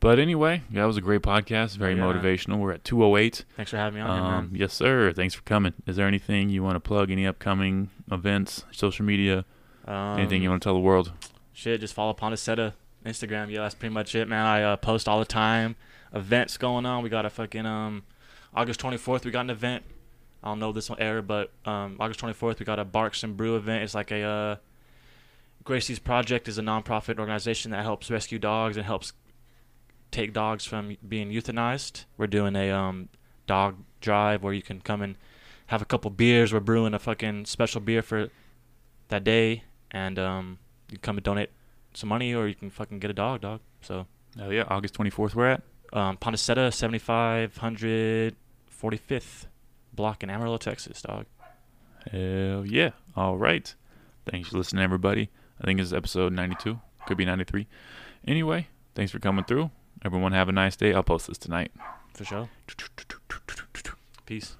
But 0.03 0.19
anyway, 0.19 0.63
that 0.71 0.83
was 0.83 0.97
a 0.97 1.01
great 1.01 1.21
podcast. 1.21 1.77
Very 1.77 1.93
Oh, 1.93 1.95
yeah. 2.11 2.13
motivational. 2.13 2.57
We're 2.59 2.73
at 2.73 2.83
208. 2.83 3.45
Thanks 3.55 3.71
for 3.71 3.77
having 3.77 3.95
me 3.95 4.01
on 4.01 4.09
here, 4.17 4.25
Um, 4.25 4.31
man. 4.31 4.49
yes, 4.53 4.73
sir. 4.73 5.13
Thanks 5.13 5.33
for 5.33 5.43
coming. 5.43 5.73
Is 5.87 5.95
there 5.95 6.05
anything 6.09 6.49
you 6.49 6.61
want 6.61 6.75
to 6.75 6.81
plug? 6.81 7.09
Any 7.09 7.25
upcoming 7.25 7.89
events, 8.11 8.65
social 8.71 9.05
media, 9.05 9.45
Um, 9.87 10.19
anything 10.19 10.43
you 10.43 10.49
want 10.49 10.61
to 10.61 10.65
tell 10.67 10.73
the 10.73 10.81
world? 10.81 11.13
Shit, 11.53 11.79
just 11.79 11.93
follow 11.93 12.13
Pondaseta 12.13 12.73
on 13.05 13.11
Instagram. 13.13 13.49
Yeah, 13.49 13.61
that's 13.61 13.75
pretty 13.75 13.93
much 13.93 14.13
it, 14.13 14.27
man. 14.27 14.45
I 14.45 14.61
uh, 14.63 14.75
post 14.75 15.07
all 15.07 15.19
the 15.19 15.25
time. 15.25 15.77
Events 16.13 16.57
going 16.57 16.85
on. 16.85 17.01
We 17.01 17.07
got 17.09 17.25
a 17.25 17.29
fucking 17.29 17.65
um, 17.65 18.03
August 18.53 18.81
24th. 18.81 19.23
We 19.23 19.31
got 19.31 19.41
an 19.41 19.51
event. 19.51 19.83
I 20.43 20.49
don't 20.49 20.59
know 20.59 20.69
if 20.69 20.75
this 20.75 20.89
will 20.89 20.97
air, 20.99 21.21
but 21.21 21.49
um, 21.65 21.95
August 22.01 22.19
24th 22.19 22.59
we 22.59 22.65
got 22.65 22.77
a 22.77 22.83
Barks 22.83 23.23
and 23.23 23.37
Brew 23.37 23.55
event. 23.55 23.83
It's 23.85 23.95
like 23.95 24.11
a 24.11 24.21
uh, 24.21 24.55
Gracie's 25.63 25.99
Project 25.99 26.49
is 26.49 26.57
a 26.57 26.61
nonprofit 26.61 27.19
organization 27.19 27.71
that 27.71 27.83
helps 27.83 28.11
rescue 28.11 28.37
dogs 28.37 28.75
and 28.75 28.85
helps 28.85 29.13
take 30.13 30.31
dogs 30.31 30.63
from 30.65 30.95
being 31.07 31.29
euthanized. 31.31 32.05
We're 32.17 32.27
doing 32.27 32.55
a 32.55 32.71
um, 32.71 33.09
dog 33.47 33.75
drive 33.99 34.43
where 34.43 34.53
you 34.53 34.61
can 34.61 34.79
come 34.79 35.01
and 35.01 35.17
have 35.67 35.81
a 35.81 35.85
couple 35.85 36.09
beers. 36.11 36.53
We're 36.53 36.59
brewing 36.61 36.93
a 36.93 36.99
fucking 36.99 37.45
special 37.45 37.81
beer 37.81 38.01
for 38.01 38.29
that 39.09 39.23
day, 39.25 39.63
and 39.91 40.17
um, 40.17 40.59
you 40.89 40.97
can 40.97 41.01
come 41.01 41.17
and 41.17 41.23
donate 41.23 41.49
some 41.93 42.09
money, 42.09 42.33
or 42.33 42.47
you 42.47 42.55
can 42.55 42.69
fucking 42.69 42.99
get 42.99 43.09
a 43.11 43.13
dog, 43.13 43.41
dog. 43.41 43.59
So, 43.81 44.07
Oh 44.41 44.49
yeah, 44.49 44.63
August 44.69 44.93
24th. 44.95 45.35
We're 45.35 45.49
at. 45.51 45.61
um, 45.93 46.17
Pondaseta, 46.17 46.73
7500 46.73 48.35
45th 48.81 49.45
block 49.93 50.23
in 50.23 50.29
Amarillo, 50.29 50.57
Texas, 50.57 51.01
dog. 51.01 51.25
Hell 52.11 52.65
yeah. 52.65 52.91
All 53.15 53.37
right. 53.37 53.73
Thanks 54.29 54.49
for 54.49 54.57
listening, 54.57 54.83
everybody. 54.83 55.29
I 55.61 55.65
think 55.65 55.79
it's 55.79 55.93
episode 55.93 56.33
92. 56.33 56.79
Could 57.05 57.17
be 57.17 57.25
93. 57.25 57.67
Anyway, 58.27 58.67
thanks 58.95 59.11
for 59.11 59.19
coming 59.19 59.45
through. 59.45 59.69
Everyone 60.05 60.33
have 60.33 60.49
a 60.49 60.51
nice 60.51 60.75
day. 60.75 60.93
I'll 60.93 61.03
post 61.03 61.27
this 61.27 61.37
tonight. 61.37 61.71
For 62.13 62.25
sure. 62.25 62.49
Peace. 64.25 64.55